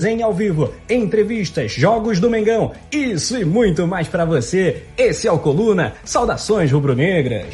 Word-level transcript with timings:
Em 0.00 0.22
ao 0.22 0.32
vivo, 0.32 0.72
entrevistas, 0.88 1.72
jogos 1.72 2.20
do 2.20 2.30
Mengão, 2.30 2.72
isso 2.88 3.36
e 3.36 3.44
muito 3.44 3.84
mais 3.84 4.06
para 4.06 4.24
você. 4.24 4.86
Esse 4.96 5.26
é 5.26 5.32
o 5.32 5.40
Coluna. 5.40 5.96
Saudações 6.04 6.70
rubro-negras. 6.70 7.52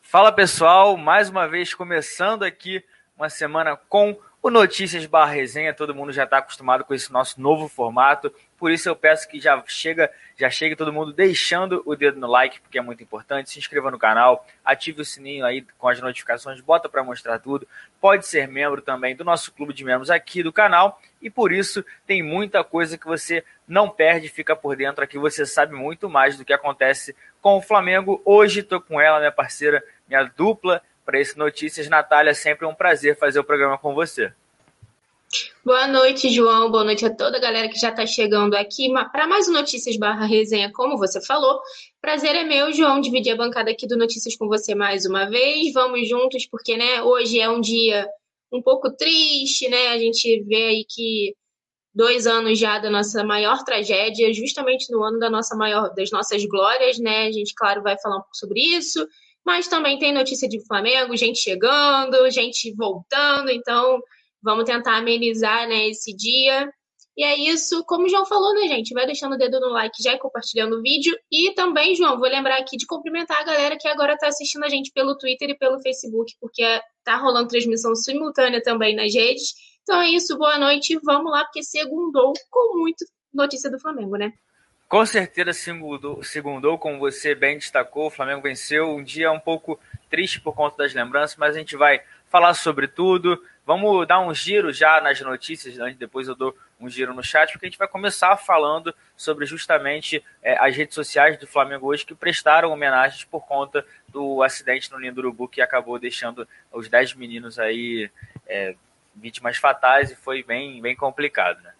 Fala 0.00 0.30
pessoal, 0.30 0.96
mais 0.96 1.28
uma 1.28 1.48
vez 1.48 1.74
começando 1.74 2.44
aqui 2.44 2.84
uma 3.16 3.28
semana 3.28 3.76
com 3.76 4.16
o 4.40 4.48
Notícias 4.48 5.04
Barra 5.04 5.32
Resenha. 5.32 5.74
Todo 5.74 5.92
mundo 5.92 6.12
já 6.12 6.22
está 6.22 6.38
acostumado 6.38 6.84
com 6.84 6.94
esse 6.94 7.12
nosso 7.12 7.40
novo 7.40 7.66
formato, 7.66 8.32
por 8.58 8.70
isso 8.70 8.88
eu 8.88 8.96
peço 8.96 9.28
que 9.28 9.40
já 9.40 9.62
chega, 9.66 10.10
já 10.36 10.48
chegue 10.48 10.76
todo 10.76 10.92
mundo 10.92 11.12
deixando 11.12 11.82
o 11.84 11.94
dedo 11.94 12.18
no 12.18 12.26
like, 12.26 12.60
porque 12.60 12.78
é 12.78 12.82
muito 12.82 13.02
importante. 13.02 13.50
Se 13.50 13.58
inscreva 13.58 13.90
no 13.90 13.98
canal, 13.98 14.46
ative 14.64 15.02
o 15.02 15.04
sininho 15.04 15.44
aí 15.44 15.64
com 15.78 15.88
as 15.88 16.00
notificações, 16.00 16.60
bota 16.60 16.88
para 16.88 17.04
mostrar 17.04 17.38
tudo. 17.38 17.66
Pode 18.00 18.26
ser 18.26 18.48
membro 18.48 18.80
também 18.80 19.14
do 19.14 19.24
nosso 19.24 19.52
clube 19.52 19.74
de 19.74 19.84
membros 19.84 20.10
aqui 20.10 20.42
do 20.42 20.52
canal 20.52 21.00
e 21.20 21.28
por 21.28 21.52
isso 21.52 21.84
tem 22.06 22.22
muita 22.22 22.64
coisa 22.64 22.96
que 22.96 23.06
você 23.06 23.44
não 23.66 23.88
perde, 23.88 24.28
fica 24.28 24.56
por 24.56 24.76
dentro 24.76 25.04
aqui. 25.04 25.18
Você 25.18 25.44
sabe 25.44 25.74
muito 25.74 26.08
mais 26.08 26.36
do 26.36 26.44
que 26.44 26.52
acontece 26.52 27.14
com 27.42 27.56
o 27.56 27.62
Flamengo. 27.62 28.20
Hoje 28.24 28.60
estou 28.60 28.80
com 28.80 29.00
ela, 29.00 29.18
minha 29.18 29.32
parceira, 29.32 29.82
minha 30.08 30.24
dupla 30.24 30.82
para 31.04 31.20
esse 31.20 31.36
Notícias. 31.36 31.88
Natália, 31.88 32.34
sempre 32.34 32.66
um 32.66 32.74
prazer 32.74 33.16
fazer 33.16 33.38
o 33.38 33.44
programa 33.44 33.78
com 33.78 33.94
você. 33.94 34.32
Boa 35.64 35.88
noite, 35.88 36.28
João. 36.30 36.70
Boa 36.70 36.84
noite 36.84 37.04
a 37.04 37.14
toda 37.14 37.38
a 37.38 37.40
galera 37.40 37.68
que 37.68 37.78
já 37.78 37.90
está 37.90 38.06
chegando 38.06 38.54
aqui 38.54 38.92
para 39.10 39.26
mais 39.26 39.48
um 39.48 39.52
Notícias 39.52 39.96
barra 39.96 40.24
resenha, 40.24 40.70
como 40.72 40.96
você 40.96 41.20
falou. 41.24 41.60
Prazer 42.00 42.34
é 42.36 42.44
meu, 42.44 42.72
João, 42.72 43.00
dividir 43.00 43.32
a 43.32 43.36
bancada 43.36 43.70
aqui 43.70 43.86
do 43.86 43.96
Notícias 43.96 44.36
com 44.36 44.46
você 44.46 44.74
mais 44.74 45.04
uma 45.04 45.28
vez. 45.28 45.72
Vamos 45.72 46.08
juntos, 46.08 46.46
porque 46.46 46.76
né, 46.76 47.02
hoje 47.02 47.40
é 47.40 47.50
um 47.50 47.60
dia 47.60 48.08
um 48.52 48.62
pouco 48.62 48.90
triste, 48.94 49.68
né? 49.68 49.88
A 49.88 49.98
gente 49.98 50.42
vê 50.44 50.66
aí 50.66 50.86
que 50.88 51.34
dois 51.92 52.26
anos 52.26 52.58
já 52.58 52.78
da 52.78 52.90
nossa 52.90 53.24
maior 53.24 53.64
tragédia, 53.64 54.32
justamente 54.32 54.92
no 54.92 55.02
ano 55.02 55.18
da 55.18 55.28
nossa 55.28 55.56
maior, 55.56 55.92
das 55.94 56.10
nossas 56.12 56.44
glórias, 56.44 56.98
né? 56.98 57.26
A 57.26 57.32
gente, 57.32 57.52
claro, 57.56 57.82
vai 57.82 57.98
falar 58.00 58.18
um 58.18 58.20
pouco 58.20 58.36
sobre 58.36 58.60
isso 58.60 59.06
mas 59.46 59.68
também 59.68 59.96
tem 59.96 60.12
notícia 60.12 60.48
de 60.48 60.60
Flamengo, 60.66 61.16
gente 61.16 61.38
chegando, 61.38 62.28
gente 62.32 62.74
voltando, 62.74 63.48
então 63.48 64.02
vamos 64.46 64.64
tentar 64.64 64.96
amenizar 64.96 65.68
né, 65.68 65.88
esse 65.88 66.16
dia. 66.16 66.72
E 67.16 67.24
é 67.24 67.36
isso, 67.36 67.82
como 67.84 68.04
o 68.06 68.08
João 68.08 68.24
falou, 68.26 68.54
né, 68.54 68.68
gente? 68.68 68.94
Vai 68.94 69.06
deixando 69.06 69.34
o 69.34 69.38
dedo 69.38 69.58
no 69.58 69.70
like 69.70 70.00
já 70.02 70.12
e 70.12 70.18
compartilhando 70.18 70.76
o 70.76 70.82
vídeo. 70.82 71.18
E 71.32 71.52
também, 71.54 71.94
João, 71.96 72.18
vou 72.18 72.28
lembrar 72.28 72.58
aqui 72.58 72.76
de 72.76 72.86
cumprimentar 72.86 73.40
a 73.40 73.44
galera 73.44 73.76
que 73.76 73.88
agora 73.88 74.12
está 74.12 74.28
assistindo 74.28 74.64
a 74.64 74.68
gente 74.68 74.92
pelo 74.92 75.16
Twitter 75.16 75.50
e 75.50 75.58
pelo 75.58 75.80
Facebook, 75.80 76.32
porque 76.40 76.62
tá 77.02 77.16
rolando 77.16 77.48
transmissão 77.48 77.94
simultânea 77.94 78.62
também 78.62 78.94
nas 78.94 79.12
redes. 79.12 79.54
Então 79.82 80.00
é 80.00 80.10
isso, 80.10 80.38
boa 80.38 80.58
noite. 80.58 80.98
Vamos 81.02 81.32
lá, 81.32 81.44
porque 81.44 81.62
segundou 81.62 82.32
com 82.50 82.78
muito 82.78 83.04
notícia 83.34 83.70
do 83.70 83.80
Flamengo, 83.80 84.16
né? 84.16 84.32
Com 84.88 85.04
certeza 85.04 85.52
segundou, 85.52 86.22
segundou, 86.22 86.78
como 86.78 87.00
você 87.00 87.34
bem 87.34 87.58
destacou, 87.58 88.06
o 88.06 88.10
Flamengo 88.10 88.42
venceu 88.42 88.94
um 88.94 89.02
dia 89.02 89.32
um 89.32 89.40
pouco 89.40 89.80
triste 90.08 90.40
por 90.40 90.54
conta 90.54 90.76
das 90.76 90.94
lembranças, 90.94 91.36
mas 91.36 91.56
a 91.56 91.58
gente 91.58 91.76
vai 91.76 92.00
falar 92.28 92.54
sobre 92.54 92.86
tudo. 92.86 93.40
Vamos 93.66 94.06
dar 94.06 94.20
um 94.20 94.32
giro 94.32 94.72
já 94.72 95.00
nas 95.00 95.20
notícias, 95.20 95.74
né? 95.74 95.96
depois 95.98 96.28
eu 96.28 96.36
dou 96.36 96.56
um 96.80 96.88
giro 96.88 97.12
no 97.12 97.22
chat, 97.22 97.50
porque 97.50 97.66
a 97.66 97.68
gente 97.68 97.78
vai 97.78 97.88
começar 97.88 98.36
falando 98.36 98.94
sobre 99.16 99.44
justamente 99.44 100.22
é, 100.40 100.56
as 100.56 100.76
redes 100.76 100.94
sociais 100.94 101.36
do 101.36 101.48
Flamengo 101.48 101.88
hoje 101.88 102.06
que 102.06 102.14
prestaram 102.14 102.70
homenagens 102.70 103.24
por 103.24 103.44
conta 103.44 103.84
do 104.06 104.40
acidente 104.40 104.92
no 104.92 105.00
Ninho 105.00 105.12
do 105.12 105.18
Urubu 105.18 105.48
que 105.48 105.60
acabou 105.60 105.98
deixando 105.98 106.46
os 106.72 106.88
10 106.88 107.14
meninos 107.14 107.58
aí 107.58 108.08
é, 108.46 108.76
vítimas 109.16 109.56
fatais 109.56 110.12
e 110.12 110.14
foi 110.14 110.44
bem, 110.44 110.80
bem 110.80 110.94
complicado, 110.94 111.60
né? 111.60 111.72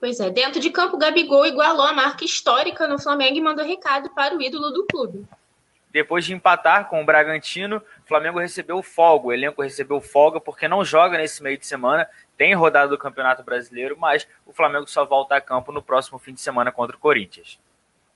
Pois 0.00 0.18
é, 0.18 0.30
dentro 0.30 0.60
de 0.60 0.70
campo, 0.70 0.96
Gabigol 0.96 1.44
igualou 1.44 1.84
a 1.84 1.92
marca 1.92 2.24
histórica 2.24 2.86
no 2.88 2.98
Flamengo 2.98 3.36
e 3.36 3.42
mandou 3.42 3.66
recado 3.66 4.08
para 4.14 4.34
o 4.34 4.40
ídolo 4.40 4.70
do 4.70 4.86
clube. 4.86 5.26
Depois 5.90 6.24
de 6.24 6.34
empatar 6.34 6.88
com 6.88 7.00
o 7.00 7.04
Bragantino, 7.04 7.76
o 7.78 8.08
Flamengo 8.08 8.38
recebeu 8.38 8.82
folga. 8.82 9.28
O 9.28 9.32
elenco 9.32 9.62
recebeu 9.62 10.00
folga 10.00 10.40
porque 10.40 10.68
não 10.68 10.84
joga 10.84 11.16
nesse 11.16 11.42
meio 11.42 11.56
de 11.56 11.66
semana. 11.66 12.08
Tem 12.36 12.54
rodada 12.54 12.88
do 12.88 12.98
Campeonato 12.98 13.42
Brasileiro, 13.42 13.96
mas 13.98 14.28
o 14.44 14.52
Flamengo 14.52 14.86
só 14.86 15.04
volta 15.04 15.36
a 15.36 15.40
campo 15.40 15.72
no 15.72 15.82
próximo 15.82 16.18
fim 16.18 16.34
de 16.34 16.40
semana 16.40 16.70
contra 16.70 16.96
o 16.96 17.00
Corinthians. 17.00 17.58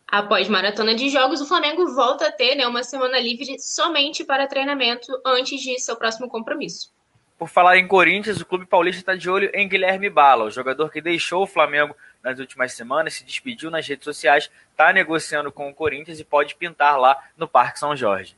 Após 0.07 0.49
maratona 0.49 0.95
de 0.95 1.09
jogos, 1.09 1.41
o 1.41 1.47
Flamengo 1.47 1.95
volta 1.95 2.27
a 2.27 2.33
ter 2.33 2.57
né, 2.57 2.67
uma 2.67 2.83
semana 2.83 3.19
livre 3.21 3.59
somente 3.61 4.25
para 4.25 4.49
treinamento 4.49 5.07
antes 5.25 5.61
de 5.61 5.79
seu 5.79 5.95
próximo 5.97 6.29
compromisso. 6.29 6.93
Por 7.39 7.49
falar 7.49 7.79
em 7.79 7.87
Corinthians, 7.87 8.41
o 8.41 8.45
Clube 8.45 8.67
Paulista 8.67 9.01
está 9.01 9.15
de 9.15 9.31
olho 9.31 9.51
em 9.55 9.69
Guilherme 9.69 10.11
Bala, 10.11 10.45
o 10.45 10.51
jogador 10.51 10.91
que 10.91 11.01
deixou 11.01 11.45
o 11.45 11.47
Flamengo 11.47 11.97
nas 12.23 12.39
últimas 12.39 12.73
semanas, 12.73 13.15
se 13.15 13.25
despediu 13.25 13.71
nas 13.71 13.87
redes 13.87 14.05
sociais, 14.05 14.51
está 14.71 14.93
negociando 14.93 15.51
com 15.51 15.69
o 15.69 15.75
Corinthians 15.75 16.21
e 16.21 16.25
pode 16.25 16.55
pintar 16.55 16.99
lá 16.99 17.17
no 17.37 17.49
Parque 17.49 17.79
São 17.79 17.97
Jorge. 17.97 18.37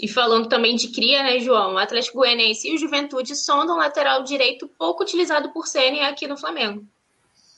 E 0.00 0.06
falando 0.06 0.48
também 0.48 0.76
de 0.76 0.88
cria, 0.88 1.22
né, 1.22 1.38
João? 1.38 1.74
O 1.74 1.78
Atlético 1.78 2.18
Goianiense 2.18 2.68
e 2.68 2.74
o 2.74 2.78
Juventude 2.78 3.34
sondam 3.34 3.78
lateral 3.78 4.22
direito 4.22 4.68
pouco 4.68 5.02
utilizado 5.02 5.50
por 5.52 5.66
Ceni 5.66 6.00
aqui 6.00 6.26
no 6.26 6.36
Flamengo. 6.36 6.84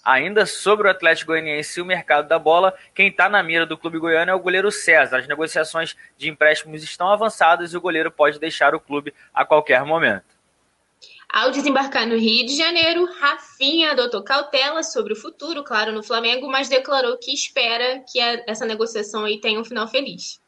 Ainda 0.04 0.46
sobre 0.46 0.86
o 0.86 0.90
Atlético 0.90 1.32
Goianiense 1.32 1.78
e 1.78 1.82
o 1.82 1.86
mercado 1.86 2.28
da 2.28 2.38
bola, 2.38 2.72
quem 2.94 3.08
está 3.08 3.28
na 3.28 3.42
mira 3.42 3.66
do 3.66 3.76
clube 3.76 3.98
goiano 3.98 4.30
é 4.30 4.34
o 4.34 4.38
goleiro 4.38 4.70
César. 4.70 5.18
As 5.18 5.28
negociações 5.28 5.96
de 6.16 6.30
empréstimos 6.30 6.82
estão 6.82 7.10
avançadas 7.10 7.72
e 7.72 7.76
o 7.76 7.80
goleiro 7.80 8.10
pode 8.10 8.38
deixar 8.38 8.74
o 8.74 8.80
clube 8.80 9.12
a 9.34 9.44
qualquer 9.44 9.84
momento. 9.84 10.37
Ao 11.30 11.50
desembarcar 11.50 12.06
no 12.06 12.16
Rio 12.16 12.46
de 12.46 12.56
Janeiro, 12.56 13.04
Rafinha 13.20 13.92
adotou 13.92 14.22
cautela 14.22 14.82
sobre 14.82 15.12
o 15.12 15.16
futuro, 15.16 15.62
claro, 15.62 15.92
no 15.92 16.02
Flamengo, 16.02 16.48
mas 16.48 16.68
declarou 16.68 17.18
que 17.18 17.32
espera 17.32 18.02
que 18.10 18.18
essa 18.18 18.64
negociação 18.64 19.24
aí 19.24 19.38
tenha 19.38 19.60
um 19.60 19.64
final 19.64 19.86
feliz. 19.86 20.40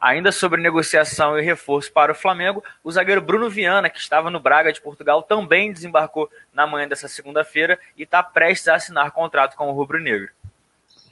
Ainda 0.00 0.32
sobre 0.32 0.60
negociação 0.60 1.38
e 1.38 1.42
reforço 1.42 1.92
para 1.92 2.12
o 2.12 2.14
Flamengo, 2.14 2.62
o 2.82 2.90
zagueiro 2.90 3.20
Bruno 3.20 3.50
Viana, 3.50 3.90
que 3.90 3.98
estava 3.98 4.30
no 4.30 4.40
Braga 4.40 4.72
de 4.72 4.80
Portugal, 4.80 5.22
também 5.22 5.72
desembarcou 5.72 6.30
na 6.52 6.66
manhã 6.66 6.88
dessa 6.88 7.08
segunda-feira 7.08 7.78
e 7.96 8.02
está 8.04 8.22
prestes 8.22 8.68
a 8.68 8.76
assinar 8.76 9.12
contrato 9.12 9.56
com 9.56 9.70
o 9.70 9.72
Rubro 9.72 10.00
Negro. 10.00 10.30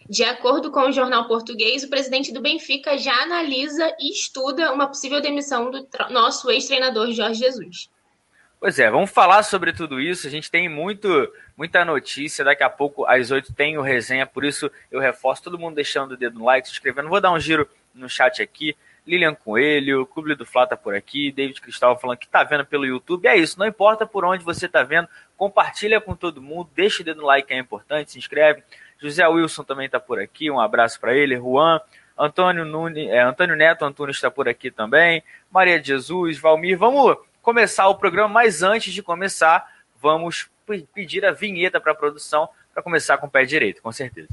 De 0.09 0.25
acordo 0.25 0.72
com 0.72 0.81
o 0.81 0.92
jornal 0.92 1.28
português, 1.28 1.84
o 1.84 1.88
presidente 1.88 2.32
do 2.32 2.41
Benfica 2.41 2.98
já 2.98 3.15
analisa 3.22 3.94
e 4.00 4.10
estuda 4.10 4.72
uma 4.72 4.88
possível 4.88 5.21
demissão 5.21 5.71
do 5.71 5.87
nosso 6.10 6.50
ex-treinador 6.50 7.12
Jorge 7.12 7.38
Jesus. 7.38 7.88
Pois 8.60 8.78
é, 8.78 8.91
vamos 8.91 9.10
falar 9.10 9.43
sobre 9.43 9.72
tudo 9.72 9.98
isso. 9.98 10.26
A 10.26 10.31
gente 10.31 10.50
tem 10.50 10.69
muito, 10.69 11.32
muita 11.56 11.82
notícia. 11.82 12.44
Daqui 12.44 12.62
a 12.62 12.69
pouco, 12.69 13.06
às 13.06 13.31
oito 13.31 13.54
tem 13.54 13.78
o 13.78 13.82
resenha, 13.82 14.26
por 14.26 14.44
isso 14.44 14.71
eu 14.91 15.00
reforço 15.00 15.43
todo 15.43 15.59
mundo 15.59 15.76
deixando 15.76 16.12
o 16.12 16.16
dedo 16.16 16.38
no 16.38 16.44
like, 16.44 16.69
se 16.69 16.75
inscrevendo. 16.75 17.09
Vou 17.09 17.22
dar 17.22 17.32
um 17.32 17.41
giro 17.41 17.66
no 17.94 18.06
chat 18.06 18.43
aqui. 18.43 18.76
Lilian 19.06 19.34
Coelho, 19.34 20.04
Clube 20.04 20.34
do 20.34 20.44
Flá 20.44 20.66
tá 20.66 20.76
por 20.76 20.94
aqui, 20.94 21.32
David 21.32 21.59
Cristal 21.59 21.98
falando 21.98 22.19
que 22.19 22.28
tá 22.28 22.44
vendo 22.44 22.66
pelo 22.66 22.84
YouTube. 22.84 23.26
É 23.26 23.34
isso, 23.34 23.59
não 23.59 23.66
importa 23.66 24.06
por 24.06 24.26
onde 24.26 24.44
você 24.44 24.69
tá 24.69 24.82
vendo, 24.82 25.09
compartilha 25.38 25.98
com 25.98 26.15
todo 26.15 26.42
mundo, 26.42 26.69
deixa 26.75 27.00
o 27.00 27.04
dedo 27.04 27.22
no 27.22 27.27
like 27.27 27.50
é 27.50 27.59
importante, 27.59 28.12
se 28.12 28.19
inscreve. 28.19 28.62
José 28.98 29.27
Wilson 29.27 29.65
também 29.65 29.88
tá 29.88 29.98
por 29.98 30.21
aqui, 30.21 30.50
um 30.50 30.60
abraço 30.60 31.00
para 31.00 31.15
ele. 31.15 31.34
Juan, 31.34 31.81
Antônio, 32.16 32.66
Nunes, 32.66 33.09
é, 33.09 33.22
Antônio 33.22 33.56
Neto 33.56 33.87
Antunes 33.87 34.16
está 34.16 34.31
por 34.31 34.47
aqui 34.47 34.71
também. 34.71 35.22
Maria 35.50 35.81
de 35.81 35.88
Jesus, 35.88 36.38
Valmir, 36.38 36.77
vamos 36.77 37.16
começar 37.43 37.89
o 37.89 37.95
programa, 37.95 38.28
mas 38.28 38.62
antes 38.62 38.93
de 38.93 39.03
começar, 39.03 39.67
vamos 40.01 40.51
pedir 40.95 41.25
a 41.25 41.33
vinheta 41.33 41.81
para 41.81 41.93
a 41.93 41.95
produção 41.95 42.49
para 42.73 42.83
começar 42.83 43.19
com 43.19 43.27
o 43.27 43.31
pé 43.31 43.45
direito, 43.45 43.83
com 43.83 43.91
certeza. 43.91 44.28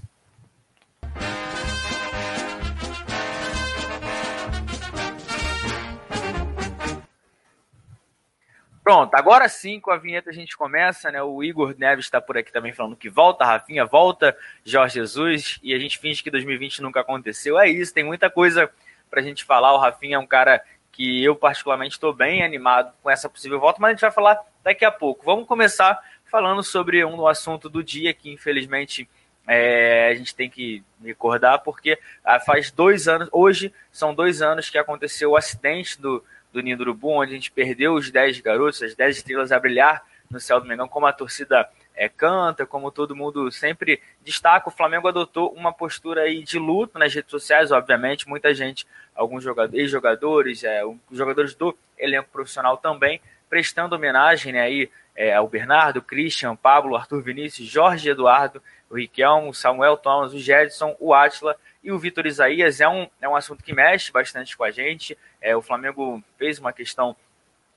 Pronto, 8.88 9.14
agora 9.16 9.50
sim 9.50 9.82
com 9.82 9.92
a 9.92 9.98
vinheta 9.98 10.30
a 10.30 10.34
gente 10.34 10.56
começa, 10.56 11.12
né? 11.12 11.22
O 11.22 11.44
Igor 11.44 11.76
Neves 11.78 12.06
está 12.06 12.22
por 12.22 12.38
aqui 12.38 12.54
também 12.54 12.72
falando 12.72 12.96
que 12.96 13.10
volta, 13.10 13.44
Rafinha 13.44 13.84
volta, 13.86 14.34
Jorge 14.64 14.94
Jesus, 14.94 15.60
e 15.62 15.74
a 15.74 15.78
gente 15.78 15.98
finge 15.98 16.24
que 16.24 16.32
2020 16.32 16.82
nunca 16.82 17.02
aconteceu. 17.02 17.60
É 17.60 17.70
isso, 17.70 17.94
tem 17.94 18.06
muita 18.06 18.30
coisa 18.30 18.72
para 19.10 19.20
a 19.20 19.24
gente 19.24 19.44
falar. 19.44 19.74
O 19.74 19.78
Rafinha 19.78 20.16
é 20.16 20.20
um 20.20 20.26
cara 20.26 20.64
que 20.98 21.24
eu 21.24 21.36
particularmente 21.36 21.94
estou 21.94 22.12
bem 22.12 22.44
animado 22.44 22.92
com 23.04 23.10
essa 23.12 23.30
possível 23.30 23.60
volta, 23.60 23.80
mas 23.80 23.90
a 23.90 23.94
gente 23.94 24.02
vai 24.02 24.10
falar 24.10 24.40
daqui 24.64 24.84
a 24.84 24.90
pouco. 24.90 25.24
Vamos 25.24 25.48
começar 25.48 26.02
falando 26.26 26.64
sobre 26.64 27.06
um 27.06 27.28
assunto 27.28 27.70
do 27.70 27.84
dia 27.84 28.12
que 28.16 28.32
infelizmente 28.32 29.08
é, 29.48 30.10
a 30.10 30.16
gente 30.16 30.34
tem 30.34 30.50
que 30.50 30.84
recordar, 31.06 31.60
porque 31.60 32.00
ah, 32.26 32.40
faz 32.40 32.72
dois 32.72 33.08
anos, 33.08 33.30
hoje 33.32 33.72
são 33.92 34.12
dois 34.12 34.42
anos 34.42 34.72
que 34.72 34.78
aconteceu 34.80 35.30
o 35.30 35.38
acidente 35.38 36.02
do, 36.02 36.26
do 36.52 36.62
Ninho 36.62 36.76
do 36.76 36.82
Urubu, 36.82 37.10
onde 37.10 37.32
a 37.32 37.36
gente 37.36 37.52
perdeu 37.52 37.94
os 37.94 38.10
10 38.10 38.40
garotos, 38.42 38.82
as 38.82 38.96
10 38.96 39.18
estrelas 39.18 39.52
a 39.52 39.60
brilhar 39.60 40.04
no 40.32 40.40
céu 40.40 40.60
do 40.60 40.66
Mengão, 40.66 40.88
como 40.88 41.06
a 41.06 41.14
torcida 41.14 41.70
é, 41.98 42.08
canta, 42.08 42.66
como 42.66 42.92
todo 42.92 43.16
mundo 43.16 43.52
sempre 43.52 44.00
destaca, 44.24 44.70
o 44.70 44.72
Flamengo 44.72 45.08
adotou 45.08 45.52
uma 45.54 45.74
postura 45.74 46.22
aí 46.22 46.44
de 46.44 46.60
luto 46.60 47.00
nas 47.00 47.14
redes 47.14 47.32
sociais, 47.32 47.72
obviamente, 47.72 48.30
muita 48.30 48.54
gente, 48.54 48.86
alguns 49.16 49.44
jogadores, 49.44 49.82
ex-jogadores, 49.82 50.64
é, 50.64 50.82
jogadores 51.12 51.56
do 51.56 51.76
elenco 51.98 52.30
profissional 52.30 52.78
também 52.78 53.20
prestando 53.50 53.96
homenagem 53.96 54.54
né, 54.54 54.62
aí, 54.62 54.90
é, 55.16 55.34
ao 55.34 55.48
Bernardo, 55.48 56.02
Christian, 56.02 56.56
Pablo, 56.56 56.96
Arthur 56.96 57.22
Vinícius, 57.22 57.68
Jorge 57.68 58.10
Eduardo, 58.10 58.62
o 58.90 58.96
Riquelmo, 58.96 59.54
Samuel 59.54 59.98
Thomas, 59.98 60.34
o 60.34 60.40
Jedson, 60.40 60.96
o 61.00 61.14
Atila 61.14 61.56
e 61.84 61.92
o 61.92 61.98
Vitor 61.98 62.28
Isaías. 62.28 62.80
É 62.80 62.88
um, 62.88 63.08
é 63.20 63.28
um 63.28 63.36
assunto 63.36 63.64
que 63.64 63.74
mexe 63.74 64.12
bastante 64.12 64.56
com 64.56 64.64
a 64.64 64.72
gente. 64.72 65.18
É, 65.42 65.56
o 65.56 65.62
Flamengo 65.62 66.24
fez 66.38 66.60
uma 66.60 66.72
questão 66.72 67.16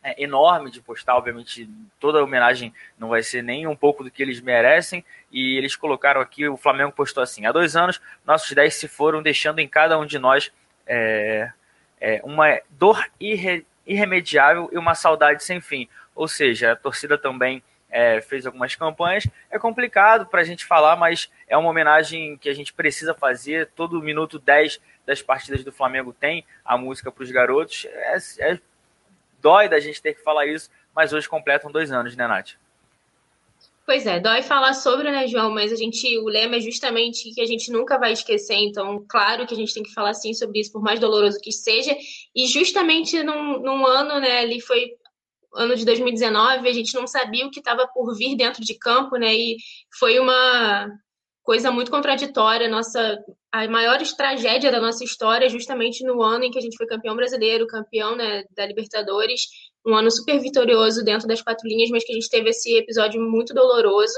é, 0.03 0.23
enorme 0.23 0.71
de 0.71 0.81
postar, 0.81 1.17
obviamente 1.17 1.69
toda 1.99 2.23
homenagem 2.23 2.73
não 2.99 3.09
vai 3.09 3.23
ser 3.23 3.43
nem 3.43 3.67
um 3.67 3.77
pouco 3.77 4.03
do 4.03 4.11
que 4.11 4.23
eles 4.23 4.41
merecem, 4.41 5.05
e 5.31 5.57
eles 5.57 5.77
colocaram 5.77 6.21
aqui, 6.21 6.49
o 6.49 6.57
Flamengo 6.57 6.93
postou 6.93 7.23
assim, 7.23 7.47
há 7.47 7.53
dois 7.53 7.77
anos 7.77 8.01
nossos 8.25 8.51
10 8.53 8.75
se 8.75 8.89
foram 8.89 9.23
deixando 9.23 9.59
em 9.59 9.69
cada 9.69 9.99
um 9.99 10.07
de 10.07 10.19
nós 10.19 10.53
é, 10.87 11.51
é, 12.01 12.21
uma 12.25 12.61
dor 12.71 13.05
irre, 13.21 13.67
irremediável 13.87 14.69
e 14.73 14.79
uma 14.79 14.95
saudade 14.95 15.45
sem 15.45 15.61
fim, 15.61 15.89
ou 16.15 16.27
seja, 16.27 16.73
a 16.73 16.77
torcida 16.77 17.19
também 17.19 17.63
é, 17.91 18.21
fez 18.21 18.47
algumas 18.47 18.75
campanhas. 18.75 19.27
É 19.51 19.59
complicado 19.59 20.27
para 20.27 20.41
a 20.41 20.45
gente 20.45 20.65
falar, 20.65 20.97
mas 20.97 21.31
é 21.49 21.57
uma 21.57 21.69
homenagem 21.69 22.37
que 22.39 22.49
a 22.49 22.55
gente 22.55 22.73
precisa 22.73 23.15
fazer. 23.15 23.69
Todo 23.75 24.01
minuto 24.03 24.39
10 24.39 24.81
das 25.05 25.21
partidas 25.21 25.65
do 25.65 25.73
Flamengo 25.73 26.13
tem 26.13 26.45
a 26.65 26.79
música 26.79 27.11
para 27.11 27.25
os 27.25 27.31
garotos. 27.31 27.87
É, 27.91 28.17
é 28.41 28.61
dói 29.41 29.69
da 29.69 29.81
gente 29.81 30.01
ter 30.01 30.15
que 30.15 30.23
falar 30.23 30.47
isso, 30.47 30.71
mas 30.95 31.13
hoje 31.13 31.29
completam 31.29 31.71
dois 31.71 31.91
anos, 31.91 32.17
né, 32.17 32.27
Nath? 32.27 32.53
Pois 33.87 34.07
é, 34.07 34.21
dói 34.21 34.43
falar 34.43 34.75
sobre, 34.75 35.11
né, 35.11 35.27
João? 35.27 35.51
Mas 35.51 35.73
a 35.73 35.77
gente, 35.77 36.17
o 36.19 36.27
lema 36.27 36.57
é 36.57 36.61
justamente 36.61 37.35
que 37.35 37.41
a 37.41 37.47
gente 37.47 37.73
nunca 37.73 37.99
vai 37.99 38.13
esquecer. 38.13 38.55
Então, 38.55 39.05
claro 39.09 39.47
que 39.47 39.55
a 39.55 39.57
gente 39.57 39.75
tem 39.75 39.83
que 39.83 39.93
falar 39.93 40.15
sim 40.15 40.33
sobre 40.33 40.61
isso, 40.61 40.71
por 40.71 40.81
mais 40.81 41.01
doloroso 41.01 41.41
que 41.41 41.51
seja. 41.51 41.97
E 42.33 42.47
justamente 42.47 43.21
num, 43.23 43.59
num 43.59 43.85
ano, 43.85 44.21
né, 44.21 44.43
ali 44.43 44.61
foi 44.61 44.93
ano 45.55 45.75
de 45.75 45.85
2019, 45.85 46.69
a 46.69 46.73
gente 46.73 46.95
não 46.95 47.07
sabia 47.07 47.45
o 47.45 47.51
que 47.51 47.59
estava 47.59 47.87
por 47.89 48.17
vir 48.17 48.37
dentro 48.37 48.65
de 48.65 48.75
campo, 48.75 49.17
né? 49.17 49.35
E 49.35 49.57
foi 49.99 50.21
uma 50.21 50.89
coisa 51.51 51.73
muito 51.73 51.91
contraditória. 51.91 52.69
Nossa, 52.69 53.19
a 53.51 53.67
maior 53.67 53.99
tragédia 54.17 54.71
da 54.71 54.81
nossa 54.81 55.03
história, 55.03 55.49
justamente 55.49 56.05
no 56.05 56.23
ano 56.23 56.45
em 56.45 56.51
que 56.53 56.59
a 56.61 56.63
gente 56.63 56.77
foi 56.77 56.87
campeão 56.87 57.17
brasileiro, 57.17 57.67
campeão 57.67 58.15
né, 58.15 58.45
da 58.55 58.65
Libertadores, 58.65 59.49
um 59.85 59.93
ano 59.93 60.13
super 60.13 60.39
vitorioso 60.39 61.05
dentro 61.05 61.27
das 61.27 61.43
quatro 61.43 61.67
linhas, 61.67 61.91
mas 61.91 62.05
que 62.05 62.13
a 62.13 62.15
gente 62.15 62.31
teve 62.31 62.51
esse 62.51 62.77
episódio 62.77 63.21
muito 63.21 63.53
doloroso. 63.53 64.15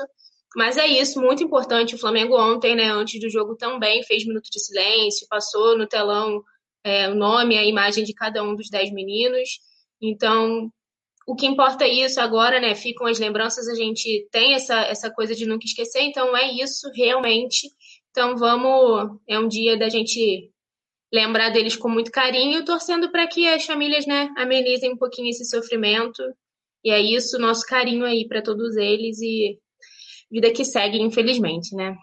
Mas 0.54 0.76
é 0.76 0.86
isso, 0.86 1.22
muito 1.22 1.42
importante. 1.42 1.94
O 1.94 1.98
Flamengo 1.98 2.38
ontem, 2.38 2.76
né, 2.76 2.90
antes 2.90 3.18
do 3.18 3.30
jogo 3.30 3.56
também 3.56 4.02
fez 4.02 4.26
minuto 4.26 4.50
de 4.52 4.60
silêncio, 4.60 5.26
passou 5.26 5.74
no 5.78 5.86
telão 5.86 6.42
é, 6.84 7.08
o 7.08 7.14
nome, 7.14 7.56
a 7.56 7.64
imagem 7.64 8.04
de 8.04 8.12
cada 8.12 8.42
um 8.42 8.54
dos 8.54 8.68
dez 8.68 8.92
meninos. 8.92 9.48
Então, 10.02 10.70
o 11.26 11.34
que 11.34 11.46
importa 11.46 11.84
é 11.84 11.88
isso 11.88 12.20
agora, 12.20 12.60
né? 12.60 12.74
Ficam 12.74 13.06
as 13.06 13.18
lembranças, 13.18 13.68
a 13.68 13.74
gente 13.74 14.26
tem 14.30 14.54
essa, 14.54 14.80
essa 14.82 15.10
coisa 15.10 15.34
de 15.34 15.46
nunca 15.46 15.64
esquecer, 15.64 16.00
então 16.02 16.36
é 16.36 16.50
isso 16.50 16.90
realmente. 16.94 17.70
Então 18.10 18.36
vamos, 18.36 19.18
é 19.28 19.38
um 19.38 19.48
dia 19.48 19.78
da 19.78 19.88
gente 19.88 20.50
lembrar 21.12 21.50
deles 21.50 21.76
com 21.76 21.88
muito 21.88 22.10
carinho, 22.10 22.64
torcendo 22.64 23.10
para 23.10 23.26
que 23.26 23.46
as 23.46 23.64
famílias, 23.64 24.06
né, 24.06 24.30
amenizem 24.36 24.92
um 24.92 24.96
pouquinho 24.96 25.30
esse 25.30 25.44
sofrimento. 25.44 26.22
E 26.84 26.90
é 26.90 27.00
isso, 27.00 27.38
nosso 27.38 27.64
carinho 27.66 28.04
aí 28.04 28.26
para 28.26 28.42
todos 28.42 28.76
eles 28.76 29.20
e 29.20 29.58
vida 30.30 30.50
que 30.50 30.64
segue, 30.64 31.00
infelizmente, 31.00 31.76
né? 31.76 31.96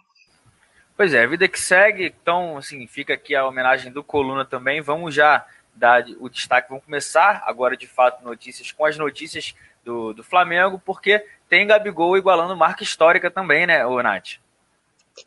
Pois 0.95 1.13
é, 1.13 1.25
vida 1.25 1.47
que 1.47 1.59
segue. 1.59 2.13
Então, 2.21 2.57
assim, 2.57 2.85
fica 2.85 3.13
aqui 3.13 3.35
a 3.35 3.47
homenagem 3.47 3.91
do 3.91 4.03
Coluna 4.03 4.45
também. 4.45 4.81
Vamos 4.81 5.15
já 5.15 5.45
dar 5.79 6.05
o 6.19 6.29
destaque. 6.29 6.69
Vamos 6.69 6.83
começar 6.83 7.43
agora, 7.45 7.75
de 7.75 7.87
fato, 7.87 8.23
notícias 8.23 8.71
com 8.71 8.85
as 8.85 8.97
notícias 8.97 9.55
do, 9.83 10.13
do 10.13 10.23
Flamengo, 10.23 10.81
porque 10.85 11.25
tem 11.47 11.65
Gabigol 11.65 12.17
igualando 12.17 12.55
marca 12.55 12.83
histórica 12.83 13.31
também, 13.31 13.65
né, 13.65 13.85
o 13.85 14.01
Nath? 14.03 14.37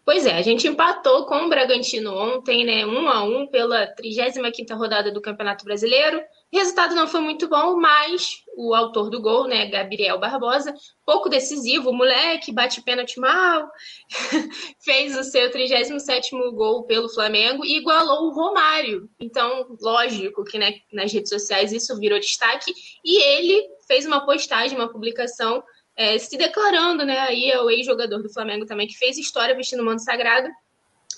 Pois 0.04 0.26
é, 0.26 0.36
a 0.36 0.42
gente 0.42 0.66
empatou 0.68 1.26
com 1.26 1.34
o 1.36 1.48
Bragantino 1.48 2.14
ontem, 2.14 2.64
né? 2.64 2.86
Um 2.86 3.08
a 3.08 3.22
um 3.24 3.46
pela 3.46 3.86
35 3.86 4.74
rodada 4.74 5.10
do 5.10 5.20
Campeonato 5.20 5.64
Brasileiro. 5.64 6.22
Resultado 6.52 6.94
não 6.94 7.08
foi 7.08 7.20
muito 7.20 7.48
bom, 7.48 7.76
mas 7.76 8.42
o 8.54 8.74
autor 8.74 9.08
do 9.08 9.22
gol, 9.22 9.48
né, 9.48 9.66
Gabriel 9.66 10.18
Barbosa, 10.18 10.74
pouco 11.06 11.30
decisivo, 11.30 11.88
o 11.88 11.94
moleque 11.94 12.52
bate 12.52 12.82
pênalti 12.82 13.18
mal, 13.18 13.70
fez 14.84 15.16
o 15.16 15.24
seu 15.24 15.50
37º 15.50 16.52
gol 16.52 16.84
pelo 16.84 17.08
Flamengo 17.08 17.64
e 17.64 17.78
igualou 17.78 18.26
o 18.28 18.34
Romário. 18.34 19.08
Então, 19.18 19.66
lógico 19.80 20.44
que 20.44 20.58
né, 20.58 20.74
nas 20.92 21.10
redes 21.10 21.30
sociais 21.30 21.72
isso 21.72 21.98
virou 21.98 22.20
destaque 22.20 22.70
e 23.02 23.16
ele 23.22 23.66
fez 23.88 24.04
uma 24.04 24.26
postagem, 24.26 24.76
uma 24.76 24.92
publicação 24.92 25.64
é, 25.96 26.18
se 26.18 26.36
declarando, 26.36 27.02
né, 27.06 27.18
aí 27.20 27.50
é 27.50 27.58
o 27.62 27.70
ex-jogador 27.70 28.22
do 28.22 28.32
Flamengo 28.32 28.66
também, 28.66 28.86
que 28.86 28.98
fez 28.98 29.16
história 29.16 29.56
vestindo 29.56 29.80
o 29.80 29.86
manto 29.86 30.02
sagrado, 30.02 30.50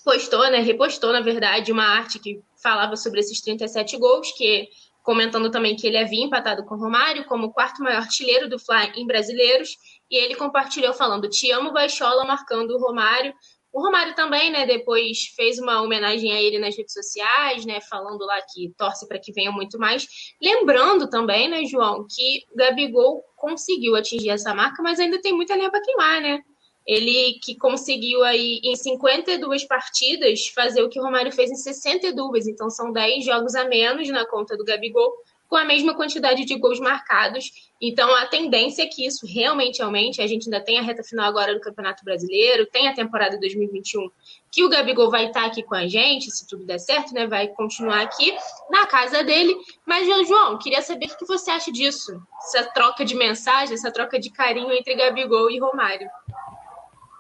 postou, 0.04 0.48
né, 0.48 0.60
repostou, 0.60 1.12
na 1.12 1.20
verdade, 1.20 1.72
uma 1.72 1.84
arte 1.84 2.20
que 2.20 2.40
falava 2.62 2.94
sobre 2.96 3.18
esses 3.18 3.40
37 3.40 3.96
gols, 3.96 4.30
que 4.32 4.68
comentando 5.04 5.50
também 5.50 5.76
que 5.76 5.86
ele 5.86 5.98
havia 5.98 6.24
empatado 6.24 6.64
com 6.64 6.74
Romário 6.76 7.26
como 7.26 7.46
o 7.46 7.52
quarto 7.52 7.82
maior 7.82 7.98
artilheiro 7.98 8.48
do 8.48 8.58
Fly 8.58 8.92
em 8.96 9.06
brasileiros, 9.06 9.68
e 10.10 10.16
ele 10.16 10.34
compartilhou 10.34 10.92
falando: 10.94 11.28
"Te 11.28 11.52
amo, 11.52 11.72
Baixola", 11.72 12.24
marcando 12.24 12.72
o 12.72 12.80
Romário. 12.80 13.32
O 13.72 13.82
Romário 13.82 14.14
também, 14.14 14.50
né, 14.52 14.64
depois 14.66 15.18
fez 15.36 15.58
uma 15.58 15.82
homenagem 15.82 16.32
a 16.32 16.40
ele 16.40 16.60
nas 16.60 16.76
redes 16.76 16.92
sociais, 16.92 17.66
né, 17.66 17.80
falando 17.80 18.24
lá 18.24 18.40
que 18.52 18.72
torce 18.78 19.06
para 19.08 19.18
que 19.18 19.32
venha 19.32 19.50
muito 19.50 19.78
mais. 19.78 20.06
Lembrando 20.40 21.08
também, 21.10 21.48
né, 21.48 21.64
João, 21.64 22.06
que 22.08 22.44
o 22.52 22.56
Gabigol 22.56 23.22
conseguiu 23.36 23.96
atingir 23.96 24.30
essa 24.30 24.54
marca, 24.54 24.80
mas 24.82 25.00
ainda 25.00 25.20
tem 25.20 25.32
muita 25.32 25.56
lenha 25.56 25.70
para 25.70 25.82
queimar, 25.82 26.20
né? 26.22 26.40
Ele 26.86 27.38
que 27.42 27.56
conseguiu 27.56 28.22
aí 28.24 28.60
em 28.62 28.76
52 28.76 29.64
partidas 29.64 30.46
fazer 30.48 30.82
o 30.82 30.88
que 30.88 31.00
o 31.00 31.02
Romário 31.02 31.32
fez 31.32 31.50
em 31.50 31.56
62, 31.56 32.46
então 32.46 32.68
são 32.68 32.92
10 32.92 33.24
jogos 33.24 33.54
a 33.54 33.64
menos 33.64 34.08
na 34.08 34.26
conta 34.26 34.56
do 34.56 34.64
Gabigol, 34.64 35.14
com 35.48 35.56
a 35.56 35.64
mesma 35.64 35.94
quantidade 35.94 36.44
de 36.44 36.56
gols 36.56 36.80
marcados. 36.80 37.70
Então 37.80 38.14
a 38.16 38.26
tendência 38.26 38.82
é 38.82 38.86
que 38.86 39.06
isso 39.06 39.26
realmente 39.26 39.82
aumente. 39.82 40.20
A 40.20 40.26
gente 40.26 40.46
ainda 40.46 40.60
tem 40.60 40.78
a 40.78 40.82
reta 40.82 41.02
final 41.02 41.26
agora 41.26 41.54
do 41.54 41.60
Campeonato 41.60 42.04
Brasileiro, 42.04 42.66
tem 42.66 42.88
a 42.88 42.94
temporada 42.94 43.38
2021 43.38 44.10
que 44.54 44.62
o 44.62 44.68
Gabigol 44.68 45.10
vai 45.10 45.26
estar 45.26 45.46
aqui 45.46 45.64
com 45.64 45.74
a 45.74 45.88
gente, 45.88 46.30
se 46.30 46.46
tudo 46.46 46.64
der 46.64 46.78
certo, 46.78 47.12
né? 47.12 47.26
Vai 47.26 47.48
continuar 47.48 48.02
aqui 48.02 48.32
na 48.70 48.86
casa 48.86 49.24
dele. 49.24 49.52
Mas, 49.84 50.06
João, 50.28 50.56
queria 50.58 50.80
saber 50.80 51.06
o 51.06 51.16
que 51.16 51.26
você 51.26 51.50
acha 51.50 51.72
disso? 51.72 52.22
Essa 52.38 52.62
troca 52.70 53.04
de 53.04 53.16
mensagem, 53.16 53.74
essa 53.74 53.90
troca 53.90 54.16
de 54.16 54.30
carinho 54.30 54.70
entre 54.70 54.94
Gabigol 54.94 55.50
e 55.50 55.58
Romário. 55.58 56.08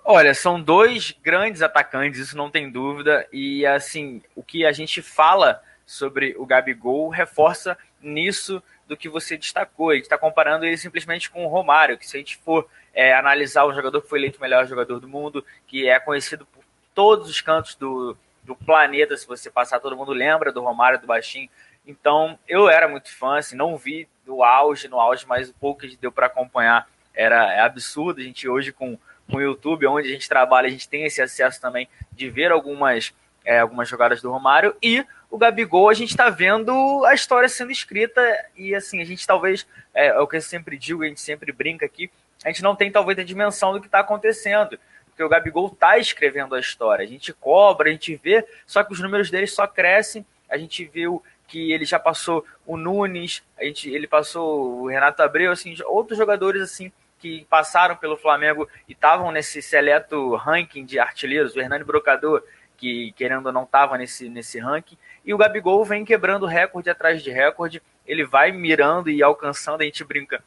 Olha, 0.06 0.34
são 0.34 0.60
dois 0.60 1.12
grandes 1.22 1.62
atacantes, 1.62 2.20
isso 2.20 2.36
não 2.36 2.50
tem 2.50 2.70
dúvida. 2.70 3.26
E 3.32 3.64
assim, 3.64 4.22
o 4.36 4.42
que 4.42 4.66
a 4.66 4.70
gente 4.70 5.00
fala 5.00 5.62
sobre 5.86 6.34
o 6.36 6.44
Gabigol 6.44 7.08
reforça 7.08 7.76
nisso 8.02 8.62
do 8.86 8.98
que 8.98 9.08
você 9.08 9.38
destacou. 9.38 9.88
A 9.88 9.94
gente 9.94 10.04
está 10.04 10.18
comparando 10.18 10.66
ele 10.66 10.76
simplesmente 10.76 11.30
com 11.30 11.46
o 11.46 11.48
Romário, 11.48 11.96
que 11.96 12.06
se 12.06 12.18
a 12.18 12.20
gente 12.20 12.36
for 12.36 12.68
é, 12.92 13.14
analisar 13.14 13.64
o 13.64 13.72
jogador 13.72 14.02
que 14.02 14.08
foi 14.08 14.18
eleito 14.18 14.36
o 14.36 14.42
melhor 14.42 14.66
jogador 14.66 15.00
do 15.00 15.08
mundo, 15.08 15.42
que 15.66 15.88
é 15.88 15.98
conhecido 15.98 16.44
por 16.44 16.62
todos 16.94 17.30
os 17.30 17.40
cantos 17.40 17.74
do, 17.74 18.14
do 18.42 18.54
planeta, 18.54 19.16
se 19.16 19.26
você 19.26 19.50
passar, 19.50 19.80
todo 19.80 19.96
mundo 19.96 20.12
lembra 20.12 20.52
do 20.52 20.60
Romário, 20.60 21.00
do 21.00 21.06
Baixinho. 21.06 21.48
Então, 21.86 22.38
eu 22.46 22.68
era 22.68 22.86
muito 22.86 23.10
fã, 23.16 23.38
assim, 23.38 23.56
não 23.56 23.74
vi 23.78 24.06
do 24.26 24.42
auge, 24.42 24.86
no 24.86 25.00
auge, 25.00 25.26
mas 25.26 25.48
o 25.48 25.54
pouco 25.54 25.80
que 25.80 25.96
deu 25.96 26.12
para 26.12 26.26
acompanhar 26.26 26.86
era 27.14 27.54
é 27.54 27.60
absurdo. 27.60 28.20
A 28.20 28.24
gente 28.24 28.46
hoje 28.46 28.70
com 28.70 28.98
com 29.30 29.38
o 29.38 29.42
YouTube, 29.42 29.86
onde 29.86 30.08
a 30.08 30.12
gente 30.12 30.28
trabalha, 30.28 30.66
a 30.68 30.70
gente 30.70 30.88
tem 30.88 31.04
esse 31.04 31.20
acesso 31.22 31.60
também 31.60 31.88
de 32.12 32.28
ver 32.28 32.52
algumas, 32.52 33.12
é, 33.44 33.60
algumas 33.60 33.88
jogadas 33.88 34.20
do 34.20 34.30
Romário. 34.30 34.74
E 34.82 35.04
o 35.30 35.38
Gabigol, 35.38 35.88
a 35.88 35.94
gente 35.94 36.10
está 36.10 36.30
vendo 36.30 37.04
a 37.04 37.14
história 37.14 37.48
sendo 37.48 37.72
escrita. 37.72 38.20
E 38.56 38.74
assim, 38.74 39.00
a 39.00 39.04
gente 39.04 39.26
talvez, 39.26 39.66
é, 39.92 40.08
é, 40.08 40.18
o 40.18 40.26
que 40.26 40.36
eu 40.36 40.42
sempre 40.42 40.78
digo, 40.78 41.02
a 41.02 41.06
gente 41.06 41.20
sempre 41.20 41.52
brinca 41.52 41.86
aqui, 41.86 42.10
a 42.44 42.48
gente 42.48 42.62
não 42.62 42.76
tem 42.76 42.90
talvez 42.90 43.18
a 43.18 43.24
dimensão 43.24 43.72
do 43.72 43.80
que 43.80 43.86
está 43.86 44.00
acontecendo. 44.00 44.78
Porque 45.06 45.22
o 45.22 45.28
Gabigol 45.28 45.68
está 45.68 45.96
escrevendo 45.96 46.54
a 46.54 46.60
história. 46.60 47.04
A 47.04 47.08
gente 47.08 47.32
cobra, 47.32 47.88
a 47.88 47.92
gente 47.92 48.16
vê, 48.16 48.44
só 48.66 48.82
que 48.82 48.92
os 48.92 49.00
números 49.00 49.30
dele 49.30 49.46
só 49.46 49.66
crescem. 49.66 50.26
A 50.50 50.58
gente 50.58 50.84
viu 50.84 51.22
que 51.46 51.72
ele 51.72 51.84
já 51.84 51.98
passou 51.98 52.44
o 52.66 52.76
Nunes, 52.76 53.42
a 53.56 53.64
gente, 53.64 53.88
ele 53.88 54.06
passou 54.06 54.82
o 54.82 54.88
Renato 54.88 55.22
Abreu, 55.22 55.52
assim, 55.52 55.76
outros 55.86 56.18
jogadores 56.18 56.62
assim 56.62 56.90
que 57.24 57.46
passaram 57.48 57.96
pelo 57.96 58.18
Flamengo 58.18 58.68
e 58.86 58.92
estavam 58.92 59.32
nesse 59.32 59.62
seleto 59.62 60.34
ranking 60.34 60.84
de 60.84 60.98
artilheiros, 60.98 61.56
o 61.56 61.58
Hernani 61.58 61.82
Brocador, 61.82 62.42
que 62.76 63.12
querendo 63.12 63.46
ou 63.46 63.52
não 63.52 63.62
estava 63.62 63.96
nesse, 63.96 64.28
nesse 64.28 64.58
ranking, 64.58 64.98
e 65.24 65.32
o 65.32 65.38
Gabigol 65.38 65.82
vem 65.86 66.04
quebrando 66.04 66.44
recorde 66.44 66.90
atrás 66.90 67.22
de 67.22 67.30
recorde, 67.30 67.82
ele 68.06 68.26
vai 68.26 68.52
mirando 68.52 69.08
e 69.08 69.22
alcançando, 69.22 69.80
a 69.80 69.84
gente 69.84 70.04
brinca 70.04 70.44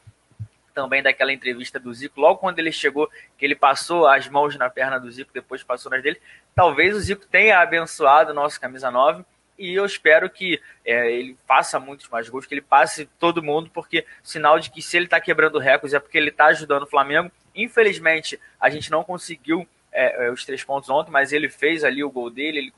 também 0.72 1.02
daquela 1.02 1.32
entrevista 1.32 1.80
do 1.80 1.92
Zico, 1.92 2.20
logo 2.20 2.38
quando 2.38 2.60
ele 2.60 2.70
chegou, 2.70 3.10
que 3.36 3.44
ele 3.44 3.56
passou 3.56 4.06
as 4.06 4.28
mãos 4.28 4.54
na 4.56 4.70
perna 4.70 5.00
do 5.00 5.10
Zico, 5.10 5.32
depois 5.34 5.64
passou 5.64 5.90
nas 5.90 6.00
dele, 6.00 6.20
talvez 6.54 6.94
o 6.94 7.00
Zico 7.00 7.26
tenha 7.26 7.58
abençoado 7.58 8.30
o 8.30 8.34
nosso 8.34 8.60
camisa 8.60 8.88
9, 8.88 9.24
e 9.58 9.74
eu 9.74 9.84
espero 9.84 10.30
que 10.30 10.60
é, 10.84 11.10
ele 11.10 11.36
faça 11.46 11.80
muitos 11.80 12.08
mais 12.08 12.28
gols, 12.28 12.46
que 12.46 12.54
ele 12.54 12.62
passe 12.62 13.06
todo 13.18 13.42
mundo, 13.42 13.70
porque 13.74 14.06
sinal 14.22 14.58
de 14.58 14.70
que 14.70 14.80
se 14.80 14.96
ele 14.96 15.06
está 15.06 15.20
quebrando 15.20 15.58
recordes 15.58 15.94
é 15.94 15.98
porque 15.98 16.16
ele 16.16 16.30
está 16.30 16.46
ajudando 16.46 16.84
o 16.84 16.88
Flamengo. 16.88 17.30
Infelizmente, 17.54 18.38
a 18.60 18.70
gente 18.70 18.90
não 18.90 19.02
conseguiu 19.02 19.66
é, 19.92 20.26
é, 20.26 20.30
os 20.30 20.44
três 20.44 20.62
pontos 20.62 20.88
ontem, 20.88 21.10
mas 21.10 21.32
ele 21.32 21.48
fez 21.48 21.82
ali 21.82 22.04
o 22.04 22.10
gol 22.10 22.30
dele, 22.30 22.58
ele 22.58 22.72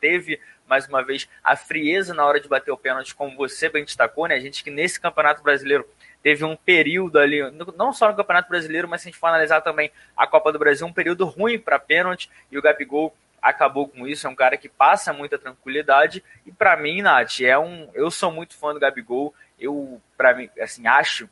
teve 0.00 0.38
mais 0.68 0.86
uma 0.86 1.02
vez 1.02 1.28
a 1.42 1.56
frieza 1.56 2.12
na 2.12 2.26
hora 2.26 2.40
de 2.40 2.48
bater 2.48 2.70
o 2.70 2.76
pênalti, 2.76 3.14
como 3.14 3.36
você 3.36 3.68
bem 3.68 3.84
destacou, 3.84 4.26
né? 4.26 4.34
A 4.34 4.40
gente 4.40 4.62
que 4.62 4.70
nesse 4.70 5.00
Campeonato 5.00 5.42
Brasileiro 5.42 5.86
teve 6.22 6.44
um 6.44 6.56
período 6.56 7.18
ali, 7.18 7.40
não 7.76 7.92
só 7.92 8.08
no 8.08 8.16
Campeonato 8.16 8.48
Brasileiro, 8.48 8.88
mas 8.88 9.00
se 9.00 9.08
a 9.08 9.10
gente 9.10 9.18
for 9.18 9.28
analisar 9.28 9.60
também 9.60 9.90
a 10.16 10.26
Copa 10.26 10.52
do 10.52 10.58
Brasil, 10.58 10.86
um 10.86 10.92
período 10.92 11.24
ruim 11.24 11.58
para 11.58 11.78
pênalti, 11.78 12.28
e 12.50 12.58
o 12.58 12.62
Gabigol 12.62 13.16
acabou 13.48 13.88
com 13.88 14.06
isso, 14.06 14.26
é 14.26 14.30
um 14.30 14.34
cara 14.34 14.56
que 14.56 14.68
passa 14.68 15.12
muita 15.12 15.38
tranquilidade, 15.38 16.22
e 16.44 16.52
para 16.52 16.76
mim, 16.76 17.02
Nath, 17.02 17.40
é 17.40 17.58
um, 17.58 17.88
eu 17.94 18.10
sou 18.10 18.30
muito 18.30 18.56
fã 18.56 18.72
do 18.72 18.80
Gabigol, 18.80 19.34
eu, 19.58 20.00
para 20.16 20.34
mim, 20.34 20.50
assim, 20.60 20.86
acho 20.86 21.28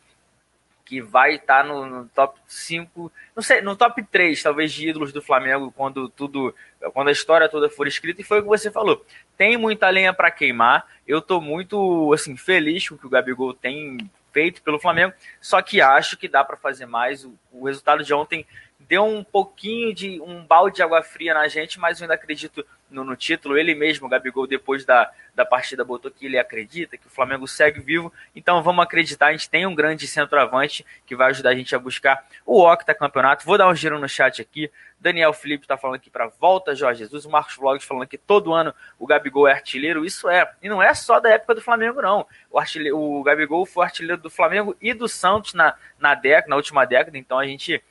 que 0.85 1.00
vai 1.00 1.37
estar 1.37 1.62
tá 1.62 1.64
no, 1.64 1.87
no, 1.87 2.09
top 2.09 2.38
5, 2.47 3.11
não 3.35 3.42
sei, 3.42 3.61
no 3.62 3.75
top 3.75 4.02
3, 4.02 4.42
talvez, 4.42 4.73
de 4.73 4.88
ídolos 4.88 5.12
do 5.12 5.23
Flamengo 5.23 5.73
quando 5.73 6.09
tudo, 6.09 6.54
quando 6.92 7.09
a 7.09 7.12
história 7.12 7.49
toda 7.49 7.71
for 7.71 7.87
escrita, 7.87 8.21
e 8.21 8.25
foi 8.25 8.40
o 8.40 8.42
que 8.42 8.49
você 8.49 8.71
falou. 8.71 9.04
Tem 9.37 9.56
muita 9.56 9.88
lenha 9.88 10.12
para 10.12 10.30
queimar. 10.30 10.87
Eu 11.06 11.23
tô 11.23 11.40
muito 11.40 12.12
assim 12.12 12.37
feliz 12.37 12.88
com 12.88 12.94
o 12.94 12.99
que 12.99 13.06
o 13.06 13.11
Gabigol 13.11 13.54
tem 13.54 13.99
feito 14.33 14.62
pelo 14.62 14.78
Flamengo, 14.78 15.14
só 15.40 15.62
que 15.62 15.80
acho 15.80 16.16
que 16.16 16.28
dá 16.28 16.44
para 16.44 16.56
fazer 16.56 16.87
mais. 16.87 17.25
O, 17.25 17.35
o 17.50 17.66
resultado 17.66 18.04
de 18.04 18.12
ontem 18.12 18.47
deu 18.88 19.04
um 19.04 19.24
pouquinho 19.24 19.94
de 19.94 20.20
um 20.20 20.44
balde 20.44 20.76
de 20.76 20.82
água 20.82 21.02
fria 21.02 21.34
na 21.34 21.48
gente, 21.48 21.78
mas 21.78 21.98
eu 21.98 22.04
ainda 22.04 22.14
acredito 22.14 22.64
no, 22.90 23.04
no, 23.04 23.16
título. 23.16 23.58
Ele 23.58 23.74
mesmo, 23.74 24.08
Gabigol, 24.08 24.46
depois 24.46 24.84
da, 24.84 25.10
da 25.34 25.44
partida, 25.44 25.84
botou 25.84 26.10
que 26.10 26.26
ele 26.26 26.38
acredita, 26.38 26.96
que 26.96 27.06
o 27.06 27.10
Flamengo 27.10 27.46
segue 27.48 27.80
vivo. 27.80 28.12
Então 28.34 28.62
vamos 28.62 28.84
acreditar, 28.84 29.26
a 29.26 29.32
gente 29.32 29.48
tem 29.48 29.66
um 29.66 29.74
grande 29.74 30.06
centroavante 30.06 30.84
que 31.06 31.16
vai 31.16 31.30
ajudar 31.30 31.50
a 31.50 31.54
gente 31.54 31.74
a 31.74 31.78
buscar 31.78 32.26
o 32.46 32.62
Octa 32.62 32.94
Campeonato. 32.94 33.44
Vou 33.44 33.58
dar 33.58 33.68
um 33.68 33.74
giro 33.74 33.98
no 33.98 34.08
chat 34.08 34.40
aqui. 34.40 34.70
Daniel 35.00 35.32
Felipe 35.32 35.64
está 35.64 35.76
falando 35.76 35.96
aqui 35.96 36.08
para 36.08 36.28
volta, 36.28 36.74
Jorge 36.74 37.00
Jesus. 37.00 37.26
O 37.26 37.30
Marcos 37.30 37.56
Vlogs 37.56 37.86
falando 37.86 38.06
que 38.06 38.16
todo 38.16 38.54
ano 38.54 38.74
o 38.98 39.06
Gabigol 39.06 39.46
é 39.46 39.52
artilheiro. 39.52 40.04
Isso 40.04 40.28
é. 40.30 40.50
E 40.62 40.68
não 40.68 40.82
é 40.82 40.94
só 40.94 41.20
da 41.20 41.30
época 41.30 41.56
do 41.56 41.60
Flamengo, 41.60 42.00
não. 42.00 42.26
O, 42.50 42.58
artilheiro, 42.58 42.98
o 42.98 43.22
Gabigol 43.22 43.66
foi 43.66 43.84
artilheiro 43.84 44.22
do 44.22 44.30
Flamengo 44.30 44.74
e 44.80 44.94
do 44.94 45.08
Santos 45.08 45.52
na, 45.52 45.74
na 45.98 46.14
década, 46.14 46.48
na 46.48 46.56
última 46.56 46.86
década. 46.86 47.18
Então 47.18 47.38
a 47.38 47.46
gente 47.46 47.82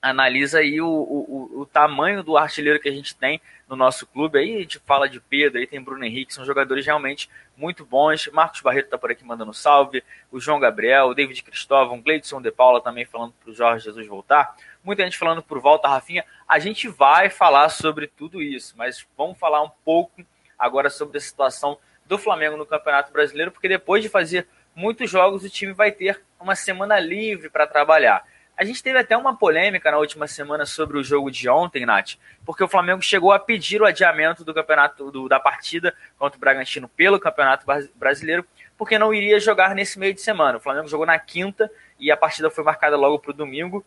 analisa 0.00 0.60
aí 0.60 0.80
o, 0.80 0.88
o, 0.88 1.60
o, 1.60 1.66
tamanho 1.66 2.22
do 2.22 2.36
artilheiro 2.36 2.80
que 2.80 2.88
a 2.88 2.92
gente 2.92 3.14
tem 3.16 3.40
no 3.68 3.74
nosso 3.74 4.06
clube. 4.06 4.38
Aí 4.38 4.56
a 4.56 4.60
gente 4.60 4.78
fala 4.80 5.08
de 5.08 5.20
Pedro, 5.20 5.58
aí 5.58 5.66
tem 5.66 5.82
Bruno 5.82 6.04
Henrique, 6.04 6.32
são 6.32 6.44
jogadores 6.44 6.86
realmente 6.86 7.28
muito 7.56 7.84
bons. 7.84 8.28
Marcos 8.32 8.60
Barreto 8.60 8.86
está 8.86 8.98
por 8.98 9.10
aqui 9.10 9.24
mandando 9.24 9.52
salve. 9.52 10.02
O 10.30 10.40
João 10.40 10.60
Gabriel, 10.60 11.08
o 11.08 11.14
David 11.14 11.42
Cristóvão, 11.42 12.00
Gleidson 12.00 12.40
de 12.40 12.50
Paula 12.52 12.80
também 12.80 13.04
falando 13.04 13.34
para 13.42 13.50
o 13.50 13.54
Jorge 13.54 13.84
Jesus 13.84 14.06
voltar. 14.06 14.56
Muita 14.84 15.02
gente 15.02 15.18
falando 15.18 15.42
por 15.42 15.58
volta, 15.58 15.88
Rafinha. 15.88 16.24
A 16.46 16.58
gente 16.58 16.88
vai 16.88 17.28
falar 17.28 17.68
sobre 17.68 18.06
tudo 18.06 18.40
isso, 18.40 18.74
mas 18.76 19.06
vamos 19.16 19.38
falar 19.38 19.62
um 19.62 19.70
pouco 19.84 20.22
agora 20.58 20.88
sobre 20.90 21.18
a 21.18 21.20
situação 21.20 21.78
do 22.06 22.16
Flamengo 22.16 22.56
no 22.56 22.64
Campeonato 22.64 23.12
Brasileiro, 23.12 23.50
porque 23.50 23.68
depois 23.68 24.02
de 24.02 24.08
fazer 24.08 24.48
muitos 24.74 25.10
jogos, 25.10 25.44
o 25.44 25.50
time 25.50 25.72
vai 25.72 25.92
ter 25.92 26.22
uma 26.40 26.54
semana 26.54 26.98
livre 26.98 27.50
para 27.50 27.66
trabalhar. 27.66 28.24
A 28.58 28.64
gente 28.64 28.82
teve 28.82 28.98
até 28.98 29.16
uma 29.16 29.36
polêmica 29.36 29.88
na 29.88 29.98
última 29.98 30.26
semana 30.26 30.66
sobre 30.66 30.98
o 30.98 31.04
jogo 31.04 31.30
de 31.30 31.48
ontem, 31.48 31.86
Nath, 31.86 32.16
porque 32.44 32.64
o 32.64 32.66
Flamengo 32.66 33.00
chegou 33.00 33.30
a 33.30 33.38
pedir 33.38 33.80
o 33.80 33.86
adiamento 33.86 34.44
do 34.44 34.52
campeonato 34.52 35.12
do, 35.12 35.28
da 35.28 35.38
partida 35.38 35.94
contra 36.18 36.36
o 36.36 36.40
Bragantino 36.40 36.88
pelo 36.88 37.20
Campeonato 37.20 37.64
Brasileiro, 37.94 38.44
porque 38.76 38.98
não 38.98 39.14
iria 39.14 39.38
jogar 39.38 39.76
nesse 39.76 39.96
meio 39.96 40.12
de 40.12 40.20
semana. 40.20 40.58
O 40.58 40.60
Flamengo 40.60 40.88
jogou 40.88 41.06
na 41.06 41.16
quinta 41.20 41.70
e 42.00 42.10
a 42.10 42.16
partida 42.16 42.50
foi 42.50 42.64
marcada 42.64 42.96
logo 42.96 43.20
para 43.20 43.30
o 43.30 43.34
domingo. 43.34 43.86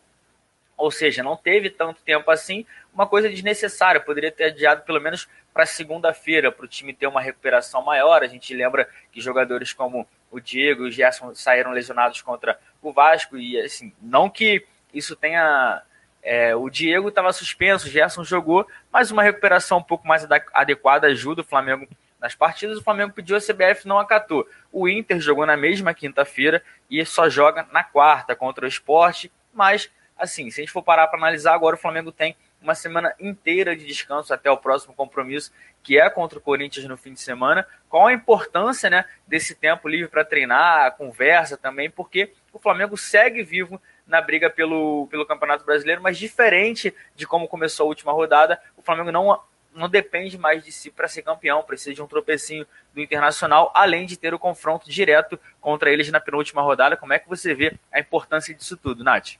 Ou 0.74 0.90
seja, 0.90 1.22
não 1.22 1.36
teve 1.36 1.68
tanto 1.68 2.00
tempo 2.00 2.30
assim, 2.30 2.64
uma 2.94 3.06
coisa 3.06 3.28
desnecessária. 3.28 4.00
Poderia 4.00 4.32
ter 4.32 4.44
adiado 4.44 4.84
pelo 4.84 5.02
menos 5.02 5.28
para 5.52 5.66
segunda-feira, 5.66 6.50
para 6.50 6.64
o 6.64 6.68
time 6.68 6.94
ter 6.94 7.06
uma 7.06 7.20
recuperação 7.20 7.82
maior. 7.82 8.22
A 8.22 8.26
gente 8.26 8.54
lembra 8.54 8.88
que 9.12 9.20
jogadores 9.20 9.74
como 9.74 10.08
o 10.30 10.40
Diego 10.40 10.86
e 10.86 10.88
o 10.88 10.90
Gerson 10.90 11.34
saíram 11.34 11.72
lesionados 11.72 12.22
contra 12.22 12.58
o 12.82 12.92
Vasco 12.92 13.36
e 13.36 13.58
assim, 13.58 13.92
não 14.00 14.28
que 14.28 14.66
isso 14.92 15.16
tenha 15.16 15.82
é, 16.22 16.54
o 16.54 16.70
Diego 16.70 17.08
estava 17.08 17.32
suspenso, 17.32 17.86
o 17.86 17.90
Gerson 17.90 18.22
jogou, 18.22 18.66
mas 18.92 19.10
uma 19.10 19.22
recuperação 19.22 19.78
um 19.78 19.82
pouco 19.82 20.06
mais 20.06 20.26
adequada 20.52 21.08
ajuda 21.08 21.40
o 21.40 21.44
Flamengo 21.44 21.88
nas 22.20 22.34
partidas. 22.36 22.78
O 22.78 22.82
Flamengo 22.82 23.12
pediu 23.12 23.36
a 23.36 23.40
CBF, 23.40 23.88
não 23.88 23.98
acatou. 23.98 24.46
O 24.70 24.88
Inter 24.88 25.20
jogou 25.20 25.44
na 25.44 25.56
mesma 25.56 25.92
quinta-feira 25.92 26.62
e 26.88 27.04
só 27.04 27.28
joga 27.28 27.66
na 27.72 27.82
quarta 27.82 28.36
contra 28.36 28.64
o 28.64 28.68
esporte. 28.68 29.32
Mas, 29.52 29.90
assim, 30.16 30.48
se 30.48 30.60
a 30.60 30.62
gente 30.62 30.72
for 30.72 30.82
parar 30.82 31.08
para 31.08 31.18
analisar, 31.18 31.52
agora 31.52 31.74
o 31.74 31.78
Flamengo 31.78 32.12
tem 32.12 32.36
uma 32.62 32.74
semana 32.74 33.14
inteira 33.18 33.76
de 33.76 33.84
descanso 33.84 34.32
até 34.32 34.50
o 34.50 34.56
próximo 34.56 34.94
compromisso, 34.94 35.52
que 35.82 35.98
é 35.98 36.08
contra 36.08 36.38
o 36.38 36.42
Corinthians 36.42 36.86
no 36.86 36.96
fim 36.96 37.12
de 37.12 37.20
semana. 37.20 37.66
Qual 37.88 38.06
a 38.06 38.12
importância 38.12 38.88
né, 38.88 39.04
desse 39.26 39.54
tempo 39.54 39.88
livre 39.88 40.08
para 40.08 40.24
treinar, 40.24 40.96
conversa 40.96 41.56
também, 41.56 41.90
porque 41.90 42.32
o 42.52 42.58
Flamengo 42.58 42.96
segue 42.96 43.42
vivo 43.42 43.80
na 44.06 44.20
briga 44.20 44.48
pelo, 44.48 45.06
pelo 45.10 45.26
Campeonato 45.26 45.64
Brasileiro, 45.64 46.02
mas 46.02 46.18
diferente 46.18 46.94
de 47.14 47.26
como 47.26 47.48
começou 47.48 47.84
a 47.84 47.88
última 47.88 48.12
rodada, 48.12 48.60
o 48.76 48.82
Flamengo 48.82 49.10
não, 49.10 49.40
não 49.74 49.88
depende 49.88 50.36
mais 50.36 50.64
de 50.64 50.70
si 50.70 50.90
para 50.90 51.08
ser 51.08 51.22
campeão, 51.22 51.62
precisa 51.62 51.94
de 51.94 52.02
um 52.02 52.06
tropecinho 52.06 52.66
do 52.94 53.00
Internacional, 53.00 53.70
além 53.74 54.06
de 54.06 54.16
ter 54.16 54.34
o 54.34 54.38
confronto 54.38 54.90
direto 54.90 55.38
contra 55.60 55.90
eles 55.90 56.10
na 56.10 56.20
penúltima 56.20 56.62
rodada. 56.62 56.96
Como 56.96 57.12
é 57.12 57.18
que 57.18 57.28
você 57.28 57.54
vê 57.54 57.74
a 57.90 58.00
importância 58.00 58.54
disso 58.54 58.76
tudo, 58.76 59.02
Nath? 59.02 59.36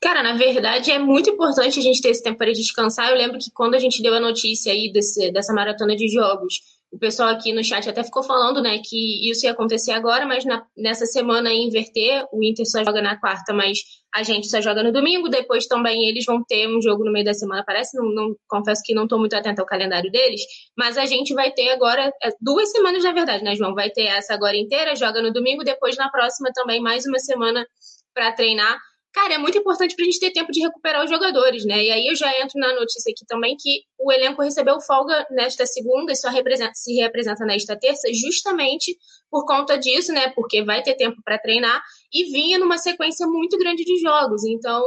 Cara, 0.00 0.22
na 0.22 0.34
verdade 0.34 0.92
é 0.92 0.98
muito 0.98 1.28
importante 1.30 1.78
a 1.78 1.82
gente 1.82 2.00
ter 2.00 2.10
esse 2.10 2.22
tempo 2.22 2.38
para 2.38 2.52
descansar. 2.52 3.10
Eu 3.10 3.16
lembro 3.16 3.38
que 3.38 3.50
quando 3.52 3.74
a 3.74 3.78
gente 3.78 4.00
deu 4.00 4.14
a 4.14 4.20
notícia 4.20 4.72
aí 4.72 4.92
desse, 4.92 5.32
dessa 5.32 5.52
maratona 5.52 5.96
de 5.96 6.08
jogos, 6.08 6.60
o 6.90 6.98
pessoal 6.98 7.28
aqui 7.28 7.52
no 7.52 7.62
chat 7.62 7.88
até 7.88 8.02
ficou 8.02 8.22
falando, 8.22 8.62
né, 8.62 8.78
que 8.82 9.28
isso 9.30 9.44
ia 9.44 9.52
acontecer 9.52 9.92
agora, 9.92 10.24
mas 10.24 10.44
na, 10.44 10.64
nessa 10.76 11.04
semana 11.04 11.52
ia 11.52 11.62
inverter. 11.62 12.24
O 12.32 12.42
Inter 12.42 12.64
só 12.64 12.82
joga 12.82 13.02
na 13.02 13.18
quarta, 13.18 13.52
mas 13.52 13.80
a 14.14 14.22
gente 14.22 14.48
só 14.48 14.60
joga 14.60 14.82
no 14.82 14.92
domingo. 14.92 15.28
Depois 15.28 15.66
também 15.66 16.08
eles 16.08 16.24
vão 16.24 16.42
ter 16.44 16.66
um 16.66 16.80
jogo 16.80 17.04
no 17.04 17.12
meio 17.12 17.24
da 17.24 17.34
semana, 17.34 17.62
parece. 17.66 17.96
Não, 17.98 18.06
não 18.06 18.36
confesso 18.48 18.82
que 18.84 18.94
não 18.94 19.02
estou 19.02 19.18
muito 19.18 19.34
atenta 19.34 19.60
ao 19.60 19.66
calendário 19.66 20.10
deles, 20.10 20.40
mas 20.76 20.96
a 20.96 21.04
gente 21.04 21.34
vai 21.34 21.50
ter 21.50 21.70
agora 21.70 22.10
é, 22.22 22.30
duas 22.40 22.70
semanas, 22.70 23.04
na 23.04 23.12
verdade, 23.12 23.44
né, 23.44 23.54
João? 23.54 23.74
Vai 23.74 23.90
ter 23.90 24.06
essa 24.06 24.32
agora 24.32 24.56
inteira, 24.56 24.96
joga 24.96 25.20
no 25.20 25.32
domingo, 25.32 25.64
depois 25.64 25.96
na 25.96 26.08
próxima 26.08 26.50
também 26.54 26.80
mais 26.80 27.04
uma 27.04 27.18
semana 27.18 27.66
para 28.14 28.32
treinar 28.32 28.78
cara, 29.12 29.34
é 29.34 29.38
muito 29.38 29.58
importante 29.58 29.94
para 29.94 30.04
a 30.04 30.06
gente 30.06 30.20
ter 30.20 30.30
tempo 30.30 30.52
de 30.52 30.60
recuperar 30.60 31.04
os 31.04 31.10
jogadores, 31.10 31.64
né? 31.64 31.82
E 31.82 31.90
aí 31.90 32.06
eu 32.06 32.14
já 32.14 32.30
entro 32.40 32.58
na 32.58 32.74
notícia 32.74 33.10
aqui 33.10 33.24
também 33.26 33.56
que 33.58 33.82
o 33.98 34.12
elenco 34.12 34.42
recebeu 34.42 34.80
folga 34.80 35.26
nesta 35.30 35.66
segunda 35.66 36.12
e 36.12 36.16
só 36.16 36.28
representa, 36.28 36.72
se 36.74 36.94
representa 36.94 37.44
nesta 37.44 37.78
terça, 37.78 38.08
justamente 38.12 38.96
por 39.30 39.44
conta 39.46 39.76
disso, 39.76 40.12
né? 40.12 40.30
Porque 40.30 40.62
vai 40.62 40.82
ter 40.82 40.94
tempo 40.94 41.16
para 41.24 41.38
treinar 41.38 41.82
e 42.12 42.24
vinha 42.30 42.58
numa 42.58 42.78
sequência 42.78 43.26
muito 43.26 43.58
grande 43.58 43.84
de 43.84 43.98
jogos. 44.00 44.44
Então, 44.44 44.82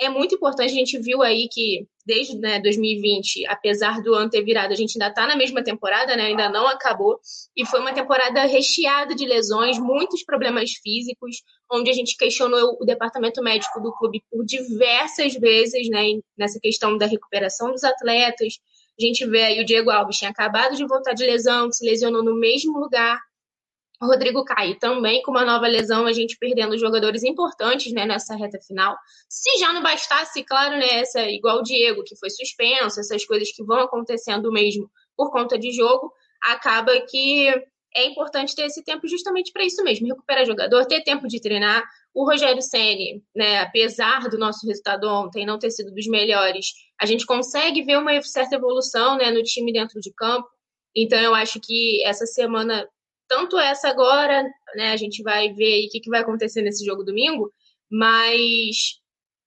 é 0.00 0.08
muito 0.08 0.34
importante. 0.34 0.70
A 0.70 0.74
gente 0.74 0.98
viu 0.98 1.22
aí 1.22 1.46
que 1.52 1.86
desde 2.06 2.36
né, 2.38 2.58
2020, 2.58 3.46
apesar 3.46 4.02
do 4.02 4.14
ano 4.14 4.30
ter 4.30 4.42
virado, 4.42 4.72
a 4.72 4.76
gente 4.76 4.94
ainda 4.94 5.08
está 5.08 5.26
na 5.26 5.36
mesma 5.36 5.62
temporada, 5.62 6.16
né? 6.16 6.24
Ainda 6.24 6.48
não 6.48 6.66
acabou. 6.66 7.20
E 7.54 7.66
foi 7.66 7.80
uma 7.80 7.92
temporada 7.92 8.44
recheada 8.46 9.14
de 9.14 9.26
lesões, 9.26 9.78
muitos 9.78 10.24
problemas 10.24 10.72
físicos, 10.82 11.42
onde 11.70 11.90
a 11.90 11.92
gente 11.92 12.16
questionou 12.16 12.78
o 12.80 12.84
departamento 12.84 13.42
médico 13.42 13.80
do 13.80 13.92
clube 13.92 14.22
por 14.30 14.44
diversas 14.44 15.34
vezes, 15.34 15.88
né? 15.90 16.18
Nessa 16.36 16.58
questão 16.58 16.96
da 16.96 17.06
recuperação 17.06 17.70
dos 17.70 17.84
atletas. 17.84 18.54
A 18.98 19.04
gente 19.04 19.26
vê 19.26 19.44
aí 19.44 19.60
o 19.60 19.64
Diego 19.64 19.90
Alves 19.90 20.16
tinha 20.16 20.30
acabado 20.30 20.76
de 20.76 20.86
voltar 20.86 21.12
de 21.12 21.24
lesão, 21.24 21.70
se 21.70 21.84
lesionou 21.84 22.24
no 22.24 22.38
mesmo 22.38 22.78
lugar 22.78 23.18
Rodrigo 24.06 24.44
Caio 24.44 24.78
também 24.78 25.22
com 25.22 25.30
uma 25.30 25.44
nova 25.44 25.66
lesão, 25.66 26.06
a 26.06 26.12
gente 26.12 26.38
perdendo 26.38 26.78
jogadores 26.78 27.22
importantes 27.22 27.92
né, 27.92 28.06
nessa 28.06 28.34
reta 28.34 28.58
final. 28.66 28.96
Se 29.28 29.58
já 29.58 29.72
não 29.72 29.82
bastasse, 29.82 30.42
claro, 30.42 30.76
né, 30.76 31.00
essa, 31.00 31.20
igual 31.28 31.58
o 31.58 31.62
Diego, 31.62 32.02
que 32.02 32.16
foi 32.16 32.30
suspenso, 32.30 32.98
essas 32.98 33.24
coisas 33.26 33.52
que 33.52 33.62
vão 33.62 33.80
acontecendo 33.80 34.50
mesmo 34.50 34.90
por 35.16 35.30
conta 35.30 35.58
de 35.58 35.70
jogo, 35.72 36.10
acaba 36.42 36.98
que 37.02 37.48
é 37.94 38.06
importante 38.06 38.54
ter 38.54 38.66
esse 38.66 38.82
tempo 38.84 39.06
justamente 39.06 39.52
para 39.52 39.64
isso 39.64 39.82
mesmo, 39.82 40.06
recuperar 40.06 40.46
jogador, 40.46 40.86
ter 40.86 41.02
tempo 41.02 41.26
de 41.26 41.40
treinar. 41.40 41.84
O 42.14 42.24
Rogério 42.24 42.62
Ceni, 42.62 43.22
né, 43.34 43.58
apesar 43.58 44.28
do 44.28 44.38
nosso 44.38 44.66
resultado 44.66 45.08
ontem 45.08 45.44
não 45.44 45.58
ter 45.58 45.70
sido 45.70 45.92
dos 45.92 46.06
melhores, 46.06 46.66
a 47.00 47.06
gente 47.06 47.26
consegue 47.26 47.82
ver 47.82 47.98
uma 47.98 48.20
certa 48.22 48.56
evolução 48.56 49.16
né, 49.16 49.30
no 49.30 49.42
time 49.42 49.72
dentro 49.72 50.00
de 50.00 50.12
campo. 50.14 50.48
Então 50.94 51.18
eu 51.18 51.34
acho 51.34 51.60
que 51.60 52.04
essa 52.04 52.26
semana 52.26 52.88
tanto 53.30 53.56
essa 53.56 53.88
agora, 53.88 54.42
né? 54.74 54.90
A 54.90 54.96
gente 54.96 55.22
vai 55.22 55.52
ver 55.54 55.86
o 55.86 55.88
que, 55.88 56.00
que 56.00 56.10
vai 56.10 56.20
acontecer 56.20 56.62
nesse 56.62 56.84
jogo 56.84 57.04
domingo, 57.04 57.48
mas 57.88 58.98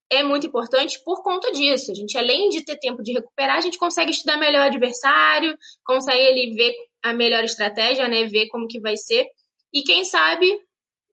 é 0.09 0.23
muito 0.23 0.47
importante 0.47 0.97
por 1.03 1.21
conta 1.21 1.51
disso. 1.51 1.91
A 1.91 1.93
gente, 1.93 2.17
além 2.17 2.47
de 2.47 2.63
ter 2.63 2.77
tempo 2.77 3.03
de 3.03 3.11
recuperar, 3.11 3.57
a 3.57 3.61
gente 3.61 3.77
consegue 3.77 4.11
estudar 4.11 4.37
melhor 4.37 4.61
o 4.61 4.67
adversário, 4.67 5.57
consegue 5.85 6.21
ele 6.21 6.55
ver 6.55 6.73
a 7.03 7.13
melhor 7.13 7.43
estratégia, 7.43 8.07
né? 8.07 8.23
Ver 8.25 8.47
como 8.47 8.69
que 8.69 8.79
vai 8.79 8.95
ser. 8.95 9.27
E 9.73 9.83
quem 9.83 10.05
sabe, 10.05 10.49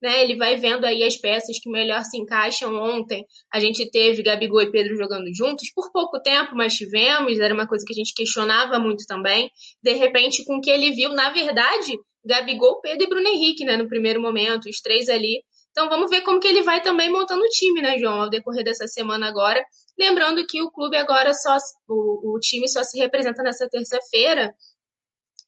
né? 0.01 0.23
Ele 0.23 0.37
vai 0.37 0.57
vendo 0.57 0.85
aí 0.85 1.03
as 1.03 1.17
peças 1.17 1.59
que 1.59 1.69
melhor 1.69 2.05
se 2.05 2.17
encaixam. 2.17 2.73
Ontem 2.77 3.27
a 3.53 3.59
gente 3.59 3.91
teve 3.91 4.23
Gabigol 4.23 4.63
e 4.63 4.71
Pedro 4.71 4.97
jogando 4.97 5.35
juntos 5.35 5.73
por 5.75 5.91
pouco 5.91 6.21
tempo, 6.21 6.55
mas 6.55 6.75
tivemos. 6.75 7.41
Era 7.41 7.53
uma 7.53 7.67
coisa 7.67 7.85
que 7.85 7.93
a 7.93 7.97
gente 7.97 8.15
questionava 8.15 8.79
muito 8.79 9.05
também. 9.09 9.51
De 9.83 9.93
repente, 9.95 10.45
com 10.45 10.59
o 10.59 10.61
que 10.61 10.71
ele 10.71 10.93
viu, 10.93 11.13
na 11.13 11.31
verdade, 11.31 11.99
Gabigol, 12.25 12.81
Pedro 12.81 13.05
e 13.05 13.09
Bruno 13.09 13.29
Henrique, 13.29 13.65
né? 13.65 13.77
No 13.77 13.89
primeiro 13.89 14.21
momento, 14.21 14.69
os 14.69 14.81
três 14.81 15.09
ali 15.09 15.43
então 15.71 15.89
vamos 15.89 16.11
ver 16.11 16.23
como 16.23 16.41
que 16.41 16.49
ele 16.49 16.63
vai 16.63 16.83
também 16.83 17.11
montando 17.11 17.43
o 17.45 17.49
time, 17.49 17.81
né, 17.81 17.99
João, 17.99 18.23
ao 18.23 18.31
decorrer 18.31 18.65
dessa 18.65 18.87
semana 18.87 19.29
agora. 19.29 19.65
Lembrando 19.99 20.45
que 20.47 20.63
o 20.63 20.71
clube 20.71 20.97
agora 20.97 21.33
só 21.33 21.57
o, 21.89 22.35
o 22.35 22.41
time 22.41 22.69
só 22.69 22.83
se 22.83 22.99
representa 22.99 23.43
nessa 23.43 23.69
terça-feira, 23.69 24.55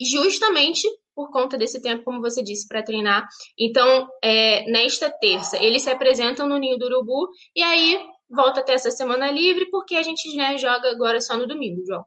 justamente 0.00 0.88
por 1.14 1.30
conta 1.30 1.58
desse 1.58 1.80
tempo, 1.82 2.04
como 2.04 2.20
você 2.20 2.42
disse, 2.42 2.66
para 2.66 2.82
treinar. 2.82 3.28
Então, 3.58 4.08
é, 4.22 4.64
nesta 4.70 5.10
terça, 5.10 5.62
eles 5.62 5.82
se 5.82 5.90
apresentam 5.90 6.48
no 6.48 6.56
Ninho 6.56 6.78
do 6.78 6.86
Urubu 6.86 7.28
e 7.54 7.62
aí 7.62 8.00
volta 8.30 8.60
até 8.60 8.74
essa 8.74 8.90
semana 8.90 9.30
livre, 9.30 9.68
porque 9.70 9.96
a 9.96 10.02
gente 10.02 10.34
né, 10.34 10.56
joga 10.56 10.90
agora 10.90 11.20
só 11.20 11.36
no 11.36 11.46
domingo, 11.46 11.84
João. 11.84 12.04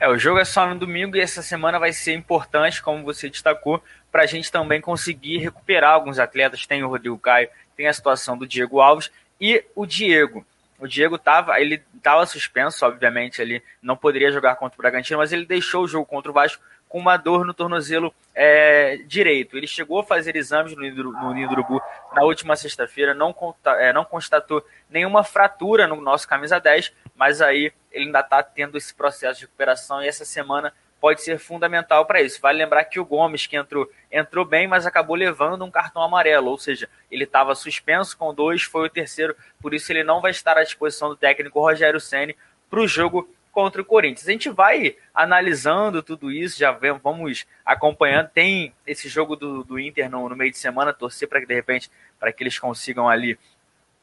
É, 0.00 0.08
o 0.08 0.16
jogo 0.16 0.38
é 0.38 0.44
só 0.44 0.66
no 0.66 0.78
domingo 0.78 1.16
e 1.16 1.20
essa 1.20 1.42
semana 1.42 1.78
vai 1.78 1.92
ser 1.92 2.14
importante, 2.14 2.80
como 2.80 3.02
você 3.02 3.28
destacou, 3.28 3.82
para 4.12 4.22
a 4.22 4.26
gente 4.26 4.50
também 4.50 4.80
conseguir 4.80 5.38
recuperar 5.38 5.92
alguns 5.92 6.18
atletas. 6.20 6.66
Tem 6.66 6.84
o 6.84 6.88
Rodrigo 6.88 7.18
Caio, 7.18 7.48
tem 7.76 7.88
a 7.88 7.92
situação 7.92 8.38
do 8.38 8.46
Diego 8.46 8.80
Alves 8.80 9.10
e 9.40 9.64
o 9.74 9.84
Diego. 9.84 10.46
O 10.78 10.86
Diego 10.86 11.16
estava, 11.16 11.60
ele 11.60 11.82
estava 11.96 12.24
suspenso, 12.26 12.86
obviamente, 12.86 13.42
ele 13.42 13.60
não 13.82 13.96
poderia 13.96 14.30
jogar 14.30 14.54
contra 14.54 14.76
o 14.76 14.82
Bragantino, 14.82 15.18
mas 15.18 15.32
ele 15.32 15.44
deixou 15.44 15.82
o 15.82 15.88
jogo 15.88 16.06
contra 16.06 16.30
o 16.30 16.34
Vasco 16.34 16.62
com 16.88 16.98
uma 16.98 17.16
dor 17.16 17.44
no 17.44 17.52
tornozelo 17.52 18.14
é, 18.34 18.98
direito. 19.06 19.56
Ele 19.56 19.66
chegou 19.66 20.00
a 20.00 20.04
fazer 20.04 20.36
exames 20.36 20.74
no, 20.74 20.82
no 20.82 21.82
na 22.14 22.22
última 22.22 22.56
sexta-feira, 22.56 23.14
não, 23.14 23.34
é, 23.78 23.92
não 23.92 24.04
constatou 24.04 24.64
nenhuma 24.88 25.22
fratura 25.22 25.86
no 25.86 26.00
nosso 26.00 26.26
camisa 26.26 26.58
10, 26.58 26.92
mas 27.14 27.42
aí 27.42 27.72
ele 27.92 28.06
ainda 28.06 28.20
está 28.20 28.42
tendo 28.42 28.78
esse 28.78 28.94
processo 28.94 29.40
de 29.40 29.46
recuperação 29.46 30.02
e 30.02 30.08
essa 30.08 30.24
semana 30.24 30.72
pode 31.00 31.22
ser 31.22 31.38
fundamental 31.38 32.06
para 32.06 32.20
isso. 32.20 32.40
Vale 32.40 32.58
lembrar 32.58 32.84
que 32.84 32.98
o 32.98 33.04
Gomes, 33.04 33.46
que 33.46 33.56
entrou, 33.56 33.88
entrou 34.10 34.44
bem, 34.44 34.66
mas 34.66 34.86
acabou 34.86 35.16
levando 35.16 35.64
um 35.64 35.70
cartão 35.70 36.02
amarelo, 36.02 36.50
ou 36.50 36.58
seja, 36.58 36.88
ele 37.10 37.24
estava 37.24 37.54
suspenso 37.54 38.16
com 38.16 38.34
dois, 38.34 38.62
foi 38.62 38.86
o 38.86 38.90
terceiro, 38.90 39.36
por 39.60 39.74
isso 39.74 39.90
ele 39.92 40.02
não 40.02 40.20
vai 40.20 40.30
estar 40.30 40.56
à 40.58 40.64
disposição 40.64 41.08
do 41.08 41.16
técnico 41.16 41.60
Rogério 41.60 42.00
Ceni 42.00 42.36
para 42.68 42.80
o 42.80 42.88
jogo 42.88 43.28
contra 43.52 43.82
o 43.82 43.84
Corinthians. 43.84 44.28
A 44.28 44.32
gente 44.32 44.50
vai 44.50 44.96
analisando 45.14 46.02
tudo 46.02 46.30
isso, 46.30 46.58
já 46.58 46.70
vamos 46.70 47.46
acompanhando. 47.64 48.28
Tem 48.28 48.72
esse 48.86 49.08
jogo 49.08 49.36
do, 49.36 49.64
do 49.64 49.78
Inter 49.78 50.10
no, 50.10 50.28
no 50.28 50.36
meio 50.36 50.50
de 50.50 50.58
semana, 50.58 50.92
torcer 50.92 51.28
para 51.28 51.40
que 51.40 51.46
de 51.46 51.54
repente 51.54 51.90
para 52.18 52.32
que 52.32 52.42
eles 52.42 52.58
consigam 52.58 53.08
ali 53.08 53.38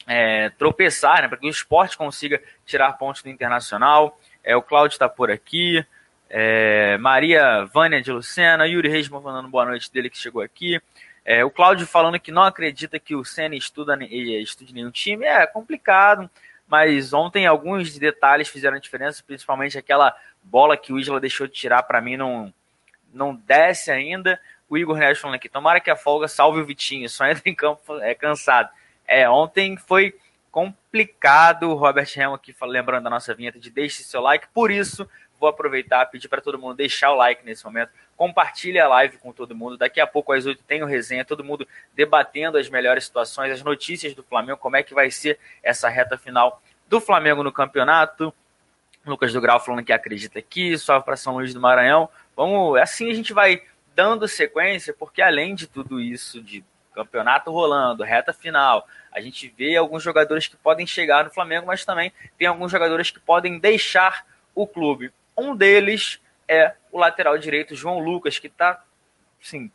é, 0.08 0.50
tropeçar, 0.52 1.22
né, 1.22 1.28
para 1.28 1.38
que 1.38 1.48
o 1.48 1.50
esporte 1.50 1.98
consiga 1.98 2.42
tirar 2.66 2.94
pontos 2.94 3.22
do 3.22 3.30
Internacional. 3.30 4.20
É, 4.44 4.56
o 4.56 4.62
Cláudio 4.62 4.96
está 4.96 5.10
por 5.10 5.32
aqui. 5.32 5.86
É, 6.30 6.98
Maria 6.98 7.66
Vânia 7.66 8.02
de 8.02 8.12
Lucena, 8.12 8.68
Yuri 8.68 8.90
Reis 8.90 9.10
mandando 9.10 9.48
boa 9.48 9.66
noite 9.66 9.92
dele 9.92 10.10
que 10.10 10.18
chegou 10.18 10.42
aqui. 10.42 10.80
É, 11.24 11.44
o 11.44 11.50
Cláudio 11.50 11.88
falando 11.88 12.20
que 12.20 12.32
não 12.32 12.44
acredita 12.44 13.00
que 13.00 13.16
o 13.16 13.26
Senna 13.26 13.56
estuda, 13.56 13.98
estude 14.04 14.74
nenhum 14.74 14.92
time. 14.92 15.26
É 15.26 15.48
complicado 15.48 16.30
mas 16.68 17.14
ontem 17.14 17.46
alguns 17.46 17.98
detalhes 17.98 18.48
fizeram 18.48 18.80
diferença, 18.80 19.24
principalmente 19.26 19.78
aquela 19.78 20.16
bola 20.44 20.78
que 20.78 20.92
o 20.92 21.00
Isla 21.00 21.20
deixou 21.20 21.48
de 21.48 21.54
tirar 21.54 21.84
para 21.84 22.02
mim 22.02 22.18
não 22.18 22.54
não 23.14 23.34
desce 23.34 23.92
ainda. 23.92 24.40
O 24.68 24.78
Igor 24.78 24.98
Neves 24.98 25.20
falando 25.20 25.36
aqui, 25.36 25.48
tomara 25.48 25.80
que 25.80 25.90
a 25.90 25.96
folga 25.96 26.28
salve 26.28 26.60
o 26.60 26.66
Vitinho, 26.66 27.08
só 27.10 27.26
entra 27.26 27.44
em 27.46 27.56
campo 27.56 28.00
é 28.02 28.14
cansado. 28.14 28.70
É, 29.08 29.30
ontem 29.30 29.78
foi 29.78 30.18
complicado, 30.52 31.70
o 31.70 31.76
Robert 31.76 32.08
Helm 32.16 32.34
aqui 32.34 32.56
lembrando 32.64 33.04
da 33.04 33.10
nossa 33.10 33.34
vinheta 33.34 33.60
de 33.60 33.70
deixe 33.70 34.04
seu 34.04 34.22
like, 34.22 34.48
por 34.54 34.72
isso 34.72 35.08
vou 35.40 35.50
aproveitar 35.50 36.06
pedir 36.08 36.28
para 36.28 36.42
todo 36.42 36.58
mundo 36.58 36.76
deixar 36.76 37.12
o 37.12 37.16
like 37.16 37.46
nesse 37.46 37.64
momento, 37.66 37.92
compartilhe 38.16 38.80
a 38.80 38.88
live 38.88 39.18
com 39.18 39.32
todo 39.32 39.56
mundo. 39.56 39.78
Daqui 39.78 40.00
a 40.00 40.08
pouco 40.08 40.32
às 40.32 40.46
8 40.46 40.64
tem 40.64 40.84
o 40.84 40.86
resenha, 40.86 41.26
todo 41.26 41.44
mundo 41.44 41.68
debatendo 41.94 42.58
as 42.58 42.70
melhores 42.70 43.06
situações, 43.06 43.52
as 43.52 43.64
notícias 43.64 44.14
do 44.14 44.24
Flamengo, 44.24 44.58
como 44.58 44.78
é 44.78 44.84
que 44.84 44.94
vai 44.94 45.12
ser 45.12 45.40
essa 45.62 45.90
reta 45.90 46.18
final 46.18 46.62
do 46.88 47.02
Flamengo 47.02 47.44
no 47.44 47.52
campeonato. 47.52 48.34
Lucas 49.06 49.32
do 49.32 49.42
Grau 49.42 49.60
falando 49.60 49.84
que 49.84 49.94
acredita 49.94 50.40
aqui, 50.40 50.78
só 50.78 51.00
para 51.00 51.16
São 51.16 51.36
Luís 51.36 51.54
do 51.54 51.62
Maranhão. 51.62 52.10
Vamos, 52.36 52.80
assim 52.80 53.10
a 53.12 53.14
gente 53.14 53.34
vai 53.34 53.62
dando 53.96 54.28
sequência, 54.28 54.94
porque 54.94 55.22
além 55.22 55.54
de 55.54 55.68
tudo 55.68 56.00
isso 56.00 56.42
de 56.42 56.64
campeonato 56.94 57.52
rolando, 57.52 58.04
reta 58.04 58.34
final, 58.34 58.88
a 59.12 59.20
gente 59.20 59.54
vê 59.56 59.76
alguns 59.76 60.02
jogadores 60.02 60.48
que 60.48 60.56
podem 60.56 60.88
chegar 60.88 61.26
no 61.26 61.30
Flamengo, 61.30 61.68
mas 61.68 61.86
também 61.86 62.12
tem 62.38 62.48
alguns 62.48 62.72
jogadores 62.72 63.12
que 63.12 63.20
podem 63.20 63.60
deixar 63.60 64.26
o 64.56 64.66
clube. 64.66 65.12
Um 65.38 65.56
deles 65.56 66.20
é 66.48 66.74
o 66.92 67.00
lateral 67.00 67.38
direito 67.38 67.76
João 67.76 68.00
Lucas, 68.00 68.40
que 68.40 68.48
está, 68.48 68.84
assim, 69.42 69.72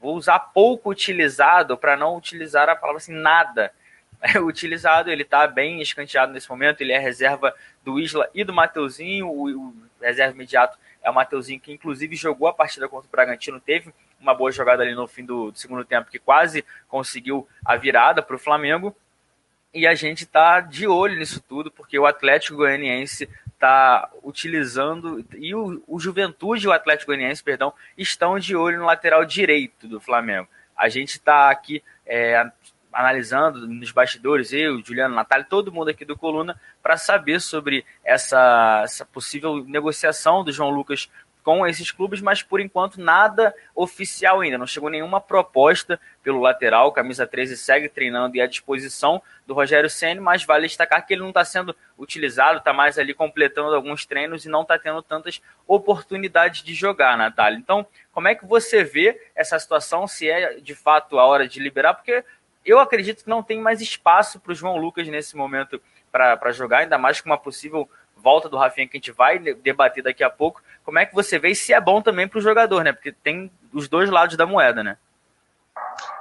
vou 0.00 0.16
usar 0.16 0.38
pouco 0.38 0.90
utilizado 0.90 1.76
para 1.76 1.96
não 1.96 2.16
utilizar 2.16 2.68
a 2.68 2.76
palavra 2.76 2.98
assim, 2.98 3.14
nada 3.14 3.72
é 4.20 4.38
utilizado. 4.38 5.10
Ele 5.10 5.22
está 5.22 5.46
bem 5.46 5.80
escanteado 5.80 6.32
nesse 6.32 6.48
momento. 6.48 6.80
Ele 6.80 6.92
é 6.92 6.98
reserva 6.98 7.54
do 7.82 7.98
Isla 7.98 8.28
e 8.34 8.44
do 8.44 8.52
Mateuzinho. 8.52 9.28
O, 9.28 9.68
o 9.68 9.74
reserva 10.00 10.34
imediato 10.34 10.78
é 11.02 11.10
o 11.10 11.14
Mateuzinho, 11.14 11.60
que 11.60 11.72
inclusive 11.72 12.16
jogou 12.16 12.48
a 12.48 12.52
partida 12.52 12.88
contra 12.88 13.08
o 13.08 13.10
Bragantino. 13.10 13.60
Teve 13.60 13.92
uma 14.20 14.34
boa 14.34 14.50
jogada 14.50 14.82
ali 14.82 14.94
no 14.94 15.06
fim 15.06 15.24
do, 15.24 15.50
do 15.50 15.58
segundo 15.58 15.84
tempo, 15.84 16.10
que 16.10 16.18
quase 16.18 16.64
conseguiu 16.88 17.46
a 17.64 17.76
virada 17.76 18.22
para 18.22 18.36
o 18.36 18.38
Flamengo. 18.38 18.96
E 19.72 19.86
a 19.86 19.94
gente 19.94 20.24
está 20.24 20.60
de 20.60 20.86
olho 20.86 21.18
nisso 21.18 21.42
tudo, 21.42 21.70
porque 21.70 21.98
o 21.98 22.06
Atlético 22.06 22.58
Goianiense 22.58 23.28
está 23.64 24.10
utilizando, 24.22 25.24
e 25.34 25.54
o, 25.54 25.82
o 25.86 25.98
Juventude 25.98 26.66
e 26.66 26.68
o 26.68 26.72
Atlético 26.72 27.10
Goianiense, 27.10 27.42
perdão, 27.42 27.72
estão 27.96 28.38
de 28.38 28.54
olho 28.54 28.78
no 28.78 28.84
lateral 28.84 29.24
direito 29.24 29.88
do 29.88 29.98
Flamengo. 29.98 30.46
A 30.76 30.88
gente 30.90 31.10
está 31.10 31.50
aqui 31.50 31.82
é, 32.06 32.46
analisando 32.92 33.66
nos 33.66 33.90
bastidores, 33.90 34.52
eu, 34.52 34.82
Juliano, 34.84 35.14
Natália, 35.14 35.46
todo 35.48 35.72
mundo 35.72 35.88
aqui 35.88 36.04
do 36.04 36.16
Coluna, 36.16 36.60
para 36.82 36.98
saber 36.98 37.40
sobre 37.40 37.86
essa, 38.04 38.82
essa 38.84 39.04
possível 39.06 39.64
negociação 39.64 40.44
do 40.44 40.52
João 40.52 40.70
Lucas 40.70 41.10
com 41.44 41.66
esses 41.66 41.92
clubes, 41.92 42.22
mas 42.22 42.42
por 42.42 42.58
enquanto 42.58 42.98
nada 42.98 43.54
oficial 43.74 44.40
ainda. 44.40 44.56
Não 44.56 44.66
chegou 44.66 44.88
nenhuma 44.88 45.20
proposta 45.20 46.00
pelo 46.22 46.40
lateral. 46.40 46.90
Camisa 46.90 47.26
13 47.26 47.58
segue 47.58 47.88
treinando 47.88 48.34
e 48.34 48.40
à 48.40 48.46
disposição 48.46 49.22
do 49.46 49.52
Rogério 49.52 49.90
Senna, 49.90 50.22
mas 50.22 50.42
vale 50.42 50.66
destacar 50.66 51.06
que 51.06 51.12
ele 51.12 51.20
não 51.20 51.28
está 51.28 51.44
sendo 51.44 51.76
utilizado, 51.98 52.58
está 52.58 52.72
mais 52.72 52.98
ali 52.98 53.12
completando 53.12 53.74
alguns 53.74 54.06
treinos 54.06 54.46
e 54.46 54.48
não 54.48 54.62
está 54.62 54.78
tendo 54.78 55.02
tantas 55.02 55.42
oportunidades 55.66 56.62
de 56.62 56.72
jogar, 56.72 57.18
Natália. 57.18 57.58
Então, 57.58 57.86
como 58.10 58.26
é 58.26 58.34
que 58.34 58.46
você 58.46 58.82
vê 58.82 59.20
essa 59.34 59.58
situação? 59.58 60.08
Se 60.08 60.28
é 60.28 60.54
de 60.54 60.74
fato 60.74 61.18
a 61.18 61.26
hora 61.26 61.46
de 61.46 61.60
liberar? 61.60 61.92
Porque 61.92 62.24
eu 62.64 62.80
acredito 62.80 63.22
que 63.22 63.28
não 63.28 63.42
tem 63.42 63.60
mais 63.60 63.82
espaço 63.82 64.40
para 64.40 64.52
o 64.52 64.54
João 64.54 64.78
Lucas 64.78 65.06
nesse 65.08 65.36
momento 65.36 65.78
para 66.10 66.52
jogar, 66.52 66.78
ainda 66.78 66.96
mais 66.96 67.20
com 67.20 67.28
uma 67.28 67.36
possível 67.36 67.90
volta 68.24 68.48
do 68.48 68.56
Rafinha 68.56 68.88
que 68.88 68.96
a 68.96 68.98
gente 68.98 69.12
vai 69.12 69.38
debater 69.38 70.02
daqui 70.02 70.24
a 70.24 70.30
pouco. 70.30 70.62
Como 70.82 70.98
é 70.98 71.04
que 71.04 71.14
você 71.14 71.38
vê 71.38 71.50
e 71.50 71.54
se 71.54 71.74
é 71.74 71.80
bom 71.80 72.00
também 72.00 72.26
para 72.26 72.38
o 72.38 72.42
jogador, 72.42 72.82
né? 72.82 72.92
Porque 72.92 73.12
tem 73.12 73.50
os 73.72 73.86
dois 73.86 74.08
lados 74.08 74.36
da 74.36 74.46
moeda, 74.46 74.82
né? 74.82 74.96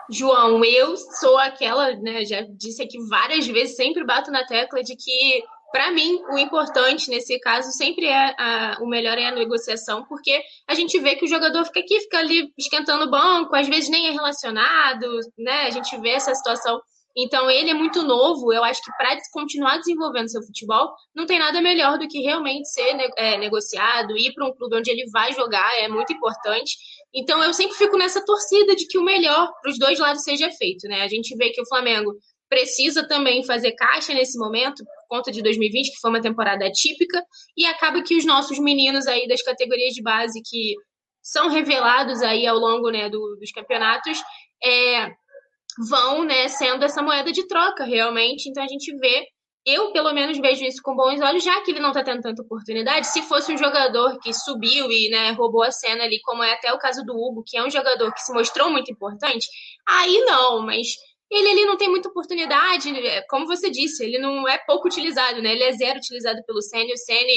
João, 0.10 0.64
eu 0.66 0.98
sou 0.98 1.38
aquela, 1.38 1.96
né? 1.96 2.26
Já 2.26 2.42
disse 2.42 2.84
aqui 2.84 2.98
várias 3.08 3.48
vezes, 3.48 3.78
sempre 3.78 4.04
bato 4.04 4.30
na 4.30 4.46
tecla 4.46 4.84
de 4.84 4.98
que, 4.98 5.44
para 5.72 5.92
mim, 5.92 6.22
o 6.30 6.38
importante 6.38 7.10
nesse 7.10 7.40
caso 7.40 7.72
sempre 7.72 8.06
é 8.06 8.36
a, 8.38 8.78
o 8.82 8.86
melhor 8.86 9.18
é 9.18 9.28
a 9.28 9.32
negociação, 9.32 10.04
porque 10.04 10.42
a 10.68 10.74
gente 10.74 11.00
vê 11.00 11.16
que 11.16 11.24
o 11.24 11.30
jogador 11.30 11.64
fica 11.66 11.80
aqui, 11.80 12.02
fica 12.02 12.18
ali 12.18 12.52
esquentando 12.58 13.06
o 13.06 13.10
banco, 13.10 13.56
às 13.56 13.68
vezes 13.68 13.90
nem 13.90 14.10
é 14.10 14.12
relacionado, 14.12 15.08
né? 15.38 15.68
A 15.68 15.70
gente 15.70 15.98
vê 16.02 16.10
essa 16.10 16.36
situação 16.36 16.82
então, 17.16 17.50
ele 17.50 17.70
é 17.70 17.74
muito 17.74 18.02
novo. 18.02 18.52
Eu 18.52 18.64
acho 18.64 18.82
que 18.82 18.92
para 18.98 19.16
continuar 19.32 19.78
desenvolvendo 19.78 20.30
seu 20.30 20.42
futebol, 20.42 20.94
não 21.14 21.26
tem 21.26 21.38
nada 21.38 21.62
melhor 21.62 22.00
do 22.00 22.08
que 22.08 22.22
realmente 22.22 22.68
ser 22.70 22.98
é, 23.18 23.38
negociado, 23.38 24.18
ir 24.18 24.34
para 24.34 24.48
um 24.48 24.54
clube 24.54 24.78
onde 24.78 24.90
ele 24.90 25.10
vai 25.12 25.32
jogar, 25.34 25.78
é 25.80 25.88
muito 25.88 26.12
importante. 26.12 26.76
Então, 27.14 27.44
eu 27.44 27.54
sempre 27.54 27.78
fico 27.78 27.98
nessa 27.98 28.24
torcida 28.26 28.76
de 28.76 28.88
que 28.88 28.98
o 28.98 29.04
melhor 29.04 29.52
para 29.62 29.72
os 29.72 29.78
dois 29.78 30.00
lados 30.00 30.24
seja 30.24 30.50
feito. 30.52 30.88
Né? 30.88 31.02
A 31.02 31.08
gente 31.08 31.36
vê 31.36 31.52
que 31.52 31.62
o 31.62 31.68
Flamengo 31.68 32.16
precisa 32.50 33.08
também 33.08 33.44
fazer 33.44 33.72
caixa 33.74 34.14
nesse 34.14 34.38
momento, 34.38 34.84
por 34.84 35.18
conta 35.18 35.32
de 35.32 35.42
2020, 35.42 35.92
que 35.92 36.00
foi 36.00 36.10
uma 36.10 36.22
temporada 36.22 36.66
atípica, 36.66 37.24
e 37.56 37.66
acaba 37.66 38.02
que 38.02 38.16
os 38.16 38.26
nossos 38.26 38.60
meninos 38.60 39.08
aí 39.08 39.28
das 39.28 39.42
categorias 39.42 39.94
de 39.94 40.02
base 40.02 40.42
que 40.44 40.76
são 41.22 41.50
revelados 41.50 42.22
aí 42.22 42.46
ao 42.46 42.58
longo 42.58 42.90
né, 42.90 43.10
do, 43.10 43.38
dos 43.38 43.52
campeonatos, 43.52 44.22
é, 44.64 45.12
vão 45.90 46.24
né, 46.24 46.48
sendo 46.48 46.84
essa 46.84 47.02
moeda 47.02 47.32
de 47.32 47.48
troca 47.48 47.84
realmente. 47.84 48.50
Então 48.50 48.64
a 48.64 48.68
gente 48.68 48.96
vê 48.98 49.28
eu, 49.66 49.94
pelo 49.94 50.12
menos, 50.12 50.38
vejo 50.40 50.66
isso 50.66 50.82
com 50.84 50.94
bons 50.94 51.22
olhos, 51.22 51.44
já 51.44 51.62
que 51.62 51.72
ele 51.72 51.80
não 51.80 51.90
está 51.90 52.04
tendo 52.04 52.22
tanta 52.22 52.42
oportunidade. 52.42 53.08
Se 53.08 53.22
fosse 53.22 53.54
um 53.54 53.58
jogador 53.58 54.20
que 54.20 54.34
subiu 54.34 54.92
e 54.92 55.10
né, 55.10 55.32
roubou 55.32 55.64
a 55.64 55.72
cena 55.72 56.04
ali, 56.04 56.20
como 56.22 56.44
é 56.44 56.54
até 56.54 56.74
o 56.74 56.78
caso 56.78 57.02
do 57.06 57.14
Hugo, 57.14 57.44
que 57.48 57.56
é 57.56 57.64
um 57.64 57.70
jogador 57.70 58.14
que 58.14 58.22
se 58.22 58.34
mostrou 58.34 58.70
muito 58.70 58.92
importante, 58.92 59.48
aí 59.88 60.20
não, 60.26 60.62
mas 60.62 60.88
ele 61.32 61.50
ali 61.50 61.66
não 61.66 61.78
tem 61.78 61.90
muita 61.90 62.10
oportunidade, 62.10 62.90
é, 63.08 63.22
como 63.30 63.48
você 63.48 63.70
disse, 63.70 64.04
ele 64.04 64.20
não 64.20 64.48
é 64.48 64.58
pouco 64.58 64.88
utilizado, 64.88 65.42
né? 65.42 65.54
Ele 65.54 65.64
é 65.64 65.72
zero 65.72 65.98
utilizado 65.98 66.44
pelo 66.46 66.62
Senna, 66.62 66.94
o 66.94 66.98
Senna 66.98 67.32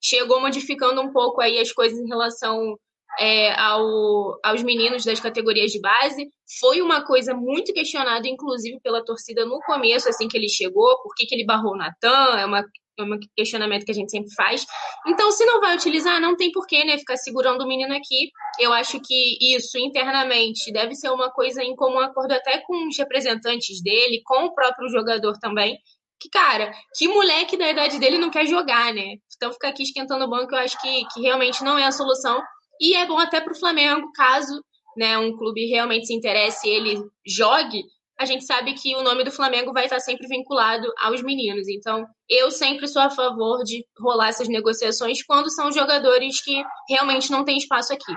chegou 0.00 0.40
modificando 0.40 1.00
um 1.00 1.12
pouco 1.12 1.40
aí 1.40 1.58
as 1.58 1.72
coisas 1.72 1.98
em 1.98 2.06
relação 2.06 2.78
é, 3.18 3.52
ao, 3.58 4.38
aos 4.42 4.62
meninos 4.62 5.04
das 5.04 5.20
categorias 5.20 5.70
de 5.70 5.80
base. 5.80 6.28
Foi 6.60 6.80
uma 6.80 7.04
coisa 7.04 7.34
muito 7.34 7.72
questionada, 7.72 8.28
inclusive 8.28 8.80
pela 8.80 9.04
torcida 9.04 9.44
no 9.44 9.60
começo, 9.60 10.08
assim 10.08 10.28
que 10.28 10.36
ele 10.36 10.48
chegou, 10.48 11.00
por 11.02 11.14
que, 11.14 11.26
que 11.26 11.34
ele 11.34 11.44
barrou 11.44 11.72
o 11.72 11.76
Natan, 11.76 12.38
é, 12.38 12.44
uma, 12.44 12.64
é 12.98 13.02
um 13.02 13.18
questionamento 13.36 13.84
que 13.84 13.90
a 13.90 13.94
gente 13.94 14.10
sempre 14.10 14.32
faz. 14.34 14.64
Então, 15.06 15.30
se 15.30 15.44
não 15.44 15.60
vai 15.60 15.74
utilizar, 15.74 16.20
não 16.20 16.36
tem 16.36 16.52
porquê, 16.52 16.84
né, 16.84 16.98
ficar 16.98 17.16
segurando 17.16 17.62
o 17.62 17.68
menino 17.68 17.94
aqui. 17.94 18.30
Eu 18.58 18.72
acho 18.72 19.00
que 19.00 19.38
isso, 19.40 19.78
internamente, 19.78 20.72
deve 20.72 20.94
ser 20.94 21.10
uma 21.10 21.30
coisa 21.30 21.62
em 21.62 21.74
comum 21.74 22.00
acordo 22.00 22.32
até 22.32 22.58
com 22.58 22.88
os 22.88 22.98
representantes 22.98 23.82
dele, 23.82 24.22
com 24.24 24.44
o 24.44 24.54
próprio 24.54 24.88
jogador 24.88 25.38
também, 25.38 25.78
que, 26.20 26.28
cara, 26.30 26.72
que 26.96 27.08
moleque 27.08 27.56
da 27.56 27.68
idade 27.68 27.98
dele 27.98 28.16
não 28.16 28.30
quer 28.30 28.46
jogar, 28.46 28.94
né? 28.94 29.16
Então, 29.34 29.52
ficar 29.52 29.68
aqui 29.68 29.82
esquentando 29.82 30.24
o 30.24 30.30
banco, 30.30 30.54
eu 30.54 30.58
acho 30.58 30.80
que, 30.80 31.04
que 31.12 31.20
realmente 31.20 31.64
não 31.64 31.76
é 31.76 31.84
a 31.84 31.90
solução. 31.90 32.40
E 32.80 32.94
é 32.94 33.06
bom 33.06 33.18
até 33.18 33.40
para 33.40 33.52
o 33.52 33.58
Flamengo, 33.58 34.12
caso 34.12 34.62
né, 34.96 35.16
um 35.18 35.36
clube 35.36 35.66
realmente 35.66 36.06
se 36.06 36.14
interesse 36.14 36.68
e 36.68 36.70
ele 36.70 37.02
jogue, 37.26 37.82
a 38.18 38.24
gente 38.24 38.44
sabe 38.44 38.74
que 38.74 38.94
o 38.94 39.02
nome 39.02 39.24
do 39.24 39.32
Flamengo 39.32 39.72
vai 39.72 39.84
estar 39.84 39.98
sempre 39.98 40.28
vinculado 40.28 40.86
aos 41.00 41.22
meninos. 41.22 41.66
Então, 41.68 42.06
eu 42.28 42.50
sempre 42.50 42.86
sou 42.86 43.02
a 43.02 43.10
favor 43.10 43.64
de 43.64 43.84
rolar 43.98 44.28
essas 44.28 44.48
negociações 44.48 45.24
quando 45.24 45.50
são 45.50 45.72
jogadores 45.72 46.42
que 46.42 46.62
realmente 46.88 47.30
não 47.30 47.44
têm 47.44 47.56
espaço 47.56 47.92
aqui. 47.92 48.14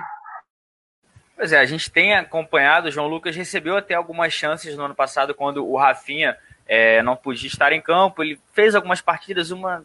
Pois 1.34 1.52
é, 1.52 1.58
a 1.58 1.66
gente 1.66 1.90
tem 1.90 2.14
acompanhado, 2.14 2.88
o 2.88 2.90
João 2.90 3.08
Lucas 3.08 3.36
recebeu 3.36 3.76
até 3.76 3.94
algumas 3.94 4.32
chances 4.32 4.76
no 4.76 4.84
ano 4.84 4.94
passado, 4.94 5.34
quando 5.34 5.66
o 5.66 5.76
Rafinha 5.76 6.38
é, 6.66 7.02
não 7.02 7.16
podia 7.16 7.48
estar 7.48 7.72
em 7.72 7.80
campo. 7.80 8.22
Ele 8.22 8.40
fez 8.52 8.74
algumas 8.74 9.00
partidas, 9.00 9.50
uma. 9.50 9.84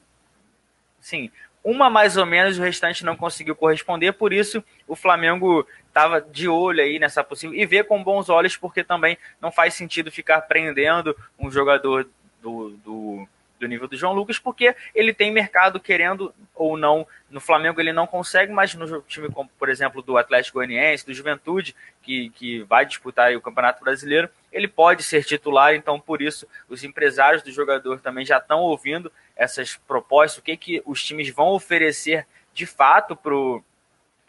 Sim, 1.00 1.32
uma 1.64 1.90
mais 1.90 2.18
ou 2.18 2.26
menos, 2.26 2.58
o 2.58 2.62
restante 2.62 3.06
não 3.06 3.16
conseguiu 3.16 3.56
corresponder, 3.56 4.14
por 4.14 4.34
isso 4.34 4.64
o 4.88 4.96
Flamengo 4.96 5.68
estava 5.88 6.22
de 6.22 6.48
olho 6.48 6.82
aí 6.82 6.98
nessa 6.98 7.24
possível 7.24 7.56
e 7.56 7.66
vê 7.66 7.84
com 7.84 8.04
bons 8.04 8.30
olhos, 8.30 8.58
porque 8.58 8.84
também 8.84 9.18
não 9.40 9.52
faz 9.52 9.74
sentido 9.74 10.12
ficar 10.12 10.42
prendendo 10.42 11.16
um 11.38 11.52
jogador 11.52 12.08
do, 12.42 12.70
do 12.84 13.28
do 13.62 13.68
nível 13.68 13.88
do 13.88 13.96
João 13.96 14.14
Lucas, 14.14 14.40
porque 14.40 14.76
ele 14.94 15.14
tem 15.14 15.32
mercado 15.32 15.80
querendo 15.80 16.34
ou 16.54 16.76
não. 16.76 17.08
No 17.30 17.40
Flamengo 17.40 17.80
ele 17.80 17.94
não 17.94 18.08
consegue, 18.08 18.52
mas 18.52 18.74
no 18.74 19.02
time 19.04 19.30
como, 19.30 19.50
por 19.58 19.70
exemplo, 19.70 20.02
do 20.02 20.18
Atlético 20.18 20.58
Goianiense, 20.58 21.06
do 21.06 21.14
Juventude, 21.14 21.76
que, 22.02 22.32
que 22.32 22.64
vai 22.64 22.86
disputar 22.86 23.34
o 23.34 23.42
Campeonato 23.42 23.84
Brasileiro, 23.84 24.30
ele 24.52 24.68
pode 24.68 25.04
ser 25.04 25.24
titular, 25.24 25.74
então 25.74 26.00
por 26.00 26.22
isso 26.22 26.48
os 26.68 26.84
empresários 26.84 27.42
do 27.42 27.52
jogador 27.52 28.00
também 28.00 28.26
já 28.26 28.38
estão 28.38 28.60
ouvindo 28.60 29.12
essas 29.36 29.76
propostas, 29.76 30.40
o 30.40 30.42
que, 30.42 30.58
que 30.58 30.84
os 30.86 31.04
times 31.04 31.30
vão 31.30 31.50
oferecer 31.50 32.28
de 32.54 32.66
fato 32.66 33.16
para 33.16 33.34
o 33.36 33.64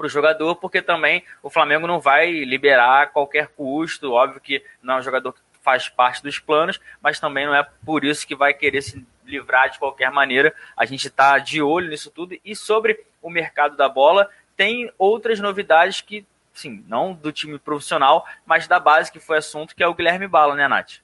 jogador, 0.04 0.56
porque 0.56 0.80
também 0.80 1.24
o 1.42 1.50
Flamengo 1.50 1.86
não 1.86 2.00
vai 2.00 2.30
liberar 2.30 3.02
a 3.02 3.06
qualquer 3.06 3.48
custo, 3.48 4.12
óbvio 4.12 4.40
que 4.40 4.64
não 4.82 4.94
é 4.94 4.98
um 4.98 5.02
jogador 5.02 5.32
que 5.32 5.40
faz 5.62 5.88
parte 5.88 6.22
dos 6.22 6.38
planos, 6.38 6.80
mas 7.00 7.20
também 7.20 7.46
não 7.46 7.54
é 7.54 7.66
por 7.84 8.04
isso 8.04 8.26
que 8.26 8.34
vai 8.34 8.52
querer 8.52 8.82
se 8.82 9.06
livrar 9.24 9.70
de 9.70 9.78
qualquer 9.78 10.10
maneira. 10.10 10.52
A 10.76 10.84
gente 10.84 11.06
está 11.06 11.38
de 11.38 11.62
olho 11.62 11.88
nisso 11.88 12.10
tudo. 12.10 12.36
E 12.44 12.54
sobre 12.56 13.04
o 13.22 13.30
mercado 13.30 13.76
da 13.76 13.88
bola, 13.88 14.28
tem 14.56 14.92
outras 14.98 15.38
novidades 15.40 16.00
que, 16.00 16.26
sim, 16.52 16.84
não 16.86 17.12
do 17.12 17.32
time 17.32 17.58
profissional, 17.58 18.26
mas 18.44 18.66
da 18.66 18.78
base, 18.78 19.10
que 19.10 19.20
foi 19.20 19.38
assunto, 19.38 19.74
que 19.74 19.82
é 19.82 19.86
o 19.86 19.94
Guilherme 19.94 20.28
Bala, 20.28 20.54
né, 20.54 20.68
Nath? 20.68 20.98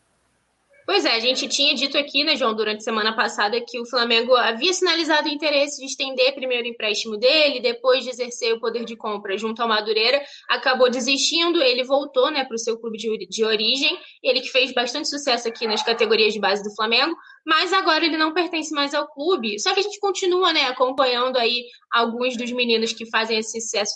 Pois 0.88 1.04
é, 1.04 1.16
a 1.16 1.20
gente 1.20 1.46
tinha 1.48 1.74
dito 1.74 1.98
aqui, 1.98 2.24
né, 2.24 2.34
João, 2.34 2.54
durante 2.54 2.78
a 2.78 2.80
semana 2.80 3.14
passada, 3.14 3.60
que 3.60 3.78
o 3.78 3.84
Flamengo 3.84 4.34
havia 4.34 4.72
sinalizado 4.72 5.28
o 5.28 5.30
interesse 5.30 5.78
de 5.78 5.84
estender 5.84 6.34
primeiro 6.34 6.64
o 6.64 6.70
empréstimo 6.70 7.18
dele, 7.18 7.60
depois 7.60 8.04
de 8.04 8.08
exercer 8.08 8.54
o 8.54 8.58
poder 8.58 8.86
de 8.86 8.96
compra 8.96 9.36
junto 9.36 9.60
ao 9.60 9.68
Madureira, 9.68 10.18
acabou 10.48 10.90
desistindo, 10.90 11.60
ele 11.60 11.84
voltou 11.84 12.30
né, 12.30 12.42
para 12.42 12.54
o 12.54 12.58
seu 12.58 12.78
clube 12.78 12.96
de, 12.96 13.26
de 13.28 13.44
origem, 13.44 14.00
ele 14.22 14.40
que 14.40 14.48
fez 14.48 14.72
bastante 14.72 15.10
sucesso 15.10 15.46
aqui 15.46 15.66
nas 15.66 15.82
categorias 15.82 16.32
de 16.32 16.40
base 16.40 16.62
do 16.62 16.74
Flamengo, 16.74 17.14
mas 17.44 17.70
agora 17.70 18.06
ele 18.06 18.16
não 18.16 18.32
pertence 18.32 18.72
mais 18.74 18.94
ao 18.94 19.06
clube. 19.08 19.60
Só 19.60 19.74
que 19.74 19.80
a 19.80 19.82
gente 19.82 20.00
continua 20.00 20.54
né, 20.54 20.62
acompanhando 20.68 21.36
aí 21.36 21.66
alguns 21.92 22.34
dos 22.34 22.50
meninos 22.50 22.94
que 22.94 23.04
fazem 23.10 23.36
esse 23.38 23.60
sucesso, 23.60 23.94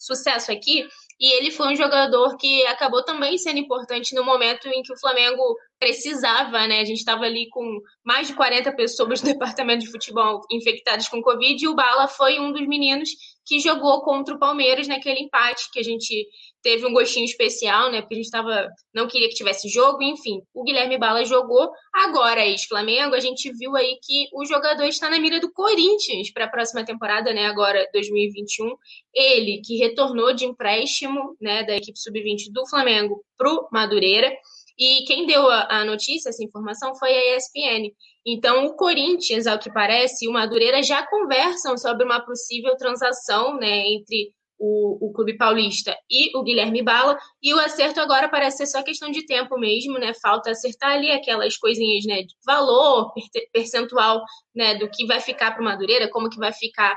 sucesso 0.00 0.50
aqui, 0.50 0.84
e 1.20 1.32
ele 1.36 1.50
foi 1.52 1.72
um 1.72 1.76
jogador 1.76 2.36
que 2.36 2.66
acabou 2.66 3.04
também 3.04 3.38
sendo 3.38 3.58
importante 3.58 4.14
no 4.14 4.24
momento 4.24 4.68
em 4.68 4.82
que 4.82 4.92
o 4.92 4.98
Flamengo 4.98 5.56
precisava, 5.84 6.66
né? 6.66 6.80
A 6.80 6.84
gente 6.84 7.00
estava 7.00 7.24
ali 7.24 7.46
com 7.50 7.78
mais 8.02 8.28
de 8.28 8.34
40 8.34 8.72
pessoas 8.72 9.20
do 9.20 9.26
departamento 9.28 9.84
de 9.84 9.90
futebol 9.90 10.40
infectadas 10.50 11.08
com 11.08 11.20
Covid 11.20 11.62
e 11.62 11.68
o 11.68 11.74
Bala 11.74 12.08
foi 12.08 12.40
um 12.40 12.50
dos 12.52 12.66
meninos 12.66 13.10
que 13.44 13.60
jogou 13.60 14.00
contra 14.00 14.34
o 14.34 14.38
Palmeiras 14.38 14.88
naquele 14.88 15.20
empate 15.20 15.70
que 15.70 15.78
a 15.78 15.82
gente 15.82 16.26
teve 16.62 16.86
um 16.86 16.94
gostinho 16.94 17.26
especial, 17.26 17.92
né? 17.92 18.00
Porque 18.00 18.14
a 18.14 18.16
gente 18.16 18.30
tava, 18.30 18.66
não 18.94 19.06
queria 19.06 19.28
que 19.28 19.34
tivesse 19.34 19.68
jogo, 19.68 20.02
enfim. 20.02 20.40
O 20.54 20.64
Guilherme 20.64 20.96
Bala 20.96 21.22
jogou. 21.26 21.70
Agora, 21.92 22.46
ex-Flamengo, 22.46 23.14
a 23.14 23.20
gente 23.20 23.52
viu 23.52 23.76
aí 23.76 23.98
que 24.02 24.28
o 24.32 24.46
jogador 24.46 24.84
está 24.84 25.10
na 25.10 25.18
mira 25.18 25.38
do 25.38 25.52
Corinthians 25.52 26.32
para 26.32 26.46
a 26.46 26.50
próxima 26.50 26.82
temporada, 26.82 27.34
né? 27.34 27.44
Agora, 27.44 27.86
2021. 27.92 28.74
Ele, 29.14 29.60
que 29.62 29.76
retornou 29.76 30.32
de 30.34 30.46
empréstimo, 30.46 31.36
né, 31.38 31.62
da 31.64 31.76
equipe 31.76 31.98
sub-20 31.98 32.50
do 32.50 32.66
Flamengo 32.66 33.22
pro 33.36 33.68
Madureira. 33.70 34.34
E 34.78 35.04
quem 35.06 35.26
deu 35.26 35.48
a, 35.48 35.84
notícia, 35.84 36.30
essa 36.30 36.42
informação, 36.42 36.94
foi 36.96 37.10
a 37.10 37.36
ESPN. 37.36 37.92
Então, 38.26 38.66
o 38.66 38.74
Corinthians, 38.74 39.46
ao 39.46 39.58
que 39.58 39.72
parece, 39.72 40.24
e 40.24 40.28
o 40.28 40.32
Madureira 40.32 40.82
já 40.82 41.06
conversam 41.06 41.76
sobre 41.76 42.04
uma 42.04 42.20
possível 42.24 42.76
transação 42.76 43.56
né, 43.56 43.86
entre 43.86 44.32
o, 44.58 45.08
o 45.08 45.12
Clube 45.12 45.36
Paulista 45.36 45.96
e 46.10 46.36
o 46.36 46.42
Guilherme 46.42 46.82
Bala, 46.82 47.18
e 47.42 47.52
o 47.52 47.58
acerto 47.58 48.00
agora 48.00 48.28
parece 48.28 48.58
ser 48.58 48.66
só 48.66 48.82
questão 48.82 49.10
de 49.10 49.26
tempo 49.26 49.58
mesmo, 49.58 49.98
né? 49.98 50.12
Falta 50.22 50.50
acertar 50.50 50.92
ali 50.92 51.10
aquelas 51.10 51.56
coisinhas, 51.56 52.04
né? 52.06 52.22
De 52.22 52.34
valor, 52.46 53.12
percentual, 53.52 54.22
né? 54.54 54.76
Do 54.76 54.88
que 54.88 55.06
vai 55.06 55.20
ficar 55.20 55.52
para 55.52 55.60
o 55.60 55.64
Madureira, 55.64 56.08
como 56.08 56.30
que 56.30 56.38
vai 56.38 56.52
ficar 56.52 56.96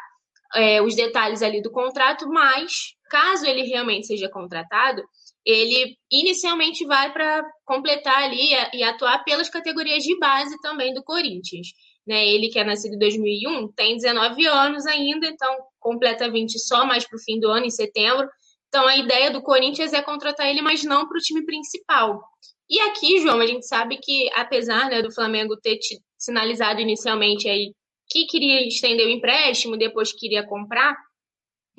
é, 0.56 0.82
os 0.82 0.96
detalhes 0.96 1.42
ali 1.42 1.62
do 1.62 1.72
contrato, 1.72 2.28
mas 2.30 2.96
caso 3.10 3.46
ele 3.46 3.64
realmente 3.64 4.08
seja 4.08 4.30
contratado, 4.30 5.04
ele 5.48 5.98
inicialmente 6.12 6.86
vai 6.86 7.14
para 7.14 7.42
completar 7.64 8.24
ali 8.24 8.50
e 8.74 8.84
atuar 8.84 9.24
pelas 9.24 9.50
categorias 9.50 10.04
de 10.04 10.20
base 10.20 10.60
também 10.62 10.94
do 10.94 11.02
Corinthians. 11.02 11.68
Né? 12.06 12.28
Ele 12.28 12.50
que 12.50 12.60
é 12.60 12.66
nascido 12.66 12.96
em 12.96 13.00
2001 13.00 13.72
tem 13.72 13.96
19 13.96 14.46
anos 14.46 14.86
ainda, 14.86 15.26
então 15.26 15.58
completa 15.80 16.30
20 16.30 16.60
só 16.60 16.86
mais 16.86 17.08
para 17.08 17.16
o 17.16 17.22
fim 17.22 17.40
do 17.40 17.48
ano, 17.48 17.66
em 17.66 17.70
setembro. 17.70 18.28
Então 18.68 18.86
a 18.86 18.98
ideia 18.98 19.32
do 19.32 19.42
Corinthians 19.42 19.94
é 19.94 20.02
contratar 20.02 20.50
ele, 20.50 20.62
mas 20.62 20.84
não 20.84 21.08
para 21.08 21.18
o 21.18 21.22
time 21.22 21.46
principal. 21.46 22.22
E 22.70 22.82
aqui, 22.82 23.22
João, 23.22 23.40
a 23.40 23.48
gente 23.48 23.66
sabe 23.66 23.98
que 24.04 24.30
apesar 24.36 24.90
né, 24.90 25.02
do 25.02 25.14
Flamengo 25.14 25.56
ter 25.56 25.80
sinalizado 26.18 26.82
inicialmente 26.82 27.48
aí 27.48 27.74
que 28.10 28.26
queria 28.26 28.68
estender 28.68 29.08
o 29.08 29.10
empréstimo, 29.10 29.78
depois 29.78 30.12
queria 30.12 30.46
comprar, 30.46 30.94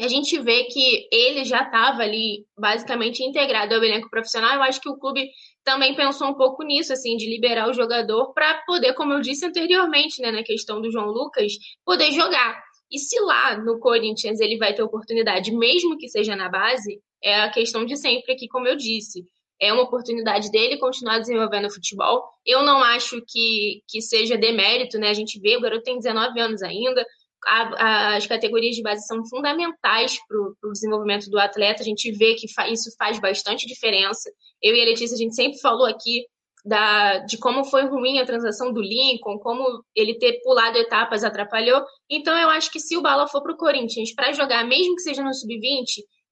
a 0.05 0.09
gente 0.09 0.39
vê 0.39 0.65
que 0.65 1.09
ele 1.11 1.45
já 1.45 1.63
estava 1.63 2.03
ali 2.03 2.47
basicamente 2.57 3.23
integrado 3.23 3.75
ao 3.75 3.83
elenco 3.83 4.09
profissional. 4.09 4.55
Eu 4.55 4.63
acho 4.63 4.81
que 4.81 4.89
o 4.89 4.97
clube 4.97 5.29
também 5.65 5.95
pensou 5.95 6.29
um 6.29 6.35
pouco 6.35 6.63
nisso, 6.63 6.93
assim, 6.93 7.17
de 7.17 7.29
liberar 7.29 7.69
o 7.69 7.75
jogador 7.75 8.33
para 8.33 8.63
poder, 8.67 8.95
como 8.95 9.13
eu 9.13 9.21
disse 9.21 9.45
anteriormente, 9.45 10.23
né, 10.23 10.31
na 10.31 10.43
questão 10.43 10.81
do 10.81 10.91
João 10.91 11.09
Lucas, 11.09 11.53
poder 11.85 12.13
jogar. 12.13 12.63
E 12.91 12.99
se 12.99 13.21
lá 13.21 13.57
no 13.59 13.79
Corinthians 13.79 14.41
ele 14.41 14.57
vai 14.57 14.73
ter 14.73 14.83
oportunidade, 14.83 15.53
mesmo 15.53 15.99
que 15.99 16.09
seja 16.09 16.35
na 16.35 16.49
base, 16.49 17.01
é 17.23 17.43
a 17.43 17.51
questão 17.51 17.85
de 17.85 17.97
sempre 17.97 18.33
aqui, 18.33 18.49
como 18.49 18.67
eu 18.67 18.77
disse. 18.77 19.27
É 19.61 19.73
uma 19.73 19.83
oportunidade 19.83 20.51
dele 20.51 20.79
continuar 20.79 21.19
desenvolvendo 21.19 21.67
o 21.67 21.75
futebol. 21.75 22.25
Eu 22.47 22.63
não 22.63 22.83
acho 22.83 23.21
que, 23.27 23.83
que 23.89 24.01
seja 24.01 24.39
demérito, 24.39 24.97
né? 24.99 25.11
A 25.11 25.15
gente 25.15 25.41
vê, 25.41 25.57
o 25.57 25.61
garoto 25.61 25.83
tem 25.83 25.99
19 25.99 26.41
anos 26.41 26.63
ainda, 26.63 27.05
a, 27.46 28.16
as 28.16 28.27
categorias 28.27 28.77
de 28.77 28.83
base 28.83 29.07
são 29.07 29.24
fundamentais 29.27 30.18
para 30.27 30.38
o 30.38 30.72
desenvolvimento 30.72 31.31
do 31.31 31.38
atleta. 31.38 31.83
A 31.83 31.85
gente 31.85 32.11
vê 32.12 32.35
que 32.35 32.53
fa 32.53 32.68
isso 32.68 32.90
faz 32.98 33.18
bastante 33.18 33.66
diferença. 33.66 34.31
Eu 34.62 34.74
e 34.74 34.81
a 34.81 34.85
Letícia, 34.85 35.14
a 35.14 35.18
gente 35.18 35.35
sempre 35.35 35.61
falou 35.61 35.87
aqui 35.87 36.24
da, 36.64 37.18
de 37.18 37.38
como 37.38 37.64
foi 37.64 37.87
ruim 37.87 38.18
a 38.18 38.27
transação 38.27 38.72
do 38.72 38.81
Lincoln, 38.81 39.38
como 39.38 39.83
ele 39.94 40.18
ter 40.18 40.40
pulado 40.42 40.77
etapas 40.77 41.24
atrapalhou. 41.24 41.83
Então, 42.11 42.37
eu 42.37 42.51
acho 42.51 42.70
que 42.70 42.81
se 42.81 42.96
o 42.96 43.03
Bala 43.03 43.27
for 43.27 43.42
para 43.42 43.53
o 43.53 43.57
Corinthians 43.57 44.14
para 44.14 44.33
jogar, 44.33 44.64
mesmo 44.64 44.94
que 44.96 45.03
seja 45.03 45.22
no 45.22 45.33
sub-20, 45.33 45.87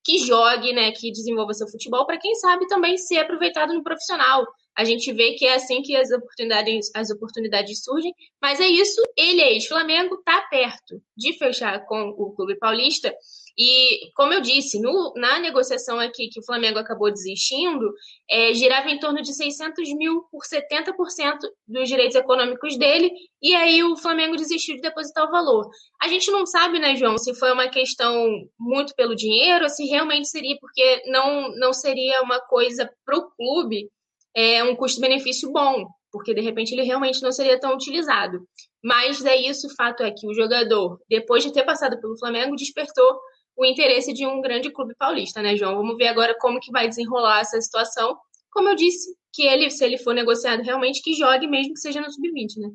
que 0.05 0.19
jogue, 0.19 0.73
né, 0.73 0.93
que 0.93 1.11
desenvolva 1.11 1.53
seu 1.53 1.69
futebol, 1.69 2.07
para 2.07 2.19
quem 2.19 2.35
sabe 2.37 2.67
também 2.69 2.97
ser 2.97 3.19
aproveitado 3.19 3.73
no 3.73 3.83
profissional. 3.83 4.47
A 4.77 4.85
gente 4.85 5.13
vê 5.13 5.33
que 5.33 5.47
é 5.47 5.55
assim 5.55 5.83
que 5.83 5.97
as 5.97 6.11
oportunidades, 6.11 6.91
as 6.95 7.11
oportunidades 7.11 7.83
surgem, 7.83 8.15
mas 8.41 8.61
é 8.61 8.67
isso, 8.67 9.03
ele 9.17 9.41
é 9.41 9.53
ex-Flamengo, 9.55 10.17
está 10.17 10.43
perto 10.43 11.01
de 11.17 11.33
fechar 11.39 11.85
com 11.87 12.11
o 12.11 12.33
Clube 12.35 12.57
Paulista, 12.59 13.15
e, 13.59 14.11
como 14.15 14.35
eu 14.35 14.43
disse, 14.43 14.79
no, 14.79 15.15
na 15.17 15.39
negociação 15.39 15.99
aqui 15.99 16.29
que 16.29 16.41
o 16.41 16.45
Flamengo 16.45 16.79
acabou 16.79 17.11
desistindo, 17.11 17.91
é, 18.31 18.53
girava 18.53 18.91
em 18.91 18.99
torno 18.99 19.23
de 19.23 19.33
600 19.33 19.95
mil 19.95 20.25
por 20.31 20.43
70% 20.45 21.39
dos 21.67 21.89
direitos 21.89 22.15
econômicos 22.15 22.77
dele, 22.77 23.11
e 23.41 23.55
aí 23.55 23.83
o 23.83 23.97
Flamengo 23.97 24.37
desistiu 24.37 24.77
de 24.77 24.83
depositar 24.83 25.27
o 25.27 25.31
valor. 25.31 25.71
A 26.03 26.09
gente 26.09 26.31
não 26.31 26.45
sabe, 26.45 26.79
né, 26.79 26.97
João, 26.97 27.17
se 27.17 27.35
foi 27.35 27.51
uma 27.51 27.69
questão 27.69 28.29
muito 28.61 28.95
pelo 28.95 29.17
dinheiro, 29.17 29.65
ou 29.65 29.71
se 29.71 29.87
realmente 29.87 30.29
seria 30.29 30.57
porque 30.61 31.03
não, 31.07 31.49
não 31.57 31.73
seria 31.73 32.21
uma 32.23 32.41
coisa 32.41 32.91
para 33.07 33.17
o 33.17 33.31
clube, 33.31 33.89
é, 34.37 34.63
um 34.63 34.77
custo-benefício 34.77 35.51
bom, 35.51 35.87
porque 36.13 36.35
de 36.35 36.43
repente 36.43 36.73
ele 36.73 36.83
realmente 36.83 37.23
não 37.23 37.33
seria 37.33 37.59
tão 37.59 37.75
utilizado. 37.75 38.47
Mas 38.85 39.25
é 39.25 39.35
isso, 39.35 39.67
o 39.67 39.75
fato 39.75 40.03
é 40.03 40.11
que 40.11 40.27
o 40.27 40.35
jogador, 40.35 41.01
depois 41.09 41.43
de 41.43 41.53
ter 41.53 41.65
passado 41.65 41.99
pelo 41.99 42.19
Flamengo, 42.19 42.55
despertou 42.55 43.19
o 43.57 43.65
interesse 43.65 44.13
de 44.13 44.27
um 44.27 44.43
grande 44.43 44.71
clube 44.71 44.95
paulista, 44.99 45.41
né, 45.41 45.57
João? 45.57 45.77
Vamos 45.77 45.97
ver 45.97 46.09
agora 46.09 46.37
como 46.39 46.61
que 46.61 46.71
vai 46.71 46.87
desenrolar 46.87 47.41
essa 47.41 47.59
situação. 47.59 48.17
Como 48.53 48.69
eu 48.69 48.75
disse, 48.75 49.17
que 49.33 49.43
ele, 49.43 49.71
se 49.71 49.85
ele 49.85 49.99
for 49.99 50.15
negociado 50.15 50.63
realmente, 50.63 51.03
que 51.03 51.15
jogue 51.15 51.47
mesmo 51.47 51.73
que 51.75 51.81
seja 51.81 52.01
no 52.01 52.11
sub-20, 52.11 52.59
né? 52.59 52.71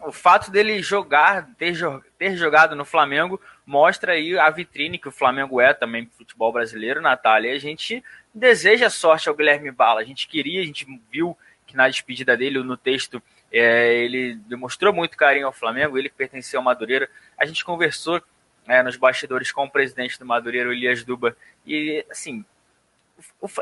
O 0.00 0.12
fato 0.12 0.50
dele 0.50 0.80
jogar, 0.80 1.48
ter, 1.58 1.74
ter 2.16 2.36
jogado 2.36 2.76
no 2.76 2.84
Flamengo, 2.84 3.40
mostra 3.66 4.12
aí 4.12 4.38
a 4.38 4.48
vitrine 4.48 4.98
que 4.98 5.08
o 5.08 5.12
Flamengo 5.12 5.60
é 5.60 5.74
também 5.74 6.04
pro 6.04 6.18
futebol 6.18 6.52
brasileiro, 6.52 7.00
Natália. 7.00 7.52
A 7.52 7.58
gente 7.58 8.02
deseja 8.32 8.88
sorte 8.88 9.28
ao 9.28 9.34
Guilherme 9.34 9.70
Bala. 9.70 10.00
A 10.00 10.04
gente 10.04 10.28
queria, 10.28 10.60
a 10.60 10.64
gente 10.64 10.86
viu 11.10 11.36
que 11.66 11.76
na 11.76 11.88
despedida 11.88 12.36
dele, 12.36 12.62
no 12.62 12.76
texto, 12.76 13.22
é, 13.52 13.94
ele 13.96 14.36
demonstrou 14.46 14.92
muito 14.92 15.16
carinho 15.16 15.46
ao 15.46 15.52
Flamengo, 15.52 15.98
ele 15.98 16.08
que 16.08 16.14
pertencia 16.14 16.58
ao 16.58 16.64
Madureira. 16.64 17.10
A 17.36 17.44
gente 17.44 17.64
conversou 17.64 18.22
né, 18.66 18.82
nos 18.82 18.96
bastidores 18.96 19.50
com 19.50 19.64
o 19.64 19.70
presidente 19.70 20.18
do 20.18 20.26
Madureira, 20.26 20.68
o 20.68 20.72
Elias 20.72 21.02
Duba, 21.02 21.36
e 21.66 22.04
assim, 22.10 22.44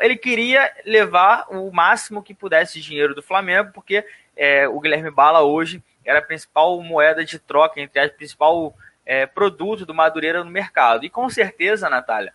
ele 0.01 0.17
queria 0.17 0.73
levar 0.85 1.47
o 1.49 1.73
máximo 1.73 2.23
que 2.23 2.35
pudesse 2.35 2.75
de 2.75 2.87
dinheiro 2.87 3.15
do 3.15 3.23
Flamengo, 3.23 3.71
porque 3.73 4.05
é, 4.37 4.69
o 4.69 4.79
Guilherme 4.81 5.11
Bala 5.11 5.43
hoje 5.43 5.83
era 6.07 6.21
a 6.21 6.23
principal 6.23 6.81
moeda 6.81 7.25
de 7.25 7.39
troca, 7.39 7.81
entre 7.81 8.01
as 8.01 8.11
principal 8.11 8.75
é, 9.05 9.27
produto 9.27 9.85
do 9.85 9.95
Madureira 9.95 10.43
no 10.43 10.51
mercado. 10.51 11.05
E 11.05 11.11
com 11.11 11.29
certeza, 11.29 11.91
Natália, 11.91 12.33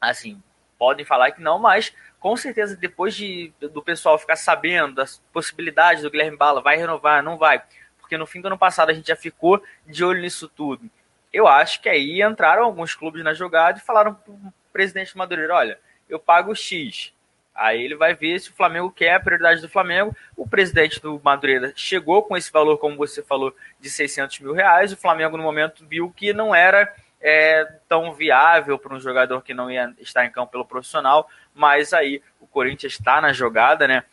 assim, 0.00 0.42
podem 0.78 1.04
falar 1.04 1.32
que 1.32 1.40
não, 1.40 1.58
mas 1.58 1.94
com 2.20 2.36
certeza 2.36 2.76
depois 2.76 3.14
de, 3.14 3.52
do 3.60 3.82
pessoal 3.82 4.18
ficar 4.18 4.36
sabendo 4.36 4.94
das 4.94 5.18
possibilidades 5.32 6.02
do 6.02 6.10
Guilherme 6.10 6.36
Bala, 6.36 6.60
vai 6.60 6.76
renovar, 6.76 7.22
não 7.22 7.36
vai, 7.36 7.62
porque 7.98 8.16
no 8.16 8.26
fim 8.26 8.40
do 8.40 8.46
ano 8.46 8.58
passado 8.58 8.90
a 8.90 8.94
gente 8.94 9.08
já 9.08 9.16
ficou 9.16 9.62
de 9.86 10.04
olho 10.04 10.20
nisso 10.20 10.48
tudo 10.48 10.88
eu 11.32 11.48
acho 11.48 11.80
que 11.80 11.88
aí 11.88 12.22
entraram 12.22 12.64
alguns 12.64 12.94
clubes 12.94 13.24
na 13.24 13.32
jogada 13.32 13.78
e 13.78 13.82
falaram 13.82 14.14
para 14.14 14.32
o 14.32 14.52
presidente 14.72 15.16
Madureira, 15.16 15.54
olha, 15.54 15.80
eu 16.08 16.18
pago 16.18 16.54
X. 16.54 17.12
Aí 17.54 17.82
ele 17.82 17.94
vai 17.94 18.14
ver 18.14 18.40
se 18.40 18.50
o 18.50 18.54
Flamengo 18.54 18.90
quer 18.90 19.14
a 19.14 19.20
prioridade 19.20 19.60
do 19.60 19.68
Flamengo. 19.68 20.16
O 20.36 20.48
presidente 20.48 21.00
do 21.00 21.20
Madureira 21.22 21.72
chegou 21.76 22.22
com 22.22 22.36
esse 22.36 22.50
valor, 22.50 22.78
como 22.78 22.96
você 22.96 23.22
falou, 23.22 23.54
de 23.78 23.90
600 23.90 24.40
mil 24.40 24.52
reais. 24.52 24.92
O 24.92 24.96
Flamengo, 24.96 25.36
no 25.36 25.42
momento, 25.42 25.86
viu 25.86 26.12
que 26.16 26.32
não 26.32 26.54
era 26.54 26.92
é, 27.20 27.64
tão 27.88 28.12
viável 28.14 28.78
para 28.78 28.94
um 28.94 29.00
jogador 29.00 29.42
que 29.42 29.52
não 29.52 29.70
ia 29.70 29.94
estar 29.98 30.24
em 30.24 30.30
campo 30.30 30.52
pelo 30.52 30.64
profissional. 30.64 31.28
Mas 31.54 31.92
aí 31.92 32.22
o 32.40 32.46
Corinthians 32.46 32.94
está 32.94 33.20
na 33.20 33.32
jogada, 33.32 33.86
né? 33.86 34.04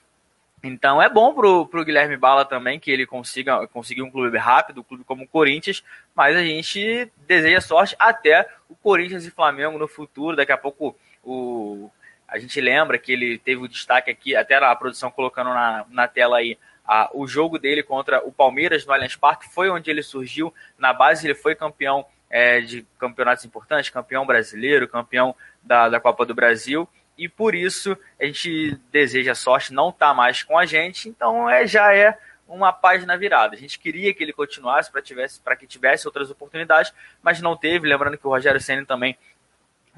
Então 0.61 1.01
é 1.01 1.07
bom 1.09 1.33
pro, 1.33 1.65
pro 1.65 1.85
Guilherme 1.85 2.17
Bala 2.17 2.43
também 2.43 2.79
que 2.79 2.91
ele 2.91 3.05
consiga 3.05 3.65
conseguir 3.67 4.01
um 4.01 4.11
clube 4.11 4.37
rápido, 4.37 4.81
um 4.81 4.83
clube 4.83 5.05
como 5.05 5.23
o 5.23 5.27
Corinthians, 5.27 5.81
mas 6.13 6.35
a 6.35 6.43
gente 6.43 7.09
deseja 7.25 7.61
sorte 7.61 7.95
até 7.97 8.45
o 8.67 8.75
Corinthians 8.75 9.25
e 9.25 9.31
Flamengo 9.31 9.79
no 9.79 9.87
futuro. 9.87 10.35
Daqui 10.35 10.51
a 10.51 10.57
pouco 10.57 10.97
o, 11.23 11.89
a 12.31 12.39
gente 12.39 12.59
lembra 12.61 12.97
que 12.97 13.11
ele 13.11 13.37
teve 13.37 13.61
o 13.61 13.67
destaque 13.67 14.09
aqui, 14.09 14.35
até 14.35 14.55
a 14.55 14.75
produção 14.75 15.11
colocando 15.11 15.49
na, 15.49 15.85
na 15.89 16.07
tela 16.07 16.37
aí 16.37 16.57
a, 16.85 17.09
o 17.13 17.27
jogo 17.27 17.59
dele 17.59 17.83
contra 17.83 18.25
o 18.25 18.31
Palmeiras 18.31 18.85
no 18.85 18.93
Allianz 18.93 19.15
Parque, 19.15 19.53
foi 19.53 19.69
onde 19.69 19.89
ele 19.89 20.01
surgiu. 20.01 20.53
Na 20.77 20.93
base 20.93 21.27
ele 21.27 21.35
foi 21.35 21.55
campeão 21.55 22.05
é, 22.29 22.61
de 22.61 22.85
campeonatos 22.97 23.45
importantes, 23.45 23.89
campeão 23.89 24.25
brasileiro, 24.25 24.87
campeão 24.87 25.35
da, 25.63 25.89
da 25.89 25.99
Copa 25.99 26.25
do 26.25 26.33
Brasil 26.35 26.87
e 27.19 27.27
por 27.27 27.53
isso 27.53 27.97
a 28.19 28.25
gente 28.25 28.79
deseja 28.89 29.35
sorte, 29.35 29.73
não 29.73 29.89
está 29.89 30.13
mais 30.13 30.41
com 30.41 30.57
a 30.57 30.65
gente, 30.65 31.09
então 31.09 31.49
é, 31.49 31.67
já 31.67 31.93
é 31.93 32.17
uma 32.47 32.71
página 32.71 33.17
virada. 33.17 33.55
A 33.55 33.59
gente 33.59 33.77
queria 33.77 34.13
que 34.13 34.23
ele 34.23 34.31
continuasse 34.31 34.89
para 34.89 35.55
que 35.55 35.67
tivesse 35.67 36.07
outras 36.07 36.31
oportunidades, 36.31 36.93
mas 37.21 37.41
não 37.41 37.57
teve. 37.57 37.87
Lembrando 37.87 38.17
que 38.17 38.25
o 38.25 38.29
Rogério 38.29 38.59
Senna 38.61 38.85
também 38.85 39.17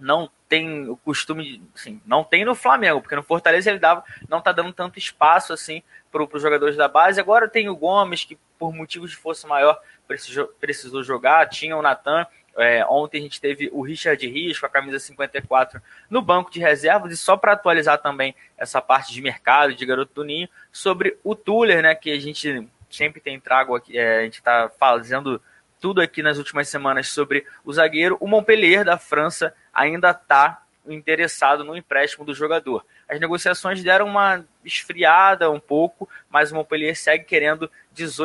não 0.01 0.29
tem 0.49 0.89
o 0.89 0.97
costume, 0.97 1.61
assim, 1.73 2.01
não 2.05 2.23
tem 2.23 2.43
no 2.43 2.55
Flamengo, 2.55 2.99
porque 2.99 3.15
no 3.15 3.23
Fortaleza 3.23 3.69
ele 3.69 3.79
dava, 3.79 4.03
não 4.27 4.39
está 4.39 4.51
dando 4.51 4.73
tanto 4.73 4.99
espaço 4.99 5.53
assim 5.53 5.81
para 6.11 6.23
os 6.23 6.41
jogadores 6.41 6.75
da 6.75 6.87
base. 6.87 7.19
Agora 7.19 7.47
tem 7.47 7.69
o 7.69 7.75
Gomes, 7.75 8.25
que 8.25 8.37
por 8.59 8.73
motivos 8.73 9.11
de 9.11 9.15
força 9.15 9.47
maior 9.47 9.79
precisou, 10.07 10.47
precisou 10.59 11.03
jogar, 11.03 11.47
tinha 11.47 11.77
o 11.77 11.81
Natan, 11.81 12.27
é, 12.57 12.85
ontem 12.85 13.19
a 13.19 13.21
gente 13.21 13.39
teve 13.39 13.69
o 13.71 13.81
Richard 13.81 14.25
Rios 14.27 14.59
com 14.59 14.65
a 14.65 14.69
camisa 14.69 14.99
54 14.99 15.81
no 16.09 16.21
banco 16.21 16.51
de 16.51 16.59
reservas. 16.59 17.13
E 17.13 17.17
só 17.17 17.37
para 17.37 17.53
atualizar 17.53 17.97
também 17.99 18.35
essa 18.57 18.81
parte 18.81 19.13
de 19.13 19.21
mercado, 19.21 19.73
de 19.73 19.85
garoto 19.85 20.13
do 20.13 20.23
Ninho, 20.23 20.49
sobre 20.71 21.17
o 21.23 21.33
Tuller, 21.33 21.81
né, 21.81 21.95
que 21.95 22.11
a 22.11 22.19
gente 22.19 22.67
sempre 22.89 23.21
tem 23.21 23.39
trago 23.39 23.75
aqui, 23.75 23.97
é, 23.97 24.19
a 24.19 24.23
gente 24.23 24.35
está 24.35 24.69
fazendo 24.77 25.41
tudo 25.81 25.99
aqui 25.99 26.21
nas 26.21 26.37
últimas 26.37 26.69
semanas 26.69 27.09
sobre 27.09 27.45
o 27.65 27.73
zagueiro. 27.73 28.15
O 28.19 28.27
Montpellier 28.27 28.85
da 28.85 28.97
França 28.97 29.53
ainda 29.73 30.11
está 30.11 30.63
interessado 30.87 31.63
no 31.63 31.75
empréstimo 31.75 32.23
do 32.23 32.33
jogador. 32.33 32.85
As 33.09 33.19
negociações 33.19 33.83
deram 33.83 34.05
uma 34.05 34.45
esfriada 34.63 35.49
um 35.49 35.59
pouco, 35.59 36.07
mas 36.29 36.51
o 36.51 36.55
Montpellier 36.55 36.95
segue 36.95 37.25
querendo 37.25 37.69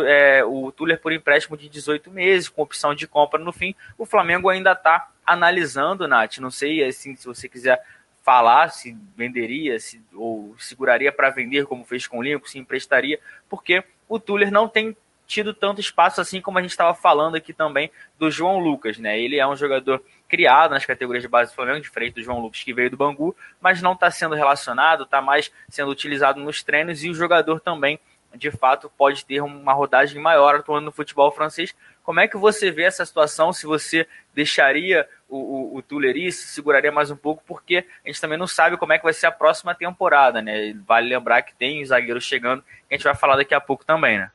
é, 0.07 0.45
o 0.45 0.71
Tuller 0.71 1.01
por 1.01 1.13
empréstimo 1.13 1.57
de 1.57 1.69
18 1.69 2.11
meses, 2.11 2.49
com 2.49 2.63
opção 2.63 2.95
de 2.95 3.07
compra 3.07 3.41
no 3.41 3.53
fim. 3.53 3.75
O 3.99 4.07
Flamengo 4.07 4.49
ainda 4.49 4.73
está 4.73 5.11
analisando, 5.27 6.07
Nath. 6.07 6.39
Não 6.39 6.51
sei 6.51 6.85
assim, 6.85 7.17
se 7.17 7.27
você 7.27 7.49
quiser 7.49 7.83
falar 8.27 8.71
se 8.71 8.97
venderia 9.17 9.79
se, 9.79 10.03
ou 10.13 10.57
seguraria 10.59 11.13
para 11.13 11.31
vender, 11.31 11.65
como 11.65 11.85
fez 11.85 12.09
com 12.09 12.19
o 12.19 12.23
Lincoln, 12.23 12.49
se 12.49 12.59
emprestaria, 12.59 13.21
porque 13.49 13.85
o 14.09 14.19
Tuller 14.19 14.51
não 14.51 14.69
tem 14.69 14.97
tido 15.27 15.53
tanto 15.53 15.81
espaço 15.81 16.21
assim 16.21 16.41
como 16.41 16.59
a 16.59 16.63
gente 16.63 16.71
estava 16.71 16.95
falando 16.95 17.35
aqui 17.35 17.53
também 17.53 17.91
do 18.19 18.31
João 18.31 18.59
Lucas, 18.59 18.99
né? 18.99 19.19
Ele 19.19 19.39
é 19.39 19.47
um 19.47 19.57
jogador 19.57 20.03
criado 20.29 20.71
nas 20.71 20.85
categorias 20.85 21.23
de 21.23 21.29
base 21.29 21.51
do 21.51 21.55
Flamengo, 21.55 21.81
diferente 21.81 22.15
do 22.15 22.23
João 22.23 22.41
Lucas 22.41 22.63
que 22.63 22.73
veio 22.73 22.91
do 22.91 22.97
Bangu, 22.97 23.37
mas 23.61 23.83
não 23.83 23.93
está 23.93 24.11
sendo 24.11 24.35
relacionado, 24.35 25.05
está 25.05 25.21
mais 25.21 25.53
sendo 25.69 25.91
utilizado 25.91 26.41
nos 26.41 26.63
treinos 26.63 27.03
e 27.03 27.11
o 27.11 27.15
jogador 27.15 27.61
também, 27.61 27.99
de 28.35 28.51
fato, 28.51 28.91
pode 28.97 29.25
ter 29.25 29.41
uma 29.41 29.73
rodagem 29.73 30.21
maior 30.21 30.57
atuando 30.57 30.87
no 30.87 30.93
futebol 30.93 31.31
francês. 31.31 31.75
Como 32.03 32.21
é 32.21 32.29
que 32.29 32.37
você 32.37 32.71
vê 32.71 32.85
essa 32.85 33.05
situação? 33.05 33.53
Se 33.53 33.67
você 33.67 34.07
deixaria 34.35 35.09
o, 35.29 35.39
o, 35.39 35.77
o 35.77 35.83
Tuileries, 35.83 36.37
seguraria 36.37 36.93
mais 36.93 37.11
um 37.11 37.17
pouco, 37.17 37.43
porque 37.47 37.85
a 38.05 38.09
gente 38.09 38.21
também 38.21 38.39
não 38.39 38.47
sabe 38.47 38.77
como 38.77 38.93
é 38.93 38.99
que 38.99 39.05
vai 39.05 39.13
ser 39.13 39.27
a 39.27 39.33
próxima 39.33 39.75
temporada, 39.75 40.41
né? 40.41 40.73
Vale 40.87 41.09
lembrar 41.09 41.43
que 41.43 41.55
tem 41.55 41.85
zagueiros 41.85 42.25
chegando, 42.25 42.63
que 42.63 42.95
a 42.95 42.97
gente 42.97 43.05
vai 43.05 43.15
falar 43.15 43.37
daqui 43.37 43.55
a 43.55 43.61
pouco 43.61 43.85
também, 43.85 44.19
né? 44.19 44.31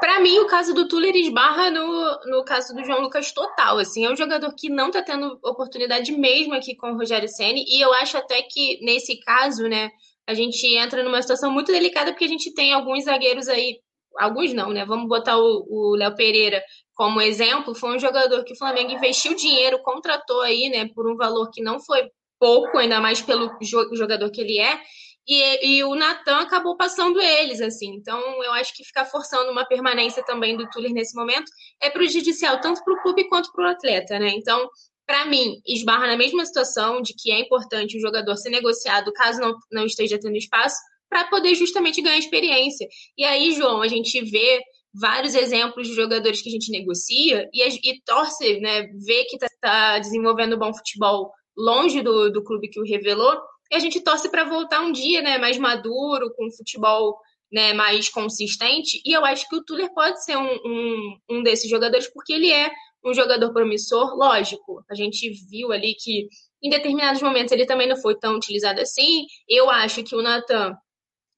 Para 0.00 0.20
mim, 0.20 0.38
o 0.40 0.46
caso 0.46 0.74
do 0.74 0.88
Tuller 0.88 1.14
esbarra 1.14 1.70
no, 1.70 2.20
no 2.26 2.44
caso 2.44 2.74
do 2.74 2.84
João 2.84 3.00
Lucas 3.00 3.32
total. 3.32 3.78
Assim, 3.78 4.04
é 4.04 4.10
um 4.10 4.16
jogador 4.16 4.52
que 4.54 4.68
não 4.68 4.88
está 4.88 5.02
tendo 5.02 5.38
oportunidade 5.42 6.12
mesmo 6.12 6.54
aqui 6.54 6.74
com 6.74 6.92
o 6.92 6.96
Rogério 6.96 7.28
Ceni 7.28 7.64
e 7.66 7.80
eu 7.80 7.92
acho 7.94 8.16
até 8.16 8.42
que 8.42 8.78
nesse 8.82 9.20
caso, 9.20 9.68
né, 9.68 9.90
a 10.26 10.34
gente 10.34 10.66
entra 10.76 11.02
numa 11.02 11.22
situação 11.22 11.50
muito 11.50 11.72
delicada 11.72 12.12
porque 12.12 12.24
a 12.24 12.28
gente 12.28 12.52
tem 12.52 12.72
alguns 12.72 13.04
zagueiros 13.04 13.48
aí, 13.48 13.78
alguns 14.18 14.52
não, 14.52 14.70
né? 14.70 14.84
Vamos 14.84 15.08
botar 15.08 15.38
o 15.38 15.94
Léo 15.96 16.14
Pereira 16.14 16.62
como 16.94 17.20
exemplo. 17.20 17.74
Foi 17.74 17.94
um 17.96 17.98
jogador 17.98 18.44
que 18.44 18.52
o 18.52 18.58
Flamengo 18.58 18.92
investiu 18.92 19.34
dinheiro, 19.34 19.82
contratou 19.82 20.40
aí, 20.40 20.68
né, 20.68 20.88
por 20.94 21.10
um 21.10 21.16
valor 21.16 21.50
que 21.50 21.62
não 21.62 21.80
foi 21.80 22.10
pouco, 22.38 22.78
ainda 22.78 23.00
mais 23.00 23.20
pelo 23.20 23.56
jogador 23.92 24.30
que 24.30 24.40
ele 24.40 24.58
é. 24.58 24.80
E, 25.28 25.76
e 25.76 25.84
o 25.84 25.94
Natan 25.94 26.38
acabou 26.40 26.76
passando 26.76 27.20
eles, 27.20 27.60
assim. 27.60 27.94
Então, 27.94 28.20
eu 28.42 28.52
acho 28.52 28.74
que 28.74 28.84
ficar 28.84 29.04
forçando 29.04 29.50
uma 29.50 29.64
permanência 29.64 30.24
também 30.24 30.56
do 30.56 30.68
Tuller 30.70 30.92
nesse 30.92 31.14
momento 31.14 31.50
é 31.80 31.90
prejudicial 31.90 32.60
tanto 32.60 32.82
para 32.82 32.94
o 32.94 33.02
clube 33.02 33.28
quanto 33.28 33.52
para 33.52 33.64
o 33.64 33.68
atleta, 33.68 34.18
né? 34.18 34.30
Então, 34.30 34.68
para 35.06 35.26
mim, 35.26 35.60
esbarra 35.66 36.06
na 36.06 36.16
mesma 36.16 36.44
situação 36.44 37.02
de 37.02 37.14
que 37.14 37.30
é 37.32 37.40
importante 37.40 37.96
o 37.96 38.00
jogador 38.00 38.36
ser 38.36 38.50
negociado 38.50 39.12
caso 39.12 39.40
não, 39.40 39.54
não 39.70 39.84
esteja 39.84 40.18
tendo 40.18 40.36
espaço, 40.36 40.76
para 41.10 41.24
poder 41.24 41.54
justamente 41.56 42.00
ganhar 42.00 42.16
experiência. 42.16 42.86
E 43.18 43.24
aí, 43.24 43.52
João, 43.52 43.82
a 43.82 43.88
gente 43.88 44.22
vê 44.22 44.60
vários 44.94 45.34
exemplos 45.34 45.88
de 45.88 45.94
jogadores 45.94 46.40
que 46.40 46.48
a 46.48 46.52
gente 46.52 46.70
negocia 46.70 47.48
e, 47.52 47.90
e 47.90 48.00
torce, 48.04 48.60
né, 48.60 48.86
vê 49.04 49.24
que 49.24 49.36
está 49.36 49.48
tá 49.60 49.98
desenvolvendo 49.98 50.56
bom 50.56 50.72
futebol 50.72 51.32
longe 51.56 52.00
do, 52.00 52.30
do 52.30 52.42
clube 52.42 52.68
que 52.68 52.80
o 52.80 52.84
revelou, 52.84 53.36
e 53.70 53.74
a 53.76 53.78
gente 53.78 54.00
torce 54.00 54.28
para 54.30 54.44
voltar 54.44 54.80
um 54.80 54.92
dia, 54.92 55.22
né, 55.22 55.38
mais 55.38 55.56
maduro, 55.58 56.32
com 56.34 56.50
futebol 56.50 57.18
né, 57.52 57.72
mais 57.72 58.08
consistente. 58.08 59.00
E 59.04 59.12
eu 59.12 59.24
acho 59.24 59.48
que 59.48 59.56
o 59.56 59.64
Tuller 59.64 59.92
pode 59.92 60.22
ser 60.24 60.36
um, 60.36 60.54
um, 60.64 61.18
um 61.30 61.42
desses 61.42 61.68
jogadores, 61.68 62.06
porque 62.12 62.32
ele 62.32 62.50
é 62.50 62.70
um 63.04 63.14
jogador 63.14 63.52
promissor, 63.52 64.14
lógico. 64.16 64.84
A 64.90 64.94
gente 64.94 65.30
viu 65.50 65.72
ali 65.72 65.94
que 65.94 66.28
em 66.62 66.70
determinados 66.70 67.22
momentos 67.22 67.52
ele 67.52 67.66
também 67.66 67.88
não 67.88 67.96
foi 67.96 68.16
tão 68.18 68.36
utilizado 68.36 68.80
assim. 68.80 69.26
Eu 69.48 69.70
acho 69.70 70.02
que 70.04 70.14
o 70.14 70.22
Natan, 70.22 70.74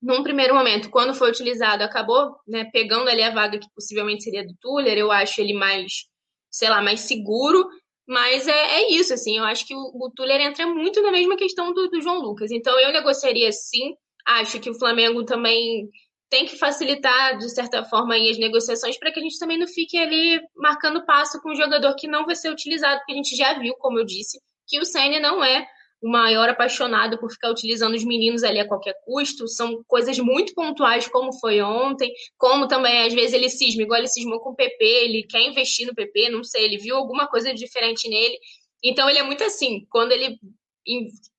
num 0.00 0.22
primeiro 0.22 0.54
momento, 0.54 0.90
quando 0.90 1.14
foi 1.14 1.30
utilizado, 1.30 1.82
acabou 1.84 2.36
né, 2.46 2.64
pegando 2.72 3.08
ali 3.08 3.22
a 3.22 3.30
vaga 3.30 3.58
que 3.58 3.68
possivelmente 3.74 4.24
seria 4.24 4.46
do 4.46 4.54
Tuller. 4.60 4.98
Eu 4.98 5.12
acho 5.12 5.40
ele 5.40 5.54
mais, 5.54 6.06
sei 6.50 6.68
lá, 6.68 6.82
mais 6.82 7.00
seguro. 7.00 7.68
Mas 8.06 8.48
é, 8.48 8.52
é 8.52 8.92
isso, 8.92 9.14
assim. 9.14 9.38
Eu 9.38 9.44
acho 9.44 9.66
que 9.66 9.74
o, 9.74 9.80
o 9.94 10.10
Tuller 10.14 10.40
entra 10.40 10.66
muito 10.66 11.00
na 11.02 11.10
mesma 11.10 11.36
questão 11.36 11.72
do, 11.72 11.88
do 11.88 12.00
João 12.00 12.20
Lucas. 12.20 12.50
Então 12.50 12.78
eu 12.78 12.92
negociaria 12.92 13.50
sim 13.52 13.96
acho 14.26 14.60
que 14.60 14.70
o 14.70 14.78
Flamengo 14.78 15.24
também 15.24 15.88
tem 16.30 16.46
que 16.46 16.56
facilitar, 16.56 17.36
de 17.36 17.48
certa 17.50 17.84
forma, 17.84 18.16
as 18.16 18.38
negociações 18.38 18.98
para 18.98 19.12
que 19.12 19.20
a 19.20 19.22
gente 19.22 19.38
também 19.38 19.58
não 19.58 19.66
fique 19.66 19.98
ali 19.98 20.40
marcando 20.56 21.04
passo 21.04 21.40
com 21.42 21.50
um 21.52 21.54
jogador 21.54 21.94
que 21.94 22.08
não 22.08 22.24
vai 22.24 22.34
ser 22.34 22.50
utilizado, 22.50 22.98
porque 23.00 23.12
a 23.12 23.16
gente 23.16 23.36
já 23.36 23.58
viu, 23.58 23.74
como 23.74 23.98
eu 23.98 24.04
disse, 24.04 24.40
que 24.66 24.80
o 24.80 24.84
Senna 24.84 25.20
não 25.20 25.44
é 25.44 25.66
o 26.02 26.08
maior 26.10 26.48
apaixonado 26.48 27.16
por 27.16 27.30
ficar 27.30 27.50
utilizando 27.50 27.94
os 27.94 28.04
meninos 28.04 28.42
ali 28.42 28.58
a 28.58 28.66
qualquer 28.66 28.94
custo. 29.04 29.46
São 29.46 29.84
coisas 29.86 30.18
muito 30.18 30.52
pontuais, 30.52 31.06
como 31.06 31.32
foi 31.38 31.62
ontem, 31.62 32.12
como 32.36 32.66
também 32.66 33.06
às 33.06 33.14
vezes 33.14 33.32
ele 33.32 33.48
cisma, 33.48 33.82
igual 33.82 34.00
ele 34.00 34.08
cismou 34.08 34.40
com 34.40 34.50
o 34.50 34.56
PP, 34.56 34.84
ele 34.84 35.22
quer 35.22 35.40
investir 35.42 35.86
no 35.86 35.94
PP, 35.94 36.28
não 36.30 36.42
sei, 36.42 36.64
ele 36.64 36.78
viu 36.78 36.96
alguma 36.96 37.28
coisa 37.28 37.54
diferente 37.54 38.08
nele. 38.08 38.36
Então 38.82 39.08
ele 39.08 39.20
é 39.20 39.22
muito 39.22 39.44
assim, 39.44 39.86
quando 39.88 40.10
ele 40.10 40.36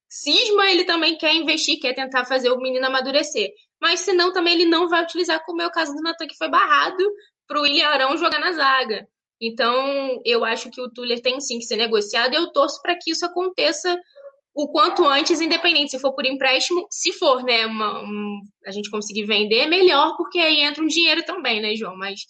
cisma, 0.07 0.71
ele 0.71 0.85
também 0.85 1.17
quer 1.17 1.35
investir, 1.35 1.79
quer 1.79 1.93
tentar 1.93 2.23
fazer 2.23 2.49
o 2.49 2.57
menino 2.57 2.85
amadurecer. 2.85 3.51
Mas 3.81 3.99
senão 3.99 4.31
também 4.31 4.53
ele 4.53 4.65
não 4.65 4.87
vai 4.87 5.03
utilizar, 5.03 5.43
como 5.43 5.61
é 5.61 5.67
o 5.67 5.71
caso 5.71 5.93
do 5.93 6.01
Natan, 6.01 6.25
que 6.25 6.37
foi 6.37 6.47
barrado 6.47 7.03
para 7.45 7.59
o 7.59 7.63
William 7.63 7.87
Arão 7.87 8.15
jogar 8.15 8.39
na 8.39 8.53
zaga. 8.53 9.05
Então, 9.41 10.21
eu 10.23 10.45
acho 10.45 10.69
que 10.69 10.79
o 10.79 10.89
Tuller 10.89 11.21
tem 11.21 11.41
sim 11.41 11.59
que 11.59 11.65
ser 11.65 11.75
negociado 11.75 12.33
e 12.33 12.37
eu 12.37 12.53
torço 12.53 12.81
para 12.81 12.95
que 12.95 13.11
isso 13.11 13.25
aconteça 13.25 13.99
o 14.55 14.67
quanto 14.67 15.05
antes, 15.07 15.41
independente 15.41 15.91
se 15.91 15.99
for 15.99 16.13
por 16.13 16.25
empréstimo, 16.25 16.85
se 16.89 17.11
for, 17.13 17.43
né, 17.43 17.65
uma, 17.65 18.03
um, 18.03 18.41
a 18.65 18.71
gente 18.71 18.89
conseguir 18.89 19.25
vender, 19.25 19.67
melhor, 19.67 20.15
porque 20.15 20.39
aí 20.39 20.61
entra 20.61 20.83
um 20.83 20.87
dinheiro 20.87 21.23
também, 21.23 21.59
né, 21.59 21.75
João? 21.75 21.95
Mas 21.97 22.21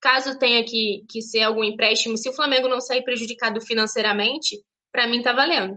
caso 0.00 0.38
tenha 0.38 0.64
que, 0.64 1.04
que 1.08 1.20
ser 1.20 1.42
algum 1.42 1.64
empréstimo, 1.64 2.16
se 2.16 2.28
o 2.28 2.32
Flamengo 2.32 2.68
não 2.68 2.80
sair 2.80 3.02
prejudicado 3.02 3.60
financeiramente, 3.60 4.56
para 4.92 5.06
mim 5.06 5.22
tá 5.22 5.32
valendo. 5.32 5.76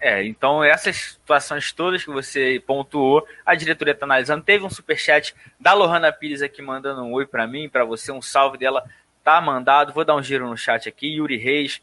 É, 0.00 0.24
então 0.24 0.62
essas 0.62 0.96
situações 0.96 1.72
todas 1.72 2.04
que 2.04 2.10
você 2.10 2.62
pontuou, 2.64 3.26
a 3.44 3.54
diretoria 3.54 3.94
está 3.94 4.06
analisando. 4.06 4.44
Teve 4.44 4.64
um 4.64 4.70
superchat 4.70 5.34
da 5.58 5.72
Lohana 5.72 6.12
Pires 6.12 6.40
aqui 6.40 6.62
mandando 6.62 7.02
um 7.02 7.12
oi 7.12 7.26
para 7.26 7.46
mim, 7.46 7.68
para 7.68 7.84
você, 7.84 8.12
um 8.12 8.22
salve 8.22 8.58
dela 8.58 8.84
tá 9.24 9.40
mandado. 9.40 9.92
Vou 9.92 10.04
dar 10.04 10.14
um 10.14 10.22
giro 10.22 10.48
no 10.48 10.56
chat 10.56 10.88
aqui. 10.88 11.16
Yuri 11.16 11.36
Reis 11.36 11.82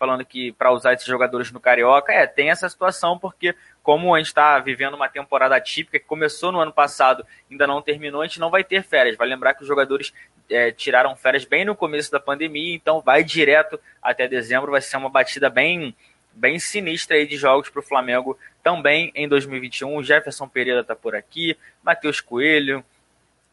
falando 0.00 0.24
que 0.24 0.50
para 0.52 0.72
usar 0.72 0.94
esses 0.94 1.06
jogadores 1.06 1.52
no 1.52 1.60
Carioca, 1.60 2.10
é, 2.10 2.26
tem 2.26 2.48
essa 2.48 2.66
situação 2.70 3.18
porque 3.18 3.54
como 3.82 4.14
a 4.14 4.18
gente 4.18 4.28
está 4.28 4.58
vivendo 4.58 4.94
uma 4.94 5.10
temporada 5.10 5.60
típica 5.60 5.98
que 5.98 6.06
começou 6.06 6.50
no 6.50 6.58
ano 6.58 6.72
passado, 6.72 7.22
ainda 7.50 7.66
não 7.66 7.82
terminou, 7.82 8.22
a 8.22 8.26
gente 8.26 8.40
não 8.40 8.48
vai 8.48 8.64
ter 8.64 8.82
férias. 8.82 9.14
Vai 9.14 9.28
lembrar 9.28 9.52
que 9.52 9.60
os 9.60 9.68
jogadores 9.68 10.14
é, 10.48 10.72
tiraram 10.72 11.14
férias 11.14 11.44
bem 11.44 11.66
no 11.66 11.76
começo 11.76 12.10
da 12.10 12.18
pandemia, 12.18 12.74
então 12.74 13.02
vai 13.02 13.22
direto 13.22 13.78
até 14.02 14.26
dezembro, 14.26 14.70
vai 14.70 14.80
ser 14.80 14.96
uma 14.96 15.10
batida 15.10 15.50
bem 15.50 15.94
bem 16.32 16.58
sinistra 16.58 17.16
aí 17.16 17.26
de 17.26 17.36
jogos 17.36 17.68
para 17.68 17.80
o 17.80 17.82
Flamengo 17.82 18.38
também 18.62 19.12
em 19.14 19.28
2021. 19.28 20.02
Jefferson 20.02 20.48
Pereira 20.48 20.80
está 20.80 20.96
por 20.96 21.14
aqui, 21.14 21.58
Matheus 21.82 22.22
Coelho, 22.22 22.82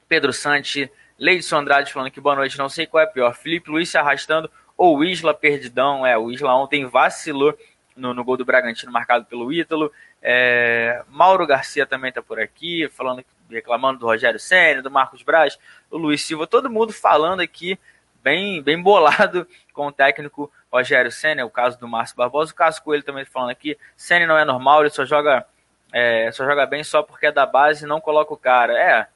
Pedro 0.08 0.32
Santi, 0.32 0.90
Leidson 1.20 1.58
Andrade 1.58 1.92
falando 1.92 2.12
que 2.12 2.22
boa 2.22 2.36
noite, 2.36 2.58
não 2.58 2.70
sei 2.70 2.86
qual 2.86 3.04
é 3.04 3.08
pior, 3.08 3.36
Felipe 3.36 3.70
Luiz 3.70 3.90
se 3.90 3.98
arrastando 3.98 4.50
ou 4.78 5.04
Isla 5.04 5.34
perdidão. 5.34 6.06
É, 6.06 6.18
o 6.18 6.32
Isla 6.32 6.56
ontem 6.56 6.86
vacilou 6.86 7.58
no, 7.96 8.14
no 8.14 8.24
gol 8.24 8.38
do 8.38 8.46
Bragantino 8.46 8.92
marcado 8.92 9.26
pelo 9.26 9.52
Ítalo. 9.52 9.92
É, 10.22 11.04
Mauro 11.10 11.48
Garcia 11.48 11.86
também 11.86 12.10
está 12.10 12.22
por 12.22 12.40
aqui, 12.40 12.88
falando, 12.90 13.26
reclamando 13.50 14.00
do 14.00 14.06
Rogério 14.06 14.40
Senna, 14.40 14.82
do 14.82 14.92
Marcos 14.92 15.24
Braz, 15.24 15.58
o 15.90 15.98
Luiz 15.98 16.24
Silva, 16.24 16.46
todo 16.46 16.70
mundo 16.70 16.94
falando 16.94 17.42
aqui 17.42 17.78
bem, 18.22 18.62
bem 18.62 18.82
bolado 18.82 19.48
com 19.74 19.88
o 19.88 19.92
técnico 19.92 20.52
Rogério 20.72 21.12
Senna, 21.12 21.46
o 21.46 21.50
caso 21.50 21.80
do 21.80 21.88
Márcio 21.88 22.16
Barbosa, 22.16 22.52
o 22.52 22.56
caso 22.56 22.84
com 22.84 22.94
ele 22.94 23.04
também 23.04 23.26
falando 23.26 23.52
aqui, 23.52 23.78
Senna 23.96 24.28
não 24.28 24.38
é 24.38 24.44
normal, 24.44 24.82
ele 24.82 24.90
só 24.90 25.06
joga, 25.06 25.46
é, 25.94 26.32
só 26.32 26.46
joga 26.46 26.66
bem 26.66 26.84
só 26.84 27.02
porque 27.02 27.28
é 27.28 27.32
da 27.32 27.46
base 27.46 27.86
e 27.86 27.88
não 27.88 28.02
coloca 28.02 28.34
o 28.34 28.38
cara. 28.38 28.78
É, 28.78 29.08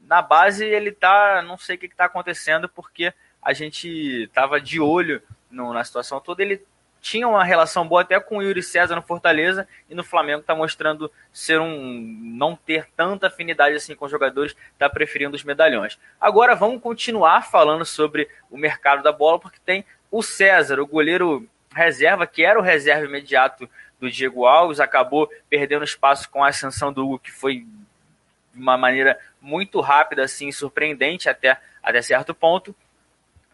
na 0.00 0.22
base 0.22 0.64
ele 0.64 0.90
tá, 0.90 1.42
não 1.42 1.56
sei 1.56 1.76
o 1.76 1.78
que, 1.78 1.86
está 1.86 2.06
acontecendo, 2.06 2.68
porque 2.68 3.12
a 3.48 3.54
gente 3.54 4.28
tava 4.34 4.60
de 4.60 4.78
olho 4.78 5.22
no, 5.50 5.72
na 5.72 5.82
situação 5.82 6.20
toda, 6.20 6.42
ele 6.42 6.62
tinha 7.00 7.26
uma 7.26 7.42
relação 7.42 7.88
boa 7.88 8.02
até 8.02 8.20
com 8.20 8.36
o 8.36 8.42
Yuri 8.42 8.62
César 8.62 8.94
no 8.94 9.00
Fortaleza 9.00 9.66
e 9.88 9.94
no 9.94 10.04
Flamengo 10.04 10.40
está 10.40 10.54
mostrando 10.54 11.10
ser 11.32 11.58
um 11.58 11.90
não 12.36 12.54
ter 12.54 12.86
tanta 12.94 13.28
afinidade 13.28 13.74
assim 13.74 13.94
com 13.94 14.04
os 14.04 14.10
jogadores, 14.10 14.54
está 14.72 14.86
preferindo 14.90 15.34
os 15.34 15.42
medalhões. 15.42 15.98
Agora 16.20 16.54
vamos 16.54 16.82
continuar 16.82 17.40
falando 17.50 17.86
sobre 17.86 18.28
o 18.50 18.58
mercado 18.58 19.02
da 19.02 19.12
bola 19.12 19.38
porque 19.38 19.58
tem 19.64 19.82
o 20.10 20.22
César, 20.22 20.78
o 20.78 20.86
goleiro 20.86 21.48
reserva 21.72 22.26
que 22.26 22.44
era 22.44 22.58
o 22.58 22.62
reserva 22.62 23.06
imediato 23.06 23.66
do 23.98 24.10
Diego 24.10 24.44
Alves, 24.44 24.78
acabou 24.78 25.26
perdendo 25.48 25.86
espaço 25.86 26.28
com 26.28 26.44
a 26.44 26.48
ascensão 26.48 26.92
do 26.92 27.02
Hugo, 27.02 27.18
que 27.18 27.32
foi 27.32 27.60
de 28.52 28.60
uma 28.60 28.76
maneira 28.76 29.18
muito 29.40 29.80
rápida 29.80 30.24
assim, 30.24 30.52
surpreendente 30.52 31.30
até 31.30 31.58
até 31.82 32.02
certo 32.02 32.34
ponto. 32.34 32.76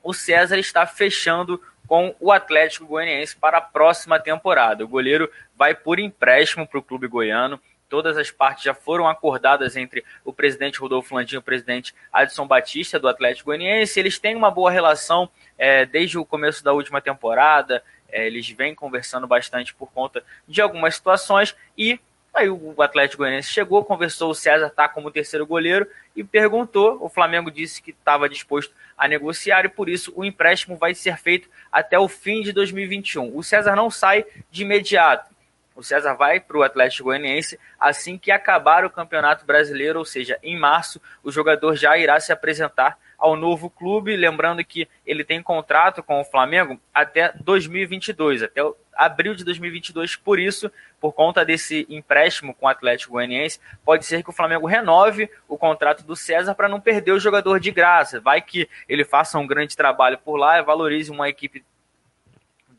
O 0.05 0.13
César 0.13 0.59
está 0.59 0.87
fechando 0.87 1.61
com 1.87 2.15
o 2.21 2.31
Atlético 2.31 2.87
Goianiense 2.87 3.35
para 3.35 3.57
a 3.57 3.63
próxima 3.63 4.21
temporada. 4.21 4.85
O 4.85 4.89
goleiro 4.89 5.31
vai 5.57 5.75
por 5.75 5.99
empréstimo 5.99 6.67
para 6.67 6.79
o 6.79 6.83
clube 6.83 7.09
goiano. 7.09 7.59
Todas 7.89 8.19
as 8.19 8.31
partes 8.31 8.65
já 8.65 8.75
foram 8.75 9.09
acordadas 9.09 9.77
entre 9.77 10.05
o 10.23 10.33
presidente 10.33 10.79
Rodolfo 10.79 11.15
Landim 11.15 11.37
e 11.37 11.39
o 11.39 11.43
presidente 11.43 11.95
Adson 12.13 12.47
Batista 12.47 12.99
do 12.99 13.09
Atlético 13.09 13.47
Goianiense. 13.47 13.99
Eles 13.99 14.19
têm 14.19 14.37
uma 14.37 14.51
boa 14.51 14.71
relação 14.71 15.29
é, 15.57 15.87
desde 15.87 16.19
o 16.19 16.25
começo 16.25 16.63
da 16.63 16.73
última 16.73 17.01
temporada. 17.01 17.83
É, 18.09 18.27
eles 18.27 18.49
vêm 18.51 18.75
conversando 18.75 19.27
bastante 19.27 19.75
por 19.75 19.91
conta 19.91 20.23
de 20.47 20.61
algumas 20.61 20.97
situações 20.97 21.57
e 21.79 21.99
Aí 22.35 22.51
o 22.51 22.75
Atlético 22.83 23.19
Goianiense 23.19 23.51
chegou, 23.51 23.85
conversou, 23.85 24.31
o 24.31 24.35
César 24.35 24.67
está 24.67 24.89
como 24.89 25.11
terceiro 25.11 25.47
goleiro 25.47 25.87
e 26.17 26.25
perguntou. 26.25 26.99
O 27.01 27.09
Flamengo 27.09 27.51
disse 27.51 27.81
que 27.81 27.93
estava 27.93 28.29
disposto 28.29 28.75
a 28.99 29.07
negociar 29.07 29.65
e 29.65 29.69
por 29.69 29.89
isso 29.89 30.13
o 30.17 30.25
empréstimo 30.25 30.77
vai 30.77 30.95
ser 30.95 31.17
feito 31.17 31.49
até 31.71 31.97
o 31.99 32.09
fim 32.09 32.43
de 32.43 32.53
2021. 32.53 33.37
O 33.37 33.43
César 33.43 33.77
não 33.77 33.89
sai 33.89 34.25
de 34.51 34.63
imediato. 34.63 35.34
O 35.75 35.83
César 35.83 36.15
vai 36.15 36.39
para 36.39 36.57
o 36.57 36.63
Atlético 36.63 37.05
Goianiense 37.05 37.59
assim 37.81 38.17
que 38.17 38.31
acabar 38.31 38.85
o 38.85 38.91
Campeonato 38.91 39.45
Brasileiro, 39.45 39.99
ou 39.99 40.05
seja, 40.05 40.39
em 40.43 40.59
março, 40.59 41.01
o 41.23 41.33
jogador 41.33 41.75
já 41.75 41.99
irá 41.99 42.19
se 42.21 42.33
apresentar 42.33 42.97
ao 43.19 43.37
novo 43.37 43.71
clube, 43.71 44.17
lembrando 44.17 44.65
que 44.65 44.89
ele 45.07 45.25
tem 45.25 45.43
contrato 45.43 46.03
com 46.03 46.21
o 46.21 46.25
Flamengo 46.25 46.79
até 46.93 47.33
2022, 47.41 48.43
até 48.43 48.61
abril 48.95 49.35
de 49.35 49.45
2022, 49.45 50.15
por 50.17 50.39
isso, 50.39 50.71
por 51.01 51.13
conta 51.13 51.45
desse 51.45 51.87
empréstimo 51.89 52.55
com 52.55 52.67
o 52.67 52.69
Atlético 52.69 53.15
Goianiense, 53.15 53.61
pode 53.85 54.05
ser 54.05 54.23
que 54.23 54.31
o 54.31 54.33
Flamengo 54.33 54.67
renove 54.67 55.29
o 55.49 55.59
contrato 55.59 56.05
do 56.05 56.15
César 56.15 56.55
para 56.55 56.69
não 56.69 56.81
perder 56.81 57.13
o 57.13 57.19
jogador 57.19 57.59
de 57.59 57.71
graça. 57.71 58.21
Vai 58.21 58.41
que 58.41 58.69
ele 58.89 59.05
faça 59.05 59.39
um 59.39 59.47
grande 59.47 59.77
trabalho 59.77 60.19
por 60.19 60.37
lá 60.37 60.61
valorize 60.63 61.11
uma 61.11 61.29
equipe 61.29 61.65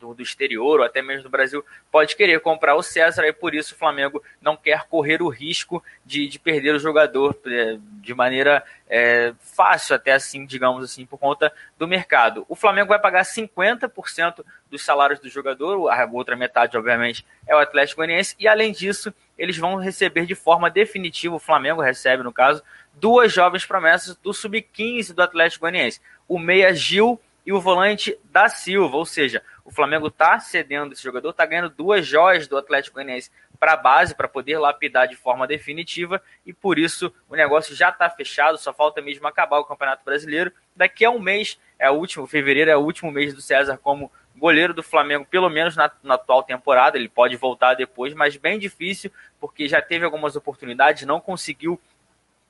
do, 0.06 0.14
do, 0.14 0.22
exterior 0.22 0.80
ou 0.80 0.86
até 0.86 1.02
mesmo 1.02 1.24
do 1.24 1.30
Brasil 1.30 1.64
pode 1.92 2.16
querer 2.16 2.40
comprar 2.40 2.76
o 2.76 2.84
César 2.84 3.26
e 3.26 3.34
por 3.34 3.56
isso 3.56 3.74
o 3.74 3.78
Flamengo 3.78 4.22
não 4.42 4.56
quer 4.56 4.88
correr 4.88 5.22
o 5.22 5.30
risco 5.30 5.84
de, 6.06 6.28
de 6.28 6.38
perder 6.38 6.76
o 6.76 6.80
jogador 6.80 7.38
é, 7.46 7.78
de 8.02 8.14
maneira 8.14 8.64
é, 8.88 9.34
fácil, 9.40 9.96
até 9.96 10.12
assim, 10.12 10.46
digamos 10.46 10.84
assim, 10.84 11.06
por 11.06 11.18
conta 11.18 11.52
do 11.78 11.88
mercado. 11.88 12.46
O 12.48 12.56
Flamengo 12.56 12.90
vai 12.90 13.00
pagar 13.00 13.24
50% 13.24 14.46
dos 14.70 14.84
salários 14.84 15.20
do 15.20 15.30
jogador, 15.30 15.90
a 15.90 16.06
outra 16.12 16.36
metade, 16.36 16.78
obviamente, 16.78 17.26
é 17.48 17.56
o 17.56 17.60
Atlético 17.60 17.98
Goianiense, 17.98 18.36
e 18.40 18.48
além 18.48 18.72
disso, 18.72 19.14
eles 19.38 19.58
vão 19.58 19.76
receber 19.76 20.26
de 20.26 20.36
forma 20.36 20.70
definitiva, 20.70 21.36
o 21.36 21.40
Flamengo 21.40 21.82
recebe, 21.82 22.24
no 22.24 22.32
caso, 22.32 22.64
duas 22.94 23.34
jovens 23.34 23.66
promessas 23.66 24.16
do 24.18 24.34
Sub-15 24.34 25.14
do 25.14 25.22
Atlético 25.22 25.62
Goianiense. 25.62 26.00
O 26.28 26.40
meia 26.40 26.74
Gil 26.74 27.20
e 27.46 27.54
o 27.54 27.62
volante 27.62 28.18
da 28.32 28.50
Silva, 28.50 28.98
ou 28.98 29.06
seja, 29.06 29.42
o 29.66 29.72
Flamengo 29.72 30.08
está 30.08 30.40
cedendo 30.40 30.94
esse 30.94 31.04
jogador, 31.04 31.32
está 31.32 31.44
ganhando 31.44 31.72
duas 31.72 32.06
joias 32.06 32.48
do 32.48 32.56
Atlético 32.56 32.96
Goianiense 32.96 33.32
para 33.60 33.74
a 33.74 33.78
base, 33.78 34.14
para 34.14 34.28
poder 34.28 34.60
lapidar 34.60 35.08
de 35.08 35.16
forma 35.16 35.48
definitiva, 35.48 36.22
e 36.46 36.54
por 36.54 36.78
isso 36.78 37.12
o 37.28 37.36
negócio 37.36 37.76
já 37.76 37.90
está 37.90 38.08
fechado, 38.08 38.60
só 38.60 38.72
falta 38.72 39.02
mesmo 39.02 39.28
acabar 39.28 39.58
o 39.58 39.66
Campeonato 39.66 40.06
Brasileiro. 40.06 40.52
Daqui 40.76 41.04
a 41.04 41.10
um 41.10 41.20
mês, 41.20 41.60
é 41.80 41.90
o 41.90 41.96
último, 41.96 42.28
fevereiro 42.28 42.70
é 42.70 42.78
o 42.78 42.82
último 42.82 43.12
mês 43.12 43.34
do 43.34 43.42
César 43.42 43.78
como 43.78 44.12
goleiro 44.38 44.74
do 44.74 44.84
Flamengo, 44.84 45.26
pelo 45.26 45.50
menos 45.50 45.76
na, 45.76 45.90
na, 46.04 46.14
atual 46.14 46.44
temporada. 46.44 46.98
Ele 46.98 47.10
pode 47.10 47.36
voltar 47.36 47.74
depois, 47.74 48.14
mas 48.14 48.38
bem 48.38 48.60
difícil, 48.60 49.12
porque 49.40 49.68
já 49.68 49.82
teve 49.82 50.06
algumas 50.06 50.36
oportunidades, 50.36 51.08
não 51.08 51.20
conseguiu 51.20 51.82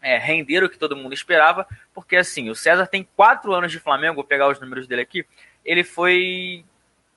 é, 0.01 0.18
render 0.18 0.63
o 0.63 0.70
que 0.70 0.78
todo 0.78 0.97
mundo 0.97 1.13
esperava, 1.13 1.66
porque 1.93 2.18
assim, 2.18 2.49
o 2.49 2.55
César 2.55 2.88
tem 2.88 3.07
quatro 3.16 3.53
anos 3.53 3.72
de 3.72 3.80
Flamengo, 3.80 4.16
vou 4.16 4.24
pegar 4.24 4.49
os 4.49 4.59
números 4.59 4.86
dele 4.86 5.01
aqui, 5.01 5.26
ele 5.63 5.84
foi 5.84 6.66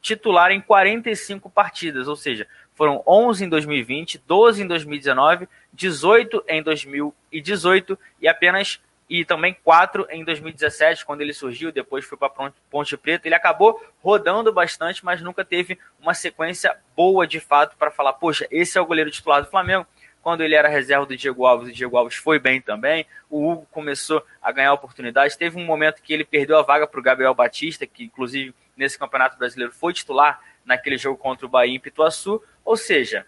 titular 0.00 0.50
em 0.50 0.60
45 0.60 1.50
partidas, 1.50 2.08
ou 2.08 2.16
seja, 2.16 2.46
foram 2.74 3.02
11 3.06 3.44
em 3.44 3.48
2020, 3.48 4.22
12 4.26 4.62
em 4.62 4.66
2019, 4.66 5.48
18 5.72 6.44
em 6.48 6.62
2018 6.62 7.98
e 8.20 8.28
apenas 8.28 8.80
e 9.08 9.24
também 9.24 9.56
quatro 9.64 10.06
em 10.10 10.22
2017, 10.22 11.04
quando 11.04 11.22
ele 11.22 11.32
surgiu, 11.32 11.72
depois 11.72 12.04
foi 12.04 12.18
para 12.18 12.52
Ponte 12.70 12.96
Preta. 12.96 13.26
Ele 13.26 13.34
acabou 13.34 13.82
rodando 14.02 14.52
bastante, 14.52 15.04
mas 15.04 15.22
nunca 15.22 15.44
teve 15.44 15.78
uma 16.00 16.12
sequência 16.12 16.76
boa 16.94 17.26
de 17.26 17.40
fato 17.40 17.76
para 17.76 17.90
falar, 17.90 18.12
poxa, 18.12 18.46
esse 18.50 18.76
é 18.76 18.80
o 18.80 18.86
goleiro 18.86 19.10
titular 19.10 19.42
do 19.42 19.50
Flamengo. 19.50 19.86
Quando 20.28 20.42
ele 20.42 20.54
era 20.54 20.68
reserva 20.68 21.06
do 21.06 21.16
Diego 21.16 21.46
Alves, 21.46 21.70
o 21.70 21.72
Diego 21.72 21.96
Alves 21.96 22.16
foi 22.16 22.38
bem 22.38 22.60
também. 22.60 23.06
O 23.30 23.50
Hugo 23.50 23.66
começou 23.70 24.22
a 24.42 24.52
ganhar 24.52 24.74
oportunidades. 24.74 25.34
Teve 25.36 25.58
um 25.58 25.64
momento 25.64 26.02
que 26.02 26.12
ele 26.12 26.22
perdeu 26.22 26.58
a 26.58 26.62
vaga 26.62 26.86
para 26.86 27.00
o 27.00 27.02
Gabriel 27.02 27.32
Batista, 27.32 27.86
que 27.86 28.04
inclusive 28.04 28.54
nesse 28.76 28.98
Campeonato 28.98 29.38
Brasileiro 29.38 29.72
foi 29.72 29.94
titular 29.94 30.38
naquele 30.66 30.98
jogo 30.98 31.16
contra 31.16 31.46
o 31.46 31.48
Bahia 31.48 31.74
em 31.74 31.80
Pituaçu. 31.80 32.44
Ou 32.62 32.76
seja, 32.76 33.24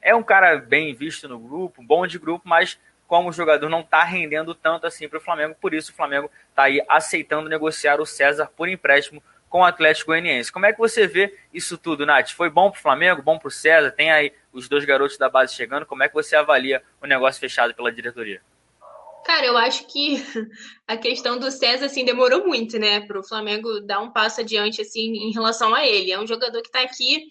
é 0.00 0.14
um 0.14 0.22
cara 0.22 0.56
bem 0.58 0.94
visto 0.94 1.28
no 1.28 1.40
grupo, 1.40 1.82
bom 1.82 2.06
de 2.06 2.20
grupo, 2.20 2.48
mas 2.48 2.78
como 3.08 3.30
o 3.30 3.32
jogador 3.32 3.68
não 3.68 3.80
está 3.80 4.04
rendendo 4.04 4.54
tanto 4.54 4.86
assim 4.86 5.08
para 5.08 5.18
o 5.18 5.20
Flamengo, 5.20 5.56
por 5.60 5.74
isso 5.74 5.90
o 5.90 5.94
Flamengo 5.96 6.30
está 6.50 6.62
aí 6.62 6.80
aceitando 6.88 7.48
negociar 7.48 8.00
o 8.00 8.06
César 8.06 8.48
por 8.56 8.68
empréstimo 8.68 9.20
com 9.50 9.58
o 9.58 9.64
Atlético 9.64 10.12
Goianiense. 10.12 10.52
Como 10.52 10.66
é 10.66 10.72
que 10.72 10.78
você 10.78 11.08
vê 11.08 11.36
isso 11.52 11.76
tudo, 11.76 12.06
Nath? 12.06 12.30
Foi 12.30 12.48
bom 12.48 12.70
para 12.70 12.78
o 12.78 12.82
Flamengo, 12.82 13.22
bom 13.22 13.40
para 13.40 13.48
o 13.48 13.50
César? 13.50 13.90
Tem 13.90 14.12
aí 14.12 14.32
os 14.54 14.68
dois 14.68 14.84
garotos 14.84 15.18
da 15.18 15.28
base 15.28 15.54
chegando. 15.54 15.84
Como 15.84 16.02
é 16.02 16.08
que 16.08 16.14
você 16.14 16.36
avalia 16.36 16.82
o 17.02 17.06
negócio 17.06 17.40
fechado 17.40 17.74
pela 17.74 17.92
diretoria? 17.92 18.40
Cara, 19.24 19.46
eu 19.46 19.56
acho 19.56 19.86
que 19.86 20.22
a 20.86 20.96
questão 20.96 21.38
do 21.38 21.50
César 21.50 21.86
assim 21.86 22.04
demorou 22.04 22.46
muito, 22.46 22.78
né, 22.78 23.00
para 23.00 23.18
o 23.18 23.26
Flamengo 23.26 23.80
dar 23.80 24.00
um 24.00 24.12
passo 24.12 24.40
adiante 24.40 24.80
assim 24.80 25.12
em 25.14 25.32
relação 25.32 25.74
a 25.74 25.86
ele. 25.86 26.12
É 26.12 26.20
um 26.20 26.26
jogador 26.26 26.62
que 26.62 26.68
está 26.68 26.82
aqui 26.82 27.26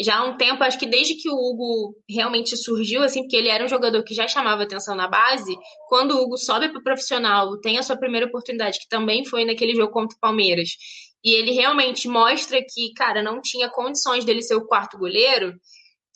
já 0.00 0.16
há 0.16 0.24
um 0.24 0.36
tempo, 0.36 0.62
acho 0.62 0.78
que 0.78 0.86
desde 0.86 1.14
que 1.14 1.28
o 1.28 1.34
Hugo 1.34 1.94
realmente 2.08 2.56
surgiu, 2.56 3.02
assim, 3.02 3.22
porque 3.22 3.36
ele 3.36 3.48
era 3.48 3.64
um 3.64 3.68
jogador 3.68 4.02
que 4.02 4.14
já 4.14 4.26
chamava 4.26 4.62
atenção 4.62 4.94
na 4.94 5.06
base, 5.06 5.54
quando 5.88 6.12
o 6.12 6.22
Hugo 6.22 6.38
sobe 6.38 6.70
para 6.70 6.80
o 6.80 6.82
profissional, 6.82 7.58
tem 7.60 7.78
a 7.78 7.82
sua 7.82 7.96
primeira 7.96 8.26
oportunidade, 8.26 8.78
que 8.78 8.88
também 8.88 9.24
foi 9.24 9.44
naquele 9.44 9.74
jogo 9.74 9.92
contra 9.92 10.16
o 10.16 10.20
Palmeiras, 10.20 10.70
e 11.22 11.34
ele 11.34 11.52
realmente 11.52 12.08
mostra 12.08 12.58
que, 12.62 12.92
cara, 12.94 13.22
não 13.22 13.40
tinha 13.40 13.68
condições 13.68 14.24
dele 14.24 14.42
ser 14.42 14.54
o 14.54 14.66
quarto 14.66 14.96
goleiro, 14.96 15.54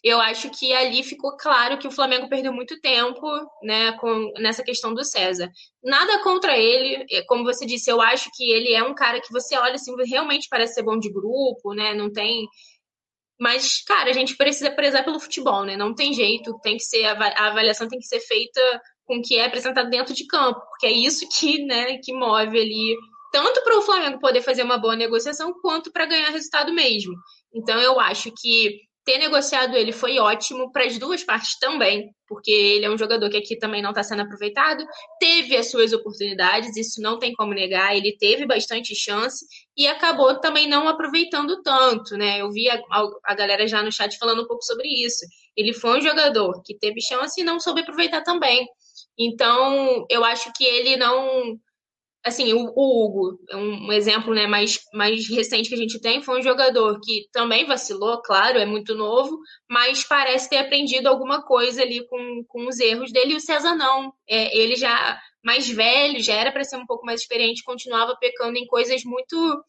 eu 0.06 0.20
acho 0.20 0.50
que 0.50 0.72
ali 0.72 1.02
ficou 1.02 1.36
claro 1.36 1.78
que 1.78 1.88
o 1.88 1.90
Flamengo 1.90 2.28
perdeu 2.28 2.52
muito 2.52 2.80
tempo 2.80 3.26
né, 3.62 3.92
com, 3.98 4.32
nessa 4.38 4.62
questão 4.62 4.94
do 4.94 5.04
César. 5.04 5.50
Nada 5.82 6.22
contra 6.22 6.56
ele, 6.56 7.04
é, 7.10 7.22
como 7.22 7.44
você 7.44 7.66
disse, 7.66 7.90
eu 7.90 8.00
acho 8.00 8.30
que 8.34 8.50
ele 8.50 8.72
é 8.72 8.82
um 8.82 8.94
cara 8.94 9.20
que 9.20 9.32
você 9.32 9.56
olha 9.56 9.74
assim, 9.74 9.92
realmente 10.04 10.48
parece 10.48 10.74
ser 10.74 10.82
bom 10.82 10.98
de 10.98 11.12
grupo, 11.12 11.74
né? 11.74 11.94
Não 11.94 12.12
tem 12.12 12.46
mas, 13.38 13.82
cara, 13.82 14.08
a 14.08 14.14
gente 14.14 14.34
precisa 14.34 14.70
prezar 14.70 15.04
pelo 15.04 15.20
futebol, 15.20 15.62
né? 15.62 15.76
Não 15.76 15.94
tem 15.94 16.14
jeito, 16.14 16.58
tem 16.62 16.78
que 16.78 16.84
ser 16.84 17.04
a 17.04 17.48
avaliação 17.48 17.86
tem 17.86 17.98
que 17.98 18.06
ser 18.06 18.20
feita 18.20 18.60
com 19.04 19.18
o 19.18 19.22
que 19.22 19.36
é 19.36 19.44
apresentado 19.44 19.90
dentro 19.90 20.14
de 20.14 20.26
campo, 20.26 20.60
porque 20.70 20.86
é 20.86 20.92
isso 20.92 21.28
que, 21.28 21.62
né, 21.64 21.98
que 21.98 22.12
move 22.12 22.58
ali 22.58 22.96
tanto 23.32 23.62
para 23.62 23.78
o 23.78 23.82
Flamengo 23.82 24.18
poder 24.18 24.40
fazer 24.40 24.62
uma 24.62 24.78
boa 24.78 24.96
negociação 24.96 25.52
quanto 25.60 25.92
para 25.92 26.06
ganhar 26.06 26.30
resultado 26.30 26.72
mesmo. 26.72 27.14
Então 27.54 27.78
eu 27.80 28.00
acho 28.00 28.32
que 28.32 28.80
ter 29.06 29.18
negociado 29.18 29.76
ele 29.76 29.92
foi 29.92 30.18
ótimo 30.18 30.72
para 30.72 30.84
as 30.84 30.98
duas 30.98 31.22
partes 31.22 31.56
também, 31.60 32.12
porque 32.26 32.50
ele 32.50 32.86
é 32.86 32.90
um 32.90 32.98
jogador 32.98 33.30
que 33.30 33.36
aqui 33.36 33.56
também 33.56 33.80
não 33.80 33.90
está 33.90 34.02
sendo 34.02 34.22
aproveitado, 34.22 34.84
teve 35.20 35.56
as 35.56 35.70
suas 35.70 35.92
oportunidades, 35.92 36.76
isso 36.76 37.00
não 37.00 37.16
tem 37.16 37.32
como 37.32 37.54
negar, 37.54 37.96
ele 37.96 38.16
teve 38.18 38.44
bastante 38.44 38.96
chance 38.96 39.46
e 39.76 39.86
acabou 39.86 40.40
também 40.40 40.68
não 40.68 40.88
aproveitando 40.88 41.62
tanto, 41.62 42.16
né? 42.16 42.40
Eu 42.40 42.50
vi 42.50 42.68
a, 42.68 42.82
a 43.24 43.34
galera 43.36 43.68
já 43.68 43.80
no 43.80 43.92
chat 43.92 44.18
falando 44.18 44.42
um 44.42 44.46
pouco 44.46 44.64
sobre 44.64 44.88
isso. 44.88 45.24
Ele 45.56 45.72
foi 45.72 45.98
um 45.98 46.02
jogador 46.02 46.60
que 46.64 46.76
teve 46.76 47.00
chance 47.00 47.40
e 47.40 47.44
não 47.44 47.60
soube 47.60 47.82
aproveitar 47.82 48.22
também. 48.22 48.66
Então, 49.16 50.04
eu 50.10 50.24
acho 50.24 50.52
que 50.52 50.64
ele 50.64 50.96
não 50.96 51.56
assim, 52.26 52.52
o, 52.52 52.72
o 52.74 53.04
Hugo, 53.04 53.38
é 53.48 53.56
um 53.56 53.92
exemplo 53.92 54.34
né, 54.34 54.46
mais, 54.48 54.80
mais 54.92 55.28
recente 55.28 55.68
que 55.68 55.74
a 55.74 55.78
gente 55.78 56.00
tem, 56.00 56.20
foi 56.20 56.40
um 56.40 56.42
jogador 56.42 56.98
que 57.00 57.28
também 57.32 57.64
vacilou, 57.64 58.20
claro, 58.20 58.58
é 58.58 58.66
muito 58.66 58.94
novo, 58.94 59.38
mas 59.70 60.02
parece 60.02 60.50
ter 60.50 60.58
aprendido 60.58 61.06
alguma 61.06 61.42
coisa 61.42 61.82
ali 61.82 62.06
com, 62.08 62.44
com 62.48 62.66
os 62.66 62.80
erros 62.80 63.12
dele, 63.12 63.34
e 63.34 63.36
o 63.36 63.40
César 63.40 63.76
não. 63.76 64.12
É, 64.28 64.56
ele 64.56 64.74
já 64.74 65.20
mais 65.44 65.68
velho, 65.68 66.20
já 66.20 66.34
era 66.34 66.50
para 66.50 66.64
ser 66.64 66.76
um 66.76 66.86
pouco 66.86 67.06
mais 67.06 67.20
experiente, 67.20 67.62
continuava 67.62 68.16
pecando 68.18 68.58
em 68.58 68.66
coisas 68.66 69.04
muito 69.04 69.64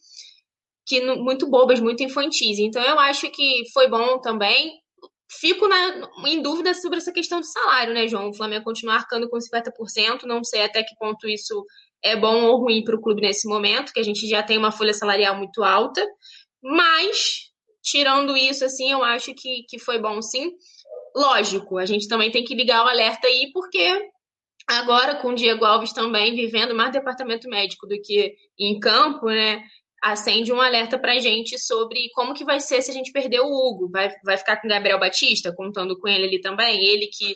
que 0.87 1.01
muito 1.15 1.47
bobas, 1.47 1.79
muito 1.79 2.01
infantis. 2.01 2.57
Então 2.57 2.81
eu 2.81 2.99
acho 2.99 3.29
que 3.29 3.63
foi 3.71 3.87
bom 3.87 4.19
também. 4.19 4.81
Fico 5.29 5.67
na, 5.67 6.09
em 6.25 6.41
dúvida 6.41 6.73
sobre 6.73 6.97
essa 6.97 7.11
questão 7.11 7.41
do 7.41 7.45
salário, 7.45 7.93
né, 7.93 8.07
João? 8.07 8.29
O 8.29 8.33
Flamengo 8.33 8.63
continua 8.63 8.95
arcando 8.95 9.29
com 9.29 9.37
50%, 9.37 10.23
não 10.23 10.43
sei 10.43 10.63
até 10.63 10.81
que 10.81 10.95
ponto 10.97 11.27
isso 11.27 11.65
é 12.03 12.15
bom 12.15 12.45
ou 12.45 12.61
ruim 12.61 12.83
para 12.83 12.95
o 12.95 13.01
clube 13.01 13.21
nesse 13.21 13.47
momento, 13.47 13.91
que 13.91 13.99
a 13.99 14.03
gente 14.03 14.27
já 14.27 14.43
tem 14.43 14.57
uma 14.57 14.71
folha 14.71 14.93
salarial 14.93 15.35
muito 15.35 15.63
alta, 15.63 16.05
mas, 16.61 17.51
tirando 17.81 18.35
isso, 18.35 18.65
assim, 18.65 18.91
eu 18.91 19.03
acho 19.03 19.33
que, 19.33 19.63
que 19.67 19.79
foi 19.79 19.99
bom 19.99 20.21
sim. 20.21 20.51
Lógico, 21.15 21.77
a 21.77 21.85
gente 21.85 22.07
também 22.07 22.31
tem 22.31 22.43
que 22.43 22.55
ligar 22.55 22.85
o 22.85 22.87
alerta 22.87 23.27
aí, 23.27 23.51
porque 23.51 24.09
agora 24.67 25.15
com 25.15 25.29
o 25.29 25.35
Diego 25.35 25.63
Alves 25.65 25.93
também 25.93 26.35
vivendo 26.35 26.75
mais 26.75 26.91
departamento 26.91 27.49
médico 27.49 27.87
do 27.87 27.99
que 28.01 28.35
em 28.59 28.79
campo, 28.79 29.27
né? 29.27 29.63
Acende 30.03 30.53
um 30.53 30.61
alerta 30.61 30.99
pra 30.99 31.17
gente 31.17 31.57
sobre 31.57 32.09
como 32.13 32.33
que 32.33 32.45
vai 32.45 32.59
ser 32.59 32.81
se 32.81 32.91
a 32.91 32.93
gente 32.93 33.11
perder 33.11 33.39
o 33.39 33.47
Hugo. 33.47 33.89
Vai, 33.89 34.13
vai 34.23 34.37
ficar 34.37 34.57
com 34.57 34.67
o 34.67 34.69
Gabriel 34.69 34.99
Batista, 34.99 35.55
contando 35.55 35.97
com 35.97 36.07
ele 36.07 36.27
ali 36.27 36.41
também, 36.41 36.85
ele 36.85 37.07
que 37.07 37.35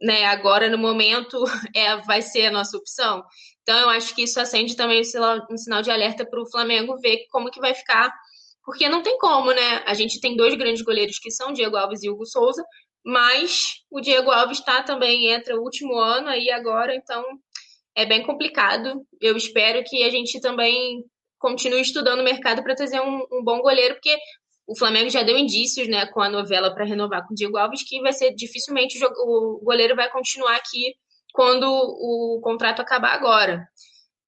né, 0.00 0.24
agora 0.24 0.70
no 0.70 0.78
momento 0.78 1.44
é, 1.74 1.96
vai 2.02 2.22
ser 2.22 2.46
a 2.46 2.50
nossa 2.50 2.76
opção. 2.76 3.22
Então 3.70 3.82
eu 3.82 3.90
acho 3.90 4.12
que 4.16 4.24
isso 4.24 4.40
acende 4.40 4.74
também 4.74 5.00
um 5.48 5.56
sinal 5.56 5.80
de 5.80 5.92
alerta 5.92 6.26
para 6.26 6.42
o 6.42 6.50
Flamengo 6.50 6.98
ver 6.98 7.24
como 7.30 7.52
que 7.52 7.60
vai 7.60 7.72
ficar, 7.72 8.12
porque 8.64 8.88
não 8.88 9.00
tem 9.00 9.16
como, 9.16 9.52
né? 9.52 9.84
A 9.86 9.94
gente 9.94 10.20
tem 10.20 10.36
dois 10.36 10.56
grandes 10.56 10.82
goleiros 10.82 11.20
que 11.20 11.30
são 11.30 11.52
Diego 11.52 11.76
Alves 11.76 12.02
e 12.02 12.10
Hugo 12.10 12.26
Souza, 12.26 12.64
mas 13.04 13.74
o 13.88 14.00
Diego 14.00 14.32
Alves 14.32 14.58
está 14.58 14.82
também 14.82 15.30
entra 15.30 15.54
o 15.54 15.62
último 15.62 15.96
ano 16.00 16.26
aí 16.26 16.50
agora, 16.50 16.96
então 16.96 17.24
é 17.94 18.04
bem 18.04 18.24
complicado. 18.24 19.06
Eu 19.20 19.36
espero 19.36 19.84
que 19.84 20.02
a 20.02 20.10
gente 20.10 20.40
também 20.40 21.04
continue 21.38 21.80
estudando 21.80 22.22
o 22.22 22.24
mercado 22.24 22.64
para 22.64 22.74
trazer 22.74 23.00
um, 23.00 23.24
um, 23.30 23.44
bom 23.44 23.60
goleiro, 23.60 23.94
porque 23.94 24.18
o 24.66 24.76
Flamengo 24.76 25.10
já 25.10 25.22
deu 25.22 25.38
indícios, 25.38 25.86
né, 25.86 26.06
com 26.06 26.20
a 26.20 26.28
novela 26.28 26.74
para 26.74 26.84
renovar 26.84 27.24
com 27.24 27.34
o 27.34 27.36
Diego 27.36 27.56
Alves, 27.56 27.84
que 27.84 28.00
vai 28.00 28.12
ser 28.12 28.34
dificilmente 28.34 28.98
o, 29.04 29.58
o 29.58 29.60
goleiro 29.62 29.94
vai 29.94 30.10
continuar 30.10 30.56
aqui 30.56 30.92
quando 31.32 31.64
o 31.64 32.40
contrato 32.42 32.80
acabar 32.80 33.12
agora. 33.12 33.68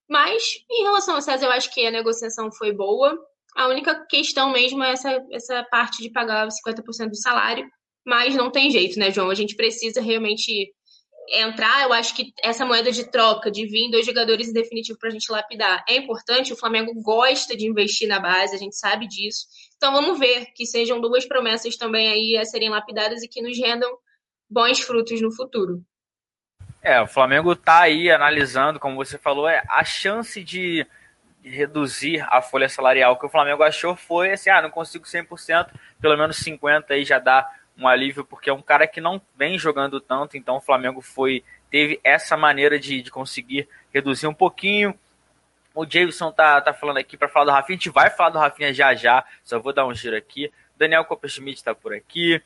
Mas, 0.09 0.43
em 0.71 0.83
relação 0.83 1.15
ao 1.15 1.23
César, 1.23 1.47
eu 1.47 1.53
acho 1.53 1.73
que 1.73 1.87
a 1.87 1.91
negociação 1.91 2.51
foi 2.53 2.73
boa. 2.73 3.19
A 3.57 3.69
única 3.69 4.07
questão 4.07 4.51
mesmo 4.51 4.83
é 4.83 4.93
essa, 4.93 5.25
essa 5.31 5.63
parte 5.65 6.03
de 6.03 6.11
pagar 6.11 6.49
50% 6.49 7.09
do 7.09 7.17
salário, 7.17 7.67
mas 8.05 8.35
não 8.35 8.51
tem 8.51 8.71
jeito, 8.71 8.99
né, 8.99 9.11
João? 9.11 9.31
A 9.31 9.35
gente 9.35 9.55
precisa 9.55 10.01
realmente 10.01 10.73
entrar. 11.31 11.83
Eu 11.83 11.93
acho 11.93 12.15
que 12.15 12.33
essa 12.43 12.65
moeda 12.65 12.91
de 12.91 13.11
troca, 13.11 13.51
de 13.51 13.67
vir 13.67 13.91
dois 13.91 14.05
jogadores 14.05 14.49
em 14.49 14.53
definitivo 14.53 14.99
para 14.99 15.09
a 15.09 15.13
gente 15.13 15.31
lapidar, 15.31 15.85
é 15.89 15.97
importante. 15.97 16.53
O 16.53 16.57
Flamengo 16.57 16.93
gosta 17.03 17.57
de 17.57 17.67
investir 17.67 18.09
na 18.09 18.19
base, 18.19 18.55
a 18.55 18.59
gente 18.59 18.77
sabe 18.77 19.07
disso. 19.07 19.47
Então 19.77 19.93
vamos 19.93 20.19
ver 20.19 20.47
que 20.55 20.67
sejam 20.67 21.01
duas 21.01 21.25
promessas 21.25 21.77
também 21.77 22.09
aí 22.09 22.37
a 22.37 22.45
serem 22.45 22.71
lapidadas 22.71 23.23
e 23.23 23.29
que 23.29 23.43
nos 23.43 23.59
rendam 23.59 23.91
bons 24.49 24.81
frutos 24.81 25.21
no 25.21 25.33
futuro. 25.33 25.83
É, 26.83 27.01
o 27.01 27.07
Flamengo 27.07 27.53
está 27.53 27.83
aí 27.83 28.11
analisando, 28.11 28.81
como 28.81 28.97
você 28.97 29.17
falou, 29.17 29.49
é 29.49 29.63
a 29.69 29.85
chance 29.85 30.43
de 30.43 30.85
reduzir 31.45 32.25
a 32.29 32.43
folha 32.43 32.69
salarial 32.69 33.17
que 33.17 33.27
o 33.27 33.29
Flamengo 33.29 33.63
achou 33.63 33.97
foi 33.97 34.33
assim, 34.33 34.51
ah, 34.51 34.63
não 34.63 34.71
consigo 34.71 35.05
100%, 35.05 35.69
pelo 36.01 36.17
menos 36.17 36.37
50 36.37 36.93
aí 36.93 37.05
já 37.05 37.19
dá 37.19 37.49
um 37.77 37.87
alívio, 37.87 38.25
porque 38.25 38.51
é 38.51 38.53
um 38.53 38.63
cara 38.63 38.87
que 38.87 39.01
não 39.01 39.21
vem 39.37 39.59
jogando 39.59 40.01
tanto, 40.01 40.37
então 40.37 40.57
o 40.57 40.61
Flamengo 40.61 41.01
foi 41.01 41.45
teve 41.71 42.01
essa 42.05 42.37
maneira 42.37 42.79
de, 42.79 43.01
de 43.01 43.11
conseguir 43.11 43.67
reduzir 43.95 44.27
um 44.27 44.35
pouquinho. 44.35 44.95
O 45.75 45.87
Jason 45.87 46.31
tá, 46.31 46.61
tá 46.61 46.75
falando 46.75 46.99
aqui 46.99 47.17
para 47.17 47.29
falar 47.29 47.47
do 47.47 47.51
Rafinha, 47.51 47.77
a 47.77 47.79
gente 47.79 47.91
vai 47.91 48.11
falar 48.11 48.31
do 48.31 48.39
Rafinha 48.39 48.75
já 48.75 48.95
já, 48.95 49.25
só 49.43 49.59
vou 49.59 49.73
dar 49.73 49.87
um 49.87 49.95
giro 49.95 50.17
aqui. 50.17 50.53
Daniel 50.77 51.05
Copperschmidt 51.05 51.57
está 51.57 51.75
por 51.75 51.95
aqui. 51.95 52.43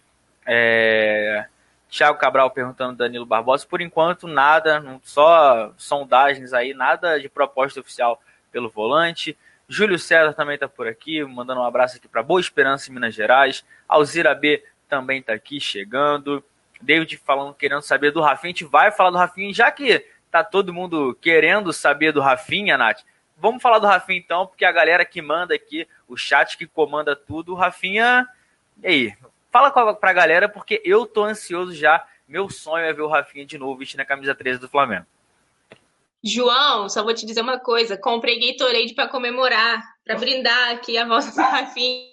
É... 0.46 1.46
Thiago 1.90 2.18
Cabral 2.18 2.50
perguntando 2.50 2.96
Danilo 2.96 3.26
Barbosa. 3.26 3.66
Por 3.66 3.80
enquanto, 3.80 4.26
nada, 4.26 4.82
só 5.02 5.72
sondagens 5.76 6.52
aí, 6.52 6.74
nada 6.74 7.18
de 7.20 7.28
proposta 7.28 7.80
oficial 7.80 8.20
pelo 8.50 8.68
volante. 8.68 9.36
Júlio 9.68 9.98
César 9.98 10.32
também 10.32 10.54
está 10.54 10.68
por 10.68 10.86
aqui, 10.86 11.24
mandando 11.24 11.60
um 11.60 11.64
abraço 11.64 11.96
aqui 11.96 12.06
para 12.06 12.22
Boa 12.22 12.40
Esperança 12.40 12.90
em 12.90 12.94
Minas 12.94 13.14
Gerais. 13.14 13.64
Alzira 13.88 14.34
B 14.34 14.62
também 14.88 15.20
está 15.20 15.32
aqui 15.32 15.60
chegando. 15.60 16.42
David 16.80 17.16
falando, 17.18 17.54
querendo 17.54 17.82
saber 17.82 18.10
do 18.12 18.20
Rafinha. 18.20 18.50
A 18.50 18.52
gente 18.52 18.64
vai 18.64 18.90
falar 18.90 19.10
do 19.10 19.16
Rafinha, 19.16 19.52
já 19.52 19.70
que 19.70 20.04
tá 20.30 20.44
todo 20.44 20.72
mundo 20.72 21.16
querendo 21.20 21.72
saber 21.72 22.12
do 22.12 22.20
Rafinha, 22.20 22.76
Nath. 22.76 23.02
Vamos 23.36 23.62
falar 23.62 23.78
do 23.78 23.86
Rafinha 23.86 24.18
então, 24.18 24.46
porque 24.46 24.64
a 24.64 24.72
galera 24.72 25.04
que 25.04 25.20
manda 25.20 25.54
aqui, 25.54 25.86
o 26.08 26.16
chat 26.16 26.56
que 26.56 26.66
comanda 26.66 27.16
tudo, 27.16 27.52
o 27.52 27.56
Rafinha. 27.56 28.26
E 28.82 28.86
aí? 28.86 29.16
Fala 29.56 29.94
pra 29.94 30.12
galera, 30.12 30.50
porque 30.50 30.82
eu 30.84 31.06
tô 31.06 31.24
ansioso 31.24 31.72
já. 31.74 32.06
Meu 32.28 32.50
sonho 32.50 32.84
é 32.84 32.92
ver 32.92 33.00
o 33.00 33.08
Rafinha 33.08 33.46
de 33.46 33.56
novo 33.56 33.78
vestindo 33.78 34.00
a 34.00 34.04
camisa 34.04 34.34
13 34.34 34.60
do 34.60 34.68
Flamengo. 34.68 35.06
João, 36.22 36.90
só 36.90 37.02
vou 37.02 37.14
te 37.14 37.24
dizer 37.24 37.40
uma 37.40 37.58
coisa: 37.58 37.96
comprei 37.96 38.38
Gatorade 38.38 38.94
para 38.94 39.08
comemorar, 39.08 39.82
para 40.04 40.18
brindar 40.18 40.72
aqui 40.72 40.98
a 40.98 41.06
volta 41.06 41.30
do 41.30 41.40
Rafinha. 41.40 42.04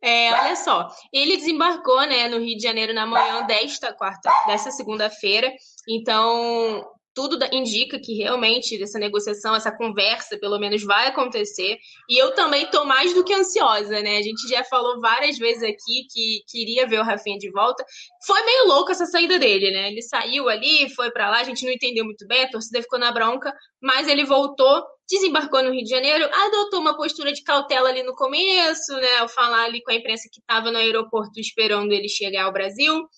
É, 0.00 0.32
olha 0.32 0.54
só, 0.54 0.88
ele 1.12 1.36
desembarcou 1.36 2.06
né, 2.06 2.28
no 2.28 2.38
Rio 2.38 2.56
de 2.56 2.62
Janeiro 2.62 2.94
na 2.94 3.04
manhã 3.04 3.44
desta 3.44 3.92
quarta, 3.92 4.30
dessa 4.46 4.70
segunda-feira. 4.70 5.52
Então, 5.88 6.88
tudo 7.16 7.38
indica 7.50 7.98
que 7.98 8.12
realmente 8.12 8.80
essa 8.80 8.98
negociação, 8.98 9.56
essa 9.56 9.74
conversa, 9.74 10.38
pelo 10.38 10.58
menos, 10.58 10.84
vai 10.84 11.06
acontecer. 11.08 11.78
E 12.10 12.22
eu 12.22 12.34
também 12.34 12.64
estou 12.64 12.84
mais 12.84 13.14
do 13.14 13.24
que 13.24 13.32
ansiosa, 13.32 14.02
né? 14.02 14.18
A 14.18 14.22
gente 14.22 14.46
já 14.46 14.62
falou 14.64 15.00
várias 15.00 15.38
vezes 15.38 15.62
aqui 15.62 16.06
que 16.12 16.42
queria 16.46 16.86
ver 16.86 17.00
o 17.00 17.02
Rafinha 17.02 17.38
de 17.38 17.50
volta. 17.50 17.82
Foi 18.26 18.42
meio 18.44 18.66
louco 18.66 18.92
essa 18.92 19.06
saída 19.06 19.38
dele, 19.38 19.70
né? 19.70 19.90
Ele 19.90 20.02
saiu 20.02 20.46
ali, 20.50 20.90
foi 20.94 21.10
para 21.10 21.30
lá, 21.30 21.40
a 21.40 21.44
gente 21.44 21.64
não 21.64 21.72
entendeu 21.72 22.04
muito 22.04 22.26
bem, 22.26 22.44
a 22.44 22.50
torcida 22.50 22.82
ficou 22.82 22.98
na 22.98 23.10
bronca, 23.10 23.50
mas 23.80 24.08
ele 24.08 24.24
voltou, 24.26 24.84
desembarcou 25.08 25.62
no 25.62 25.72
Rio 25.72 25.84
de 25.84 25.88
Janeiro, 25.88 26.28
adotou 26.30 26.80
uma 26.80 26.98
postura 26.98 27.32
de 27.32 27.42
cautela 27.42 27.88
ali 27.88 28.02
no 28.02 28.14
começo, 28.14 28.92
né? 28.92 29.16
Ao 29.20 29.28
falar 29.28 29.64
ali 29.64 29.82
com 29.82 29.90
a 29.90 29.94
imprensa 29.94 30.28
que 30.30 30.40
estava 30.40 30.70
no 30.70 30.76
aeroporto 30.76 31.40
esperando 31.40 31.92
ele 31.92 32.10
chegar 32.10 32.44
ao 32.44 32.52
Brasil. 32.52 33.08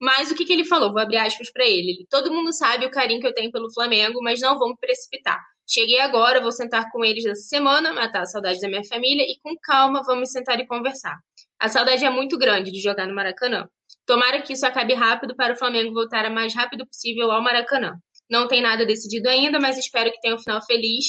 Mas 0.00 0.30
o 0.30 0.34
que, 0.34 0.44
que 0.44 0.52
ele 0.52 0.64
falou? 0.64 0.92
Vou 0.92 1.00
abrir 1.00 1.16
aspas 1.16 1.50
para 1.50 1.66
ele. 1.66 2.06
Todo 2.08 2.32
mundo 2.32 2.52
sabe 2.52 2.86
o 2.86 2.90
carinho 2.90 3.20
que 3.20 3.26
eu 3.26 3.34
tenho 3.34 3.50
pelo 3.50 3.72
Flamengo, 3.72 4.20
mas 4.22 4.40
não 4.40 4.58
vamos 4.58 4.78
precipitar. 4.80 5.40
Cheguei 5.68 6.00
agora, 6.00 6.40
vou 6.40 6.52
sentar 6.52 6.90
com 6.90 7.04
eles 7.04 7.26
essa 7.26 7.42
semana, 7.42 7.92
matar 7.92 8.22
a 8.22 8.26
saudade 8.26 8.60
da 8.60 8.68
minha 8.68 8.84
família 8.84 9.22
e 9.22 9.38
com 9.42 9.54
calma 9.60 10.02
vamos 10.02 10.30
sentar 10.30 10.58
e 10.60 10.66
conversar. 10.66 11.18
A 11.58 11.68
saudade 11.68 12.04
é 12.04 12.10
muito 12.10 12.38
grande 12.38 12.70
de 12.70 12.80
jogar 12.80 13.06
no 13.06 13.14
Maracanã. 13.14 13.68
Tomara 14.06 14.40
que 14.40 14.54
isso 14.54 14.64
acabe 14.64 14.94
rápido 14.94 15.36
para 15.36 15.52
o 15.52 15.56
Flamengo 15.56 15.92
voltar 15.92 16.24
o 16.30 16.34
mais 16.34 16.54
rápido 16.54 16.86
possível 16.86 17.30
ao 17.30 17.42
Maracanã. 17.42 17.98
Não 18.30 18.46
tem 18.46 18.62
nada 18.62 18.86
decidido 18.86 19.28
ainda, 19.28 19.58
mas 19.58 19.76
espero 19.76 20.10
que 20.10 20.20
tenha 20.20 20.34
um 20.34 20.38
final 20.38 20.64
feliz. 20.64 21.04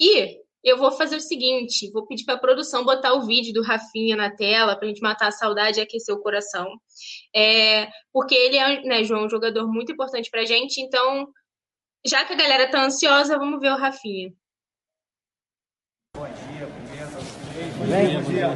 E 0.00 0.38
eu 0.64 0.78
vou 0.78 0.90
fazer 0.90 1.16
o 1.16 1.20
seguinte: 1.20 1.90
vou 1.92 2.06
pedir 2.06 2.24
para 2.24 2.34
a 2.34 2.38
produção 2.38 2.84
botar 2.84 3.12
o 3.12 3.26
vídeo 3.26 3.52
do 3.52 3.62
Rafinha 3.62 4.16
na 4.16 4.30
tela 4.30 4.74
para 4.74 4.86
a 4.86 4.88
gente 4.88 5.02
matar 5.02 5.28
a 5.28 5.32
saudade 5.32 5.78
e 5.78 5.82
aquecer 5.82 6.14
o 6.14 6.20
coração. 6.20 6.66
É, 7.36 7.88
porque 8.12 8.34
ele 8.34 8.56
é, 8.56 8.82
né, 8.82 9.04
João, 9.04 9.26
um 9.26 9.30
jogador 9.30 9.70
muito 9.70 9.92
importante 9.92 10.30
para 10.30 10.40
a 10.40 10.46
gente. 10.46 10.80
Então, 10.80 11.28
já 12.04 12.24
que 12.24 12.32
a 12.32 12.36
galera 12.36 12.70
tá 12.70 12.82
ansiosa, 12.82 13.38
vamos 13.38 13.60
ver 13.60 13.72
o 13.72 13.76
Rafinha. 13.76 14.32
Bom 16.16 16.24
dia, 16.26 16.68
Bem, 17.86 18.14
bom 18.14 18.30
dia. 18.30 18.48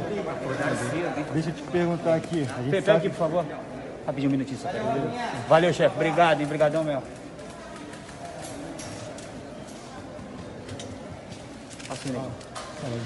Deixa 1.33 1.49
eu 1.49 1.55
te 1.55 1.61
perguntar 1.63 2.15
aqui. 2.15 2.45
Sabe... 2.45 2.91
aqui, 2.91 3.09
por 3.09 3.17
favor. 3.17 3.45
Rapidinho 4.05 4.29
um 4.29 4.31
minutinho 4.31 4.57
só. 4.57 4.69
Valeu, 5.47 5.71
chefe. 5.71 5.95
Obrigado, 5.95 6.39
hein? 6.39 6.45
Obrigadão 6.45 6.83
mesmo. 6.83 7.18
Assim, 11.89 12.09
né? 12.11 12.29
Fala 12.81 12.93
aí. 12.93 13.01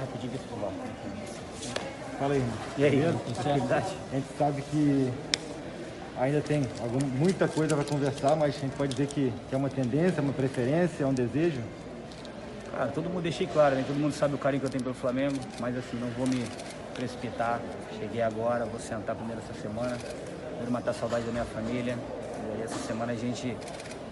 Rapidinho, 0.00 0.32
deixa 0.32 0.44
eu 0.50 0.56
falar. 0.56 0.72
Fala 2.18 2.34
aí, 2.34 2.40
irmão. 2.40 2.56
E 2.78 2.84
aí, 2.84 3.04
A 4.12 4.14
gente 4.14 4.38
sabe 4.38 4.62
que 4.62 5.12
ainda 6.18 6.40
tem 6.40 6.62
alguma, 6.80 7.06
muita 7.06 7.48
coisa 7.48 7.74
para 7.74 7.84
conversar, 7.84 8.36
mas 8.36 8.56
a 8.56 8.58
gente 8.60 8.76
pode 8.76 8.92
dizer 8.92 9.08
que, 9.08 9.32
que 9.48 9.54
é 9.54 9.58
uma 9.58 9.68
tendência, 9.68 10.22
uma 10.22 10.32
preferência, 10.32 11.02
é 11.02 11.06
um 11.06 11.14
desejo? 11.14 11.60
Cara, 12.70 12.90
todo 12.90 13.08
mundo 13.08 13.22
deixei 13.22 13.46
claro, 13.46 13.74
né? 13.74 13.84
Todo 13.86 13.96
mundo 13.96 14.12
sabe 14.12 14.34
o 14.34 14.38
carinho 14.38 14.60
que 14.60 14.66
eu 14.66 14.70
tenho 14.70 14.82
pelo 14.82 14.94
Flamengo, 14.94 15.36
mas 15.60 15.76
assim, 15.76 15.96
não 15.98 16.08
vou 16.10 16.26
me 16.26 16.44
precipitar. 16.94 17.60
Cheguei 17.98 18.22
agora, 18.22 18.64
vou 18.64 18.80
sentar 18.80 19.14
primeiro 19.16 19.40
essa 19.42 19.60
semana, 19.60 19.96
vou 20.60 20.70
matar 20.70 20.90
a 20.90 20.94
saudade 20.94 21.24
da 21.24 21.32
minha 21.32 21.44
família. 21.44 21.96
E 21.96 22.56
aí 22.56 22.62
essa 22.62 22.78
semana 22.78 23.12
a 23.12 23.16
gente, 23.16 23.56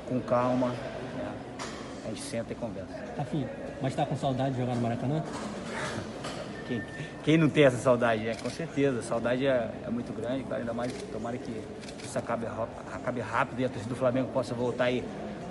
com 0.08 0.20
calma, 0.20 0.68
né? 0.68 1.32
a 2.04 2.08
gente 2.08 2.22
senta 2.22 2.52
e 2.52 2.56
conversa. 2.56 2.92
Rafinha, 3.16 3.48
mas 3.82 3.94
tá 3.94 4.06
com 4.06 4.16
saudade 4.16 4.52
de 4.52 4.60
jogar 4.60 4.76
no 4.76 4.80
Maracanã? 4.80 5.22
Quem, 6.68 6.82
quem 7.24 7.36
não 7.36 7.50
tem 7.50 7.64
essa 7.64 7.76
saudade, 7.76 8.28
é 8.28 8.34
Com 8.34 8.48
certeza, 8.48 9.00
a 9.00 9.02
saudade 9.02 9.44
é, 9.44 9.68
é 9.84 9.90
muito 9.90 10.12
grande, 10.12 10.44
claro, 10.44 10.62
ainda 10.62 10.72
mais 10.72 10.92
tomara 11.12 11.36
que 11.36 11.52
isso 12.04 12.16
acabe, 12.16 12.46
acabe 12.92 13.20
rápido 13.20 13.60
e 13.60 13.64
a 13.64 13.68
torcida 13.68 13.92
do 13.92 13.98
Flamengo 13.98 14.28
possa 14.32 14.54
voltar 14.54 14.84
aí 14.84 15.04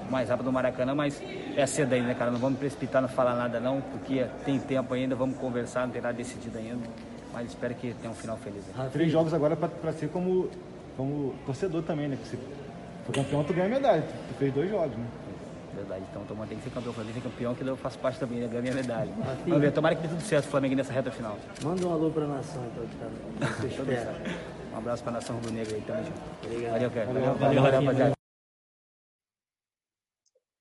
mais 0.10 0.30
rápido 0.30 0.46
no 0.46 0.52
Maracanã, 0.52 0.96
mas 0.96 1.22
é 1.56 1.66
cedo 1.66 1.94
ainda, 1.94 2.08
né, 2.08 2.14
cara? 2.14 2.32
Não 2.32 2.40
vamos 2.40 2.58
precipitar, 2.58 3.02
não 3.02 3.10
falar 3.10 3.36
nada 3.36 3.60
não, 3.60 3.82
porque 3.82 4.26
tem 4.46 4.60
tempo 4.60 4.94
ainda, 4.94 5.16
vamos 5.16 5.38
conversar, 5.38 5.86
não 5.86 5.94
tem 5.94 6.02
nada 6.02 6.14
decidido 6.14 6.58
ainda, 6.58 6.86
mas 7.34 7.50
espero 7.50 7.76
que 7.76 7.94
tenha 7.94 8.12
um 8.12 8.16
final 8.16 8.38
feliz. 8.38 8.64
Aí. 8.78 8.90
Três 8.90 9.12
jogos 9.12 9.34
agora 9.34 9.56
para 9.56 9.94
ser 9.94 10.10
como, 10.10 10.50
como 10.96 11.34
torcedor 11.46 11.84
também, 11.84 12.08
né? 12.08 12.18
Porque 12.18 12.38
você 12.38 12.44
foi 13.06 13.16
campeão, 13.16 13.44
tu 13.44 13.54
ganha 13.54 13.70
medalha, 13.70 14.04
tu 14.04 14.34
fez 14.38 14.54
dois 14.54 14.70
jogos, 14.70 14.98
né? 14.98 15.06
Verdade, 15.76 16.04
então 16.10 16.24
tomara 16.24 16.48
tem 16.50 16.58
que 16.58 16.64
ser 16.64 16.70
campeão. 16.70 16.94
Flamengo 16.94 17.14
ser 17.16 17.22
campeão, 17.22 17.56
que 17.56 17.66
eu 17.66 17.78
faço 17.78 17.98
parte 18.00 18.20
também, 18.20 18.40
né? 18.40 18.48
Ganhar 18.48 18.62
minha 18.62 18.74
medalha. 18.76 19.12
Vamos 19.46 19.62
ver, 19.62 19.72
tomara 19.72 19.96
que 19.96 20.02
dê 20.02 20.08
tudo 20.08 20.22
certo 20.22 20.46
o 20.46 20.50
Flamengo 20.50 20.76
nessa 20.76 20.94
reta 20.94 21.12
final. 21.12 21.38
Manda 21.64 21.88
um 21.88 21.94
alô 21.94 22.10
pra 22.10 22.26
nação, 22.28 22.64
então, 22.66 22.86
cara. 23.00 24.42
Um 24.74 24.78
abraço 24.78 25.04
pra 25.04 25.12
nação 25.12 25.36
rubro-negra 25.36 25.76
aí, 25.76 25.82
tamo 25.82 26.04
junto. 26.04 26.22
Obrigado. 26.46 26.72
Valeu, 26.72 26.92
cara. 26.92 27.06
Valeu, 27.08 27.36
valeu, 27.36 27.62
valeu, 27.62 27.80
rapaziada. 27.82 28.21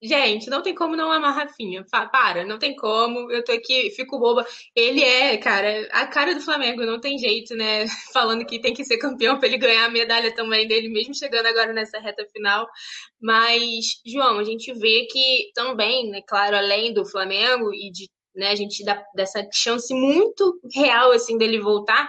Gente, 0.02 0.48
não 0.48 0.62
tem 0.62 0.74
como 0.74 0.96
não 0.96 1.12
amar 1.12 1.34
Rafinha. 1.34 1.84
Para, 2.10 2.42
não 2.44 2.58
tem 2.58 2.74
como. 2.74 3.30
Eu 3.30 3.44
tô 3.44 3.52
aqui, 3.52 3.90
fico 3.90 4.18
boba. 4.18 4.46
Ele 4.74 5.02
é, 5.02 5.36
cara, 5.36 5.86
a 5.92 6.06
cara 6.06 6.34
do 6.34 6.40
Flamengo, 6.40 6.86
não 6.86 6.98
tem 6.98 7.18
jeito, 7.18 7.54
né? 7.54 7.86
Falando 8.12 8.46
que 8.46 8.58
tem 8.58 8.72
que 8.72 8.84
ser 8.84 8.96
campeão 8.96 9.38
para 9.38 9.48
ele 9.48 9.58
ganhar 9.58 9.84
a 9.84 9.90
medalha 9.90 10.34
também 10.34 10.66
dele, 10.66 10.88
mesmo 10.88 11.14
chegando 11.14 11.46
agora 11.46 11.72
nessa 11.74 11.98
reta 12.00 12.24
final. 12.32 12.66
Mas, 13.20 14.00
João, 14.06 14.38
a 14.38 14.44
gente 14.44 14.72
vê 14.72 15.06
que 15.10 15.50
também, 15.54 16.08
né, 16.10 16.22
claro, 16.26 16.56
além 16.56 16.94
do 16.94 17.04
Flamengo 17.04 17.70
e 17.74 17.90
de, 17.92 18.08
né, 18.34 18.50
a 18.52 18.54
gente 18.56 18.82
dá 18.82 19.04
dessa 19.14 19.46
chance 19.52 19.92
muito 19.92 20.58
real 20.74 21.12
assim 21.12 21.36
dele 21.36 21.60
voltar, 21.60 22.08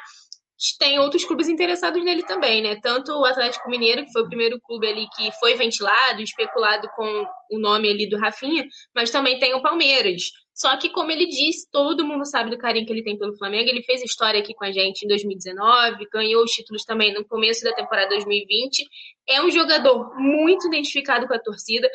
tem 0.78 1.00
outros 1.00 1.26
clubes 1.26 1.50
interessados 1.50 2.04
nele 2.04 2.24
também, 2.24 2.62
né? 2.62 2.78
Tanto 2.82 3.12
o 3.14 3.26
Atlético 3.26 3.70
Mineiro, 3.70 4.06
que 4.06 4.12
foi 4.12 4.22
o 4.22 4.28
primeiro 4.28 4.60
clube 4.62 4.88
ali 4.88 5.08
que 5.16 5.32
foi 5.40 5.56
ventilado, 5.56 6.22
especulado 6.22 6.88
com 6.96 7.26
o 7.52 7.60
nome 7.60 7.90
ali 7.90 8.08
do 8.08 8.18
Rafinha, 8.18 8.66
mas 8.96 9.10
também 9.10 9.40
tem 9.40 9.56
o 9.56 9.62
Palmeiras. 9.62 10.24
Só 10.54 10.78
que, 10.78 10.90
como 10.90 11.10
ele 11.10 11.26
disse, 11.26 11.68
todo 11.72 12.06
mundo 12.06 12.26
sabe 12.26 12.52
do 12.52 12.58
carinho 12.58 12.86
que 12.86 12.92
ele 12.94 13.04
tem 13.04 13.18
pelo 13.18 13.36
Flamengo. 13.38 13.70
Ele 13.70 13.82
fez 13.82 14.04
história 14.04 14.40
aqui 14.40 14.54
com 14.54 14.66
a 14.66 14.72
gente 14.72 15.04
em 15.04 15.08
2019, 15.08 16.08
ganhou 16.14 16.44
os 16.44 16.52
títulos 16.52 16.84
também 16.84 17.14
no 17.14 17.26
começo 17.26 17.64
da 17.64 17.74
temporada 17.74 18.10
2020. 18.10 18.86
É 19.28 19.42
um 19.42 19.50
jogador 19.50 20.14
muito 20.20 20.68
identificado 20.68 21.28
com 21.28 21.34
a 21.34 21.40
torcida. 21.40 21.90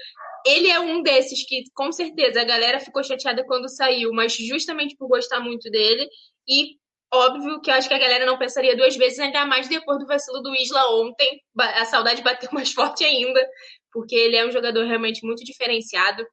Ele 0.44 0.68
é 0.68 0.80
um 0.80 1.02
desses 1.02 1.46
que, 1.46 1.64
com 1.74 1.92
certeza, 1.92 2.40
a 2.40 2.44
galera 2.44 2.80
ficou 2.80 3.04
chateada 3.04 3.44
quando 3.44 3.68
saiu, 3.68 4.10
mas 4.12 4.34
justamente 4.34 4.96
por 4.96 5.08
gostar 5.08 5.38
muito 5.38 5.70
dele. 5.70 6.08
E 6.48 6.76
óbvio 7.12 7.61
que 7.61 7.70
eu 7.70 7.74
acho 7.74 7.88
que 7.88 7.94
a 7.94 7.98
galera 7.98 8.26
não 8.26 8.38
pensaria 8.38 8.76
duas 8.76 8.96
vezes, 8.96 9.18
ainda 9.18 9.46
mais 9.46 9.68
depois 9.68 9.98
do 9.98 10.07
vacilo 10.07 10.40
do 10.40 10.54
Isla 10.54 10.90
ontem. 11.00 11.40
A 11.59 11.84
saudade 11.84 12.22
bateu 12.22 12.48
mais 12.52 12.72
forte 12.72 13.04
ainda, 13.04 13.40
porque 13.92 14.14
ele 14.14 14.36
é 14.36 14.46
um 14.46 14.50
jogador 14.50 14.84
realmente 14.84 15.24
muito 15.24 15.44
diferenciado. 15.44 16.26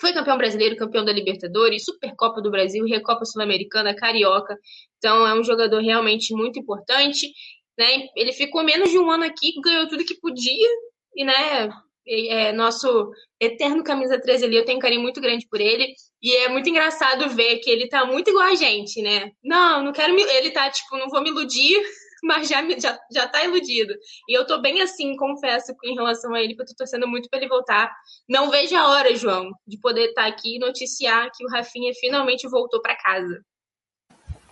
Foi 0.00 0.12
campeão 0.12 0.38
brasileiro, 0.38 0.76
campeão 0.76 1.04
da 1.04 1.12
Libertadores, 1.12 1.84
Supercopa 1.84 2.40
do 2.40 2.50
Brasil, 2.50 2.84
Recopa 2.86 3.24
Sul-Americana, 3.24 3.94
Carioca. 3.94 4.56
Então 4.98 5.26
é 5.26 5.38
um 5.38 5.44
jogador 5.44 5.80
realmente 5.80 6.34
muito 6.34 6.58
importante. 6.58 7.30
Né? 7.78 8.08
Ele 8.16 8.32
ficou 8.32 8.62
menos 8.62 8.90
de 8.90 8.98
um 8.98 9.10
ano 9.10 9.24
aqui, 9.24 9.60
ganhou 9.62 9.88
tudo 9.88 10.04
que 10.04 10.18
podia 10.18 10.68
e 11.14 11.24
né, 11.24 11.70
é 12.06 12.52
nosso 12.52 13.12
eterno 13.38 13.84
camisa 13.84 14.20
13 14.20 14.44
ali, 14.44 14.56
eu 14.56 14.64
tenho 14.64 14.78
um 14.78 14.80
carinho 14.80 15.02
muito 15.02 15.20
grande 15.20 15.46
por 15.48 15.60
ele. 15.60 15.94
E 16.22 16.36
é 16.36 16.48
muito 16.48 16.68
engraçado 16.68 17.30
ver 17.30 17.58
que 17.58 17.70
ele 17.70 17.88
tá 17.88 18.04
muito 18.04 18.28
igual 18.28 18.46
a 18.46 18.54
gente, 18.54 19.00
né? 19.00 19.32
Não, 19.42 19.82
não 19.82 19.92
quero 19.92 20.14
me. 20.14 20.22
Ele 20.22 20.50
tá 20.50 20.70
tipo, 20.70 20.98
não 20.98 21.08
vou 21.08 21.22
me 21.22 21.30
iludir, 21.30 21.80
mas 22.22 22.48
já, 22.48 22.62
já, 22.78 22.98
já 23.10 23.26
tá 23.26 23.42
iludido. 23.42 23.94
E 24.28 24.36
eu 24.36 24.46
tô 24.46 24.60
bem 24.60 24.82
assim, 24.82 25.16
confesso, 25.16 25.74
em 25.82 25.94
relação 25.94 26.34
a 26.34 26.42
ele, 26.42 26.54
porque 26.54 26.72
eu 26.72 26.76
tô 26.76 26.84
torcendo 26.84 27.08
muito 27.08 27.28
pra 27.30 27.38
ele 27.38 27.48
voltar. 27.48 27.90
Não 28.28 28.50
vejo 28.50 28.76
a 28.76 28.88
hora, 28.88 29.14
João, 29.16 29.50
de 29.66 29.80
poder 29.80 30.10
estar 30.10 30.22
tá 30.22 30.28
aqui 30.28 30.56
e 30.56 30.58
noticiar 30.58 31.30
que 31.34 31.44
o 31.44 31.48
Rafinha 31.48 31.92
finalmente 31.94 32.46
voltou 32.48 32.82
para 32.82 32.96
casa. 32.96 33.42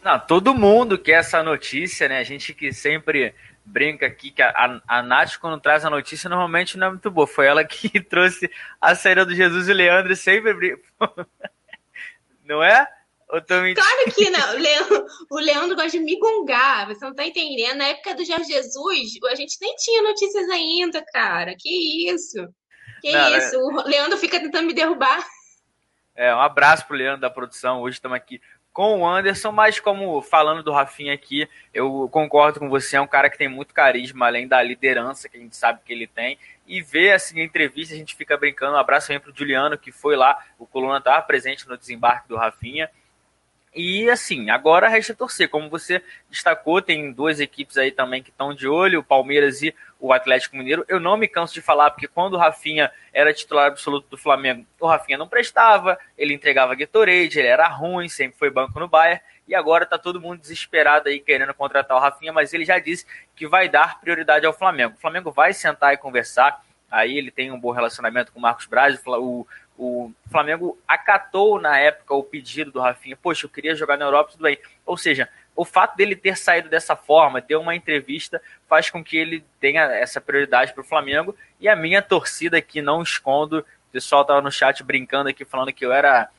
Não, 0.02 0.18
todo 0.18 0.54
mundo 0.54 0.96
quer 0.96 1.18
essa 1.20 1.42
notícia, 1.42 2.08
né? 2.08 2.18
A 2.18 2.24
gente 2.24 2.54
que 2.54 2.72
sempre 2.72 3.34
brinca 3.62 4.06
aqui 4.06 4.30
que 4.30 4.40
a, 4.40 4.48
a, 4.48 4.98
a 4.98 5.02
Nath, 5.02 5.36
quando 5.38 5.60
traz 5.60 5.84
a 5.84 5.90
notícia, 5.90 6.30
normalmente 6.30 6.78
não 6.78 6.86
é 6.86 6.90
muito 6.90 7.10
boa. 7.10 7.26
Foi 7.26 7.46
ela 7.46 7.64
que 7.64 8.00
trouxe 8.00 8.50
a 8.80 8.94
saída 8.94 9.26
do 9.26 9.34
Jesus 9.34 9.68
e 9.68 9.72
Leandro 9.74 10.16
sempre 10.16 10.54
brinca. 10.54 10.82
Não 12.48 12.62
é? 12.62 12.86
Claro 13.28 14.14
que 14.14 14.30
não. 14.30 14.54
O 14.54 14.58
Leandro, 14.58 15.06
o 15.30 15.38
Leandro 15.38 15.76
gosta 15.76 15.90
de 15.90 16.00
me 16.00 16.18
gongar. 16.18 16.86
Você 16.86 17.04
não 17.04 17.14
tá 17.14 17.26
entendendo. 17.26 17.76
Na 17.76 17.88
época 17.88 18.14
do 18.14 18.24
Jorge 18.24 18.50
Jesus, 18.50 19.18
a 19.30 19.34
gente 19.34 19.58
nem 19.60 19.76
tinha 19.76 20.02
notícias 20.02 20.48
ainda, 20.48 21.04
cara. 21.12 21.54
Que 21.56 22.10
isso? 22.10 22.48
Que 23.02 23.12
não, 23.12 23.36
isso? 23.36 23.54
É... 23.54 23.58
O 23.58 23.86
Leandro 23.86 24.16
fica 24.16 24.40
tentando 24.40 24.66
me 24.66 24.72
derrubar. 24.72 25.22
É, 26.14 26.34
um 26.34 26.40
abraço 26.40 26.86
pro 26.86 26.96
Leandro 26.96 27.20
da 27.20 27.28
produção. 27.28 27.82
Hoje 27.82 27.98
estamos 27.98 28.16
aqui 28.16 28.40
com 28.78 29.00
o 29.00 29.04
Anderson, 29.08 29.50
mas 29.50 29.80
como 29.80 30.22
falando 30.22 30.62
do 30.62 30.70
Rafinha 30.70 31.12
aqui, 31.12 31.48
eu 31.74 32.08
concordo 32.12 32.60
com 32.60 32.68
você, 32.68 32.94
é 32.94 33.00
um 33.00 33.08
cara 33.08 33.28
que 33.28 33.36
tem 33.36 33.48
muito 33.48 33.74
carisma, 33.74 34.26
além 34.26 34.46
da 34.46 34.62
liderança 34.62 35.28
que 35.28 35.36
a 35.36 35.40
gente 35.40 35.56
sabe 35.56 35.80
que 35.84 35.92
ele 35.92 36.06
tem. 36.06 36.38
E 36.64 36.80
ver 36.80 37.10
assim 37.10 37.40
a 37.40 37.44
entrevista, 37.44 37.92
a 37.92 37.98
gente 37.98 38.14
fica 38.14 38.36
brincando. 38.36 38.74
Um 38.74 38.78
abraço 38.78 39.08
também 39.08 39.20
pro 39.20 39.34
Juliano, 39.34 39.76
que 39.76 39.90
foi 39.90 40.14
lá, 40.14 40.38
o 40.60 40.64
Coluna 40.64 40.98
estava 40.98 41.20
presente 41.22 41.68
no 41.68 41.76
desembarque 41.76 42.28
do 42.28 42.36
Rafinha. 42.36 42.88
E 43.74 44.08
assim, 44.08 44.48
agora 44.48 44.88
resta 44.88 45.12
torcer. 45.12 45.48
Como 45.48 45.68
você 45.68 46.00
destacou, 46.30 46.80
tem 46.80 47.10
duas 47.10 47.40
equipes 47.40 47.76
aí 47.78 47.90
também 47.90 48.22
que 48.22 48.30
estão 48.30 48.54
de 48.54 48.68
olho, 48.68 49.00
o 49.00 49.04
Palmeiras 49.04 49.60
e 49.60 49.74
o 49.98 50.12
Atlético 50.12 50.56
Mineiro. 50.56 50.84
Eu 50.88 51.00
não 51.00 51.16
me 51.16 51.26
canso 51.26 51.54
de 51.54 51.60
falar, 51.60 51.90
porque 51.90 52.06
quando 52.06 52.34
o 52.34 52.38
Rafinha 52.38 52.90
era 53.12 53.34
titular 53.34 53.66
absoluto 53.66 54.08
do 54.08 54.16
Flamengo, 54.16 54.64
o 54.78 54.86
Rafinha 54.86 55.18
não 55.18 55.28
prestava, 55.28 55.98
ele 56.16 56.34
entregava 56.34 56.74
Gatorade, 56.74 57.38
ele 57.38 57.48
era 57.48 57.66
ruim, 57.66 58.08
sempre 58.08 58.38
foi 58.38 58.50
banco 58.50 58.78
no 58.78 58.88
Bayern. 58.88 59.20
E 59.46 59.54
agora 59.54 59.86
tá 59.86 59.98
todo 59.98 60.20
mundo 60.20 60.40
desesperado 60.40 61.08
aí 61.08 61.20
querendo 61.20 61.54
contratar 61.54 61.96
o 61.96 62.00
Rafinha, 62.00 62.32
mas 62.32 62.52
ele 62.52 62.64
já 62.64 62.78
disse 62.78 63.06
que 63.34 63.46
vai 63.46 63.68
dar 63.68 63.98
prioridade 64.00 64.44
ao 64.44 64.52
Flamengo. 64.52 64.94
O 64.96 65.00
Flamengo 65.00 65.32
vai 65.32 65.52
sentar 65.54 65.94
e 65.94 65.96
conversar. 65.96 66.62
Aí 66.90 67.16
ele 67.16 67.30
tem 67.30 67.50
um 67.50 67.58
bom 67.58 67.70
relacionamento 67.70 68.32
com 68.32 68.38
o 68.38 68.42
Marcos 68.42 68.66
Braz, 68.66 69.00
o, 69.06 69.46
o 69.76 70.12
Flamengo 70.30 70.78
acatou 70.86 71.60
na 71.60 71.78
época 71.78 72.14
o 72.14 72.22
pedido 72.22 72.72
do 72.72 72.80
Rafinha, 72.80 73.16
poxa, 73.16 73.46
eu 73.46 73.50
queria 73.50 73.74
jogar 73.74 73.96
na 73.96 74.06
Europa, 74.06 74.32
tudo 74.32 74.42
bem. 74.42 74.58
Ou 74.84 74.96
seja, 74.96 75.28
o 75.58 75.64
fato 75.64 75.96
dele 75.96 76.14
ter 76.14 76.36
saído 76.36 76.68
dessa 76.68 76.94
forma, 76.94 77.42
ter 77.42 77.56
uma 77.56 77.74
entrevista, 77.74 78.40
faz 78.68 78.90
com 78.90 79.02
que 79.02 79.16
ele 79.16 79.44
tenha 79.58 79.82
essa 79.86 80.20
prioridade 80.20 80.72
para 80.72 80.82
o 80.82 80.86
Flamengo. 80.86 81.34
E 81.58 81.68
a 81.68 81.74
minha 81.74 82.00
torcida 82.00 82.58
aqui, 82.58 82.80
não 82.80 83.02
escondo, 83.02 83.58
o 83.58 83.90
pessoal 83.90 84.22
estava 84.22 84.40
no 84.40 84.52
chat 84.52 84.84
brincando 84.84 85.28
aqui, 85.28 85.44
falando 85.44 85.72
que 85.72 85.84
eu 85.84 85.92
era 85.92 86.30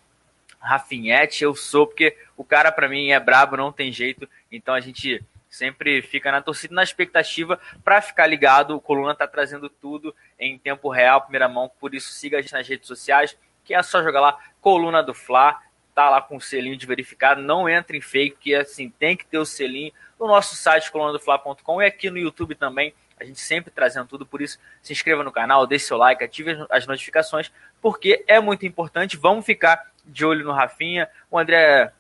Rafinhete, 0.57 1.43
eu 1.43 1.53
sou, 1.53 1.86
porque 1.86 2.15
o 2.38 2.45
cara 2.45 2.72
para 2.72 2.88
mim 2.88 3.09
é 3.09 3.20
brabo, 3.20 3.57
não 3.57 3.74
tem 3.74 3.91
jeito. 3.91 4.26
Então 4.49 4.74
a 4.74 4.80
gente 4.80 5.22
sempre 5.49 6.01
fica 6.01 6.32
na 6.32 6.41
torcida, 6.41 6.74
na 6.74 6.84
expectativa 6.84 7.59
para 7.84 8.01
ficar 8.01 8.26
ligado. 8.26 8.74
O 8.74 8.80
Coluna 8.80 9.11
está 9.11 9.28
trazendo 9.28 9.67
tudo 9.67 10.15
em 10.39 10.57
tempo 10.57 10.88
real, 10.88 11.24
primeira 11.24 11.49
mão, 11.49 11.70
por 11.78 11.93
isso 11.93 12.13
siga 12.13 12.38
a 12.38 12.41
gente 12.41 12.53
nas 12.53 12.65
redes 12.65 12.88
sociais, 12.88 13.38
que 13.65 13.74
é 13.74 13.84
só 13.84 14.01
jogar 14.01 14.22
lá 14.22 14.39
Coluna 14.61 15.03
do 15.03 15.13
Fla, 15.13 15.59
tá 16.04 16.10
lá 16.10 16.22
com 16.22 16.38
o 16.38 16.41
selinho 16.41 16.78
de 16.78 16.86
verificado, 16.86 17.41
não 17.41 17.68
entre 17.68 17.97
em 17.97 18.02
fake, 18.02 18.36
porque 18.36 18.56
assim, 18.56 18.89
tem 18.89 19.16
que 19.16 19.26
ter 19.26 19.38
o 19.38 19.45
selinho 19.45 19.91
no 20.20 20.28
nosso 20.28 20.56
site 20.56 20.91
colunadofla.com 20.91 21.82
e 21.82 21.86
aqui 21.86 22.10
no 22.10 22.18
YouTube 22.18 22.56
também. 22.56 22.93
A 23.20 23.26
gente 23.26 23.39
sempre 23.41 23.70
trazendo 23.70 24.08
tudo, 24.08 24.26
por 24.26 24.41
isso 24.41 24.58
se 24.82 24.93
inscreva 24.93 25.24
no 25.24 25.32
canal, 25.32 25.68
deixe 25.68 25.86
seu 25.86 25.97
like, 25.97 26.24
ative 26.24 26.66
as 26.70 26.88
notificações, 26.88 27.52
porque 27.82 28.24
é 28.28 28.39
muito 28.39 28.66
importante. 28.66 29.18
Vamos 29.18 29.45
ficar 29.45 29.91
de 30.06 30.26
olho 30.26 30.45
no 30.45 30.54
Rafinha. 30.54 31.10
O 31.30 31.38
André 31.38 31.91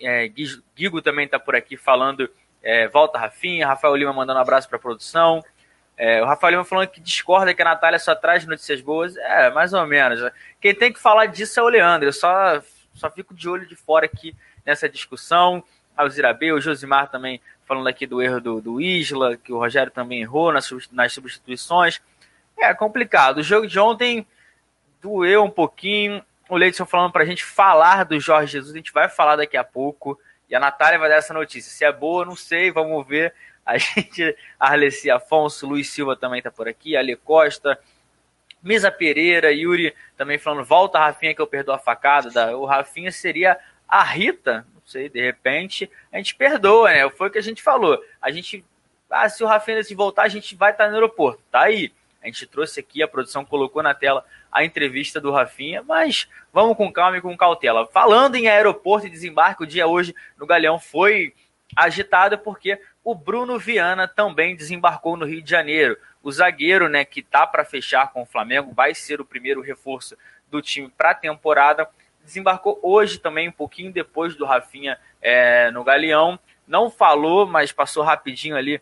é, 0.00 0.28
Guigo 0.76 1.02
também 1.02 1.24
está 1.24 1.38
por 1.38 1.56
aqui 1.56 1.76
falando 1.76 2.30
é, 2.62 2.88
volta 2.88 3.18
Rafinha, 3.18 3.66
Rafael 3.66 3.96
Lima 3.96 4.12
mandando 4.12 4.38
um 4.38 4.42
abraço 4.42 4.68
para 4.68 4.76
a 4.76 4.80
produção. 4.80 5.42
É, 5.96 6.22
o 6.22 6.26
Rafael 6.26 6.52
Lima 6.52 6.64
falando 6.64 6.88
que 6.88 7.00
discorda 7.00 7.52
que 7.52 7.62
a 7.62 7.64
Natália 7.64 7.98
só 7.98 8.14
traz 8.14 8.46
notícias 8.46 8.80
boas. 8.80 9.16
É, 9.16 9.50
mais 9.50 9.72
ou 9.72 9.86
menos. 9.86 10.20
Quem 10.60 10.74
tem 10.74 10.92
que 10.92 11.00
falar 11.00 11.26
disso 11.26 11.58
é 11.58 11.62
o 11.62 11.68
Leandro. 11.68 12.08
Eu 12.08 12.12
só, 12.12 12.62
só 12.94 13.10
fico 13.10 13.34
de 13.34 13.48
olho 13.48 13.66
de 13.66 13.76
fora 13.76 14.06
aqui 14.06 14.34
nessa 14.64 14.88
discussão. 14.88 15.62
Alzira 15.96 16.32
B, 16.32 16.52
o 16.52 16.60
Josimar 16.60 17.10
também 17.10 17.40
falando 17.66 17.86
aqui 17.86 18.06
do 18.06 18.20
erro 18.20 18.40
do, 18.40 18.60
do 18.60 18.80
Isla, 18.80 19.36
que 19.36 19.52
o 19.52 19.58
Rogério 19.58 19.92
também 19.92 20.22
errou 20.22 20.52
nas, 20.52 20.70
nas 20.90 21.12
substituições. 21.12 22.00
É 22.58 22.74
complicado. 22.74 23.38
O 23.38 23.42
jogo 23.42 23.66
de 23.66 23.78
ontem 23.78 24.26
doeu 25.00 25.44
um 25.44 25.50
pouquinho. 25.50 26.22
O 26.48 26.56
Leidson 26.56 26.84
falando 26.84 27.12
para 27.12 27.22
a 27.22 27.26
gente 27.26 27.44
falar 27.44 28.04
do 28.04 28.18
Jorge 28.18 28.52
Jesus, 28.52 28.74
a 28.74 28.76
gente 28.76 28.92
vai 28.92 29.08
falar 29.08 29.36
daqui 29.36 29.56
a 29.56 29.64
pouco. 29.64 30.18
E 30.48 30.54
a 30.54 30.60
Natália 30.60 30.98
vai 30.98 31.08
dar 31.08 31.16
essa 31.16 31.32
notícia. 31.32 31.70
Se 31.70 31.84
é 31.84 31.92
boa, 31.92 32.24
não 32.24 32.34
sei, 32.34 32.70
vamos 32.72 33.06
ver. 33.06 33.32
A 33.64 33.78
gente, 33.78 34.36
Arleci 34.58 35.10
Afonso, 35.10 35.66
Luiz 35.66 35.88
Silva 35.88 36.16
também 36.16 36.38
está 36.38 36.50
por 36.50 36.66
aqui, 36.66 36.96
Ale 36.96 37.14
Costa, 37.14 37.78
Misa 38.62 38.90
Pereira, 38.90 39.52
Yuri 39.52 39.94
também 40.16 40.38
falando, 40.38 40.64
volta 40.64 40.98
Rafinha 40.98 41.34
que 41.34 41.40
eu 41.40 41.46
perdoo 41.46 41.74
a 41.74 41.78
facada. 41.78 42.30
Da, 42.30 42.56
o 42.56 42.64
Rafinha 42.64 43.10
seria 43.10 43.58
a 43.88 44.02
Rita, 44.02 44.66
não 44.74 44.82
sei, 44.84 45.08
de 45.08 45.20
repente, 45.20 45.90
a 46.12 46.18
gente 46.18 46.34
perdoa, 46.34 46.90
né? 46.90 47.08
Foi 47.10 47.28
o 47.28 47.30
que 47.30 47.38
a 47.38 47.42
gente 47.42 47.62
falou. 47.62 47.98
A 48.20 48.30
gente, 48.30 48.64
ah, 49.10 49.28
se 49.28 49.42
o 49.42 49.46
Rafinha 49.46 49.82
se 49.82 49.94
voltar, 49.94 50.22
a 50.22 50.28
gente 50.28 50.54
vai 50.54 50.72
estar 50.72 50.84
tá 50.84 50.90
no 50.90 50.96
aeroporto. 50.96 51.42
Tá 51.50 51.62
aí. 51.62 51.92
A 52.22 52.26
gente 52.26 52.46
trouxe 52.46 52.80
aqui, 52.80 53.02
a 53.02 53.08
produção 53.08 53.44
colocou 53.44 53.82
na 53.82 53.94
tela 53.94 54.24
a 54.52 54.62
entrevista 54.62 55.20
do 55.20 55.30
Rafinha, 55.30 55.82
mas 55.82 56.28
vamos 56.52 56.76
com 56.76 56.92
calma 56.92 57.16
e 57.16 57.20
com 57.20 57.34
cautela. 57.36 57.86
Falando 57.86 58.34
em 58.34 58.46
aeroporto 58.46 59.06
e 59.06 59.10
desembarque, 59.10 59.62
o 59.62 59.66
dia 59.66 59.86
hoje 59.86 60.14
no 60.36 60.46
Galeão 60.46 60.78
foi 60.78 61.32
agitado 61.76 62.38
porque 62.38 62.80
o 63.02 63.14
Bruno 63.14 63.58
Viana 63.58 64.06
também 64.06 64.56
desembarcou 64.56 65.16
no 65.16 65.26
Rio 65.26 65.42
de 65.42 65.50
Janeiro. 65.50 65.96
O 66.22 66.30
zagueiro, 66.30 66.88
né, 66.88 67.04
que 67.04 67.22
tá 67.22 67.46
para 67.46 67.64
fechar 67.64 68.12
com 68.12 68.22
o 68.22 68.26
Flamengo, 68.26 68.72
vai 68.74 68.94
ser 68.94 69.20
o 69.20 69.24
primeiro 69.24 69.60
reforço 69.60 70.16
do 70.50 70.60
time 70.60 70.90
para 70.96 71.10
a 71.10 71.14
temporada. 71.14 71.88
Desembarcou 72.24 72.78
hoje 72.82 73.18
também, 73.18 73.48
um 73.48 73.52
pouquinho 73.52 73.92
depois 73.92 74.34
do 74.34 74.44
Rafinha 74.44 74.98
é, 75.22 75.70
no 75.70 75.82
Galeão. 75.82 76.38
Não 76.66 76.90
falou, 76.90 77.46
mas 77.46 77.72
passou 77.72 78.02
rapidinho 78.02 78.56
ali, 78.56 78.80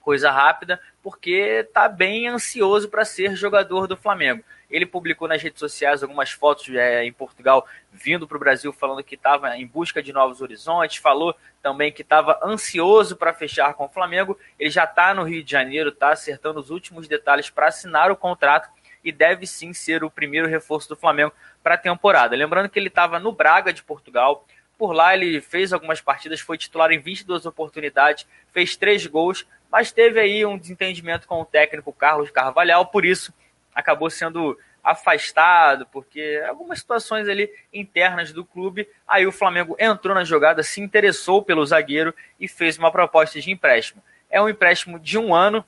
coisa 0.00 0.30
rápida, 0.30 0.80
porque 1.02 1.68
tá 1.74 1.88
bem 1.88 2.28
ansioso 2.28 2.88
para 2.88 3.04
ser 3.04 3.34
jogador 3.34 3.86
do 3.86 3.96
Flamengo. 3.96 4.42
Ele 4.70 4.86
publicou 4.86 5.26
nas 5.26 5.42
redes 5.42 5.58
sociais 5.58 6.02
algumas 6.02 6.30
fotos 6.30 6.68
é, 6.74 7.04
em 7.04 7.12
Portugal, 7.12 7.66
vindo 7.92 8.26
para 8.26 8.36
o 8.36 8.40
Brasil, 8.40 8.72
falando 8.72 9.02
que 9.02 9.16
estava 9.16 9.56
em 9.56 9.66
busca 9.66 10.02
de 10.02 10.12
novos 10.12 10.40
horizontes. 10.40 10.98
Falou 10.98 11.34
também 11.62 11.90
que 11.90 12.02
estava 12.02 12.38
ansioso 12.42 13.16
para 13.16 13.34
fechar 13.34 13.74
com 13.74 13.84
o 13.84 13.88
Flamengo. 13.88 14.38
Ele 14.58 14.70
já 14.70 14.84
está 14.84 15.12
no 15.12 15.24
Rio 15.24 15.42
de 15.42 15.50
Janeiro, 15.50 15.90
está 15.90 16.12
acertando 16.12 16.60
os 16.60 16.70
últimos 16.70 17.08
detalhes 17.08 17.50
para 17.50 17.66
assinar 17.66 18.10
o 18.10 18.16
contrato 18.16 18.70
e 19.02 19.10
deve 19.10 19.46
sim 19.46 19.72
ser 19.72 20.04
o 20.04 20.10
primeiro 20.10 20.46
reforço 20.46 20.88
do 20.88 20.96
Flamengo 20.96 21.32
para 21.62 21.74
a 21.74 21.78
temporada. 21.78 22.36
Lembrando 22.36 22.68
que 22.68 22.78
ele 22.78 22.88
estava 22.88 23.18
no 23.18 23.32
Braga 23.32 23.72
de 23.72 23.82
Portugal. 23.82 24.46
Por 24.78 24.92
lá 24.92 25.14
ele 25.14 25.40
fez 25.40 25.72
algumas 25.72 26.00
partidas, 26.00 26.40
foi 26.40 26.56
titular 26.56 26.90
em 26.90 26.98
22 26.98 27.44
oportunidades, 27.44 28.26
fez 28.50 28.76
três 28.76 29.06
gols, 29.06 29.46
mas 29.70 29.92
teve 29.92 30.18
aí 30.18 30.46
um 30.46 30.56
desentendimento 30.56 31.26
com 31.26 31.40
o 31.40 31.44
técnico 31.44 31.92
Carlos 31.92 32.30
Carvalhal, 32.30 32.86
por 32.86 33.04
isso 33.04 33.32
acabou 33.80 34.08
sendo 34.08 34.56
afastado, 34.82 35.86
porque 35.92 36.42
algumas 36.48 36.78
situações 36.78 37.28
ali 37.28 37.50
internas 37.72 38.32
do 38.32 38.44
clube. 38.44 38.88
Aí 39.06 39.26
o 39.26 39.32
Flamengo 39.32 39.76
entrou 39.78 40.14
na 40.14 40.24
jogada, 40.24 40.62
se 40.62 40.80
interessou 40.80 41.42
pelo 41.42 41.64
zagueiro 41.66 42.14
e 42.38 42.48
fez 42.48 42.78
uma 42.78 42.90
proposta 42.90 43.40
de 43.40 43.50
empréstimo. 43.50 44.02
É 44.30 44.40
um 44.40 44.48
empréstimo 44.48 44.98
de 44.98 45.18
um 45.18 45.34
ano, 45.34 45.64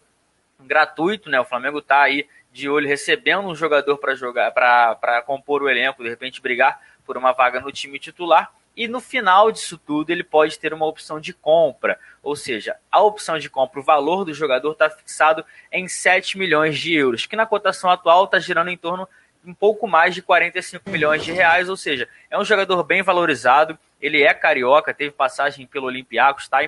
gratuito, 0.60 1.28
né? 1.28 1.40
O 1.40 1.44
Flamengo 1.44 1.78
está 1.78 2.02
aí 2.02 2.26
de 2.52 2.68
olho 2.68 2.86
recebendo 2.86 3.48
um 3.48 3.54
jogador 3.54 3.98
para 3.98 4.14
jogar, 4.14 4.52
para 4.52 5.22
compor 5.22 5.62
o 5.62 5.68
elenco, 5.68 6.02
de 6.02 6.08
repente 6.08 6.40
brigar 6.40 6.80
por 7.04 7.16
uma 7.16 7.32
vaga 7.32 7.60
no 7.60 7.72
time 7.72 7.98
titular. 7.98 8.52
E 8.76 8.88
no 8.88 9.00
final 9.00 9.52
disso 9.52 9.76
tudo, 9.76 10.10
ele 10.10 10.24
pode 10.24 10.58
ter 10.58 10.72
uma 10.72 10.86
opção 10.86 11.20
de 11.20 11.32
compra. 11.32 11.98
Ou 12.22 12.34
seja, 12.34 12.76
a 12.90 13.02
opção 13.02 13.38
de 13.38 13.50
compra, 13.50 13.80
o 13.80 13.82
valor 13.82 14.24
do 14.24 14.32
jogador 14.32 14.72
está 14.72 14.88
fixado 14.88 15.44
em 15.70 15.86
7 15.86 16.38
milhões 16.38 16.78
de 16.78 16.94
euros, 16.94 17.26
que 17.26 17.36
na 17.36 17.46
cotação 17.46 17.90
atual 17.90 18.24
está 18.24 18.38
girando 18.38 18.70
em 18.70 18.76
torno 18.76 19.06
um 19.44 19.52
pouco 19.52 19.88
mais 19.88 20.14
de 20.14 20.22
45 20.22 20.88
milhões 20.88 21.24
de 21.24 21.32
reais. 21.32 21.68
Ou 21.68 21.76
seja, 21.76 22.08
é 22.30 22.38
um 22.38 22.44
jogador 22.44 22.82
bem 22.84 23.02
valorizado. 23.02 23.78
Ele 24.02 24.22
é 24.22 24.34
carioca, 24.34 24.92
teve 24.92 25.12
passagem 25.12 25.64
pelo 25.64 25.86
Olympiacos, 25.86 26.42
está 26.42 26.58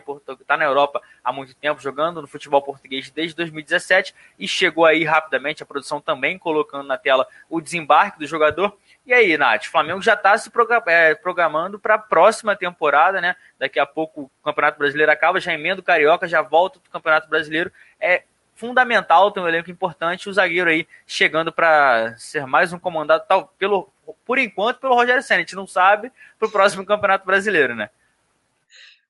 tá 0.47 0.57
na 0.57 0.65
Europa 0.65 1.03
há 1.23 1.33
muito 1.33 1.55
tempo, 1.57 1.83
jogando 1.83 2.23
no 2.23 2.29
futebol 2.29 2.63
português 2.63 3.11
desde 3.11 3.35
2017 3.35 4.15
e 4.39 4.47
chegou 4.47 4.87
aí 4.87 5.03
rapidamente. 5.03 5.63
A 5.63 5.67
produção 5.67 6.01
também 6.01 6.39
colocando 6.39 6.87
na 6.87 6.97
tela 6.97 7.27
o 7.51 7.61
desembarque 7.61 8.21
do 8.21 8.27
jogador. 8.27 8.79
E 9.05 9.13
aí, 9.13 9.37
Nath, 9.37 9.65
o 9.65 9.71
Flamengo 9.71 10.01
já 10.01 10.15
está 10.15 10.39
se 10.39 10.51
é, 10.87 11.15
programando 11.17 11.79
para 11.79 11.97
a 11.97 11.99
próxima 11.99 12.55
temporada, 12.55 13.21
né? 13.21 13.35
Daqui 13.59 13.81
a 13.81 13.85
pouco 13.85 14.23
o 14.23 14.45
Campeonato 14.45 14.79
Brasileiro 14.79 15.11
acaba, 15.11 15.41
já 15.41 15.53
emenda 15.53 15.81
o 15.81 15.85
Carioca, 15.85 16.29
já 16.29 16.41
volta 16.41 16.79
do 16.79 16.89
Campeonato 16.89 17.29
Brasileiro. 17.29 17.71
É 18.01 18.23
fundamental 18.55 19.31
ter 19.31 19.41
um 19.41 19.49
elenco 19.49 19.71
importante, 19.71 20.29
o 20.29 20.33
zagueiro 20.33 20.71
aí 20.71 20.87
chegando 21.07 21.53
para 21.53 22.17
ser 22.17 22.47
mais 22.47 22.73
um 22.73 22.79
comandado, 22.79 23.25
tal, 23.29 23.49
pelo, 23.59 23.91
por 24.25 24.39
enquanto, 24.39 24.79
pelo 24.79 24.95
Rogério 24.95 25.23
Senna. 25.23 25.39
A 25.39 25.43
gente 25.43 25.57
não 25.57 25.67
sabe 25.67 26.13
para 26.39 26.49
o 26.49 26.51
próximo 26.51 26.87
Campeonato 26.87 27.27
Brasileiro, 27.27 27.75
né? 27.75 27.91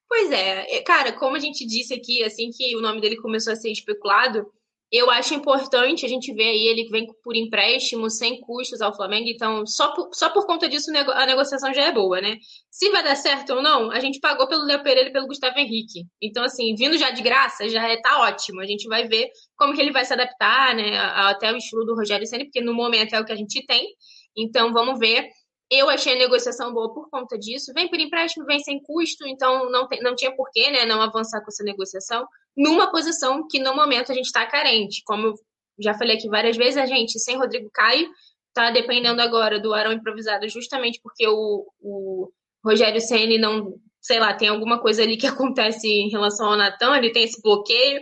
Pois 0.08 0.30
é, 0.30 0.80
cara, 0.82 1.12
como 1.12 1.36
a 1.36 1.40
gente 1.40 1.66
disse 1.66 1.92
aqui, 1.92 2.22
assim 2.22 2.50
que 2.50 2.76
o 2.76 2.80
nome 2.80 3.00
dele 3.00 3.16
começou 3.16 3.52
a 3.52 3.56
ser 3.56 3.70
especulado, 3.70 4.52
Eu 4.96 5.10
acho 5.10 5.34
importante 5.34 6.06
a 6.06 6.08
gente 6.08 6.32
ver 6.32 6.50
aí, 6.50 6.68
ele 6.68 6.88
vem 6.88 7.08
por 7.24 7.34
empréstimo, 7.34 8.08
sem 8.08 8.40
custos 8.40 8.80
ao 8.80 8.94
Flamengo, 8.94 9.28
então 9.28 9.66
só 9.66 9.92
por, 9.92 10.14
só 10.14 10.30
por 10.30 10.46
conta 10.46 10.68
disso 10.68 10.92
a 10.94 11.26
negociação 11.26 11.74
já 11.74 11.86
é 11.86 11.92
boa, 11.92 12.20
né? 12.20 12.36
Se 12.70 12.88
vai 12.90 13.02
dar 13.02 13.16
certo 13.16 13.54
ou 13.54 13.60
não, 13.60 13.90
a 13.90 13.98
gente 13.98 14.20
pagou 14.20 14.46
pelo 14.46 14.62
Léo 14.62 14.84
Pereira 14.84 15.08
e 15.08 15.12
pelo 15.12 15.26
Gustavo 15.26 15.58
Henrique. 15.58 16.04
Então, 16.22 16.44
assim, 16.44 16.76
vindo 16.76 16.96
já 16.96 17.10
de 17.10 17.22
graça, 17.22 17.68
já 17.68 17.88
é, 17.88 18.00
tá 18.00 18.20
ótimo. 18.20 18.60
A 18.60 18.66
gente 18.66 18.86
vai 18.86 19.08
ver 19.08 19.30
como 19.56 19.74
que 19.74 19.80
ele 19.80 19.90
vai 19.90 20.04
se 20.04 20.12
adaptar, 20.12 20.76
né? 20.76 20.96
Até 20.96 21.52
o 21.52 21.56
estilo 21.56 21.84
do 21.84 21.96
Rogério 21.96 22.24
Senna, 22.24 22.44
porque 22.44 22.60
no 22.60 22.72
momento 22.72 23.14
é 23.14 23.20
o 23.20 23.24
que 23.24 23.32
a 23.32 23.36
gente 23.36 23.66
tem. 23.66 23.88
Então, 24.36 24.72
vamos 24.72 25.00
ver. 25.00 25.28
Eu 25.68 25.90
achei 25.90 26.14
a 26.14 26.18
negociação 26.18 26.72
boa 26.72 26.94
por 26.94 27.10
conta 27.10 27.36
disso. 27.36 27.72
Vem 27.74 27.88
por 27.88 27.98
empréstimo, 27.98 28.46
vem 28.46 28.60
sem 28.60 28.80
custo, 28.80 29.26
então 29.26 29.68
não, 29.72 29.88
tem, 29.88 30.00
não 30.00 30.14
tinha 30.14 30.30
porquê 30.36 30.70
né, 30.70 30.86
não 30.86 31.02
avançar 31.02 31.40
com 31.40 31.48
essa 31.48 31.64
negociação 31.64 32.24
numa 32.56 32.90
posição 32.90 33.46
que 33.48 33.58
no 33.58 33.74
momento 33.74 34.12
a 34.12 34.14
gente 34.14 34.26
está 34.26 34.46
carente. 34.46 35.02
Como 35.04 35.28
eu 35.28 35.34
já 35.78 35.94
falei 35.94 36.16
aqui 36.16 36.28
várias 36.28 36.56
vezes, 36.56 36.76
a 36.76 36.86
gente 36.86 37.18
sem 37.18 37.36
Rodrigo 37.36 37.68
Caio 37.72 38.08
está 38.48 38.70
dependendo 38.70 39.20
agora 39.20 39.58
do 39.58 39.74
Arão 39.74 39.92
improvisado, 39.92 40.48
justamente 40.48 41.00
porque 41.02 41.26
o, 41.26 41.66
o 41.80 42.30
Rogério 42.64 43.00
Ceni 43.00 43.36
não, 43.36 43.74
sei 44.00 44.20
lá, 44.20 44.32
tem 44.32 44.48
alguma 44.48 44.80
coisa 44.80 45.02
ali 45.02 45.16
que 45.16 45.26
acontece 45.26 45.88
em 45.88 46.08
relação 46.10 46.50
ao 46.50 46.56
Natan, 46.56 46.96
ele 46.96 47.10
tem 47.10 47.24
esse 47.24 47.42
bloqueio. 47.42 48.00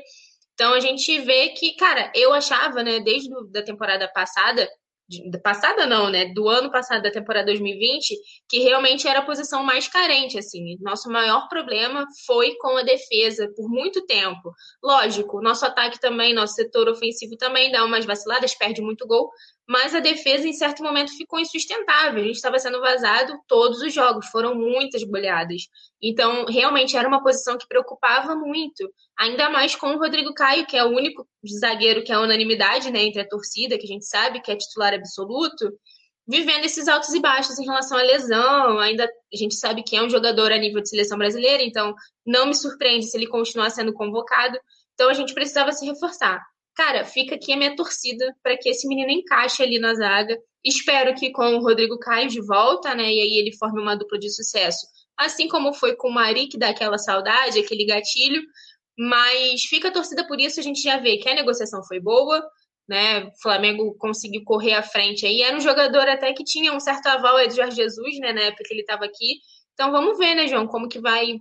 Então 0.55 0.74
a 0.74 0.80
gente 0.80 1.18
vê 1.20 1.48
que, 1.50 1.74
cara, 1.76 2.12
eu 2.14 2.32
achava, 2.32 2.82
né, 2.82 3.00
desde 3.00 3.30
a 3.57 3.62
temporada 3.62 4.07
passada, 4.12 4.68
passada 5.43 5.87
não, 5.87 6.11
né, 6.11 6.27
do 6.33 6.49
ano 6.49 6.71
passado 6.71 7.03
da 7.03 7.11
temporada 7.11 7.47
2020, 7.47 8.17
que 8.49 8.61
realmente 8.61 9.09
era 9.09 9.21
a 9.21 9.25
posição 9.25 9.63
mais 9.63 9.89
carente, 9.89 10.39
assim. 10.39 10.77
Nosso 10.81 11.09
maior 11.11 11.49
problema 11.49 12.07
foi 12.27 12.55
com 12.57 12.77
a 12.77 12.83
defesa 12.83 13.49
por 13.57 13.69
muito 13.69 14.05
tempo. 14.07 14.53
Lógico, 14.83 15.41
nosso 15.41 15.65
ataque 15.67 16.01
também, 16.01 16.35
nosso 16.35 16.55
setor 16.55 16.89
ofensivo 16.89 17.37
também 17.37 17.71
dá 17.71 17.85
umas 17.85 18.05
vaciladas, 18.05 18.55
perde 18.55 18.81
muito 18.81 19.07
gol, 19.07 19.31
mas 19.69 19.95
a 19.95 20.01
defesa 20.01 20.47
em 20.47 20.53
certo 20.53 20.83
momento 20.83 21.17
ficou 21.17 21.39
insustentável. 21.39 22.21
A 22.21 22.27
gente 22.27 22.37
estava 22.37 22.59
sendo 22.59 22.81
vazado 22.81 23.39
todos 23.47 23.81
os 23.81 23.93
jogos, 23.93 24.27
foram 24.27 24.55
muitas 24.55 25.03
goleadas. 25.05 25.63
Então, 26.03 26.45
realmente 26.47 26.97
era 26.97 27.07
uma 27.07 27.23
posição 27.23 27.57
que 27.57 27.69
preocupava 27.69 28.35
muito, 28.35 28.93
ainda 29.17 29.49
mais 29.49 29.77
com 29.77 29.95
o 29.95 29.99
Rodrigo 29.99 30.35
Caio, 30.35 30.67
que 30.67 30.77
é 30.77 30.85
o 30.85 30.91
único 30.91 31.27
zagueiro 31.47 32.03
que 32.03 32.13
é 32.13 32.19
unanimidade 32.19 32.91
né, 32.91 33.03
entre 33.03 33.21
a 33.21 33.29
torcida, 33.29 33.79
que 33.79 33.85
a 33.85 33.89
gente 33.89 34.05
sabe 34.05 34.41
que 34.41 34.51
é 34.51 34.57
titular 34.57 34.93
absoluto, 34.93 35.73
vivendo 36.27 36.65
esses 36.65 36.89
altos 36.89 37.13
e 37.15 37.21
baixos 37.21 37.59
em 37.59 37.65
relação 37.65 37.97
à 37.97 38.03
lesão. 38.03 38.79
Ainda 38.79 39.05
a 39.05 39.37
gente 39.37 39.55
sabe 39.55 39.83
que 39.83 39.97
é 39.97 40.03
um 40.03 40.11
jogador 40.11 40.51
a 40.51 40.59
nível 40.59 40.83
de 40.83 40.89
seleção 40.89 41.17
brasileira, 41.17 41.63
então 41.63 41.95
não 42.27 42.47
me 42.47 42.55
surpreende 42.55 43.07
se 43.07 43.17
ele 43.17 43.27
continuar 43.29 43.71
sendo 43.71 43.93
convocado. 43.93 44.59
Então 44.95 45.09
a 45.09 45.15
gente 45.15 45.35
precisava 45.35 45.73
se 45.73 45.87
reforçar. 45.87 46.43
Cara, 46.75 47.05
fica 47.05 47.35
aqui 47.35 47.53
a 47.53 47.57
minha 47.57 47.77
torcida 47.77 48.35
para 48.43 48.57
que 48.57 48.68
esse 48.68 48.89
menino 48.89 49.11
encaixe 49.11 49.62
ali 49.62 49.79
na 49.79 49.95
zaga. 49.95 50.39
Espero 50.64 51.14
que 51.14 51.31
com 51.31 51.57
o 51.57 51.61
Rodrigo 51.61 51.99
Caio 51.99 52.29
de 52.29 52.41
volta, 52.41 52.95
né? 52.95 53.05
E 53.05 53.20
aí 53.20 53.39
ele 53.39 53.57
forme 53.57 53.81
uma 53.81 53.97
dupla 53.97 54.18
de 54.18 54.31
sucesso. 54.31 54.87
Assim 55.16 55.49
como 55.49 55.75
foi 55.75 55.97
com 55.97 56.09
o 56.09 56.12
Mari, 56.12 56.49
que 56.49 56.59
dá 56.59 56.70
aquela 56.70 56.99
saudade, 56.99 57.59
aquele 57.59 57.85
gatilho. 57.85 58.43
Mas 58.99 59.62
fica 59.62 59.89
a 59.89 59.93
torcida 59.93 60.27
por 60.27 60.41
isso, 60.41 60.61
a 60.61 60.62
gente 60.62 60.81
já 60.83 60.99
vê 60.99 61.18
que 61.18 61.29
a 61.29 61.35
negociação 61.35 61.83
foi 61.85 62.01
boa, 62.01 62.43
né? 62.89 63.25
O 63.25 63.33
Flamengo 63.43 63.95
conseguiu 63.99 64.43
correr 64.45 64.75
à 64.75 64.83
frente 64.83 65.27
aí. 65.27 65.43
Era 65.43 65.57
um 65.57 65.61
jogador 65.61 66.09
até 66.09 66.33
que 66.33 66.45
tinha 66.45 66.73
um 66.73 66.81
certo 66.81 67.07
aval 67.07 67.37
aí 67.37 67.49
do 67.49 67.55
Jorge 67.55 67.77
Jesus, 67.77 68.18
né? 68.18 68.33
Na 68.33 68.43
época 68.43 68.64
que 68.66 68.75
ele 68.75 68.83
estava 68.83 69.05
aqui. 69.05 69.41
Então 69.75 69.91
vamos 69.91 70.18
ver, 70.18 70.35
né, 70.35 70.47
João, 70.47 70.66
como 70.66 70.89
que 70.89 71.01
vai 71.01 71.39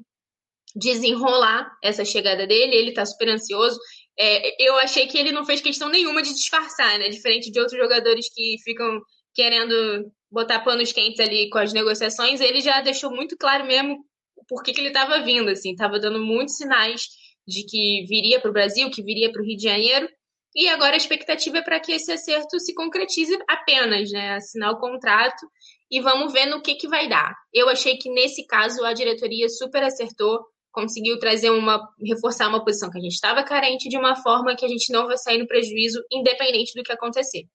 desenrolar 0.75 1.69
essa 1.83 2.05
chegada 2.05 2.47
dele. 2.47 2.75
Ele 2.75 2.89
está 2.89 3.05
super 3.05 3.29
ansioso. 3.29 3.79
É, 4.23 4.55
eu 4.63 4.77
achei 4.77 5.07
que 5.07 5.17
ele 5.17 5.31
não 5.31 5.43
fez 5.43 5.61
questão 5.61 5.89
nenhuma 5.89 6.21
de 6.21 6.33
disfarçar, 6.33 6.99
né? 6.99 7.09
Diferente 7.09 7.49
de 7.49 7.59
outros 7.59 7.79
jogadores 7.79 8.31
que 8.31 8.57
ficam 8.63 9.01
querendo 9.33 10.11
botar 10.29 10.59
panos 10.59 10.91
quentes 10.91 11.19
ali 11.19 11.49
com 11.49 11.57
as 11.57 11.73
negociações, 11.73 12.39
ele 12.39 12.61
já 12.61 12.81
deixou 12.81 13.09
muito 13.09 13.35
claro 13.35 13.65
mesmo 13.65 14.05
por 14.47 14.61
que, 14.61 14.73
que 14.73 14.79
ele 14.79 14.89
estava 14.89 15.21
vindo, 15.21 15.49
assim, 15.49 15.71
estava 15.71 15.99
dando 15.99 16.19
muitos 16.19 16.55
sinais 16.57 17.07
de 17.47 17.63
que 17.65 18.05
viria 18.07 18.39
para 18.39 18.51
o 18.51 18.53
Brasil, 18.53 18.91
que 18.91 19.01
viria 19.01 19.31
para 19.31 19.41
o 19.41 19.45
Rio 19.45 19.57
de 19.57 19.63
Janeiro, 19.63 20.07
e 20.53 20.67
agora 20.67 20.93
a 20.93 20.97
expectativa 20.97 21.57
é 21.59 21.61
para 21.61 21.79
que 21.79 21.93
esse 21.93 22.11
acerto 22.11 22.59
se 22.59 22.73
concretize 22.73 23.35
apenas, 23.47 24.11
né? 24.11 24.35
Assinar 24.35 24.71
o 24.71 24.79
contrato 24.79 25.47
e 25.89 25.99
vamos 25.99 26.31
ver 26.31 26.45
no 26.45 26.61
que, 26.61 26.75
que 26.75 26.87
vai 26.87 27.07
dar. 27.09 27.33
Eu 27.53 27.69
achei 27.69 27.97
que 27.97 28.09
nesse 28.09 28.45
caso 28.45 28.83
a 28.83 28.93
diretoria 28.93 29.49
super 29.49 29.83
acertou, 29.83 30.39
conseguiu 30.71 31.19
trazer 31.19 31.49
uma, 31.49 31.89
reforçar 31.99 32.47
uma 32.47 32.63
posição 32.63 32.89
que 32.89 32.97
a 32.97 33.01
gente 33.01 33.13
estava 33.13 33.43
carente 33.43 33.89
de 33.89 33.97
uma 33.97 34.15
forma 34.15 34.55
que 34.55 34.65
a 34.65 34.69
gente 34.69 34.91
não 34.91 35.07
vai 35.07 35.17
sair 35.17 35.37
no 35.37 35.47
prejuízo, 35.47 36.03
independente 36.11 36.73
do 36.73 36.83
que 36.83 36.91
acontecer. 36.91 37.45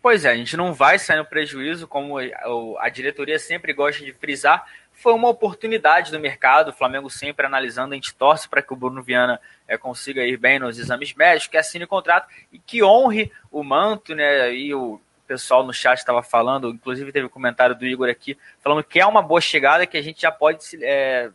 Pois 0.00 0.24
é, 0.24 0.30
a 0.30 0.36
gente 0.36 0.56
não 0.56 0.74
vai 0.74 0.98
sair 0.98 1.18
no 1.18 1.24
prejuízo, 1.24 1.86
como 1.86 2.16
a 2.18 2.88
diretoria 2.88 3.38
sempre 3.38 3.72
gosta 3.72 4.04
de 4.04 4.12
frisar. 4.12 4.66
Foi 4.92 5.12
uma 5.12 5.28
oportunidade 5.28 6.10
do 6.10 6.18
mercado, 6.18 6.68
o 6.68 6.72
Flamengo 6.72 7.08
sempre 7.08 7.46
analisando, 7.46 7.92
a 7.92 7.94
gente 7.94 8.14
torce 8.14 8.48
para 8.48 8.60
que 8.60 8.72
o 8.72 8.76
Bruno 8.76 9.00
Viana 9.00 9.40
é, 9.66 9.78
consiga 9.78 10.24
ir 10.24 10.36
bem 10.36 10.58
nos 10.58 10.76
exames 10.76 11.14
médicos, 11.14 11.46
que 11.46 11.56
assine 11.56 11.84
o 11.84 11.88
contrato 11.88 12.28
e 12.52 12.58
que 12.58 12.82
honre 12.82 13.30
o 13.50 13.62
manto, 13.62 14.12
né? 14.12 14.52
E 14.52 14.74
o 14.74 15.00
pessoal 15.24 15.64
no 15.64 15.72
chat 15.72 15.98
estava 15.98 16.22
falando, 16.22 16.70
inclusive 16.70 17.12
teve 17.12 17.26
um 17.26 17.30
comentário 17.30 17.74
do 17.74 17.86
Igor 17.86 18.08
aqui, 18.08 18.36
falando 18.60 18.82
que 18.82 18.98
é 18.98 19.06
uma 19.06 19.22
boa 19.22 19.40
chegada, 19.40 19.86
que 19.86 19.96
a 19.96 20.02
gente 20.02 20.20
já 20.20 20.32
pode 20.32 20.58
é, 20.82 21.30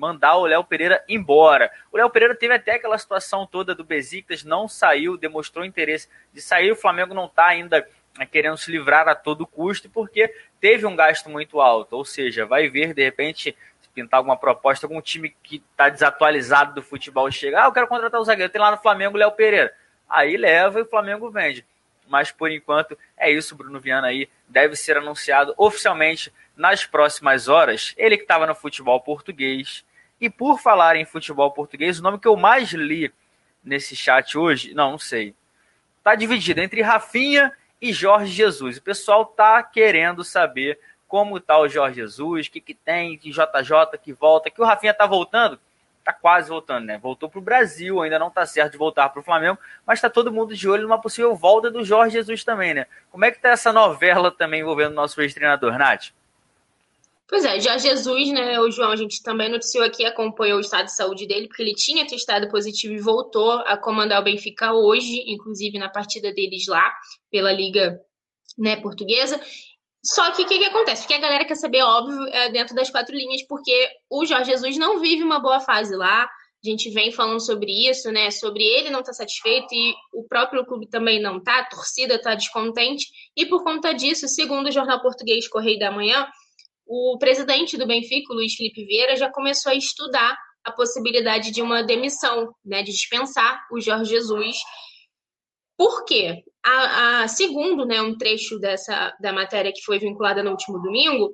mandar 0.00 0.36
o 0.36 0.46
Léo 0.46 0.64
Pereira 0.64 1.04
embora. 1.06 1.70
O 1.92 1.98
Léo 1.98 2.08
Pereira 2.08 2.34
teve 2.34 2.54
até 2.54 2.76
aquela 2.76 2.96
situação 2.96 3.46
toda 3.46 3.74
do 3.74 3.84
Besiktas, 3.84 4.42
não 4.42 4.66
saiu, 4.66 5.18
demonstrou 5.18 5.62
interesse 5.62 6.08
de 6.32 6.40
sair, 6.40 6.72
o 6.72 6.76
Flamengo 6.76 7.12
não 7.12 7.26
está 7.26 7.48
ainda 7.48 7.86
né, 8.18 8.24
querendo 8.24 8.56
se 8.56 8.70
livrar 8.70 9.06
a 9.08 9.14
todo 9.14 9.46
custo, 9.46 9.90
porque 9.90 10.34
teve 10.58 10.86
um 10.86 10.96
gasto 10.96 11.28
muito 11.28 11.60
alto. 11.60 11.94
Ou 11.96 12.04
seja, 12.04 12.46
vai 12.46 12.66
ver, 12.70 12.94
de 12.94 13.04
repente, 13.04 13.54
pintar 13.94 14.18
alguma 14.18 14.38
proposta, 14.38 14.86
algum 14.86 15.02
time 15.02 15.36
que 15.42 15.62
está 15.70 15.90
desatualizado 15.90 16.74
do 16.74 16.82
futebol 16.82 17.30
chega, 17.30 17.62
ah, 17.62 17.66
eu 17.66 17.72
quero 17.72 17.86
contratar 17.86 18.18
o 18.18 18.24
zagueiro, 18.24 18.50
tem 18.50 18.60
lá 18.60 18.70
no 18.70 18.78
Flamengo 18.78 19.16
o 19.16 19.18
Léo 19.18 19.32
Pereira. 19.32 19.70
Aí 20.08 20.38
leva 20.38 20.78
e 20.78 20.82
o 20.82 20.88
Flamengo 20.88 21.30
vende. 21.30 21.62
Mas 22.08 22.32
por 22.32 22.50
enquanto 22.50 22.96
é 23.18 23.30
isso, 23.30 23.54
Bruno 23.54 23.78
Viana 23.78 24.06
aí 24.06 24.30
deve 24.48 24.74
ser 24.76 24.96
anunciado 24.96 25.52
oficialmente 25.58 26.32
nas 26.56 26.84
próximas 26.84 27.48
horas. 27.48 27.94
Ele 27.96 28.16
que 28.16 28.24
estava 28.24 28.46
no 28.46 28.54
futebol 28.54 29.00
português. 29.00 29.84
E 30.20 30.28
por 30.28 30.60
falar 30.60 30.96
em 30.96 31.04
futebol 31.04 31.50
português, 31.50 31.98
o 31.98 32.02
nome 32.02 32.18
que 32.18 32.28
eu 32.28 32.36
mais 32.36 32.70
li 32.72 33.12
nesse 33.64 33.96
chat 33.96 34.36
hoje, 34.36 34.74
não, 34.74 34.92
não 34.92 34.98
sei. 34.98 35.34
Tá 36.02 36.14
dividido 36.14 36.60
entre 36.60 36.82
Rafinha 36.82 37.52
e 37.80 37.92
Jorge 37.92 38.32
Jesus. 38.32 38.76
O 38.76 38.82
pessoal 38.82 39.24
tá 39.24 39.62
querendo 39.62 40.22
saber 40.22 40.78
como 41.08 41.40
tá 41.40 41.58
o 41.58 41.68
Jorge 41.68 41.96
Jesus, 41.96 42.46
o 42.46 42.50
que, 42.50 42.60
que 42.60 42.74
tem, 42.74 43.18
que 43.18 43.30
JJ 43.30 43.98
que 44.02 44.12
volta, 44.12 44.50
que 44.50 44.62
o 44.62 44.64
Rafinha 44.64 44.94
tá 44.94 45.06
voltando, 45.06 45.58
tá 46.04 46.12
quase 46.12 46.48
voltando, 46.48 46.86
né? 46.86 46.98
Voltou 46.98 47.28
pro 47.28 47.40
Brasil, 47.40 48.00
ainda 48.00 48.18
não 48.18 48.30
tá 48.30 48.46
certo 48.46 48.72
de 48.72 48.78
voltar 48.78 49.08
pro 49.08 49.22
Flamengo, 49.22 49.58
mas 49.84 50.00
tá 50.00 50.08
todo 50.08 50.32
mundo 50.32 50.54
de 50.54 50.68
olho 50.68 50.84
numa 50.84 51.00
possível 51.00 51.34
volta 51.34 51.70
do 51.70 51.84
Jorge 51.84 52.12
Jesus 52.12 52.44
também, 52.44 52.74
né? 52.74 52.86
Como 53.10 53.24
é 53.24 53.30
que 53.30 53.40
tá 53.40 53.48
essa 53.48 53.72
novela 53.72 54.30
também 54.30 54.60
envolvendo 54.60 54.92
o 54.92 54.94
nosso 54.94 55.20
ex-treinador, 55.20 55.76
Nath? 55.76 56.10
Pois 57.30 57.44
é, 57.44 57.60
já 57.60 57.78
Jesus, 57.78 58.32
né, 58.32 58.58
o 58.58 58.72
João, 58.72 58.90
a 58.90 58.96
gente 58.96 59.22
também 59.22 59.48
noticiou 59.48 59.84
aqui, 59.84 60.04
acompanhou 60.04 60.58
o 60.58 60.60
estado 60.60 60.86
de 60.86 60.96
saúde 60.96 61.28
dele, 61.28 61.46
porque 61.46 61.62
ele 61.62 61.76
tinha 61.76 62.04
testado 62.04 62.48
positivo 62.48 62.92
e 62.92 63.00
voltou 63.00 63.52
a 63.52 63.76
comandar 63.76 64.20
o 64.20 64.24
Benfica 64.24 64.72
hoje, 64.72 65.22
inclusive 65.28 65.78
na 65.78 65.88
partida 65.88 66.32
deles 66.32 66.66
lá, 66.66 66.92
pela 67.30 67.52
Liga 67.52 68.00
né, 68.58 68.74
Portuguesa. 68.74 69.40
Só 70.04 70.32
que 70.32 70.42
o 70.42 70.46
que, 70.46 70.58
que, 70.58 70.64
acontece? 70.64 71.02
Porque 71.02 71.14
a 71.14 71.20
galera 71.20 71.44
quer 71.44 71.54
saber, 71.54 71.82
óbvio, 71.82 72.20
é 72.32 72.50
dentro 72.50 72.74
das 72.74 72.90
quatro 72.90 73.14
linhas, 73.14 73.46
porque 73.46 73.88
o 74.10 74.26
Jorge 74.26 74.50
Jesus 74.50 74.76
não 74.76 74.98
vive 74.98 75.22
uma 75.22 75.38
boa 75.38 75.60
fase 75.60 75.94
lá. 75.94 76.24
A 76.24 76.68
gente 76.68 76.90
vem 76.90 77.12
falando 77.12 77.40
sobre 77.40 77.70
isso, 77.88 78.10
né? 78.10 78.32
Sobre 78.32 78.64
ele 78.64 78.90
não 78.90 79.00
estar 79.00 79.12
tá 79.12 79.18
satisfeito 79.18 79.72
e 79.72 79.94
o 80.12 80.24
próprio 80.24 80.66
clube 80.66 80.88
também 80.88 81.22
não 81.22 81.40
tá, 81.40 81.60
a 81.60 81.64
torcida 81.64 82.16
está 82.16 82.34
descontente. 82.34 83.06
E 83.36 83.46
por 83.46 83.62
conta 83.62 83.94
disso, 83.94 84.26
segundo 84.26 84.66
o 84.66 84.72
jornal 84.72 85.00
português 85.00 85.46
Correio 85.46 85.78
da 85.78 85.92
Manhã, 85.92 86.26
o 86.92 87.16
presidente 87.18 87.76
do 87.76 87.86
Benfica, 87.86 88.34
Luiz 88.34 88.54
Felipe 88.54 88.84
Vieira, 88.84 89.14
já 89.14 89.30
começou 89.30 89.70
a 89.70 89.76
estudar 89.76 90.36
a 90.64 90.72
possibilidade 90.72 91.52
de 91.52 91.62
uma 91.62 91.84
demissão, 91.84 92.52
né, 92.64 92.82
de 92.82 92.90
dispensar 92.90 93.64
o 93.70 93.80
Jorge 93.80 94.10
Jesus. 94.10 94.56
Por 95.78 96.04
quê? 96.04 96.42
A, 96.66 97.22
a, 97.22 97.28
segundo 97.28 97.86
né, 97.86 98.02
um 98.02 98.18
trecho 98.18 98.58
dessa 98.58 99.16
da 99.20 99.32
matéria 99.32 99.72
que 99.72 99.84
foi 99.84 100.00
vinculada 100.00 100.42
no 100.42 100.50
último 100.50 100.82
domingo, 100.82 101.32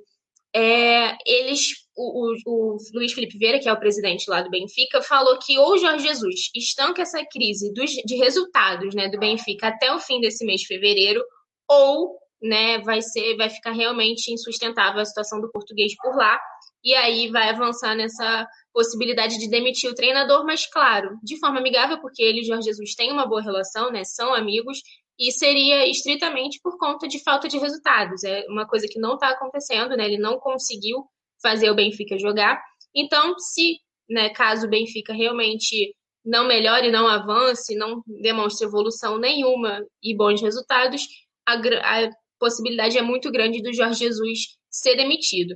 é, 0.55 1.17
eles, 1.25 1.69
o, 1.95 2.35
o, 2.35 2.35
o, 2.45 2.77
Luiz 2.93 3.13
Felipe 3.13 3.39
Vieira, 3.39 3.59
que 3.59 3.67
é 3.67 3.73
o 3.73 3.79
presidente 3.79 4.29
lá 4.29 4.43
do 4.43 4.51
Benfica, 4.51 5.01
falou 5.01 5.39
que 5.39 5.57
ou 5.57 5.73
o 5.73 5.77
Jorge 5.79 6.07
Jesus 6.07 6.51
estanca 6.55 7.01
essa 7.01 7.25
crise 7.25 7.73
dos, 7.73 7.89
de 7.89 8.15
resultados 8.15 8.93
né, 8.93 9.09
do 9.09 9.17
Benfica 9.17 9.69
até 9.69 9.91
o 9.91 9.99
fim 9.99 10.21
desse 10.21 10.45
mês 10.45 10.61
de 10.61 10.67
fevereiro, 10.67 11.23
ou 11.67 12.15
né, 12.41 12.79
vai 12.79 13.01
ser, 13.01 13.35
vai 13.35 13.49
ficar 13.49 13.71
realmente 13.71 14.31
insustentável 14.31 15.01
a 15.01 15.05
situação 15.05 15.41
do 15.41 15.51
português 15.51 15.95
por 15.97 16.15
lá, 16.15 16.39
e 16.83 16.93
aí 16.93 17.29
vai 17.29 17.49
avançar 17.49 17.95
nessa 17.95 18.47
possibilidade 18.71 19.37
de 19.39 19.49
demitir 19.49 19.89
o 19.89 19.95
treinador, 19.95 20.45
mas 20.45 20.65
claro, 20.67 21.17
de 21.23 21.39
forma 21.39 21.59
amigável, 21.59 21.99
porque 21.99 22.21
ele 22.21 22.41
e 22.41 22.43
Jorge 22.43 22.65
Jesus 22.65 22.93
têm 22.95 23.11
uma 23.11 23.25
boa 23.25 23.41
relação, 23.41 23.91
né? 23.91 24.03
São 24.03 24.33
amigos, 24.33 24.79
e 25.19 25.31
seria 25.31 25.87
estritamente 25.89 26.59
por 26.61 26.77
conta 26.77 27.07
de 27.07 27.21
falta 27.23 27.47
de 27.47 27.57
resultados. 27.57 28.23
É 28.23 28.45
uma 28.47 28.67
coisa 28.67 28.87
que 28.87 28.99
não 28.99 29.15
está 29.15 29.29
acontecendo, 29.29 29.97
né? 29.97 30.05
Ele 30.05 30.19
não 30.19 30.39
conseguiu 30.39 31.03
fazer 31.41 31.71
o 31.71 31.75
Benfica 31.75 32.17
jogar. 32.19 32.61
Então, 32.95 33.37
se, 33.39 33.79
né, 34.09 34.29
caso 34.29 34.67
o 34.67 34.69
Benfica 34.69 35.13
realmente 35.13 35.95
não 36.23 36.47
melhore, 36.47 36.91
não 36.91 37.07
avance, 37.07 37.75
não 37.75 38.03
demonstre 38.21 38.67
evolução 38.67 39.17
nenhuma 39.17 39.83
e 40.03 40.15
bons 40.15 40.41
resultados, 40.41 41.01
a, 41.47 41.53
a 41.53 42.09
possibilidade 42.39 42.97
é 42.97 43.01
muito 43.01 43.31
grande 43.31 43.61
do 43.61 43.73
Jorge 43.73 44.05
Jesus 44.05 44.57
ser 44.69 44.95
demitido. 44.95 45.55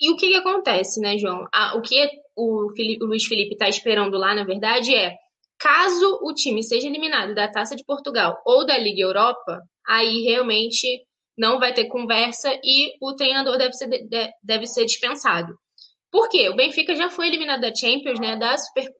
E 0.00 0.10
o 0.10 0.16
que, 0.16 0.28
que 0.28 0.36
acontece, 0.36 1.00
né, 1.00 1.16
João? 1.18 1.46
o 1.74 1.80
que 1.80 2.08
o, 2.36 2.70
Felipe, 2.74 3.04
o 3.04 3.06
Luiz 3.06 3.24
Felipe 3.24 3.54
está 3.54 3.68
esperando 3.68 4.16
lá, 4.18 4.34
na 4.34 4.44
verdade, 4.44 4.94
é 4.94 5.16
caso 5.58 6.18
o 6.22 6.34
time 6.34 6.62
seja 6.62 6.88
eliminado 6.88 7.34
da 7.34 7.46
Taça 7.46 7.76
de 7.76 7.84
Portugal 7.84 8.40
ou 8.44 8.66
da 8.66 8.76
Liga 8.76 9.00
Europa, 9.00 9.60
aí 9.86 10.22
realmente 10.22 11.04
não 11.38 11.58
vai 11.58 11.72
ter 11.72 11.86
conversa 11.86 12.52
e 12.64 12.92
o 13.00 13.14
treinador 13.14 13.56
deve 13.56 13.72
ser, 13.74 13.88
deve 14.42 14.66
ser 14.66 14.84
dispensado. 14.84 15.56
Por 16.10 16.28
quê? 16.28 16.48
O 16.48 16.56
Benfica 16.56 16.94
já 16.94 17.08
foi 17.08 17.28
eliminado 17.28 17.62
da 17.62 17.74
Champions, 17.74 18.20
né? 18.20 18.36
Da 18.36 18.58
Super, 18.58 18.92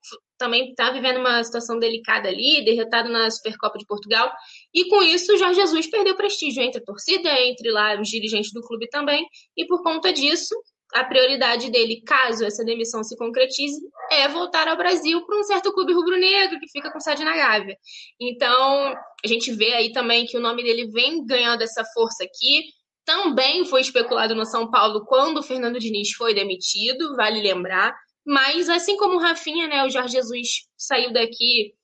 também 0.43 0.71
está 0.71 0.91
vivendo 0.91 1.19
uma 1.19 1.43
situação 1.45 1.79
delicada 1.79 2.29
ali, 2.29 2.65
derrotado 2.65 3.09
na 3.09 3.31
Supercopa 3.31 3.79
de 3.79 3.87
Portugal. 3.87 4.29
E 4.75 4.89
com 4.89 5.01
isso, 5.01 5.33
o 5.33 5.39
Jorge 5.39 5.61
Jesus 5.61 5.87
perdeu 5.87 6.17
prestígio 6.17 6.61
entre 6.65 6.81
a 6.81 6.85
torcida, 6.85 7.31
entre 7.43 7.71
lá 7.71 8.01
os 8.01 8.09
dirigentes 8.09 8.53
do 8.53 8.61
clube 8.61 8.89
também. 8.89 9.25
E 9.57 9.65
por 9.67 9.85
conta 9.85 10.13
disso, 10.13 10.53
a 10.95 11.05
prioridade 11.05 11.71
dele, 11.71 12.03
caso 12.05 12.45
essa 12.45 12.65
demissão 12.65 13.05
se 13.05 13.17
concretize, 13.17 13.81
é 14.11 14.27
voltar 14.27 14.67
ao 14.67 14.77
Brasil 14.77 15.25
para 15.25 15.39
um 15.39 15.45
certo 15.45 15.73
clube 15.73 15.93
rubro-negro 15.93 16.59
que 16.59 16.69
fica 16.69 16.93
com 16.93 16.99
sede 16.99 17.25
na 17.25 17.37
Gávea. 17.37 17.77
Então, 18.21 18.93
a 19.25 19.29
gente 19.29 19.53
vê 19.53 19.75
aí 19.75 19.93
também 19.93 20.27
que 20.27 20.37
o 20.37 20.41
nome 20.41 20.65
dele 20.65 20.89
vem 20.91 21.25
ganhando 21.25 21.63
essa 21.63 21.85
força 21.95 22.25
aqui. 22.25 22.65
Também 23.05 23.65
foi 23.65 23.81
especulado 23.81 24.35
no 24.35 24.45
São 24.45 24.69
Paulo 24.71 25.05
quando 25.07 25.39
o 25.39 25.43
Fernando 25.43 25.79
Diniz 25.79 26.11
foi 26.13 26.35
demitido, 26.35 27.15
vale 27.15 27.41
lembrar. 27.41 27.95
Mas, 28.25 28.69
assim 28.69 28.97
como 28.97 29.17
o 29.17 29.21
Rafinha, 29.21 29.67
né, 29.67 29.85
o 29.85 29.91
Jorge 29.91 30.13
Jesus 30.13 30.69
saiu 30.77 31.13
daqui 31.13 31.75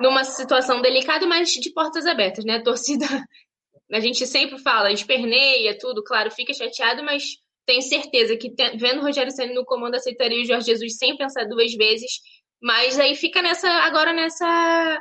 numa 0.00 0.24
situação 0.24 0.82
delicada, 0.82 1.26
mas 1.26 1.50
de 1.50 1.70
portas 1.72 2.06
abertas, 2.06 2.44
né? 2.44 2.56
A 2.56 2.62
torcida, 2.62 3.06
a 3.92 4.00
gente 4.00 4.26
sempre 4.26 4.58
fala, 4.58 4.92
esperneia, 4.92 5.78
tudo, 5.78 6.02
claro, 6.02 6.30
fica 6.30 6.52
chateado, 6.52 7.02
mas 7.02 7.36
tenho 7.66 7.82
certeza 7.82 8.36
que 8.36 8.54
vendo 8.76 9.00
o 9.00 9.02
Rogério 9.02 9.32
Senna 9.32 9.52
no 9.52 9.64
comando 9.64 9.96
aceitaria 9.96 10.40
o 10.40 10.44
Jorge 10.44 10.66
Jesus 10.66 10.96
sem 10.96 11.16
pensar 11.16 11.44
duas 11.44 11.74
vezes. 11.74 12.20
Mas 12.62 12.98
aí 12.98 13.14
fica 13.14 13.42
nessa 13.42 13.68
agora 13.68 14.12
nessa 14.12 15.00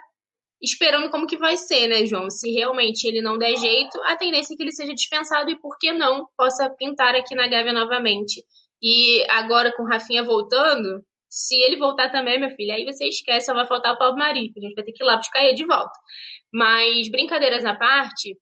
esperando 0.62 1.10
como 1.12 1.28
que 1.28 1.38
vai 1.38 1.58
ser, 1.58 1.88
né, 1.88 2.06
João? 2.06 2.30
Se 2.30 2.52
realmente 2.52 3.06
ele 3.08 3.22
não 3.22 3.38
der 3.38 3.56
jeito, 3.56 4.02
a 4.04 4.18
tendência 4.18 4.54
é 4.54 4.58
que 4.58 4.64
ele 4.64 4.72
seja 4.72 4.94
dispensado 4.94 5.50
e 5.52 5.60
por 5.60 5.78
que 5.78 5.92
não 5.94 6.28
possa 6.36 6.70
pintar 6.70 7.14
aqui 7.16 7.36
na 7.36 7.48
Gávea 7.48 7.72
novamente. 7.74 8.44
E 8.82 9.24
agora 9.30 9.72
com 9.76 9.84
o 9.84 9.88
Rafinha 9.88 10.24
voltando, 10.24 11.04
se 11.30 11.56
ele 11.64 11.78
voltar 11.78 12.10
também, 12.12 12.38
minha 12.40 12.56
filha, 12.56 12.76
aí 12.76 12.86
você 12.86 13.06
esquece, 13.08 13.48
só 13.48 13.54
vai 13.54 13.68
faltar 13.68 13.94
o 13.94 13.98
Paulo 13.98 14.18
Mari, 14.18 14.54
a 14.56 14.60
gente 14.60 14.74
vai 14.74 14.84
ter 14.84 14.92
que 14.94 15.04
ir 15.04 15.06
lá 15.06 15.18
buscar 15.18 15.44
ele 15.44 15.54
de 15.54 15.66
volta. 15.66 15.92
Mas 16.54 17.10
brincadeiras 17.10 17.66
à 17.66 17.76
parte, 17.76 18.38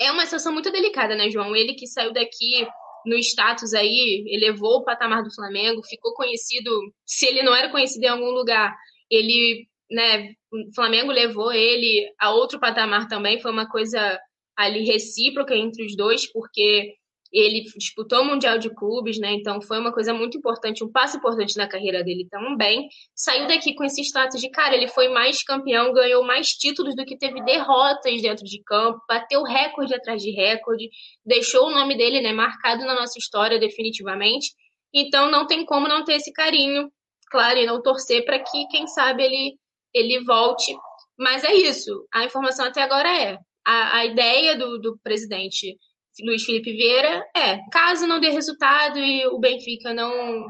é 0.00 0.10
uma 0.10 0.24
situação 0.24 0.52
muito 0.52 0.70
delicada, 0.72 1.14
né, 1.14 1.30
João? 1.30 1.54
Ele 1.54 1.74
que 1.74 1.86
saiu 1.86 2.12
daqui 2.12 2.66
no 3.04 3.16
status 3.16 3.74
aí, 3.74 4.24
elevou 4.28 4.78
o 4.78 4.84
patamar 4.84 5.22
do 5.22 5.34
Flamengo, 5.34 5.84
ficou 5.84 6.14
conhecido, 6.14 6.70
se 7.04 7.26
ele 7.26 7.42
não 7.42 7.54
era 7.54 7.68
conhecido 7.70 8.04
em 8.04 8.08
algum 8.08 8.30
lugar, 8.30 8.74
ele, 9.10 9.68
né, 9.90 10.32
o 10.50 10.74
Flamengo 10.74 11.12
levou 11.12 11.52
ele 11.52 12.10
a 12.18 12.30
outro 12.32 12.58
patamar 12.58 13.06
também, 13.06 13.40
foi 13.40 13.50
uma 13.50 13.68
coisa 13.68 14.18
ali 14.56 14.84
recíproca 14.84 15.54
entre 15.54 15.84
os 15.84 15.94
dois, 15.96 16.30
porque 16.32 16.94
ele 17.34 17.64
disputou 17.76 18.22
o 18.22 18.24
Mundial 18.24 18.58
de 18.58 18.70
Clubes, 18.70 19.18
né? 19.18 19.32
Então 19.32 19.60
foi 19.60 19.78
uma 19.80 19.92
coisa 19.92 20.14
muito 20.14 20.38
importante, 20.38 20.84
um 20.84 20.90
passo 20.90 21.16
importante 21.16 21.56
na 21.56 21.66
carreira 21.66 22.04
dele 22.04 22.28
também. 22.30 22.88
Saiu 23.14 23.48
daqui 23.48 23.74
com 23.74 23.82
esse 23.82 24.00
status 24.02 24.40
de 24.40 24.48
cara, 24.48 24.76
ele 24.76 24.86
foi 24.86 25.08
mais 25.08 25.42
campeão, 25.42 25.92
ganhou 25.92 26.24
mais 26.24 26.50
títulos 26.50 26.94
do 26.94 27.04
que 27.04 27.18
teve 27.18 27.42
derrotas 27.42 28.22
dentro 28.22 28.44
de 28.44 28.62
campo, 28.62 29.00
bateu 29.08 29.42
recorde 29.42 29.92
atrás 29.92 30.22
de 30.22 30.30
recorde, 30.30 30.88
deixou 31.26 31.66
o 31.66 31.70
nome 31.70 31.96
dele, 31.96 32.20
né, 32.20 32.32
marcado 32.32 32.84
na 32.84 32.94
nossa 32.94 33.18
história 33.18 33.58
definitivamente. 33.58 34.52
Então 34.92 35.28
não 35.28 35.44
tem 35.44 35.66
como 35.66 35.88
não 35.88 36.04
ter 36.04 36.14
esse 36.14 36.32
carinho, 36.32 36.88
claro, 37.30 37.58
e 37.58 37.66
não 37.66 37.82
torcer 37.82 38.24
para 38.24 38.38
que, 38.38 38.68
quem 38.68 38.86
sabe, 38.86 39.24
ele 39.24 39.58
ele 39.92 40.24
volte. 40.24 40.76
Mas 41.16 41.44
é 41.44 41.54
isso. 41.54 42.06
A 42.12 42.24
informação 42.24 42.66
até 42.66 42.82
agora 42.82 43.08
é 43.08 43.38
a, 43.64 43.98
a 43.98 44.04
ideia 44.04 44.56
do, 44.56 44.78
do 44.78 44.98
presidente 44.98 45.76
Luiz 46.22 46.44
Felipe 46.44 46.72
Vieira 46.72 47.24
é, 47.36 47.58
caso 47.70 48.06
não 48.06 48.20
dê 48.20 48.30
resultado 48.30 48.98
e 48.98 49.26
o 49.26 49.38
Benfica 49.38 49.92
não 49.92 50.46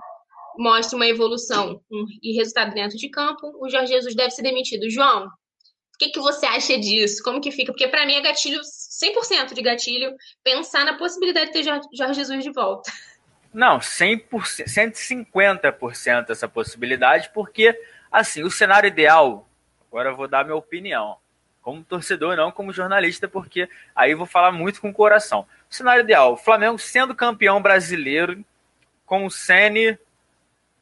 mostre 0.59 0.97
uma 0.97 1.07
evolução 1.07 1.81
um, 1.91 2.07
e 2.23 2.37
resultado 2.37 2.75
dentro 2.75 2.97
de 2.97 3.09
campo, 3.09 3.53
o 3.61 3.69
Jorge 3.69 3.93
Jesus 3.93 4.15
deve 4.15 4.31
ser 4.31 4.43
demitido. 4.43 4.89
João, 4.89 5.27
o 5.27 5.99
que, 5.99 6.11
que 6.11 6.21
você 6.21 6.47
acha 6.47 6.79
disso? 6.79 7.23
Como 7.23 7.41
que 7.41 7.51
fica? 7.51 7.73
Porque 7.73 7.89
para 7.89 8.07
mim 8.07 8.15
é 8.15 8.21
gatilho, 8.21 8.61
100% 8.61 9.55
de 9.55 9.63
gatilho, 9.63 10.15
pensar 10.43 10.85
na 10.85 10.97
possibilidade 10.97 11.47
de 11.47 11.53
ter 11.53 11.63
Jorge 11.63 12.15
Jesus 12.15 12.43
de 12.43 12.53
volta. 12.53 12.91
Não, 13.53 13.79
100%, 13.79 14.65
150% 14.67 16.31
essa 16.31 16.49
possibilidade, 16.49 17.31
porque, 17.33 17.79
assim, 18.11 18.43
o 18.43 18.51
cenário 18.51 18.89
ideal, 18.89 19.49
agora 19.87 20.11
eu 20.11 20.17
vou 20.17 20.27
dar 20.27 20.45
minha 20.45 20.57
opinião, 20.57 21.17
como 21.65 21.83
torcedor, 21.83 22.37
não 22.37 22.53
como 22.53 22.75
jornalista, 22.75 23.27
porque 23.27 23.69
aí 23.97 24.15
vou 24.15 24.27
falar 24.27 24.53
muito 24.53 24.83
com 24.83 24.91
o 24.91 24.95
coração. 24.95 25.47
O 25.69 25.75
cenário 25.75 26.03
ideal: 26.03 26.35
o 26.35 26.37
Flamengo 26.37 26.79
sendo 26.79 27.15
campeão 27.15 27.61
brasileiro, 27.61 28.45
com 29.07 29.25
o 29.25 29.31
Sene 29.31 29.99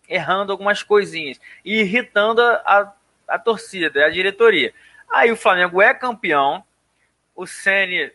errando 0.09 0.51
algumas 0.51 0.83
coisinhas 0.83 1.41
e 1.65 1.81
irritando 1.81 2.43
a, 2.43 2.93
a 3.29 3.39
torcida, 3.39 4.05
a 4.05 4.11
diretoria. 4.11 4.75
Aí 5.11 5.31
o 5.31 5.37
Flamengo 5.37 5.81
é 5.81 5.95
campeão, 5.95 6.65
o 7.35 7.47
Sene 7.47 8.13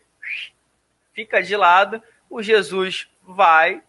fica 1.14 1.42
de 1.42 1.56
lado, 1.56 2.04
o 2.30 2.44
Jesus 2.44 3.08
vai, 3.24 3.82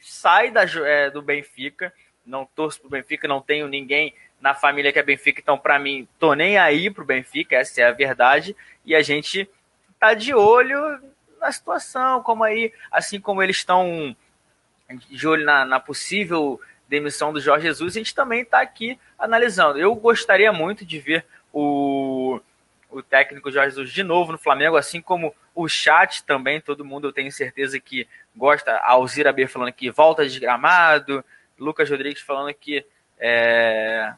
sai 0.00 0.50
da, 0.50 0.62
é, 0.62 1.10
do 1.10 1.20
Benfica, 1.20 1.92
não 2.24 2.46
torço 2.46 2.80
pro 2.80 2.88
Benfica, 2.88 3.28
não 3.28 3.42
tenho 3.42 3.68
ninguém 3.68 4.14
na 4.44 4.52
família 4.52 4.92
que 4.92 4.98
é 4.98 5.02
Benfica, 5.02 5.40
então 5.40 5.56
para 5.56 5.78
mim 5.78 6.06
tô 6.18 6.34
nem 6.34 6.58
aí 6.58 6.90
pro 6.90 7.02
Benfica, 7.02 7.56
essa 7.56 7.80
é 7.80 7.84
a 7.84 7.92
verdade, 7.92 8.54
e 8.84 8.94
a 8.94 9.00
gente 9.00 9.48
tá 9.98 10.12
de 10.12 10.34
olho 10.34 11.00
na 11.40 11.50
situação, 11.50 12.22
como 12.22 12.44
aí, 12.44 12.70
assim 12.92 13.18
como 13.18 13.42
eles 13.42 13.56
estão 13.56 14.14
de 15.08 15.26
olho 15.26 15.46
na, 15.46 15.64
na 15.64 15.80
possível 15.80 16.60
demissão 16.86 17.32
do 17.32 17.40
Jorge 17.40 17.68
Jesus, 17.68 17.96
a 17.96 17.98
gente 17.98 18.14
também 18.14 18.42
está 18.42 18.60
aqui 18.60 18.98
analisando. 19.18 19.78
Eu 19.78 19.94
gostaria 19.94 20.52
muito 20.52 20.84
de 20.84 21.00
ver 21.00 21.24
o, 21.50 22.38
o 22.90 23.02
técnico 23.02 23.50
Jorge 23.50 23.70
Jesus 23.70 23.90
de 23.90 24.02
novo 24.02 24.32
no 24.32 24.38
Flamengo, 24.38 24.76
assim 24.76 25.00
como 25.00 25.34
o 25.54 25.66
chat 25.66 26.22
também, 26.22 26.60
todo 26.60 26.84
mundo 26.84 27.08
eu 27.08 27.12
tenho 27.14 27.32
certeza 27.32 27.80
que 27.80 28.06
gosta. 28.36 28.72
A 28.72 28.90
Alzira 28.90 29.32
B 29.32 29.46
falando 29.46 29.72
que 29.72 29.90
volta 29.90 30.22
desgramado, 30.22 31.24
Lucas 31.58 31.88
Rodrigues 31.88 32.20
falando 32.20 32.52
que 32.52 32.84
é, 33.18 34.12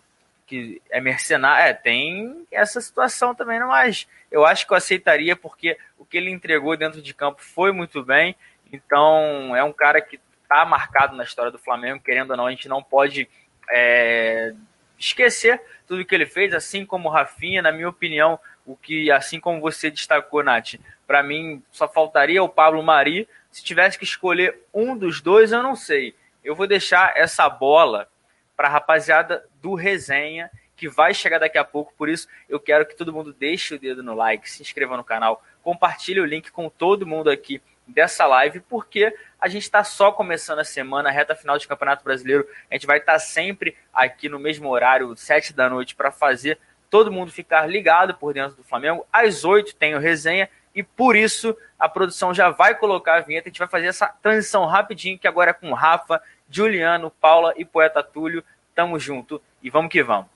que 0.46 0.80
é 0.90 1.00
mercenário. 1.00 1.66
É, 1.66 1.74
tem 1.74 2.46
essa 2.50 2.80
situação 2.80 3.34
também, 3.34 3.58
mas 3.60 4.06
eu 4.30 4.46
acho 4.46 4.66
que 4.66 4.72
eu 4.72 4.76
aceitaria 4.76 5.34
porque 5.34 5.76
o 5.98 6.04
que 6.04 6.16
ele 6.16 6.30
entregou 6.30 6.76
dentro 6.76 7.02
de 7.02 7.12
campo 7.12 7.42
foi 7.42 7.72
muito 7.72 8.02
bem. 8.02 8.36
Então, 8.72 9.54
é 9.54 9.62
um 9.62 9.72
cara 9.72 10.00
que 10.00 10.20
está 10.42 10.64
marcado 10.64 11.16
na 11.16 11.24
história 11.24 11.50
do 11.50 11.58
Flamengo, 11.58 12.02
querendo 12.02 12.30
ou 12.30 12.36
não, 12.36 12.46
a 12.46 12.50
gente 12.50 12.68
não 12.68 12.82
pode 12.82 13.28
é, 13.68 14.54
esquecer 14.98 15.60
tudo 15.86 16.04
que 16.04 16.14
ele 16.14 16.26
fez, 16.26 16.54
assim 16.54 16.86
como 16.86 17.08
o 17.08 17.12
Rafinha, 17.12 17.62
na 17.62 17.72
minha 17.72 17.88
opinião, 17.88 18.38
o 18.64 18.76
que, 18.76 19.10
assim 19.10 19.38
como 19.38 19.60
você 19.60 19.90
destacou, 19.90 20.42
Nath, 20.42 20.74
para 21.06 21.22
mim 21.22 21.62
só 21.70 21.86
faltaria 21.86 22.42
o 22.42 22.48
Pablo 22.48 22.82
Mari. 22.82 23.28
Se 23.50 23.62
tivesse 23.62 23.98
que 23.98 24.04
escolher 24.04 24.60
um 24.74 24.96
dos 24.96 25.20
dois, 25.20 25.52
eu 25.52 25.62
não 25.62 25.76
sei. 25.76 26.14
Eu 26.42 26.54
vou 26.54 26.66
deixar 26.66 27.12
essa 27.16 27.48
bola 27.48 28.08
para 28.56 28.68
a 28.68 28.70
rapaziada 28.70 29.44
do 29.66 29.74
Resenha, 29.74 30.48
que 30.76 30.88
vai 30.88 31.12
chegar 31.12 31.40
daqui 31.40 31.58
a 31.58 31.64
pouco. 31.64 31.92
Por 31.98 32.08
isso, 32.08 32.28
eu 32.48 32.60
quero 32.60 32.86
que 32.86 32.94
todo 32.94 33.12
mundo 33.12 33.32
deixe 33.32 33.74
o 33.74 33.78
dedo 33.80 34.00
no 34.00 34.14
like, 34.14 34.48
se 34.48 34.62
inscreva 34.62 34.96
no 34.96 35.02
canal, 35.02 35.42
compartilhe 35.60 36.20
o 36.20 36.24
link 36.24 36.52
com 36.52 36.68
todo 36.68 37.04
mundo 37.04 37.28
aqui 37.28 37.60
dessa 37.84 38.26
live, 38.26 38.60
porque 38.60 39.12
a 39.40 39.48
gente 39.48 39.62
está 39.62 39.82
só 39.82 40.12
começando 40.12 40.60
a 40.60 40.64
semana, 40.64 41.08
a 41.08 41.12
reta 41.12 41.34
final 41.34 41.58
de 41.58 41.66
Campeonato 41.66 42.04
Brasileiro. 42.04 42.46
A 42.70 42.74
gente 42.74 42.86
vai 42.86 42.98
estar 42.98 43.14
tá 43.14 43.18
sempre 43.18 43.76
aqui 43.92 44.28
no 44.28 44.38
mesmo 44.38 44.68
horário, 44.68 45.16
sete 45.16 45.52
da 45.52 45.68
noite, 45.68 45.96
para 45.96 46.12
fazer 46.12 46.56
todo 46.88 47.10
mundo 47.10 47.32
ficar 47.32 47.66
ligado 47.66 48.14
por 48.14 48.32
dentro 48.32 48.56
do 48.56 48.62
Flamengo. 48.62 49.04
Às 49.12 49.44
oito 49.44 49.74
tem 49.74 49.96
o 49.96 49.98
resenha 49.98 50.48
e 50.76 50.82
por 50.82 51.16
isso 51.16 51.56
a 51.76 51.88
produção 51.88 52.32
já 52.32 52.50
vai 52.50 52.72
colocar 52.76 53.16
a 53.16 53.20
vinheta. 53.20 53.48
A 53.48 53.50
gente 53.50 53.58
vai 53.58 53.68
fazer 53.68 53.86
essa 53.86 54.06
transição 54.22 54.64
rapidinho, 54.64 55.18
que 55.18 55.26
agora 55.26 55.50
é 55.50 55.54
com 55.54 55.72
Rafa 55.72 56.22
Juliano, 56.48 57.10
Paula 57.10 57.52
e 57.56 57.64
Poeta 57.64 58.02
Túlio. 58.02 58.44
Tamo 58.76 58.98
junto 58.98 59.42
e 59.62 59.70
vamos 59.70 59.90
que 59.90 60.02
vamos. 60.02 60.35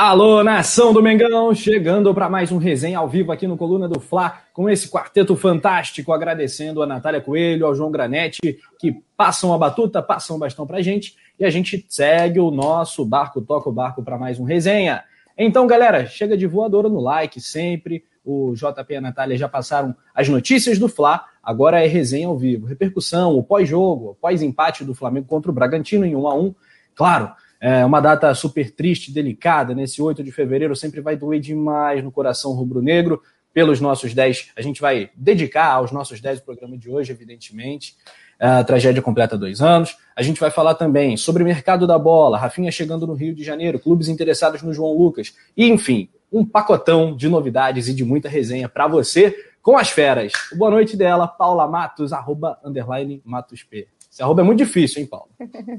Alô, 0.00 0.44
nação 0.44 0.92
do 0.92 1.02
Mengão, 1.02 1.52
chegando 1.52 2.14
para 2.14 2.30
mais 2.30 2.52
um 2.52 2.56
resenha 2.56 3.00
ao 3.00 3.08
vivo 3.08 3.32
aqui 3.32 3.48
no 3.48 3.56
Coluna 3.56 3.88
do 3.88 3.98
Fla, 3.98 4.42
com 4.52 4.70
esse 4.70 4.88
quarteto 4.88 5.34
fantástico, 5.34 6.12
agradecendo 6.12 6.80
a 6.80 6.86
Natália 6.86 7.20
Coelho, 7.20 7.66
ao 7.66 7.74
João 7.74 7.90
Granete, 7.90 8.38
que 8.78 9.02
passam 9.16 9.52
a 9.52 9.58
batuta, 9.58 10.00
passam 10.00 10.36
o 10.36 10.38
bastão 10.38 10.64
pra 10.68 10.80
gente, 10.80 11.16
e 11.36 11.44
a 11.44 11.50
gente 11.50 11.84
segue 11.88 12.38
o 12.38 12.52
nosso 12.52 13.04
barco, 13.04 13.42
toca 13.42 13.68
o 13.68 13.72
barco 13.72 14.00
para 14.00 14.16
mais 14.16 14.38
um 14.38 14.44
resenha. 14.44 15.02
Então, 15.36 15.66
galera, 15.66 16.06
chega 16.06 16.36
de 16.36 16.46
voadora 16.46 16.88
no 16.88 17.00
like 17.00 17.40
sempre, 17.40 18.04
o 18.24 18.54
JP 18.54 18.92
e 18.92 18.96
a 18.96 19.00
Natália 19.00 19.36
já 19.36 19.48
passaram 19.48 19.96
as 20.14 20.28
notícias 20.28 20.78
do 20.78 20.88
Fla, 20.88 21.24
agora 21.42 21.84
é 21.84 21.88
resenha 21.88 22.28
ao 22.28 22.38
vivo, 22.38 22.68
repercussão, 22.68 23.36
o 23.36 23.42
pós-jogo, 23.42 24.16
pós-empate 24.20 24.84
do 24.84 24.94
Flamengo 24.94 25.26
contra 25.26 25.50
o 25.50 25.54
Bragantino 25.54 26.06
em 26.06 26.14
1 26.14 26.28
a 26.28 26.34
1 26.36 26.54
claro, 26.94 27.32
é 27.60 27.84
uma 27.84 28.00
data 28.00 28.32
super 28.34 28.70
triste, 28.70 29.12
delicada, 29.12 29.74
nesse 29.74 30.00
8 30.00 30.22
de 30.22 30.30
fevereiro 30.30 30.76
sempre 30.76 31.00
vai 31.00 31.16
doer 31.16 31.40
demais 31.40 32.02
no 32.02 32.12
coração 32.12 32.52
rubro-negro. 32.52 33.22
Pelos 33.52 33.80
nossos 33.80 34.14
10, 34.14 34.52
a 34.56 34.62
gente 34.62 34.80
vai 34.80 35.10
dedicar 35.16 35.72
aos 35.72 35.90
nossos 35.90 36.20
10 36.20 36.38
o 36.38 36.44
programa 36.44 36.78
de 36.78 36.88
hoje, 36.88 37.10
evidentemente. 37.10 37.96
A 38.38 38.62
tragédia 38.62 39.02
completa 39.02 39.36
dois 39.36 39.60
anos. 39.60 39.96
A 40.14 40.22
gente 40.22 40.38
vai 40.38 40.50
falar 40.50 40.74
também 40.74 41.16
sobre 41.16 41.42
o 41.42 41.46
mercado 41.46 41.84
da 41.84 41.98
bola, 41.98 42.38
Rafinha 42.38 42.70
chegando 42.70 43.06
no 43.06 43.14
Rio 43.14 43.34
de 43.34 43.42
Janeiro, 43.42 43.80
clubes 43.80 44.06
interessados 44.06 44.62
no 44.62 44.72
João 44.72 44.96
Lucas. 44.96 45.34
E, 45.56 45.66
enfim, 45.66 46.08
um 46.30 46.44
pacotão 46.44 47.16
de 47.16 47.28
novidades 47.28 47.88
e 47.88 47.94
de 47.94 48.04
muita 48.04 48.28
resenha 48.28 48.68
para 48.68 48.86
você 48.86 49.34
com 49.60 49.76
as 49.76 49.88
feras. 49.88 50.32
Boa 50.56 50.70
noite 50.70 50.96
dela, 50.96 51.26
Paula 51.26 51.66
Matos, 51.66 52.12
arroba, 52.12 52.60
underline, 52.64 53.20
Matos 53.24 53.64
P. 53.64 53.88
Esse 54.18 54.24
arroba 54.24 54.42
é 54.42 54.44
muito 54.44 54.58
difícil, 54.58 55.00
hein, 55.00 55.06
Paulo? 55.06 55.30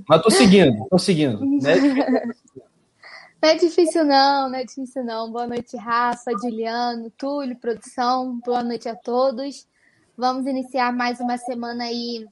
Mas 0.08 0.22
tô 0.22 0.32
seguindo, 0.32 0.88
tô 0.90 0.98
seguindo. 0.98 1.46
Né? 1.46 1.76
Não 3.42 3.50
é 3.50 3.56
difícil 3.56 4.04
não, 4.04 4.50
não 4.50 4.56
é 4.56 4.66
difícil 4.66 5.02
não. 5.02 5.32
Boa 5.32 5.48
noite, 5.48 5.78
Rafa, 5.78 6.32
Juliano, 6.42 7.10
Túlio, 7.18 7.56
produção. 7.56 8.38
Boa 8.46 8.62
noite 8.62 8.90
a 8.90 8.96
todos. 8.96 9.66
Vamos 10.18 10.46
iniciar 10.46 10.92
mais 10.92 11.22
uma 11.22 11.38
semana 11.38 11.86
aí, 11.86 12.28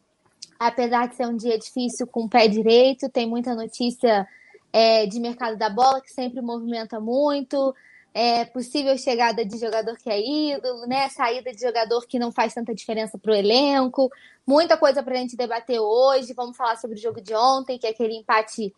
apesar 0.60 1.08
de 1.08 1.16
ser 1.16 1.26
um 1.28 1.38
dia 1.38 1.58
difícil 1.58 2.06
com 2.08 2.26
o 2.26 2.30
pé 2.30 2.50
direito, 2.50 3.10
tem 3.10 3.26
muita 3.26 3.56
notícia 3.56 4.28
é, 4.74 5.06
de 5.06 5.18
mercado 5.18 5.58
da 5.58 5.70
bola 5.70 6.02
que 6.02 6.12
sempre 6.12 6.42
movimenta 6.42 7.00
muito. 7.00 7.74
É, 8.20 8.46
possível 8.46 8.98
chegada 8.98 9.46
de 9.46 9.60
jogador 9.60 9.96
que 9.96 10.10
é 10.10 10.20
ídolo, 10.20 10.88
né? 10.88 11.08
Saída 11.08 11.52
de 11.52 11.62
jogador 11.62 12.04
que 12.08 12.18
não 12.18 12.32
faz 12.32 12.52
tanta 12.52 12.74
diferença 12.74 13.16
para 13.16 13.32
o 13.32 13.36
elenco. 13.36 14.10
Muita 14.44 14.76
coisa 14.76 15.04
para 15.04 15.14
a 15.14 15.18
gente 15.18 15.38
debater 15.38 15.80
hoje. 15.80 16.34
Vamos 16.34 16.58
falar 16.58 16.78
sobre 16.78 16.98
o 16.98 17.00
jogo 17.00 17.22
de 17.22 17.36
ontem, 17.36 17.78
que 17.78 17.86
é 17.86 17.92
aquele 17.92 18.16
empate 18.16 18.74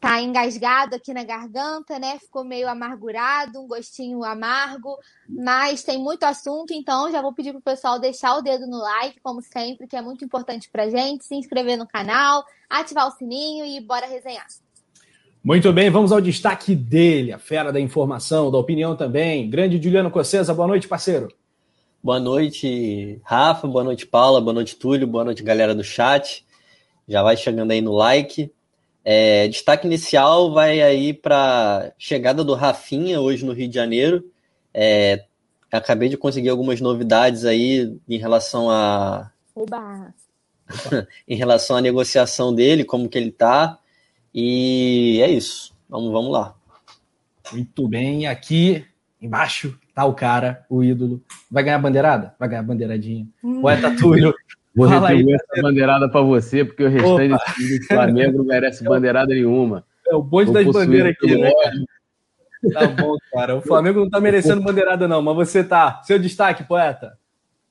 tá 0.00 0.20
engasgado 0.20 0.96
aqui 0.96 1.14
na 1.14 1.22
garganta, 1.22 1.96
né? 2.00 2.18
Ficou 2.18 2.42
meio 2.42 2.68
amargurado, 2.68 3.60
um 3.60 3.68
gostinho 3.68 4.24
amargo, 4.24 4.98
mas 5.28 5.84
tem 5.84 5.98
muito 5.98 6.24
assunto, 6.24 6.72
então 6.72 7.10
já 7.12 7.22
vou 7.22 7.32
pedir 7.32 7.52
pro 7.52 7.62
pessoal 7.62 8.00
deixar 8.00 8.34
o 8.34 8.42
dedo 8.42 8.66
no 8.66 8.78
like, 8.78 9.20
como 9.20 9.40
sempre, 9.42 9.86
que 9.86 9.96
é 9.96 10.02
muito 10.02 10.24
importante 10.24 10.68
pra 10.70 10.90
gente, 10.90 11.24
se 11.24 11.36
inscrever 11.36 11.78
no 11.78 11.86
canal, 11.86 12.44
ativar 12.68 13.06
o 13.06 13.12
sininho 13.12 13.64
e 13.64 13.80
bora 13.80 14.06
resenhar. 14.06 14.46
Muito 15.46 15.72
bem, 15.72 15.88
vamos 15.90 16.10
ao 16.10 16.20
destaque 16.20 16.74
dele, 16.74 17.32
a 17.32 17.38
fera 17.38 17.72
da 17.72 17.78
informação, 17.78 18.50
da 18.50 18.58
opinião 18.58 18.96
também. 18.96 19.48
Grande 19.48 19.80
Juliano 19.80 20.10
Cossesa, 20.10 20.52
boa 20.52 20.66
noite, 20.66 20.88
parceiro. 20.88 21.28
Boa 22.02 22.18
noite, 22.18 23.20
Rafa, 23.22 23.68
boa 23.68 23.84
noite, 23.84 24.04
Paula, 24.04 24.40
boa 24.40 24.52
noite, 24.52 24.74
Túlio, 24.74 25.06
boa 25.06 25.22
noite, 25.22 25.44
galera 25.44 25.72
do 25.72 25.84
chat. 25.84 26.44
Já 27.06 27.22
vai 27.22 27.36
chegando 27.36 27.70
aí 27.70 27.80
no 27.80 27.92
like. 27.92 28.52
É, 29.04 29.46
destaque 29.46 29.86
inicial 29.86 30.52
vai 30.52 30.82
aí 30.82 31.14
para 31.14 31.92
chegada 31.96 32.42
do 32.42 32.54
Rafinha 32.54 33.20
hoje 33.20 33.46
no 33.46 33.52
Rio 33.52 33.68
de 33.68 33.74
Janeiro. 33.76 34.28
É, 34.74 35.26
acabei 35.70 36.08
de 36.08 36.16
conseguir 36.16 36.48
algumas 36.48 36.80
novidades 36.80 37.44
aí 37.44 37.96
em 38.08 38.18
relação 38.18 38.68
a 38.68 39.30
Oba. 39.54 40.12
em 41.28 41.36
relação 41.36 41.76
à 41.76 41.80
negociação 41.80 42.52
dele, 42.52 42.82
como 42.82 43.08
que 43.08 43.16
ele 43.16 43.30
tá. 43.30 43.78
E 44.38 45.18
é 45.22 45.30
isso. 45.30 45.74
Vamos, 45.88 46.12
vamos 46.12 46.30
lá. 46.30 46.54
Muito 47.50 47.88
bem. 47.88 48.26
Aqui 48.26 48.84
embaixo 49.20 49.78
tá 49.94 50.04
o 50.04 50.12
cara, 50.12 50.66
o 50.68 50.84
ídolo. 50.84 51.22
Vai 51.50 51.62
ganhar 51.62 51.78
bandeirada? 51.78 52.34
Vai 52.38 52.46
ganhar 52.50 52.62
bandeiradinha. 52.62 53.26
Hum. 53.42 53.62
Poeta 53.62 53.96
Túlio. 53.96 54.34
Vou 54.76 54.86
Fala 54.86 55.08
aí, 55.08 55.16
retribuir 55.16 55.36
essa 55.36 55.62
bandeirada 55.62 56.06
pra 56.10 56.20
você, 56.20 56.62
porque 56.62 56.84
o 56.84 56.88
restante 56.90 57.54
time 57.54 57.78
do 57.78 57.86
Flamengo 57.86 58.38
não 58.38 58.44
merece 58.44 58.84
bandeirada 58.84 59.32
nenhuma. 59.32 59.86
É 60.06 60.14
o 60.14 60.22
bonde 60.22 60.52
das 60.52 60.66
bandeiras 60.66 61.12
aqui, 61.12 61.34
né? 61.34 61.50
ódio. 61.50 61.86
Tá 62.74 62.86
bom, 62.88 63.16
cara. 63.32 63.56
O 63.56 63.62
Flamengo 63.62 64.00
não 64.00 64.10
tá 64.10 64.20
merecendo 64.20 64.60
bandeirada, 64.60 65.08
não, 65.08 65.22
mas 65.22 65.34
você 65.34 65.64
tá. 65.64 66.02
Seu 66.04 66.18
destaque, 66.18 66.62
poeta. 66.62 67.16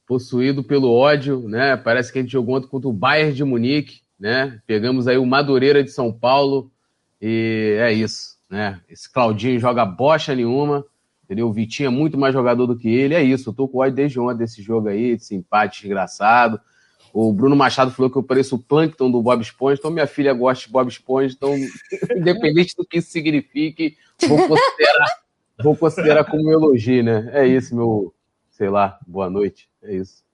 Possuído 0.08 0.64
pelo 0.64 0.92
ódio, 0.92 1.48
né? 1.48 1.78
Parece 1.78 2.12
que 2.12 2.18
a 2.18 2.22
gente 2.24 2.32
jogou 2.32 2.56
ontem 2.56 2.68
contra 2.68 2.90
o 2.90 2.94
Bayern 2.94 3.34
de 3.34 3.44
Munique, 3.44 4.00
né? 4.20 4.60
Pegamos 4.66 5.08
aí 5.08 5.18
o 5.18 5.26
Madureira 5.26 5.84
de 5.84 5.92
São 5.92 6.12
Paulo 6.12 6.72
e 7.22 7.78
é 7.80 7.92
isso, 7.92 8.38
né? 8.50 8.82
Esse 8.90 9.12
Claudinho 9.12 9.60
joga 9.60 9.86
bocha 9.86 10.36
nenhuma, 10.36 10.86
entendeu? 11.24 11.48
O 11.48 11.54
Vitinho 11.54 11.88
é 11.88 11.90
muito 11.90 12.18
mais 12.18 12.34
jogador 12.34 12.66
do 12.68 12.78
que 12.78 12.88
ele, 12.88 13.14
é 13.14 13.24
isso. 13.24 13.50
Eu 13.50 13.54
tô 13.54 13.68
com 13.68 13.80
ódio 13.80 13.96
desde 13.96 14.20
ontem 14.20 14.40
desse 14.40 14.62
jogo 14.62 14.88
aí, 14.88 15.16
desse 15.16 15.36
empate 15.36 15.82
desgraçado. 15.82 16.60
O 17.14 17.32
Bruno 17.32 17.56
Machado 17.56 17.92
falou 17.92 18.12
que 18.12 18.18
eu 18.18 18.24
pareço 18.24 18.58
o 18.58 18.60
Plankton 18.60 19.10
do 19.10 19.22
Bob 19.22 19.42
Esponja, 19.42 19.80
então 19.80 19.90
minha 19.90 20.06
filha 20.06 20.34
gosta 20.34 20.66
de 20.66 20.72
Bob 20.72 20.90
Esponja, 20.90 21.34
então, 21.34 21.56
independente 22.14 22.76
do 22.76 22.86
que 22.86 22.98
isso 22.98 23.10
signifique, 23.10 23.96
vou 24.28 24.38
considerar, 24.38 25.08
vou 25.64 25.78
considerar 25.78 26.26
como 26.26 26.46
um 26.46 26.52
elogio, 26.52 27.02
né? 27.02 27.30
É 27.32 27.48
isso, 27.48 27.74
meu, 27.74 28.14
sei 28.50 28.70
lá, 28.70 29.00
boa 29.08 29.30
noite, 29.30 29.70
é 29.82 29.96
isso. 29.96 30.25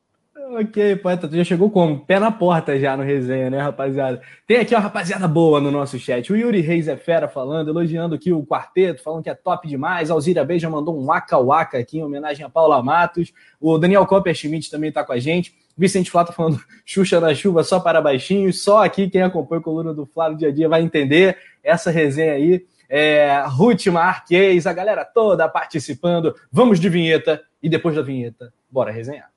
Ok, 0.53 0.97
poeta, 0.97 1.29
tu 1.29 1.35
já 1.37 1.45
chegou 1.45 1.71
como? 1.71 2.05
Pé 2.05 2.19
na 2.19 2.29
porta 2.29 2.77
já 2.77 2.97
no 2.97 3.03
resenha, 3.03 3.49
né, 3.49 3.61
rapaziada? 3.61 4.21
Tem 4.45 4.57
aqui 4.57 4.75
uma 4.75 4.81
rapaziada 4.81 5.25
boa 5.25 5.61
no 5.61 5.71
nosso 5.71 5.97
chat. 5.97 6.29
O 6.29 6.35
Yuri 6.35 6.59
Reis 6.59 6.89
é 6.89 6.97
fera 6.97 7.25
falando, 7.29 7.69
elogiando 7.69 8.15
aqui 8.15 8.33
o 8.33 8.45
quarteto, 8.45 9.01
falando 9.01 9.23
que 9.23 9.29
é 9.29 9.33
top 9.33 9.65
demais. 9.65 10.11
A 10.11 10.13
Alzira 10.13 10.43
B 10.43 10.59
já 10.59 10.69
mandou 10.69 10.99
um 10.99 11.05
waka 11.05 11.37
waka 11.37 11.77
aqui 11.77 11.99
em 11.99 12.03
homenagem 12.03 12.45
a 12.45 12.49
Paula 12.49 12.83
Matos. 12.83 13.31
O 13.61 13.77
Daniel 13.77 14.05
Copper 14.05 14.35
Schmidt 14.35 14.69
também 14.69 14.91
tá 14.91 15.05
com 15.05 15.13
a 15.13 15.19
gente. 15.19 15.55
Vicente 15.77 16.11
Flá 16.11 16.25
tá 16.25 16.33
falando 16.33 16.59
Xuxa 16.85 17.21
na 17.21 17.33
chuva 17.33 17.63
só 17.63 17.79
para 17.79 18.01
baixinhos. 18.01 18.61
Só 18.61 18.83
aqui 18.83 19.09
quem 19.09 19.21
acompanha 19.21 19.61
a 19.61 19.63
coluna 19.63 19.93
do 19.93 20.05
Flávio 20.05 20.37
dia 20.37 20.49
a 20.49 20.51
dia 20.51 20.67
vai 20.67 20.81
entender 20.81 21.37
essa 21.63 21.89
resenha 21.89 22.33
aí. 22.33 22.65
É, 22.89 23.41
Ruth 23.47 23.87
Marques, 23.87 24.67
a 24.67 24.73
galera 24.73 25.05
toda 25.05 25.47
participando. 25.47 26.35
Vamos 26.51 26.77
de 26.77 26.89
vinheta 26.89 27.41
e 27.63 27.69
depois 27.69 27.95
da 27.95 28.01
vinheta, 28.01 28.51
bora 28.69 28.91
resenhar. 28.91 29.31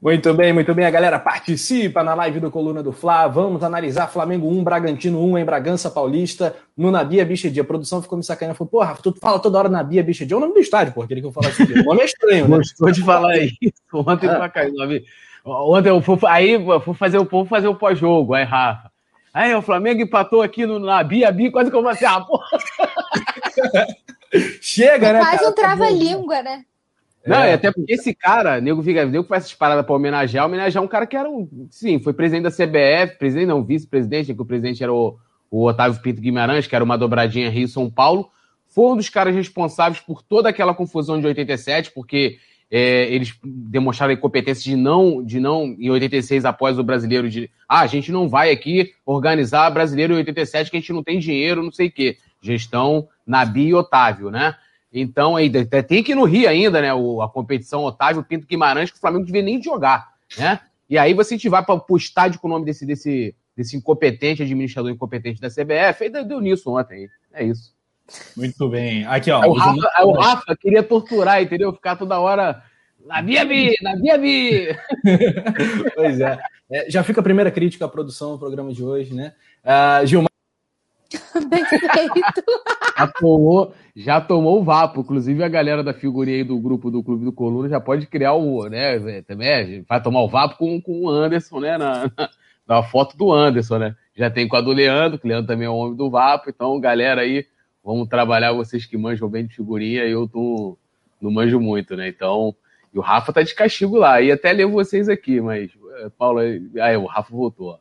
Muito 0.00 0.32
bem, 0.32 0.50
muito 0.50 0.74
bem. 0.74 0.86
A 0.86 0.90
galera 0.90 1.18
participa 1.18 2.02
na 2.02 2.14
live 2.14 2.40
do 2.40 2.50
Coluna 2.50 2.82
do 2.82 2.90
Fla. 2.90 3.28
Vamos 3.28 3.62
analisar 3.62 4.08
Flamengo 4.08 4.48
1, 4.48 4.64
Bragantino 4.64 5.22
1 5.22 5.38
em 5.38 5.44
Bragança 5.44 5.90
Paulista, 5.90 6.56
no 6.74 6.90
Nabia 6.90 7.22
Bichedi. 7.22 7.60
A 7.60 7.64
produção 7.64 8.00
ficou 8.00 8.16
me 8.16 8.24
sacaneando. 8.24 8.56
Falou, 8.56 8.70
porra, 8.70 8.96
tu 9.02 9.14
fala 9.20 9.38
toda 9.38 9.58
hora 9.58 9.68
Nabia 9.68 10.02
Bichedi. 10.02 10.32
É 10.32 10.36
o 10.36 10.40
nome 10.40 10.54
do 10.54 10.60
estádio, 10.60 10.94
porra. 10.94 11.06
Queria 11.06 11.22
que 11.22 11.28
eu 11.28 11.32
falasse 11.32 11.62
aqui. 11.62 11.80
O 11.80 11.84
nome 11.84 12.00
é 12.00 12.04
estranho, 12.06 12.48
né? 12.48 12.56
Gostou 12.56 12.90
de 12.90 13.04
falar 13.04 13.36
isso 13.60 13.82
ontem 13.92 14.26
Ah. 14.26 14.48
pra 14.48 14.68
nome. 14.70 15.04
Ontem 15.44 15.90
eu 15.90 16.00
fui, 16.00 16.18
aí 16.28 16.52
eu 16.52 16.80
fui 16.80 16.94
fazer 16.94 17.18
o 17.18 17.26
povo 17.26 17.48
fazer 17.48 17.68
o 17.68 17.74
pós-jogo, 17.74 18.32
aí 18.32 18.44
Rafa. 18.44 18.90
Aí 19.34 19.54
o 19.54 19.62
Flamengo 19.62 20.00
empatou 20.00 20.40
aqui 20.40 20.64
no, 20.64 20.78
na 20.78 21.02
Bia, 21.04 21.30
Bia, 21.30 21.52
quase 21.52 21.70
que 21.70 21.76
eu 21.76 21.82
falei 21.82 21.96
assim, 21.96 22.06
ah, 22.06 22.20
porra. 22.22 22.46
Chega, 24.60 25.12
né? 25.12 25.18
Quase 25.20 25.38
cara? 25.38 25.50
um 25.50 25.54
trava-língua, 25.54 26.42
né? 26.42 26.64
Não, 27.26 27.42
É. 27.42 27.50
é 27.50 27.54
até 27.54 27.70
porque 27.70 27.92
esse 27.92 28.14
cara, 28.14 28.60
nego 28.60 28.82
fica, 28.82 29.04
nego 29.04 29.24
faz 29.24 29.44
essas 29.44 29.54
paradas 29.54 29.84
pra 29.84 29.94
homenagear, 29.94 30.46
homenagear 30.46 30.82
um 30.82 30.88
cara 30.88 31.06
que 31.06 31.16
era 31.16 31.28
um, 31.28 31.68
sim, 31.70 31.98
foi 31.98 32.12
presidente 32.12 32.44
da 32.44 32.50
CBF, 32.50 33.18
presidente 33.18 33.46
não, 33.46 33.62
vice-presidente, 33.62 34.34
que 34.34 34.40
o 34.40 34.46
presidente 34.46 34.82
era 34.82 34.92
o, 34.92 35.18
o 35.50 35.66
Otávio 35.66 36.00
Pinto 36.00 36.20
Guimarães, 36.20 36.66
que 36.66 36.74
era 36.74 36.84
uma 36.84 36.96
dobradinha 36.96 37.50
Rio-São 37.50 37.90
Paulo, 37.90 38.30
foi 38.68 38.92
um 38.92 38.96
dos 38.96 39.08
caras 39.08 39.34
responsáveis 39.34 40.00
por 40.00 40.22
toda 40.22 40.48
aquela 40.48 40.74
confusão 40.74 41.20
de 41.20 41.26
87, 41.26 41.90
porque 41.92 42.38
é, 42.70 43.12
eles 43.12 43.36
demonstraram 43.44 44.12
a 44.12 44.16
incompetência 44.16 44.62
de 44.62 44.76
não, 44.76 45.22
de 45.24 45.40
não, 45.40 45.74
em 45.78 45.90
86, 45.90 46.44
após 46.44 46.78
o 46.78 46.84
brasileiro, 46.84 47.28
de 47.28 47.50
ah, 47.68 47.80
a 47.80 47.86
gente 47.86 48.12
não 48.12 48.28
vai 48.28 48.52
aqui 48.52 48.92
organizar 49.04 49.68
brasileiro 49.70 50.14
em 50.14 50.18
87, 50.18 50.70
que 50.70 50.76
a 50.76 50.80
gente 50.80 50.92
não 50.92 51.02
tem 51.02 51.18
dinheiro, 51.18 51.62
não 51.62 51.72
sei 51.72 51.88
o 51.88 51.92
quê. 51.92 52.16
Gestão 52.40 53.08
Nabi 53.26 53.66
e 53.66 53.74
Otávio, 53.74 54.30
né? 54.30 54.54
Então, 54.92 55.36
ainda 55.36 55.64
tem 55.82 56.02
que 56.02 56.12
ir 56.12 56.14
no 56.14 56.24
Rio 56.24 56.48
ainda, 56.48 56.80
né? 56.80 56.92
O, 56.92 57.22
a 57.22 57.28
competição 57.28 57.84
Otávio 57.84 58.24
Pinto 58.24 58.46
Guimarães, 58.46 58.90
que 58.90 58.96
o 58.96 59.00
Flamengo 59.00 59.20
não 59.20 59.26
devia 59.26 59.42
nem 59.42 59.62
jogar, 59.62 60.08
né? 60.36 60.60
E 60.88 60.98
aí 60.98 61.14
você 61.14 61.38
te 61.38 61.48
vai 61.48 61.64
para 61.64 61.80
o 61.88 61.96
estádio 61.96 62.40
com 62.40 62.48
o 62.48 62.50
nome 62.50 62.64
desse, 62.64 62.84
desse, 62.84 63.34
desse 63.56 63.76
incompetente, 63.76 64.42
administrador 64.42 64.90
incompetente 64.90 65.40
da 65.40 65.48
CBF, 65.48 66.04
e 66.04 66.24
deu, 66.24 66.40
nisso 66.40 66.76
ontem. 66.76 67.08
É 67.32 67.44
isso. 67.44 67.72
Muito 68.36 68.68
bem. 68.68 69.06
Aqui, 69.06 69.30
ó. 69.30 69.40
o, 69.46 69.52
Rafa, 69.52 70.04
o 70.04 70.12
Rafa 70.12 70.56
queria 70.56 70.82
torturar, 70.82 71.40
entendeu? 71.40 71.72
Ficar 71.72 71.94
toda 71.94 72.18
hora. 72.18 72.60
Na 73.06 73.22
Via 73.22 73.44
Bi, 73.44 73.72
na 73.80 73.94
Via 73.94 74.18
Bi. 74.18 74.76
pois 75.94 76.20
é. 76.20 76.38
é. 76.68 76.90
Já 76.90 77.04
fica 77.04 77.20
a 77.20 77.24
primeira 77.24 77.52
crítica 77.52 77.84
à 77.84 77.88
produção 77.88 78.32
do 78.32 78.38
programa 78.38 78.72
de 78.72 78.82
hoje, 78.82 79.14
né? 79.14 79.32
Uh, 79.64 80.06
Gilmar. 80.06 80.29
Bem 81.48 81.64
feito. 81.64 82.44
Já 82.96 83.06
tomou, 83.06 83.74
já 83.96 84.20
tomou 84.20 84.60
o 84.60 84.64
vapo. 84.64 85.00
Inclusive, 85.00 85.42
a 85.42 85.48
galera 85.48 85.82
da 85.82 85.94
figurinha 85.94 86.36
aí 86.36 86.44
do 86.44 86.58
grupo 86.58 86.90
do 86.90 87.02
Clube 87.02 87.24
do 87.24 87.32
Coluna 87.32 87.66
já 87.66 87.80
pode 87.80 88.06
criar 88.06 88.34
o, 88.34 88.68
né? 88.68 89.22
Também 89.22 89.82
vai 89.88 90.02
tomar 90.02 90.20
o 90.20 90.28
vapo 90.28 90.58
com, 90.58 90.78
com 90.82 91.04
o 91.04 91.08
Anderson, 91.08 91.60
né? 91.60 91.78
Na, 91.78 92.10
na, 92.14 92.30
na 92.68 92.82
foto 92.82 93.16
do 93.16 93.32
Anderson, 93.32 93.78
né? 93.78 93.96
Já 94.14 94.30
tem 94.30 94.46
com 94.46 94.56
a 94.56 94.60
do 94.60 94.70
Leandro, 94.70 95.18
que 95.18 95.24
o 95.24 95.28
Leandro 95.28 95.46
também 95.46 95.66
é 95.66 95.70
o 95.70 95.74
homem 95.74 95.96
do 95.96 96.10
vapo. 96.10 96.50
Então, 96.50 96.78
galera 96.78 97.22
aí, 97.22 97.46
vamos 97.82 98.06
trabalhar 98.06 98.52
vocês 98.52 98.84
que 98.84 98.98
manjam 98.98 99.30
bem 99.30 99.46
de 99.46 99.56
figurinha, 99.56 100.04
eu 100.04 100.28
tô, 100.28 100.76
não 101.22 101.30
manjo 101.30 101.58
muito, 101.58 101.96
né? 101.96 102.08
Então, 102.08 102.54
e 102.92 102.98
o 102.98 103.02
Rafa 103.02 103.32
tá 103.32 103.40
de 103.40 103.54
castigo 103.54 103.96
lá, 103.96 104.20
e 104.20 104.30
até 104.30 104.52
levo 104.52 104.72
vocês 104.72 105.08
aqui, 105.08 105.40
mas, 105.40 105.70
eh, 106.00 106.10
Paulo, 106.18 106.40
aí 106.40 106.96
o 106.96 107.06
Rafa 107.06 107.34
voltou. 107.34 107.78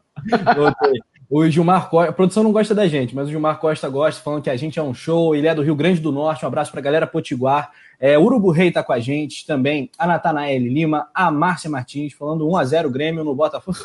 Voltei. 0.56 1.02
O 1.30 1.48
Gilmar 1.48 1.90
Costa, 1.92 2.10
a 2.10 2.14
produção 2.14 2.42
não 2.42 2.52
gosta 2.52 2.74
da 2.74 2.88
gente, 2.88 3.16
mas 3.16 3.28
o 3.28 3.30
Gilmar 3.30 3.60
Costa 3.60 3.88
gosta, 3.88 4.20
falando 4.20 4.42
que 4.42 4.50
a 4.50 4.56
gente 4.56 4.80
é 4.80 4.82
um 4.82 4.96
show, 4.96 5.36
ele 5.36 5.48
é 5.48 5.54
do 5.54 5.62
Rio 5.62 5.76
Grande 5.76 6.02
do 6.02 6.12
Norte, 6.12 6.44
um 6.44 6.48
abraço 6.48 6.72
pra 6.72 6.82
galera 6.82 7.06
Potiguar. 7.06 7.72
É, 8.00 8.18
Urubu 8.18 8.50
Rei 8.50 8.72
tá 8.72 8.82
com 8.82 8.92
a 8.92 9.00
gente 9.00 9.46
também, 9.46 9.92
a 9.96 10.08
Natanael 10.08 10.60
Lima, 10.60 11.08
a 11.14 11.30
Márcia 11.30 11.70
Martins, 11.70 12.14
falando 12.14 12.48
1x0 12.48 12.90
Grêmio 12.90 13.24
no 13.24 13.36
Botafogo. 13.36 13.78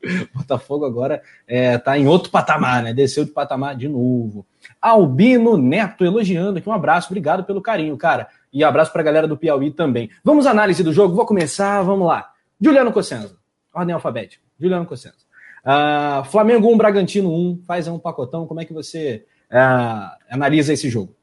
Botafogo 0.34 0.86
agora 0.86 1.22
é, 1.46 1.76
tá 1.76 1.98
em 1.98 2.08
outro 2.08 2.30
patamar, 2.30 2.82
né? 2.82 2.94
Desceu 2.94 3.26
de 3.26 3.32
patamar 3.32 3.76
de 3.76 3.86
novo. 3.86 4.46
Albino 4.80 5.58
Neto 5.58 6.04
elogiando 6.04 6.58
aqui. 6.58 6.68
Um 6.68 6.72
abraço, 6.72 7.08
obrigado 7.08 7.44
pelo 7.44 7.60
carinho, 7.60 7.96
cara. 7.98 8.28
E 8.50 8.64
abraço 8.64 8.92
pra 8.92 9.02
galera 9.02 9.28
do 9.28 9.36
Piauí 9.36 9.70
também. 9.70 10.10
Vamos 10.24 10.46
à 10.46 10.50
análise 10.50 10.82
do 10.82 10.92
jogo, 10.92 11.14
vou 11.14 11.26
começar, 11.26 11.82
vamos 11.82 12.08
lá. 12.08 12.30
Juliano 12.58 12.90
Cossenza, 12.92 13.36
ordem 13.74 13.94
alfabética. 13.94 14.42
Juliano 14.58 14.86
Cossenza. 14.86 15.31
Uh, 15.64 16.24
Flamengo 16.24 16.72
1, 16.72 16.76
Bragantino 16.76 17.32
1, 17.32 17.62
faz 17.66 17.86
um 17.86 17.98
pacotão. 17.98 18.46
Como 18.46 18.60
é 18.60 18.64
que 18.64 18.72
você 18.72 19.24
uh, 19.50 20.16
analisa 20.28 20.72
esse 20.72 20.90
jogo? 20.90 21.14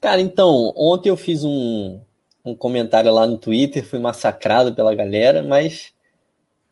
Cara, 0.00 0.20
então, 0.20 0.72
ontem 0.76 1.08
eu 1.08 1.16
fiz 1.16 1.44
um, 1.44 2.00
um 2.44 2.54
comentário 2.54 3.12
lá 3.12 3.26
no 3.26 3.38
Twitter, 3.38 3.84
fui 3.84 3.98
massacrado 3.98 4.74
pela 4.74 4.94
galera, 4.94 5.42
mas 5.42 5.92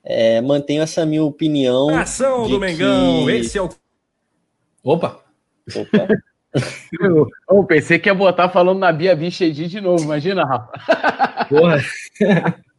é, 0.05 0.41
mantenho 0.41 0.83
essa 0.83 1.05
minha 1.05 1.25
opinião. 1.25 1.91
Ação 1.91 2.49
do 2.49 2.59
Mengão, 2.59 3.27
que... 3.27 3.33
esse 3.33 3.59
é 3.59 3.63
o. 3.63 3.69
Opa! 4.83 5.21
Opa! 5.77 6.09
eu, 7.01 7.27
eu, 7.51 7.65
pensei 7.65 7.99
que 7.99 8.09
ia 8.09 8.15
botar 8.15 8.49
falando 8.49 8.79
na 8.79 8.91
Bia 8.91 9.15
Bichedi 9.15 9.69
de 9.69 9.81
novo, 9.81 10.03
imagina, 10.03 10.45
Rafa. 10.45 11.47
Porra! 11.49 11.81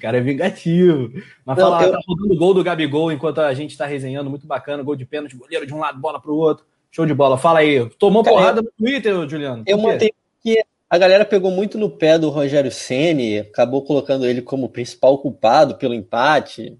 cara 0.00 0.18
é 0.18 0.20
vingativo. 0.20 1.10
Mas 1.44 1.58
Não, 1.58 1.70
fala, 1.70 1.84
eu... 1.84 1.92
tá 1.92 1.98
rodando 2.06 2.36
gol 2.36 2.54
do 2.54 2.64
Gabigol 2.64 3.12
enquanto 3.12 3.40
a 3.40 3.52
gente 3.54 3.76
tá 3.76 3.86
resenhando, 3.86 4.30
muito 4.30 4.46
bacana, 4.46 4.82
gol 4.82 4.96
de 4.96 5.04
pênalti, 5.04 5.36
goleiro 5.36 5.66
de 5.66 5.74
um 5.74 5.78
lado, 5.78 6.00
bola 6.00 6.20
pro 6.20 6.34
outro. 6.34 6.64
Show 6.90 7.06
de 7.06 7.14
bola. 7.14 7.38
Fala 7.38 7.60
aí. 7.60 7.88
Tomou 7.98 8.24
cara, 8.24 8.36
porrada 8.36 8.60
eu... 8.60 8.64
no 8.64 8.70
Twitter, 8.70 9.28
Juliano. 9.28 9.62
Eu 9.66 9.78
mantenho 9.78 10.12
que 10.42 10.62
a 10.88 10.98
galera 10.98 11.24
pegou 11.24 11.50
muito 11.52 11.78
no 11.78 11.88
pé 11.88 12.18
do 12.18 12.30
Rogério 12.30 12.72
Ceni, 12.72 13.38
acabou 13.38 13.82
colocando 13.82 14.26
ele 14.26 14.42
como 14.42 14.68
principal 14.68 15.18
culpado 15.18 15.76
pelo 15.76 15.94
empate. 15.94 16.76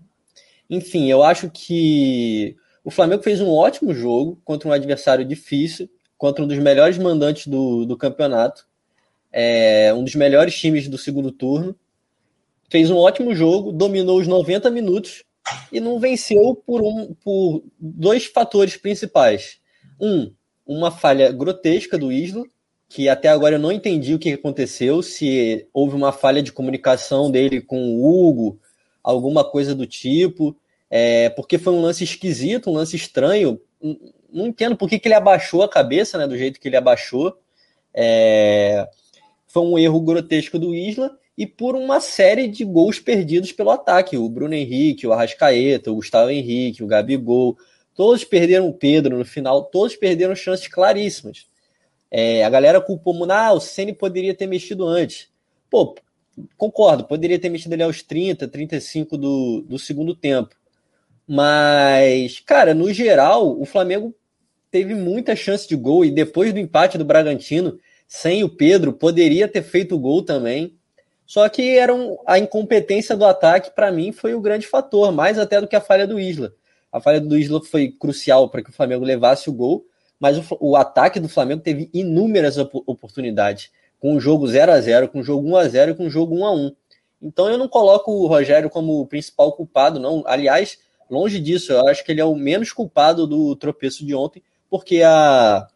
Enfim, 0.69 1.09
eu 1.09 1.23
acho 1.23 1.49
que 1.49 2.57
o 2.85 2.91
Flamengo 2.91 3.23
fez 3.23 3.41
um 3.41 3.51
ótimo 3.51 3.95
jogo 3.95 4.41
contra 4.45 4.69
um 4.69 4.73
adversário 4.73 5.25
difícil, 5.25 5.89
contra 6.19 6.45
um 6.45 6.49
dos 6.49 6.59
melhores 6.59 6.99
mandantes 6.99 7.47
do, 7.47 7.85
do 7.85 7.97
campeonato, 7.97 8.67
é, 9.33 9.95
um 9.95 10.03
dos 10.03 10.17
melhores 10.17 10.59
times 10.59 10.89
do 10.89 10.99
segundo 10.99 11.31
turno. 11.31 11.77
Fez 12.71 12.89
um 12.89 12.97
ótimo 12.97 13.35
jogo, 13.35 13.73
dominou 13.73 14.21
os 14.21 14.29
90 14.29 14.71
minutos 14.71 15.25
e 15.73 15.81
não 15.81 15.99
venceu 15.99 16.55
por, 16.55 16.81
um, 16.81 17.13
por 17.15 17.65
dois 17.79 18.27
fatores 18.27 18.77
principais. 18.77 19.59
Um, 20.01 20.33
uma 20.65 20.93
falha 20.93 21.33
grotesca 21.33 21.99
do 21.99 22.13
Isla, 22.13 22.45
que 22.89 23.09
até 23.09 23.29
agora 23.29 23.57
eu 23.57 23.59
não 23.59 23.73
entendi 23.73 24.15
o 24.15 24.21
que 24.21 24.33
aconteceu, 24.33 25.03
se 25.03 25.67
houve 25.75 25.97
uma 25.97 26.13
falha 26.13 26.41
de 26.41 26.53
comunicação 26.53 27.29
dele 27.29 27.61
com 27.61 27.97
o 27.97 28.07
Hugo, 28.07 28.61
alguma 29.03 29.43
coisa 29.43 29.75
do 29.75 29.85
tipo, 29.85 30.57
é, 30.89 31.29
porque 31.31 31.59
foi 31.59 31.73
um 31.73 31.83
lance 31.83 32.05
esquisito, 32.05 32.71
um 32.71 32.75
lance 32.75 32.95
estranho. 32.95 33.61
Não 34.33 34.47
entendo 34.47 34.77
por 34.77 34.89
que, 34.89 34.99
que 34.99 35.09
ele 35.09 35.15
abaixou 35.15 35.63
a 35.65 35.69
cabeça, 35.69 36.17
né, 36.19 36.27
do 36.27 36.39
jeito 36.39 36.61
que 36.61 36.69
ele 36.69 36.77
abaixou. 36.77 37.37
É, 37.93 38.89
foi 39.49 39.63
um 39.65 39.77
erro 39.77 40.01
grotesco 40.01 40.57
do 40.57 40.73
Isla 40.73 41.19
e 41.41 41.47
por 41.47 41.75
uma 41.75 42.01
série 42.01 42.47
de 42.47 42.67
gols 42.67 43.01
perdidos 43.01 43.51
pelo 43.51 43.71
ataque. 43.71 44.15
O 44.15 44.29
Bruno 44.29 44.53
Henrique, 44.53 45.07
o 45.07 45.13
Arrascaeta, 45.15 45.91
o 45.91 45.95
Gustavo 45.95 46.29
Henrique, 46.29 46.85
o 46.85 46.87
Gabigol, 46.87 47.57
todos 47.95 48.25
perderam 48.25 48.69
o 48.69 48.75
Pedro 48.75 49.17
no 49.17 49.25
final, 49.25 49.65
todos 49.65 49.97
perderam 49.97 50.37
chances 50.37 50.69
claríssimas. 50.69 51.47
É, 52.11 52.45
a 52.45 52.51
galera 52.51 52.79
culpou 52.79 53.17
o 53.17 53.33
ah, 53.33 53.55
o 53.55 53.61
Ceni 53.61 53.95
poderia 53.95 54.35
ter 54.35 54.47
mexido 54.47 54.87
antes. 54.87 55.31
Pô, 55.71 55.95
concordo, 56.59 57.05
poderia 57.05 57.39
ter 57.39 57.49
mexido 57.49 57.73
ali 57.73 57.85
aos 57.85 58.03
30, 58.03 58.47
35 58.47 59.17
do, 59.17 59.63
do 59.63 59.79
segundo 59.79 60.15
tempo. 60.15 60.55
Mas, 61.27 62.39
cara, 62.41 62.75
no 62.75 62.93
geral, 62.93 63.59
o 63.59 63.65
Flamengo 63.65 64.15
teve 64.71 64.95
muita 64.95 65.35
chance 65.35 65.67
de 65.67 65.75
gol 65.75 66.05
e 66.05 66.11
depois 66.11 66.53
do 66.53 66.59
empate 66.59 66.99
do 66.99 67.05
Bragantino, 67.07 67.79
sem 68.07 68.45
o 68.45 68.49
Pedro, 68.51 68.93
poderia 68.93 69.49
ter 69.49 69.63
feito 69.63 69.95
o 69.95 69.99
gol 69.99 70.23
também. 70.23 70.79
Só 71.31 71.49
que 71.49 71.79
era 71.79 71.95
um, 71.95 72.17
a 72.27 72.41
incompetência 72.41 73.17
do 73.17 73.25
ataque, 73.25 73.71
para 73.71 73.93
mim, 73.93 74.11
foi 74.11 74.35
o 74.35 74.41
grande 74.41 74.67
fator, 74.67 75.13
mais 75.13 75.39
até 75.39 75.61
do 75.61 75.69
que 75.69 75.77
a 75.77 75.81
falha 75.81 76.05
do 76.05 76.19
Isla. 76.19 76.53
A 76.91 77.01
falha 77.01 77.21
do 77.21 77.39
Isla 77.39 77.63
foi 77.63 77.93
crucial 77.93 78.49
para 78.49 78.65
que 78.65 78.71
o 78.71 78.73
Flamengo 78.73 79.05
levasse 79.05 79.49
o 79.49 79.53
gol, 79.53 79.87
mas 80.19 80.37
o, 80.37 80.57
o 80.59 80.75
ataque 80.75 81.21
do 81.21 81.29
Flamengo 81.29 81.63
teve 81.63 81.89
inúmeras 81.95 82.59
op 82.59 82.83
oportunidades, 82.85 83.71
com 84.01 84.17
o 84.17 84.21
jogo 84.21 84.45
0 84.49 84.73
a 84.73 84.81
0 84.81 85.09
com 85.09 85.21
o 85.21 85.23
jogo 85.23 85.49
1 85.51 85.57
a 85.57 85.69
0 85.69 85.91
e 85.93 85.95
com 85.95 86.07
o 86.09 86.11
jogo 86.11 86.35
1 86.35 86.45
a 86.45 86.53
1 86.53 86.73
Então 87.23 87.49
eu 87.49 87.57
não 87.57 87.69
coloco 87.69 88.11
o 88.11 88.27
Rogério 88.27 88.69
como 88.69 89.01
o 89.01 89.07
principal 89.07 89.53
culpado, 89.53 90.01
não. 90.01 90.25
Aliás, 90.27 90.79
longe 91.09 91.39
disso, 91.39 91.73
eu 91.73 91.87
acho 91.87 92.05
que 92.05 92.11
ele 92.11 92.21
é 92.21 92.25
o 92.25 92.35
menos 92.35 92.73
culpado 92.73 93.25
do 93.25 93.55
tropeço 93.55 94.05
de 94.05 94.17
ontem, 94.17 94.43
porque 94.69 95.01
a, 95.05 95.69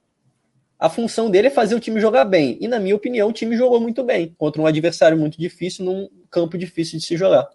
a 0.78 0.88
função 0.88 1.30
dele 1.30 1.48
é 1.48 1.50
fazer 1.50 1.74
o 1.74 1.80
time 1.80 2.00
jogar 2.00 2.24
bem. 2.24 2.58
E, 2.60 2.68
na 2.68 2.78
minha 2.78 2.96
opinião, 2.96 3.28
o 3.28 3.32
time 3.32 3.56
jogou 3.56 3.80
muito 3.80 4.02
bem 4.02 4.34
contra 4.36 4.60
um 4.60 4.66
adversário 4.66 5.16
muito 5.16 5.38
difícil, 5.38 5.84
num 5.84 6.08
campo 6.30 6.58
difícil 6.58 6.98
de 6.98 7.04
se 7.04 7.16
jogar. 7.16 7.48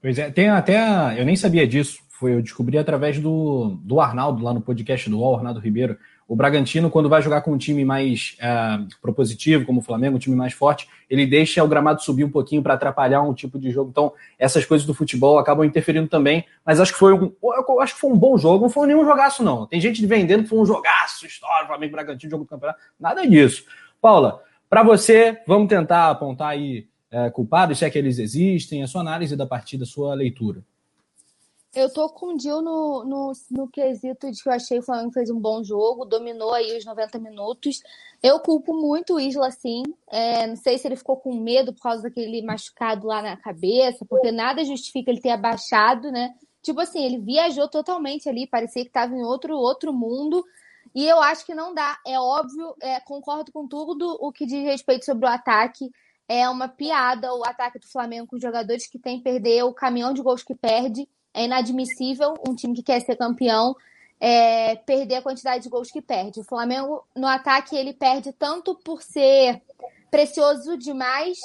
Pois 0.00 0.18
é, 0.18 0.30
tem 0.30 0.48
até. 0.48 0.78
Eu 1.18 1.24
nem 1.24 1.36
sabia 1.36 1.66
disso 1.66 1.98
foi 2.18 2.34
eu 2.34 2.42
descobri 2.42 2.78
através 2.78 3.18
do, 3.18 3.78
do 3.82 4.00
Arnaldo, 4.00 4.42
lá 4.42 4.52
no 4.52 4.60
podcast 4.60 5.08
do 5.08 5.18
UOL, 5.18 5.36
Arnaldo 5.36 5.60
Ribeiro. 5.60 5.98
O 6.28 6.34
Bragantino, 6.34 6.90
quando 6.90 7.08
vai 7.08 7.22
jogar 7.22 7.40
com 7.42 7.52
um 7.52 7.58
time 7.58 7.84
mais 7.84 8.36
é, 8.40 8.78
propositivo, 9.00 9.64
como 9.64 9.78
o 9.78 9.82
Flamengo, 9.82 10.16
um 10.16 10.18
time 10.18 10.34
mais 10.34 10.52
forte, 10.52 10.88
ele 11.08 11.24
deixa 11.24 11.62
o 11.62 11.68
gramado 11.68 12.02
subir 12.02 12.24
um 12.24 12.30
pouquinho 12.30 12.62
para 12.62 12.74
atrapalhar 12.74 13.22
um 13.22 13.32
tipo 13.32 13.58
de 13.60 13.70
jogo. 13.70 13.90
Então, 13.90 14.12
essas 14.36 14.64
coisas 14.64 14.84
do 14.84 14.92
futebol 14.92 15.38
acabam 15.38 15.64
interferindo 15.64 16.08
também. 16.08 16.44
Mas 16.64 16.80
acho 16.80 16.92
que 16.92 16.98
foi 16.98 17.14
um, 17.14 17.32
acho 17.80 17.94
que 17.94 18.00
foi 18.00 18.10
um 18.10 18.18
bom 18.18 18.36
jogo. 18.36 18.64
Não 18.64 18.68
foi 18.68 18.88
nenhum 18.88 19.04
jogaço, 19.04 19.44
não. 19.44 19.66
Tem 19.66 19.80
gente 19.80 20.04
vendendo 20.04 20.42
que 20.42 20.48
foi 20.48 20.58
um 20.58 20.66
jogaço, 20.66 21.26
história, 21.26 21.68
Flamengo 21.68 21.92
Bragantino, 21.92 22.30
jogo 22.30 22.44
do 22.44 22.50
campeonato. 22.50 22.80
Nada 22.98 23.24
disso. 23.24 23.64
Paula, 24.02 24.42
para 24.68 24.82
você, 24.82 25.40
vamos 25.46 25.68
tentar 25.68 26.10
apontar 26.10 26.48
aí 26.48 26.88
é, 27.08 27.30
culpados, 27.30 27.78
se 27.78 27.84
é 27.84 27.90
que 27.90 27.98
eles 27.98 28.18
existem, 28.18 28.82
a 28.82 28.88
sua 28.88 29.00
análise 29.00 29.36
da 29.36 29.46
partida, 29.46 29.84
a 29.84 29.86
sua 29.86 30.12
leitura. 30.12 30.62
Eu 31.76 31.92
tô 31.92 32.08
com 32.08 32.32
o 32.32 32.36
Dil 32.38 32.62
no, 32.62 33.04
no, 33.04 33.32
no 33.50 33.68
quesito 33.68 34.32
de 34.32 34.42
que 34.42 34.48
eu 34.48 34.52
achei 34.54 34.78
que 34.78 34.82
o 34.82 34.86
Flamengo 34.86 35.12
fez 35.12 35.28
um 35.28 35.38
bom 35.38 35.62
jogo, 35.62 36.06
dominou 36.06 36.54
aí 36.54 36.74
os 36.74 36.86
90 36.86 37.18
minutos. 37.18 37.82
Eu 38.22 38.40
culpo 38.40 38.72
muito 38.72 39.16
o 39.16 39.20
Isla, 39.20 39.50
sim. 39.50 39.82
É, 40.10 40.46
não 40.46 40.56
sei 40.56 40.78
se 40.78 40.88
ele 40.88 40.96
ficou 40.96 41.18
com 41.18 41.34
medo 41.34 41.74
por 41.74 41.82
causa 41.82 42.04
daquele 42.04 42.40
machucado 42.40 43.06
lá 43.06 43.20
na 43.20 43.36
cabeça, 43.36 44.06
porque 44.08 44.32
nada 44.32 44.64
justifica 44.64 45.10
ele 45.10 45.20
ter 45.20 45.28
abaixado, 45.28 46.10
né? 46.10 46.34
Tipo 46.62 46.80
assim, 46.80 47.04
ele 47.04 47.18
viajou 47.18 47.68
totalmente 47.68 48.26
ali, 48.26 48.46
parecia 48.46 48.82
que 48.82 48.88
estava 48.88 49.14
em 49.14 49.22
outro, 49.22 49.54
outro 49.54 49.92
mundo. 49.92 50.42
E 50.94 51.06
eu 51.06 51.20
acho 51.20 51.44
que 51.44 51.54
não 51.54 51.74
dá. 51.74 51.98
É 52.06 52.18
óbvio, 52.18 52.74
é, 52.80 53.00
concordo 53.00 53.52
com 53.52 53.68
tudo 53.68 54.16
o 54.18 54.32
que 54.32 54.46
diz 54.46 54.64
respeito 54.64 55.04
sobre 55.04 55.26
o 55.26 55.30
ataque. 55.30 55.90
É 56.26 56.48
uma 56.48 56.68
piada 56.68 57.34
o 57.34 57.44
ataque 57.44 57.78
do 57.78 57.86
Flamengo 57.86 58.28
com 58.28 58.38
jogadores 58.38 58.86
que 58.86 58.98
tem 58.98 59.20
perder, 59.20 59.62
o 59.64 59.74
caminhão 59.74 60.14
de 60.14 60.22
gols 60.22 60.42
que 60.42 60.54
perde. 60.54 61.06
É 61.36 61.44
inadmissível 61.44 62.32
um 62.48 62.54
time 62.54 62.74
que 62.74 62.82
quer 62.82 63.00
ser 63.00 63.14
campeão 63.14 63.76
é, 64.18 64.74
perder 64.76 65.16
a 65.16 65.22
quantidade 65.22 65.64
de 65.64 65.68
gols 65.68 65.90
que 65.90 66.00
perde. 66.00 66.40
O 66.40 66.44
Flamengo, 66.44 67.06
no 67.14 67.26
ataque, 67.26 67.76
ele 67.76 67.92
perde 67.92 68.32
tanto 68.32 68.74
por 68.74 69.02
ser 69.02 69.62
precioso 70.10 70.78
demais. 70.78 71.38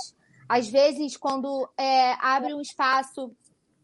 Às 0.48 0.70
vezes, 0.70 1.18
quando 1.18 1.70
é, 1.78 2.14
abre 2.22 2.54
um 2.54 2.62
espaço, 2.62 3.36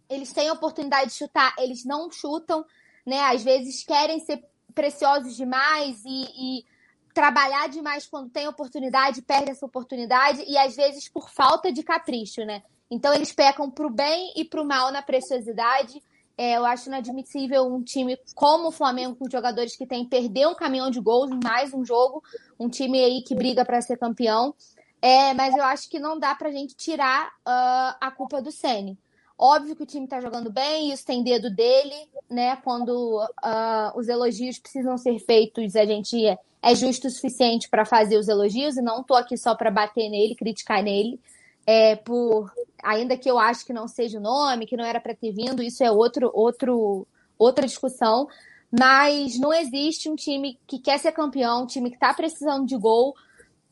eles 0.10 0.32
têm 0.32 0.48
a 0.48 0.54
oportunidade 0.54 1.12
de 1.12 1.18
chutar, 1.18 1.54
eles 1.58 1.84
não 1.84 2.10
chutam, 2.10 2.66
né? 3.06 3.20
Às 3.22 3.44
vezes 3.44 3.84
querem 3.84 4.22
ser 4.22 4.42
preciosos 4.74 5.36
demais 5.36 6.02
e, 6.06 6.60
e 6.60 6.66
trabalhar 7.14 7.68
demais 7.68 8.06
quando 8.06 8.30
tem 8.30 8.48
oportunidade, 8.48 9.22
perde 9.22 9.52
essa 9.52 9.66
oportunidade, 9.66 10.44
e 10.48 10.58
às 10.58 10.76
vezes 10.76 11.10
por 11.10 11.30
falta 11.30 11.72
de 11.72 11.84
capricho, 11.84 12.46
né? 12.46 12.64
Então 12.89 13.14
eles 13.14 13.31
pecam 13.31 13.69
pro 13.69 13.89
bem 13.89 14.31
e 14.35 14.45
pro 14.45 14.65
mal 14.65 14.91
na 14.91 15.01
preciosidade. 15.01 16.01
É, 16.38 16.55
eu 16.55 16.65
acho 16.65 16.88
inadmissível 16.88 17.65
um 17.65 17.81
time 17.81 18.18
como 18.35 18.68
o 18.68 18.72
Flamengo, 18.72 19.15
com 19.15 19.30
jogadores 19.30 19.76
que 19.76 19.88
tem 19.88 20.05
perder 20.05 20.47
um 20.47 20.55
caminhão 20.55 20.91
de 20.91 20.99
gols 20.99 21.31
em 21.31 21.39
mais 21.43 21.73
um 21.73 21.84
jogo, 21.84 22.23
um 22.59 22.69
time 22.69 23.03
aí 23.03 23.23
que 23.23 23.34
briga 23.34 23.65
para 23.65 23.81
ser 23.81 23.97
campeão. 23.97 24.53
É, 25.01 25.34
mas 25.34 25.55
eu 25.55 25.64
acho 25.64 25.89
que 25.89 25.99
não 25.99 26.18
dá 26.18 26.34
pra 26.35 26.51
gente 26.51 26.76
tirar 26.76 27.27
uh, 27.27 27.97
a 27.99 28.11
culpa 28.15 28.41
do 28.41 28.51
Ceni. 28.51 28.97
Óbvio 29.38 29.76
que 29.76 29.84
o 29.84 29.85
time 29.85 30.07
tá 30.07 30.19
jogando 30.19 30.51
bem, 30.51 30.91
isso 30.91 31.05
tem 31.05 31.23
dedo 31.23 31.49
dele, 31.49 31.95
né? 32.27 32.55
Quando 32.57 33.22
uh, 33.23 33.97
os 33.97 34.07
elogios 34.07 34.57
precisam 34.57 34.97
ser 34.97 35.19
feitos, 35.19 35.76
a 35.76 35.85
gente 35.85 36.26
é, 36.26 36.39
é 36.61 36.73
justo 36.73 37.07
o 37.07 37.11
suficiente 37.11 37.69
para 37.69 37.85
fazer 37.85 38.18
os 38.18 38.27
elogios, 38.27 38.77
e 38.77 38.81
não 38.81 39.03
tô 39.03 39.14
aqui 39.14 39.38
só 39.38 39.53
para 39.53 39.69
bater 39.69 40.09
nele, 40.09 40.35
criticar 40.35 40.81
nele. 40.81 41.19
É, 41.68 41.98
por 41.98 42.49
ainda 42.81 43.18
que 43.18 43.30
eu 43.30 43.38
acho 43.38 43.65
que 43.65 43.73
não 43.73 43.88
seja 43.88 44.18
o 44.18 44.22
nome, 44.22 44.65
que 44.65 44.77
não 44.77 44.85
era 44.85 45.02
para 45.02 45.14
ter 45.14 45.34
vindo, 45.34 45.61
isso 45.61 45.84
é 45.84 45.91
outro, 45.91 46.31
outro, 46.34 47.06
outra 47.38 47.68
discussão. 47.68 48.27
Mas 48.72 49.38
não 49.38 49.53
existe 49.53 50.10
um 50.10 50.15
time 50.15 50.60
que 50.65 50.80
quer 50.80 50.98
ser 50.98 51.11
campeão, 51.11 51.64
um 51.64 51.68
time 51.68 51.89
que 51.89 51.95
está 51.95 52.14
precisando 52.14 52.65
de 52.65 52.77
gol, 52.77 53.15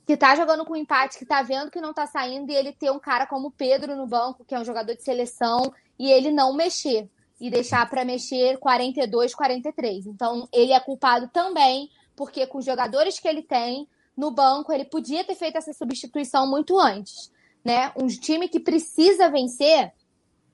que 0.06 0.16
tá 0.16 0.36
jogando 0.36 0.66
com 0.66 0.76
empate, 0.76 1.18
que 1.18 1.26
tá 1.26 1.42
vendo 1.42 1.72
que 1.72 1.82
não 1.82 1.94
tá 1.94 2.06
saindo, 2.06 2.52
e 2.52 2.56
ele 2.56 2.72
ter 2.72 2.92
um 2.92 3.00
cara 3.00 3.26
como 3.26 3.48
o 3.48 3.52
Pedro 3.52 3.96
no 3.96 4.06
banco, 4.06 4.46
que 4.46 4.54
é 4.54 4.60
um 4.60 4.66
jogador 4.66 4.96
de 4.96 5.04
seleção, 5.04 5.74
e 5.98 6.12
ele 6.12 6.32
não 6.32 6.54
mexer. 6.54 7.10
E 7.40 7.50
deixar 7.50 7.90
para 7.90 8.06
mexer 8.06 8.58
42, 8.60 9.36
43. 9.36 10.08
Então, 10.08 10.48
ele 10.54 10.72
é 10.72 10.80
culpado 10.80 11.28
também, 11.28 11.90
porque 12.16 12.48
com 12.48 12.60
os 12.60 12.66
jogadores 12.66 13.20
que 13.20 13.28
ele 13.28 13.42
tem 13.42 13.88
no 14.16 14.32
banco, 14.32 14.72
ele 14.72 14.86
podia 14.86 15.24
ter 15.26 15.36
feito 15.36 15.58
essa 15.58 15.74
substituição 15.74 16.50
muito 16.50 16.80
antes. 16.80 17.30
Né? 17.66 17.92
Um 17.96 18.08
time 18.08 18.48
que 18.48 18.60
precisa 18.60 19.30
vencer, 19.30 19.92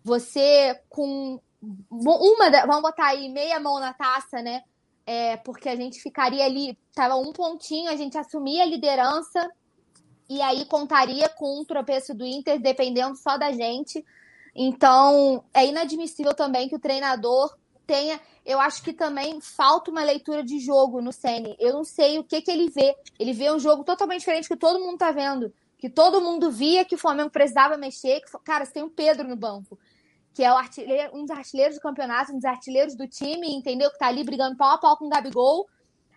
você 0.01 0.81
com 0.89 1.39
uma, 1.61 2.49
vamos 2.65 2.81
botar 2.81 3.07
aí 3.07 3.29
meia 3.29 3.59
mão 3.59 3.79
na 3.79 3.93
taça, 3.93 4.41
né? 4.41 4.63
é, 5.05 5.37
porque 5.37 5.67
a 5.67 5.75
gente 5.75 6.01
ficaria 6.01 6.45
ali, 6.45 6.77
tava 6.93 7.15
um 7.15 7.31
pontinho, 7.33 7.89
a 7.89 7.95
gente 7.95 8.17
assumia 8.17 8.63
a 8.63 8.65
liderança 8.65 9.49
e 10.29 10.41
aí 10.41 10.65
contaria 10.65 11.27
com 11.29 11.59
um 11.59 11.65
tropeço 11.65 12.13
do 12.13 12.25
Inter, 12.25 12.59
dependendo 12.61 13.17
só 13.17 13.37
da 13.37 13.51
gente. 13.51 14.05
Então, 14.55 15.43
é 15.53 15.65
inadmissível 15.65 16.33
também 16.33 16.69
que 16.69 16.75
o 16.75 16.79
treinador 16.79 17.53
tenha. 17.85 18.19
Eu 18.45 18.59
acho 18.59 18.81
que 18.81 18.93
também 18.93 19.41
falta 19.41 19.91
uma 19.91 20.03
leitura 20.03 20.43
de 20.43 20.59
jogo 20.59 21.01
no 21.01 21.11
Sene. 21.11 21.55
Eu 21.59 21.73
não 21.73 21.83
sei 21.83 22.17
o 22.17 22.23
que, 22.23 22.41
que 22.41 22.51
ele 22.51 22.69
vê. 22.69 22.95
Ele 23.19 23.33
vê 23.33 23.51
um 23.51 23.59
jogo 23.59 23.83
totalmente 23.83 24.19
diferente 24.19 24.47
que 24.47 24.55
todo 24.55 24.79
mundo 24.79 24.97
tá 24.97 25.11
vendo. 25.11 25.53
Que 25.81 25.89
todo 25.89 26.21
mundo 26.21 26.49
via 26.49 26.85
que 26.85 26.95
o 26.95 26.97
Flamengo 26.97 27.29
precisava 27.29 27.75
mexer. 27.75 28.21
Que, 28.21 28.31
cara, 28.45 28.63
você 28.63 28.71
tem 28.71 28.83
um 28.83 28.89
Pedro 28.89 29.27
no 29.27 29.35
banco 29.35 29.77
que 30.33 30.43
é 30.43 31.11
um 31.13 31.25
dos 31.25 31.31
artilheiros 31.31 31.75
do 31.75 31.81
campeonato, 31.81 32.31
um 32.31 32.35
dos 32.35 32.45
artilheiros 32.45 32.95
do 32.95 33.07
time, 33.07 33.53
entendeu? 33.53 33.91
Que 33.91 33.97
tá 33.97 34.07
ali 34.07 34.23
brigando 34.23 34.55
pau 34.55 34.69
a 34.69 34.77
pau 34.77 34.97
com 34.97 35.05
o 35.05 35.09
Gabigol. 35.09 35.67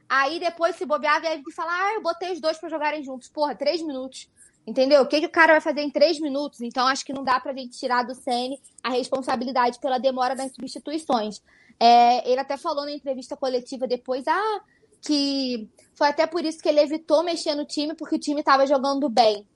Aí 0.08 0.38
depois, 0.38 0.76
se 0.76 0.86
bobear, 0.86 1.20
vem 1.20 1.42
falar, 1.54 1.72
ah, 1.72 1.94
eu 1.94 2.02
botei 2.02 2.32
os 2.32 2.40
dois 2.40 2.58
para 2.58 2.68
jogarem 2.68 3.02
juntos. 3.02 3.28
Porra, 3.28 3.54
três 3.54 3.82
minutos. 3.82 4.28
Entendeu? 4.66 5.02
O 5.02 5.06
que, 5.06 5.20
que 5.20 5.26
o 5.26 5.30
cara 5.30 5.54
vai 5.54 5.60
fazer 5.60 5.80
em 5.80 5.90
três 5.90 6.20
minutos? 6.20 6.60
Então, 6.60 6.86
acho 6.86 7.04
que 7.04 7.12
não 7.12 7.24
dá 7.24 7.40
pra 7.40 7.52
gente 7.52 7.76
tirar 7.76 8.04
do 8.04 8.14
Sene 8.14 8.60
a 8.82 8.90
responsabilidade 8.90 9.78
pela 9.80 9.98
demora 9.98 10.36
das 10.36 10.52
substituições. 10.52 11.42
É, 11.80 12.30
ele 12.30 12.40
até 12.40 12.56
falou 12.56 12.84
na 12.84 12.92
entrevista 12.92 13.36
coletiva 13.36 13.86
depois, 13.86 14.26
ah, 14.28 14.60
que 15.02 15.68
foi 15.94 16.08
até 16.08 16.26
por 16.26 16.44
isso 16.44 16.62
que 16.62 16.68
ele 16.68 16.80
evitou 16.80 17.24
mexer 17.24 17.54
no 17.54 17.66
time, 17.66 17.94
porque 17.94 18.14
o 18.14 18.18
time 18.18 18.40
estava 18.40 18.66
jogando 18.66 19.08
bem. 19.08 19.46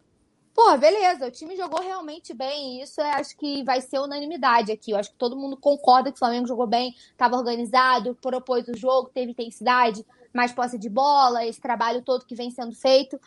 Pô, 0.59 0.77
beleza, 0.77 1.25
o 1.25 1.31
time 1.31 1.57
jogou 1.57 1.81
realmente 1.81 2.35
bem. 2.35 2.83
Isso 2.83 3.01
é, 3.01 3.13
acho 3.13 3.37
que 3.37 3.63
vai 3.63 3.81
ser 3.81 4.01
unanimidade 4.01 4.73
aqui. 4.73 4.91
Eu 4.91 4.99
acho 4.99 5.13
que 5.13 5.17
todo 5.17 5.37
mundo 5.37 5.57
concorda 5.57 6.11
que 6.11 6.17
o 6.17 6.19
Flamengo 6.19 6.49
jogou 6.49 6.67
bem, 6.67 6.97
estava 7.13 7.37
organizado, 7.37 8.19
propôs 8.21 8.67
o 8.67 8.77
jogo, 8.77 9.09
teve 9.09 9.31
intensidade, 9.31 10.05
mais 10.35 10.51
posse 10.51 10.77
de 10.77 10.89
bola, 10.89 11.47
esse 11.47 11.61
trabalho 11.61 12.03
todo 12.03 12.27
que 12.27 12.35
vem 12.35 12.51
sendo 12.51 12.75
feito. 12.75 13.21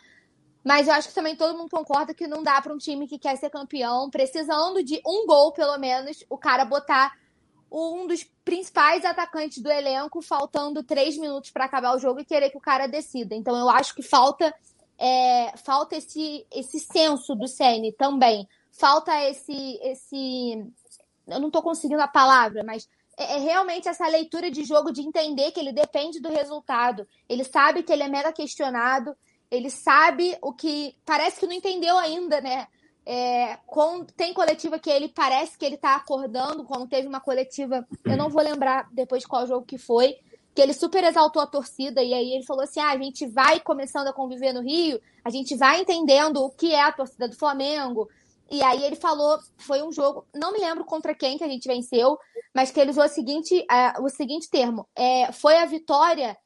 Mas 0.62 0.86
eu 0.86 0.92
acho 0.92 1.08
que 1.08 1.14
também 1.14 1.34
todo 1.34 1.56
mundo 1.56 1.70
concorda 1.70 2.12
que 2.12 2.26
não 2.26 2.42
dá 2.42 2.60
para 2.60 2.74
um 2.74 2.76
time 2.76 3.08
que 3.08 3.18
quer 3.18 3.34
ser 3.38 3.48
campeão, 3.48 4.10
precisando 4.10 4.84
de 4.84 5.00
um 5.06 5.26
gol 5.26 5.52
pelo 5.52 5.78
menos, 5.78 6.22
o 6.28 6.36
cara 6.36 6.66
botar 6.66 7.16
um 7.70 8.06
dos 8.06 8.24
principais 8.44 9.06
atacantes 9.06 9.62
do 9.62 9.70
elenco, 9.70 10.20
faltando 10.20 10.82
três 10.82 11.16
minutos 11.16 11.50
para 11.50 11.64
acabar 11.64 11.96
o 11.96 11.98
jogo 11.98 12.20
e 12.20 12.26
querer 12.26 12.50
que 12.50 12.58
o 12.58 12.60
cara 12.60 12.86
decida. 12.86 13.34
Então 13.34 13.56
eu 13.56 13.70
acho 13.70 13.94
que 13.94 14.02
falta 14.02 14.54
é, 14.98 15.56
falta 15.56 15.96
esse, 15.96 16.46
esse 16.50 16.78
senso 16.78 17.34
do 17.34 17.48
CN 17.48 17.92
também. 17.92 18.46
Falta 18.70 19.12
esse. 19.28 19.78
esse 19.82 20.72
eu 21.26 21.40
não 21.40 21.48
estou 21.48 21.62
conseguindo 21.62 22.02
a 22.02 22.08
palavra, 22.08 22.62
mas 22.64 22.88
é, 23.16 23.36
é, 23.36 23.38
realmente 23.38 23.88
essa 23.88 24.06
leitura 24.08 24.50
de 24.50 24.64
jogo 24.64 24.92
de 24.92 25.02
entender 25.02 25.50
que 25.52 25.60
ele 25.60 25.72
depende 25.72 26.20
do 26.20 26.30
resultado. 26.30 27.06
Ele 27.28 27.44
sabe 27.44 27.82
que 27.82 27.92
ele 27.92 28.02
é 28.02 28.08
mega 28.08 28.32
questionado, 28.32 29.14
ele 29.50 29.70
sabe 29.70 30.36
o 30.40 30.52
que. 30.52 30.96
Parece 31.04 31.38
que 31.38 31.46
não 31.46 31.52
entendeu 31.52 31.96
ainda, 31.98 32.40
né? 32.40 32.66
É, 33.04 33.58
com, 33.66 34.04
tem 34.04 34.32
coletiva 34.32 34.78
que 34.78 34.88
ele 34.88 35.08
parece 35.08 35.58
que 35.58 35.64
ele 35.64 35.74
está 35.74 35.96
acordando, 35.96 36.64
como 36.64 36.86
teve 36.86 37.08
uma 37.08 37.20
coletiva, 37.20 37.84
eu 38.04 38.16
não 38.16 38.30
vou 38.30 38.40
lembrar 38.40 38.88
depois 38.92 39.26
qual 39.26 39.44
jogo 39.44 39.66
que 39.66 39.76
foi, 39.76 40.20
que 40.54 40.60
ele 40.60 40.74
super 40.74 41.02
exaltou 41.04 41.40
a 41.40 41.46
torcida, 41.46 42.02
e 42.02 42.12
aí 42.12 42.34
ele 42.34 42.44
falou 42.44 42.62
assim: 42.62 42.80
ah, 42.80 42.90
a 42.90 42.98
gente 42.98 43.26
vai 43.26 43.60
começando 43.60 44.08
a 44.08 44.12
conviver 44.12 44.52
no 44.52 44.62
Rio, 44.62 45.00
a 45.24 45.30
gente 45.30 45.56
vai 45.56 45.80
entendendo 45.80 46.42
o 46.42 46.50
que 46.50 46.72
é 46.72 46.82
a 46.82 46.92
torcida 46.92 47.28
do 47.28 47.36
Flamengo. 47.36 48.08
E 48.50 48.62
aí 48.62 48.84
ele 48.84 48.96
falou, 48.96 49.38
foi 49.56 49.82
um 49.82 49.90
jogo, 49.90 50.26
não 50.34 50.52
me 50.52 50.58
lembro 50.58 50.84
contra 50.84 51.14
quem 51.14 51.38
que 51.38 51.44
a 51.44 51.48
gente 51.48 51.66
venceu, 51.66 52.18
mas 52.54 52.70
que 52.70 52.78
ele 52.78 52.90
usou 52.90 53.04
o 53.04 53.08
seguinte, 53.08 53.58
uh, 53.60 54.04
o 54.04 54.10
seguinte 54.10 54.50
termo: 54.50 54.86
é, 54.94 55.32
foi 55.32 55.56
a 55.56 55.64
vitória, 55.64 56.36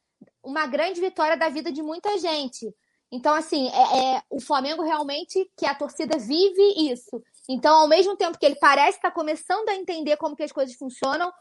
uma 0.42 0.66
grande 0.66 1.00
vitória 1.00 1.36
da 1.36 1.48
vida 1.48 1.72
de 1.72 1.82
muita 1.82 2.16
gente. 2.18 2.72
Então, 3.10 3.34
assim, 3.34 3.68
é, 3.70 4.16
é, 4.16 4.22
o 4.30 4.40
Flamengo 4.40 4.82
realmente 4.82 5.50
que 5.56 5.66
a 5.66 5.74
torcida 5.74 6.18
vive 6.18 6.90
isso. 6.92 7.22
Então, 7.48 7.74
ao 7.74 7.88
mesmo 7.88 8.16
tempo 8.16 8.38
que 8.38 8.44
ele 8.44 8.56
parece 8.56 8.98
estar 8.98 9.10
começando 9.12 9.68
a 9.68 9.74
entender 9.74 10.16
como 10.16 10.34
que 10.34 10.42
as 10.42 10.52
coisas 10.52 10.74
funcionam, 10.76 11.32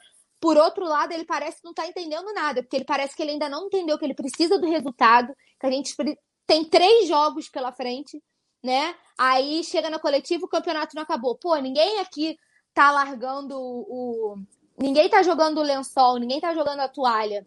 por 0.46 0.58
outro 0.58 0.86
lado, 0.86 1.12
ele 1.12 1.26
parece 1.26 1.58
que 1.58 1.64
não 1.64 1.72
está 1.72 1.88
entendendo 1.88 2.32
nada, 2.32 2.62
porque 2.62 2.76
ele 2.76 2.86
parece 2.86 3.16
que 3.16 3.24
ele 3.24 3.32
ainda 3.32 3.50
não 3.50 3.66
entendeu 3.66 3.98
que 3.98 4.06
ele 4.06 4.14
precisa 4.14 4.60
do 4.60 4.70
resultado, 4.70 5.36
que 5.60 5.66
a 5.66 5.72
gente 5.72 5.96
tem 6.46 6.64
três 6.64 7.08
jogos 7.08 7.50
pela 7.50 7.72
frente, 7.72 8.22
né? 8.64 8.94
Aí 9.18 9.64
chega 9.64 9.90
na 9.90 9.98
coletiva, 9.98 10.46
o 10.46 10.48
campeonato 10.48 10.96
não 10.96 11.02
acabou. 11.02 11.36
Pô, 11.36 11.56
ninguém 11.56 12.00
aqui 12.00 12.38
tá 12.76 12.92
largando 12.92 13.60
o. 13.60 14.38
Ninguém 14.78 15.10
tá 15.10 15.24
jogando 15.24 15.58
o 15.62 15.64
lençol, 15.64 16.20
ninguém 16.20 16.40
tá 16.40 16.54
jogando 16.54 16.82
a 16.82 16.90
toalha. 16.90 17.44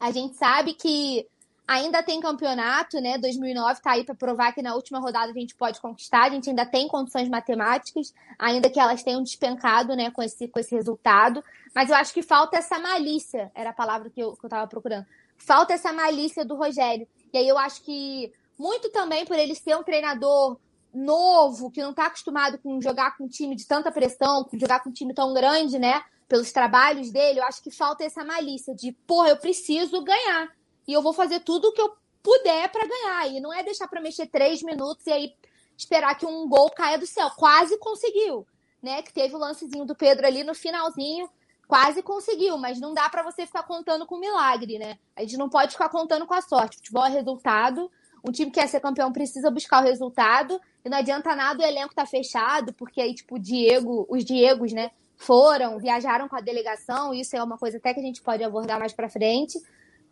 A 0.00 0.10
gente 0.10 0.34
sabe 0.34 0.74
que 0.74 1.24
ainda 1.66 2.02
tem 2.02 2.20
campeonato, 2.20 3.00
né? 3.00 3.16
2009 3.18 3.80
tá 3.80 3.92
aí 3.92 4.04
para 4.04 4.14
provar 4.14 4.52
que 4.52 4.62
na 4.62 4.74
última 4.74 5.00
rodada 5.00 5.30
a 5.30 5.34
gente 5.34 5.54
pode 5.54 5.80
conquistar. 5.80 6.24
A 6.24 6.30
gente 6.30 6.48
ainda 6.50 6.66
tem 6.66 6.86
condições 6.86 7.28
matemáticas, 7.28 8.12
ainda 8.38 8.68
que 8.68 8.78
elas 8.78 9.02
tenham 9.02 9.22
despencado, 9.22 9.96
né, 9.96 10.10
com 10.10 10.22
esse, 10.22 10.46
com 10.48 10.58
esse 10.58 10.74
resultado. 10.74 11.42
Mas 11.74 11.90
eu 11.90 11.96
acho 11.96 12.12
que 12.12 12.22
falta 12.22 12.58
essa 12.58 12.78
malícia, 12.78 13.50
era 13.54 13.70
a 13.70 13.74
palavra 13.74 14.10
que 14.10 14.20
eu, 14.20 14.36
que 14.36 14.44
eu 14.44 14.50
tava 14.50 14.66
procurando. 14.66 15.06
Falta 15.36 15.72
essa 15.72 15.92
malícia 15.92 16.44
do 16.44 16.54
Rogério. 16.54 17.08
E 17.32 17.38
aí 17.38 17.48
eu 17.48 17.58
acho 17.58 17.82
que 17.82 18.32
muito 18.58 18.90
também 18.90 19.24
por 19.24 19.36
ele 19.36 19.54
ser 19.54 19.76
um 19.76 19.82
treinador 19.82 20.58
novo, 20.92 21.70
que 21.70 21.82
não 21.82 21.92
tá 21.92 22.06
acostumado 22.06 22.58
com 22.58 22.80
jogar 22.80 23.16
com 23.16 23.24
um 23.24 23.28
time 23.28 23.56
de 23.56 23.66
tanta 23.66 23.90
pressão, 23.90 24.44
com 24.44 24.56
jogar 24.56 24.80
com 24.80 24.90
um 24.90 24.92
time 24.92 25.12
tão 25.12 25.34
grande, 25.34 25.78
né? 25.78 26.02
Pelos 26.28 26.52
trabalhos 26.52 27.10
dele, 27.10 27.40
eu 27.40 27.44
acho 27.44 27.62
que 27.62 27.70
falta 27.70 28.04
essa 28.04 28.24
malícia 28.24 28.74
de, 28.74 28.92
porra, 29.06 29.30
eu 29.30 29.36
preciso 29.36 30.02
ganhar 30.02 30.48
e 30.86 30.92
eu 30.92 31.02
vou 31.02 31.12
fazer 31.12 31.40
tudo 31.40 31.68
o 31.68 31.72
que 31.72 31.80
eu 31.80 31.92
puder 32.22 32.70
para 32.70 32.86
ganhar. 32.86 33.28
E 33.28 33.40
não 33.40 33.52
é 33.52 33.62
deixar 33.62 33.88
para 33.88 34.00
mexer 34.00 34.26
três 34.26 34.62
minutos 34.62 35.06
e 35.06 35.12
aí 35.12 35.34
esperar 35.76 36.16
que 36.16 36.26
um 36.26 36.48
gol 36.48 36.70
caia 36.70 36.98
do 36.98 37.06
céu. 37.06 37.30
Quase 37.30 37.78
conseguiu, 37.78 38.46
né? 38.82 39.02
Que 39.02 39.12
teve 39.12 39.34
o 39.34 39.38
lancezinho 39.38 39.84
do 39.84 39.94
Pedro 39.94 40.26
ali 40.26 40.42
no 40.42 40.54
finalzinho, 40.54 41.28
quase 41.66 42.02
conseguiu, 42.02 42.56
mas 42.56 42.80
não 42.80 42.94
dá 42.94 43.08
para 43.08 43.22
você 43.22 43.46
ficar 43.46 43.62
contando 43.64 44.06
com 44.06 44.18
milagre, 44.18 44.78
né? 44.78 44.98
A 45.16 45.22
gente 45.22 45.36
não 45.36 45.48
pode 45.48 45.72
ficar 45.72 45.88
contando 45.88 46.26
com 46.26 46.34
a 46.34 46.40
sorte. 46.40 46.76
Futebol 46.76 47.06
é 47.06 47.10
resultado. 47.10 47.90
Um 48.26 48.32
time 48.32 48.50
que 48.50 48.58
quer 48.58 48.68
ser 48.68 48.80
campeão 48.80 49.12
precisa 49.12 49.50
buscar 49.50 49.82
o 49.82 49.84
resultado. 49.84 50.58
E 50.84 50.88
não 50.88 50.98
adianta 50.98 51.34
nada 51.36 51.62
o 51.62 51.66
elenco 51.66 51.94
tá 51.94 52.06
fechado, 52.06 52.72
porque 52.72 53.00
aí, 53.00 53.14
tipo, 53.14 53.38
Diego, 53.38 54.06
os 54.08 54.24
Diegos, 54.24 54.72
né, 54.72 54.90
foram, 55.16 55.78
viajaram 55.78 56.28
com 56.28 56.36
a 56.36 56.40
delegação. 56.40 57.12
Isso 57.12 57.36
é 57.36 57.42
uma 57.42 57.58
coisa 57.58 57.76
até 57.76 57.92
que 57.92 58.00
a 58.00 58.02
gente 58.02 58.22
pode 58.22 58.42
abordar 58.42 58.78
mais 58.78 58.92
para 58.92 59.08
frente. 59.08 59.58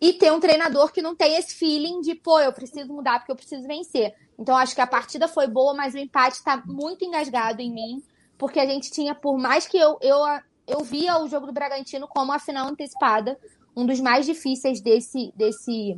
E 0.02 0.12
ter 0.12 0.32
um 0.32 0.40
treinador 0.40 0.92
que 0.92 1.00
não 1.00 1.14
tem 1.14 1.36
esse 1.36 1.54
feeling 1.54 2.00
de, 2.00 2.14
pô, 2.14 2.40
eu 2.40 2.52
preciso 2.52 2.92
mudar 2.92 3.20
porque 3.20 3.30
eu 3.30 3.36
preciso 3.36 3.66
vencer. 3.68 4.12
Então, 4.36 4.56
acho 4.56 4.74
que 4.74 4.80
a 4.80 4.86
partida 4.86 5.28
foi 5.28 5.46
boa, 5.46 5.72
mas 5.72 5.94
o 5.94 5.98
empate 5.98 6.38
está 6.38 6.60
muito 6.66 7.04
engasgado 7.04 7.62
em 7.62 7.72
mim, 7.72 8.02
porque 8.36 8.58
a 8.58 8.66
gente 8.66 8.90
tinha, 8.90 9.14
por 9.14 9.38
mais 9.38 9.66
que 9.66 9.78
eu, 9.78 9.98
eu 10.02 10.18
eu 10.66 10.80
via 10.80 11.18
o 11.18 11.28
jogo 11.28 11.46
do 11.46 11.52
Bragantino 11.52 12.06
como 12.08 12.32
a 12.32 12.38
final 12.38 12.68
antecipada, 12.68 13.38
um 13.76 13.86
dos 13.86 14.00
mais 14.00 14.26
difíceis 14.26 14.80
desse, 14.80 15.32
desse, 15.36 15.96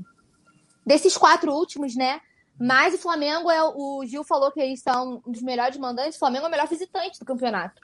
desses 0.85 1.17
quatro 1.17 1.53
últimos, 1.53 1.95
né? 1.95 2.21
Mas 2.59 2.95
o 2.95 2.99
Flamengo 2.99 3.51
é. 3.51 3.63
O 3.63 4.05
Gil 4.07 4.23
falou 4.23 4.53
que 4.53 4.61
eles 4.61 4.81
são 4.81 5.23
um 5.27 5.33
dos 5.33 5.43
melhores 5.43 5.77
mandantes. 5.77 6.17
O 6.17 6.21
Flamengo 6.21 6.45
é 6.45 6.49
o 6.49 6.51
melhor 6.51 6.69
visitante 6.69 7.19
do 7.19 7.25
campeonato. 7.25 7.81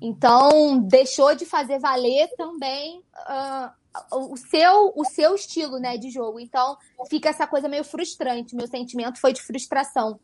Então, 0.00 0.78
deixou 0.78 1.34
de 1.34 1.44
fazer 1.44 1.78
valer 1.78 2.28
também 2.36 3.00
uh, 3.00 3.70
o, 4.10 4.36
seu, 4.36 4.92
o 4.96 5.04
seu 5.04 5.34
estilo 5.34 5.78
né, 5.78 5.96
de 5.96 6.10
jogo. 6.10 6.40
Então, 6.40 6.76
fica 7.08 7.28
essa 7.28 7.46
coisa 7.46 7.68
meio 7.68 7.84
frustrante. 7.84 8.54
Meu 8.54 8.66
sentimento 8.66 9.20
foi 9.20 9.32
de 9.32 9.42
frustração 9.42 10.18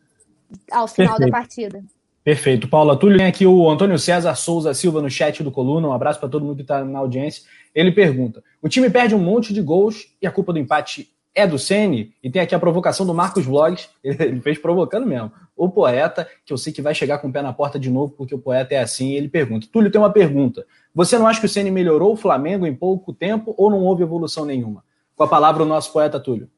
ao 0.70 0.88
final 0.88 1.16
Perfeito. 1.16 1.32
da 1.32 1.38
partida. 1.38 1.84
Perfeito. 2.22 2.68
Paula 2.68 2.98
Túlio, 2.98 3.18
tem 3.18 3.26
aqui 3.26 3.46
o 3.46 3.70
Antônio 3.70 3.98
César 3.98 4.34
Souza 4.34 4.74
Silva 4.74 5.00
no 5.00 5.08
chat 5.08 5.42
do 5.42 5.50
Coluna. 5.50 5.88
Um 5.88 5.92
abraço 5.92 6.20
para 6.20 6.28
todo 6.28 6.44
mundo 6.44 6.56
que 6.56 6.62
está 6.62 6.84
na 6.84 6.98
audiência. 6.98 7.44
Ele 7.74 7.92
pergunta: 7.92 8.42
o 8.60 8.68
time 8.68 8.90
perde 8.90 9.14
um 9.14 9.18
monte 9.18 9.54
de 9.54 9.62
gols 9.62 10.14
e 10.20 10.26
a 10.26 10.30
culpa 10.30 10.52
do 10.52 10.58
empate 10.58 11.08
é 11.34 11.46
do 11.46 11.58
Ceni? 11.58 12.12
E 12.22 12.30
tem 12.30 12.42
aqui 12.42 12.54
a 12.54 12.58
provocação 12.58 13.06
do 13.06 13.14
Marcos 13.14 13.46
Vlogs. 13.46 13.88
Ele 14.04 14.40
fez 14.40 14.58
provocando 14.58 15.06
mesmo. 15.06 15.32
O 15.56 15.68
poeta, 15.68 16.28
que 16.44 16.52
eu 16.52 16.58
sei 16.58 16.72
que 16.72 16.82
vai 16.82 16.94
chegar 16.94 17.18
com 17.18 17.28
o 17.28 17.32
pé 17.32 17.40
na 17.40 17.52
porta 17.52 17.78
de 17.78 17.90
novo, 17.90 18.12
porque 18.12 18.34
o 18.34 18.38
poeta 18.38 18.74
é 18.74 18.78
assim. 18.78 19.12
Ele 19.12 19.28
pergunta: 19.28 19.66
Túlio 19.72 19.90
tem 19.90 20.00
uma 20.00 20.12
pergunta. 20.12 20.66
Você 20.94 21.18
não 21.18 21.26
acha 21.26 21.40
que 21.40 21.46
o 21.46 21.48
Ceni 21.48 21.70
melhorou 21.70 22.12
o 22.12 22.16
Flamengo 22.16 22.66
em 22.66 22.74
pouco 22.74 23.12
tempo 23.12 23.54
ou 23.56 23.70
não 23.70 23.84
houve 23.84 24.02
evolução 24.02 24.44
nenhuma? 24.44 24.84
Com 25.14 25.22
a 25.22 25.28
palavra, 25.28 25.62
o 25.62 25.66
nosso 25.66 25.92
poeta 25.92 26.18
Túlio. 26.18 26.50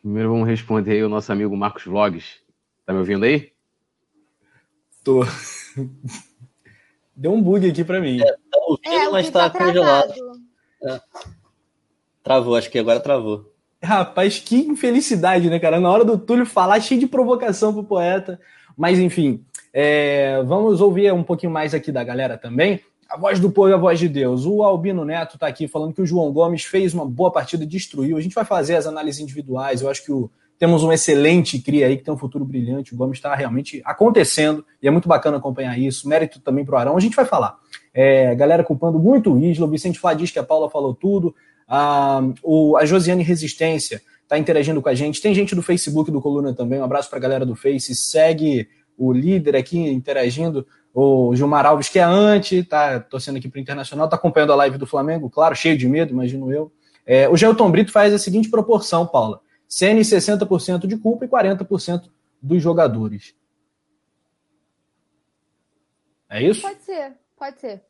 Primeiro 0.00 0.30
vamos 0.30 0.48
responder 0.48 0.92
aí 0.92 1.04
o 1.04 1.08
nosso 1.08 1.30
amigo 1.32 1.56
Marcos 1.56 1.84
Vlogs. 1.84 2.40
Tá 2.86 2.92
me 2.92 3.00
ouvindo 3.00 3.24
aí? 3.24 3.52
Tô. 5.04 5.20
Deu 7.14 7.32
um 7.32 7.42
bug 7.42 7.68
aqui 7.68 7.84
pra 7.84 8.00
mim. 8.00 8.20
É, 8.20 8.24
tá 8.24 8.58
ouvindo, 8.66 8.94
é, 8.94 9.10
mas 9.10 9.30
tá, 9.30 9.50
tá 9.50 9.58
congelado. 9.58 10.14
É. 10.84 11.00
Travou, 12.22 12.56
acho 12.56 12.70
que 12.70 12.78
agora 12.78 13.00
travou. 13.00 13.51
Rapaz, 13.82 14.38
que 14.38 14.56
infelicidade, 14.56 15.50
né, 15.50 15.58
cara? 15.58 15.80
Na 15.80 15.90
hora 15.90 16.04
do 16.04 16.16
Túlio 16.16 16.46
falar, 16.46 16.80
cheio 16.80 17.00
de 17.00 17.06
provocação 17.06 17.72
pro 17.72 17.82
poeta. 17.82 18.38
Mas, 18.76 18.98
enfim, 18.98 19.44
é... 19.72 20.42
vamos 20.44 20.80
ouvir 20.80 21.12
um 21.12 21.24
pouquinho 21.24 21.50
mais 21.50 21.74
aqui 21.74 21.90
da 21.90 22.04
galera 22.04 22.38
também. 22.38 22.80
A 23.10 23.16
voz 23.18 23.38
do 23.38 23.50
povo 23.50 23.68
e 23.68 23.72
a 23.74 23.76
voz 23.76 23.98
de 23.98 24.08
Deus. 24.08 24.46
O 24.46 24.62
Albino 24.62 25.04
Neto 25.04 25.34
está 25.34 25.46
aqui 25.46 25.68
falando 25.68 25.92
que 25.92 26.00
o 26.00 26.06
João 26.06 26.32
Gomes 26.32 26.64
fez 26.64 26.94
uma 26.94 27.04
boa 27.04 27.30
partida 27.30 27.66
destruiu. 27.66 28.16
A 28.16 28.20
gente 28.20 28.34
vai 28.34 28.44
fazer 28.44 28.76
as 28.76 28.86
análises 28.86 29.20
individuais. 29.20 29.82
Eu 29.82 29.90
acho 29.90 30.02
que 30.02 30.12
o, 30.12 30.30
temos 30.58 30.84
um 30.84 30.92
excelente 30.92 31.58
cria 31.58 31.88
aí 31.88 31.96
que 31.96 32.04
tem 32.04 32.14
um 32.14 32.16
futuro 32.16 32.44
brilhante. 32.44 32.94
O 32.94 32.96
Gomes 32.96 33.18
está 33.18 33.34
realmente 33.34 33.82
acontecendo 33.84 34.64
e 34.80 34.86
é 34.86 34.90
muito 34.90 35.08
bacana 35.08 35.36
acompanhar 35.38 35.76
isso. 35.76 36.08
Mérito 36.08 36.40
também 36.40 36.64
para 36.64 36.76
o 36.76 36.78
Arão. 36.78 36.96
A 36.96 37.00
gente 37.00 37.16
vai 37.16 37.24
falar. 37.24 37.56
É, 37.92 38.34
galera 38.34 38.62
culpando 38.62 38.98
muito 38.98 39.34
o 39.34 39.38
Isla. 39.38 39.66
O 39.66 39.70
Vicente 39.70 39.98
Flá 39.98 40.14
diz 40.14 40.30
que 40.30 40.38
a 40.38 40.44
Paula 40.44 40.70
falou 40.70 40.94
tudo. 40.94 41.34
Ah, 41.68 42.20
o, 42.42 42.76
a 42.76 42.84
Josiane 42.84 43.22
Resistência 43.22 44.02
está 44.22 44.38
interagindo 44.38 44.80
com 44.80 44.88
a 44.88 44.94
gente. 44.94 45.20
Tem 45.20 45.34
gente 45.34 45.54
do 45.54 45.62
Facebook 45.62 46.10
do 46.10 46.20
Coluna 46.20 46.54
também. 46.54 46.80
Um 46.80 46.84
abraço 46.84 47.08
para 47.10 47.18
a 47.18 47.22
galera 47.22 47.44
do 47.44 47.54
Face. 47.54 47.94
Segue 47.94 48.68
o 48.96 49.12
líder 49.12 49.56
aqui 49.56 49.78
interagindo. 49.78 50.66
O 50.94 51.34
Gilmar 51.34 51.64
Alves, 51.64 51.88
que 51.88 51.98
é 51.98 52.02
anti, 52.02 52.62
tá 52.62 53.00
torcendo 53.00 53.36
aqui 53.36 53.48
para 53.48 53.58
o 53.58 53.60
Internacional, 53.60 54.08
tá 54.08 54.16
acompanhando 54.16 54.52
a 54.52 54.56
live 54.56 54.76
do 54.76 54.86
Flamengo, 54.86 55.30
claro, 55.30 55.54
cheio 55.54 55.76
de 55.76 55.88
medo, 55.88 56.12
imagino 56.12 56.52
eu. 56.52 56.70
É, 57.06 57.28
o 57.28 57.36
Gelton 57.36 57.70
Brito 57.70 57.90
faz 57.90 58.12
a 58.12 58.18
seguinte 58.18 58.50
proporção, 58.50 59.06
Paula: 59.06 59.40
CN 59.66 60.00
60% 60.00 60.86
de 60.86 60.98
culpa 60.98 61.24
e 61.24 61.28
40% 61.28 62.10
dos 62.42 62.62
jogadores. 62.62 63.34
É 66.28 66.42
isso? 66.42 66.62
Pode 66.62 66.82
ser, 66.82 67.12
pode 67.36 67.60
ser. 67.60 67.82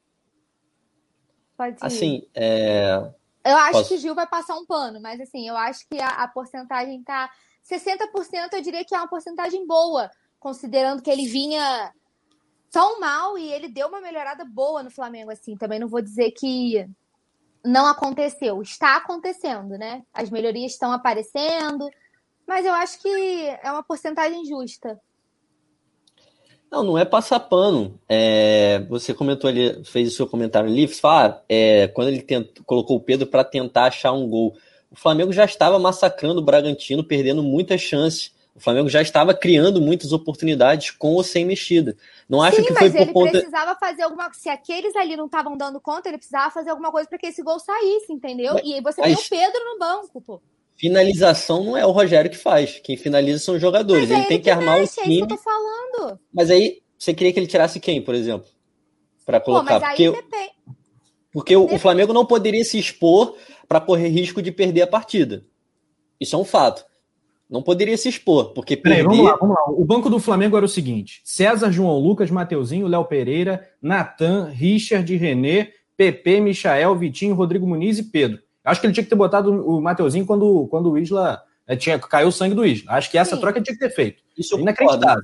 Pode 1.57 1.79
ser. 1.79 1.87
Assim, 1.87 2.27
é... 2.35 3.11
Eu 3.45 3.57
acho 3.57 3.73
Posso... 3.73 3.89
que 3.89 3.95
o 3.95 3.99
Gil 3.99 4.15
vai 4.15 4.27
passar 4.27 4.57
um 4.57 4.67
pano, 4.67 5.01
mas 5.01 5.21
assim, 5.21 5.49
eu 5.49 5.57
acho 5.57 5.87
que 5.89 6.01
a, 6.01 6.09
a 6.09 6.29
porcentagem 6.29 7.03
tá. 7.03 7.31
60% 7.69 8.53
eu 8.53 8.63
diria 8.63 8.85
que 8.85 8.95
é 8.95 8.99
uma 8.99 9.09
porcentagem 9.09 9.67
boa, 9.67 10.11
considerando 10.41 11.03
que 11.03 11.11
ele 11.11 11.27
vinha 11.27 11.93
tão 12.71 12.99
mal 12.99 13.39
e 13.39 13.53
ele 13.53 13.69
deu 13.69 13.89
uma 13.89 14.01
melhorada 14.01 14.45
boa 14.45 14.83
no 14.83 14.91
Flamengo, 14.91 15.31
assim. 15.31 15.57
Também 15.57 15.79
não 15.79 15.89
vou 15.89 16.01
dizer 16.03 16.33
que 16.33 16.89
não 17.65 17.87
aconteceu. 17.87 18.61
Está 18.63 18.97
acontecendo, 18.97 19.79
né? 19.79 20.03
As 20.13 20.31
melhorias 20.31 20.73
estão 20.73 20.91
aparecendo, 20.91 21.89
mas 22.47 22.67
eu 22.67 22.73
acho 22.73 23.01
que 23.01 23.09
é 23.63 23.71
uma 23.71 23.83
porcentagem 23.83 24.45
justa. 24.45 25.01
Não, 26.73 26.83
não 26.83 26.97
é 26.97 27.05
passar 27.05 27.39
pano. 27.39 28.01
É, 28.09 28.83
você 28.89 29.13
comentou 29.13 29.51
ali, 29.51 29.85
fez 29.85 30.09
o 30.09 30.17
seu 30.17 30.27
comentário 30.27 30.71
ali, 30.71 30.89
fala, 30.89 31.45
é, 31.47 31.87
quando 31.89 32.09
ele 32.09 32.23
tentou, 32.23 32.65
colocou 32.65 32.97
o 32.97 33.01
Pedro 33.01 33.27
para 33.27 33.45
tentar 33.45 33.85
achar 33.85 34.13
um 34.13 34.27
gol. 34.27 34.57
O 34.91 34.97
Flamengo 34.97 35.35
já 35.35 35.45
estava 35.45 35.79
massacrando 35.79 36.41
o 36.41 36.45
Bragantino, 36.45 37.05
perdendo 37.05 37.43
muitas 37.43 37.83
chances. 37.83 38.33
O 38.55 38.61
Flamengo 38.61 38.89
já 38.89 39.03
estava 39.03 39.35
criando 39.35 39.83
muitas 39.83 40.13
oportunidades 40.13 40.91
com 40.93 41.13
ou 41.13 41.23
sem 41.23 41.45
mexida. 41.45 41.95
Não 42.27 42.43
acho 42.43 42.57
Sim, 42.57 42.65
que 42.65 42.75
foi 42.75 42.91
por 42.91 43.01
ele 43.01 43.13
conta. 43.13 43.31
precisava 43.33 43.75
fazer 43.75 44.03
alguma 44.03 44.33
Se 44.33 44.49
aqueles 44.49 44.97
ali 44.97 45.15
não 45.15 45.27
estavam 45.27 45.59
dando 45.59 45.79
conta, 45.79 46.09
ele 46.09 46.17
precisava 46.17 46.51
fazer 46.51 46.71
alguma 46.71 46.91
coisa 46.91 47.07
para 47.07 47.19
que 47.19 47.27
esse 47.27 47.43
gol 47.43 47.59
saísse, 47.59 48.11
entendeu? 48.11 48.55
Mas, 48.55 48.65
e 48.65 48.75
aí 48.75 48.81
você 48.81 49.01
mas... 49.03 49.29
tem 49.29 49.39
o 49.39 49.43
Pedro 49.43 49.65
no 49.65 49.79
banco, 49.79 50.21
pô. 50.23 50.41
Finalização 50.77 51.65
não 51.65 51.77
é 51.77 51.87
o 51.87 51.91
Rogério 51.91 52.31
que 52.31 52.37
faz. 52.37 52.81
Quem 52.83 52.97
finaliza 52.97 53.39
são 53.39 53.55
os 53.55 53.61
jogadores. 53.61 54.05
Ele, 54.05 54.15
é 54.15 54.17
ele, 54.19 54.27
tem 54.27 54.39
que, 54.39 54.45
que 54.45 54.51
armar 54.51 54.81
mexe, 54.81 55.01
o 55.01 55.03
time. 55.05 55.15
É 55.15 55.19
isso 55.19 55.27
que 55.27 55.33
eu 55.33 55.37
tô 55.37 55.43
falando. 55.43 56.21
Mas 56.33 56.51
aí, 56.51 56.83
você 56.99 57.15
queria 57.15 57.33
que 57.33 57.39
ele 57.39 57.47
tirasse 57.47 57.79
quem, 57.79 58.03
por 58.03 58.15
exemplo? 58.15 58.49
Para 59.25 59.41
colocar. 59.41 59.81
Pô, 59.81 59.87
porque 59.87 60.11
depende. 60.11 60.53
porque 61.33 61.57
o, 61.57 61.65
o 61.75 61.79
Flamengo 61.79 62.13
não 62.13 62.27
poderia 62.27 62.65
se 62.65 62.79
expor 62.79 63.37
para 63.69 63.81
correr 63.81 64.09
risco 64.09 64.43
de 64.43 64.51
perder 64.51 64.83
a 64.83 64.87
partida. 64.87 65.45
Isso 66.21 66.37
é 66.37 66.39
um 66.39 66.45
fato. 66.45 66.85
Não 67.49 67.63
poderia 67.63 67.99
se 67.99 68.09
expor, 68.09 68.55
porque 68.55 68.77
perder... 68.77 69.05
vamos 69.05 69.25
lá, 69.25 69.37
vamos 69.37 69.55
lá. 69.55 69.65
O 69.71 69.85
banco 69.85 70.09
do 70.09 70.19
Flamengo 70.19 70.57
era 70.57 70.65
o 70.65 70.69
seguinte: 70.69 71.21
César, 71.23 71.71
João 71.71 71.99
Lucas, 71.99 72.31
Mateuzinho, 72.31 72.87
Léo 72.87 73.05
Pereira, 73.05 73.69
Natan, 73.81 74.47
Richard, 74.47 75.15
René, 75.15 75.71
Pepe, 75.97 76.41
Michael, 76.41 76.97
Vitinho, 76.97 77.35
Rodrigo 77.35 77.67
Muniz 77.67 77.99
e 77.99 78.05
Pedro. 78.05 78.41
Acho 78.65 78.81
que 78.81 78.87
ele 78.87 78.95
tinha 78.95 79.05
que 79.05 79.11
ter 79.11 79.17
botado 79.17 79.51
o 79.51 79.81
Mateuzinho 79.81 80.27
quando, 80.27 80.67
quando 80.69 80.91
o 80.91 80.99
Isla 80.99 81.43
é, 81.67 81.77
tinha, 81.77 81.99
caiu 81.99 82.29
o 82.29 82.33
sangue 82.33 82.55
do 82.55 82.65
Isla. 82.65 82.93
Acho 82.93 83.11
que 83.11 83.19
essa 83.19 83.35
Sim. 83.35 83.41
troca 83.41 83.61
tinha 83.61 83.77
que 83.77 83.81
ter 83.81 83.91
feito. 83.91 84.23
Isso 84.37 84.57
é 84.57 84.61
inacreditável. 84.61 85.23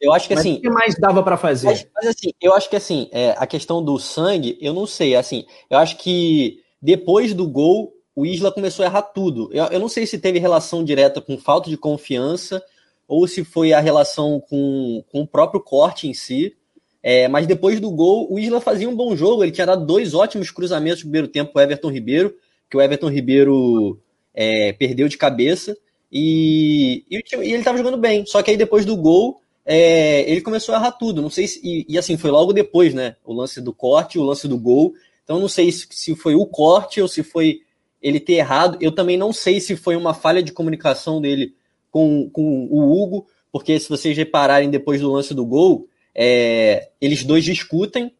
Eu 0.00 0.12
acho 0.12 0.28
que 0.28 0.34
mas 0.34 0.40
assim. 0.40 0.54
O 0.54 0.60
que 0.60 0.70
mais 0.70 0.94
dava 0.96 1.22
para 1.22 1.36
fazer? 1.36 1.66
Mas, 1.66 1.86
mas, 1.94 2.06
assim, 2.06 2.32
eu 2.40 2.54
acho 2.54 2.70
que 2.70 2.76
assim, 2.76 3.08
é, 3.10 3.34
a 3.36 3.46
questão 3.46 3.82
do 3.82 3.98
sangue, 3.98 4.56
eu 4.60 4.72
não 4.72 4.86
sei. 4.86 5.16
Assim, 5.16 5.44
eu 5.68 5.78
acho 5.78 5.96
que 5.96 6.60
depois 6.80 7.34
do 7.34 7.48
gol, 7.48 7.92
o 8.14 8.24
Isla 8.24 8.52
começou 8.52 8.84
a 8.84 8.88
errar 8.88 9.02
tudo. 9.02 9.50
Eu, 9.52 9.64
eu, 9.66 9.80
não 9.80 9.88
sei 9.88 10.06
se 10.06 10.18
teve 10.18 10.38
relação 10.38 10.84
direta 10.84 11.20
com 11.20 11.36
falta 11.36 11.68
de 11.68 11.76
confiança 11.76 12.62
ou 13.06 13.26
se 13.26 13.44
foi 13.44 13.72
a 13.72 13.80
relação 13.80 14.40
com, 14.40 15.02
com 15.10 15.22
o 15.22 15.26
próprio 15.26 15.60
corte 15.60 16.08
em 16.08 16.14
si. 16.14 16.54
É, 17.02 17.26
mas 17.26 17.46
depois 17.46 17.80
do 17.80 17.90
gol, 17.90 18.26
o 18.30 18.38
Isla 18.38 18.60
fazia 18.60 18.88
um 18.88 18.94
bom 18.94 19.16
jogo. 19.16 19.42
Ele 19.42 19.52
tinha 19.52 19.66
dado 19.66 19.84
dois 19.84 20.14
ótimos 20.14 20.50
cruzamentos 20.50 20.98
no 20.98 21.10
primeiro 21.10 21.28
tempo 21.28 21.52
para 21.52 21.60
o 21.60 21.62
Everton 21.62 21.90
Ribeiro, 21.90 22.34
que 22.68 22.76
o 22.76 22.80
Everton 22.80 23.08
Ribeiro 23.08 24.00
é, 24.34 24.72
perdeu 24.72 25.08
de 25.08 25.16
cabeça. 25.16 25.76
E, 26.10 27.04
e, 27.10 27.16
e 27.16 27.34
ele 27.34 27.58
estava 27.58 27.78
jogando 27.78 27.96
bem. 27.98 28.24
Só 28.26 28.42
que 28.42 28.50
aí 28.50 28.56
depois 28.56 28.84
do 28.84 28.96
gol, 28.96 29.40
é, 29.64 30.28
ele 30.30 30.40
começou 30.40 30.74
a 30.74 30.78
errar 30.78 30.92
tudo. 30.92 31.20
Não 31.20 31.30
sei 31.30 31.46
se. 31.46 31.60
E, 31.62 31.86
e, 31.88 31.98
assim, 31.98 32.16
foi 32.16 32.30
logo 32.30 32.52
depois, 32.52 32.94
né? 32.94 33.16
O 33.24 33.32
lance 33.32 33.60
do 33.60 33.72
corte, 33.72 34.18
o 34.18 34.24
lance 34.24 34.48
do 34.48 34.58
gol. 34.58 34.94
Então 35.24 35.38
não 35.38 35.48
sei 35.48 35.70
se, 35.70 35.86
se 35.90 36.14
foi 36.14 36.34
o 36.34 36.46
corte 36.46 37.02
ou 37.02 37.08
se 37.08 37.22
foi 37.22 37.60
ele 38.00 38.20
ter 38.20 38.34
errado. 38.34 38.78
Eu 38.80 38.92
também 38.92 39.16
não 39.16 39.32
sei 39.32 39.60
se 39.60 39.76
foi 39.76 39.96
uma 39.96 40.14
falha 40.14 40.42
de 40.42 40.52
comunicação 40.52 41.20
dele 41.20 41.54
com, 41.90 42.30
com 42.30 42.66
o 42.70 42.92
Hugo, 42.92 43.26
porque 43.52 43.78
se 43.78 43.88
vocês 43.88 44.16
repararem 44.16 44.70
depois 44.70 45.00
do 45.00 45.12
lance 45.12 45.34
do 45.34 45.44
gol, 45.44 45.88
é, 46.14 46.90
eles 47.00 47.24
dois 47.24 47.44
discutem. 47.44 48.12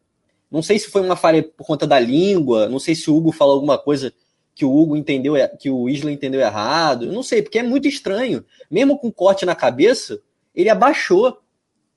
Não 0.50 0.62
sei 0.62 0.78
se 0.78 0.88
foi 0.88 1.02
uma 1.02 1.16
falha 1.16 1.42
por 1.42 1.66
conta 1.66 1.86
da 1.86 2.00
língua, 2.00 2.68
não 2.68 2.78
sei 2.78 2.94
se 2.94 3.10
o 3.10 3.16
Hugo 3.16 3.32
falou 3.32 3.54
alguma 3.54 3.76
coisa 3.78 4.12
que 4.58 4.64
o 4.64 4.76
Hugo 4.76 4.96
entendeu, 4.96 5.34
que 5.56 5.70
o 5.70 5.88
Isla 5.88 6.10
entendeu 6.10 6.40
errado. 6.40 7.04
Eu 7.04 7.12
não 7.12 7.22
sei, 7.22 7.40
porque 7.40 7.60
é 7.60 7.62
muito 7.62 7.86
estranho. 7.86 8.44
Mesmo 8.68 8.98
com 8.98 9.08
corte 9.08 9.46
na 9.46 9.54
cabeça, 9.54 10.20
ele 10.52 10.68
abaixou. 10.68 11.38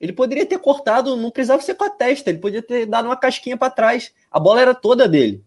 Ele 0.00 0.12
poderia 0.12 0.46
ter 0.46 0.60
cortado, 0.60 1.16
não 1.16 1.28
precisava 1.28 1.60
ser 1.60 1.74
com 1.74 1.82
a 1.82 1.90
testa, 1.90 2.30
ele 2.30 2.38
podia 2.38 2.62
ter 2.62 2.86
dado 2.86 3.06
uma 3.06 3.16
casquinha 3.16 3.56
para 3.56 3.68
trás. 3.68 4.12
A 4.30 4.38
bola 4.38 4.60
era 4.60 4.76
toda 4.76 5.08
dele. 5.08 5.42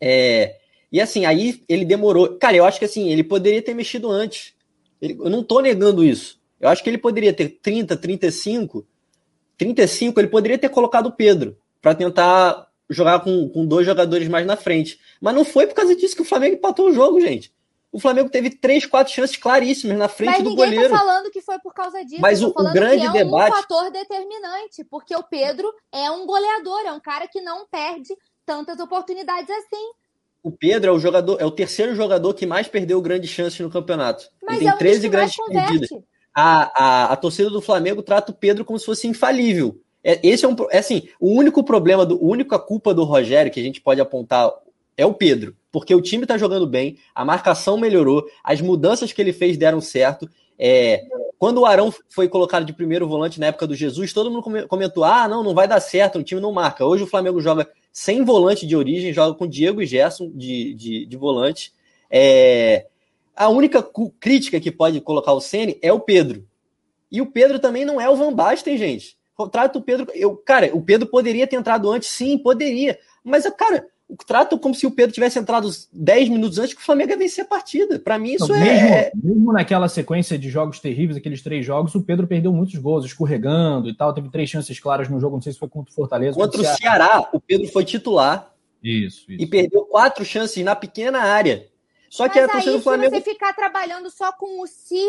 É, 0.00 0.58
e 0.92 1.00
assim, 1.00 1.26
aí 1.26 1.64
ele 1.68 1.84
demorou. 1.84 2.38
Cara, 2.38 2.56
eu 2.56 2.64
acho 2.64 2.78
que 2.78 2.84
assim, 2.84 3.08
ele 3.08 3.24
poderia 3.24 3.60
ter 3.60 3.74
mexido 3.74 4.08
antes. 4.08 4.54
Ele, 5.02 5.18
eu 5.18 5.28
não 5.28 5.42
tô 5.42 5.60
negando 5.60 6.04
isso. 6.04 6.40
Eu 6.60 6.68
acho 6.68 6.80
que 6.80 6.88
ele 6.88 6.98
poderia 6.98 7.32
ter 7.32 7.58
30, 7.60 7.96
35. 7.96 8.86
35, 9.56 10.20
ele 10.20 10.28
poderia 10.28 10.58
ter 10.58 10.68
colocado 10.68 11.06
o 11.06 11.12
Pedro 11.12 11.58
para 11.82 11.92
tentar 11.92 12.67
jogar 12.90 13.20
com, 13.20 13.48
com 13.48 13.66
dois 13.66 13.84
jogadores 13.86 14.28
mais 14.28 14.46
na 14.46 14.56
frente. 14.56 14.98
Mas 15.20 15.34
não 15.34 15.44
foi 15.44 15.66
por 15.66 15.74
causa 15.74 15.94
disso 15.94 16.16
que 16.16 16.22
o 16.22 16.24
Flamengo 16.24 16.56
empatou 16.56 16.88
o 16.88 16.92
jogo, 16.92 17.20
gente. 17.20 17.52
O 17.90 17.98
Flamengo 17.98 18.28
teve 18.28 18.50
três, 18.50 18.84
quatro 18.84 19.12
chances 19.12 19.36
claríssimas 19.36 19.96
na 19.96 20.08
frente 20.08 20.30
Mas 20.30 20.42
do 20.42 20.50
ninguém 20.50 20.66
goleiro. 20.72 20.90
tá 20.90 20.98
falando 20.98 21.30
que 21.30 21.40
foi 21.40 21.58
por 21.58 21.72
causa 21.72 22.04
disso. 22.04 22.20
Mas 22.20 22.42
o- 22.42 22.48
o 22.50 22.52
falando 22.52 22.72
grande 22.74 23.00
que 23.10 23.16
é 23.18 23.24
debate- 23.24 23.50
um 23.52 23.56
fator 23.62 23.90
determinante, 23.90 24.84
porque 24.90 25.16
o 25.16 25.22
Pedro 25.22 25.72
é 25.92 26.10
um 26.10 26.26
goleador, 26.26 26.80
é 26.86 26.92
um 26.92 27.00
cara 27.00 27.26
que 27.26 27.40
não 27.40 27.66
perde 27.66 28.14
tantas 28.44 28.78
oportunidades 28.78 29.48
assim. 29.50 29.90
O 30.42 30.50
Pedro 30.52 30.90
é 30.90 30.92
o 30.94 30.98
jogador, 30.98 31.40
é 31.40 31.44
o 31.46 31.50
terceiro 31.50 31.94
jogador 31.94 32.32
que 32.34 32.46
mais 32.46 32.68
perdeu 32.68 33.00
grandes 33.00 33.30
chances 33.30 33.58
no 33.60 33.70
campeonato. 33.70 34.28
Mas 34.42 34.56
Ele 34.56 34.60
tem 34.60 34.68
é 34.68 34.70
um 34.70 34.74
dos 34.74 34.78
13 34.78 35.00
que 35.10 35.16
mais 35.16 35.34
grandes 35.36 35.66
perdidas. 35.68 36.04
A, 36.34 36.84
a, 37.08 37.12
a 37.12 37.16
torcida 37.16 37.50
do 37.50 37.60
Flamengo 37.60 38.02
trata 38.02 38.30
o 38.32 38.34
Pedro 38.34 38.64
como 38.64 38.78
se 38.78 38.84
fosse 38.86 39.08
infalível. 39.08 39.80
É, 40.08 40.18
esse 40.22 40.46
é 40.46 40.48
um 40.48 40.56
é 40.70 40.78
assim, 40.78 41.06
o 41.20 41.32
único 41.32 41.62
problema, 41.62 42.06
do, 42.06 42.14
a 42.14 42.18
única 42.18 42.58
culpa 42.58 42.94
do 42.94 43.04
Rogério 43.04 43.52
que 43.52 43.60
a 43.60 43.62
gente 43.62 43.78
pode 43.78 44.00
apontar 44.00 44.50
é 44.96 45.04
o 45.04 45.12
Pedro, 45.12 45.54
porque 45.70 45.94
o 45.94 46.00
time 46.00 46.24
tá 46.24 46.38
jogando 46.38 46.66
bem, 46.66 46.96
a 47.14 47.26
marcação 47.26 47.76
melhorou, 47.76 48.24
as 48.42 48.58
mudanças 48.62 49.12
que 49.12 49.20
ele 49.20 49.34
fez 49.34 49.58
deram 49.58 49.82
certo. 49.82 50.26
É, 50.58 51.04
quando 51.38 51.58
o 51.58 51.66
Arão 51.66 51.92
foi 52.08 52.26
colocado 52.26 52.64
de 52.64 52.72
primeiro 52.72 53.06
volante 53.06 53.38
na 53.38 53.48
época 53.48 53.66
do 53.66 53.74
Jesus, 53.74 54.10
todo 54.14 54.30
mundo 54.30 54.42
come- 54.42 54.66
comentou: 54.66 55.04
ah, 55.04 55.28
não, 55.28 55.42
não 55.44 55.54
vai 55.54 55.68
dar 55.68 55.78
certo, 55.78 56.18
o 56.18 56.22
time 56.24 56.40
não 56.40 56.52
marca. 56.52 56.86
Hoje 56.86 57.04
o 57.04 57.06
Flamengo 57.06 57.38
joga 57.38 57.68
sem 57.92 58.24
volante 58.24 58.66
de 58.66 58.74
origem, 58.74 59.12
joga 59.12 59.34
com 59.36 59.46
Diego 59.46 59.82
e 59.82 59.86
Gerson 59.86 60.30
de, 60.34 60.72
de, 60.72 61.04
de 61.04 61.16
volante. 61.18 61.70
É, 62.10 62.86
a 63.36 63.50
única 63.50 63.86
crítica 64.18 64.58
que 64.58 64.72
pode 64.72 65.02
colocar 65.02 65.34
o 65.34 65.40
Ceni 65.40 65.78
é 65.82 65.92
o 65.92 66.00
Pedro. 66.00 66.46
E 67.12 67.20
o 67.20 67.26
Pedro 67.26 67.58
também 67.58 67.84
não 67.84 68.00
é 68.00 68.08
o 68.08 68.16
Van 68.16 68.32
Basten, 68.32 68.78
gente. 68.78 69.17
Trata 69.46 69.78
o 69.78 69.82
Pedro. 69.82 70.06
Eu, 70.14 70.36
cara, 70.36 70.70
o 70.74 70.82
Pedro 70.82 71.06
poderia 71.06 71.46
ter 71.46 71.56
entrado 71.56 71.90
antes, 71.90 72.08
sim, 72.08 72.36
poderia. 72.38 72.98
Mas, 73.22 73.48
cara, 73.56 73.86
trato 74.26 74.58
como 74.58 74.74
se 74.74 74.86
o 74.86 74.90
Pedro 74.90 75.12
tivesse 75.12 75.38
entrado 75.38 75.68
10 75.92 76.28
minutos 76.30 76.58
antes 76.58 76.74
que 76.74 76.80
o 76.80 76.84
Flamengo 76.84 77.10
ia 77.10 77.16
vencer 77.16 77.44
a 77.44 77.48
partida. 77.48 77.98
Para 77.98 78.18
mim, 78.18 78.32
isso 78.32 78.48
Não, 78.48 78.56
é. 78.56 79.12
mesmo, 79.14 79.22
mesmo 79.22 79.52
naquela 79.52 79.88
sequência 79.88 80.38
de 80.38 80.48
jogos 80.50 80.80
terríveis, 80.80 81.16
aqueles 81.18 81.42
três 81.42 81.64
jogos, 81.64 81.94
o 81.94 82.02
Pedro 82.02 82.26
perdeu 82.26 82.52
muitos 82.52 82.74
gols, 82.76 83.04
escorregando 83.04 83.88
e 83.88 83.94
tal. 83.94 84.12
Teve 84.12 84.30
três 84.30 84.48
chances 84.50 84.80
claras 84.80 85.08
no 85.08 85.20
jogo, 85.20 85.36
não 85.36 85.42
sei 85.42 85.52
se 85.52 85.58
foi 85.58 85.68
contra 85.68 85.92
o 85.92 85.94
Fortaleza. 85.94 86.36
Contra 86.36 86.60
o 86.60 86.64
Ceará. 86.64 86.76
Ceará, 86.76 87.28
o 87.32 87.40
Pedro 87.40 87.68
foi 87.68 87.84
titular 87.84 88.52
Isso, 88.82 89.30
isso. 89.30 89.42
e 89.42 89.46
perdeu 89.46 89.82
quatro 89.84 90.24
chances 90.24 90.64
na 90.64 90.74
pequena 90.74 91.20
área. 91.20 91.66
Só 92.10 92.26
que 92.28 92.40
Mas 92.40 92.48
a 92.48 92.52
torcida 92.52 92.72
aí, 92.72 92.76
do 92.78 92.82
Flamengo. 92.82 93.14
se 93.14 93.20
você 93.22 93.30
ficar 93.30 93.52
trabalhando 93.52 94.10
só 94.10 94.32
com 94.32 94.62
o 94.62 94.66
si, 94.66 95.06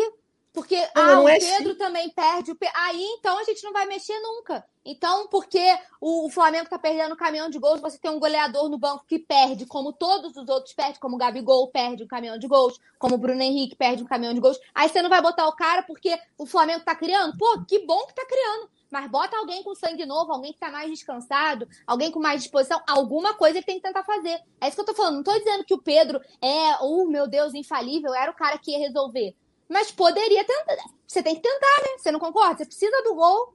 porque 0.52 0.76
ah, 0.94 1.20
o 1.20 1.28
é 1.28 1.38
Pedro 1.38 1.76
também 1.76 2.10
perde, 2.10 2.50
o 2.50 2.56
Pe- 2.56 2.70
aí 2.74 3.02
então 3.18 3.38
a 3.38 3.44
gente 3.44 3.62
não 3.62 3.72
vai 3.72 3.86
mexer 3.86 4.18
nunca. 4.20 4.64
Então, 4.84 5.28
porque 5.28 5.62
o, 6.00 6.26
o 6.26 6.30
Flamengo 6.30 6.68
tá 6.68 6.78
perdendo 6.78 7.12
o 7.12 7.16
caminhão 7.16 7.50
de 7.50 7.58
gols, 7.58 7.80
você 7.80 7.98
tem 7.98 8.10
um 8.10 8.18
goleador 8.18 8.68
no 8.68 8.78
banco 8.78 9.04
que 9.06 9.18
perde, 9.18 9.66
como 9.66 9.92
todos 9.92 10.36
os 10.36 10.48
outros 10.48 10.74
perdem, 10.74 10.98
como 10.98 11.16
o 11.16 11.18
Gabigol 11.18 11.68
perde 11.68 12.02
um 12.02 12.08
caminhão 12.08 12.38
de 12.38 12.48
gols, 12.48 12.80
como 12.98 13.14
o 13.14 13.18
Bruno 13.18 13.42
Henrique 13.42 13.76
perde 13.76 14.02
um 14.02 14.06
caminhão 14.06 14.34
de 14.34 14.40
gols. 14.40 14.58
Aí 14.74 14.88
você 14.88 15.02
não 15.02 15.10
vai 15.10 15.20
botar 15.20 15.46
o 15.46 15.54
cara 15.54 15.82
porque 15.82 16.18
o 16.38 16.46
Flamengo 16.46 16.84
tá 16.84 16.94
criando? 16.94 17.36
Pô, 17.36 17.62
que 17.66 17.84
bom 17.86 18.06
que 18.06 18.14
tá 18.14 18.26
criando. 18.26 18.70
Mas 18.90 19.08
bota 19.08 19.36
alguém 19.36 19.62
com 19.62 19.74
sangue 19.74 20.04
novo, 20.04 20.32
alguém 20.32 20.52
que 20.52 20.58
tá 20.58 20.70
mais 20.70 20.90
descansado, 20.90 21.68
alguém 21.86 22.10
com 22.10 22.18
mais 22.18 22.42
disposição, 22.42 22.82
alguma 22.88 23.34
coisa 23.34 23.58
ele 23.58 23.66
tem 23.66 23.76
que 23.76 23.82
tentar 23.82 24.02
fazer. 24.02 24.42
É 24.60 24.66
isso 24.66 24.74
que 24.74 24.80
eu 24.80 24.86
tô 24.86 24.94
falando. 24.94 25.16
Não 25.16 25.22
tô 25.22 25.38
dizendo 25.38 25.64
que 25.64 25.74
o 25.74 25.80
Pedro 25.80 26.20
é, 26.42 26.76
oh 26.80 27.06
meu 27.06 27.28
Deus, 27.28 27.54
infalível, 27.54 28.12
era 28.12 28.32
o 28.32 28.34
cara 28.34 28.58
que 28.58 28.72
ia 28.72 28.78
resolver. 28.78 29.36
Mas 29.70 29.92
poderia 29.92 30.42
tentar. 30.42 30.76
Você 31.06 31.22
tem 31.22 31.36
que 31.36 31.42
tentar, 31.42 31.82
né? 31.82 31.96
Você 31.96 32.10
não 32.10 32.18
concorda? 32.18 32.56
Você 32.58 32.66
precisa 32.66 33.02
do 33.04 33.14
gol. 33.14 33.54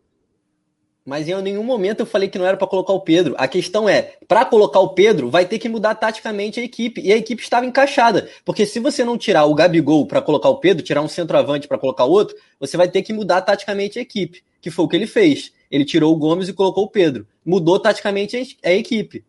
Mas 1.05 1.27
em 1.27 1.39
nenhum 1.41 1.63
momento 1.63 1.99
eu 1.99 2.05
falei 2.05 2.29
que 2.29 2.39
não 2.39 2.45
era 2.45 2.55
para 2.55 2.65
colocar 2.65 2.93
o 2.93 3.01
Pedro. 3.01 3.35
A 3.37 3.49
questão 3.49 3.87
é, 3.87 4.13
para 4.25 4.45
colocar 4.45 4.79
o 4.79 4.93
Pedro, 4.93 5.29
vai 5.29 5.45
ter 5.45 5.59
que 5.59 5.67
mudar 5.67 5.93
taticamente 5.93 6.57
a 6.57 6.63
equipe. 6.63 7.01
E 7.01 7.11
a 7.11 7.17
equipe 7.17 7.43
estava 7.43 7.65
encaixada. 7.65 8.29
Porque 8.45 8.65
se 8.65 8.79
você 8.79 9.03
não 9.03 9.17
tirar 9.17 9.43
o 9.43 9.53
Gabigol 9.53 10.07
para 10.07 10.21
colocar 10.21 10.47
o 10.47 10.57
Pedro, 10.57 10.85
tirar 10.85 11.01
um 11.01 11.09
centroavante 11.09 11.67
para 11.67 11.77
colocar 11.77 12.05
outro, 12.05 12.35
você 12.57 12.77
vai 12.77 12.87
ter 12.87 13.01
que 13.01 13.11
mudar 13.11 13.41
taticamente 13.41 13.99
a 13.99 14.01
equipe. 14.01 14.41
Que 14.61 14.71
foi 14.71 14.85
o 14.85 14.87
que 14.87 14.95
ele 14.95 15.07
fez. 15.07 15.51
Ele 15.69 15.83
tirou 15.83 16.13
o 16.13 16.17
Gomes 16.17 16.47
e 16.47 16.53
colocou 16.53 16.85
o 16.85 16.89
Pedro. 16.89 17.27
Mudou 17.45 17.77
taticamente 17.77 18.57
a 18.63 18.71
equipe. 18.71 19.25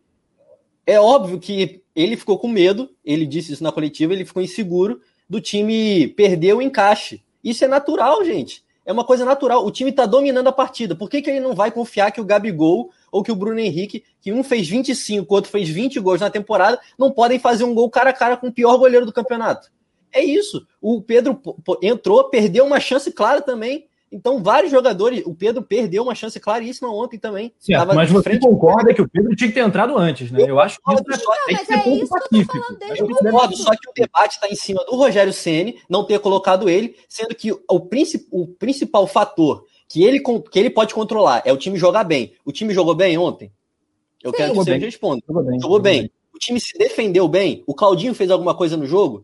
É 0.85 0.97
óbvio 1.01 1.37
que 1.37 1.83
ele 1.93 2.15
ficou 2.15 2.39
com 2.39 2.47
medo, 2.47 2.89
ele 3.03 3.25
disse 3.25 3.51
isso 3.51 3.63
na 3.63 3.73
coletiva, 3.73 4.13
ele 4.13 4.23
ficou 4.23 4.41
inseguro 4.41 5.01
do 5.29 5.41
time 5.41 6.07
perder 6.09 6.53
o 6.53 6.61
encaixe. 6.61 7.23
Isso 7.43 7.63
é 7.63 7.67
natural, 7.67 8.23
gente. 8.23 8.63
É 8.85 8.93
uma 8.93 9.03
coisa 9.03 9.25
natural. 9.25 9.65
O 9.65 9.71
time 9.71 9.89
está 9.89 10.05
dominando 10.05 10.47
a 10.47 10.51
partida. 10.51 10.95
Por 10.95 11.09
que, 11.09 11.21
que 11.21 11.29
ele 11.29 11.41
não 11.41 11.53
vai 11.53 11.71
confiar 11.71 12.11
que 12.11 12.21
o 12.21 12.25
Gabigol 12.25 12.89
ou 13.11 13.21
que 13.21 13.31
o 13.31 13.35
Bruno 13.35 13.59
Henrique, 13.59 14.03
que 14.21 14.31
um 14.31 14.43
fez 14.43 14.67
25, 14.67 15.29
o 15.29 15.35
outro 15.35 15.51
fez 15.51 15.67
20 15.67 15.99
gols 15.99 16.21
na 16.21 16.29
temporada, 16.29 16.79
não 16.97 17.11
podem 17.11 17.37
fazer 17.37 17.65
um 17.65 17.73
gol 17.73 17.89
cara 17.89 18.11
a 18.11 18.13
cara 18.13 18.37
com 18.37 18.47
o 18.47 18.51
pior 18.51 18.77
goleiro 18.77 19.05
do 19.05 19.11
campeonato? 19.11 19.69
É 20.11 20.23
isso. 20.23 20.65
O 20.81 21.01
Pedro 21.01 21.41
entrou, 21.81 22.29
perdeu 22.29 22.65
uma 22.65 22.79
chance 22.79 23.11
clara 23.11 23.41
também. 23.41 23.87
Então, 24.11 24.41
vários 24.41 24.71
jogadores. 24.71 25.21
O 25.25 25.35
Pedro 25.35 25.61
perdeu 25.61 26.01
uma 26.03 26.15
chance 26.15 26.39
claríssima 26.39 26.89
ontem 26.89 27.17
também. 27.19 27.51
Certo, 27.59 27.79
Tava 27.79 27.93
mas 27.93 28.09
você 28.09 28.23
frente- 28.23 28.41
concorda 28.47 28.93
que 28.93 29.01
o 29.01 29.09
Pedro 29.09 29.35
tinha 29.35 29.49
que 29.49 29.53
ter 29.53 29.59
entrado 29.65 29.97
antes, 29.97 30.31
né? 30.31 30.45
Eu 30.47 30.59
acho 30.59 30.79
que 30.81 30.91
isso 30.93 31.03
concordo, 31.03 31.23
só- 31.23 31.33
é, 31.33 31.51
mas 31.53 31.69
é 31.69 31.77
ponto 31.77 32.03
isso 32.03 32.07
que 32.07 32.15
eu 32.15 32.21
tô 32.21 32.29
pacífico. 32.29 32.53
falando 32.57 32.79
desde 32.79 32.93
Acho 32.93 33.03
o 33.03 33.07
que 33.07 33.13
isso 33.13 33.27
é 33.27 33.31
Concordo, 33.31 33.57
só 33.57 33.71
que 33.71 33.89
o 33.89 33.93
debate 33.93 34.31
está 34.35 34.47
em 34.47 34.55
cima 34.55 34.85
do 34.85 34.95
Rogério 34.95 35.33
Ceni 35.33 35.79
não 35.89 36.05
ter 36.05 36.19
colocado 36.19 36.69
ele, 36.69 36.95
sendo 37.09 37.35
que 37.35 37.51
o, 37.51 37.79
princi- 37.81 38.25
o 38.31 38.47
principal 38.47 39.05
fator 39.07 39.65
que 39.89 40.03
ele, 40.03 40.19
que 40.21 40.57
ele 40.59 40.69
pode 40.69 40.93
controlar 40.93 41.41
é 41.45 41.51
o 41.51 41.57
time 41.57 41.77
jogar 41.77 42.03
bem. 42.05 42.33
O 42.45 42.51
time 42.51 42.73
jogou 42.73 42.95
bem 42.95 43.17
ontem? 43.17 43.51
Eu 44.23 44.31
Sim. 44.31 44.37
quero 44.37 44.51
que 44.51 44.57
você 44.57 44.71
bem. 44.71 44.79
responda. 44.79 45.21
Jogou 45.27 45.43
bem. 45.43 45.59
Jogou 45.59 45.79
bem. 45.79 46.11
O 46.33 46.39
time 46.39 46.59
se 46.61 46.77
defendeu 46.77 47.27
bem? 47.27 47.63
O 47.67 47.73
Claudinho 47.73 48.13
fez 48.15 48.29
alguma 48.31 48.55
coisa 48.55 48.77
no 48.77 48.85
jogo? 48.85 49.23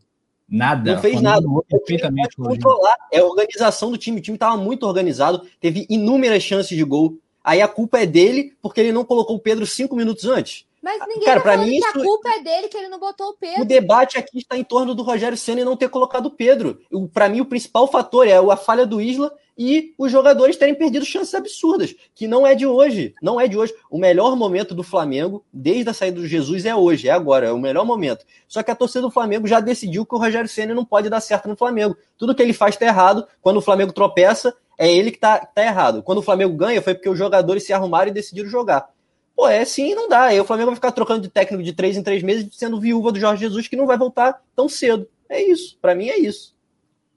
Nada. 0.54 0.94
Não 0.94 1.02
fez 1.02 1.20
nada. 1.20 1.48
Perfeitamente. 1.68 2.36
controlar. 2.36 2.96
É 3.12 3.20
a 3.20 3.26
organização 3.26 3.90
do 3.90 3.98
time. 3.98 4.20
O 4.20 4.22
time 4.22 4.36
estava 4.36 4.56
muito 4.56 4.86
organizado, 4.86 5.48
teve 5.60 5.88
inúmeras 5.90 6.44
chances 6.44 6.78
de 6.78 6.84
gol. 6.84 7.18
Aí 7.44 7.60
a 7.60 7.68
culpa 7.68 8.00
é 8.00 8.06
dele 8.06 8.54
porque 8.62 8.80
ele 8.80 8.92
não 8.92 9.04
colocou 9.04 9.36
o 9.36 9.40
Pedro 9.40 9.66
cinco 9.66 9.96
minutos 9.96 10.26
antes. 10.26 10.66
Mas 10.82 11.00
ninguém 11.08 11.24
Cara, 11.24 11.40
tá 11.40 11.44
pra 11.44 11.58
mim 11.58 11.72
que 11.72 11.78
isso- 11.78 11.88
a 11.88 12.04
culpa 12.04 12.30
é 12.30 12.44
dele, 12.44 12.68
que 12.68 12.78
ele 12.78 12.88
não 12.90 13.00
botou 13.00 13.30
o 13.30 13.34
Pedro. 13.34 13.62
O 13.64 13.66
debate 13.66 14.18
aqui 14.18 14.38
está 14.38 14.56
em 14.58 14.64
torno 14.64 14.94
do 14.94 15.02
Rogério 15.02 15.38
Senna 15.38 15.64
não 15.66 15.76
ter 15.78 15.90
colocado 15.90 16.28
o 16.28 16.32
Pedro. 16.32 16.80
Para 17.14 17.30
mim, 17.30 17.42
o 17.42 17.46
principal 17.46 17.88
fator 17.88 18.28
é 18.28 18.36
a 18.36 18.56
falha 18.58 18.86
do 18.86 19.02
Isla 19.02 19.34
e 19.58 19.94
os 19.98 20.12
jogadores 20.12 20.58
terem 20.58 20.76
perdido 20.76 21.06
chances 21.06 21.34
absurdas, 21.34 21.96
que 22.16 22.28
não 22.28 22.46
é 22.46 22.56
de 22.56 22.66
hoje. 22.66 23.14
Não 23.22 23.40
é 23.40 23.48
de 23.48 23.58
hoje. 23.58 23.74
O 23.90 23.98
melhor 23.98 24.36
momento 24.36 24.74
do 24.74 24.84
Flamengo, 24.84 25.46
desde 25.54 25.90
a 25.90 25.94
saída 25.94 26.20
do 26.20 26.28
Jesus, 26.28 26.66
é 26.66 26.76
hoje, 26.76 27.08
é 27.08 27.12
agora, 27.12 27.48
é 27.48 27.52
o 27.52 27.60
melhor 27.60 27.86
momento. 27.86 28.26
Só 28.48 28.64
que 28.64 28.72
a 28.72 28.76
torcida 28.76 29.02
do 29.02 29.12
Flamengo 29.12 29.48
já 29.48 29.60
decidiu 29.60 30.06
que 30.06 30.16
o 30.16 30.18
Rogério 30.18 30.50
Senna 30.50 30.74
não 30.74 30.86
pode 30.86 31.10
dar 31.10 31.20
certo 31.20 31.48
no 31.48 31.56
Flamengo. 31.56 31.96
Tudo 32.18 32.34
que 32.34 32.42
ele 32.42 32.54
faz 32.54 32.76
está 32.76 32.86
errado. 32.86 33.28
Quando 33.42 33.58
o 33.58 33.62
Flamengo 33.62 33.94
tropeça, 33.94 34.56
é 34.78 34.92
ele 34.92 35.12
que 35.12 35.20
tá, 35.20 35.40
tá 35.40 35.64
errado. 35.64 36.02
Quando 36.02 36.18
o 36.18 36.24
Flamengo 36.24 36.56
ganha, 36.56 36.82
foi 36.82 36.94
porque 36.96 37.10
os 37.10 37.18
jogadores 37.18 37.64
se 37.64 37.74
arrumaram 37.74 38.10
e 38.10 38.14
decidiram 38.14 38.50
jogar. 38.50 38.90
Pô, 39.36 39.48
é 39.48 39.60
assim, 39.60 39.96
não 39.96 40.08
dá. 40.08 40.26
Aí 40.26 40.40
o 40.40 40.46
Flamengo 40.46 40.68
vai 40.68 40.76
ficar 40.76 40.92
trocando 40.92 41.22
de 41.22 41.30
técnico 41.30 41.64
de 41.64 41.74
três 41.74 41.98
em 41.98 42.04
três 42.04 42.22
meses, 42.24 42.48
sendo 42.52 42.80
viúva 42.80 43.12
do 43.12 43.20
Jorge 43.20 43.42
Jesus, 43.42 43.68
que 43.68 43.76
não 43.76 43.88
vai 43.88 43.98
voltar 43.98 44.42
tão 44.56 44.70
cedo. 44.70 45.08
É 45.30 45.42
isso. 45.42 45.78
Para 45.82 45.96
mim 45.96 46.10
é 46.10 46.20
isso. 46.20 46.53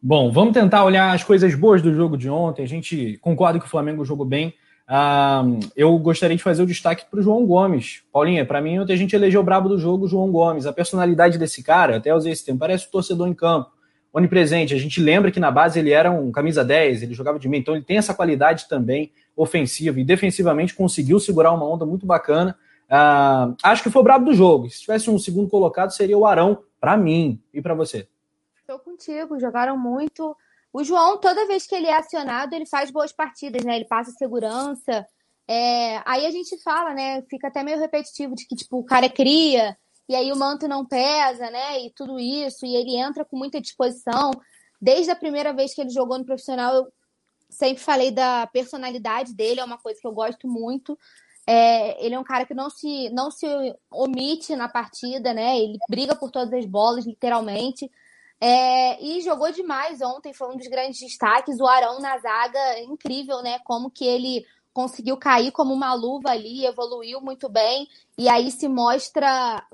Bom, 0.03 0.31
vamos 0.31 0.53
tentar 0.53 0.85
olhar 0.85 1.15
as 1.15 1.25
coisas 1.25 1.55
boas 1.55 1.81
do 1.81 1.93
jogo 1.95 2.17
de 2.17 2.29
ontem. 2.29 2.63
A 2.63 2.69
gente 2.69 3.19
concorda 3.21 3.59
que 3.59 3.67
o 3.67 3.69
Flamengo 3.69 4.05
jogou 4.05 4.27
bem. 4.27 4.55
Ah, 4.87 5.43
eu 5.75 5.99
gostaria 5.99 6.37
de 6.37 6.43
fazer 6.43 6.63
o 6.63 6.67
destaque 6.67 7.07
para 7.11 7.19
o 7.19 7.23
João 7.23 7.45
Gomes. 7.47 8.03
Paulinha, 8.13 8.45
para 8.45 8.61
mim, 8.61 8.79
ontem 8.79 8.93
a 8.93 8.97
gente 8.97 9.17
elegeu 9.17 9.41
o 9.41 9.45
brabo 9.45 9.69
do 9.69 9.79
jogo, 9.79 10.05
o 10.05 10.09
João 10.09 10.31
Gomes. 10.31 10.67
A 10.67 10.73
personalidade 10.73 11.39
desse 11.39 11.63
cara, 11.63 11.97
até 11.97 12.15
usei 12.15 12.33
esse 12.33 12.45
tempo, 12.45 12.61
parece 12.61 12.87
o 12.87 12.91
torcedor 12.91 13.27
em 13.27 13.35
campo, 13.35 13.71
onipresente. 14.13 14.75
A 14.75 14.79
gente 14.79 15.01
lembra 15.01 15.31
que 15.31 15.41
na 15.41 15.51
base 15.51 15.79
ele 15.81 15.91
era 15.91 16.11
um 16.11 16.31
camisa 16.31 16.65
10, 16.65 17.03
ele 17.03 17.15
jogava 17.15 17.39
de 17.39 17.49
meio, 17.49 17.63
então 17.63 17.75
ele 17.75 17.85
tem 17.85 17.97
essa 17.97 18.15
qualidade 18.15 18.69
também 18.69 19.11
ofensiva 19.35 19.99
e 19.99 20.05
defensivamente 20.05 20.75
conseguiu 20.75 21.19
segurar 21.19 21.53
uma 21.53 21.69
onda 21.69 21.85
muito 21.85 22.07
bacana. 22.07 22.57
Ah, 22.89 23.53
acho 23.65 23.83
que 23.83 23.91
foi 23.91 24.03
o 24.03 24.05
brabo 24.05 24.27
do 24.27 24.35
jogo. 24.35 24.71
Se 24.71 24.83
tivesse 24.83 25.11
um 25.11 25.19
segundo 25.19 25.49
colocado, 25.49 25.91
seria 25.91 26.17
o 26.17 26.27
Arão, 26.27 26.59
para 26.81 26.97
mim 26.97 27.41
e 27.53 27.61
para 27.61 27.75
você. 27.75 28.07
Contigo, 28.97 29.39
jogaram 29.39 29.79
muito. 29.79 30.35
O 30.73 30.83
João, 30.83 31.19
toda 31.19 31.47
vez 31.47 31.67
que 31.67 31.75
ele 31.75 31.87
é 31.87 31.97
acionado, 31.97 32.55
ele 32.55 32.67
faz 32.67 32.91
boas 32.91 33.13
partidas, 33.13 33.63
né? 33.63 33.77
Ele 33.77 33.85
passa 33.85 34.11
segurança. 34.13 35.07
É, 35.47 36.03
Aí 36.07 36.25
a 36.25 36.31
gente 36.31 36.57
fala, 36.63 36.95
né? 36.95 37.23
Fica 37.29 37.49
até 37.49 37.63
meio 37.63 37.79
repetitivo 37.79 38.35
de 38.35 38.47
que, 38.47 38.57
tipo, 38.57 38.79
o 38.79 38.85
cara 38.85 39.09
cria, 39.09 39.77
e 40.09 40.15
aí 40.15 40.33
o 40.33 40.37
manto 40.37 40.67
não 40.67 40.85
pesa, 40.85 41.51
né? 41.51 41.85
E 41.85 41.91
tudo 41.91 42.19
isso, 42.19 42.65
e 42.65 42.75
ele 42.75 42.97
entra 42.97 43.25
com 43.25 43.37
muita 43.37 43.61
disposição. 43.61 44.31
Desde 44.81 45.11
a 45.11 45.17
primeira 45.17 45.53
vez 45.53 45.75
que 45.75 45.81
ele 45.83 45.91
jogou 45.91 46.19
no 46.19 46.25
profissional, 46.25 46.75
eu 46.75 46.93
sempre 47.51 47.83
falei 47.83 48.11
da 48.11 48.47
personalidade 48.47 49.35
dele, 49.35 49.61
é 49.61 49.65
uma 49.65 49.79
coisa 49.79 50.01
que 50.01 50.07
eu 50.07 50.13
gosto 50.13 50.49
muito. 50.49 50.99
É, 51.47 52.05
ele 52.05 52.15
é 52.15 52.19
um 52.19 52.25
cara 52.25 52.45
que 52.45 52.55
não 52.55 52.71
se, 52.71 53.09
não 53.11 53.31
se 53.31 53.47
omite 53.91 54.57
na 54.57 54.69
partida, 54.69 55.33
né? 55.35 55.59
Ele 55.59 55.79
briga 55.89 56.17
por 56.17 56.31
todas 56.31 56.53
as 56.53 56.67
bolas, 56.67 57.07
literalmente. 57.07 57.91
É, 58.41 59.03
e 59.03 59.23
jogou 59.23 59.51
demais 59.51 60.01
ontem, 60.03 60.33
foi 60.33 60.49
um 60.53 60.57
dos 60.57 60.69
grandes 60.69 61.01
destaques. 61.01 61.59
O 61.61 61.67
Arão 61.67 62.01
na 62.01 62.19
zaga, 62.19 62.81
incrível, 62.81 63.43
né? 63.43 63.59
Como 63.61 63.91
que 63.91 64.05
ele 64.05 64.45
conseguiu 64.77 65.17
cair 65.17 65.53
como 65.53 65.73
uma 65.73 65.95
luva 65.95 66.31
ali, 66.31 66.67
evoluiu 66.67 67.19
muito 67.21 67.49
bem. 67.49 67.89
E 68.19 68.29
aí 68.29 68.51
se 68.51 68.69
mostra, 68.69 69.67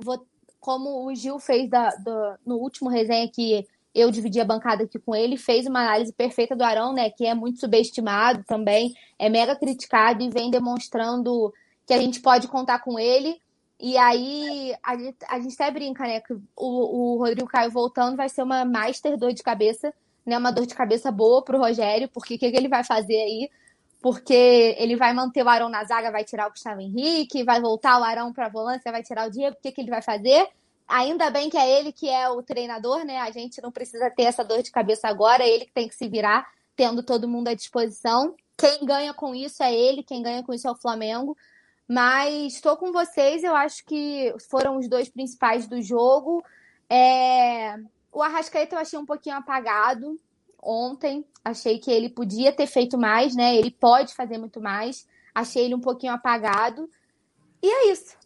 como 0.61 1.05
o 1.05 1.13
Gil 1.13 1.41
fez 1.41 1.69
da, 1.69 1.91
do, 1.97 2.39
no 2.47 2.57
último 2.57 2.89
resenha 2.89 3.29
que 3.29 3.67
eu 3.93 4.13
dividi 4.13 4.41
a 4.41 4.45
bancada 4.45 4.85
aqui 4.85 5.01
com 5.01 5.13
ele, 5.13 5.37
fez 5.37 5.67
uma 5.67 5.81
análise 5.81 6.13
perfeita 6.13 6.55
do 6.55 6.63
Arão, 6.63 6.93
né? 6.93 7.11
Que 7.11 7.27
é 7.27 7.35
muito 7.35 7.59
subestimado 7.59 8.45
também, 8.45 8.95
é 9.19 9.29
mega 9.29 9.57
criticado 9.57 10.23
e 10.23 10.31
vem 10.31 10.53
demonstrando 10.53 11.53
que 11.85 11.93
a 11.93 11.99
gente 11.99 12.21
pode 12.21 12.47
contar 12.47 12.79
com 12.79 12.97
ele. 12.97 13.42
E 13.83 13.99
aí 13.99 14.73
a 14.81 14.97
gente, 14.97 15.19
a 15.29 15.41
gente 15.41 15.55
até 15.55 15.69
brinca, 15.73 16.05
né? 16.05 16.21
Que 16.21 16.33
o, 16.33 16.41
o 16.57 17.19
Rodrigo 17.19 17.49
Caio 17.49 17.69
voltando 17.69 18.17
vai 18.17 18.29
ser 18.29 18.45
uma 18.45 18.65
master 18.65 19.19
dor 19.19 19.33
de 19.33 19.43
cabeça, 19.43 19.93
né? 20.25 20.39
Uma 20.39 20.53
dor 20.53 20.67
de 20.67 20.75
cabeça 20.75 21.11
boa 21.11 21.43
pro 21.43 21.59
Rogério, 21.59 22.09
porque 22.09 22.37
o 22.37 22.39
que, 22.39 22.53
que 22.53 22.57
ele 22.57 22.69
vai 22.69 22.85
fazer 22.85 23.17
aí? 23.17 23.51
Porque 24.01 24.77
ele 24.79 24.95
vai 24.95 25.13
manter 25.13 25.43
o 25.45 25.49
Arão 25.49 25.69
na 25.69 25.83
zaga, 25.83 26.13
vai 26.13 26.23
tirar 26.23 26.47
o 26.47 26.51
Gustavo 26.51 26.81
Henrique, 26.81 27.43
vai 27.43 27.61
voltar 27.61 28.01
o 28.01 28.05
Arão 28.05 28.33
para 28.33 28.47
a 28.47 28.49
volância, 28.49 28.93
vai 28.93 29.03
tirar 29.03 29.27
o 29.27 29.31
Diego. 29.33 29.57
O 29.57 29.61
que, 29.61 29.73
que 29.73 29.81
ele 29.81 29.91
vai 29.91 30.01
fazer? 30.01 30.49
Ainda 30.87 31.29
bem 31.31 31.51
que 31.51 31.57
é 31.57 31.81
ele 31.81 31.91
que 31.91 32.09
é 32.09 32.29
o 32.29 32.41
treinador, 32.41 33.05
né? 33.05 33.19
A 33.19 33.33
gente 33.33 33.61
não 33.61 33.73
precisa 33.73 34.09
ter 34.11 34.25
essa 34.25 34.45
dor 34.45 34.63
de 34.63 34.71
cabeça 34.71 35.09
agora, 35.09 35.43
é 35.43 35.49
ele 35.49 35.65
que 35.65 35.73
tem 35.73 35.89
que 35.89 35.97
se 35.97 36.09
virar, 36.09 36.47
tendo 36.77 37.03
todo 37.03 37.29
mundo 37.29 37.49
à 37.49 37.55
disposição. 37.55 38.37
Quem 38.57 38.87
ganha 38.87 39.13
com 39.13 39.35
isso 39.35 39.61
é 39.61 39.75
ele, 39.75 40.05
quem 40.05 40.23
ganha 40.23 40.45
com 40.45 40.55
isso 40.55 40.69
é 40.69 40.71
o 40.71 40.77
Flamengo. 40.77 41.37
Mas 41.93 42.55
estou 42.55 42.75
com 42.75 42.91
vocês, 42.91 43.45
eu 43.45 43.55
acho 43.55 43.85
que 43.85 44.35
foram 44.51 44.79
os 44.79 44.89
dois 44.89 45.11
principais 45.11 45.69
do 45.69 45.83
jogo. 45.83 46.43
É... 46.89 47.77
O 48.11 48.23
Arrascaeta 48.23 48.77
eu 48.77 48.79
achei 48.79 48.99
um 48.99 49.05
pouquinho 49.05 49.37
apagado 49.37 50.17
ontem. 50.63 51.23
Achei 51.45 51.79
que 51.79 51.91
ele 51.91 52.09
podia 52.09 52.51
ter 52.51 52.67
feito 52.67 52.97
mais, 52.97 53.37
né? 53.37 53.55
Ele 53.55 53.71
pode 53.71 54.15
fazer 54.15 54.39
muito 54.39 54.59
mais. 54.59 55.07
Achei 55.35 55.67
ele 55.67 55.75
um 55.75 55.83
pouquinho 55.83 56.15
apagado. 56.15 56.89
E 57.63 57.67
é 57.67 57.93
isso. 57.93 58.17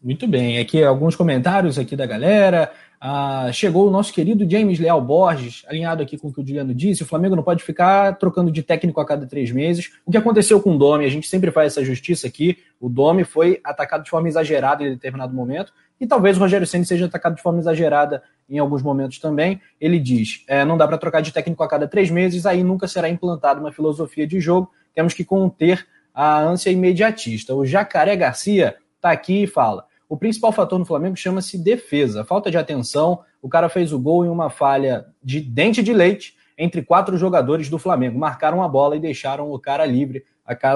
Muito 0.00 0.28
bem. 0.28 0.60
Aqui 0.60 0.84
alguns 0.84 1.16
comentários 1.16 1.76
aqui 1.76 1.96
da 1.96 2.06
galera. 2.06 2.72
Ah, 3.06 3.50
chegou 3.52 3.86
o 3.86 3.90
nosso 3.90 4.14
querido 4.14 4.50
James 4.50 4.78
Leal 4.78 4.98
Borges, 4.98 5.62
alinhado 5.68 6.02
aqui 6.02 6.16
com 6.16 6.28
o 6.28 6.32
que 6.32 6.40
o 6.40 6.46
Juliano 6.46 6.74
disse. 6.74 7.02
O 7.02 7.06
Flamengo 7.06 7.36
não 7.36 7.42
pode 7.42 7.62
ficar 7.62 8.16
trocando 8.16 8.50
de 8.50 8.62
técnico 8.62 8.98
a 8.98 9.04
cada 9.04 9.26
três 9.26 9.50
meses. 9.50 9.92
O 10.06 10.10
que 10.10 10.16
aconteceu 10.16 10.58
com 10.58 10.74
o 10.74 10.78
Domi? 10.78 11.04
A 11.04 11.10
gente 11.10 11.28
sempre 11.28 11.50
faz 11.50 11.72
essa 11.72 11.84
justiça 11.84 12.26
aqui. 12.26 12.56
O 12.80 12.88
Domi 12.88 13.22
foi 13.22 13.60
atacado 13.62 14.04
de 14.04 14.08
forma 14.08 14.26
exagerada 14.26 14.82
em 14.82 14.88
determinado 14.92 15.34
momento. 15.34 15.70
E 16.00 16.06
talvez 16.06 16.38
o 16.38 16.40
Rogério 16.40 16.66
Senna 16.66 16.86
seja 16.86 17.04
atacado 17.04 17.36
de 17.36 17.42
forma 17.42 17.58
exagerada 17.58 18.22
em 18.48 18.58
alguns 18.58 18.82
momentos 18.82 19.18
também. 19.18 19.60
Ele 19.78 19.98
diz: 19.98 20.42
é, 20.48 20.64
não 20.64 20.78
dá 20.78 20.88
para 20.88 20.96
trocar 20.96 21.20
de 21.20 21.30
técnico 21.30 21.62
a 21.62 21.68
cada 21.68 21.86
três 21.86 22.08
meses, 22.08 22.46
aí 22.46 22.64
nunca 22.64 22.88
será 22.88 23.06
implantada 23.06 23.60
uma 23.60 23.70
filosofia 23.70 24.26
de 24.26 24.40
jogo. 24.40 24.70
Temos 24.94 25.12
que 25.12 25.26
conter 25.26 25.86
a 26.14 26.40
ânsia 26.40 26.70
imediatista. 26.70 27.54
O 27.54 27.66
Jacaré 27.66 28.16
Garcia 28.16 28.76
está 28.96 29.10
aqui 29.10 29.42
e 29.42 29.46
fala: 29.46 29.84
o 30.08 30.16
principal 30.16 30.52
fator 30.52 30.78
no 30.78 30.84
Flamengo 30.84 31.16
chama-se 31.16 31.56
defesa. 31.58 32.24
Falta 32.24 32.50
de 32.50 32.58
atenção. 32.58 33.20
O 33.40 33.48
cara 33.48 33.68
fez 33.68 33.92
o 33.92 33.98
gol 33.98 34.24
em 34.24 34.28
uma 34.28 34.50
falha 34.50 35.06
de 35.22 35.40
dente 35.40 35.82
de 35.82 35.92
leite 35.92 36.36
entre 36.56 36.82
quatro 36.82 37.16
jogadores 37.16 37.68
do 37.68 37.78
Flamengo. 37.78 38.18
Marcaram 38.18 38.62
a 38.62 38.68
bola 38.68 38.96
e 38.96 39.00
deixaram 39.00 39.50
o 39.50 39.58
cara 39.58 39.84
livre. 39.84 40.24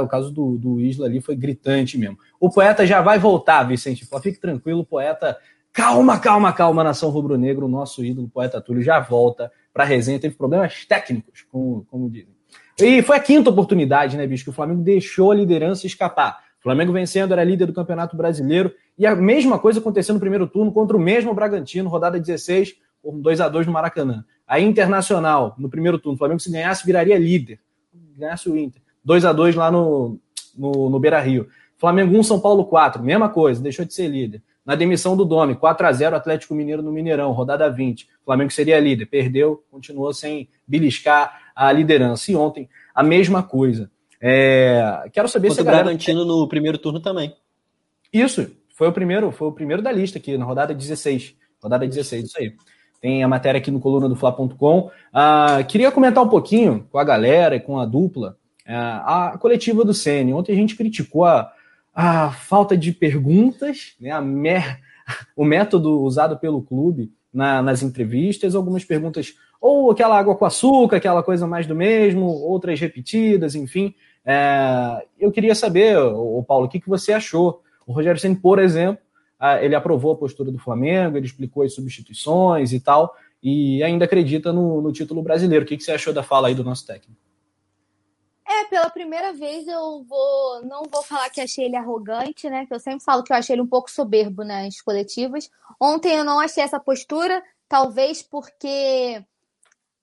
O 0.03 0.09
caso 0.09 0.31
do, 0.31 0.57
do 0.57 0.81
Isla 0.81 1.07
ali 1.07 1.21
foi 1.21 1.37
gritante 1.37 1.99
mesmo. 1.99 2.19
O 2.41 2.51
poeta 2.51 2.87
já 2.87 3.01
vai 3.01 3.19
voltar, 3.19 3.63
Vicente. 3.65 4.09
Fique 4.23 4.41
tranquilo, 4.41 4.85
poeta. 4.85 5.37
Calma, 5.73 6.19
calma, 6.19 6.53
calma, 6.53 6.83
nação 6.83 7.11
rubro-negro. 7.11 7.67
O 7.67 7.69
nosso 7.69 8.05
ídolo, 8.05 8.29
poeta 8.29 8.61
Túlio, 8.61 8.83
já 8.83 8.99
volta 8.99 9.53
para 9.73 9.85
a 9.85 9.87
resenha. 9.87 10.19
Teve 10.19 10.35
problemas 10.35 10.85
técnicos, 10.87 11.47
como, 11.53 11.85
como 11.91 12.11
dizem. 12.11 12.39
E 12.81 13.03
foi 13.03 13.17
a 13.17 13.21
quinta 13.21 13.51
oportunidade, 13.51 14.17
né, 14.17 14.27
bicho, 14.27 14.45
que 14.45 14.51
o 14.51 14.53
Flamengo 14.53 14.83
deixou 14.83 15.33
a 15.33 15.35
liderança 15.35 15.87
escapar. 15.87 16.48
Flamengo 16.61 16.93
vencendo, 16.93 17.33
era 17.33 17.45
líder 17.45 17.67
do 17.67 17.73
Campeonato 17.73 18.17
Brasileiro. 18.17 18.73
E 18.99 19.07
a 19.07 19.15
mesma 19.15 19.59
coisa 19.59 19.81
aconteceu 19.81 20.15
no 20.15 20.21
primeiro 20.21 20.47
turno 20.47 20.73
contra 20.73 20.97
o 20.97 21.01
mesmo 21.01 21.33
Bragantino, 21.35 21.89
rodada 21.89 22.19
16, 22.19 22.77
por 23.03 23.13
2 23.15 23.41
a 23.41 23.49
2 23.49 23.67
no 23.67 23.73
Maracanã. 23.73 24.25
A 24.47 24.59
Internacional, 24.59 25.55
no 25.59 25.69
primeiro 25.69 25.99
turno, 25.99 26.17
o 26.17 26.19
Flamengo 26.19 26.41
se 26.41 26.51
ganhasse, 26.51 26.85
viraria 26.85 27.19
líder. 27.19 27.61
Ganhasse 28.17 28.49
o 28.49 28.57
Inter. 28.57 28.83
2 29.05 29.25
a 29.25 29.33
2 29.33 29.55
lá 29.55 29.71
no, 29.71 30.19
no, 30.57 30.91
no 30.91 30.99
Beira 30.99 31.21
Rio. 31.21 31.49
Flamengo 31.77 32.19
1, 32.19 32.23
São 32.25 32.41
Paulo 32.41 32.65
4, 32.65 33.03
mesma 33.03 33.29
coisa, 33.29 33.63
deixou 33.63 33.85
de 33.85 33.95
ser 33.95 34.09
líder. 34.09 34.43
Na 34.67 34.75
demissão 34.75 35.17
do 35.17 35.25
Domi, 35.25 35.55
4 35.55 35.87
a 35.87 35.93
0 35.93 36.17
Atlético 36.17 36.55
Mineiro 36.55 36.83
no 36.83 36.93
Mineirão, 36.93 37.33
rodada 37.33 37.71
20. 37.71 38.03
O 38.03 38.25
Flamengo 38.27 38.51
seria 38.51 38.79
líder, 38.79 39.07
perdeu, 39.07 39.65
continuou 39.71 40.13
sem 40.13 40.49
beliscar 40.67 41.41
a 41.55 41.73
liderança. 41.73 42.31
E 42.31 42.37
ontem, 42.37 42.69
a 42.95 43.03
mesma 43.03 43.43
coisa. 43.43 43.91
É, 44.21 45.09
quero 45.13 45.29
saber 45.29 45.49
Contra 45.49 45.63
se 45.63 45.69
a 45.69 45.71
galera... 45.71 45.85
Bragantino 45.85 46.25
no 46.25 46.49
primeiro 46.49 46.79
turno 46.79 47.01
também. 47.01 47.35
Isso, 48.13 48.51
foi 48.75 48.89
o 48.89 48.93
primeiro, 48.93 49.31
foi 49.31 49.49
o 49.49 49.53
primeiro 49.53 49.83
da 49.83 49.93
lista 49.93 50.19
aqui, 50.19 50.37
na 50.37 50.45
rodada 50.45 50.75
16. 50.75 51.35
Rodada 51.63 51.87
16, 51.87 52.25
isso 52.25 52.39
aí. 52.39 52.53
Tem 53.01 53.23
a 53.23 53.29
matéria 53.29 53.59
aqui 53.59 53.71
no 53.71 53.81
coluna 53.81 54.09
do 54.09 54.17
Fla.com. 54.17 54.91
Ah, 55.13 55.63
queria 55.69 55.93
comentar 55.93 56.25
um 56.25 56.29
pouquinho 56.29 56.87
com 56.91 56.99
a 56.99 57.05
galera 57.05 57.55
e 57.55 57.61
com 57.61 57.79
a 57.79 57.87
dupla 57.87 58.37
ah, 58.67 59.29
a 59.33 59.39
coletiva 59.39 59.85
do 59.85 59.95
Sene. 59.95 60.33
Ontem 60.33 60.53
a 60.53 60.57
gente 60.57 60.77
criticou 60.77 61.25
a, 61.25 61.53
a 61.95 62.31
falta 62.33 62.77
de 62.77 62.93
perguntas, 62.93 63.95
né, 64.01 64.11
a 64.11 64.21
mer... 64.21 64.81
o 65.35 65.45
método 65.45 66.01
usado 66.03 66.37
pelo 66.39 66.63
clube 66.63 67.11
na, 67.33 67.63
nas 67.63 67.83
entrevistas, 67.83 68.55
algumas 68.55 68.85
perguntas, 68.85 69.35
ou 69.61 69.91
aquela 69.91 70.19
água 70.19 70.37
com 70.37 70.45
açúcar, 70.45 70.97
aquela 70.97 71.23
coisa 71.23 71.47
mais 71.47 71.67
do 71.67 71.75
mesmo, 71.75 72.27
outras 72.27 72.79
repetidas, 72.79 73.55
enfim. 73.55 73.95
É, 74.31 75.07
eu 75.19 75.33
queria 75.33 75.55
saber, 75.55 75.97
o 75.97 76.45
Paulo, 76.47 76.67
o 76.67 76.69
que, 76.69 76.79
que 76.79 76.89
você 76.89 77.15
achou? 77.15 77.63
O 77.87 77.95
Rogério 77.95 78.21
Senna, 78.21 78.37
por 78.37 78.59
exemplo, 78.59 79.03
ele 79.63 79.75
aprovou 79.75 80.13
a 80.13 80.17
postura 80.17 80.53
do 80.53 80.59
Flamengo, 80.59 81.17
ele 81.17 81.25
explicou 81.25 81.63
as 81.63 81.73
substituições 81.73 82.75
e 82.75 82.79
tal, 82.79 83.17
e 83.43 83.83
ainda 83.83 84.05
acredita 84.05 84.53
no, 84.53 84.83
no 84.83 84.93
título 84.93 85.23
brasileiro. 85.23 85.65
O 85.65 85.69
que, 85.69 85.79
que 85.79 85.83
você 85.83 85.93
achou 85.93 86.13
da 86.13 86.23
fala 86.23 86.49
aí 86.49 86.55
do 86.55 86.63
nosso 86.63 86.87
técnico? 86.87 87.19
É, 88.47 88.65
pela 88.65 88.91
primeira 88.91 89.33
vez 89.33 89.67
eu 89.67 90.05
vou. 90.07 90.63
Não 90.65 90.83
vou 90.91 91.03
falar 91.03 91.31
que 91.31 91.41
achei 91.41 91.65
ele 91.65 91.77
arrogante, 91.77 92.51
né? 92.51 92.67
Que 92.67 92.75
eu 92.75 92.81
sempre 92.81 93.05
falo 93.05 93.23
que 93.23 93.33
eu 93.33 93.37
achei 93.37 93.55
ele 93.55 93.63
um 93.63 93.67
pouco 93.67 93.91
soberbo 93.91 94.45
nas 94.45 94.81
coletivas. 94.81 95.51
Ontem 95.81 96.17
eu 96.17 96.25
não 96.25 96.41
achei 96.41 96.63
essa 96.63 96.81
postura, 96.81 97.43
talvez 97.69 98.23
porque 98.23 99.23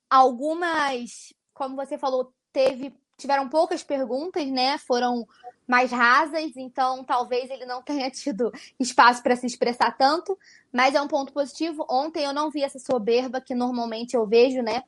algumas, 0.09 1.33
como 1.53 1.75
você 1.75 1.97
falou, 1.97 2.31
teve 2.53 2.93
tiveram 3.17 3.49
poucas 3.49 3.83
perguntas, 3.83 4.45
né? 4.47 4.77
Foram 4.77 5.27
mais 5.67 5.91
rasas, 5.91 6.55
então 6.55 7.03
talvez 7.03 7.49
ele 7.49 7.65
não 7.65 7.81
tenha 7.81 8.09
tido 8.11 8.51
espaço 8.79 9.23
para 9.23 9.35
se 9.35 9.45
expressar 9.45 9.95
tanto, 9.97 10.37
mas 10.71 10.95
é 10.95 11.01
um 11.01 11.07
ponto 11.07 11.33
positivo. 11.33 11.85
Ontem 11.89 12.23
eu 12.23 12.33
não 12.33 12.49
vi 12.49 12.63
essa 12.63 12.79
soberba 12.79 13.41
que 13.41 13.55
normalmente 13.55 14.15
eu 14.15 14.25
vejo, 14.25 14.61
né? 14.61 14.83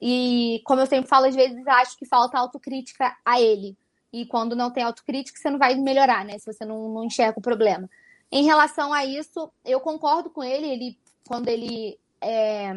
E 0.00 0.60
como 0.64 0.80
eu 0.80 0.86
sempre 0.86 1.08
falo, 1.08 1.26
às 1.26 1.34
vezes 1.34 1.66
acho 1.66 1.96
que 1.96 2.06
falta 2.06 2.38
autocrítica 2.38 3.16
a 3.24 3.40
ele. 3.40 3.76
E 4.12 4.26
quando 4.26 4.56
não 4.56 4.70
tem 4.70 4.82
autocrítica, 4.82 5.38
você 5.38 5.50
não 5.50 5.58
vai 5.58 5.74
melhorar, 5.74 6.24
né? 6.24 6.38
Se 6.38 6.52
você 6.52 6.64
não, 6.64 6.88
não 6.88 7.04
enxerga 7.04 7.38
o 7.38 7.42
problema. 7.42 7.88
Em 8.30 8.44
relação 8.44 8.92
a 8.92 9.04
isso, 9.04 9.50
eu 9.64 9.80
concordo 9.80 10.30
com 10.30 10.42
ele. 10.42 10.66
Ele, 10.66 10.98
quando 11.26 11.48
ele 11.48 11.98
é, 12.20 12.72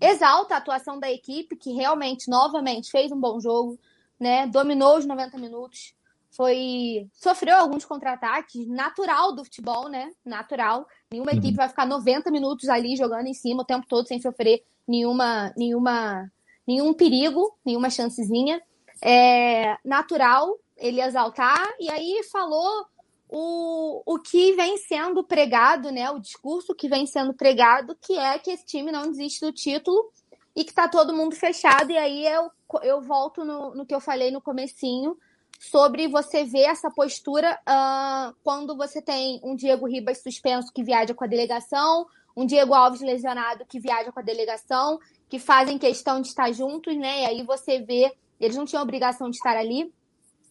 exalta 0.00 0.54
a 0.54 0.58
atuação 0.58 0.98
da 0.98 1.10
equipe, 1.10 1.56
que 1.56 1.72
realmente, 1.72 2.28
novamente, 2.28 2.90
fez 2.90 3.10
um 3.10 3.20
bom 3.20 3.40
jogo, 3.40 3.78
né? 4.18 4.46
Dominou 4.46 4.98
os 4.98 5.06
90 5.06 5.38
minutos. 5.38 5.94
Foi. 6.30 7.08
Sofreu 7.12 7.56
alguns 7.56 7.84
contra-ataques, 7.84 8.66
natural 8.68 9.34
do 9.34 9.44
futebol, 9.44 9.88
né? 9.88 10.10
Natural. 10.24 10.86
Nenhuma 11.10 11.32
uhum. 11.32 11.38
equipe 11.38 11.56
vai 11.56 11.68
ficar 11.68 11.86
90 11.86 12.30
minutos 12.30 12.68
ali 12.68 12.96
jogando 12.96 13.26
em 13.26 13.34
cima 13.34 13.62
o 13.62 13.66
tempo 13.66 13.86
todo 13.88 14.06
sem 14.06 14.20
sofrer 14.20 14.62
nenhuma, 14.86 15.52
nenhuma, 15.56 16.30
nenhum 16.66 16.92
perigo, 16.92 17.56
nenhuma 17.64 17.90
chancezinha. 17.90 18.60
É 19.02 19.76
natural 19.84 20.58
ele 20.76 21.00
exaltar, 21.00 21.66
e 21.80 21.90
aí 21.90 22.22
falou 22.30 22.86
o, 23.28 24.02
o 24.04 24.18
que 24.18 24.52
vem 24.52 24.76
sendo 24.76 25.24
pregado, 25.24 25.90
né? 25.90 26.10
O 26.10 26.20
discurso 26.20 26.74
que 26.74 26.88
vem 26.88 27.06
sendo 27.06 27.34
pregado, 27.34 27.96
que 28.00 28.16
é 28.16 28.38
que 28.38 28.50
esse 28.50 28.64
time 28.64 28.92
não 28.92 29.10
desiste 29.10 29.40
do 29.40 29.52
título 29.52 30.12
e 30.56 30.64
que 30.64 30.72
tá 30.72 30.88
todo 30.88 31.14
mundo 31.14 31.36
fechado. 31.36 31.92
E 31.92 31.98
aí 31.98 32.26
eu, 32.26 32.50
eu 32.82 33.02
volto 33.02 33.44
no, 33.44 33.74
no 33.74 33.86
que 33.86 33.94
eu 33.94 34.00
falei 34.00 34.30
no 34.30 34.40
comecinho 34.40 35.16
sobre 35.60 36.08
você 36.08 36.44
ver 36.44 36.64
essa 36.64 36.90
postura 36.90 37.58
uh, 37.68 38.34
quando 38.42 38.76
você 38.76 39.00
tem 39.00 39.40
um 39.44 39.54
Diego 39.54 39.86
Ribas 39.86 40.22
suspenso 40.22 40.72
que 40.72 40.82
viaja 40.82 41.14
com 41.14 41.24
a 41.24 41.28
delegação, 41.28 42.06
um 42.36 42.46
Diego 42.46 42.74
Alves 42.74 43.00
lesionado 43.00 43.64
que 43.66 43.78
viaja 43.78 44.10
com 44.10 44.20
a 44.20 44.22
delegação, 44.22 44.98
que 45.28 45.38
fazem 45.38 45.78
questão 45.78 46.20
de 46.20 46.28
estar 46.28 46.50
juntos, 46.52 46.96
né? 46.96 47.22
E 47.22 47.26
aí 47.26 47.42
você 47.42 47.80
vê 47.80 48.12
eles 48.40 48.56
não 48.56 48.64
tinham 48.64 48.82
obrigação 48.82 49.30
de 49.30 49.36
estar 49.36 49.56
ali. 49.56 49.92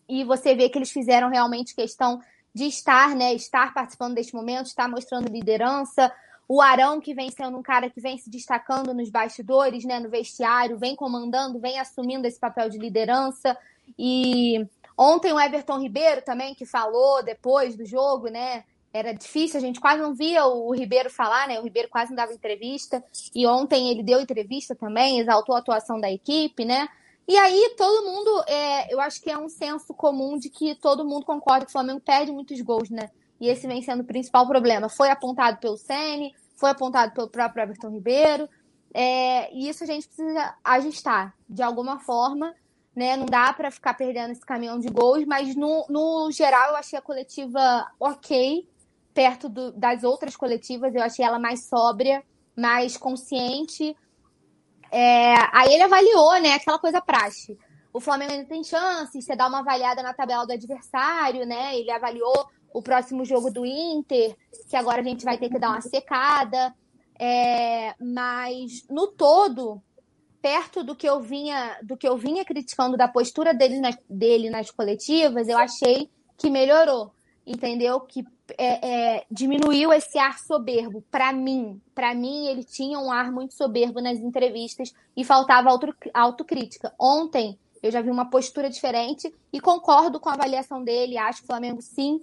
E 0.07 0.23
você 0.23 0.55
vê 0.55 0.69
que 0.69 0.77
eles 0.77 0.91
fizeram 0.91 1.29
realmente 1.29 1.75
questão 1.75 2.19
de 2.53 2.65
estar, 2.65 3.15
né? 3.15 3.33
Estar 3.33 3.73
participando 3.73 4.15
deste 4.15 4.33
momento, 4.33 4.67
estar 4.67 4.87
mostrando 4.87 5.31
liderança. 5.31 6.11
O 6.47 6.61
Arão, 6.61 7.01
que 7.01 7.13
vem 7.13 7.31
sendo 7.31 7.57
um 7.57 7.63
cara 7.63 7.89
que 7.89 7.99
vem 7.99 8.17
se 8.17 8.29
destacando 8.29 8.93
nos 8.93 9.09
bastidores, 9.09 9.83
né? 9.83 9.99
No 9.99 10.09
vestiário, 10.09 10.77
vem 10.77 10.95
comandando, 10.95 11.59
vem 11.59 11.79
assumindo 11.79 12.27
esse 12.27 12.39
papel 12.39 12.69
de 12.69 12.77
liderança. 12.77 13.57
E 13.97 14.65
ontem 14.97 15.33
o 15.33 15.39
Everton 15.39 15.79
Ribeiro 15.79 16.21
também, 16.21 16.53
que 16.53 16.65
falou 16.65 17.23
depois 17.23 17.75
do 17.75 17.85
jogo, 17.85 18.27
né? 18.27 18.63
Era 18.93 19.11
difícil, 19.11 19.57
a 19.57 19.61
gente 19.61 19.81
quase 19.81 20.01
não 20.01 20.13
via 20.13 20.45
o 20.45 20.73
Ribeiro 20.73 21.09
falar, 21.09 21.47
né? 21.47 21.59
O 21.59 21.63
Ribeiro 21.63 21.89
quase 21.89 22.11
não 22.11 22.15
dava 22.15 22.33
entrevista. 22.33 23.03
E 23.33 23.45
ontem 23.45 23.89
ele 23.89 24.03
deu 24.03 24.21
entrevista 24.21 24.73
também, 24.73 25.19
exaltou 25.19 25.55
a 25.55 25.59
atuação 25.59 25.99
da 25.99 26.09
equipe, 26.09 26.63
né? 26.63 26.87
E 27.27 27.35
aí 27.37 27.73
todo 27.75 28.05
mundo, 28.05 28.43
é, 28.47 28.93
eu 28.93 29.01
acho 29.01 29.19
que 29.21 29.31
é 29.31 29.37
um 29.37 29.49
senso 29.49 29.93
comum 29.95 30.37
de 30.37 30.49
que 30.49 30.75
todo 30.75 31.03
mundo 31.03 31.25
concorda 31.25 31.65
que 31.65 31.69
o 31.69 31.73
Flamengo 31.73 31.99
perde 31.99 32.31
muitos 32.31 32.61
gols, 32.61 32.89
né? 32.89 33.09
E 33.39 33.47
esse 33.47 33.67
vem 33.67 33.81
sendo 33.81 34.01
o 34.01 34.05
principal 34.05 34.47
problema. 34.47 34.89
Foi 34.89 35.09
apontado 35.09 35.57
pelo 35.57 35.77
Sene, 35.77 36.33
foi 36.55 36.69
apontado 36.69 37.13
pelo 37.13 37.29
próprio 37.29 37.63
Everton 37.63 37.89
Ribeiro. 37.89 38.49
É, 38.93 39.53
e 39.53 39.67
isso 39.67 39.83
a 39.83 39.87
gente 39.87 40.07
precisa 40.07 40.55
ajustar 40.63 41.35
de 41.49 41.61
alguma 41.61 41.99
forma 41.99 42.55
né? 42.95 43.17
Não 43.17 43.25
dá 43.25 43.51
para 43.51 43.69
ficar 43.69 43.93
perdendo 43.93 44.31
esse 44.31 44.45
caminhão 44.45 44.79
de 44.79 44.87
gols, 44.87 45.25
mas 45.25 45.55
no, 45.55 45.85
no 45.89 46.31
geral 46.31 46.69
eu 46.69 46.75
achei 46.77 46.97
a 46.97 47.01
coletiva 47.01 47.85
ok, 47.99 48.67
perto 49.13 49.49
do, 49.49 49.71
das 49.73 50.03
outras 50.03 50.35
coletivas, 50.35 50.95
eu 50.95 51.03
achei 51.03 51.25
ela 51.25 51.37
mais 51.37 51.65
sóbria, 51.65 52.23
mais 52.55 52.95
consciente. 52.95 53.95
É, 54.89 55.33
aí 55.51 55.73
ele 55.73 55.83
avaliou, 55.83 56.39
né, 56.39 56.53
aquela 56.53 56.79
coisa 56.79 57.01
praxe. 57.01 57.57
O 57.91 57.99
Flamengo 57.99 58.31
ainda 58.31 58.47
tem 58.47 58.63
chance, 58.63 59.21
você 59.21 59.35
dá 59.35 59.47
uma 59.47 59.59
avaliada 59.59 60.01
na 60.01 60.13
tabela 60.13 60.45
do 60.45 60.53
adversário, 60.53 61.45
né? 61.45 61.77
Ele 61.77 61.91
avaliou 61.91 62.47
o 62.75 62.81
próximo 62.81 63.23
jogo 63.23 63.49
do 63.49 63.65
Inter, 63.65 64.35
que 64.69 64.75
agora 64.75 64.99
a 64.99 65.03
gente 65.03 65.23
vai 65.23 65.37
ter 65.37 65.49
que 65.49 65.57
dar 65.57 65.69
uma 65.69 65.81
secada. 65.81 66.75
É, 67.17 67.95
mas 67.97 68.85
no 68.89 69.07
todo, 69.07 69.81
perto 70.41 70.83
do 70.83 70.93
que 70.93 71.07
eu 71.07 71.21
vinha 71.21 71.79
do 71.81 71.95
que 71.95 72.05
eu 72.05 72.17
vinha 72.17 72.43
criticando 72.43 72.97
da 72.97 73.07
postura 73.07 73.53
dele, 73.53 73.79
nas, 73.79 73.97
dele 74.09 74.49
nas 74.49 74.69
coletivas, 74.69 75.47
eu 75.47 75.57
achei 75.57 76.09
que 76.37 76.49
melhorou, 76.49 77.13
entendeu? 77.47 78.01
Que 78.01 78.27
é, 78.57 79.15
é, 79.15 79.25
diminuiu 79.31 79.93
esse 79.93 80.19
ar 80.19 80.37
soberbo. 80.37 81.01
Para 81.09 81.31
mim, 81.31 81.81
para 81.95 82.13
mim 82.13 82.47
ele 82.47 82.65
tinha 82.65 82.99
um 82.99 83.09
ar 83.09 83.31
muito 83.31 83.53
soberbo 83.53 84.01
nas 84.01 84.19
entrevistas 84.19 84.93
e 85.15 85.23
faltava 85.23 85.69
auto, 85.69 85.95
autocrítica. 86.13 86.93
Ontem 86.99 87.57
eu 87.81 87.89
já 87.89 88.01
vi 88.01 88.09
uma 88.09 88.29
postura 88.29 88.69
diferente 88.69 89.33
e 89.53 89.61
concordo 89.61 90.19
com 90.19 90.27
a 90.27 90.33
avaliação 90.33 90.83
dele. 90.83 91.17
Acho 91.17 91.39
que 91.39 91.45
o 91.45 91.47
Flamengo 91.47 91.81
sim 91.81 92.19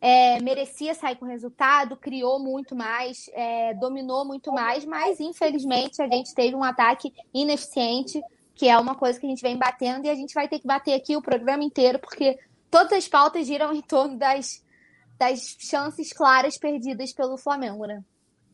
é, 0.00 0.40
merecia 0.40 0.94
sair 0.94 1.16
com 1.16 1.24
resultado, 1.24 1.96
criou 1.96 2.38
muito 2.38 2.74
mais, 2.74 3.30
é, 3.32 3.74
dominou 3.74 4.24
muito 4.24 4.52
mais, 4.52 4.84
mas 4.84 5.20
infelizmente 5.20 6.00
a 6.02 6.08
gente 6.08 6.34
teve 6.34 6.54
um 6.54 6.62
ataque 6.62 7.12
ineficiente, 7.32 8.20
que 8.54 8.68
é 8.68 8.78
uma 8.78 8.94
coisa 8.94 9.18
que 9.18 9.26
a 9.26 9.28
gente 9.28 9.42
vem 9.42 9.56
batendo 9.56 10.06
e 10.06 10.10
a 10.10 10.14
gente 10.14 10.34
vai 10.34 10.48
ter 10.48 10.58
que 10.58 10.66
bater 10.66 10.94
aqui 10.94 11.16
o 11.16 11.22
programa 11.22 11.64
inteiro, 11.64 11.98
porque 11.98 12.38
todas 12.70 12.92
as 12.92 13.08
pautas 13.08 13.46
giram 13.46 13.72
em 13.72 13.82
torno 13.82 14.16
das, 14.16 14.62
das 15.18 15.56
chances 15.58 16.12
claras 16.12 16.58
perdidas 16.58 17.12
pelo 17.12 17.36
Flamengo, 17.36 17.86
né? 17.86 18.02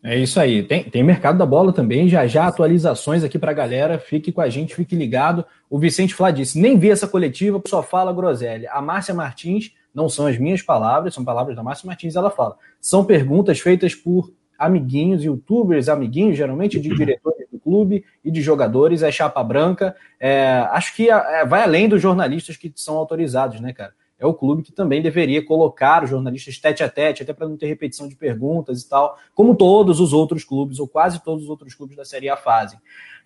É 0.05 0.19
isso 0.19 0.41
aí. 0.41 0.65
Tem, 0.65 0.83
tem 0.83 1.05
mercado 1.05 1.39
da 1.39 1.47
bola 1.47 1.73
também, 1.73 2.09
já 2.09 2.27
já 2.27 2.49
atualizações 2.49 3.23
aqui 3.23 3.39
para 3.39 3.53
a 3.53 3.55
galera. 3.55 4.01
Fique 4.01 4.33
com 4.33 4.41
a 4.41 4.49
gente, 4.49 4.75
fique 4.75 4.97
ligado. 4.97 5.45
O 5.71 5.79
Vicente 5.79 6.13
Flá 6.13 6.33
disse: 6.33 6.59
nem 6.59 6.77
vi 6.77 6.91
essa 6.91 7.07
coletiva, 7.07 7.63
só 7.69 7.85
fala 7.85 8.13
groselha. 8.13 8.69
A 8.73 8.83
Márcia 8.83 9.15
Martins 9.15 9.73
não 9.95 10.09
são 10.09 10.27
as 10.27 10.39
minhas 10.39 10.63
palavras, 10.63 11.15
são 11.15 11.25
palavras 11.25 11.57
da 11.57 11.63
Márcia 11.63 11.87
Martins, 11.87 12.17
ela 12.17 12.31
fala. 12.31 12.57
São 12.81 13.05
perguntas 13.05 13.61
feitas 13.61 13.95
por 13.95 14.33
amiguinhos, 14.59 15.25
youtubers, 15.25 15.89
amiguinhos, 15.89 16.37
geralmente 16.37 16.79
de 16.79 16.89
diretores 16.95 17.47
do 17.51 17.59
clube 17.59 18.05
e 18.25 18.31
de 18.31 18.41
jogadores, 18.41 19.03
é 19.03 19.11
chapa 19.11 19.43
branca. 19.43 19.97
É, 20.21 20.67
acho 20.71 20.95
que 20.95 21.11
é, 21.11 21.45
vai 21.45 21.63
além 21.63 21.89
dos 21.89 22.01
jornalistas 22.01 22.57
que 22.57 22.73
são 22.77 22.97
autorizados, 22.97 23.61
né, 23.61 23.73
cara? 23.73 23.93
É 24.19 24.27
o 24.27 24.33
clube 24.33 24.63
que 24.63 24.71
também 24.71 25.03
deveria 25.03 25.45
colocar 25.45 26.05
os 26.05 26.11
jornalistas 26.11 26.57
tete 26.57 26.85
a 26.85 26.89
tete, 26.89 27.25
até 27.25 27.33
para 27.33 27.49
não 27.49 27.57
ter 27.57 27.67
repetição 27.67 28.07
de 28.07 28.15
perguntas 28.15 28.81
e 28.83 28.89
tal, 28.89 29.19
como 29.35 29.57
todos 29.57 29.99
os 29.99 30.13
outros 30.13 30.45
clubes, 30.45 30.79
ou 30.79 30.87
quase 30.87 31.21
todos 31.25 31.43
os 31.43 31.51
outros 31.51 31.75
clubes 31.75 31.97
da 31.97 32.05
Série 32.05 32.29
A 32.29 32.37
fazem. 32.37 32.79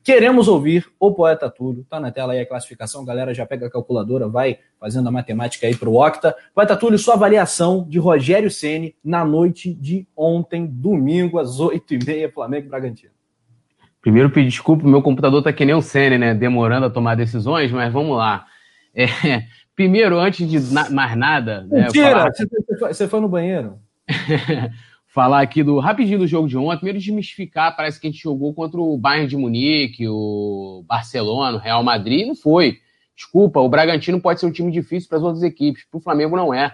Queremos 0.07 0.47
ouvir 0.47 0.87
o 1.01 1.13
Poeta 1.13 1.51
Túlio. 1.51 1.85
Tá 1.91 1.99
na 1.99 2.13
tela 2.13 2.33
aí 2.33 2.39
a 2.39 2.47
classificação, 2.47 3.05
galera 3.05 3.35
já 3.35 3.45
pega 3.45 3.67
a 3.67 3.71
calculadora, 3.71 4.29
vai 4.29 4.61
fazendo 4.79 5.09
a 5.09 5.11
matemática 5.11 5.67
aí 5.67 5.75
pro 5.75 5.95
Octa. 5.95 6.33
Poeta 6.55 6.77
Túlio, 6.77 6.97
sua 6.97 7.15
avaliação 7.15 7.85
de 7.89 7.99
Rogério 7.99 8.49
Ceni 8.49 8.95
na 9.03 9.25
noite 9.25 9.75
de 9.75 10.07
ontem, 10.17 10.65
domingo, 10.65 11.41
às 11.41 11.59
8h30, 11.59 12.33
Flamengo 12.33 12.67
e 12.67 12.69
Bragantino. 12.69 13.11
Primeiro, 14.01 14.31
pedir 14.31 14.51
desculpa, 14.51 14.87
meu 14.87 15.03
computador 15.03 15.43
tá 15.43 15.53
que 15.53 15.65
nem 15.65 15.75
o 15.75 15.83
Ceni, 15.83 16.19
né? 16.19 16.35
Demorando 16.35 16.87
a 16.87 16.91
tomar 16.91 17.17
decisões, 17.17 17.73
mas 17.73 17.93
vamos 17.93 18.17
lá. 18.17 18.47
É, 18.95 19.09
primeiro, 19.75 20.21
antes 20.21 20.49
de 20.49 20.73
na, 20.73 20.89
mais 20.89 21.17
nada. 21.17 21.63
Né, 21.63 21.83
Mentira! 21.83 22.07
Né, 22.07 22.13
falar... 22.13 22.33
você, 22.33 22.47
foi, 22.79 22.95
você 22.95 23.09
foi 23.09 23.21
no 23.21 23.29
banheiro? 23.29 23.81
falar 25.17 25.41
aqui 25.41 25.63
do 25.63 25.79
rapidinho 25.79 26.19
do 26.19 26.27
jogo 26.27 26.47
de 26.47 26.59
ontem, 26.59 26.77
primeiro 26.77 26.99
desmistificar, 26.99 27.75
parece 27.75 27.99
que 27.99 28.07
a 28.07 28.11
gente 28.11 28.23
jogou 28.23 28.53
contra 28.53 28.79
o 28.79 28.99
Bayern 28.99 29.27
de 29.27 29.35
Munique, 29.35 30.07
o 30.07 30.85
Barcelona, 30.87 31.57
o 31.57 31.61
Real 31.61 31.83
Madrid, 31.83 32.27
não 32.27 32.37
foi. 32.37 32.81
Desculpa, 33.17 33.59
o 33.59 33.67
Bragantino 33.67 34.21
pode 34.21 34.41
ser 34.41 34.45
um 34.45 34.53
time 34.53 34.71
difícil 34.71 35.09
para 35.09 35.17
as 35.17 35.25
outras 35.25 35.43
equipes, 35.43 35.87
para 35.91 35.97
o 35.97 36.03
Flamengo 36.03 36.37
não 36.37 36.53
é. 36.53 36.71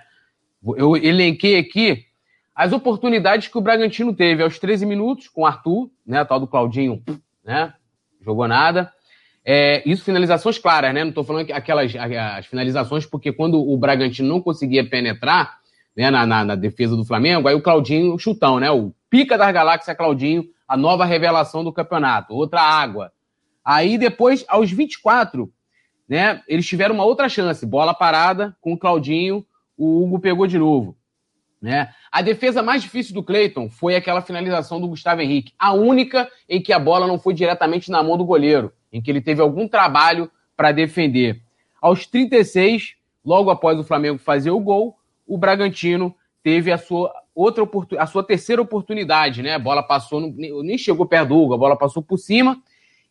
Eu 0.77 0.97
elenquei 0.97 1.57
aqui 1.57 2.05
as 2.53 2.73
oportunidades 2.73 3.47
que 3.47 3.57
o 3.57 3.61
Bragantino 3.61 4.13
teve 4.13 4.43
aos 4.43 4.59
13 4.59 4.87
minutos 4.87 5.29
com 5.29 5.43
o 5.43 5.47
Arthur, 5.47 5.89
né, 6.05 6.25
tal 6.25 6.41
do 6.41 6.49
Claudinho, 6.49 7.01
né, 7.45 7.73
jogou 8.21 8.49
nada. 8.49 8.93
É, 9.45 9.89
isso 9.89 10.03
finalizações 10.03 10.59
claras, 10.59 10.93
né? 10.93 11.03
Não 11.03 11.11
estou 11.11 11.23
falando 11.23 11.49
aquelas 11.53 11.93
as 11.97 12.47
finalizações, 12.47 13.07
porque 13.07 13.33
quando 13.33 13.61
o 13.61 13.77
Bragantino 13.77 14.29
não 14.29 14.41
conseguia 14.41 14.85
penetrar, 14.85 15.62
né, 15.97 16.11
na, 16.11 16.27
na, 16.27 16.45
na, 16.45 16.55
defesa 16.55 16.97
do 16.97 17.05
Flamengo. 17.05 17.49
Aí 17.49 17.55
o 17.55 17.63
Claudinho, 17.63 18.19
chutão, 18.19 18.59
né? 18.59 18.71
O 18.71 18.93
pica 19.11 19.37
das 19.37 19.53
galáxias 19.53 19.97
Claudinho, 19.97 20.45
a 20.67 20.77
nova 20.77 21.05
revelação 21.05 21.63
do 21.63 21.73
campeonato, 21.73 22.35
outra 22.35 22.61
água. 22.61 23.13
Aí 23.65 23.99
depois, 23.99 24.45
aos 24.49 24.71
24, 24.71 25.53
né, 26.09 26.43
eles 26.49 26.67
tiveram 26.67 26.95
uma 26.95 27.05
outra 27.05 27.29
chance, 27.29 27.65
bola 27.65 27.95
parada 27.95 28.57
com 28.61 28.73
o 28.73 28.79
Claudinho, 28.79 29.45
o 29.77 30.03
Hugo 30.03 30.19
pegou 30.19 30.47
de 30.47 30.59
novo. 30.59 30.97
Né? 31.61 31.93
A 32.11 32.23
defesa 32.23 32.63
mais 32.63 32.83
difícil 32.83 33.15
do 33.15 33.23
Cleiton 33.23 33.71
foi 33.71 33.95
aquela 33.95 34.21
finalização 34.21 34.81
do 34.81 34.89
Gustavo 34.89 35.21
Henrique, 35.21 35.53
a 35.57 35.73
única 35.73 36.29
em 36.49 36.61
que 36.61 36.73
a 36.73 36.79
bola 36.79 37.07
não 37.07 37.19
foi 37.19 37.35
diretamente 37.35 37.91
na 37.91 38.03
mão 38.03 38.19
do 38.19 38.25
goleiro, 38.25 38.73
em 38.93 39.01
que 39.01 39.11
ele 39.11 39.21
teve 39.21 39.41
algum 39.41 39.69
trabalho 39.69 40.31
para 40.57 40.73
defender. 40.73 41.41
Aos 41.81 42.07
36, 42.07 42.95
logo 43.25 43.51
após 43.51 43.79
o 43.79 43.85
Flamengo 43.85 44.19
fazer 44.19 44.51
o 44.51 44.59
gol, 44.59 44.97
o 45.27 45.39
Bragantino 45.39 46.15
teve 46.43 46.73
a 46.73 46.79
sua 46.79 47.13
outra 47.35 47.67
a 47.99 48.07
sua 48.07 48.23
terceira 48.23 48.61
oportunidade, 48.61 49.43
né? 49.43 49.55
A 49.55 49.59
bola 49.59 49.83
passou, 49.83 50.21
nem 50.21 50.77
chegou 50.77 51.07
perto 51.07 51.29
do 51.29 51.37
Hugo, 51.37 51.55
a 51.55 51.59
bola 51.59 51.77
passou 51.77 52.03
por 52.03 52.19
cima. 52.19 52.61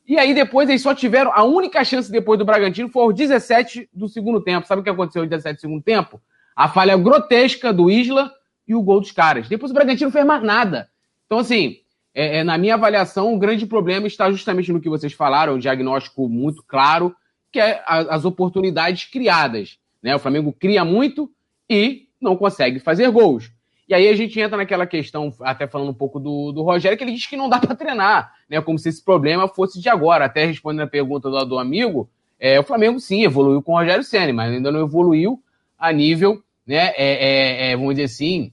E 0.08 0.18
aí 0.18 0.34
depois 0.34 0.70
eles 0.70 0.82
só 0.82 0.94
tiveram 0.94 1.32
a 1.34 1.44
única 1.44 1.84
chance 1.84 2.12
depois 2.12 2.38
do 2.38 2.46
Bragantino 2.46 2.90
foi 2.90 3.04
aos 3.04 3.16
17 3.16 3.90
do 3.94 4.08
segundo 4.10 4.42
tempo. 4.42 4.68
Sabe 4.68 4.82
o 4.82 4.84
que 4.84 4.90
aconteceu 4.90 5.22
aos 5.22 5.30
17 5.30 5.56
do 5.56 5.62
segundo 5.62 5.82
tempo? 5.82 6.22
A 6.56 6.68
falha 6.68 6.98
grotesca 6.98 7.72
do 7.72 7.90
Isla 7.90 8.32
e 8.68 8.76
o 8.76 8.82
gol 8.82 9.00
dos 9.00 9.12
caras. 9.12 9.48
Depois 9.48 9.72
o 9.72 9.74
Bragantino 9.74 10.08
não 10.08 10.12
fez 10.12 10.26
mais 10.26 10.44
nada. 10.44 10.90
Então, 11.26 11.40
assim, 11.40 11.78
é, 12.14 12.40
é, 12.40 12.44
na 12.44 12.58
minha 12.58 12.74
avaliação, 12.74 13.34
o 13.34 13.40
grande 13.40 13.66
problema 13.66 14.06
está 14.06 14.30
justamente 14.30 14.72
no 14.72 14.82
que 14.82 14.90
vocês 14.90 15.14
falaram, 15.14 15.56
um 15.56 15.60
diagnóstico 15.60 16.28
muito 16.28 16.64
claro, 16.64 17.16
que 17.52 17.60
é 17.60 17.82
a, 17.86 18.16
as 18.16 18.26
oportunidades 18.26 19.06
criadas. 19.06 19.78
Né? 20.04 20.16
O 20.16 20.20
Flamengo 20.20 20.52
cria 20.52 20.84
muito, 20.84 21.32
e 21.72 22.08
não 22.20 22.36
consegue 22.36 22.80
fazer 22.80 23.10
gols. 23.10 23.50
E 23.88 23.94
aí 23.94 24.08
a 24.08 24.16
gente 24.16 24.40
entra 24.40 24.58
naquela 24.58 24.86
questão, 24.86 25.34
até 25.42 25.68
falando 25.68 25.90
um 25.90 25.94
pouco 25.94 26.20
do, 26.20 26.52
do 26.52 26.64
Rogério, 26.64 26.98
que 26.98 27.04
ele 27.04 27.14
diz 27.14 27.26
que 27.26 27.38
não 27.38 27.50
dá 27.50 27.60
para 27.60 27.76
treinar, 27.76 28.34
né? 28.50 28.62
Como 28.62 28.78
se 28.78 28.90
esse 28.90 29.04
problema 29.04 29.48
fosse 29.48 29.82
de 29.82 29.90
agora. 29.90 30.26
Até 30.26 30.46
respondendo 30.46 30.84
a 30.84 30.88
pergunta 30.88 31.30
do, 31.30 31.46
do 31.46 31.60
amigo, 31.60 32.10
é, 32.40 32.60
o 32.60 32.64
Flamengo 32.64 33.00
sim 33.00 33.24
evoluiu 33.24 33.62
com 33.62 33.74
o 33.74 33.78
Rogério 33.78 34.04
Senna, 34.04 34.34
mas 34.34 34.54
ainda 34.54 34.72
não 34.72 34.82
evoluiu 34.82 35.42
a 35.80 35.92
nível, 35.92 36.44
né? 36.66 36.94
É, 36.96 37.70
é, 37.70 37.72
é 37.72 37.76
vamos 37.76 37.96
dizer 37.96 38.06
assim, 38.06 38.52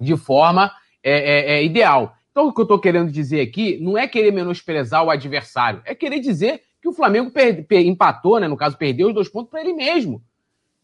de 0.00 0.16
forma 0.16 0.72
é, 1.02 1.56
é, 1.56 1.64
ideal. 1.64 2.14
Então 2.30 2.48
o 2.48 2.52
que 2.52 2.60
eu 2.60 2.64
estou 2.64 2.78
querendo 2.78 3.10
dizer 3.10 3.40
aqui 3.40 3.78
não 3.80 3.96
é 3.96 4.06
querer 4.06 4.32
menosprezar 4.32 5.04
o 5.04 5.10
adversário, 5.10 5.82
é 5.84 5.94
querer 5.94 6.20
dizer 6.20 6.62
que 6.80 6.88
o 6.88 6.92
Flamengo 6.92 7.30
per, 7.30 7.66
per, 7.66 7.86
empatou, 7.86 8.38
né? 8.38 8.48
No 8.48 8.56
caso, 8.56 8.76
perdeu 8.76 9.08
os 9.08 9.14
dois 9.14 9.28
pontos 9.28 9.50
para 9.50 9.60
ele 9.60 9.72
mesmo. 9.72 10.22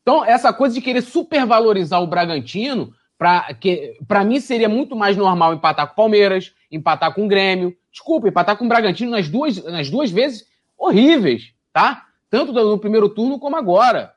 Então, 0.05 0.22
essa 0.22 0.52
coisa 0.52 0.74
de 0.74 0.82
querer 0.82 1.01
supervalorizar 1.01 2.01
o 2.02 2.06
Bragantino, 2.06 2.93
para 3.16 4.22
mim 4.22 4.39
seria 4.39 4.68
muito 4.68 4.94
mais 4.94 5.16
normal 5.16 5.55
empatar 5.55 5.86
com 5.86 5.94
o 5.94 5.97
Palmeiras, 5.97 6.52
empatar 6.70 7.14
com 7.14 7.24
o 7.24 7.28
Grêmio. 7.28 7.74
Desculpa, 7.90 8.28
empatar 8.28 8.56
com 8.59 8.66
o 8.66 8.68
Bragantino 8.68 9.10
nas 9.10 9.28
duas, 9.28 9.64
nas 9.64 9.89
duas 9.89 10.10
vezes 10.10 10.44
horríveis, 10.76 11.55
tá? 11.72 12.05
tanto 12.35 12.52
no 12.52 12.78
primeiro 12.78 13.09
turno 13.09 13.39
como 13.39 13.56
agora. 13.56 14.12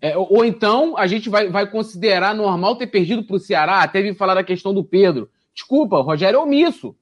É, 0.00 0.16
ou, 0.18 0.44
então 0.44 0.98
a 0.98 1.06
gente 1.06 1.28
vai, 1.28 1.48
vai 1.48 1.70
considerar 1.70 2.34
normal 2.34 2.74
ter 2.74 2.88
perdido 2.88 3.22
para 3.22 3.36
o 3.36 3.38
Ceará, 3.38 3.80
até 3.80 4.02
vir 4.02 4.16
falar 4.16 4.34
da 4.34 4.42
questão 4.42 4.74
do 4.74 4.82
Pedro. 4.82 5.30
Desculpa, 5.54 5.98
o 5.98 6.02
Rogério 6.02 6.38
é 6.38 6.42
omisso. 6.42 6.96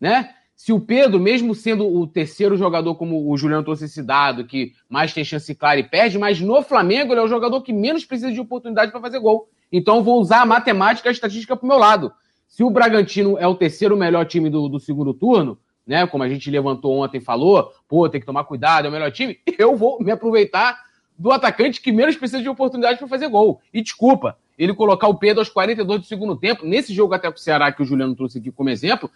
Né? 0.00 0.32
Se 0.62 0.74
o 0.74 0.78
Pedro, 0.78 1.18
mesmo 1.18 1.54
sendo 1.54 1.90
o 1.90 2.06
terceiro 2.06 2.54
jogador, 2.54 2.94
como 2.94 3.30
o 3.30 3.34
Juliano 3.34 3.64
trouxe 3.64 3.86
esse 3.86 4.02
dado, 4.02 4.44
que 4.44 4.74
mais 4.90 5.10
tem 5.10 5.24
chance 5.24 5.54
clara 5.54 5.80
e 5.80 5.82
perde, 5.82 6.18
mas 6.18 6.38
no 6.38 6.60
Flamengo 6.60 7.14
ele 7.14 7.20
é 7.20 7.22
o 7.22 7.28
jogador 7.28 7.62
que 7.62 7.72
menos 7.72 8.04
precisa 8.04 8.30
de 8.30 8.38
oportunidade 8.38 8.92
para 8.92 9.00
fazer 9.00 9.20
gol. 9.20 9.48
Então 9.72 10.02
vou 10.02 10.20
usar 10.20 10.42
a 10.42 10.44
matemática 10.44 11.08
e 11.08 11.10
a 11.10 11.12
estatística 11.12 11.56
para 11.56 11.64
o 11.64 11.66
meu 11.66 11.78
lado. 11.78 12.12
Se 12.46 12.62
o 12.62 12.68
Bragantino 12.68 13.38
é 13.38 13.46
o 13.46 13.54
terceiro 13.54 13.96
melhor 13.96 14.26
time 14.26 14.50
do, 14.50 14.68
do 14.68 14.78
segundo 14.78 15.14
turno, 15.14 15.58
né? 15.86 16.06
Como 16.06 16.22
a 16.22 16.28
gente 16.28 16.50
levantou 16.50 16.94
ontem 16.98 17.22
falou, 17.22 17.72
pô, 17.88 18.06
tem 18.06 18.20
que 18.20 18.26
tomar 18.26 18.44
cuidado, 18.44 18.84
é 18.84 18.90
o 18.90 18.92
melhor 18.92 19.10
time, 19.10 19.38
eu 19.58 19.74
vou 19.74 19.98
me 20.04 20.12
aproveitar 20.12 20.78
do 21.18 21.32
atacante 21.32 21.80
que 21.80 21.90
menos 21.90 22.16
precisa 22.16 22.42
de 22.42 22.50
oportunidade 22.50 22.98
para 22.98 23.08
fazer 23.08 23.28
gol. 23.28 23.62
E 23.72 23.80
desculpa, 23.80 24.36
ele 24.60 24.74
colocar 24.74 25.08
o 25.08 25.14
Pedro 25.14 25.40
aos 25.40 25.48
42 25.48 26.02
do 26.02 26.06
segundo 26.06 26.36
tempo, 26.36 26.66
nesse 26.66 26.92
jogo 26.92 27.14
até 27.14 27.30
com 27.30 27.36
o 27.38 27.40
Ceará 27.40 27.72
que 27.72 27.80
o 27.80 27.84
Juliano 27.86 28.14
trouxe 28.14 28.38
aqui 28.38 28.52
como 28.52 28.68
exemplo, 28.68 29.10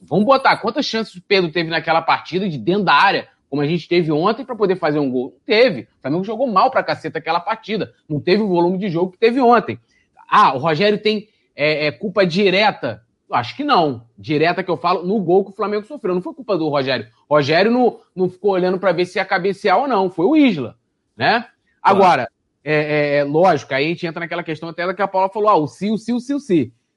vamos 0.00 0.24
botar 0.24 0.56
quantas 0.56 0.86
chances 0.86 1.14
o 1.14 1.20
Pedro 1.20 1.52
teve 1.52 1.68
naquela 1.68 2.00
partida 2.00 2.48
de 2.48 2.56
dentro 2.56 2.84
da 2.84 2.94
área, 2.94 3.28
como 3.50 3.60
a 3.60 3.66
gente 3.66 3.86
teve 3.86 4.10
ontem, 4.10 4.42
para 4.42 4.56
poder 4.56 4.76
fazer 4.76 4.98
um 4.98 5.10
gol? 5.10 5.34
Não 5.34 5.40
teve. 5.44 5.82
O 5.82 6.00
Flamengo 6.00 6.24
jogou 6.24 6.46
mal 6.46 6.70
pra 6.70 6.82
caceta 6.82 7.18
aquela 7.18 7.40
partida. 7.40 7.92
Não 8.08 8.18
teve 8.18 8.42
o 8.42 8.48
volume 8.48 8.78
de 8.78 8.88
jogo 8.88 9.12
que 9.12 9.18
teve 9.18 9.38
ontem. 9.38 9.78
Ah, 10.26 10.54
o 10.54 10.58
Rogério 10.58 10.98
tem 10.98 11.28
é, 11.54 11.88
é, 11.88 11.92
culpa 11.92 12.26
direta? 12.26 13.02
Acho 13.30 13.54
que 13.54 13.62
não. 13.62 14.06
Direta 14.16 14.64
que 14.64 14.70
eu 14.70 14.78
falo 14.78 15.06
no 15.06 15.20
gol 15.20 15.44
que 15.44 15.50
o 15.50 15.54
Flamengo 15.54 15.84
sofreu. 15.84 16.14
Não 16.14 16.22
foi 16.22 16.32
culpa 16.32 16.56
do 16.56 16.68
Rogério. 16.68 17.06
O 17.28 17.34
Rogério 17.34 17.70
não, 17.70 18.00
não 18.14 18.30
ficou 18.30 18.52
olhando 18.52 18.78
para 18.78 18.92
ver 18.92 19.04
se 19.04 19.18
ia 19.18 19.24
cabecear 19.26 19.78
ou 19.78 19.86
não. 19.86 20.10
Foi 20.10 20.24
o 20.24 20.34
Isla, 20.34 20.76
né? 21.16 21.46
Agora, 21.82 22.28
é, 22.68 22.74
é, 22.74 23.16
é, 23.18 23.24
lógico, 23.24 23.72
aí 23.72 23.86
a 23.86 23.88
gente 23.88 24.06
entra 24.06 24.20
naquela 24.20 24.42
questão 24.42 24.68
até 24.68 24.92
que 24.92 25.02
a 25.02 25.08
Paula 25.08 25.28
falou: 25.28 25.48
ah, 25.48 25.56
o 25.56 25.66
si, 25.66 25.90
o 25.90 25.96
si, 25.96 26.12
o 26.12 26.16
o. 26.16 26.40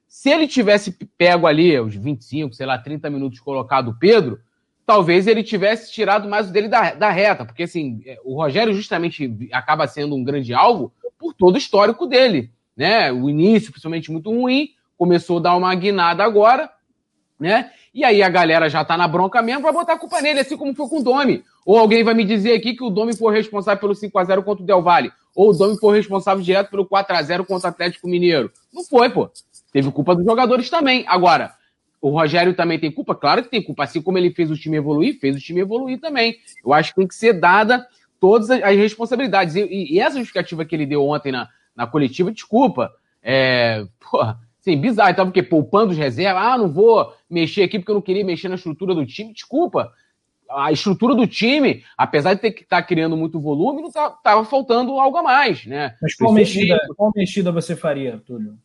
Se 0.07 0.29
ele 0.29 0.47
tivesse 0.47 0.91
pego 1.17 1.45
ali 1.45 1.79
os 1.79 1.95
25, 1.95 2.55
sei 2.55 2.65
lá, 2.65 2.77
30 2.77 3.09
minutos 3.09 3.39
colocado 3.39 3.89
o 3.89 3.99
Pedro, 3.99 4.39
talvez 4.85 5.27
ele 5.27 5.43
tivesse 5.43 5.91
tirado 5.91 6.27
mais 6.27 6.49
o 6.49 6.51
dele 6.51 6.67
da, 6.67 6.93
da 6.95 7.11
reta, 7.11 7.45
porque 7.45 7.63
assim, 7.63 8.01
é, 8.05 8.17
o 8.25 8.35
Rogério 8.35 8.73
justamente 8.73 9.47
acaba 9.51 9.87
sendo 9.87 10.15
um 10.15 10.23
grande 10.23 10.53
alvo 10.53 10.91
por 11.19 11.33
todo 11.33 11.55
o 11.55 11.57
histórico 11.59 12.07
dele 12.07 12.51
né? 12.79 13.11
O 13.11 13.29
início, 13.29 13.71
principalmente, 13.71 14.09
muito 14.09 14.31
ruim, 14.31 14.69
começou 14.97 15.39
a 15.39 15.41
dar 15.41 15.57
uma 15.57 15.75
guinada 15.75 16.23
agora, 16.23 16.69
né? 17.37 17.71
E 17.93 18.05
aí 18.05 18.23
a 18.23 18.29
galera 18.29 18.69
já 18.69 18.85
tá 18.85 18.95
na 18.95 19.05
bronca 19.05 19.41
mesmo, 19.41 19.63
vai 19.63 19.73
botar 19.73 19.93
a 19.93 19.99
culpa 19.99 20.21
nele, 20.21 20.39
assim 20.39 20.55
como 20.55 20.73
foi 20.73 20.87
com 20.87 20.99
o 20.99 21.03
Domi. 21.03 21.43
Ou 21.65 21.77
alguém 21.77 22.05
vai 22.05 22.13
me 22.13 22.23
dizer 22.23 22.53
aqui 22.53 22.73
que 22.73 22.83
o 22.83 22.89
Domi 22.89 23.13
foi 23.13 23.35
responsável 23.35 23.81
pelo 23.81 23.93
5x0 23.93 24.43
contra 24.45 24.63
o 24.63 24.65
Del 24.65 24.81
Valle. 24.81 25.11
Ou 25.35 25.49
o 25.49 25.53
Domi 25.53 25.77
foi 25.79 25.97
responsável 25.97 26.43
direto 26.43 26.69
pelo 26.69 26.85
4x0 26.85 27.45
contra 27.45 27.69
o 27.69 27.71
Atlético 27.71 28.07
Mineiro. 28.07 28.51
Não 28.73 28.83
foi, 28.83 29.09
pô. 29.09 29.29
Teve 29.71 29.91
culpa 29.91 30.15
dos 30.15 30.25
jogadores 30.25 30.69
também. 30.69 31.05
Agora, 31.07 31.53
o 32.01 32.09
Rogério 32.09 32.53
também 32.53 32.79
tem 32.79 32.91
culpa? 32.91 33.13
Claro 33.13 33.43
que 33.43 33.49
tem 33.49 33.61
culpa. 33.61 33.83
Assim 33.83 34.01
como 34.01 34.17
ele 34.17 34.31
fez 34.31 34.49
o 34.49 34.57
time 34.57 34.77
evoluir, 34.77 35.19
fez 35.19 35.35
o 35.35 35.39
time 35.39 35.61
evoluir 35.61 35.99
também. 35.99 36.37
Eu 36.63 36.73
acho 36.73 36.89
que 36.89 36.97
tem 36.97 37.07
que 37.07 37.15
ser 37.15 37.33
dada 37.33 37.85
todas 38.19 38.49
as 38.49 38.75
responsabilidades. 38.75 39.55
E, 39.55 39.93
e 39.93 39.99
essa 39.99 40.17
justificativa 40.17 40.65
que 40.65 40.75
ele 40.75 40.85
deu 40.85 41.05
ontem 41.05 41.31
na, 41.31 41.47
na 41.75 41.85
coletiva, 41.85 42.31
desculpa. 42.31 42.91
É, 43.21 43.85
porra, 43.99 44.39
assim, 44.59 44.77
bizarro. 44.77 45.11
Então, 45.11 45.25
porque 45.25 45.43
poupando 45.43 45.91
os 45.91 45.97
reservas, 45.97 46.43
ah, 46.43 46.57
não 46.57 46.71
vou 46.71 47.13
mexer 47.29 47.63
aqui 47.63 47.79
porque 47.79 47.91
eu 47.91 47.95
não 47.95 48.01
queria 48.01 48.25
mexer 48.25 48.47
na 48.47 48.55
estrutura 48.55 48.95
do 48.95 49.05
time. 49.05 49.33
Desculpa. 49.33 49.91
A 50.49 50.71
estrutura 50.71 51.13
do 51.13 51.27
time, 51.27 51.83
apesar 51.97 52.33
de 52.33 52.41
ter 52.41 52.51
que 52.51 52.63
estar 52.63 52.81
tá 52.81 52.87
criando 52.87 53.15
muito 53.15 53.39
volume, 53.39 53.81
não 53.81 53.89
estava 53.89 54.17
tá, 54.23 54.43
faltando 54.43 54.99
algo 54.99 55.17
a 55.17 55.23
mais, 55.23 55.65
né? 55.65 55.95
Mas 56.01 56.15
qual 56.15 56.33
mexida, 56.33 56.79
qual 56.97 57.11
mexida 57.15 57.51
você 57.51 57.75
faria, 57.75 58.21
Túlio? 58.25 58.57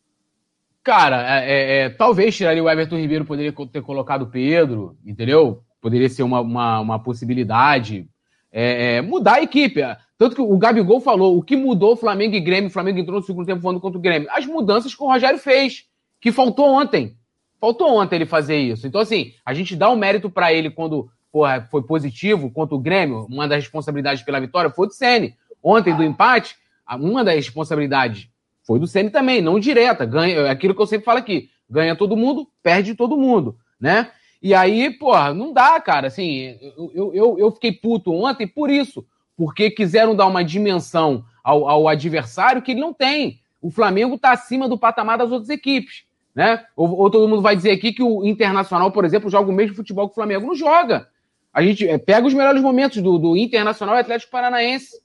Cara, 0.85 1.40
é, 1.43 1.51
é, 1.51 1.78
é, 1.78 1.89
talvez 1.89 2.36
tiraria 2.36 2.62
o 2.62 2.69
Everton 2.69 2.97
Ribeiro, 2.97 3.24
poderia 3.24 3.52
ter 3.73 3.82
colocado 3.82 4.23
o 4.23 4.31
Pedro, 4.31 4.98
entendeu? 5.05 5.62
Poderia 5.81 6.11
ser 6.11 6.23
uma, 6.23 6.43
uma, 6.43 6.81
uma 6.81 6.98
possibilidade. 6.98 8.06
É, 8.52 8.97
é, 8.97 9.02
mudar 9.02 9.36
a 9.36 9.43
equipe. 9.43 9.81
Tanto 10.19 10.36
que 10.36 10.43
o 10.43 10.59
Gabigol 10.59 11.01
falou, 11.01 11.39
o 11.39 11.43
que 11.43 11.56
mudou 11.56 11.97
Flamengo 11.97 12.35
e 12.35 12.40
Grêmio, 12.40 12.69
o 12.69 12.73
Flamengo 12.73 12.98
entrou 12.98 13.19
no 13.19 13.27
segundo 13.27 13.47
tempo 13.47 13.62
falando 13.62 13.81
contra 13.81 13.98
o 13.98 14.02
Grêmio. 14.02 14.28
As 14.31 14.47
mudanças 14.47 14.94
que 14.94 15.02
o 15.02 15.06
Rogério 15.06 15.39
fez, 15.39 15.86
que 16.20 16.31
faltou 16.31 16.66
ontem. 16.66 17.16
Faltou 17.59 17.97
ontem 17.97 18.16
ele 18.16 18.27
fazer 18.27 18.59
isso. 18.59 18.86
Então, 18.86 19.01
assim, 19.01 19.32
a 19.44 19.55
gente 19.55 19.74
dá 19.74 19.89
o 19.89 19.94
um 19.94 19.98
mérito 19.98 20.28
para 20.28 20.52
ele 20.52 20.70
quando 20.70 21.09
porra, 21.35 21.66
foi 21.69 21.82
positivo 21.82 22.48
contra 22.48 22.77
o 22.77 22.78
Grêmio, 22.78 23.27
uma 23.28 23.48
das 23.48 23.65
responsabilidades 23.65 24.23
pela 24.23 24.40
vitória 24.40 24.70
foi 24.70 24.86
do 24.86 24.93
Sene. 24.93 25.35
Ontem, 25.61 25.93
do 25.93 26.05
empate, 26.05 26.55
uma 26.89 27.24
das 27.24 27.35
responsabilidades 27.35 28.28
foi 28.62 28.78
do 28.78 28.86
Sene 28.86 29.11
também, 29.11 29.43
não 29.43 29.59
direta. 29.59 30.06
Ganha, 30.06 30.36
é 30.36 30.48
aquilo 30.48 30.77
que 30.77 30.81
eu 30.81 30.86
sempre 30.86 31.05
falo 31.05 31.19
aqui: 31.19 31.51
ganha 31.69 31.97
todo 31.97 32.16
mundo, 32.16 32.47
perde 32.62 32.94
todo 32.94 33.16
mundo, 33.16 33.56
né? 33.81 34.12
E 34.40 34.55
aí, 34.55 34.90
porra, 34.90 35.35
não 35.35 35.52
dá, 35.52 35.81
cara. 35.81 36.06
Assim, 36.06 36.56
eu, 36.94 37.12
eu, 37.12 37.36
eu 37.36 37.51
fiquei 37.51 37.73
puto 37.73 38.12
ontem 38.12 38.47
por 38.47 38.70
isso 38.70 39.05
porque 39.36 39.73
quiseram 39.73 40.15
dar 40.15 40.27
uma 40.27 40.44
dimensão 40.44 41.24
ao, 41.43 41.69
ao 41.69 41.89
adversário 41.89 42.62
que 42.62 42.70
ele 42.70 42.81
não 42.81 42.94
tem. 42.94 43.40
O 43.61 43.73
Flamengo 43.73 44.15
está 44.15 44.31
acima 44.31 44.69
do 44.69 44.78
patamar 44.78 45.19
das 45.19 45.32
outras 45.32 45.51
equipes. 45.51 46.05
Né? 46.32 46.65
Ou, 46.77 46.97
ou, 46.97 47.11
todo 47.11 47.27
mundo 47.27 47.43
vai 47.43 47.56
dizer 47.56 47.73
aqui 47.73 47.93
que 47.93 48.05
o 48.05 48.24
Internacional, 48.24 48.93
por 48.93 49.05
exemplo, 49.05 49.28
joga 49.28 49.51
o 49.51 49.55
mesmo 49.55 49.74
futebol 49.74 50.06
que 50.06 50.12
o 50.12 50.15
Flamengo. 50.15 50.47
Não 50.47 50.55
joga. 50.55 51.09
A 51.55 51.62
gente 51.62 51.89
é, 51.89 51.97
pega 51.97 52.26
os 52.26 52.35
melhores 52.35 52.60
momentos 52.60 53.01
do, 53.01 53.16
do 53.16 53.36
Internacional 53.36 53.94
Atlético 53.94 54.32
Paranaense. 54.32 55.01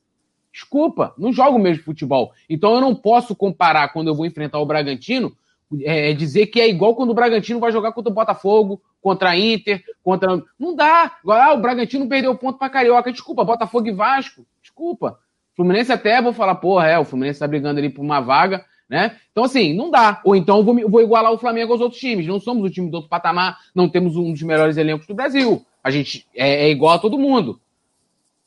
Desculpa, 0.51 1.13
não 1.15 1.31
joga 1.31 1.51
o 1.51 1.59
mesmo 1.59 1.84
futebol. 1.84 2.34
Então 2.49 2.73
eu 2.73 2.81
não 2.81 2.95
posso 2.95 3.35
comparar 3.35 3.89
quando 3.93 4.07
eu 4.07 4.15
vou 4.15 4.26
enfrentar 4.26 4.59
o 4.59 4.65
Bragantino, 4.65 5.31
é, 5.84 6.11
dizer 6.13 6.47
que 6.47 6.59
é 6.59 6.67
igual 6.67 6.95
quando 6.95 7.11
o 7.11 7.13
Bragantino 7.13 7.59
vai 7.59 7.71
jogar 7.71 7.91
contra 7.91 8.11
o 8.11 8.15
Botafogo, 8.15 8.81
contra 8.99 9.30
a 9.30 9.38
Inter, 9.38 9.84
contra. 10.03 10.41
Não 10.57 10.76
dá. 10.76 11.13
Ah, 11.30 11.53
o 11.53 11.61
Bragantino 11.61 12.09
perdeu 12.09 12.35
ponto 12.35 12.57
para 12.57 12.69
Carioca. 12.69 13.11
Desculpa, 13.11 13.45
Botafogo 13.45 13.88
e 13.88 13.91
Vasco. 13.91 14.43
Desculpa. 14.61 15.19
Fluminense 15.55 15.91
até 15.91 16.21
vou 16.21 16.34
falar, 16.34 16.55
porra, 16.55 16.88
é, 16.88 16.97
o 16.97 17.05
Fluminense 17.05 17.39
tá 17.39 17.47
brigando 17.47 17.80
ali 17.80 17.89
por 17.89 18.01
uma 18.01 18.21
vaga, 18.21 18.65
né? 18.89 19.17
Então, 19.31 19.43
assim, 19.43 19.76
não 19.76 19.91
dá. 19.91 20.21
Ou 20.23 20.35
então 20.35 20.57
eu 20.57 20.63
vou, 20.63 20.89
vou 20.89 21.01
igualar 21.01 21.31
o 21.31 21.38
Flamengo 21.38 21.73
aos 21.73 21.81
outros 21.81 21.99
times. 21.99 22.26
Não 22.26 22.39
somos 22.39 22.63
o 22.63 22.69
time 22.69 22.89
do 22.89 22.95
outro 22.95 23.09
patamar, 23.09 23.59
não 23.76 23.88
temos 23.88 24.15
um 24.15 24.31
dos 24.31 24.41
melhores 24.41 24.77
elencos 24.77 25.05
do 25.05 25.13
Brasil. 25.13 25.63
A 25.90 25.91
gente 25.91 26.28
é, 26.36 26.68
é 26.68 26.70
igual 26.70 26.94
a 26.94 26.99
todo 26.99 27.18
mundo. 27.18 27.60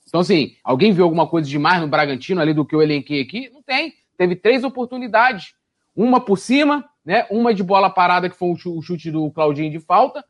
Então, 0.07 0.21
assim, 0.21 0.55
alguém 0.63 0.93
viu 0.93 1.05
alguma 1.05 1.27
coisa 1.27 1.49
demais 1.49 1.81
no 1.81 1.89
Bragantino 1.89 2.41
ali 2.41 2.55
do 2.55 2.65
que 2.65 2.75
eu 2.75 2.83
elenquei 2.83 3.21
aqui? 3.21 3.51
Não 3.53 3.63
tem. 3.63 3.95
Teve 4.17 4.37
três 4.37 4.63
oportunidades. 4.63 5.55
Uma 5.97 6.21
por 6.21 6.39
cima, 6.39 6.85
né? 7.05 7.27
Uma 7.31 7.53
de 7.53 7.63
bola 7.63 7.91
parada, 7.91 8.31
que 8.31 8.37
foi 8.37 8.51
o 8.51 8.83
chute 8.83 9.11
do 9.11 9.31
Claudinho 9.31 9.71
de 9.71 9.81
falta, 9.81 10.25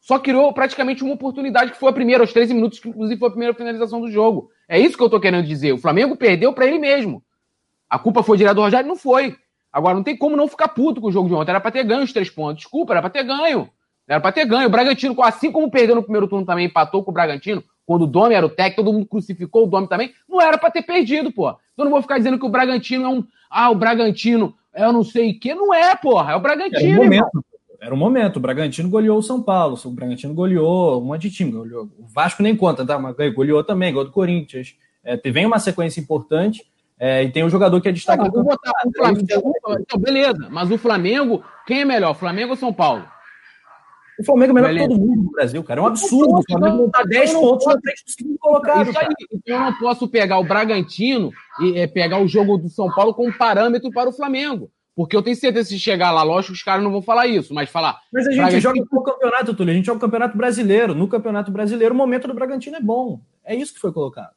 só 0.00 0.18
criou 0.18 0.52
praticamente 0.52 1.02
uma 1.02 1.14
oportunidade 1.14 1.72
que 1.72 1.78
foi 1.78 1.90
a 1.90 1.92
primeira, 1.92 2.22
aos 2.22 2.32
13 2.32 2.54
minutos, 2.54 2.78
que 2.78 2.88
inclusive 2.88 3.18
foi 3.18 3.28
a 3.28 3.32
primeira 3.32 3.54
finalização 3.54 4.00
do 4.00 4.10
jogo. 4.10 4.50
É 4.68 4.78
isso 4.78 4.96
que 4.96 5.02
eu 5.02 5.10
tô 5.10 5.18
querendo 5.18 5.46
dizer. 5.46 5.72
O 5.72 5.78
Flamengo 5.78 6.16
perdeu 6.16 6.52
para 6.52 6.66
ele 6.66 6.78
mesmo. 6.78 7.22
A 7.88 7.98
culpa 7.98 8.22
foi 8.22 8.36
direto 8.36 8.56
do 8.56 8.62
Rogério? 8.62 8.86
Não 8.88 8.96
foi. 8.96 9.36
Agora, 9.72 9.94
não 9.94 10.02
tem 10.02 10.16
como 10.16 10.36
não 10.36 10.46
ficar 10.46 10.68
puto 10.68 11.00
com 11.00 11.08
o 11.08 11.12
jogo 11.12 11.28
de 11.28 11.34
ontem. 11.34 11.50
Era 11.50 11.60
pra 11.60 11.70
ter 11.70 11.84
ganho 11.84 12.02
os 12.02 12.12
três 12.12 12.28
pontos. 12.28 12.64
Desculpa, 12.64 12.92
era 12.92 13.00
pra 13.00 13.10
ter 13.10 13.24
ganho. 13.24 13.70
Era 14.08 14.20
pra 14.20 14.32
ter 14.32 14.44
ganho. 14.44 14.66
O 14.66 14.70
Bragantino, 14.70 15.20
assim 15.22 15.50
como 15.50 15.70
perdeu 15.70 15.94
no 15.94 16.02
primeiro 16.02 16.28
turno 16.28 16.44
também, 16.44 16.66
empatou 16.66 17.02
com 17.02 17.10
o 17.10 17.14
Bragantino, 17.14 17.62
quando 17.86 18.02
o 18.02 18.06
Domi 18.06 18.34
era 18.34 18.46
o 18.46 18.50
técnico, 18.50 18.82
todo 18.82 18.92
mundo 18.92 19.06
crucificou 19.06 19.64
o 19.64 19.66
Domi 19.66 19.88
também, 19.88 20.12
não 20.28 20.40
era 20.40 20.58
pra 20.58 20.70
ter 20.70 20.82
perdido, 20.82 21.32
pô. 21.32 21.48
Então 21.50 21.58
eu 21.78 21.84
não 21.84 21.92
vou 21.92 22.02
ficar 22.02 22.18
dizendo 22.18 22.38
que 22.38 22.46
o 22.46 22.50
Bragantino 22.50 23.04
é 23.04 23.08
um. 23.08 23.24
Ah, 23.50 23.70
o 23.70 23.74
Bragantino 23.74 24.54
é 24.72 24.84
eu 24.84 24.92
não 24.92 25.04
sei 25.04 25.32
o 25.32 25.40
que. 25.40 25.54
Não 25.54 25.72
é, 25.72 25.94
porra. 25.94 26.32
É 26.32 26.36
o 26.36 26.40
Bragantino. 26.40 26.96
É 26.96 27.00
um 27.00 27.04
momento 27.04 27.44
era 27.82 27.92
o 27.92 27.98
momento. 27.98 28.36
O 28.36 28.40
Bragantino 28.40 28.88
goleou 28.88 29.18
o 29.18 29.22
São 29.22 29.42
Paulo, 29.42 29.76
o 29.84 29.90
Bragantino 29.90 30.32
goleou 30.32 31.02
um 31.02 31.06
monte 31.06 31.22
de 31.22 31.32
time. 31.32 31.50
Goleou. 31.50 31.90
O 31.98 32.06
Vasco 32.06 32.40
nem 32.40 32.54
conta, 32.54 32.86
tá? 32.86 32.96
Mas 32.96 33.16
goleou 33.34 33.64
também, 33.64 33.90
igual 33.90 34.04
do 34.04 34.12
Corinthians. 34.12 34.76
É, 35.02 35.16
vem 35.30 35.44
uma 35.44 35.58
sequência 35.58 36.00
importante 36.00 36.64
é, 36.96 37.24
e 37.24 37.32
tem 37.32 37.44
um 37.44 37.50
jogador 37.50 37.80
que 37.80 37.88
é 37.88 37.92
destaque. 37.92 38.22
Não, 38.22 38.30
vou 38.30 38.44
botar 38.44 38.70
o 38.86 38.92
Flamengo. 38.92 39.52
Então, 39.80 40.00
beleza, 40.00 40.48
mas 40.48 40.70
o 40.70 40.78
Flamengo, 40.78 41.42
quem 41.66 41.80
é 41.80 41.84
melhor, 41.84 42.14
Flamengo 42.14 42.50
ou 42.50 42.56
São 42.56 42.72
Paulo? 42.72 43.04
O 44.18 44.24
Flamengo 44.24 44.52
é 44.52 44.54
melhor 44.54 44.68
beleza. 44.68 44.88
que 44.88 44.94
todo 44.94 45.06
mundo 45.06 45.22
no 45.22 45.30
Brasil, 45.30 45.64
cara. 45.64 45.80
É 45.80 45.82
um 45.82 45.86
absurdo. 45.86 46.38
O 46.38 46.42
Flamengo 46.42 46.76
não 46.76 46.90
tá 46.90 47.02
10 47.02 47.32
pontos 47.34 47.66
na 47.66 47.80
frente 47.80 48.04
dos 48.04 48.14
que 48.14 48.38
colocados. 48.38 48.94
Então 49.32 49.56
eu 49.56 49.60
não 49.60 49.78
posso 49.78 50.08
pegar 50.08 50.38
o 50.38 50.44
Bragantino 50.44 51.30
e 51.60 51.78
é, 51.78 51.86
pegar 51.86 52.20
o 52.20 52.28
jogo 52.28 52.58
do 52.58 52.68
São 52.68 52.92
Paulo 52.92 53.14
como 53.14 53.36
parâmetro 53.36 53.90
para 53.90 54.08
o 54.08 54.12
Flamengo. 54.12 54.70
Porque 54.94 55.16
eu 55.16 55.22
tenho 55.22 55.36
certeza 55.36 55.70
que 55.70 55.74
se 55.76 55.80
chegar 55.80 56.10
lá, 56.10 56.22
lógico, 56.22 56.52
os 56.52 56.62
caras 56.62 56.84
não 56.84 56.92
vão 56.92 57.00
falar 57.00 57.26
isso, 57.26 57.54
mas 57.54 57.70
falar. 57.70 57.98
Mas 58.12 58.26
a 58.26 58.30
gente 58.30 58.40
Bragantino... 58.40 58.60
joga 58.60 58.86
no 58.92 59.02
campeonato, 59.02 59.54
Túlio. 59.54 59.72
A 59.72 59.76
gente 59.76 59.86
joga 59.86 59.96
o 59.96 60.00
campeonato 60.00 60.36
brasileiro. 60.36 60.94
No 60.94 61.08
campeonato 61.08 61.50
brasileiro, 61.50 61.94
o 61.94 61.96
momento 61.96 62.28
do 62.28 62.34
Bragantino 62.34 62.76
é 62.76 62.80
bom. 62.80 63.20
É 63.44 63.54
isso 63.54 63.72
que 63.72 63.80
foi 63.80 63.92
colocado. 63.92 64.32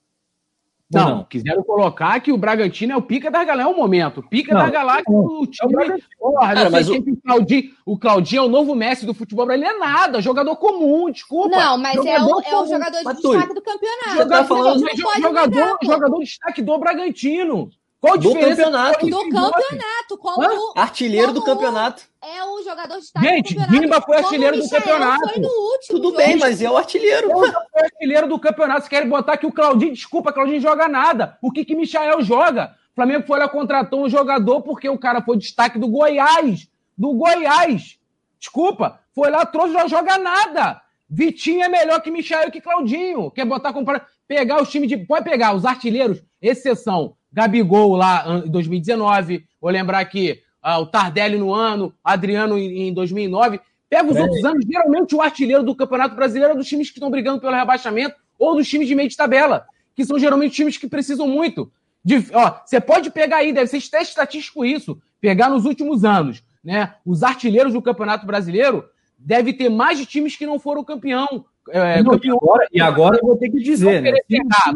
Não, 0.91 1.09
não, 1.09 1.23
quiseram 1.23 1.63
colocar 1.63 2.19
que 2.19 2.31
o 2.31 2.37
Bragantino 2.37 2.93
é 2.93 2.95
o 2.95 3.01
pica 3.01 3.31
da 3.31 3.43
galáxia, 3.43 3.71
é 3.71 3.73
o 3.73 3.75
momento. 3.75 4.21
Pica 4.21 4.53
não, 4.53 4.61
da 4.61 4.69
galáxia 4.69 5.03
do 5.05 5.43
é 5.43 5.47
time. 5.47 5.83
É 5.83 5.97
porra, 6.19 6.53
cara, 6.53 6.69
mas 6.69 6.87
o... 6.87 6.97
o... 6.97 7.17
Claudinho, 7.17 7.71
o 7.85 7.97
Claudinho 7.97 8.39
é 8.39 8.45
o 8.45 8.49
novo 8.49 8.75
Messi 8.75 9.05
do 9.05 9.13
futebol 9.13 9.47
brasileiro. 9.47 9.77
É 9.77 9.79
nada, 9.79 10.21
jogador 10.21 10.55
comum, 10.57 11.09
desculpa. 11.09 11.57
Não, 11.57 11.77
mas 11.77 11.95
é 11.97 12.21
o, 12.21 12.39
é 12.39 12.61
o 12.61 12.67
jogador 12.67 12.99
de 12.99 13.21
destaque 13.21 13.53
do 13.55 13.61
campeonato. 13.63 14.09
Jogador, 14.11 14.29
tá 14.29 14.43
falando, 14.45 14.85
jogador, 15.19 15.77
jogador 15.81 16.19
de 16.19 16.25
destaque 16.25 16.61
do 16.61 16.77
Bragantino. 16.77 17.69
Qual 18.05 18.17
do 18.19 18.33
campeonato. 18.33 19.07
Do 19.07 19.29
campeonato. 19.29 20.17
Como, 20.19 20.73
Artilheiro 20.75 21.27
como 21.27 21.39
do 21.39 21.43
campeonato. 21.43 22.03
É 22.21 22.43
o 22.43 22.63
jogador 22.63 22.95
de 22.95 23.01
destaque 23.01 23.27
Gente, 23.27 23.55
Gimba 23.71 23.99
foi 24.01 24.17
artilheiro 24.17 24.57
do 24.61 24.69
campeonato. 24.69 25.29
Foi 25.29 25.41
no 25.41 25.47
último 25.47 25.99
Tudo 25.99 26.15
bem, 26.15 26.35
mas 26.37 26.61
é 26.61 26.69
o 26.69 26.77
artilheiro. 26.77 27.31
Foi 27.31 27.51
artilheiro 27.75 28.27
do 28.27 28.39
campeonato. 28.39 28.81
Vocês 28.81 28.89
querem 28.89 29.09
botar 29.09 29.37
que 29.37 29.47
o 29.47 29.51
Claudinho, 29.51 29.93
desculpa, 29.93 30.31
Claudinho 30.31 30.61
joga 30.61 30.87
nada. 30.87 31.37
O 31.41 31.51
que 31.51 31.65
que 31.65 31.75
Michael 31.75 32.21
joga? 32.21 32.75
O 32.91 32.95
Flamengo 32.95 33.25
foi 33.25 33.39
lá, 33.39 33.49
contratou 33.49 34.05
um 34.05 34.09
jogador 34.09 34.61
porque 34.61 34.87
o 34.87 34.99
cara 34.99 35.21
foi 35.21 35.37
destaque 35.37 35.79
do 35.79 35.87
Goiás. 35.87 36.67
Do 36.95 37.11
Goiás. 37.13 37.97
Desculpa. 38.39 38.99
Foi 39.15 39.31
lá, 39.31 39.45
trouxe, 39.45 39.73
não 39.73 39.87
joga 39.87 40.17
nada. 40.19 40.81
Vitinho 41.09 41.63
é 41.63 41.69
melhor 41.69 42.01
que 42.01 42.11
Michael 42.11 42.51
que 42.51 42.61
Claudinho. 42.61 43.31
Quer 43.31 43.45
botar 43.45 43.73
comparar, 43.73 44.07
pegar 44.27 44.61
os 44.61 44.69
times 44.69 44.89
de. 44.89 44.97
Pode 44.97 45.23
pegar 45.23 45.55
os 45.55 45.65
artilheiros, 45.65 46.21
exceção. 46.41 47.15
Gabigol 47.35 47.97
lá 47.97 48.41
em 48.45 48.49
2019. 48.49 49.45
Vou 49.59 49.69
lembrar 49.69 49.99
aqui 49.99 50.39
ah, 50.61 50.79
o 50.79 50.85
Tardelli 50.85 51.37
no 51.37 51.53
ano, 51.53 51.93
Adriano 52.01 52.57
em, 52.57 52.87
em 52.87 52.93
2009. 52.93 53.59
Pega 53.89 54.09
os 54.09 54.15
é. 54.15 54.21
outros 54.21 54.45
anos, 54.45 54.65
geralmente 54.65 55.13
o 55.13 55.21
artilheiro 55.21 55.61
do 55.61 55.75
Campeonato 55.75 56.15
Brasileiro 56.15 56.53
é 56.53 56.55
dos 56.55 56.67
times 56.67 56.89
que 56.89 56.97
estão 56.97 57.11
brigando 57.11 57.41
pelo 57.41 57.53
rebaixamento 57.53 58.15
ou 58.39 58.55
dos 58.55 58.67
times 58.67 58.87
de 58.87 58.95
meio 58.95 59.09
de 59.09 59.17
tabela, 59.17 59.65
que 59.93 60.05
são 60.05 60.17
geralmente 60.17 60.55
times 60.55 60.77
que 60.77 60.87
precisam 60.87 61.27
muito. 61.27 61.69
De, 62.03 62.25
ó, 62.33 62.59
você 62.65 62.79
pode 62.79 63.11
pegar 63.11 63.37
aí, 63.37 63.51
deve 63.51 63.67
ser 63.67 63.85
até 63.85 64.01
estatístico 64.01 64.63
isso, 64.63 64.97
pegar 65.19 65.49
nos 65.49 65.65
últimos 65.65 66.05
anos, 66.05 66.41
né? 66.63 66.95
Os 67.05 67.21
artilheiros 67.21 67.73
do 67.73 67.81
Campeonato 67.81 68.25
Brasileiro 68.25 68.85
deve 69.17 69.51
ter 69.51 69.69
mais 69.69 69.97
de 69.97 70.05
times 70.05 70.37
que 70.37 70.45
não 70.45 70.57
foram 70.57 70.83
campeão. 70.83 71.45
É, 71.69 72.03
não, 72.03 72.11
campeão. 72.11 72.35
E, 72.35 72.45
agora, 72.45 72.67
e 72.73 72.81
agora 72.81 73.17
eu 73.17 73.27
vou 73.27 73.37
ter 73.37 73.49
que 73.49 73.59
dizer, 73.59 74.01
né? 74.01 74.11
Botar 74.29 74.71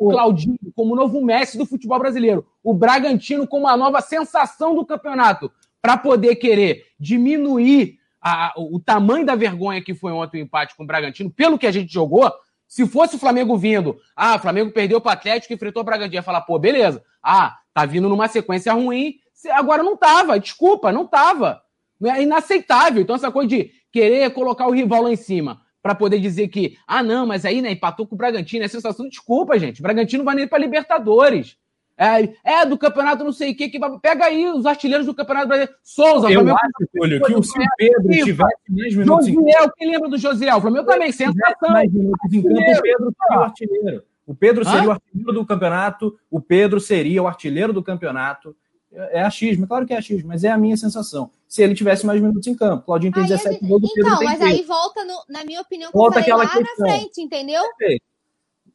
o 0.00 0.10
Claudinho 0.10 0.58
como 0.76 0.94
novo 0.94 1.22
Messi 1.24 1.58
do 1.58 1.66
futebol 1.66 1.98
brasileiro, 1.98 2.46
o 2.62 2.72
Bragantino 2.72 3.46
como 3.46 3.66
a 3.66 3.76
nova 3.76 4.00
sensação 4.00 4.74
do 4.74 4.86
campeonato, 4.86 5.50
para 5.82 5.96
poder 5.96 6.36
querer 6.36 6.86
diminuir 6.98 7.98
a, 8.20 8.52
o 8.56 8.78
tamanho 8.78 9.26
da 9.26 9.34
vergonha 9.34 9.82
que 9.82 9.94
foi 9.94 10.12
ontem 10.12 10.40
o 10.40 10.44
empate 10.44 10.76
com 10.76 10.84
o 10.84 10.86
Bragantino, 10.86 11.30
pelo 11.30 11.58
que 11.58 11.66
a 11.66 11.72
gente 11.72 11.92
jogou. 11.92 12.30
Se 12.66 12.86
fosse 12.86 13.16
o 13.16 13.18
Flamengo 13.18 13.56
vindo, 13.56 13.98
ah, 14.14 14.36
o 14.36 14.38
Flamengo 14.38 14.70
perdeu 14.70 15.00
para 15.00 15.10
o 15.10 15.12
Atlético 15.14 15.52
e 15.52 15.56
enfrentou 15.56 15.80
o 15.80 15.84
Bragantino, 15.84 16.16
ia 16.16 16.22
falar, 16.22 16.42
pô, 16.42 16.58
beleza. 16.58 17.02
Ah, 17.22 17.56
tá 17.72 17.86
vindo 17.86 18.08
numa 18.08 18.28
sequência 18.28 18.72
ruim, 18.74 19.14
agora 19.52 19.82
não 19.82 19.96
tava, 19.96 20.38
desculpa, 20.38 20.92
não 20.92 21.06
tava. 21.06 21.62
É 22.04 22.22
inaceitável. 22.22 23.02
Então, 23.02 23.16
essa 23.16 23.32
coisa 23.32 23.48
de 23.48 23.72
querer 23.90 24.30
colocar 24.32 24.66
o 24.66 24.72
rival 24.72 25.02
lá 25.02 25.10
em 25.10 25.16
cima 25.16 25.62
para 25.82 25.94
poder 25.94 26.18
dizer 26.18 26.48
que, 26.48 26.76
ah, 26.86 27.02
não, 27.02 27.26
mas 27.26 27.44
aí, 27.44 27.62
né, 27.62 27.72
empatou 27.72 28.06
com 28.06 28.14
o 28.14 28.18
Bragantino, 28.18 28.64
é 28.64 28.68
sensação, 28.68 29.08
desculpa, 29.08 29.58
gente, 29.58 29.80
o 29.80 29.82
Bragantino 29.82 30.24
vai 30.24 30.34
nem 30.34 30.48
para 30.48 30.58
Libertadores. 30.58 31.56
É, 32.00 32.32
é, 32.44 32.64
do 32.64 32.78
campeonato 32.78 33.24
não 33.24 33.32
sei 33.32 33.50
o 33.50 33.56
que, 33.56 33.68
que 33.68 33.80
pega 34.00 34.26
aí 34.26 34.48
os 34.48 34.64
artilheiros 34.66 35.04
do 35.04 35.12
campeonato 35.12 35.48
brasileiro. 35.48 35.78
Souza, 35.82 36.30
Eu 36.30 36.42
Flamengo, 36.42 36.56
acho, 36.56 36.90
Túlio, 36.94 37.20
que 37.20 37.34
o 37.34 37.42
se 37.42 37.58
Pedro 37.76 38.24
tivesse 38.24 38.54
mais 38.70 38.94
minutos 38.94 39.26
Josiel, 39.26 39.72
quem 39.76 39.90
lembra 39.90 40.08
do 40.08 40.16
Josiel? 40.16 40.58
O 40.58 40.60
Flamengo 40.60 40.86
também, 40.86 41.10
sensação. 41.10 41.70
Mais 41.70 41.92
minutos 41.92 42.32
em 42.32 42.40
campo, 42.40 42.54
o 42.54 42.82
Pedro 42.82 43.12
seria 43.18 43.40
o 43.40 43.42
artilheiro. 43.42 44.02
O 44.24 44.34
Pedro 44.34 44.64
seria 44.64 44.80
Hã? 44.82 44.86
o 44.86 44.90
artilheiro 44.92 45.32
do 45.32 45.46
campeonato, 45.46 46.18
o 46.30 46.40
Pedro 46.40 46.78
seria 46.78 47.20
o 47.20 47.26
artilheiro 47.26 47.72
do 47.72 47.82
campeonato. 47.82 48.54
É 48.92 49.20
achismo, 49.20 49.66
claro 49.66 49.86
que 49.86 49.92
é 49.92 49.98
achismo, 49.98 50.28
mas 50.28 50.44
é 50.44 50.50
a 50.50 50.56
minha 50.56 50.76
sensação. 50.76 51.30
Se 51.46 51.62
ele 51.62 51.74
tivesse 51.74 52.06
mais 52.06 52.20
minutos 52.20 52.46
em 52.46 52.54
campo. 52.54 52.86
Claudinho 52.86 53.12
tem 53.12 53.22
aí 53.22 53.28
17 53.28 53.64
gols, 53.66 53.82
Então, 53.84 54.18
Pedro 54.18 54.24
mas 54.24 54.40
aí 54.40 54.62
volta, 54.62 55.04
no, 55.04 55.22
na 55.28 55.44
minha 55.44 55.60
opinião, 55.60 55.90
volta 55.92 56.20
aquela 56.20 56.44
lá 56.44 56.48
questão. 56.48 56.86
na 56.86 56.92
frente, 56.92 57.20
entendeu? 57.20 57.62
Perfeito. 57.76 58.02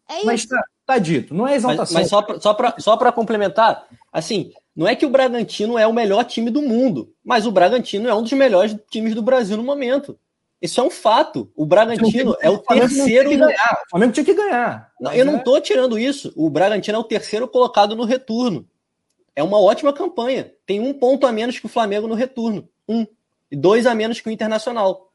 É 0.10 0.18
isso. 0.18 0.26
Mas 0.26 0.45
tá, 0.45 0.64
tá, 0.85 0.98
dito, 0.99 1.34
não 1.34 1.48
é 1.48 1.56
exaltação. 1.56 1.94
Mas, 1.95 2.03
mas 2.03 2.41
só 2.41 2.53
para 2.53 2.80
só 2.80 2.98
só 2.98 3.11
complementar, 3.11 3.88
assim, 4.11 4.52
não 4.76 4.88
é 4.88 4.95
que 4.95 5.06
o 5.06 5.10
Bragantino 5.10 5.77
é 5.77 5.88
o 5.88 5.94
melhor 5.94 6.23
time 6.26 6.49
do 6.49 6.61
mundo, 6.61 7.11
mas 7.23 7.45
o 7.45 7.52
Bragantino 7.52 8.07
é 8.07 8.14
um 8.14 8.22
dos 8.22 8.34
melhores 8.34 8.76
times 8.91 9.15
do 9.15 9.22
Brasil 9.22 9.57
no 9.57 9.64
momento. 9.64 10.18
Isso 10.61 10.80
é 10.80 10.84
um 10.84 10.90
fato. 10.90 11.52
O 11.56 11.65
Bragantino 11.65 12.38
é 12.40 12.49
o 12.49 12.57
terceiro. 12.57 13.30
O 13.31 13.90
Flamengo 13.90 14.14
tinha 14.14 14.26
que 14.26 14.34
ganhar. 14.34 14.91
Não, 14.99 15.11
eu 15.11 15.26
não 15.26 15.38
estou 15.38 15.60
tirando 15.60 15.99
isso. 15.99 16.31
O 16.38 16.49
Bragantino 16.49 16.98
é 16.98 16.99
o 16.99 17.03
terceiro 17.03 17.48
colocado 17.48 17.95
no 17.95 18.06
retorno 18.06 18.65
é 19.35 19.43
uma 19.43 19.60
ótima 19.60 19.93
campanha. 19.93 20.51
Tem 20.65 20.80
um 20.80 20.93
ponto 20.93 21.26
a 21.26 21.31
menos 21.31 21.60
que 21.60 21.65
o 21.65 21.69
Flamengo 21.69 22.07
no 22.07 22.15
retorno. 22.15 22.68
Um. 22.88 23.05
E 23.51 23.55
dois 23.55 23.85
a 23.85 23.95
menos 23.95 24.19
que 24.19 24.30
o 24.30 24.31
Internacional. 24.31 25.11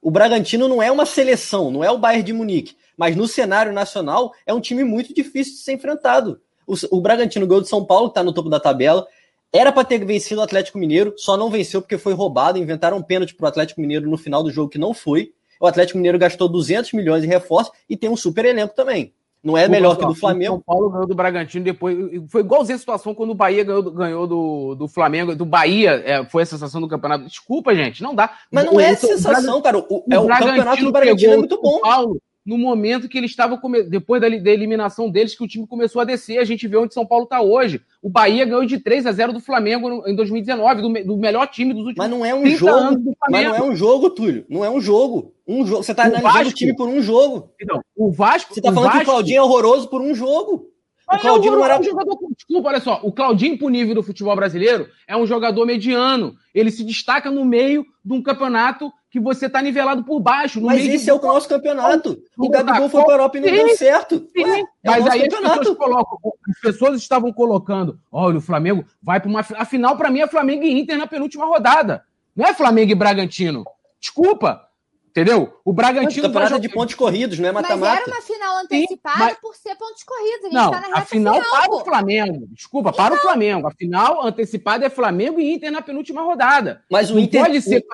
O 0.00 0.10
Bragantino 0.10 0.66
não 0.66 0.82
é 0.82 0.90
uma 0.90 1.06
seleção, 1.06 1.70
não 1.70 1.84
é 1.84 1.90
o 1.90 1.98
Bayern 1.98 2.24
de 2.24 2.32
Munique. 2.32 2.76
Mas 2.96 3.16
no 3.16 3.28
cenário 3.28 3.72
nacional 3.72 4.32
é 4.44 4.52
um 4.52 4.60
time 4.60 4.82
muito 4.84 5.14
difícil 5.14 5.54
de 5.54 5.60
ser 5.60 5.72
enfrentado. 5.72 6.40
O, 6.66 6.74
o 6.90 7.00
Bragantino 7.00 7.46
ganhou 7.46 7.62
de 7.62 7.68
São 7.68 7.84
Paulo, 7.84 8.08
que 8.08 8.12
está 8.12 8.22
no 8.22 8.32
topo 8.32 8.48
da 8.48 8.58
tabela. 8.58 9.06
Era 9.52 9.70
para 9.70 9.84
ter 9.84 10.04
vencido 10.04 10.40
o 10.40 10.44
Atlético 10.44 10.78
Mineiro, 10.78 11.14
só 11.16 11.36
não 11.36 11.50
venceu 11.50 11.80
porque 11.80 11.98
foi 11.98 12.14
roubado. 12.14 12.58
Inventaram 12.58 12.96
um 12.96 13.02
pênalti 13.02 13.34
para 13.34 13.44
o 13.44 13.48
Atlético 13.48 13.80
Mineiro 13.80 14.10
no 14.10 14.16
final 14.16 14.42
do 14.42 14.50
jogo 14.50 14.70
que 14.70 14.78
não 14.78 14.92
foi. 14.92 15.32
O 15.60 15.66
Atlético 15.66 15.98
Mineiro 15.98 16.18
gastou 16.18 16.48
200 16.48 16.92
milhões 16.92 17.22
em 17.22 17.28
reforço 17.28 17.70
e 17.88 17.96
tem 17.96 18.10
um 18.10 18.16
super 18.16 18.44
elenco 18.44 18.74
também. 18.74 19.12
Não 19.42 19.58
é 19.58 19.66
melhor 19.68 19.96
que 19.96 20.06
do 20.06 20.14
Flamengo. 20.14 20.54
São 20.54 20.60
Paulo 20.60 20.90
ganhou 20.90 21.06
do 21.06 21.14
Bragantino 21.14 21.64
depois. 21.64 21.96
Foi 22.28 22.42
igualzinha 22.42 22.76
a 22.76 22.78
situação 22.78 23.12
quando 23.14 23.30
o 23.30 23.34
Bahia 23.34 23.64
ganhou, 23.64 23.82
ganhou 23.90 24.26
do, 24.26 24.74
do 24.76 24.86
Flamengo. 24.86 25.34
Do 25.34 25.44
Bahia 25.44 26.02
é, 26.04 26.24
foi 26.26 26.44
a 26.44 26.46
sensação 26.46 26.80
do 26.80 26.86
campeonato. 26.86 27.24
Desculpa, 27.24 27.74
gente, 27.74 28.02
não 28.02 28.14
dá. 28.14 28.32
Mas 28.50 28.64
não 28.64 28.74
o, 28.74 28.80
é 28.80 28.94
sensação, 28.94 29.60
cara. 29.60 29.78
O, 29.78 30.04
é, 30.10 30.18
o, 30.18 30.24
o 30.24 30.28
campeonato 30.28 30.84
do 30.84 30.92
Bragantino 30.92 31.32
é 31.32 31.36
muito 31.36 31.60
bom. 31.60 31.80
Paulo 31.80 32.20
no 32.44 32.58
momento 32.58 33.08
que 33.08 33.16
ele 33.16 33.26
estava 33.26 33.60
depois 33.88 34.20
da, 34.20 34.28
da, 34.28 34.50
eliminação 34.50 35.08
deles, 35.08 35.34
que 35.34 35.44
o 35.44 35.48
time 35.48 35.66
começou 35.66 36.02
a 36.02 36.04
descer. 36.04 36.38
A 36.38 36.44
gente 36.44 36.66
vê 36.66 36.76
onde 36.76 36.92
São 36.92 37.06
Paulo 37.06 37.24
está 37.24 37.40
hoje. 37.40 37.80
O 38.02 38.10
Bahia 38.10 38.44
ganhou 38.44 38.64
de 38.64 38.78
3 38.78 39.06
a 39.06 39.12
0 39.12 39.32
do 39.32 39.40
Flamengo 39.40 39.88
no, 39.88 40.08
em 40.08 40.14
2019, 40.14 40.82
do, 40.82 41.04
do, 41.04 41.16
melhor 41.16 41.46
time 41.46 41.72
dos 41.72 41.86
últimos 41.86 41.98
Mas 41.98 42.10
não 42.10 42.26
é 42.26 42.34
um 42.34 42.46
jogo. 42.46 43.16
Mas 43.30 43.44
não 43.44 43.54
é 43.54 43.62
um 43.62 43.76
jogo, 43.76 44.10
Túlio. 44.10 44.44
Não 44.48 44.64
é 44.64 44.70
um 44.70 44.80
jogo. 44.80 45.32
Um 45.46 45.64
jogo. 45.64 45.84
Você 45.84 45.92
está 45.92 46.04
analisando 46.04 46.32
Vasco, 46.32 46.50
o 46.50 46.54
time 46.54 46.76
por 46.76 46.88
um 46.88 47.00
jogo. 47.00 47.50
Então, 47.60 47.80
o 47.96 48.10
Vasco. 48.10 48.52
Você 48.52 48.60
está 48.60 48.72
falando 48.72 48.90
Vasco, 48.90 49.04
que 49.04 49.10
o 49.10 49.12
Claudinho 49.12 49.38
é 49.38 49.42
horroroso 49.42 49.88
por 49.88 50.00
um 50.00 50.14
jogo. 50.14 50.72
O 51.08 51.18
Claudinho 51.18 51.56
não 51.56 51.64
era 51.64 51.78
um 51.78 51.82
jogador. 51.82 52.18
Desculpa, 52.36 52.68
olha 52.68 52.80
só. 52.80 53.00
O 53.02 53.12
Claudinho, 53.12 53.58
pro 53.58 53.68
nível 53.68 53.94
do 53.94 54.02
futebol 54.02 54.34
brasileiro, 54.34 54.88
é 55.06 55.16
um 55.16 55.26
jogador 55.26 55.66
mediano. 55.66 56.34
Ele 56.54 56.70
se 56.70 56.82
destaca 56.84 57.30
no 57.30 57.44
meio 57.44 57.84
de 58.04 58.12
um 58.12 58.22
campeonato 58.22 58.90
que 59.12 59.20
você 59.20 59.46
tá 59.46 59.60
nivelado 59.60 60.02
por 60.02 60.18
baixo. 60.18 60.58
Mas 60.58 60.86
esse 60.86 61.10
é 61.10 61.12
o 61.12 61.20
nosso 61.20 61.46
campeonato. 61.46 62.18
O 62.38 62.48
Gabigol 62.48 62.88
foi 62.88 63.02
para 63.04 63.12
a 63.12 63.14
Europa 63.16 63.36
e 63.36 63.40
não 63.42 63.48
sim, 63.48 63.54
deu 63.54 63.76
certo. 63.76 64.26
Sim. 64.34 64.42
Ué, 64.42 64.60
é 64.60 64.64
Mas 64.90 65.06
aí 65.06 65.22
as 65.22 65.28
pessoas, 65.28 65.76
colocam, 65.76 66.18
as 66.48 66.60
pessoas 66.62 66.96
estavam 66.96 67.30
colocando, 67.30 68.00
olha, 68.10 68.38
o 68.38 68.40
Flamengo 68.40 68.86
vai 69.02 69.20
para 69.20 69.28
uma... 69.28 69.40
Afinal, 69.40 69.98
para 69.98 70.10
mim, 70.10 70.20
é 70.20 70.26
Flamengo 70.26 70.64
e 70.64 70.80
Inter 70.80 70.96
na 70.96 71.06
penúltima 71.06 71.44
rodada. 71.44 72.02
Não 72.34 72.46
é 72.46 72.54
Flamengo 72.54 72.90
e 72.90 72.94
Bragantino. 72.94 73.64
Desculpa. 74.00 74.66
Entendeu? 75.12 75.60
O 75.62 75.74
Bragantino. 75.74 76.22
Campeonato 76.22 76.58
de 76.58 76.70
pontos 76.70 76.94
corridos, 76.94 77.38
não 77.38 77.50
é 77.50 77.52
mata-mata. 77.52 77.76
Mas 77.78 78.00
era 78.00 78.10
uma 78.10 78.22
final 78.22 78.58
antecipada 78.60 79.18
Sim, 79.18 79.24
mas... 79.24 79.38
por 79.40 79.54
ser 79.54 79.76
pontos 79.76 80.02
corridos. 80.02 80.40
A 80.40 80.48
gente 80.48 80.54
não, 80.54 80.70
tá 80.70 80.80
na 80.80 80.98
a 80.98 81.04
final, 81.04 81.34
final 81.34 81.50
para 81.50 81.74
o 81.74 81.84
Flamengo. 81.84 82.48
Desculpa, 82.50 82.88
então... 82.88 83.04
para 83.04 83.14
o 83.14 83.18
Flamengo. 83.18 83.68
A 83.68 83.70
final 83.72 84.26
antecipada 84.26 84.86
é 84.86 84.90
Flamengo 84.90 85.38
e 85.38 85.52
Inter 85.52 85.70
na 85.70 85.82
penúltima 85.82 86.22
rodada. 86.22 86.82
Mas 86.90 87.10
o 87.10 87.14
não 87.14 87.20
Inter. 87.20 87.42
Pode 87.42 87.60
ser. 87.60 87.84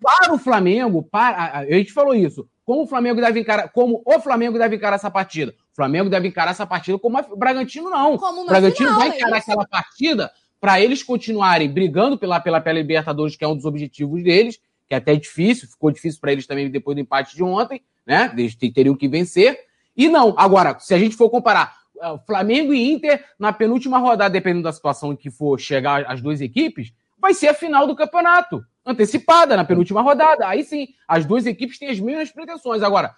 Para 0.00 0.32
o 0.32 0.38
Flamengo, 0.38 1.02
para, 1.02 1.58
a 1.58 1.64
gente 1.64 1.92
falou 1.92 2.14
isso. 2.14 2.48
Como 2.64 2.84
o 2.84 2.86
Flamengo 2.86 3.20
deve 3.20 3.40
encarar, 3.40 3.68
como 3.70 4.00
o 4.04 4.20
Flamengo 4.20 4.56
deve 4.56 4.76
encarar 4.76 4.94
essa 4.94 5.10
partida? 5.10 5.52
O 5.72 5.74
Flamengo 5.74 6.08
deve 6.08 6.28
encarar 6.28 6.52
essa 6.52 6.66
partida 6.66 6.96
como 6.96 7.18
o 7.18 7.36
Bragantino 7.36 7.90
não. 7.90 8.16
Como 8.16 8.42
o 8.42 8.46
Bragantino 8.46 8.88
final, 8.88 9.00
vai 9.00 9.10
é 9.10 9.16
encarar 9.16 9.36
é 9.36 9.40
aquela 9.40 9.66
partida 9.66 10.32
para 10.60 10.80
eles 10.80 11.02
continuarem 11.02 11.68
brigando 11.68 12.16
pela, 12.16 12.40
pela, 12.40 12.60
pela 12.60 12.78
Libertadores, 12.78 13.36
que 13.36 13.44
é 13.44 13.48
um 13.48 13.56
dos 13.56 13.64
objetivos 13.64 14.22
deles, 14.22 14.58
que 14.88 14.94
é 14.94 14.98
até 14.98 15.14
difícil, 15.16 15.68
ficou 15.68 15.90
difícil 15.90 16.20
para 16.20 16.32
eles 16.32 16.46
também 16.46 16.70
depois 16.70 16.94
do 16.94 17.00
empate 17.00 17.34
de 17.34 17.42
ontem, 17.42 17.82
né? 18.06 18.32
Eles 18.36 18.54
teriam 18.54 18.94
que 18.94 19.08
vencer. 19.08 19.58
E 19.96 20.08
não, 20.08 20.34
agora, 20.36 20.78
se 20.78 20.94
a 20.94 20.98
gente 20.98 21.16
for 21.16 21.28
comparar 21.28 21.76
uh, 21.96 22.18
Flamengo 22.26 22.72
e 22.72 22.92
Inter 22.92 23.24
na 23.38 23.52
penúltima 23.52 23.98
rodada, 23.98 24.30
dependendo 24.30 24.64
da 24.64 24.72
situação 24.72 25.12
em 25.12 25.16
que 25.16 25.30
for 25.30 25.58
chegar 25.58 26.04
as 26.06 26.20
duas 26.20 26.40
equipes, 26.40 26.92
vai 27.18 27.34
ser 27.34 27.48
a 27.48 27.54
final 27.54 27.86
do 27.86 27.96
campeonato, 27.96 28.64
antecipada 28.84 29.56
na 29.56 29.64
penúltima 29.64 30.02
rodada. 30.02 30.46
Aí 30.46 30.62
sim, 30.62 30.88
as 31.08 31.24
duas 31.24 31.46
equipes 31.46 31.78
têm 31.78 31.88
as 31.88 31.98
mesmas 31.98 32.30
pretensões. 32.30 32.82
Agora, 32.82 33.14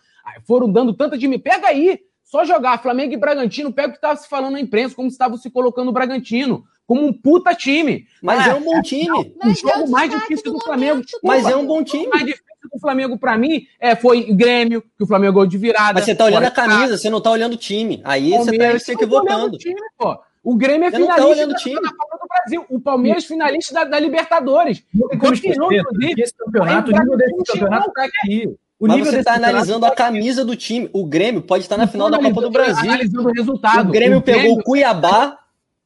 foram 0.47 0.70
dando 0.70 0.95
tanta 0.95 1.19
de 1.19 1.28
me. 1.28 1.39
Pega 1.39 1.69
aí, 1.69 1.99
só 2.24 2.45
jogar 2.45 2.78
Flamengo 2.78 3.12
e 3.12 3.16
Bragantino, 3.16 3.73
pega 3.73 3.89
o 3.89 3.90
que 3.93 3.99
estava 3.99 4.16
se 4.16 4.28
falando 4.28 4.53
na 4.53 4.61
imprensa, 4.61 4.95
como 4.95 5.09
estava 5.09 5.36
se 5.36 5.51
colocando 5.51 5.89
o 5.89 5.93
Bragantino 5.93 6.65
como 6.89 7.06
um 7.06 7.12
puta 7.12 7.55
time. 7.55 8.06
Mas 8.23 8.47
ah, 8.47 8.52
é 8.52 8.55
um 8.55 8.65
bom 8.65 8.81
time. 8.81 9.10
o 9.44 9.55
jogo 9.55 9.82
é 9.82 9.86
mais 9.89 10.10
difícil 10.10 10.44
do, 10.47 10.52
do 10.59 10.65
Flamengo. 10.65 11.02
Mas 11.23 11.47
é 11.47 11.55
um 11.55 11.66
bom 11.66 11.85
time. 11.85 12.06
O 12.06 12.10
mais 12.10 12.24
difícil 12.24 12.47
do 12.73 12.81
Flamengo, 12.81 13.19
pra 13.19 13.36
mim, 13.36 13.66
é, 13.78 13.94
foi 13.94 14.23
o 14.31 14.35
Grêmio, 14.35 14.82
que 14.97 15.05
o 15.05 15.06
Flamengo 15.06 15.35
ganhou 15.35 15.47
de 15.47 15.59
virada. 15.59 15.93
Mas 15.94 16.05
você 16.06 16.15
tá 16.15 16.24
olhando 16.24 16.44
a 16.47 16.51
camisa, 16.51 16.97
você 16.97 17.10
não 17.10 17.20
tá 17.20 17.31
olhando 17.31 17.52
o 17.52 17.56
time. 17.59 18.01
Aí 18.02 18.31
você 18.31 18.36
tá 18.39 18.44
Palmeiras, 18.47 18.82
se 18.82 18.93
tô 18.97 18.98
olhando 19.05 19.15
equivocando. 19.16 19.55
o 19.55 19.59
time, 19.59 19.81
pô. 19.98 20.19
O 20.43 20.56
Grêmio 20.56 20.86
é 20.89 20.90
Você 20.90 20.97
tá 20.97 21.02
finalista 21.15 21.27
olhando 21.28 21.51
o 21.51 21.52
da, 21.52 21.59
time. 21.59 21.74
da 21.82 21.90
Copa 21.90 22.19
do 22.23 22.27
Brasil. 22.28 22.65
O 22.70 22.81
Palmeiras 22.81 23.24
finalista 23.27 23.74
da, 23.74 23.85
da 23.85 24.01
Libertadores. 24.01 24.82
Porque 25.20 25.48
esse 25.48 26.35
campeonato, 26.35 26.90
o 26.90 26.94
nível 26.98 27.16
desse 27.19 27.44
campeonato 27.52 27.93
tá 27.93 28.05
aqui. 28.05 28.47
O 28.81 28.86
Mas 28.86 28.97
nível 28.97 29.12
você 29.12 29.19
tá 29.24 29.32
campeonato 29.32 29.51
analisando 29.56 29.86
a 29.86 29.90
camisa 29.90 30.44
do 30.44 30.56
time. 30.56 30.89
O 30.94 31.05
Grêmio 31.05 31.43
pode 31.43 31.65
estar 31.65 31.77
na 31.77 31.86
final 31.86 32.09
da 32.09 32.19
Copa 32.19 32.40
do 32.40 32.51
Brasil. 32.51 32.89
Analisando 32.90 33.28
o 33.28 33.32
resultado. 33.32 33.89
O 33.89 33.93
Grêmio 33.93 34.23
pegou 34.23 34.40
Grêmio- 34.43 34.60
o 34.60 34.65
Cuiabá, 34.65 35.36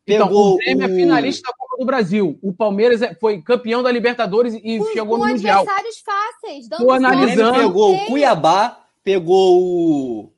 Então, 0.07 0.27
pegou 0.27 0.55
o 0.55 0.57
Grêmio 0.57 0.85
é 0.85 0.89
finalista 0.89 1.49
da 1.49 1.57
Copa 1.57 1.77
do 1.79 1.87
Brasil. 1.87 2.39
O 2.43 2.53
Palmeiras 2.53 3.03
é- 3.03 3.15
foi 3.15 3.41
campeão 3.41 3.83
da 3.83 3.91
Libertadores 3.91 4.55
e 4.55 4.79
Com, 4.79 4.85
chegou 4.87 5.19
com 5.19 5.25
no 5.25 5.31
Mundial. 5.31 5.61
adversários 5.61 5.99
fáceis. 6.01 6.69
Dando 6.69 6.81
Tô 6.81 6.87
O 6.87 6.91
analisando. 6.93 7.59
Pegou 7.59 7.95
o. 7.95 8.07
Cuiabá, 8.07 8.85
pegou 9.05 9.61
o. 9.61 10.33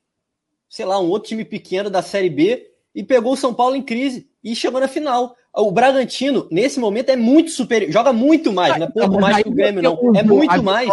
sei 0.68 0.84
lá, 0.84 1.00
um 1.00 1.08
outro 1.08 1.28
time 1.28 1.44
pequeno 1.44 1.88
da 1.88 2.02
Série 2.02 2.28
B 2.30 2.70
e 2.94 3.02
pegou 3.02 3.32
o 3.32 3.36
São 3.36 3.54
Paulo 3.54 3.74
em 3.76 3.82
crise 3.82 4.28
e 4.42 4.54
chegou 4.54 4.80
na 4.80 4.88
final. 4.88 5.34
O 5.56 5.70
Bragantino, 5.70 6.48
nesse 6.50 6.80
momento, 6.80 7.10
é 7.10 7.16
muito 7.16 7.50
superior, 7.50 7.92
joga 7.92 8.12
muito 8.12 8.52
mais, 8.52 8.76
não 8.76 8.86
é 8.86 8.90
pouco 8.90 9.20
mais 9.20 9.40
que 9.40 9.48
o 9.48 9.52
Grêmio, 9.52 9.80
não. 9.82 10.12
É 10.16 10.22
muito 10.22 10.62
mais. 10.62 10.88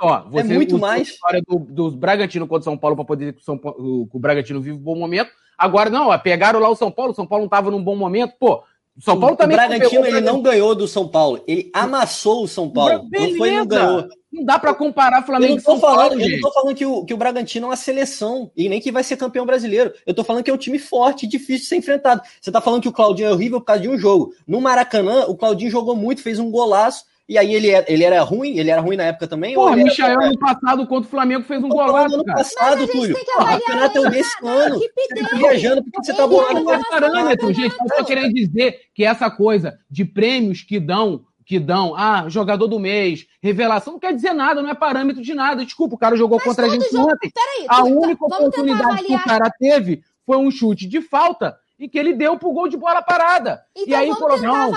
Ó, 0.00 0.22
É 0.34 0.42
muito 0.42 0.78
mais. 0.78 1.08
A 1.08 1.12
história 1.12 1.42
do, 1.46 1.58
dos 1.58 1.94
Bragantino 1.94 2.46
contra 2.46 2.62
o 2.62 2.64
São 2.64 2.78
Paulo 2.78 2.96
para 2.96 3.04
poder 3.04 3.34
que 3.34 3.42
o, 3.46 4.08
o 4.10 4.18
Bragantino 4.18 4.60
vive 4.60 4.78
um 4.78 4.80
bom 4.80 4.96
momento. 4.96 5.30
Agora, 5.58 5.90
não, 5.90 6.08
ó, 6.08 6.18
pegaram 6.18 6.58
lá 6.58 6.68
o 6.70 6.76
São 6.76 6.90
Paulo, 6.90 7.12
o 7.12 7.14
São 7.14 7.26
Paulo 7.26 7.42
não 7.42 7.46
estava 7.46 7.70
num 7.70 7.82
bom 7.82 7.94
momento. 7.94 8.34
Pô, 8.38 8.62
o 8.96 9.02
São 9.02 9.20
Paulo 9.20 9.34
o 9.34 9.36
também. 9.36 9.56
Bragantino 9.56 10.02
o 10.02 10.06
ele 10.06 10.20
não 10.22 10.40
ganhou 10.40 10.74
do 10.74 10.88
São 10.88 11.06
Paulo, 11.06 11.42
ele 11.46 11.70
amassou 11.74 12.42
o 12.42 12.48
São 12.48 12.70
Paulo. 12.70 13.08
Não 13.12 13.36
foi 13.36 13.50
não 13.50 13.66
ganhou. 13.66 14.08
Não 14.36 14.44
dá 14.44 14.58
para 14.58 14.74
comparar 14.74 15.20
Eu 15.20 15.24
Flamengo 15.24 15.52
não 15.54 15.58
e 15.58 15.62
São 15.62 15.74
tô 15.76 15.80
falando, 15.80 16.08
Paulo, 16.10 16.20
eu 16.22 16.30
não 16.30 16.40
tô 16.40 16.52
falando 16.52 16.76
que 16.76 16.84
o, 16.84 17.04
que 17.06 17.14
o 17.14 17.16
Bragantino 17.16 17.66
é 17.66 17.70
uma 17.70 17.76
seleção 17.76 18.50
e 18.54 18.68
nem 18.68 18.80
que 18.80 18.92
vai 18.92 19.02
ser 19.02 19.16
campeão 19.16 19.46
brasileiro. 19.46 19.92
Eu 20.04 20.12
tô 20.12 20.22
falando 20.22 20.44
que 20.44 20.50
é 20.50 20.54
um 20.54 20.58
time 20.58 20.78
forte 20.78 21.24
e 21.24 21.28
difícil 21.28 21.62
de 21.62 21.66
ser 21.66 21.76
enfrentado. 21.76 22.20
Você 22.38 22.52
tá 22.52 22.60
falando 22.60 22.82
que 22.82 22.88
o 22.88 22.92
Claudinho 22.92 23.28
é 23.28 23.32
horrível 23.32 23.60
por 23.60 23.66
causa 23.66 23.82
de 23.82 23.88
um 23.88 23.96
jogo. 23.96 24.34
No 24.46 24.60
Maracanã, 24.60 25.24
o 25.26 25.34
Claudinho 25.34 25.70
jogou 25.70 25.96
muito, 25.96 26.22
fez 26.22 26.38
um 26.38 26.50
golaço. 26.50 27.04
E 27.28 27.36
aí 27.36 27.52
ele 27.54 27.70
era, 27.70 27.84
ele 27.88 28.04
era 28.04 28.22
ruim, 28.22 28.56
ele 28.56 28.70
era 28.70 28.80
ruim 28.80 28.96
na 28.96 29.04
época 29.04 29.26
também? 29.26 29.54
Pô, 29.54 29.62
ou 29.62 29.72
o 29.72 29.76
Michael 29.76 30.22
ano 30.22 30.38
passado 30.38 30.86
contra 30.86 31.08
o 31.08 31.10
Flamengo 31.10 31.42
fez 31.44 31.62
um 31.62 31.68
golaço, 31.68 32.14
ano 32.14 32.24
cara. 32.24 32.38
passado, 32.38 32.60
Mas 32.60 32.76
a 32.76 32.80
gente 32.82 32.92
Túlio. 32.92 33.14
tem 33.16 33.24
que 33.24 33.30
O 33.30 33.40
avaliar 33.40 33.60
campeonato 33.60 33.98
é 33.98 34.10
desse 34.10 34.46
ano. 34.46 34.78
Você 34.78 34.88
tá 35.22 35.36
viajando 35.36 35.82
porque 35.82 36.04
você 36.04 36.14
tá 36.14 36.26
bolado 36.26 36.58
é 36.58 36.62
com 36.62 36.70
o 36.70 36.74
esse 36.74 36.88
parâmetro, 36.88 37.52
gente. 37.52 37.74
Eu 37.80 37.96
tô 37.96 38.04
querendo 38.04 38.32
dizer 38.32 38.80
que 38.94 39.04
essa 39.04 39.28
coisa 39.28 39.76
de 39.90 40.04
prêmios 40.04 40.62
que 40.62 40.78
dão, 40.78 41.24
que 41.46 41.60
dão, 41.60 41.94
ah, 41.96 42.28
jogador 42.28 42.66
do 42.66 42.80
mês, 42.80 43.24
revelação, 43.40 43.92
não 43.94 44.00
quer 44.00 44.12
dizer 44.12 44.32
nada, 44.32 44.60
não 44.60 44.68
é 44.68 44.74
parâmetro 44.74 45.22
de 45.22 45.32
nada. 45.32 45.64
Desculpa, 45.64 45.94
o 45.94 45.98
cara 45.98 46.16
jogou 46.16 46.38
Mas 46.38 46.44
contra 46.44 46.66
a 46.66 46.68
gente 46.68 46.90
jogo- 46.90 47.12
ontem. 47.12 47.30
Peraí, 47.32 47.66
A 47.68 47.84
única 47.84 48.24
oportunidade 48.26 49.04
que 49.04 49.14
o 49.14 49.24
cara 49.24 49.48
teve 49.56 50.02
foi 50.26 50.36
um 50.36 50.50
chute 50.50 50.88
de 50.88 51.00
falta 51.00 51.56
e 51.78 51.88
que 51.88 51.98
ele 51.98 52.14
deu 52.14 52.36
pro 52.36 52.52
gol 52.52 52.68
de 52.68 52.76
bola 52.76 53.00
parada. 53.00 53.62
Então 53.76 53.88
e 53.88 53.94
aí 53.94 54.08
vamos 54.08 54.18
falou, 54.18 54.42
não, 54.42 54.72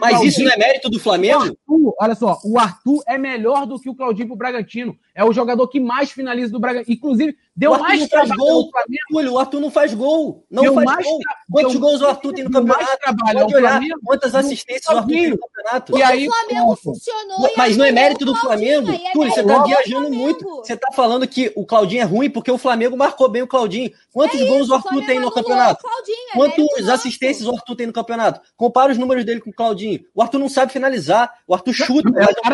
Mas 0.00 0.22
isso 0.22 0.42
não 0.42 0.50
é 0.50 0.56
mérito 0.56 0.90
do 0.90 0.96
O 0.96 1.00
Flamengo? 1.00 1.42
Arthur, 1.42 1.94
olha 2.00 2.14
só, 2.16 2.38
o 2.44 2.58
Arthur 2.58 3.02
é 3.06 3.16
melhor 3.16 3.64
do 3.66 3.78
que 3.78 3.88
o 3.88 3.94
Claudinho 3.94 4.26
pro 4.26 4.36
Bragantino. 4.36 4.96
É 5.14 5.22
o 5.24 5.32
jogador 5.32 5.68
que 5.68 5.78
mais 5.78 6.10
finaliza 6.10 6.50
do 6.52 6.58
Bragantino. 6.58 6.94
Inclusive, 6.96 7.36
deu 7.54 7.70
o 7.70 7.74
Arthur 7.74 7.86
mais 7.88 8.00
não 8.00 8.08
faz 8.08 8.30
gol. 8.30 8.70
Túlio, 9.10 9.32
o 9.32 9.38
Arthur 9.38 9.60
não 9.60 9.70
faz 9.70 9.94
gol. 9.94 10.46
Não 10.50 10.62
Deu 10.62 10.74
faz 10.74 10.86
mais 10.86 11.06
gol. 11.06 11.18
tra- 11.18 11.36
Quantos 11.50 11.72
deu- 11.72 11.80
gols 11.80 12.00
o 12.00 12.06
Arthur 12.06 12.32
tem 12.32 12.44
no 12.44 12.50
deu 12.50 12.64
mais 12.64 12.78
campeonato? 12.78 13.02
trabalho 13.02 13.38
Pode 13.40 13.54
ao 13.54 13.60
olhar 13.60 13.70
Flamengo 13.72 14.00
quantas 14.04 14.34
assistências 14.34 14.86
o 14.94 14.98
Arthur 14.98 15.08
tem 15.12 15.30
no 15.30 15.38
campeonato. 15.38 15.98
E 15.98 16.02
aí, 16.02 16.28
o 16.28 16.32
Flamengo 16.32 16.76
funcionou. 16.76 17.50
Mas 17.56 17.76
não 17.76 17.84
é 17.84 17.92
mérito 17.92 18.24
do 18.24 18.34
Flamengo. 18.36 18.90
é 18.90 19.12
Túlio, 19.12 19.30
você 19.34 19.42
mérito 19.42 19.46
tá 19.46 19.58
do 19.58 19.66
viajando 19.68 20.10
muito. 20.10 20.48
Você 20.56 20.76
tá 20.76 20.88
falando 20.94 21.28
que 21.28 21.52
o 21.54 21.66
Claudinho 21.66 22.00
é 22.00 22.04
ruim 22.04 22.30
porque 22.30 22.50
o 22.50 22.56
Flamengo 22.56 22.96
marcou 22.96 23.28
bem 23.28 23.42
o 23.42 23.46
Claudinho. 23.46 23.90
Quantos 24.12 24.40
É 24.40 24.46
gols 24.46 24.62
isso, 24.62 24.72
o 24.72 24.74
Arthur 24.76 25.04
tem 25.04 25.20
no 25.20 25.30
campeonato? 25.30 25.86
é 25.86 26.32
Quantas 26.34 26.88
assistências 26.88 27.46
o 27.46 27.54
Arthur 27.54 27.76
tem 27.76 27.86
no 27.86 27.92
campeonato? 27.92 28.40
Compara 28.56 28.90
os 28.92 28.96
números 28.98 29.24
dele 29.26 29.40
com 29.40 29.50
o 29.50 29.54
Claudinho. 29.54 30.00
O 30.14 30.22
Arthur 30.22 30.38
não 30.38 30.48
sabe 30.48 30.72
finalizar. 30.72 31.30
O 31.46 31.52
Arthur 31.54 31.74
chuta. 31.74 32.08
É, 32.08 32.12
mas 32.12 32.36
é 32.38 32.48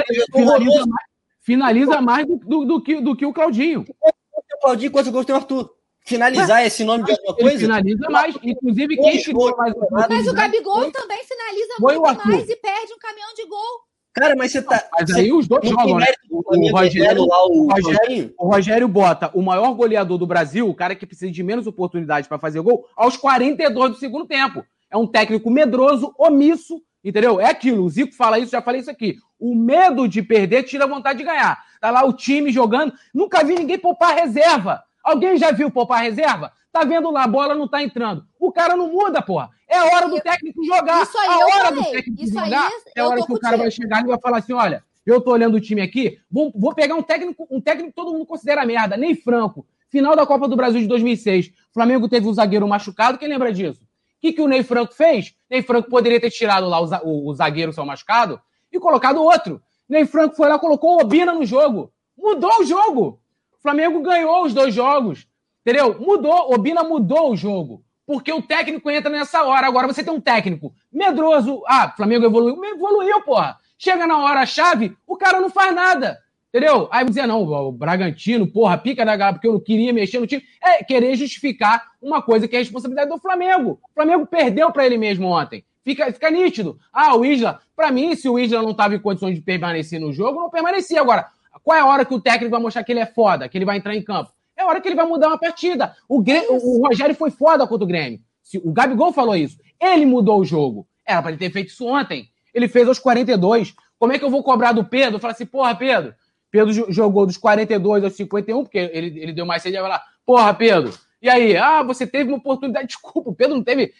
mais, 0.86 1.08
finaliza 1.48 1.98
mais 2.02 2.26
do, 2.26 2.36
do- 2.36 2.64
do 2.66 2.82
que, 2.82 3.00
do 3.00 3.16
que 3.16 3.24
o 3.24 3.32
Claudinho. 3.32 3.80
O 4.02 4.60
Claudinho, 4.60 4.90
quantos 4.92 5.10
gols 5.10 5.24
tem 5.24 5.34
o 5.34 5.38
Arthur? 5.38 5.70
Finalizar 6.04 6.62
esse 6.64 6.84
nome 6.84 7.04
de 7.04 7.12
alguma 7.12 7.32
Ele 7.38 7.42
coisa? 7.42 7.58
finaliza 7.58 8.10
mais. 8.10 8.34
Inclusive, 8.42 8.96
quem 8.96 9.32
gols. 9.32 9.56
mais 9.56 9.72
Mas 9.74 9.82
o 9.82 9.84
oportunidade 9.84 10.32
Gabigol 10.34 10.90
também 10.92 11.18
finaliza 11.24 11.74
foi 11.80 11.96
o 11.96 12.00
muito 12.02 12.18
Arthur. 12.18 12.28
mais 12.32 12.48
e 12.50 12.56
perde 12.56 12.92
um 12.92 12.98
caminhão 12.98 13.34
de 13.34 13.46
gol. 13.46 13.80
Cara, 14.14 14.34
mas 14.36 14.52
você 14.52 14.60
tá. 14.62 14.84
Mas 14.98 15.10
aí 15.14 15.32
os 15.32 15.46
dois 15.48 15.66
jogam, 15.68 15.96
né? 15.98 16.06
O, 16.30 16.70
Rogério, 16.76 17.10
anular 17.12 17.44
o 17.46 17.68
Rogério, 17.72 18.34
o 18.38 18.46
Rogério 18.46 18.88
bota 18.88 19.30
o 19.34 19.42
maior 19.42 19.72
goleador 19.74 20.18
do 20.18 20.26
Brasil, 20.26 20.68
o 20.68 20.74
cara 20.74 20.94
que 20.94 21.06
precisa 21.06 21.30
de 21.32 21.42
menos 21.42 21.66
oportunidades 21.66 22.28
para 22.28 22.38
fazer 22.38 22.60
gol, 22.60 22.86
aos 22.96 23.16
42 23.16 23.90
do 23.92 23.96
segundo 23.96 24.26
tempo. 24.26 24.64
É 24.90 24.96
um 24.96 25.06
técnico 25.06 25.50
medroso, 25.50 26.12
omisso, 26.18 26.82
entendeu? 27.04 27.40
É 27.40 27.46
aquilo. 27.50 27.84
O 27.84 27.88
Zico 27.88 28.14
fala 28.14 28.38
isso, 28.38 28.52
já 28.52 28.62
falei 28.62 28.80
isso 28.80 28.90
aqui. 28.90 29.16
O 29.38 29.54
medo 29.54 30.08
de 30.08 30.22
perder 30.22 30.64
tira 30.64 30.84
a 30.84 30.88
vontade 30.88 31.18
de 31.18 31.24
ganhar. 31.24 31.62
Tá 31.80 31.90
lá 31.90 32.04
o 32.04 32.12
time 32.12 32.50
jogando. 32.50 32.92
Nunca 33.14 33.44
vi 33.44 33.54
ninguém 33.54 33.78
poupar 33.78 34.14
reserva. 34.14 34.82
Alguém 35.02 35.36
já 35.36 35.52
viu 35.52 35.70
poupar 35.70 36.02
reserva? 36.02 36.52
Tá 36.72 36.84
vendo 36.84 37.10
lá, 37.10 37.24
a 37.24 37.28
bola 37.28 37.54
não 37.54 37.66
tá 37.66 37.82
entrando. 37.82 38.24
O 38.38 38.52
cara 38.52 38.76
não 38.76 38.88
muda, 38.92 39.22
porra. 39.22 39.50
É 39.68 39.80
hora 39.80 40.08
do 40.08 40.20
técnico 40.20 40.64
jogar. 40.64 41.02
Isso 41.02 41.18
aí 41.18 41.28
a 41.28 41.32
eu 41.32 41.46
hora 41.46 41.70
do 41.72 41.82
falei. 41.82 41.92
técnico 41.92 42.22
Isso 42.22 42.34
jogar 42.34 42.70
é 42.96 43.00
a 43.00 43.04
eu 43.04 43.08
hora 43.08 43.26
que 43.26 43.32
o 43.32 43.40
cara 43.40 43.56
vai 43.56 43.70
chegar 43.70 44.02
e 44.02 44.06
vai 44.06 44.18
falar 44.20 44.38
assim: 44.38 44.52
olha, 44.52 44.84
eu 45.06 45.20
tô 45.20 45.32
olhando 45.32 45.56
o 45.56 45.60
time 45.60 45.80
aqui, 45.80 46.18
vou, 46.30 46.52
vou 46.54 46.74
pegar 46.74 46.94
um 46.94 47.02
técnico, 47.02 47.46
um 47.50 47.60
técnico 47.60 47.90
que 47.90 47.96
todo 47.96 48.12
mundo 48.12 48.26
considera 48.26 48.66
merda, 48.66 48.96
nem 48.96 49.14
Franco. 49.14 49.66
Final 49.90 50.14
da 50.14 50.26
Copa 50.26 50.46
do 50.46 50.56
Brasil 50.56 50.80
de 50.82 50.86
2006. 50.86 51.48
O 51.48 51.52
Flamengo 51.72 52.08
teve 52.08 52.28
um 52.28 52.34
zagueiro 52.34 52.68
machucado, 52.68 53.16
quem 53.16 53.28
lembra 53.28 53.52
disso? 53.52 53.87
O 54.18 54.20
que, 54.20 54.32
que 54.32 54.42
o 54.42 54.48
Ney 54.48 54.62
Franco 54.62 54.92
fez? 54.94 55.34
Ney 55.48 55.62
Franco 55.62 55.88
poderia 55.88 56.20
ter 56.20 56.30
tirado 56.30 56.68
lá 56.68 56.80
o, 56.80 56.86
za- 56.86 57.00
o, 57.04 57.28
o 57.28 57.34
zagueiro 57.34 57.72
seu 57.72 57.84
machucado 57.86 58.40
e 58.72 58.78
colocado 58.78 59.22
outro. 59.22 59.62
Ney 59.88 60.04
Franco 60.06 60.34
foi 60.36 60.48
lá, 60.48 60.58
colocou 60.58 60.96
o 60.96 61.00
Obina 61.00 61.32
no 61.32 61.44
jogo. 61.46 61.92
Mudou 62.16 62.60
o 62.60 62.64
jogo. 62.64 63.20
O 63.56 63.62
Flamengo 63.62 64.00
ganhou 64.02 64.44
os 64.44 64.52
dois 64.52 64.74
jogos. 64.74 65.26
Entendeu? 65.64 65.98
Mudou. 66.00 66.52
Obina 66.52 66.82
mudou 66.82 67.30
o 67.32 67.36
jogo. 67.36 67.84
Porque 68.06 68.32
o 68.32 68.42
técnico 68.42 68.90
entra 68.90 69.10
nessa 69.10 69.44
hora. 69.44 69.66
Agora 69.66 69.86
você 69.86 70.02
tem 70.02 70.12
um 70.12 70.20
técnico 70.20 70.72
medroso. 70.92 71.62
Ah, 71.66 71.92
Flamengo 71.96 72.24
evoluiu. 72.26 72.62
Evoluiu, 72.64 73.22
porra. 73.22 73.56
Chega 73.78 74.06
na 74.06 74.18
hora-chave, 74.18 74.96
o 75.06 75.16
cara 75.16 75.40
não 75.40 75.48
faz 75.48 75.72
nada. 75.72 76.18
Entendeu? 76.48 76.88
Aí 76.90 77.04
você, 77.04 77.26
não, 77.26 77.42
o 77.42 77.70
Bragantino, 77.72 78.46
porra, 78.46 78.78
pica 78.78 79.04
da 79.04 79.16
galera, 79.16 79.34
porque 79.34 79.46
eu 79.46 79.52
não 79.52 79.60
queria 79.60 79.92
mexer 79.92 80.18
no 80.18 80.26
time. 80.26 80.42
É 80.62 80.82
querer 80.82 81.14
justificar 81.14 81.92
uma 82.00 82.22
coisa 82.22 82.48
que 82.48 82.56
é 82.56 82.58
a 82.58 82.62
responsabilidade 82.62 83.10
do 83.10 83.18
Flamengo. 83.18 83.78
O 83.82 83.94
Flamengo 83.94 84.26
perdeu 84.26 84.72
para 84.72 84.86
ele 84.86 84.96
mesmo 84.96 85.26
ontem. 85.26 85.62
Fica, 85.84 86.10
fica 86.12 86.30
nítido. 86.30 86.78
Ah, 86.92 87.16
o 87.16 87.24
Isla, 87.24 87.60
para 87.76 87.90
mim, 87.90 88.14
se 88.14 88.28
o 88.28 88.38
Isla 88.38 88.62
não 88.62 88.70
estava 88.70 88.94
em 88.94 88.98
condições 88.98 89.34
de 89.34 89.42
permanecer 89.42 90.00
no 90.00 90.12
jogo, 90.12 90.40
não 90.40 90.50
permanecia. 90.50 91.00
Agora, 91.00 91.26
qual 91.62 91.76
é 91.76 91.80
a 91.80 91.86
hora 91.86 92.04
que 92.04 92.14
o 92.14 92.20
técnico 92.20 92.50
vai 92.50 92.60
mostrar 92.60 92.82
que 92.82 92.92
ele 92.92 93.00
é 93.00 93.06
foda, 93.06 93.48
que 93.48 93.58
ele 93.58 93.64
vai 93.64 93.76
entrar 93.76 93.94
em 93.94 94.02
campo? 94.02 94.32
É 94.56 94.62
a 94.62 94.66
hora 94.66 94.80
que 94.80 94.88
ele 94.88 94.96
vai 94.96 95.06
mudar 95.06 95.28
uma 95.28 95.38
partida. 95.38 95.94
O, 96.08 96.20
o, 96.20 96.86
Rogério 96.86 97.14
foi 97.14 97.30
foda 97.30 97.66
contra 97.66 97.84
o 97.84 97.88
Grêmio. 97.88 98.20
O 98.64 98.72
Gabigol 98.72 99.12
falou 99.12 99.36
isso. 99.36 99.58
Ele 99.78 100.04
mudou 100.04 100.40
o 100.40 100.44
jogo. 100.44 100.86
Era 101.06 101.22
para 101.22 101.30
ele 101.30 101.38
ter 101.38 101.50
feito 101.50 101.68
isso 101.68 101.86
ontem. 101.86 102.28
Ele 102.52 102.68
fez 102.68 102.88
aos 102.88 102.98
42. 102.98 103.74
Como 103.98 104.12
é 104.12 104.18
que 104.18 104.24
eu 104.24 104.30
vou 104.30 104.42
cobrar 104.42 104.72
do 104.72 104.84
Pedro? 104.84 105.20
Falar 105.20 105.32
assim, 105.32 105.46
porra, 105.46 105.74
Pedro. 105.74 106.14
Pedro 106.50 106.72
jo- 106.72 106.86
jogou 106.90 107.26
dos 107.26 107.36
42 107.36 108.04
aos 108.04 108.14
51, 108.14 108.62
porque 108.62 108.78
ele, 108.78 109.20
ele 109.20 109.32
deu 109.32 109.44
mais 109.46 109.62
cedo 109.62 109.74
e 109.76 109.80
vai 109.80 109.90
lá, 109.90 110.02
porra, 110.24 110.52
Pedro. 110.54 110.92
E 111.20 111.28
aí? 111.28 111.56
Ah, 111.56 111.82
você 111.82 112.06
teve 112.06 112.30
uma 112.30 112.38
oportunidade. 112.38 112.88
Desculpa, 112.88 113.30
o 113.30 113.34
Pedro 113.34 113.56
não 113.56 113.64
teve 113.64 113.92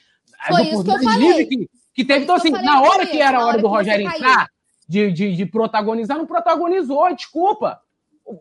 Foi 0.47 0.63
isso 0.63 0.85
que 0.85 0.91
eu 0.91 1.03
falei. 1.03 1.47
que, 1.47 1.71
que 1.95 2.05
teve. 2.05 2.25
Então, 2.25 2.37
assim, 2.37 2.51
na 2.51 2.81
hora 2.81 3.07
que 3.07 3.21
era 3.21 3.39
a 3.39 3.41
hora 3.41 3.49
hora 3.51 3.59
do 3.61 3.69
Rogério 3.69 4.07
entrar, 4.07 4.49
de, 4.89 5.13
de, 5.13 5.37
de 5.37 5.47
protagonizar, 5.47 6.17
não 6.17 6.27
protagonizou, 6.27 7.15
desculpa. 7.15 7.81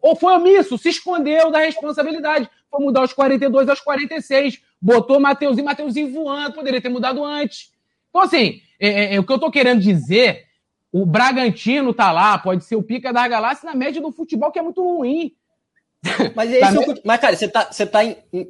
Ou 0.02 0.16
foi 0.16 0.34
omisso, 0.34 0.78
se 0.78 0.90
escondeu 0.90 1.50
da 1.50 1.60
responsabilidade. 1.60 2.50
Foi 2.70 2.84
mudar 2.84 3.04
os 3.04 3.14
42 3.14 3.70
aos 3.70 3.80
46. 3.80 4.62
Botou 4.82 5.20
Mateuzinho, 5.20 5.66
Mateuzinho 5.66 6.12
voando, 6.14 6.54
poderia 6.54 6.82
ter 6.82 6.90
mudado 6.90 7.24
antes. 7.24 7.72
Então, 8.10 8.22
assim, 8.22 8.62
é, 8.80 8.88
é, 8.90 9.16
é, 9.16 9.20
o 9.20 9.24
que 9.24 9.32
eu 9.32 9.40
tô 9.40 9.50
querendo 9.50 9.82
dizer, 9.82 10.47
o 10.92 11.06
Bragantino 11.06 11.94
tá 11.94 12.12
lá, 12.12 12.38
pode 12.38 12.64
ser 12.64 12.76
o 12.76 12.84
pica 12.84 13.12
da 13.14 13.28
galáxia 13.28 13.70
na 13.70 13.76
média 13.76 14.02
do 14.02 14.12
futebol, 14.12 14.52
que 14.52 14.60
é 14.60 14.62
muito 14.62 14.82
ruim. 14.84 15.34
Mas, 16.36 16.52
esse 16.52 16.60
Tá 16.62 16.82
é 16.82 16.92
o 16.92 16.96
mas, 17.04 17.20
cara, 17.20 17.36
você 17.36 17.48
tá, 17.48 17.68
você 17.72 17.86
tá 17.86 18.00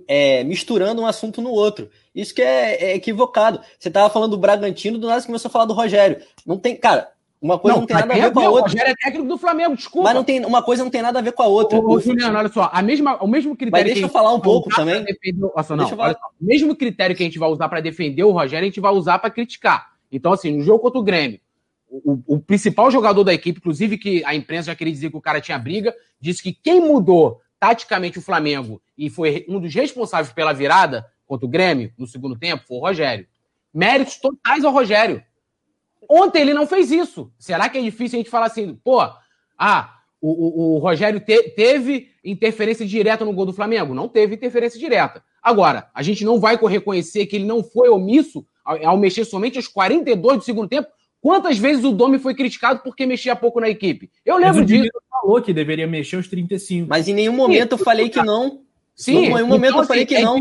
é, 0.08 0.44
misturando 0.44 1.02
um 1.02 1.06
assunto 1.08 1.42
no 1.42 1.50
outro. 1.50 1.90
Isso 2.14 2.34
que 2.36 2.42
é, 2.42 2.92
é 2.92 2.96
equivocado. 2.96 3.60
Você 3.80 3.90
tava 3.90 4.10
falando 4.10 4.32
do 4.32 4.38
Bragantino, 4.38 4.98
do 4.98 5.08
nada 5.08 5.22
você 5.22 5.28
começou 5.28 5.50
a 5.50 5.52
falar 5.52 5.66
do 5.66 5.74
Rogério. 5.74 6.22
Não 6.46 6.58
tem, 6.58 6.76
cara, 6.76 7.10
uma 7.42 7.58
coisa 7.58 7.80
não, 7.80 7.86
tem 7.88 7.96
nada 7.96 8.14
a 8.14 8.18
ver 8.18 8.32
com 8.34 8.40
a 8.42 8.44
o 8.50 8.52
outra. 8.52 8.64
Rogério 8.70 8.92
é 8.92 8.96
técnico 8.96 9.28
do 9.28 9.38
Flamengo, 9.38 9.76
desculpa. 9.76 10.10
Mas 10.10 10.16
não 10.16 10.24
tem, 10.24 10.46
uma 10.46 10.62
coisa 10.62 10.84
não 10.84 10.92
tem 10.92 11.02
nada 11.02 11.20
a 11.20 11.22
ver 11.22 11.32
com 11.32 11.42
a 11.42 11.48
outra. 11.48 11.80
Ô, 11.80 11.94
O- 11.94 12.00
Juliano, 12.00 12.38
olha 12.38 12.50
só, 12.50 12.70
a 12.72 12.82
mesma, 12.82 13.16
o 13.24 13.28
mesmo 13.28 13.56
critério. 13.56 13.86
Mas 13.86 13.94
deixa 13.94 14.06
eu 14.08 14.12
falar 14.12 14.34
um 14.34 14.40
pouco 14.42 14.70
também. 14.70 15.04
defender 15.04 15.46
o- 15.46 15.54
Nossa, 15.56 15.76
não, 15.76 15.86
Deixa 15.86 15.94
eu 15.94 15.98
falar. 15.98 16.14
só, 16.14 16.20
o 16.40 16.46
mesmo 16.46 16.76
critério 16.76 17.16
que 17.16 17.24
a 17.24 17.26
gente 17.26 17.40
vai 17.40 17.50
usar 17.50 17.70
para 17.70 17.80
defender 17.82 18.24
o 18.24 18.32
Rogério, 18.32 18.66
a 18.66 18.70
gente 18.70 18.82
vai 18.82 18.92
usar 18.92 19.20
para 19.20 19.30
criticar. 19.32 19.88
Então, 20.12 20.34
assim, 20.34 20.52
no 20.58 20.62
jogo 20.64 20.80
contra 20.80 21.00
o 21.00 21.04
Grêmio, 21.04 21.40
o, 21.90 22.36
o, 22.36 22.40
principal 22.40 22.92
jogador 22.92 23.24
da 23.24 23.34
equipe, 23.34 23.60
inclusive 23.60 23.98
que 23.98 24.24
a 24.26 24.36
imprensa 24.36 24.68
já 24.68 24.76
queria 24.76 24.94
dizer 24.94 25.10
que 25.10 25.18
o 25.18 25.22
cara 25.22 25.40
tinha 25.40 25.58
briga, 25.58 25.96
disse 26.20 26.44
que 26.44 26.54
quem 26.54 26.82
mudou 26.82 27.42
taticamente 27.60 28.20
o 28.20 28.22
Flamengo 28.22 28.82
e 28.98 29.10
foi 29.10 29.46
um 29.48 29.60
dos 29.60 29.74
responsáveis 29.74 30.34
pela 30.34 30.54
virada 30.54 31.06
contra 31.26 31.46
o 31.46 31.50
Grêmio 31.50 31.92
no 31.98 32.08
segundo 32.08 32.38
tempo 32.38 32.66
foi 32.68 32.78
o 32.78 32.82
Rogério. 32.82 33.28
Méritos 33.74 34.18
totais 34.18 34.64
ao 34.64 34.72
Rogério. 34.72 35.24
Ontem 36.10 36.42
ele 36.42 36.54
não 36.54 36.68
fez 36.68 36.92
isso. 36.92 37.32
Será 37.38 37.70
que 37.70 37.78
é 37.78 37.82
difícil 37.82 38.18
a 38.18 38.22
gente 38.22 38.30
falar 38.30 38.46
assim, 38.46 38.76
pô, 38.84 39.02
ah, 39.58 39.98
o, 40.22 40.30
o, 40.30 40.76
o 40.76 40.78
Rogério 40.80 41.20
te, 41.20 41.50
teve 41.52 42.10
interferência 42.24 42.86
direta 42.86 43.26
no 43.26 43.34
gol 43.34 43.46
do 43.46 43.54
Flamengo? 43.54 43.94
Não 43.94 44.08
teve 44.08 44.36
interferência 44.36 44.80
direta. 44.80 45.24
Agora, 45.42 45.90
a 45.94 46.02
gente 46.02 46.24
não 46.24 46.40
vai 46.40 46.58
reconhecer 46.58 47.26
que 47.26 47.36
ele 47.36 47.46
não 47.46 47.64
foi 47.64 47.90
omisso 47.90 48.46
ao, 48.64 48.86
ao 48.86 48.98
mexer 48.98 49.26
somente 49.26 49.58
aos 49.58 49.68
42 49.68 50.38
do 50.38 50.44
segundo 50.44 50.70
tempo. 50.70 50.90
Quantas 51.22 51.58
vezes 51.58 51.84
o 51.84 51.92
Domi 51.92 52.20
foi 52.20 52.36
criticado 52.36 52.82
porque 52.84 53.06
mexia 53.06 53.36
pouco 53.36 53.60
na 53.60 53.70
equipe? 53.70 54.12
Eu 54.26 54.38
lembro 54.38 54.64
disso. 54.64 54.90
falou 55.10 55.42
que 55.42 55.54
deveria 55.54 55.88
mexer 55.88 56.18
os 56.18 56.28
35. 56.28 56.88
Mas 56.88 57.08
em 57.08 57.14
nenhum 57.14 57.34
momento 57.34 57.74
eu 57.74 57.78
falei 57.78 58.10
que 58.10 58.22
não. 58.22 58.62
Sim, 58.98 59.26
em 59.26 59.34
nenhum 59.34 59.46
momento 59.46 59.74
então, 59.74 59.82
eu 59.84 59.88
falei 59.88 60.08
que 60.08 60.16
assim, 60.16 60.26
não. 60.26 60.38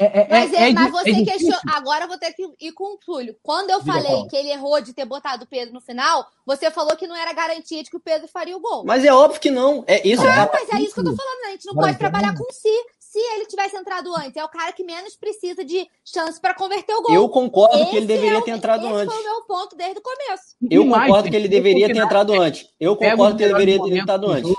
É, 0.00 0.04
é, 0.06 0.20
é, 0.22 0.28
mas, 0.30 0.52
é, 0.54 0.72
mas 0.72 0.90
você 0.90 1.24
questionou. 1.24 1.60
Agora 1.74 2.04
eu 2.04 2.08
vou 2.08 2.16
ter 2.16 2.32
que 2.32 2.42
ir 2.58 2.72
com 2.72 2.94
o 2.94 2.96
Túlio. 2.96 3.36
Quando 3.42 3.68
eu 3.68 3.82
falei 3.82 4.26
que 4.30 4.34
ele 4.34 4.50
errou 4.50 4.80
de 4.80 4.94
ter 4.94 5.04
botado 5.04 5.44
o 5.44 5.46
Pedro 5.46 5.74
no 5.74 5.80
final, 5.82 6.26
você 6.46 6.70
falou 6.70 6.96
que 6.96 7.06
não 7.06 7.14
era 7.14 7.34
garantia 7.34 7.84
de 7.84 7.90
que 7.90 7.96
o 7.98 8.00
Pedro 8.00 8.26
faria 8.26 8.56
o 8.56 8.60
gol. 8.60 8.82
Mas 8.86 9.04
é 9.04 9.12
óbvio 9.12 9.38
que 9.38 9.50
não. 9.50 9.84
É 9.86 10.08
isso. 10.08 10.24
Não, 10.24 10.32
é... 10.32 10.50
mas 10.50 10.70
é 10.70 10.80
isso 10.80 10.94
que 10.94 11.00
eu 11.00 11.04
tô 11.04 11.14
falando. 11.14 11.40
Né? 11.42 11.48
A 11.48 11.50
gente 11.50 11.66
não 11.66 11.74
pode 11.74 11.98
trabalhar 11.98 12.34
com 12.34 12.50
si. 12.50 12.72
Se 13.08 13.18
ele 13.18 13.46
tivesse 13.46 13.74
entrado 13.74 14.14
antes, 14.14 14.36
é 14.36 14.44
o 14.44 14.48
cara 14.50 14.70
que 14.70 14.84
menos 14.84 15.16
precisa 15.16 15.64
de 15.64 15.88
chance 16.04 16.38
para 16.38 16.52
converter 16.52 16.92
o 16.92 17.00
gol. 17.00 17.14
Eu 17.14 17.26
concordo 17.30 17.78
esse 17.78 17.90
que 17.90 17.96
ele 17.96 18.06
deveria 18.06 18.42
ter 18.42 18.50
entrado 18.50 18.84
esse 18.84 18.94
antes. 18.94 19.14
Esse 19.14 19.22
foi 19.22 19.30
o 19.30 19.34
meu 19.34 19.46
ponto 19.46 19.76
desde 19.76 19.98
o 19.98 20.02
começo. 20.02 20.56
Eu 20.70 20.86
concordo 20.86 21.30
que 21.30 21.36
ele 21.36 21.48
deveria 21.48 21.86
ter 21.86 21.96
entrado 21.96 22.38
antes. 22.38 22.68
Eu 22.78 22.94
concordo 22.96 23.38
que 23.38 23.44
ele 23.44 23.54
deveria 23.54 23.82
ter 23.82 23.96
entrado 23.96 24.30
antes. 24.30 24.54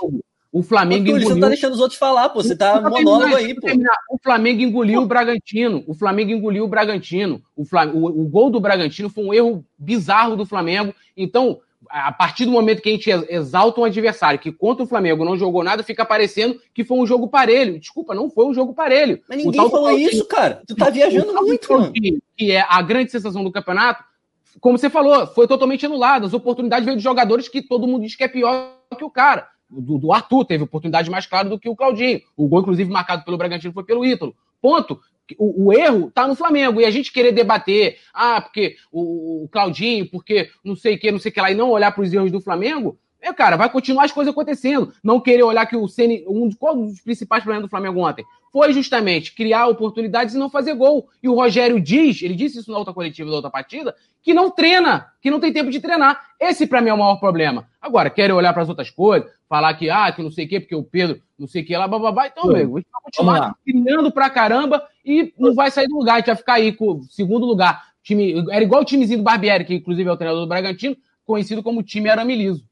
O 0.52 0.64
Flamengo 0.64 1.06
engoliu. 1.06 1.28
Você 1.28 1.34
não 1.34 1.40
tá 1.42 1.48
deixando 1.48 1.74
os 1.74 1.80
outros 1.80 1.96
falar, 1.96 2.28
pô. 2.30 2.42
Você 2.42 2.56
tá 2.56 2.80
monólogo 2.80 3.36
aí, 3.36 3.54
pô. 3.54 3.68
O 4.10 4.18
Flamengo 4.18 4.62
engoliu 4.62 5.02
o 5.02 5.06
Bragantino. 5.06 5.84
O 5.86 5.94
Flamengo 5.94 6.32
engoliu 6.32 6.64
o 6.64 6.68
Bragantino. 6.68 7.40
O, 7.54 7.64
Flam... 7.64 7.92
o, 7.94 8.06
o 8.06 8.28
gol 8.28 8.50
do 8.50 8.58
Bragantino 8.58 9.08
foi 9.08 9.24
um 9.24 9.32
erro 9.32 9.64
bizarro 9.78 10.34
do 10.34 10.44
Flamengo. 10.44 10.92
Então, 11.16 11.60
a 11.90 12.12
partir 12.12 12.44
do 12.44 12.52
momento 12.52 12.80
que 12.80 12.88
a 12.88 12.92
gente 12.92 13.10
exalta 13.28 13.80
um 13.80 13.84
adversário 13.84 14.38
que 14.38 14.52
contra 14.52 14.84
o 14.84 14.86
Flamengo 14.86 15.24
não 15.24 15.36
jogou 15.36 15.64
nada, 15.64 15.82
fica 15.82 16.04
parecendo 16.04 16.60
que 16.72 16.84
foi 16.84 16.98
um 16.98 17.06
jogo 17.06 17.28
parelho. 17.28 17.78
Desculpa, 17.78 18.14
não 18.14 18.30
foi 18.30 18.46
um 18.46 18.54
jogo 18.54 18.72
parelho. 18.72 19.20
Mas 19.28 19.38
ninguém 19.38 19.68
falou 19.68 19.90
isso, 19.90 20.24
cara. 20.26 20.62
Tu 20.66 20.76
tá 20.76 20.88
viajando 20.88 21.32
muito, 21.34 21.72
mano. 21.72 21.92
Que 22.36 22.52
é 22.52 22.64
a 22.68 22.80
grande 22.80 23.10
sensação 23.10 23.42
do 23.42 23.50
campeonato, 23.50 24.04
como 24.60 24.78
você 24.78 24.88
falou, 24.88 25.26
foi 25.28 25.48
totalmente 25.48 25.84
anulado. 25.84 26.26
As 26.26 26.32
oportunidades 26.32 26.84
veio 26.84 26.96
de 26.96 27.02
jogadores 27.02 27.48
que 27.48 27.60
todo 27.60 27.86
mundo 27.86 28.02
diz 28.02 28.14
que 28.14 28.24
é 28.24 28.28
pior 28.28 28.76
que 28.96 29.04
o 29.04 29.10
cara 29.10 29.48
do, 29.70 29.98
do 29.98 30.12
Arthur, 30.12 30.44
teve 30.44 30.64
oportunidade 30.64 31.10
mais 31.10 31.26
clara 31.26 31.48
do 31.48 31.58
que 31.58 31.68
o 31.68 31.76
Claudinho. 31.76 32.20
O 32.36 32.48
gol, 32.48 32.60
inclusive, 32.60 32.90
marcado 32.90 33.24
pelo 33.24 33.38
Bragantino 33.38 33.72
foi 33.72 33.84
pelo 33.84 34.04
Ítalo. 34.04 34.34
Ponto. 34.60 35.00
O, 35.38 35.66
o, 35.66 35.72
erro 35.72 36.10
tá 36.10 36.26
no 36.26 36.34
Flamengo. 36.34 36.80
E 36.80 36.84
a 36.84 36.90
gente 36.90 37.12
querer 37.12 37.32
debater, 37.32 37.98
ah, 38.12 38.40
porque 38.40 38.76
o, 38.90 39.44
o 39.44 39.48
Claudinho, 39.48 40.08
porque 40.10 40.50
não 40.64 40.76
sei 40.76 40.94
o 40.94 40.98
que, 40.98 41.12
não 41.12 41.18
sei 41.18 41.30
o 41.30 41.34
que 41.34 41.40
lá, 41.40 41.50
e 41.50 41.54
não 41.54 41.70
olhar 41.70 41.92
para 41.92 42.02
os 42.02 42.12
erros 42.12 42.30
do 42.30 42.40
Flamengo, 42.40 42.98
é, 43.22 43.32
cara, 43.32 43.56
vai 43.56 43.70
continuar 43.70 44.04
as 44.04 44.12
coisas 44.12 44.32
acontecendo. 44.32 44.92
Não 45.02 45.20
querer 45.20 45.42
olhar 45.42 45.66
que 45.66 45.76
o 45.76 45.88
Ceni, 45.88 46.24
um 46.26 46.48
dos 46.48 47.00
principais 47.00 47.42
problemas 47.42 47.68
do 47.68 47.70
Flamengo 47.70 48.00
ontem 48.00 48.24
foi 48.52 48.72
justamente 48.72 49.32
criar 49.32 49.68
oportunidades 49.68 50.34
e 50.34 50.38
não 50.38 50.50
fazer 50.50 50.74
gol. 50.74 51.08
E 51.22 51.28
o 51.28 51.34
Rogério 51.34 51.80
diz, 51.80 52.22
ele 52.22 52.34
disse 52.34 52.58
isso 52.58 52.70
na 52.70 52.78
outra 52.78 52.92
coletiva 52.92 53.30
da 53.30 53.36
outra 53.36 53.50
partida, 53.50 53.94
que 54.22 54.34
não 54.34 54.50
treina, 54.50 55.06
que 55.20 55.30
não 55.30 55.40
tem 55.40 55.52
tempo 55.52 55.70
de 55.70 55.80
treinar. 55.80 56.20
Esse 56.38 56.66
para 56.66 56.80
mim 56.80 56.88
é 56.88 56.94
o 56.94 56.98
maior 56.98 57.16
problema. 57.16 57.68
Agora, 57.80 58.10
querem 58.10 58.34
olhar 58.34 58.52
para 58.52 58.62
as 58.62 58.68
outras 58.68 58.90
coisas, 58.90 59.30
falar 59.48 59.72
que, 59.74 59.88
ah, 59.88 60.10
que 60.12 60.22
não 60.22 60.30
sei 60.30 60.46
o 60.46 60.48
quê, 60.48 60.60
porque 60.60 60.74
o 60.74 60.82
Pedro 60.82 61.20
não 61.38 61.46
sei 61.46 61.62
o 61.62 61.64
que 61.64 61.76
lá, 61.76 61.86
bababá. 61.86 62.26
Então, 62.26 62.44
Sim. 62.44 62.50
amigo, 62.50 62.76
a 62.76 62.80
gente 62.80 62.90
vai 62.92 63.02
continuar 63.02 63.54
criando 63.64 64.12
pra 64.12 64.28
caramba 64.28 64.82
e 65.04 65.32
não 65.38 65.54
vai 65.54 65.70
sair 65.70 65.86
do 65.86 65.96
lugar. 65.96 66.14
A 66.14 66.18
gente 66.18 66.26
vai 66.26 66.36
ficar 66.36 66.54
aí 66.54 66.72
com 66.72 67.02
segundo 67.04 67.46
lugar. 67.46 67.90
Time, 68.02 68.44
era 68.50 68.64
igual 68.64 68.82
o 68.82 68.84
timezinho 68.84 69.18
do 69.18 69.24
Barbieri, 69.24 69.64
que 69.64 69.74
inclusive 69.74 70.08
é 70.08 70.12
o 70.12 70.16
treinador 70.16 70.42
do 70.42 70.48
Bragantino, 70.48 70.96
conhecido 71.24 71.62
como 71.62 71.82
time 71.82 72.08
Aramiliso. 72.08 72.64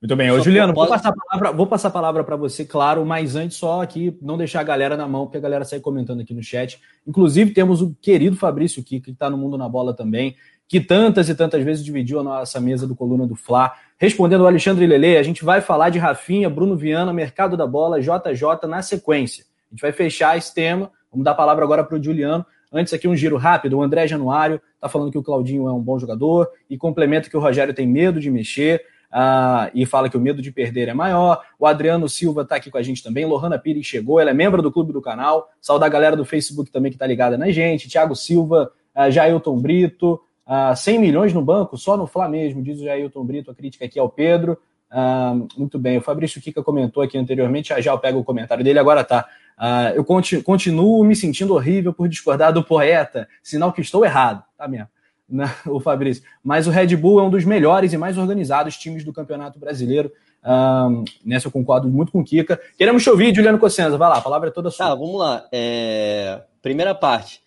Muito 0.00 0.14
bem. 0.14 0.30
Ô, 0.30 0.38
Juliano, 0.40 0.74
vou 0.74 0.86
passar 0.86 1.08
a 1.08 1.14
palavra, 1.14 1.52
vou 1.52 1.66
passar 1.66 1.88
a 1.88 1.90
palavra 1.90 2.22
para 2.22 2.36
você, 2.36 2.64
claro, 2.66 3.04
mas 3.06 3.34
antes 3.34 3.56
só 3.56 3.82
aqui 3.82 4.16
não 4.20 4.36
deixar 4.36 4.60
a 4.60 4.64
galera 4.64 4.96
na 4.96 5.08
mão, 5.08 5.24
porque 5.24 5.38
a 5.38 5.40
galera 5.40 5.64
sai 5.64 5.80
comentando 5.80 6.20
aqui 6.20 6.34
no 6.34 6.42
chat. 6.42 6.78
Inclusive, 7.06 7.52
temos 7.52 7.80
o 7.80 7.94
querido 8.00 8.36
Fabrício 8.36 8.84
Kiko, 8.84 9.06
que 9.06 9.10
está 9.12 9.30
no 9.30 9.38
Mundo 9.38 9.56
na 9.56 9.68
Bola 9.68 9.94
também, 9.94 10.36
que 10.68 10.80
tantas 10.80 11.28
e 11.30 11.34
tantas 11.34 11.64
vezes 11.64 11.84
dividiu 11.84 12.20
a 12.20 12.22
nossa 12.22 12.60
mesa 12.60 12.86
do 12.86 12.94
Coluna 12.94 13.26
do 13.26 13.34
Fla. 13.34 13.72
Respondendo 13.98 14.42
ao 14.42 14.48
Alexandre 14.48 14.86
Lele, 14.86 15.16
a 15.16 15.22
gente 15.22 15.44
vai 15.44 15.62
falar 15.62 15.88
de 15.88 15.98
Rafinha, 15.98 16.50
Bruno 16.50 16.76
Viana, 16.76 17.12
Mercado 17.12 17.56
da 17.56 17.66
Bola, 17.66 18.00
JJ 18.00 18.68
na 18.68 18.82
sequência. 18.82 19.44
A 19.70 19.74
gente 19.74 19.80
vai 19.80 19.92
fechar 19.92 20.36
esse 20.36 20.52
tema. 20.52 20.90
Vamos 21.10 21.24
dar 21.24 21.30
a 21.30 21.34
palavra 21.34 21.64
agora 21.64 21.82
para 21.82 21.96
o 21.96 22.02
Juliano. 22.02 22.44
Antes 22.70 22.92
aqui 22.92 23.08
um 23.08 23.16
giro 23.16 23.36
rápido. 23.36 23.78
O 23.78 23.82
André 23.82 24.06
Januário 24.06 24.60
está 24.74 24.88
falando 24.88 25.10
que 25.10 25.18
o 25.18 25.22
Claudinho 25.22 25.68
é 25.68 25.72
um 25.72 25.80
bom 25.80 25.98
jogador 25.98 26.48
e 26.68 26.76
complementa 26.76 27.30
que 27.30 27.36
o 27.36 27.40
Rogério 27.40 27.72
tem 27.72 27.86
medo 27.86 28.20
de 28.20 28.30
mexer 28.30 28.84
ah, 29.10 29.70
e 29.74 29.86
fala 29.86 30.08
que 30.08 30.16
o 30.16 30.20
medo 30.20 30.42
de 30.42 30.50
perder 30.50 30.88
é 30.88 30.94
maior. 30.94 31.42
O 31.58 31.66
Adriano 31.66 32.08
Silva 32.08 32.42
está 32.42 32.56
aqui 32.56 32.70
com 32.70 32.78
a 32.78 32.82
gente 32.82 33.02
também. 33.02 33.24
Lohana 33.24 33.58
Pires 33.58 33.86
chegou, 33.86 34.20
ela 34.20 34.30
é 34.30 34.34
membro 34.34 34.62
do 34.62 34.70
clube 34.70 34.92
do 34.92 35.00
canal. 35.00 35.48
Saudar 35.60 35.86
a 35.86 35.90
galera 35.90 36.16
do 36.16 36.24
Facebook 36.24 36.70
também 36.70 36.90
que 36.90 36.96
está 36.96 37.06
ligada 37.06 37.38
na 37.38 37.50
gente. 37.50 37.88
Tiago 37.88 38.14
Silva, 38.14 38.70
ah, 38.94 39.10
Jailton 39.10 39.58
Brito. 39.58 40.20
Ah, 40.46 40.76
100 40.76 40.98
milhões 40.98 41.32
no 41.32 41.42
banco, 41.42 41.76
só 41.76 41.96
no 41.96 42.06
Flá 42.06 42.28
mesmo, 42.28 42.62
diz 42.62 42.80
o 42.80 42.84
Jailton 42.84 43.24
Brito. 43.24 43.50
A 43.50 43.54
crítica 43.54 43.84
aqui 43.84 43.98
ao 43.98 44.08
Pedro. 44.08 44.58
Ah, 44.90 45.34
muito 45.56 45.78
bem, 45.78 45.98
o 45.98 46.00
Fabrício 46.00 46.40
Kika 46.40 46.62
comentou 46.62 47.02
aqui 47.02 47.18
anteriormente, 47.18 47.70
já 47.70 47.80
já 47.80 47.90
eu 47.90 47.98
pego 47.98 48.20
o 48.20 48.24
comentário 48.24 48.62
dele, 48.62 48.78
agora 48.78 49.02
tá. 49.02 49.26
Ah, 49.58 49.92
eu 49.94 50.04
continuo 50.04 51.02
me 51.02 51.16
sentindo 51.16 51.54
horrível 51.54 51.92
por 51.92 52.08
discordar 52.08 52.52
do 52.52 52.62
poeta, 52.62 53.26
sinal 53.42 53.72
que 53.72 53.80
estou 53.80 54.04
errado, 54.04 54.44
tá 54.56 54.68
mesmo 54.68 54.88
né, 55.28 55.52
o 55.66 55.80
Fabrício. 55.80 56.22
Mas 56.42 56.66
o 56.66 56.70
Red 56.70 56.96
Bull 56.96 57.20
é 57.20 57.22
um 57.22 57.30
dos 57.30 57.44
melhores 57.44 57.92
e 57.92 57.98
mais 57.98 58.16
organizados 58.18 58.76
times 58.76 59.04
do 59.04 59.12
Campeonato 59.12 59.58
Brasileiro. 59.58 60.10
Um, 60.44 61.04
nessa 61.24 61.48
eu 61.48 61.52
concordo 61.52 61.88
muito 61.88 62.12
com 62.12 62.20
o 62.20 62.24
Kika. 62.24 62.60
Queremos 62.78 63.02
te 63.02 63.10
ouvir, 63.10 63.34
Juliano 63.34 63.58
Cossenza. 63.58 63.98
Vai 63.98 64.08
lá, 64.08 64.18
a 64.18 64.22
palavra 64.22 64.48
é 64.48 64.52
toda 64.52 64.70
sua. 64.70 64.86
Tá, 64.86 64.94
vamos 64.94 65.18
lá. 65.18 65.46
É... 65.52 66.40
Primeira 66.62 66.94
parte. 66.94 67.40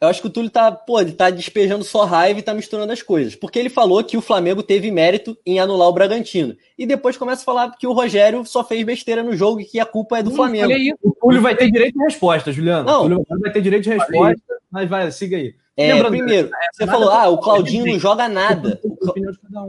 Eu 0.00 0.08
acho 0.08 0.20
que 0.20 0.26
o 0.26 0.30
Túlio 0.30 0.50
tá, 0.50 0.70
pô, 0.70 1.00
ele 1.00 1.12
tá 1.12 1.30
despejando 1.30 1.82
só 1.82 2.04
raiva 2.04 2.38
e 2.38 2.42
tá 2.42 2.52
misturando 2.52 2.92
as 2.92 3.00
coisas. 3.00 3.34
Porque 3.34 3.58
ele 3.58 3.70
falou 3.70 4.04
que 4.04 4.18
o 4.18 4.20
Flamengo 4.20 4.62
teve 4.62 4.90
mérito 4.90 5.36
em 5.46 5.58
anular 5.58 5.88
o 5.88 5.92
Bragantino. 5.92 6.54
E 6.76 6.84
depois 6.84 7.16
começa 7.16 7.40
a 7.40 7.44
falar 7.44 7.70
que 7.78 7.86
o 7.86 7.92
Rogério 7.92 8.44
só 8.44 8.62
fez 8.62 8.84
besteira 8.84 9.22
no 9.22 9.34
jogo 9.34 9.60
e 9.60 9.64
que 9.64 9.80
a 9.80 9.86
culpa 9.86 10.18
é 10.18 10.22
do 10.22 10.30
Flamengo. 10.30 10.70
O 11.02 11.12
Túlio 11.12 11.40
vai 11.40 11.56
ter 11.56 11.70
direito 11.70 11.94
de 11.94 12.04
resposta, 12.04 12.52
Juliano. 12.52 12.84
Não. 12.84 13.06
O 13.06 13.24
Túlio 13.24 13.40
vai 13.40 13.52
ter 13.52 13.62
direito 13.62 13.84
de 13.84 13.90
resposta, 13.90 14.42
mas 14.70 14.90
vai, 14.90 15.10
siga 15.10 15.38
aí. 15.38 15.54
É, 15.76 16.02
primeiro, 16.04 16.50
você 16.72 16.86
falou, 16.86 17.10
ah, 17.10 17.28
o 17.28 17.38
Claudinho 17.38 17.86
não 17.86 17.98
joga 17.98 18.28
nada. 18.28 18.80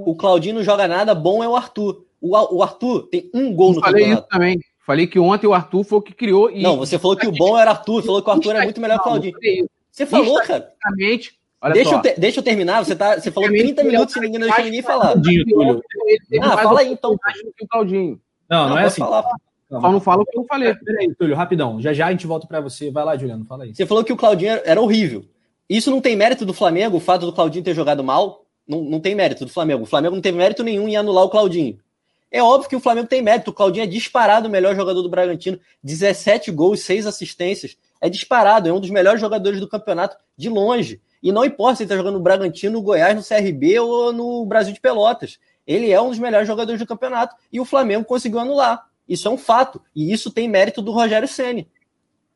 O 0.05 0.15
Claudinho 0.15 0.55
não 0.55 0.63
joga 0.63 0.87
nada, 0.87 1.15
bom 1.15 1.43
é 1.43 1.47
o 1.47 1.55
Arthur. 1.55 2.05
O, 2.21 2.57
o 2.57 2.63
Arthur 2.63 3.07
tem 3.09 3.29
um 3.33 3.53
gol 3.53 3.73
no 3.73 3.81
falei 3.81 4.03
campeonato. 4.03 4.21
isso 4.21 4.29
também. 4.29 4.59
Falei 4.85 5.07
que 5.07 5.17
ontem 5.17 5.47
o 5.47 5.53
Arthur 5.53 5.83
foi 5.83 5.99
o 5.99 6.01
que 6.01 6.13
criou. 6.13 6.51
E... 6.51 6.61
Não, 6.61 6.77
você 6.77 6.99
falou 6.99 7.17
que 7.17 7.27
o 7.27 7.31
bom 7.31 7.57
era 7.57 7.71
Arthur, 7.71 8.03
falou 8.03 8.21
que 8.21 8.29
o 8.29 8.33
Arthur 8.33 8.55
é 8.55 8.63
muito 8.63 8.79
melhor 8.79 8.97
que 8.97 9.01
o 9.01 9.03
Claudinho. 9.03 9.35
Você 9.91 10.05
falou, 10.05 10.39
cara. 10.41 10.71
Deixa 11.73 11.95
eu, 11.95 12.01
te, 12.01 12.19
deixa 12.19 12.39
eu 12.39 12.43
terminar, 12.43 12.85
você, 12.85 12.95
tá, 12.95 13.19
você 13.19 13.31
falou 13.31 13.49
30 13.49 13.83
minutos 13.83 14.13
sem 14.13 14.21
ninguém 14.21 14.39
deixar 14.39 14.63
ninguém 14.63 14.83
falar. 14.83 15.15
Ah, 16.41 16.57
fala 16.57 16.81
aí 16.81 16.91
então. 16.91 17.17
Não, 18.47 18.69
não 18.69 18.77
é 18.77 18.85
assim. 18.85 19.01
Falar. 19.01 19.23
Só 19.67 19.91
não 19.91 19.99
falo 19.99 20.21
o 20.21 20.25
que 20.25 20.37
eu 20.37 20.45
falei. 20.45 20.75
Peraí, 20.75 21.15
Túlio, 21.15 21.35
rapidão. 21.35 21.81
Já 21.81 21.91
já 21.91 22.05
a 22.05 22.11
gente 22.11 22.27
volta 22.27 22.45
para 22.45 22.61
você. 22.61 22.91
Vai 22.91 23.03
lá, 23.03 23.17
Juliano, 23.17 23.45
fala 23.45 23.63
aí. 23.63 23.73
Você 23.73 23.85
falou 23.85 24.03
que 24.03 24.13
o 24.13 24.17
Claudinho 24.17 24.61
era 24.63 24.79
horrível. 24.79 25.25
Isso 25.69 25.89
não 25.89 25.99
tem 25.99 26.15
mérito 26.15 26.45
do 26.45 26.53
Flamengo, 26.53 26.97
o 26.97 26.99
fato 26.99 27.25
do 27.25 27.33
Claudinho 27.33 27.63
ter 27.63 27.73
jogado 27.73 28.03
mal? 28.03 28.45
Não, 28.67 28.83
não 28.83 28.99
tem 28.99 29.15
mérito 29.15 29.45
do 29.45 29.51
Flamengo. 29.51 29.83
O 29.83 29.87
Flamengo 29.87 30.15
não 30.15 30.21
teve 30.21 30.37
mérito 30.37 30.63
nenhum 30.63 30.87
em 30.87 30.95
anular 30.95 31.23
o 31.23 31.29
Claudinho. 31.29 31.79
É 32.31 32.41
óbvio 32.41 32.69
que 32.69 32.75
o 32.75 32.79
Flamengo 32.79 33.07
tem 33.07 33.21
mérito. 33.21 33.51
O 33.51 33.53
Claudinho 33.53 33.83
é 33.83 33.87
disparado 33.87 34.47
o 34.47 34.51
melhor 34.51 34.75
jogador 34.75 35.01
do 35.01 35.09
Bragantino. 35.09 35.59
17 35.83 36.51
gols, 36.51 36.81
6 36.81 37.07
assistências. 37.07 37.77
É 38.01 38.09
disparado, 38.09 38.69
é 38.69 38.73
um 38.73 38.79
dos 38.79 38.89
melhores 38.89 39.21
jogadores 39.21 39.59
do 39.59 39.67
campeonato 39.67 40.17
de 40.37 40.49
longe. 40.49 41.01
E 41.23 41.31
não 41.31 41.45
importa 41.45 41.77
se 41.77 41.83
ele 41.83 41.87
está 41.87 41.97
jogando 41.97 42.15
no 42.15 42.23
Bragantino, 42.23 42.73
no 42.73 42.81
Goiás, 42.81 43.15
no 43.15 43.23
CRB 43.23 43.79
ou 43.79 44.13
no 44.13 44.45
Brasil 44.45 44.73
de 44.73 44.79
Pelotas. 44.79 45.39
Ele 45.65 45.91
é 45.91 45.99
um 45.99 46.09
dos 46.09 46.19
melhores 46.19 46.47
jogadores 46.47 46.79
do 46.79 46.85
campeonato 46.85 47.35
e 47.51 47.59
o 47.59 47.65
Flamengo 47.65 48.05
conseguiu 48.05 48.39
anular. 48.39 48.85
Isso 49.07 49.27
é 49.27 49.31
um 49.31 49.37
fato. 49.37 49.81
E 49.95 50.11
isso 50.11 50.29
tem 50.29 50.47
mérito 50.47 50.81
do 50.81 50.91
Rogério 50.91 51.27
Ceni 51.27 51.67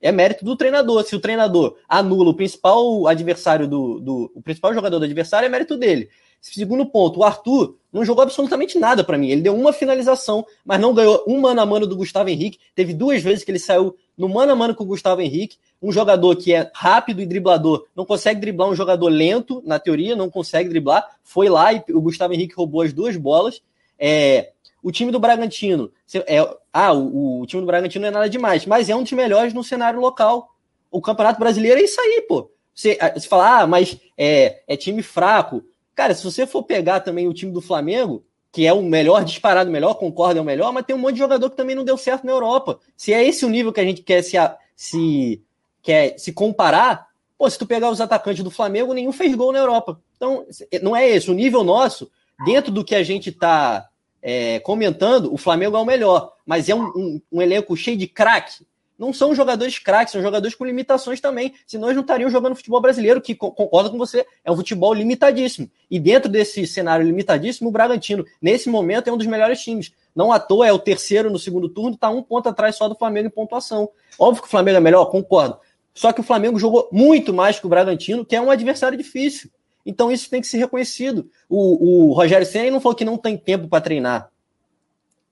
é 0.01 0.11
mérito 0.11 0.45
do 0.45 0.55
treinador. 0.55 1.03
Se 1.03 1.15
o 1.15 1.19
treinador 1.19 1.76
anula 1.88 2.30
o 2.30 2.34
principal 2.34 3.07
adversário 3.07 3.67
do, 3.67 3.99
do 3.99 4.31
o 4.35 4.41
principal 4.41 4.73
jogador 4.73 4.99
do 4.99 5.05
adversário, 5.05 5.45
é 5.45 5.49
mérito 5.49 5.77
dele. 5.77 6.09
Segundo 6.41 6.85
ponto, 6.85 7.19
o 7.19 7.23
Arthur 7.23 7.76
não 7.91 8.05
jogou 8.05 8.23
absolutamente 8.23 8.80
nada 8.80 9.03
para 9.03 9.17
mim. 9.17 9.30
Ele 9.30 9.41
deu 9.41 9.53
uma 9.53 9.73
finalização, 9.73 10.45
mas 10.63 10.80
não 10.80 10.93
ganhou 10.93 11.23
um 11.27 11.39
mano 11.41 11.59
a 11.59 11.65
mano 11.65 11.85
do 11.85 11.97
Gustavo 11.97 12.30
Henrique. 12.30 12.59
Teve 12.73 12.93
duas 12.93 13.21
vezes 13.21 13.43
que 13.43 13.51
ele 13.51 13.59
saiu 13.59 13.95
no 14.17 14.30
mano 14.30 14.53
a 14.53 14.55
mano 14.55 14.73
com 14.73 14.84
o 14.84 14.88
Gustavo 14.88 15.21
Henrique. 15.21 15.57
Um 15.81 15.91
jogador 15.91 16.35
que 16.38 16.53
é 16.53 16.69
rápido 16.73 17.21
e 17.21 17.26
driblador, 17.26 17.85
não 17.95 18.05
consegue 18.05 18.39
driblar 18.39 18.69
um 18.69 18.76
jogador 18.76 19.09
lento, 19.09 19.61
na 19.65 19.80
teoria, 19.80 20.15
não 20.15 20.30
consegue 20.30 20.69
driblar. 20.69 21.09
Foi 21.23 21.49
lá 21.49 21.73
e 21.73 21.84
o 21.89 22.01
Gustavo 22.01 22.34
Henrique 22.34 22.55
roubou 22.55 22.81
as 22.81 22.93
duas 22.93 23.17
bolas. 23.17 23.61
É, 23.97 24.51
o 24.81 24.91
time 24.91 25.11
do 25.11 25.19
Bragantino. 25.19 25.91
É, 26.27 26.38
ah, 26.72 26.93
o, 26.93 27.41
o, 27.41 27.45
time 27.45 27.61
do 27.61 27.65
Bragantino 27.65 28.03
não 28.03 28.10
é 28.10 28.11
nada 28.11 28.30
demais, 28.30 28.65
mas 28.65 28.89
é 28.89 28.95
um 28.95 29.03
dos 29.03 29.11
melhores 29.11 29.53
no 29.53 29.64
cenário 29.64 29.99
local. 29.99 30.56
O 30.91 31.01
Campeonato 31.01 31.39
Brasileiro 31.39 31.80
é 31.80 31.84
isso 31.84 31.99
aí, 31.99 32.26
pô. 32.27 32.51
Você, 32.73 32.97
você 33.14 33.27
fala, 33.27 33.61
ah, 33.61 33.68
mas 33.68 33.99
é, 34.18 34.61
é 34.68 34.77
time 34.77 35.03
fraco. 35.03 35.64
Cara, 35.93 36.14
se 36.14 36.23
você 36.23 36.47
for 36.47 36.64
pegar 36.64 37.01
também 37.01 37.27
o 37.27 37.34
time 37.34 37.51
do 37.51 37.61
Flamengo, 37.61 38.23
que 38.51 38.65
é 38.65 38.73
o 38.73 38.81
melhor, 38.81 39.23
disparado 39.23 39.69
melhor, 39.69 39.95
concorda, 39.95 40.39
é 40.39 40.41
o 40.41 40.45
melhor, 40.45 40.72
mas 40.72 40.85
tem 40.85 40.95
um 40.95 40.99
monte 40.99 41.14
de 41.14 41.19
jogador 41.19 41.49
que 41.49 41.57
também 41.57 41.76
não 41.76 41.84
deu 41.84 41.97
certo 41.97 42.26
na 42.26 42.31
Europa. 42.31 42.80
Se 42.95 43.14
é 43.14 43.23
esse 43.23 43.45
o 43.45 43.49
nível 43.49 43.73
que 43.73 43.81
a 43.81 43.84
gente 43.84 44.01
quer 44.01 44.23
se, 44.23 44.38
se, 44.76 45.43
quer 45.81 46.18
se 46.18 46.31
comparar, 46.31 47.10
pô, 47.38 47.49
se 47.49 47.60
tu 47.60 47.65
pegar 47.65 47.89
os 47.91 47.99
atacantes 47.99 48.43
do 48.43 48.49
Flamengo, 48.49 48.93
nenhum 48.93 49.11
fez 49.11 49.35
gol 49.35 49.51
na 49.51 49.60
Europa. 49.60 49.99
Então, 50.15 50.45
não 50.81 50.95
é 50.95 51.07
esse. 51.07 51.30
O 51.30 51.34
nível 51.34 51.64
nosso, 51.64 52.10
dentro 52.45 52.72
do 52.72 52.84
que 52.84 52.95
a 52.95 53.03
gente 53.03 53.31
tá 53.31 53.89
é, 54.22 54.60
comentando, 54.60 55.34
o 55.34 55.38
Flamengo 55.38 55.78
é 55.78 55.80
o 55.80 55.86
melhor, 55.86 56.34
mas 56.46 56.70
é 56.70 56.76
um, 56.76 56.86
um, 56.96 57.22
um 57.32 57.41
elenco 57.41 57.76
cheio 57.76 57.98
de 57.98 58.08
craque. 58.08 58.66
Não 59.00 59.14
são 59.14 59.34
jogadores 59.34 59.80
craques, 59.80 60.12
são 60.12 60.22
jogadores 60.22 60.54
com 60.54 60.66
limitações 60.66 61.22
também. 61.22 61.54
Senão 61.66 61.88
eles 61.88 61.96
não 61.96 62.02
estariam 62.02 62.30
jogando 62.30 62.54
futebol 62.54 62.82
brasileiro, 62.82 63.22
que 63.22 63.34
concordo 63.34 63.90
com 63.90 63.98
você, 63.98 64.26
é 64.44 64.52
um 64.52 64.58
futebol 64.58 64.94
limitadíssimo. 64.94 65.72
E 65.90 65.98
dentro 65.98 66.30
desse 66.30 66.68
cenário 66.68 67.06
limitadíssimo, 67.06 67.70
o 67.70 67.72
Bragantino, 67.72 68.26
nesse 68.41 68.68
momento, 68.70 69.10
é 69.10 69.14
um 69.14 69.18
dos 69.18 69.26
melhores 69.26 69.62
times. 69.62 69.94
Não 70.14 70.34
à 70.34 70.40
toa 70.40 70.68
é 70.68 70.74
o 70.74 70.78
terceiro 70.78 71.30
no 71.30 71.40
segundo 71.40 71.70
turno, 71.70 71.96
está 71.96 72.10
um 72.10 72.22
ponto 72.22 72.50
atrás 72.50 72.76
só 72.76 72.90
do 72.90 72.96
Flamengo 72.96 73.28
em 73.28 73.32
pontuação. 73.32 73.90
Óbvio 74.20 74.41
que 74.41 74.50
o 74.50 74.52
Flamengo 74.52 74.78
é 74.78 74.82
melhor, 74.82 75.06
concordo. 75.06 75.58
Só 75.94 76.12
que 76.12 76.20
o 76.20 76.24
Flamengo 76.24 76.60
jogou 76.60 76.90
muito 76.91 77.34
mais 77.34 77.58
que 77.58 77.66
o 77.66 77.70
Bragantino, 77.70 78.26
que 78.26 78.36
é 78.36 78.41
um 78.41 78.52
adversário 78.52 78.98
difícil. 78.98 79.50
Então 79.90 80.11
isso 80.11 80.30
tem 80.30 80.40
que 80.40 80.45
ser 80.45 80.60
reconhecido. 80.60 81.28
O, 81.49 82.10
o 82.10 82.14
Rogério 82.14 82.45
Senna 82.45 82.70
não 82.70 82.80
falou 82.80 82.95
que 82.95 83.03
não 83.03 83.18
tem 83.18 83.36
tempo 83.36 83.68
para 83.68 83.82
treinar. 83.82 84.30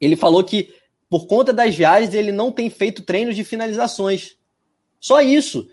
Ele 0.02 0.16
falou 0.16 0.44
que, 0.44 0.74
por 1.08 1.28
conta 1.28 1.54
das 1.54 1.76
viagens, 1.76 2.16
ele 2.16 2.32
não 2.32 2.52
tem 2.52 2.68
feito 2.68 3.04
treinos 3.04 3.36
de 3.36 3.44
finalizações. 3.44 4.36
Só 5.00 5.22
isso. 5.22 5.70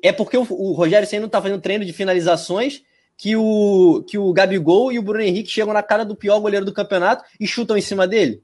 É 0.00 0.12
porque 0.12 0.36
o, 0.38 0.46
o 0.48 0.70
Rogério 0.70 1.06
Senna 1.08 1.22
não 1.22 1.26
está 1.26 1.42
fazendo 1.42 1.60
treino 1.60 1.84
de 1.84 1.92
finalizações 1.92 2.84
que 3.16 3.34
o, 3.34 4.04
que 4.06 4.16
o 4.16 4.32
Gabigol 4.32 4.92
e 4.92 5.00
o 5.00 5.02
Bruno 5.02 5.24
Henrique 5.24 5.50
chegam 5.50 5.74
na 5.74 5.82
cara 5.82 6.04
do 6.04 6.14
pior 6.14 6.38
goleiro 6.38 6.64
do 6.64 6.72
campeonato 6.72 7.24
e 7.40 7.46
chutam 7.46 7.76
em 7.76 7.82
cima 7.82 8.06
dele. 8.06 8.40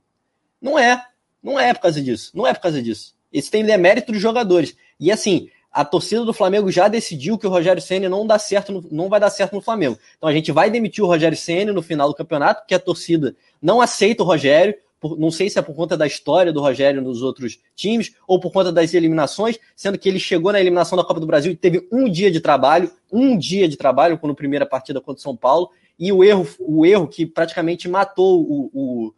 Não 0.61 0.77
é. 0.77 1.01
Não 1.41 1.61
é 1.61 1.73
por 1.73 1.83
causa 1.83 2.03
disso. 2.03 2.33
Não 2.35 2.45
é 2.45 2.53
por 2.53 2.63
causa 2.63 2.83
disso. 2.83 3.15
Isso 3.33 3.49
tem 3.49 3.65
demérito 3.65 4.11
dos 4.11 4.21
jogadores. 4.21 4.77
E 4.99 5.13
assim, 5.13 5.49
a 5.75 5.85
torcida 5.85 6.25
do 6.25 6.33
Flamengo 6.33 6.71
já 6.71 6.87
decidiu 6.87 7.37
que 7.37 7.49
o 7.49 7.51
Rogério 7.51 7.83
Senna 7.83 8.09
não 8.09 8.25
dá 8.25 8.39
certo, 8.39 8.71
no, 8.71 8.85
não 8.93 9.09
vai 9.09 9.19
dar 9.19 9.29
certo 9.29 9.55
no 9.55 9.61
Flamengo. 9.61 9.99
Então 10.17 10.29
a 10.29 10.33
gente 10.33 10.53
vai 10.53 10.71
demitir 10.71 11.03
o 11.03 11.07
Rogério 11.09 11.37
Senna 11.37 11.73
no 11.73 11.83
final 11.83 12.09
do 12.09 12.15
campeonato, 12.15 12.61
porque 12.61 12.77
a 12.77 12.79
torcida 12.79 13.35
não 13.61 13.81
aceita 13.81 14.23
o 14.23 14.27
Rogério. 14.27 14.77
Por, 15.01 15.19
não 15.19 15.33
sei 15.33 15.51
se 15.51 15.59
é 15.59 15.63
por 15.63 15.75
conta 15.75 15.97
da 15.97 16.07
história 16.07 16.53
do 16.53 16.61
Rogério 16.61 17.03
nos 17.03 17.23
outros 17.23 17.59
times 17.75 18.15
ou 18.25 18.39
por 18.39 18.53
conta 18.53 18.71
das 18.71 18.95
eliminações, 18.95 19.59
sendo 19.75 19.99
que 19.99 20.09
ele 20.09 20.21
chegou 20.21 20.53
na 20.53 20.61
eliminação 20.61 20.97
da 20.97 21.03
Copa 21.03 21.19
do 21.19 21.27
Brasil 21.27 21.51
e 21.51 21.57
teve 21.57 21.89
um 21.91 22.09
dia 22.09 22.31
de 22.31 22.41
trabalho, 22.41 22.89
um 23.13 23.37
dia 23.37 23.69
de 23.69 23.77
trabalho, 23.77 24.17
quando 24.17 24.33
primeira 24.33 24.65
partida 24.65 25.01
contra 25.01 25.19
o 25.19 25.23
São 25.23 25.37
Paulo, 25.37 25.71
e 25.99 26.13
o 26.13 26.23
erro, 26.23 26.47
o 26.61 26.87
erro 26.87 27.09
que 27.09 27.27
praticamente 27.27 27.89
matou 27.89 28.41
o, 28.41 28.71
o, 28.73 29.15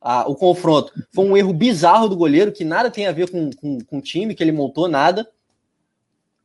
a, 0.00 0.26
o 0.26 0.34
confronto 0.34 0.90
foi 1.12 1.26
um 1.26 1.36
erro 1.36 1.52
bizarro 1.52 2.08
do 2.08 2.16
goleiro, 2.16 2.50
que 2.50 2.64
nada 2.64 2.90
tem 2.90 3.06
a 3.06 3.12
ver 3.12 3.30
com, 3.30 3.50
com, 3.50 3.78
com 3.84 3.98
o 3.98 4.02
time 4.02 4.34
que 4.34 4.42
ele 4.42 4.52
montou, 4.52 4.88
nada. 4.88 5.28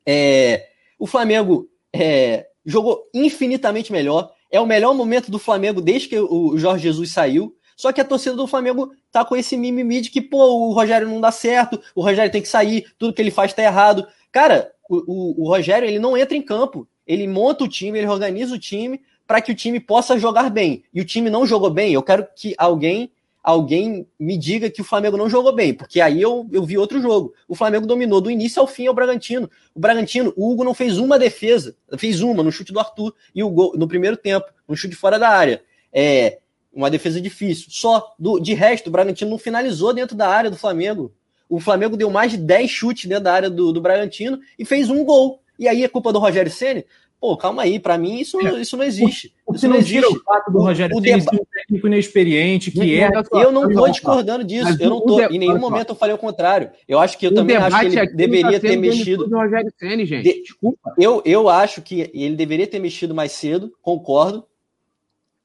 É, 0.05 0.67
o 0.99 1.07
Flamengo 1.07 1.69
é, 1.91 2.47
jogou 2.65 3.09
infinitamente 3.13 3.91
melhor. 3.91 4.31
É 4.51 4.59
o 4.59 4.65
melhor 4.65 4.93
momento 4.93 5.31
do 5.31 5.39
Flamengo 5.39 5.81
desde 5.81 6.07
que 6.07 6.19
o 6.19 6.57
Jorge 6.57 6.83
Jesus 6.83 7.11
saiu. 7.11 7.55
Só 7.75 7.91
que 7.91 7.99
a 7.99 8.05
torcida 8.05 8.35
do 8.35 8.47
Flamengo 8.47 8.91
tá 9.11 9.25
com 9.25 9.35
esse 9.35 9.57
mimimi 9.57 10.01
de 10.01 10.09
que, 10.09 10.21
pô, 10.21 10.67
o 10.67 10.73
Rogério 10.73 11.07
não 11.07 11.19
dá 11.19 11.31
certo, 11.31 11.81
o 11.95 12.01
Rogério 12.01 12.31
tem 12.31 12.41
que 12.41 12.47
sair, 12.47 12.85
tudo 12.99 13.13
que 13.13 13.21
ele 13.21 13.31
faz 13.31 13.51
tá 13.53 13.63
errado. 13.63 14.07
Cara, 14.31 14.71
o, 14.89 14.97
o, 15.07 15.43
o 15.43 15.47
Rogério, 15.47 15.87
ele 15.87 15.99
não 15.99 16.15
entra 16.15 16.37
em 16.37 16.41
campo. 16.41 16.87
Ele 17.05 17.27
monta 17.27 17.63
o 17.63 17.67
time, 17.67 17.97
ele 17.97 18.07
organiza 18.07 18.55
o 18.55 18.59
time 18.59 19.01
para 19.27 19.41
que 19.41 19.51
o 19.51 19.55
time 19.55 19.79
possa 19.79 20.17
jogar 20.17 20.49
bem. 20.49 20.83
E 20.93 21.01
o 21.01 21.05
time 21.05 21.29
não 21.29 21.45
jogou 21.45 21.69
bem. 21.69 21.93
Eu 21.93 22.03
quero 22.03 22.27
que 22.35 22.53
alguém 22.57 23.11
alguém 23.43 24.07
me 24.17 24.37
diga 24.37 24.69
que 24.69 24.79
o 24.79 24.85
Flamengo 24.85 25.17
não 25.17 25.29
jogou 25.29 25.53
bem, 25.53 25.73
porque 25.73 25.99
aí 25.99 26.21
eu, 26.21 26.47
eu 26.51 26.63
vi 26.63 26.77
outro 26.77 27.01
jogo. 27.01 27.33
O 27.45 27.53
Flamengo 27.53 27.85
dominou 27.85 28.21
do 28.21 28.31
início 28.31 28.61
ao 28.61 28.67
fim 28.67 28.87
ao 28.87 28.93
Bragantino. 28.93 29.51
O 29.75 29.79
Bragantino, 29.79 30.33
o 30.37 30.49
Hugo 30.49 30.63
não 30.63 30.73
fez 30.73 30.97
uma 30.97 31.19
defesa, 31.19 31.75
fez 31.97 32.21
uma 32.21 32.41
no 32.41 32.51
chute 32.51 32.71
do 32.71 32.79
Arthur 32.79 33.13
e 33.35 33.43
o 33.43 33.49
gol 33.49 33.73
no 33.75 33.87
primeiro 33.87 34.15
tempo, 34.15 34.45
no 34.65 34.77
chute 34.77 34.95
fora 34.95 35.19
da 35.19 35.27
área. 35.27 35.61
É 35.91 36.39
uma 36.73 36.89
defesa 36.89 37.19
difícil. 37.19 37.67
Só 37.69 38.15
do, 38.17 38.39
de 38.39 38.53
resto, 38.53 38.87
o 38.87 38.91
Bragantino 38.91 39.29
não 39.29 39.37
finalizou 39.37 39.93
dentro 39.93 40.15
da 40.15 40.29
área 40.29 40.49
do 40.49 40.57
Flamengo. 40.57 41.13
O 41.49 41.59
Flamengo 41.59 41.97
deu 41.97 42.09
mais 42.09 42.31
de 42.31 42.37
10 42.37 42.71
chutes 42.71 43.05
dentro 43.05 43.25
da 43.25 43.33
área 43.33 43.49
do, 43.49 43.73
do 43.73 43.81
Bragantino 43.81 44.39
e 44.57 44.63
fez 44.63 44.89
um 44.89 45.03
gol. 45.03 45.43
E 45.59 45.67
aí 45.67 45.83
é 45.83 45.87
culpa 45.87 46.11
do 46.11 46.19
Rogério 46.19 46.51
Ceni? 46.51 46.85
Pô, 47.23 47.37
calma 47.37 47.61
aí, 47.61 47.79
para 47.79 47.97
mim 47.97 48.19
isso, 48.19 48.37
é. 48.45 48.59
isso 48.59 48.75
não 48.75 48.83
existe. 48.83 49.33
O, 49.47 49.55
isso 49.55 49.65
não 49.65 49.77
existe. 49.77 50.05
o 50.05 50.21
fato 50.25 50.51
do 50.51 50.59
Rogério 50.59 50.93
o, 50.93 51.01
ser 51.01 51.15
um 51.15 51.45
técnico 51.45 51.87
inexperiente, 51.87 52.69
que 52.69 52.99
é. 52.99 53.09
Eu 53.31 53.49
não 53.49 53.69
estou 53.69 53.89
discordando 53.89 54.43
disso. 54.43 54.65
Mas 54.65 54.77
eu 54.77 54.89
não 54.89 54.99
tô, 54.99 55.21
em 55.21 55.39
nenhum 55.39 55.57
momento 55.57 55.91
eu 55.91 55.95
falei 55.95 56.13
o 56.13 56.17
contrário. 56.17 56.71
Eu 56.85 56.99
acho 56.99 57.17
que 57.17 57.25
eu 57.25 57.33
também 57.33 57.55
acho 57.55 57.79
que 57.79 57.97
ele 57.97 58.07
deveria 58.07 58.59
tá 58.59 58.67
ter 58.67 58.75
mexido. 58.75 59.25
Do 59.25 59.37
Rogério 59.37 59.71
Ceni, 59.79 60.05
gente. 60.05 60.23
De... 60.23 60.41
Desculpa. 60.41 60.93
Eu, 60.99 61.21
eu 61.23 61.47
acho 61.47 61.81
que 61.81 62.11
ele 62.13 62.35
deveria 62.35 62.67
ter 62.67 62.79
mexido 62.79 63.15
mais 63.15 63.31
cedo, 63.31 63.71
concordo. 63.81 64.45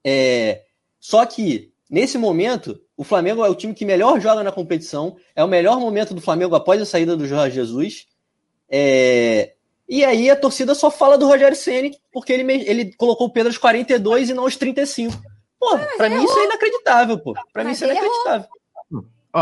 É... 0.05 0.63
Só 0.99 1.25
que, 1.27 1.71
nesse 1.89 2.19
momento, 2.19 2.81
o 2.97 3.05
Flamengo 3.05 3.45
é 3.45 3.49
o 3.49 3.55
time 3.55 3.73
que 3.73 3.85
melhor 3.85 4.21
joga 4.21 4.43
na 4.43 4.51
competição. 4.51 5.15
É 5.33 5.45
o 5.45 5.49
melhor 5.49 5.79
momento 5.79 6.13
do 6.13 6.21
Flamengo 6.21 6.57
após 6.57 6.83
a 6.83 6.85
saída 6.85 7.17
do 7.17 7.25
Jorge 7.25 7.55
Jesus. 7.55 8.09
É, 8.69 9.53
e 9.89 10.05
aí 10.05 10.29
a 10.29 10.37
torcida 10.37 10.75
só 10.75 10.91
fala 10.91 11.17
do 11.17 11.27
Rogério 11.27 11.57
Ceni 11.57 11.97
porque 12.13 12.33
ele, 12.33 12.53
ele 12.69 12.93
colocou 12.97 13.27
o 13.27 13.33
Pedro 13.33 13.49
aos 13.49 13.59
42 13.59 14.31
e 14.31 14.35
não 14.35 14.45
aos 14.45 14.57
35. 14.57 15.15
Pô, 15.59 15.77
mas 15.77 15.97
pra 15.97 16.09
mim 16.09 16.17
errou. 16.17 16.29
isso 16.29 16.39
é 16.39 16.45
inacreditável, 16.45 17.19
pô. 17.19 17.33
Pra 17.33 17.65
mas 17.65 17.67
mim 17.67 17.73
isso 17.73 17.85
é 17.85 17.89
inacreditável. 17.89 18.49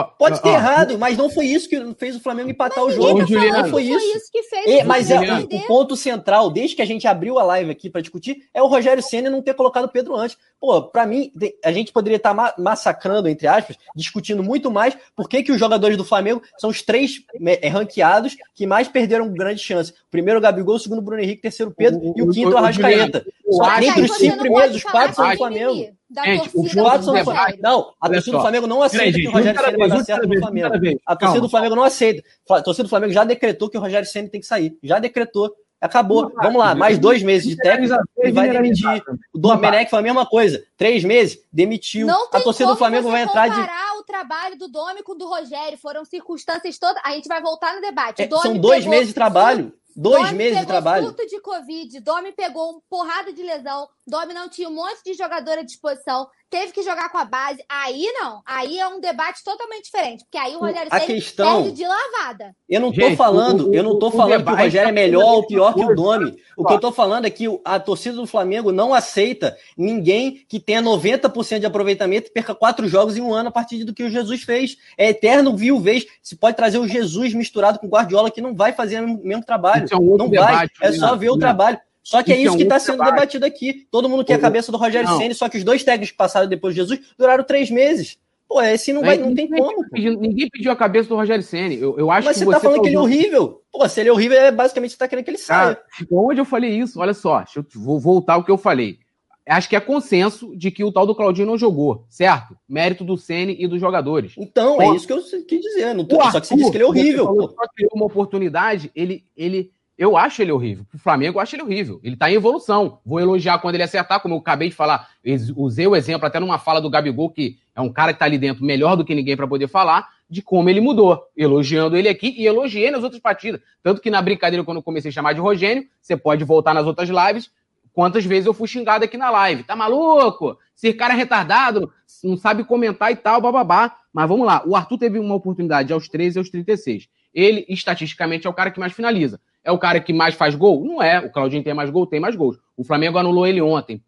Pode 0.04 0.42
ter 0.42 0.50
errado, 0.50 0.98
mas 0.98 1.16
não 1.16 1.30
foi 1.30 1.46
isso 1.46 1.68
que 1.68 1.94
fez 1.94 2.16
o 2.16 2.20
Flamengo 2.20 2.50
empatar 2.50 2.84
mas 2.84 2.94
o 2.94 2.96
jogo. 2.96 3.26
Tá 3.26 3.62
não 3.62 3.68
foi 3.68 3.82
isso. 3.84 4.00
Foi 4.00 4.16
isso 4.16 4.32
que 4.32 4.42
fez. 4.44 4.66
E, 4.66 4.84
mas 4.84 5.10
é, 5.10 5.18
o, 5.18 5.44
o, 5.44 5.66
ponto 5.66 5.96
central, 5.96 6.50
desde 6.50 6.76
que 6.76 6.82
a 6.82 6.86
gente 6.86 7.06
abriu 7.06 7.38
a 7.38 7.42
live 7.42 7.70
aqui 7.70 7.90
para 7.90 8.00
discutir, 8.00 8.48
é 8.52 8.62
o 8.62 8.66
Rogério 8.66 9.02
Senna 9.02 9.30
não 9.30 9.42
ter 9.42 9.54
colocado 9.54 9.84
o 9.84 9.88
Pedro 9.88 10.14
antes. 10.14 10.36
Pô, 10.58 10.82
para 10.82 11.06
mim, 11.06 11.30
a 11.64 11.70
gente 11.70 11.92
poderia 11.92 12.16
estar 12.16 12.34
tá 12.34 12.54
massacrando, 12.58 13.28
entre 13.28 13.46
aspas, 13.46 13.76
discutindo 13.94 14.42
muito 14.42 14.70
mais 14.70 14.96
por 15.14 15.28
que, 15.28 15.42
que 15.42 15.52
os 15.52 15.58
jogadores 15.58 15.96
do 15.96 16.04
Flamengo 16.04 16.42
são 16.58 16.70
os 16.70 16.82
três 16.82 17.20
é, 17.62 17.68
ranqueados 17.68 18.36
que 18.54 18.66
mais 18.66 18.88
perderam 18.88 19.32
grande 19.32 19.60
chance. 19.60 19.92
O 19.92 20.10
primeiro, 20.10 20.38
o 20.38 20.42
Gabigol, 20.42 20.76
o 20.76 20.78
segundo, 20.78 20.98
o 20.98 21.02
Bruno 21.02 21.22
Henrique, 21.22 21.40
o 21.40 21.42
terceiro, 21.42 21.70
o 21.70 21.74
Pedro 21.74 22.00
o, 22.00 22.14
e 22.16 22.22
o 22.22 22.28
quinto, 22.30 22.50
o 22.50 22.56
Arrascaeta. 22.56 23.24
Só 23.50 23.78
entre 23.80 24.02
os 24.02 24.16
cinco 24.16 24.38
primeiros, 24.38 24.76
os 24.76 24.82
quatro 24.82 25.14
são 25.14 25.30
do 25.30 25.36
Flamengo. 25.36 25.96
Gente, 26.24 26.50
o 26.54 26.82
quatro 26.82 27.04
são 27.04 27.14
do 27.14 27.24
Flamengo. 27.24 27.58
Não, 27.60 27.92
a 28.00 28.08
torcida 28.08 28.36
do 28.36 28.40
Flamengo 28.40 28.66
não 28.66 28.82
aceita 28.82 29.18
que 29.18 29.28
o 29.28 29.32
Rogério 29.32 29.60
Senna 29.60 29.78
vai 29.78 29.88
dar 29.88 30.04
certo 30.04 30.28
no 30.28 30.38
Flamengo. 30.40 31.00
A 31.04 31.16
torcida 31.16 31.40
do 31.40 31.48
Flamengo 31.48 31.76
não 31.76 31.82
aceita. 31.82 32.22
A 32.48 32.62
torcida 32.62 32.84
do 32.84 32.88
Flamengo 32.88 33.12
já 33.12 33.24
decretou 33.24 33.68
que 33.68 33.76
o 33.76 33.80
Rogério 33.80 34.08
Senna 34.08 34.28
tem 34.28 34.40
que 34.40 34.46
sair. 34.46 34.78
Já 34.82 34.98
decretou. 34.98 35.52
Acabou. 35.80 36.32
Vamos 36.36 36.58
lá, 36.58 36.74
mais 36.74 36.98
dois 36.98 37.22
meses 37.22 37.48
de 37.48 37.56
técnico 37.56 37.94
e 38.18 38.32
vai 38.32 38.50
demitir. 38.50 39.02
O 39.34 39.38
Domenech 39.38 39.90
foi 39.90 39.98
a 39.98 40.02
mesma 40.02 40.24
coisa. 40.24 40.64
Três 40.76 41.04
meses, 41.04 41.38
demitiu. 41.52 42.08
a 42.32 42.40
torcida 42.40 42.70
do 42.70 42.76
Flamengo 42.76 43.10
vai 43.10 43.22
entrar 43.22 43.48
de. 43.48 43.60
o 43.98 44.02
trabalho 44.04 44.56
do 44.56 44.68
Domi 44.68 45.02
com 45.02 45.12
o 45.12 45.16
do 45.16 45.28
Rogério. 45.28 45.76
Foram 45.76 46.04
circunstâncias 46.04 46.78
todas. 46.78 47.02
A 47.04 47.12
gente 47.12 47.28
vai 47.28 47.42
voltar 47.42 47.74
no 47.74 47.80
debate. 47.80 48.22
É, 48.22 48.28
são 48.28 48.56
dois 48.56 48.86
meses 48.86 49.08
de 49.08 49.14
trabalho. 49.14 49.72
Dois 49.94 50.26
Domi 50.26 50.36
meses 50.36 50.60
de 50.60 50.66
trabalho. 50.66 51.06
surto 51.06 51.26
de 51.26 51.40
Covid, 51.40 52.00
Domi 52.00 52.30
pegou 52.30 52.76
um 52.76 52.80
porrada 52.88 53.32
de 53.32 53.42
lesão, 53.42 53.88
Domi 54.06 54.32
não 54.32 54.48
tinha 54.48 54.68
um 54.68 54.74
monte 54.74 55.02
de 55.04 55.14
jogador 55.14 55.58
à 55.58 55.62
disposição, 55.62 56.28
teve 56.48 56.72
que 56.72 56.82
jogar 56.82 57.10
com 57.10 57.18
a 57.18 57.24
base. 57.24 57.64
Aí 57.68 58.06
não, 58.14 58.40
aí 58.46 58.78
é 58.78 58.86
um 58.86 59.00
debate 59.00 59.42
totalmente 59.42 59.84
diferente, 59.84 60.24
porque 60.24 60.38
aí 60.38 60.54
o 60.54 60.60
Rogério 60.60 60.88
a 60.90 61.00
questão, 61.00 61.62
perde 61.62 61.76
de 61.76 61.84
lavada. 61.86 62.54
Eu 62.68 62.80
não 62.80 62.92
tô 62.92 63.00
Gente, 63.00 63.16
falando, 63.16 63.70
o, 63.70 63.74
eu 63.74 63.82
não 63.82 63.98
tô 63.98 64.10
falando 64.10 64.44
que 64.44 64.52
o 64.52 64.56
Rogério 64.56 64.88
é 64.88 64.92
melhor 64.92 65.34
ou 65.34 65.46
pior 65.46 65.74
que 65.74 65.84
o 65.84 65.94
Domi. 65.94 66.36
O 66.56 66.64
que 66.64 66.72
eu 66.72 66.80
tô 66.80 66.92
falando 66.92 67.26
é 67.26 67.30
que 67.30 67.46
a 67.64 67.80
torcida 67.80 68.16
do 68.16 68.26
Flamengo 68.26 68.70
não 68.70 68.94
aceita 68.94 69.56
ninguém 69.76 70.44
que 70.48 70.60
tenha 70.60 70.80
90% 70.80 71.58
de 71.58 71.66
aproveitamento 71.66 72.28
e 72.28 72.32
perca 72.32 72.54
quatro 72.54 72.88
jogos 72.88 73.16
em 73.16 73.20
um 73.20 73.34
ano 73.34 73.48
a 73.48 73.52
partir 73.52 73.84
do 73.84 73.92
que 73.92 74.04
o 74.04 74.10
Jesus 74.10 74.42
fez. 74.42 74.76
É 74.96 75.10
eterno 75.10 75.56
viu 75.56 75.80
vez. 75.80 76.06
Se 76.22 76.36
pode 76.36 76.56
trazer 76.56 76.78
o 76.78 76.88
Jesus 76.88 77.34
misturado 77.34 77.78
com 77.78 77.86
o 77.86 77.90
Guardiola 77.90 78.30
que 78.30 78.40
não 78.40 78.54
vai 78.54 78.72
fazer 78.72 79.02
o 79.02 79.18
mesmo 79.22 79.44
trabalho. 79.44 79.86
É 79.90 79.96
um 79.96 80.16
não 80.16 80.28
debate, 80.28 80.72
vai. 80.78 80.90
É 80.90 80.92
só 80.92 81.16
ver 81.16 81.30
o 81.30 81.38
trabalho. 81.38 81.78
Só 82.06 82.22
que 82.22 82.32
é 82.32 82.40
isso, 82.40 82.54
é 82.54 82.56
que 82.56 82.62
está 82.62 82.78
sendo 82.78 82.98
debate. 82.98 83.14
debatido 83.14 83.46
aqui. 83.46 83.88
Todo 83.90 84.08
mundo 84.08 84.24
quer 84.24 84.34
a 84.34 84.38
cabeça 84.38 84.70
do 84.70 84.78
Rogério 84.78 85.08
Ceni, 85.16 85.34
só 85.34 85.48
que 85.48 85.58
os 85.58 85.64
dois 85.64 85.82
técnicos 85.82 86.12
que 86.12 86.16
passaram 86.16 86.46
depois 86.48 86.72
de 86.72 86.80
Jesus 86.80 87.00
duraram 87.18 87.42
três 87.42 87.68
meses. 87.68 88.16
Pô, 88.46 88.62
esse 88.62 88.92
não, 88.92 89.02
vai, 89.02 89.16
não 89.16 89.34
tem 89.34 89.48
como. 89.48 89.90
Pediu, 89.90 90.16
ninguém 90.16 90.48
pediu 90.48 90.70
a 90.70 90.76
cabeça 90.76 91.08
do 91.08 91.16
Rogério 91.16 91.42
Ceni. 91.42 91.80
Eu, 91.80 91.98
eu 91.98 92.08
acho 92.08 92.28
Mas 92.28 92.38
que 92.38 92.44
você, 92.44 92.54
tá 92.54 92.60
falando 92.60 92.82
que 92.82 92.90
ele 92.90 92.94
é 92.94 93.00
horrível. 93.00 93.60
Pô, 93.72 93.88
se 93.88 93.98
ele 93.98 94.08
é 94.08 94.12
horrível, 94.12 94.38
é 94.38 94.52
basicamente 94.52 94.92
você 94.92 94.98
tá 94.98 95.08
querendo 95.08 95.24
que 95.24 95.32
ele 95.32 95.38
saia. 95.38 95.76
onde 96.08 96.40
eu 96.40 96.44
falei 96.44 96.78
isso? 96.78 97.00
Olha 97.00 97.12
só, 97.12 97.38
deixa 97.38 97.58
eu 97.58 97.66
vou 97.74 97.98
voltar 97.98 98.34
ao 98.34 98.44
que 98.44 98.52
eu 98.52 98.56
falei. 98.56 99.00
Acho 99.44 99.68
que 99.68 99.74
é 99.74 99.80
consenso 99.80 100.56
de 100.56 100.70
que 100.70 100.84
o 100.84 100.92
tal 100.92 101.06
do 101.06 101.14
Claudinho 101.14 101.48
não 101.48 101.58
jogou, 101.58 102.04
certo? 102.08 102.56
Mérito 102.68 103.02
do 103.02 103.16
Ceni 103.16 103.56
e 103.58 103.66
dos 103.66 103.80
jogadores. 103.80 104.34
Então, 104.38 104.80
é 104.80 104.94
isso 104.94 105.08
que 105.08 105.12
eu 105.12 105.20
quis 105.44 105.60
dizer. 105.60 105.92
Não 105.92 106.04
tô, 106.04 106.22
só 106.30 106.40
que 106.40 106.46
você 106.46 106.54
disse 106.54 106.70
que 106.70 106.76
ele 106.76 106.84
é 106.84 106.86
horrível. 106.86 107.24
Falou, 107.24 107.48
só 107.48 107.66
criou 107.74 107.90
uma 107.94 108.06
oportunidade, 108.06 108.92
ele, 108.94 109.24
ele 109.36 109.72
eu 109.98 110.16
acho 110.16 110.42
ele 110.42 110.52
horrível. 110.52 110.84
O 110.92 110.98
Flamengo 110.98 111.38
eu 111.38 111.42
acho 111.42 111.56
ele 111.56 111.62
horrível. 111.62 111.98
Ele 112.02 112.16
tá 112.16 112.30
em 112.30 112.34
evolução. 112.34 112.98
Vou 113.04 113.18
elogiar 113.18 113.58
quando 113.58 113.76
ele 113.76 113.84
acertar, 113.84 114.20
como 114.20 114.34
eu 114.34 114.38
acabei 114.38 114.68
de 114.68 114.74
falar. 114.74 115.08
Usei 115.56 115.86
o 115.86 115.96
exemplo 115.96 116.26
até 116.26 116.38
numa 116.38 116.58
fala 116.58 116.80
do 116.80 116.90
Gabigol, 116.90 117.30
que 117.30 117.56
é 117.74 117.80
um 117.80 117.90
cara 117.90 118.12
que 118.12 118.18
tá 118.18 118.26
ali 118.26 118.36
dentro 118.36 118.62
melhor 118.62 118.94
do 118.94 119.04
que 119.04 119.14
ninguém 119.14 119.36
para 119.36 119.46
poder 119.46 119.68
falar, 119.68 120.08
de 120.28 120.42
como 120.42 120.68
ele 120.68 120.82
mudou. 120.82 121.22
Elogiando 121.34 121.96
ele 121.96 122.08
aqui 122.08 122.34
e 122.36 122.46
elogiei 122.46 122.90
nas 122.90 123.02
outras 123.02 123.22
partidas. 123.22 123.60
Tanto 123.82 124.02
que 124.02 124.10
na 124.10 124.20
brincadeira, 124.20 124.62
quando 124.62 124.78
eu 124.78 124.82
comecei 124.82 125.08
a 125.08 125.12
chamar 125.12 125.32
de 125.32 125.40
Rogênio, 125.40 125.86
você 126.00 126.14
pode 126.14 126.44
voltar 126.44 126.74
nas 126.74 126.86
outras 126.86 127.08
lives. 127.08 127.50
Quantas 127.94 128.26
vezes 128.26 128.44
eu 128.44 128.52
fui 128.52 128.68
xingado 128.68 129.02
aqui 129.02 129.16
na 129.16 129.30
live? 129.30 129.62
Tá 129.62 129.74
maluco? 129.74 130.58
Esse 130.76 130.92
cara 130.92 131.14
é 131.14 131.16
retardado, 131.16 131.90
não 132.22 132.36
sabe 132.36 132.62
comentar 132.64 133.10
e 133.10 133.16
tal, 133.16 133.40
bababá. 133.40 133.96
Mas 134.12 134.28
vamos 134.28 134.46
lá. 134.46 134.62
O 134.66 134.76
Arthur 134.76 134.98
teve 134.98 135.18
uma 135.18 135.34
oportunidade 135.34 135.90
aos 135.90 136.06
13 136.06 136.36
e 136.36 136.38
aos 136.38 136.50
36. 136.50 137.08
Ele, 137.32 137.64
estatisticamente, 137.66 138.46
é 138.46 138.50
o 138.50 138.52
cara 138.52 138.70
que 138.70 138.78
mais 138.78 138.92
finaliza 138.92 139.40
é 139.66 139.72
o 139.72 139.78
cara 139.78 139.98
que 140.00 140.12
mais 140.12 140.36
faz 140.36 140.54
gol? 140.54 140.84
Não 140.84 141.02
é. 141.02 141.18
O 141.18 141.30
Claudinho 141.30 141.62
tem 141.62 141.74
mais 141.74 141.90
gol, 141.90 142.06
tem 142.06 142.20
mais 142.20 142.36
gols. 142.36 142.56
O 142.76 142.84
Flamengo 142.84 143.18
anulou 143.18 143.46
ele 143.46 143.60
ontem. 143.60 144.00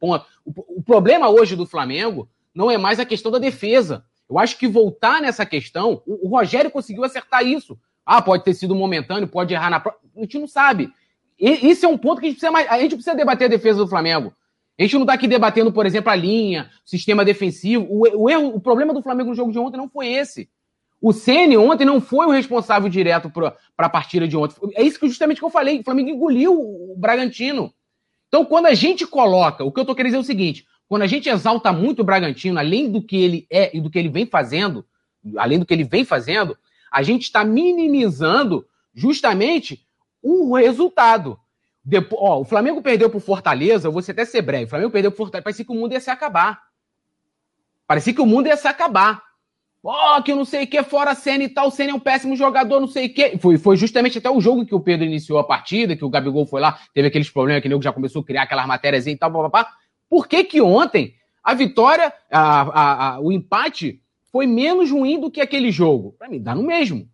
O 0.46 0.82
problema 0.82 1.28
hoje 1.28 1.56
do 1.56 1.66
Flamengo 1.66 2.28
não 2.54 2.70
é 2.70 2.78
mais 2.78 3.00
a 3.00 3.04
questão 3.04 3.32
da 3.32 3.38
defesa. 3.38 4.04
Eu 4.30 4.38
acho 4.38 4.56
que 4.56 4.68
voltar 4.68 5.20
nessa 5.20 5.44
questão, 5.44 6.00
o 6.06 6.28
Rogério 6.28 6.70
conseguiu 6.70 7.02
acertar 7.02 7.44
isso. 7.44 7.76
Ah, 8.06 8.22
pode 8.22 8.44
ter 8.44 8.54
sido 8.54 8.74
momentâneo, 8.74 9.26
pode 9.26 9.52
errar 9.52 9.68
na 9.68 9.80
próxima. 9.80 10.08
A 10.16 10.20
gente 10.20 10.38
não 10.38 10.46
sabe. 10.46 10.92
E, 11.38 11.68
isso 11.68 11.84
é 11.84 11.88
um 11.88 11.98
ponto 11.98 12.20
que 12.20 12.26
a 12.26 12.30
gente 12.30 12.38
precisa 12.38 12.52
mais. 12.52 12.70
A 12.70 12.78
gente 12.78 12.94
precisa 12.94 13.16
debater 13.16 13.46
a 13.46 13.50
defesa 13.50 13.78
do 13.78 13.88
Flamengo. 13.88 14.32
A 14.78 14.82
gente 14.82 14.94
não 14.94 15.02
está 15.02 15.14
aqui 15.14 15.26
debatendo, 15.26 15.72
por 15.72 15.86
exemplo, 15.86 16.10
a 16.10 16.14
linha, 16.14 16.70
sistema 16.84 17.24
defensivo. 17.24 17.84
O, 17.90 18.24
o, 18.24 18.30
erro, 18.30 18.54
o 18.54 18.60
problema 18.60 18.94
do 18.94 19.02
Flamengo 19.02 19.30
no 19.30 19.34
jogo 19.34 19.50
de 19.50 19.58
ontem 19.58 19.76
não 19.76 19.88
foi 19.88 20.06
esse. 20.06 20.48
O 21.00 21.12
Ceni 21.12 21.56
ontem 21.56 21.84
não 21.84 22.00
foi 22.00 22.26
o 22.26 22.30
responsável 22.30 22.88
direto 22.88 23.30
para 23.30 23.56
a 23.76 23.88
partida 23.88 24.26
de 24.26 24.36
ontem. 24.36 24.56
É 24.74 24.82
isso 24.82 24.98
que 24.98 25.08
justamente 25.08 25.38
que 25.38 25.44
eu 25.44 25.50
falei. 25.50 25.80
O 25.80 25.84
Flamengo 25.84 26.10
engoliu 26.10 26.52
o 26.52 26.94
Bragantino. 26.96 27.72
Então, 28.26 28.44
quando 28.44 28.66
a 28.66 28.74
gente 28.74 29.06
coloca, 29.06 29.64
o 29.64 29.70
que 29.70 29.78
eu 29.78 29.82
estou 29.82 29.94
querendo 29.94 30.10
dizer 30.10 30.18
é 30.18 30.20
o 30.20 30.24
seguinte: 30.24 30.66
quando 30.88 31.02
a 31.02 31.06
gente 31.06 31.28
exalta 31.28 31.72
muito 31.72 32.00
o 32.00 32.04
Bragantino, 32.04 32.58
além 32.58 32.90
do 32.90 33.00
que 33.00 33.16
ele 33.16 33.46
é 33.48 33.76
e 33.76 33.80
do 33.80 33.88
que 33.88 33.98
ele 33.98 34.08
vem 34.08 34.26
fazendo, 34.26 34.84
além 35.36 35.58
do 35.58 35.66
que 35.66 35.72
ele 35.72 35.84
vem 35.84 36.04
fazendo, 36.04 36.56
a 36.90 37.02
gente 37.02 37.22
está 37.22 37.44
minimizando 37.44 38.66
justamente 38.94 39.86
o 40.22 40.54
resultado. 40.56 41.38
Depois, 41.84 42.20
ó, 42.20 42.40
o 42.40 42.44
Flamengo 42.44 42.82
perdeu 42.82 43.08
para 43.08 43.16
o 43.16 43.20
Fortaleza, 43.20 43.86
eu 43.86 43.92
vou 43.92 44.02
até 44.06 44.24
ser 44.24 44.42
breve. 44.42 44.64
O 44.64 44.68
Flamengo 44.68 44.90
perdeu 44.90 45.10
para 45.10 45.16
o 45.16 45.18
Fortaleza, 45.18 45.44
parecia 45.44 45.64
que 45.64 45.72
o 45.72 45.74
mundo 45.74 45.92
ia 45.92 46.00
se 46.00 46.10
acabar. 46.10 46.62
Parecia 47.86 48.12
que 48.12 48.20
o 48.20 48.26
mundo 48.26 48.48
ia 48.48 48.56
se 48.56 48.68
acabar. 48.68 49.22
Ó, 49.82 50.18
oh, 50.18 50.22
que 50.22 50.34
não 50.34 50.44
sei 50.44 50.64
o 50.64 50.66
que, 50.66 50.82
fora 50.82 51.12
a 51.12 51.14
cena 51.14 51.44
e 51.44 51.48
tal, 51.48 51.68
o 51.68 51.70
Senna 51.70 51.92
é 51.92 51.94
um 51.94 52.00
péssimo 52.00 52.34
jogador, 52.34 52.80
não 52.80 52.88
sei 52.88 53.06
o 53.06 53.14
que. 53.14 53.38
Foi, 53.38 53.56
foi 53.56 53.76
justamente 53.76 54.18
até 54.18 54.28
o 54.28 54.40
jogo 54.40 54.66
que 54.66 54.74
o 54.74 54.80
Pedro 54.80 55.06
iniciou 55.06 55.38
a 55.38 55.44
partida, 55.44 55.96
que 55.96 56.04
o 56.04 56.10
Gabigol 56.10 56.46
foi 56.46 56.60
lá, 56.60 56.78
teve 56.92 57.08
aqueles 57.08 57.30
problemas 57.30 57.62
que 57.62 57.68
o 57.68 57.70
nego 57.70 57.82
já 57.82 57.92
começou 57.92 58.22
a 58.22 58.24
criar 58.24 58.42
aquelas 58.42 58.66
matérias 58.66 59.06
e 59.06 59.16
tal, 59.16 59.32
papapá. 59.32 59.70
Por 60.10 60.26
que 60.26 60.42
que 60.42 60.60
ontem 60.60 61.14
a 61.44 61.54
vitória, 61.54 62.12
a, 62.30 62.60
a, 62.62 63.08
a, 63.14 63.20
o 63.20 63.30
empate 63.30 64.02
foi 64.32 64.46
menos 64.46 64.90
ruim 64.90 65.20
do 65.20 65.30
que 65.30 65.40
aquele 65.40 65.70
jogo? 65.70 66.14
Para 66.18 66.28
mim, 66.28 66.42
dá 66.42 66.54
no 66.54 66.62
mesmo. 66.62 67.08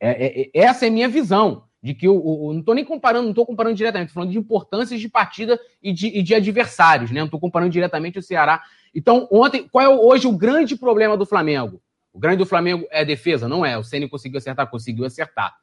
É, 0.00 0.10
é, 0.10 0.40
é, 0.42 0.50
essa 0.54 0.86
é 0.86 0.88
a 0.88 0.92
minha 0.92 1.08
visão. 1.08 1.64
De 1.80 1.94
que 1.94 2.08
eu, 2.08 2.20
não 2.52 2.58
estou 2.58 2.74
nem 2.74 2.84
comparando, 2.84 3.22
não 3.22 3.30
estou 3.30 3.46
comparando 3.46 3.76
diretamente, 3.76 4.08
estou 4.08 4.20
falando 4.20 4.32
de 4.32 4.38
importâncias 4.38 5.00
de 5.00 5.08
partida 5.08 5.60
e 5.80 5.92
de, 5.92 6.08
e 6.08 6.22
de 6.24 6.34
adversários, 6.34 7.12
né? 7.12 7.20
Não 7.20 7.26
estou 7.26 7.38
comparando 7.38 7.70
diretamente 7.70 8.18
o 8.18 8.22
Ceará. 8.22 8.60
Então, 8.92 9.28
ontem, 9.30 9.68
qual 9.70 9.84
é 9.84 9.88
hoje 9.88 10.26
o 10.26 10.36
grande 10.36 10.74
problema 10.74 11.16
do 11.16 11.24
Flamengo? 11.24 11.80
O 12.18 12.20
grande 12.20 12.38
do 12.38 12.46
Flamengo 12.46 12.84
é 12.90 13.04
defesa? 13.04 13.48
Não 13.48 13.64
é. 13.64 13.78
O 13.78 13.84
Ceni 13.84 14.08
conseguiu 14.08 14.38
acertar, 14.38 14.68
conseguiu 14.68 15.04
acertar. 15.04 15.54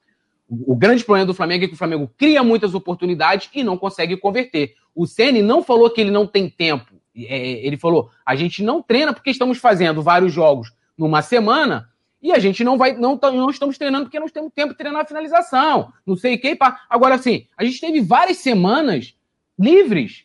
O, 0.47 0.71
o 0.71 0.75
grande 0.77 1.03
problema 1.03 1.25
do 1.25 1.33
Flamengo 1.33 1.65
é 1.65 1.67
que 1.67 1.73
o 1.73 1.77
Flamengo 1.77 2.09
cria 2.17 2.41
muitas 2.41 2.73
oportunidades 2.73 3.49
e 3.53 3.61
não 3.61 3.77
consegue 3.77 4.15
converter. 4.15 4.73
O 4.95 5.05
Ceni 5.05 5.41
não 5.41 5.61
falou 5.61 5.89
que 5.89 5.99
ele 5.99 6.11
não 6.11 6.25
tem 6.25 6.49
tempo. 6.49 6.95
É, 7.13 7.65
ele 7.67 7.75
falou: 7.75 8.09
a 8.25 8.37
gente 8.37 8.63
não 8.63 8.81
treina 8.81 9.11
porque 9.11 9.31
estamos 9.31 9.57
fazendo 9.57 10.01
vários 10.01 10.31
jogos 10.31 10.71
numa 10.97 11.21
semana 11.21 11.89
e 12.21 12.31
a 12.31 12.39
gente 12.39 12.63
não 12.63 12.77
vai, 12.77 12.93
não, 12.93 13.19
não 13.21 13.49
estamos 13.49 13.77
treinando 13.77 14.05
porque 14.05 14.17
não 14.17 14.29
temos 14.29 14.53
tempo 14.53 14.71
de 14.71 14.77
treinar 14.77 15.01
a 15.01 15.05
finalização. 15.05 15.91
Não 16.05 16.15
sei 16.15 16.35
o 16.35 16.39
que. 16.39 16.57
Agora, 16.89 17.15
assim, 17.15 17.47
a 17.57 17.65
gente 17.65 17.81
teve 17.81 17.99
várias 17.99 18.37
semanas 18.37 19.13
livres 19.59 20.23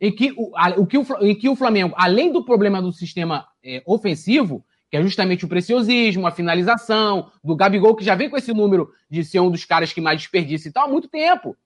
em 0.00 0.12
que 0.12 0.32
o, 0.36 0.52
a, 0.54 0.68
o, 0.78 0.86
que 0.86 0.98
o, 0.98 1.04
em 1.20 1.34
que 1.34 1.48
o 1.48 1.56
Flamengo, 1.56 1.94
além 1.96 2.30
do 2.30 2.44
problema 2.44 2.80
do 2.80 2.92
sistema 2.92 3.48
é, 3.64 3.82
ofensivo, 3.84 4.64
que 4.94 4.98
é 4.98 5.02
justamente 5.02 5.44
o 5.44 5.48
preciosismo, 5.48 6.24
a 6.24 6.30
finalização, 6.30 7.28
do 7.42 7.56
Gabigol, 7.56 7.96
que 7.96 8.04
já 8.04 8.14
vem 8.14 8.30
com 8.30 8.36
esse 8.36 8.54
número 8.54 8.92
de 9.10 9.24
ser 9.24 9.40
um 9.40 9.50
dos 9.50 9.64
caras 9.64 9.92
que 9.92 10.00
mais 10.00 10.20
desperdiça 10.20 10.68
e 10.68 10.70
tal 10.70 10.84
há 10.84 10.88
muito 10.88 11.08
tempo. 11.08 11.56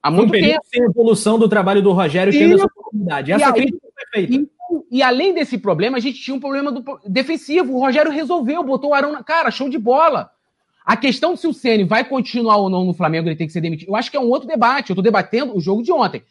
Há 0.00 0.12
muito 0.12 0.30
tempo. 0.30 0.60
Sem 0.66 0.84
evolução 0.84 1.40
do 1.40 1.48
trabalho 1.48 1.82
do 1.82 1.90
Rogério 1.90 2.32
tendo 2.32 2.54
essa 2.54 2.66
oportunidade. 2.66 3.32
Essa 3.32 3.52
crítica 3.52 3.80
foi 3.82 4.04
feita. 4.12 4.34
E, 4.34 4.98
e, 4.98 5.02
além 5.02 5.34
desse 5.34 5.58
problema, 5.58 5.96
a 5.96 6.00
gente 6.00 6.20
tinha 6.20 6.36
um 6.36 6.38
problema 6.38 6.70
do, 6.70 6.84
defensivo. 7.04 7.74
O 7.74 7.80
Rogério 7.80 8.12
resolveu, 8.12 8.62
botou 8.62 8.90
o 8.90 8.94
Arão 8.94 9.10
na 9.10 9.24
cara, 9.24 9.50
show 9.50 9.68
de 9.68 9.78
bola. 9.78 10.30
A 10.84 10.96
questão 10.96 11.34
de 11.34 11.40
se 11.40 11.48
o 11.48 11.52
Ceni 11.52 11.82
vai 11.82 12.04
continuar 12.04 12.58
ou 12.58 12.70
não 12.70 12.84
no 12.84 12.94
Flamengo, 12.94 13.28
ele 13.28 13.34
tem 13.34 13.48
que 13.48 13.52
ser 13.52 13.60
demitido. 13.60 13.88
Eu 13.88 13.96
acho 13.96 14.08
que 14.08 14.16
é 14.16 14.20
um 14.20 14.28
outro 14.28 14.46
debate. 14.46 14.90
Eu 14.90 14.94
estou 14.94 15.02
debatendo 15.02 15.56
o 15.56 15.60
jogo 15.60 15.82
de 15.82 15.90
ontem. 15.90 16.22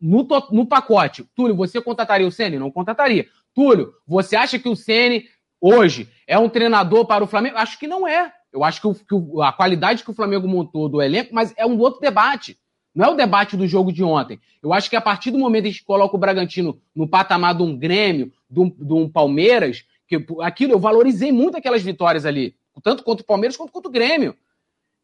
No, 0.00 0.26
no 0.50 0.66
pacote, 0.66 1.24
Túlio, 1.36 1.54
você 1.54 1.80
contrataria 1.80 2.26
o 2.26 2.32
Ceni? 2.32 2.58
Não 2.58 2.72
contrataria. 2.72 3.26
Túlio, 3.54 3.94
você 4.04 4.34
acha 4.34 4.58
que 4.58 4.68
o 4.68 4.74
Ceni 4.74 5.26
hoje 5.60 6.08
é 6.26 6.38
um 6.38 6.48
treinador 6.48 7.06
para 7.06 7.24
o 7.24 7.26
Flamengo? 7.26 7.56
Acho 7.56 7.78
que 7.78 7.86
não 7.86 8.06
é. 8.06 8.32
Eu 8.52 8.64
acho 8.64 8.80
que, 8.80 8.86
o, 8.86 8.94
que 8.94 9.42
a 9.42 9.52
qualidade 9.52 10.02
que 10.02 10.10
o 10.10 10.14
Flamengo 10.14 10.48
montou 10.48 10.88
do 10.88 11.02
elenco, 11.02 11.34
mas 11.34 11.52
é 11.56 11.66
um 11.66 11.78
outro 11.78 12.00
debate. 12.00 12.58
Não 12.94 13.04
é 13.04 13.10
o 13.10 13.14
debate 13.14 13.56
do 13.56 13.66
jogo 13.66 13.92
de 13.92 14.02
ontem. 14.02 14.40
Eu 14.62 14.72
acho 14.72 14.88
que 14.88 14.96
a 14.96 15.00
partir 15.00 15.30
do 15.30 15.38
momento 15.38 15.64
que 15.64 15.68
a 15.68 15.72
gente 15.72 15.84
coloca 15.84 16.16
o 16.16 16.18
Bragantino 16.18 16.80
no 16.94 17.06
patamar 17.06 17.54
de 17.54 17.62
um 17.62 17.76
Grêmio, 17.76 18.32
de 18.48 18.58
um, 18.58 18.70
de 18.70 18.92
um 18.94 19.08
Palmeiras, 19.08 19.84
que 20.08 20.24
aquilo 20.40 20.72
eu 20.72 20.78
valorizei 20.78 21.30
muito 21.30 21.58
aquelas 21.58 21.82
vitórias 21.82 22.24
ali, 22.24 22.56
tanto 22.82 23.02
contra 23.02 23.22
o 23.22 23.26
Palmeiras 23.26 23.56
quanto 23.56 23.70
contra 23.72 23.90
o 23.90 23.92
Grêmio. 23.92 24.34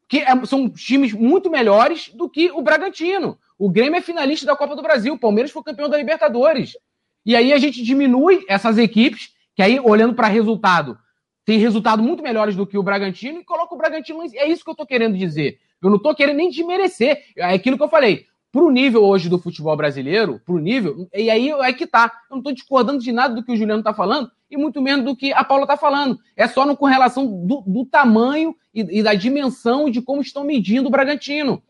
Que 0.09 0.21
é, 0.21 0.45
são 0.47 0.71
times 0.71 1.13
muito 1.13 1.51
melhores 1.51 2.09
do 2.15 2.31
que 2.31 2.51
o 2.51 2.63
Bragantino. 2.63 3.39
O 3.59 3.69
Grêmio 3.69 3.99
é 3.99 4.01
finalista 4.01 4.47
da 4.47 4.57
Copa 4.57 4.75
do 4.75 4.83
Brasil, 4.83 5.13
o 5.13 5.19
Palmeiras 5.19 5.51
foi 5.51 5.63
campeão 5.63 5.91
da 5.91 5.99
Libertadores. 5.99 6.77
E 7.25 7.37
aí 7.37 7.53
a 7.53 7.59
gente 7.59 7.83
diminui 7.83 8.45
essas 8.49 8.79
equipes 8.79 9.32
que 9.55 9.63
aí, 9.63 9.79
olhando 9.81 10.15
para 10.15 10.29
resultado, 10.29 10.97
tem 11.45 11.59
resultado 11.59 12.03
muito 12.03 12.23
melhores 12.23 12.55
do 12.55 12.67
que 12.67 12.79
o 12.79 12.83
Bragantino 12.83 13.41
e 13.41 13.45
coloca 13.45 13.75
o 13.75 13.79
Bragantino. 13.79 14.23
É 14.35 14.49
isso 14.49 14.63
que 14.63 14.71
eu 14.71 14.73
estou 14.73 14.87
querendo 14.87 15.17
dizer. 15.17 15.59
Eu 15.83 15.91
não 15.91 15.97
estou 15.97 16.15
querendo 16.15 16.37
nem 16.37 16.51
desmerecer. 16.51 17.25
É 17.37 17.55
aquilo 17.55 17.77
que 17.77 17.83
eu 17.83 17.89
falei. 17.89 18.27
Para 18.53 18.63
o 18.63 18.71
nível 18.71 19.03
hoje 19.03 19.31
do 19.31 19.39
futebol 19.39 19.75
brasileiro, 19.75 20.39
para 20.45 20.55
o 20.55 20.59
nível, 20.59 21.09
e 21.15 21.31
aí 21.31 21.51
é 21.51 21.73
que 21.73 21.87
tá. 21.87 22.13
Eu 22.29 22.35
não 22.35 22.39
estou 22.39 22.53
discordando 22.53 23.03
de 23.03 23.11
nada 23.11 23.35
do 23.35 23.43
que 23.43 23.51
o 23.51 23.57
Juliano 23.57 23.81
está 23.81 23.95
falando, 23.95 24.31
e 24.51 24.59
muito 24.59 24.83
menos 24.83 25.07
do 25.07 25.17
que 25.17 25.33
a 25.33 25.43
Paula 25.43 25.65
está 25.65 25.75
falando. 25.75 26.19
É 26.37 26.47
só 26.47 26.67
no, 26.67 26.77
com 26.77 26.85
relação 26.85 27.27
do, 27.47 27.63
do 27.67 27.87
tamanho 27.87 28.55
e, 28.75 28.99
e, 28.99 29.03
da 29.03 29.15
dimensão 29.15 29.89
de 29.89 30.03
como 30.03 30.21
estão 30.21 30.45
medindo 30.45 30.89
o 30.89 30.91
Bragantino. 30.91 31.63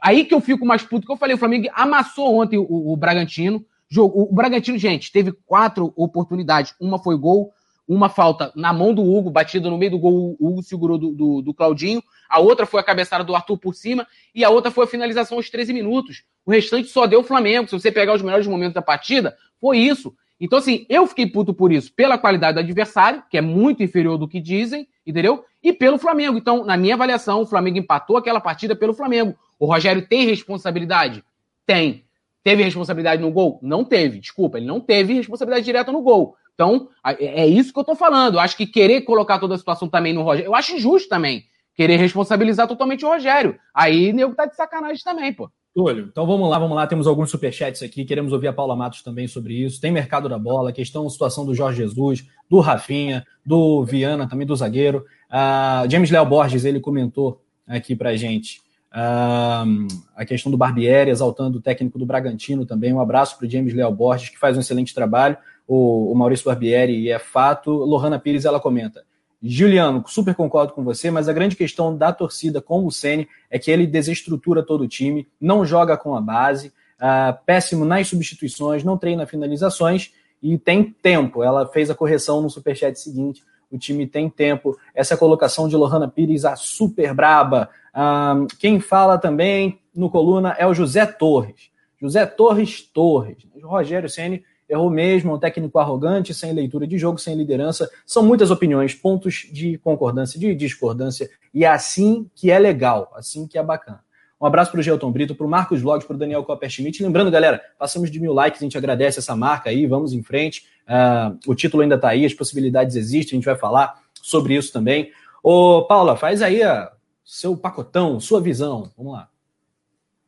Aí 0.00 0.24
que 0.24 0.32
eu 0.32 0.40
fico 0.40 0.64
mais 0.64 0.84
puto 0.84 1.04
que 1.04 1.12
eu 1.12 1.16
falei. 1.16 1.34
O 1.34 1.38
Flamengo 1.38 1.68
amassou 1.74 2.40
ontem 2.40 2.56
o, 2.56 2.92
o 2.92 2.96
Bragantino. 2.96 3.66
Jogo, 3.88 4.22
o 4.22 4.34
Bragantino, 4.34 4.76
gente, 4.76 5.10
teve 5.10 5.32
quatro 5.32 5.92
oportunidades. 5.96 6.74
Uma 6.78 6.98
foi 6.98 7.16
gol, 7.16 7.52
uma 7.88 8.10
falta 8.10 8.52
na 8.54 8.70
mão 8.70 8.92
do 8.92 9.02
Hugo, 9.02 9.30
batida 9.30 9.70
no 9.70 9.78
meio 9.78 9.92
do 9.92 9.98
gol, 9.98 10.36
o 10.38 10.48
Hugo 10.48 10.62
segurou 10.62 10.98
do, 10.98 11.12
do, 11.12 11.42
do, 11.42 11.54
Claudinho. 11.54 12.02
A 12.28 12.38
outra 12.38 12.66
foi 12.66 12.80
a 12.80 12.84
cabeçada 12.84 13.24
do 13.24 13.34
Arthur 13.34 13.56
por 13.56 13.74
cima. 13.74 14.06
E 14.34 14.44
a 14.44 14.50
outra 14.50 14.70
foi 14.70 14.84
a 14.84 14.88
finalização 14.88 15.38
aos 15.38 15.48
13 15.48 15.72
minutos. 15.72 16.22
O 16.44 16.50
restante 16.50 16.88
só 16.88 17.06
deu 17.06 17.20
o 17.20 17.24
Flamengo. 17.24 17.66
Se 17.66 17.72
você 17.72 17.90
pegar 17.90 18.14
os 18.14 18.20
melhores 18.20 18.46
momentos 18.46 18.74
da 18.74 18.82
partida, 18.82 19.34
foi 19.58 19.78
isso. 19.78 20.14
Então, 20.38 20.58
assim, 20.58 20.84
eu 20.88 21.06
fiquei 21.06 21.26
puto 21.26 21.52
por 21.52 21.72
isso, 21.72 21.92
pela 21.92 22.16
qualidade 22.16 22.54
do 22.54 22.60
adversário, 22.60 23.24
que 23.28 23.36
é 23.36 23.40
muito 23.40 23.82
inferior 23.82 24.16
do 24.16 24.28
que 24.28 24.40
dizem, 24.40 24.86
entendeu? 25.04 25.44
E 25.62 25.72
pelo 25.72 25.98
Flamengo. 25.98 26.38
Então, 26.38 26.64
na 26.64 26.76
minha 26.76 26.94
avaliação, 26.94 27.40
o 27.40 27.46
Flamengo 27.46 27.78
empatou 27.78 28.16
aquela 28.16 28.40
partida 28.40 28.76
pelo 28.76 28.94
Flamengo. 28.94 29.34
O 29.58 29.66
Rogério 29.66 30.06
tem 30.06 30.26
responsabilidade? 30.26 31.24
Tem. 31.66 32.04
Teve 32.42 32.62
responsabilidade 32.62 33.20
no 33.20 33.30
gol? 33.30 33.58
Não 33.62 33.84
teve, 33.84 34.18
desculpa, 34.18 34.58
ele 34.58 34.66
não 34.66 34.80
teve 34.80 35.14
responsabilidade 35.14 35.64
direta 35.64 35.92
no 35.92 36.02
gol. 36.02 36.36
Então, 36.54 36.88
é 37.04 37.46
isso 37.46 37.72
que 37.72 37.78
eu 37.78 37.84
tô 37.84 37.94
falando. 37.94 38.34
Eu 38.34 38.40
acho 38.40 38.56
que 38.56 38.66
querer 38.66 39.02
colocar 39.02 39.38
toda 39.38 39.54
a 39.54 39.58
situação 39.58 39.88
também 39.88 40.12
no 40.12 40.22
Rogério, 40.22 40.48
eu 40.48 40.54
acho 40.54 40.74
injusto 40.74 41.08
também. 41.08 41.44
Querer 41.74 41.96
responsabilizar 41.96 42.66
totalmente 42.66 43.04
o 43.04 43.08
Rogério. 43.08 43.56
Aí 43.72 44.12
nego 44.12 44.34
tá 44.34 44.46
de 44.46 44.56
sacanagem 44.56 45.02
também, 45.04 45.32
pô. 45.32 45.48
Túlio, 45.72 46.08
então 46.10 46.26
vamos 46.26 46.50
lá, 46.50 46.58
vamos 46.58 46.74
lá. 46.74 46.88
Temos 46.88 47.06
alguns 47.06 47.30
superchats 47.30 47.84
aqui. 47.84 48.04
Queremos 48.04 48.32
ouvir 48.32 48.48
a 48.48 48.52
Paula 48.52 48.74
Matos 48.74 49.00
também 49.02 49.28
sobre 49.28 49.54
isso. 49.54 49.80
Tem 49.80 49.92
mercado 49.92 50.28
da 50.28 50.36
bola, 50.36 50.72
questão, 50.72 51.08
situação 51.08 51.46
do 51.46 51.54
Jorge 51.54 51.78
Jesus, 51.78 52.26
do 52.50 52.58
Rafinha, 52.58 53.24
do 53.46 53.84
Viana, 53.84 54.28
também 54.28 54.44
do 54.44 54.56
zagueiro. 54.56 55.04
Uh, 55.30 55.88
James 55.88 56.10
Léo 56.10 56.26
Borges, 56.26 56.64
ele 56.64 56.80
comentou 56.80 57.40
aqui 57.64 57.94
pra 57.94 58.16
gente 58.16 58.60
uh, 58.92 59.88
a 60.16 60.24
questão 60.24 60.50
do 60.50 60.58
Barbieri, 60.58 61.10
exaltando 61.10 61.58
o 61.58 61.60
técnico 61.60 61.98
do 61.98 62.06
Bragantino 62.06 62.64
também. 62.66 62.92
Um 62.92 63.00
abraço 63.00 63.36
para 63.36 63.46
o 63.46 63.50
James 63.50 63.74
Léo 63.74 63.92
Borges, 63.92 64.30
que 64.30 64.38
faz 64.38 64.56
um 64.56 64.60
excelente 64.60 64.94
trabalho. 64.94 65.36
O, 65.66 66.12
o 66.12 66.14
Maurício 66.14 66.46
Barbieri 66.46 67.10
é 67.10 67.18
fato. 67.18 67.70
Lohana 67.70 68.18
Pires, 68.18 68.44
ela 68.44 68.60
comenta. 68.60 69.04
Juliano, 69.42 70.02
super 70.06 70.34
concordo 70.34 70.72
com 70.72 70.82
você, 70.82 71.10
mas 71.10 71.28
a 71.28 71.32
grande 71.32 71.54
questão 71.54 71.96
da 71.96 72.12
torcida 72.12 72.60
com 72.60 72.84
o 72.84 72.90
Ceni 72.90 73.28
é 73.48 73.58
que 73.58 73.70
ele 73.70 73.86
desestrutura 73.86 74.64
todo 74.64 74.82
o 74.82 74.88
time, 74.88 75.28
não 75.40 75.64
joga 75.64 75.96
com 75.96 76.16
a 76.16 76.20
base, 76.20 76.72
uh, 76.98 77.38
péssimo 77.46 77.84
nas 77.84 78.08
substituições, 78.08 78.82
não 78.82 78.98
treina 78.98 79.26
finalizações 79.26 80.12
e 80.42 80.58
tem 80.58 80.82
tempo. 81.02 81.42
Ela 81.42 81.66
fez 81.68 81.88
a 81.88 81.94
correção 81.94 82.42
no 82.42 82.50
superchat 82.50 82.98
seguinte. 82.98 83.44
O 83.70 83.78
time 83.78 84.06
tem 84.06 84.28
tempo. 84.30 84.78
Essa 84.94 85.16
colocação 85.16 85.68
de 85.68 85.76
Lohana 85.76 86.08
Pires, 86.08 86.44
a 86.44 86.56
super 86.56 87.12
braba. 87.14 87.68
Uh, 87.94 88.46
quem 88.58 88.80
fala 88.80 89.18
também 89.18 89.80
no 89.94 90.10
coluna 90.10 90.54
é 90.58 90.66
o 90.66 90.74
José 90.74 91.04
Torres. 91.04 91.70
José 92.00 92.24
Torres 92.24 92.82
Torres. 92.82 93.38
Rogério 93.62 94.08
Ceni 94.08 94.42
errou 94.68 94.90
mesmo, 94.90 95.34
um 95.34 95.38
técnico 95.38 95.78
arrogante, 95.78 96.34
sem 96.34 96.52
leitura 96.52 96.86
de 96.86 96.98
jogo, 96.98 97.18
sem 97.18 97.34
liderança. 97.34 97.90
São 98.04 98.22
muitas 98.22 98.50
opiniões, 98.50 98.94
pontos 98.94 99.48
de 99.50 99.78
concordância, 99.78 100.38
de 100.38 100.54
discordância, 100.54 101.28
e 101.54 101.64
é 101.64 101.68
assim 101.68 102.30
que 102.34 102.50
é 102.50 102.58
legal, 102.58 103.10
assim 103.14 103.46
que 103.46 103.58
é 103.58 103.62
bacana. 103.62 104.00
Um 104.40 104.46
abraço 104.46 104.70
para 104.70 104.80
o 104.80 104.82
Gelton 104.82 105.10
Brito, 105.10 105.34
para 105.34 105.46
o 105.46 105.48
Marcos 105.48 105.80
Vlogs, 105.80 106.06
para 106.06 106.14
o 106.14 106.18
Daniel 106.18 106.44
Copperschmidt. 106.44 107.02
Lembrando, 107.02 107.30
galera, 107.30 107.60
passamos 107.78 108.10
de 108.10 108.20
mil 108.20 108.32
likes, 108.32 108.60
a 108.60 108.64
gente 108.64 108.78
agradece 108.78 109.18
essa 109.18 109.34
marca 109.34 109.70
aí, 109.70 109.86
vamos 109.86 110.12
em 110.12 110.22
frente. 110.22 110.66
Uh, 110.86 111.50
o 111.50 111.54
título 111.54 111.82
ainda 111.82 111.96
está 111.96 112.10
aí, 112.10 112.24
as 112.24 112.34
possibilidades 112.34 112.94
existem, 112.94 113.36
a 113.36 113.38
gente 113.38 113.46
vai 113.46 113.56
falar 113.56 114.00
sobre 114.22 114.54
isso 114.54 114.72
também. 114.72 115.10
Ô, 115.42 115.84
Paula, 115.86 116.16
faz 116.16 116.40
aí 116.40 116.62
a, 116.62 116.92
seu 117.24 117.56
pacotão, 117.56 118.20
sua 118.20 118.40
visão. 118.40 118.90
Vamos 118.96 119.12
lá 119.12 119.28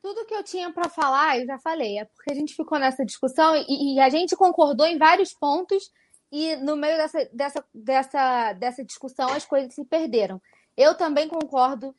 tudo 0.03 0.25
que 0.25 0.35
eu 0.35 0.43
tinha 0.43 0.73
para 0.73 0.89
falar, 0.89 1.39
eu 1.39 1.47
já 1.47 1.59
falei. 1.59 1.99
É 1.99 2.05
porque 2.05 2.33
a 2.33 2.35
gente 2.35 2.55
ficou 2.55 2.79
nessa 2.79 3.05
discussão 3.05 3.55
e, 3.57 3.95
e, 3.95 4.01
a 4.01 4.09
gente 4.09 4.35
concordou 4.35 4.87
em 4.87 4.99
vários 4.99 5.33
pontos 5.33 5.91
e 6.33 6.57
no 6.57 6.77
meio 6.77 6.97
dessa, 6.97 7.29
dessa, 7.33 7.65
dessa, 7.73 8.53
dessa 8.55 8.85
discussão 8.85 9.33
as 9.33 9.45
coisas 9.45 9.75
se 9.75 9.85
perderam. 9.85 10.41
Eu 10.77 10.95
também 10.95 11.29
concordo 11.29 11.95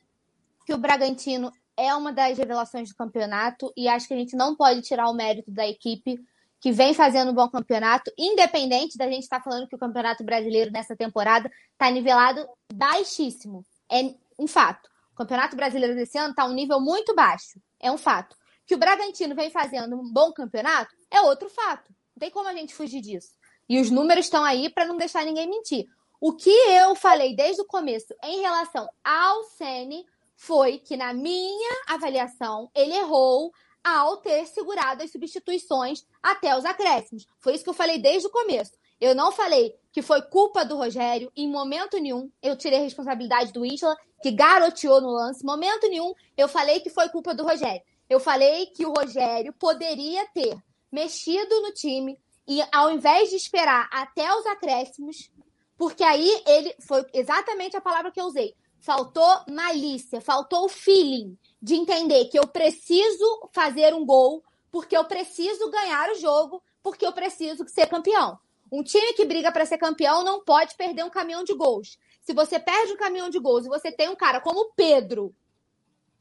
que 0.66 0.74
o 0.74 0.78
Bragantino 0.78 1.52
é 1.76 1.94
uma 1.94 2.12
das 2.12 2.38
revelações 2.38 2.88
do 2.88 2.94
campeonato 2.94 3.72
e 3.76 3.88
acho 3.88 4.06
que 4.06 4.14
a 4.14 4.16
gente 4.16 4.36
não 4.36 4.54
pode 4.54 4.82
tirar 4.82 5.08
o 5.08 5.14
mérito 5.14 5.50
da 5.50 5.66
equipe 5.66 6.18
que 6.60 6.70
vem 6.70 6.94
fazendo 6.94 7.32
um 7.32 7.34
bom 7.34 7.48
campeonato, 7.48 8.12
independente 8.16 8.96
da 8.96 9.08
gente 9.08 9.24
estar 9.24 9.38
tá 9.38 9.42
falando 9.42 9.66
que 9.66 9.74
o 9.74 9.78
campeonato 9.78 10.22
brasileiro 10.22 10.70
nessa 10.70 10.94
temporada 10.94 11.50
está 11.72 11.90
nivelado 11.90 12.46
baixíssimo. 12.72 13.64
É 13.90 14.14
um 14.38 14.46
fato. 14.46 14.88
O 15.12 15.16
campeonato 15.16 15.56
brasileiro 15.56 15.94
desse 15.94 16.16
ano 16.16 16.30
está 16.30 16.44
um 16.44 16.52
nível 16.52 16.80
muito 16.80 17.14
baixo 17.14 17.60
é 17.82 17.90
um 17.90 17.98
fato. 17.98 18.36
Que 18.64 18.76
o 18.76 18.78
Bragantino 18.78 19.34
vem 19.34 19.50
fazendo 19.50 19.96
um 19.96 20.10
bom 20.10 20.32
campeonato 20.32 20.94
é 21.10 21.20
outro 21.20 21.50
fato. 21.50 21.90
Não 22.14 22.20
tem 22.20 22.30
como 22.30 22.48
a 22.48 22.54
gente 22.54 22.74
fugir 22.74 23.00
disso. 23.00 23.32
E 23.68 23.80
os 23.80 23.90
números 23.90 24.26
estão 24.26 24.44
aí 24.44 24.70
para 24.70 24.86
não 24.86 24.96
deixar 24.96 25.24
ninguém 25.24 25.50
mentir. 25.50 25.86
O 26.20 26.32
que 26.32 26.50
eu 26.50 26.94
falei 26.94 27.34
desde 27.34 27.60
o 27.60 27.66
começo 27.66 28.14
em 28.22 28.40
relação 28.40 28.88
ao 29.02 29.42
Ceni 29.44 30.06
foi 30.36 30.78
que, 30.78 30.96
na 30.96 31.12
minha 31.12 31.82
avaliação, 31.88 32.70
ele 32.74 32.94
errou 32.94 33.52
ao 33.84 34.18
ter 34.18 34.46
segurado 34.46 35.02
as 35.02 35.10
substituições 35.10 36.04
até 36.22 36.56
os 36.56 36.64
acréscimos. 36.64 37.26
Foi 37.38 37.54
isso 37.54 37.64
que 37.64 37.70
eu 37.70 37.74
falei 37.74 37.98
desde 37.98 38.28
o 38.28 38.30
começo. 38.30 38.72
Eu 39.00 39.14
não 39.14 39.32
falei 39.32 39.74
que 39.90 40.00
foi 40.00 40.22
culpa 40.22 40.64
do 40.64 40.76
Rogério, 40.76 41.32
em 41.36 41.48
momento 41.48 41.98
nenhum 41.98 42.30
eu 42.40 42.56
tirei 42.56 42.78
a 42.78 42.82
responsabilidade 42.82 43.52
do 43.52 43.66
Isla, 43.66 43.96
que 44.22 44.30
garoteou 44.30 45.00
no 45.00 45.10
lance, 45.10 45.44
momento 45.44 45.88
nenhum 45.88 46.14
eu 46.36 46.46
falei 46.46 46.78
que 46.78 46.88
foi 46.88 47.08
culpa 47.08 47.34
do 47.34 47.42
Rogério. 47.42 47.82
Eu 48.08 48.20
falei 48.20 48.66
que 48.66 48.86
o 48.86 48.92
Rogério 48.92 49.52
poderia 49.54 50.24
ter 50.28 50.56
mexido 50.90 51.60
no 51.62 51.72
time 51.72 52.16
e 52.46 52.62
ao 52.72 52.90
invés 52.92 53.30
de 53.30 53.36
esperar 53.36 53.88
até 53.92 54.32
os 54.34 54.46
acréscimos, 54.46 55.32
porque 55.76 56.04
aí 56.04 56.42
ele 56.46 56.74
foi 56.86 57.04
exatamente 57.12 57.76
a 57.76 57.80
palavra 57.80 58.12
que 58.12 58.20
eu 58.20 58.26
usei. 58.26 58.54
Faltou 58.82 59.44
malícia, 59.48 60.20
faltou 60.20 60.64
o 60.64 60.68
feeling 60.68 61.38
de 61.62 61.76
entender 61.76 62.24
que 62.24 62.36
eu 62.36 62.48
preciso 62.48 63.48
fazer 63.52 63.94
um 63.94 64.04
gol, 64.04 64.42
porque 64.72 64.96
eu 64.96 65.04
preciso 65.04 65.70
ganhar 65.70 66.10
o 66.10 66.16
jogo, 66.16 66.60
porque 66.82 67.06
eu 67.06 67.12
preciso 67.12 67.64
ser 67.68 67.86
campeão. 67.86 68.36
Um 68.72 68.82
time 68.82 69.12
que 69.12 69.24
briga 69.24 69.52
para 69.52 69.64
ser 69.64 69.78
campeão 69.78 70.24
não 70.24 70.42
pode 70.42 70.74
perder 70.74 71.04
um 71.04 71.10
caminhão 71.10 71.44
de 71.44 71.54
gols. 71.54 71.96
Se 72.22 72.32
você 72.32 72.58
perde 72.58 72.92
um 72.92 72.96
caminhão 72.96 73.30
de 73.30 73.38
gols 73.38 73.64
e 73.64 73.68
você 73.68 73.92
tem 73.92 74.08
um 74.08 74.16
cara 74.16 74.40
como 74.40 74.58
o 74.58 74.72
Pedro, 74.72 75.32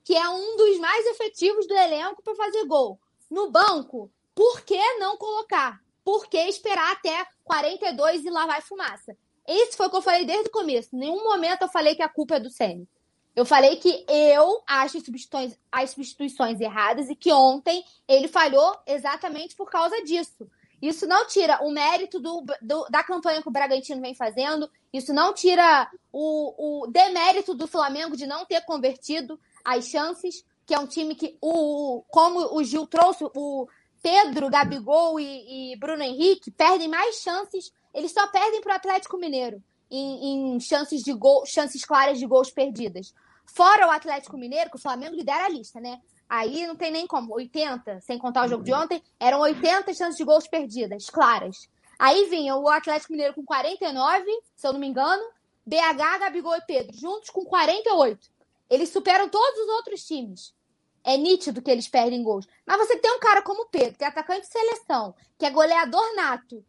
que 0.03 0.15
é 0.15 0.29
um 0.29 0.55
dos 0.55 0.77
mais 0.77 1.03
efetivos 1.07 1.65
do 1.65 1.73
elenco 1.73 2.21
para 2.21 2.35
fazer 2.35 2.63
gol, 2.65 2.99
no 3.27 3.49
banco, 3.49 4.11
por 4.35 4.61
que 4.61 4.79
não 4.99 5.17
colocar? 5.17 5.81
Por 6.03 6.27
que 6.27 6.37
esperar 6.37 6.91
até 6.91 7.25
42 7.43 8.23
e 8.23 8.29
lá 8.29 8.45
vai 8.45 8.61
fumaça? 8.61 9.17
Isso 9.47 9.75
foi 9.75 9.87
o 9.87 9.89
que 9.89 9.95
eu 9.97 10.01
falei 10.01 10.25
desde 10.25 10.49
o 10.49 10.51
começo. 10.51 10.95
Em 10.95 10.99
nenhum 10.99 11.23
momento 11.23 11.63
eu 11.63 11.69
falei 11.69 11.95
que 11.95 12.03
a 12.03 12.09
culpa 12.09 12.35
é 12.35 12.39
do 12.39 12.49
Sene. 12.49 12.87
Eu 13.35 13.45
falei 13.45 13.77
que 13.77 14.05
eu 14.09 14.61
acho 14.67 14.97
as 14.97 15.03
substituições, 15.03 15.57
as 15.71 15.89
substituições 15.91 16.59
erradas 16.59 17.09
e 17.09 17.15
que 17.15 17.31
ontem 17.31 17.83
ele 18.07 18.27
falhou 18.27 18.77
exatamente 18.85 19.55
por 19.55 19.69
causa 19.69 20.03
disso. 20.03 20.49
Isso 20.81 21.05
não 21.05 21.27
tira 21.27 21.63
o 21.63 21.71
mérito 21.71 22.19
do, 22.19 22.43
do, 22.61 22.85
da 22.89 23.03
campanha 23.03 23.41
que 23.41 23.47
o 23.47 23.51
Bragantino 23.51 24.01
vem 24.01 24.15
fazendo, 24.15 24.69
isso 24.91 25.13
não 25.13 25.31
tira 25.31 25.89
o, 26.11 26.81
o 26.83 26.87
demérito 26.87 27.53
do 27.53 27.67
Flamengo 27.67 28.17
de 28.17 28.25
não 28.25 28.45
ter 28.45 28.61
convertido 28.61 29.39
as 29.63 29.85
chances, 29.85 30.43
que 30.65 30.73
é 30.73 30.79
um 30.79 30.87
time 30.87 31.13
que, 31.13 31.37
o, 31.39 32.03
como 32.09 32.55
o 32.55 32.63
Gil 32.63 32.87
trouxe, 32.87 33.23
o 33.35 33.67
Pedro, 34.01 34.49
Gabigol 34.49 35.19
e, 35.19 35.73
e 35.73 35.75
Bruno 35.75 36.01
Henrique 36.01 36.49
perdem 36.49 36.87
mais 36.87 37.17
chances, 37.17 37.71
eles 37.93 38.11
só 38.11 38.27
perdem 38.27 38.61
para 38.61 38.73
o 38.73 38.75
Atlético 38.75 39.17
Mineiro 39.17 39.61
em, 39.89 40.55
em, 40.55 40.59
chances 40.59 41.03
de 41.03 41.13
gol, 41.13 41.45
chances 41.45 41.83
claras 41.83 42.17
de 42.17 42.25
gols 42.25 42.49
perdidas. 42.49 43.13
Fora 43.45 43.87
o 43.87 43.91
Atlético 43.91 44.37
Mineiro, 44.37 44.69
que 44.69 44.77
o 44.77 44.81
Flamengo 44.81 45.15
lidera 45.15 45.45
a 45.45 45.49
lista, 45.49 45.79
né? 45.79 45.99
Aí 46.29 46.65
não 46.65 46.77
tem 46.77 46.91
nem 46.91 47.05
como. 47.05 47.33
80, 47.33 47.99
sem 47.99 48.17
contar 48.17 48.45
o 48.45 48.47
jogo 48.47 48.63
de 48.63 48.73
ontem, 48.73 49.03
eram 49.19 49.41
80 49.41 49.93
chances 49.93 50.15
de 50.15 50.23
gols 50.23 50.47
perdidas, 50.47 51.09
claras. 51.09 51.69
Aí 51.99 52.29
vinha 52.29 52.55
o 52.55 52.69
Atlético 52.69 53.11
Mineiro 53.11 53.33
com 53.33 53.43
49, 53.43 54.25
se 54.55 54.65
eu 54.65 54.73
não 54.73 54.79
me 54.79 54.87
engano, 54.87 55.21
BH, 55.65 56.19
Gabigol 56.19 56.55
e 56.55 56.61
Pedro, 56.61 56.97
juntos 56.97 57.29
com 57.29 57.43
48. 57.45 58.29
Eles 58.69 58.89
superam 58.89 59.27
todos 59.27 59.59
os 59.59 59.67
outros 59.75 60.05
times. 60.05 60.53
É 61.03 61.17
nítido 61.17 61.61
que 61.61 61.69
eles 61.69 61.87
perdem 61.87 62.23
gols. 62.23 62.47
Mas 62.65 62.77
você 62.77 62.97
tem 62.97 63.11
um 63.11 63.19
cara 63.19 63.41
como 63.41 63.63
o 63.63 63.69
Pedro, 63.69 63.97
que 63.97 64.03
é 64.03 64.07
atacante 64.07 64.41
de 64.41 64.47
seleção, 64.47 65.13
que 65.37 65.45
é 65.45 65.49
goleador 65.49 66.15
nato, 66.15 66.65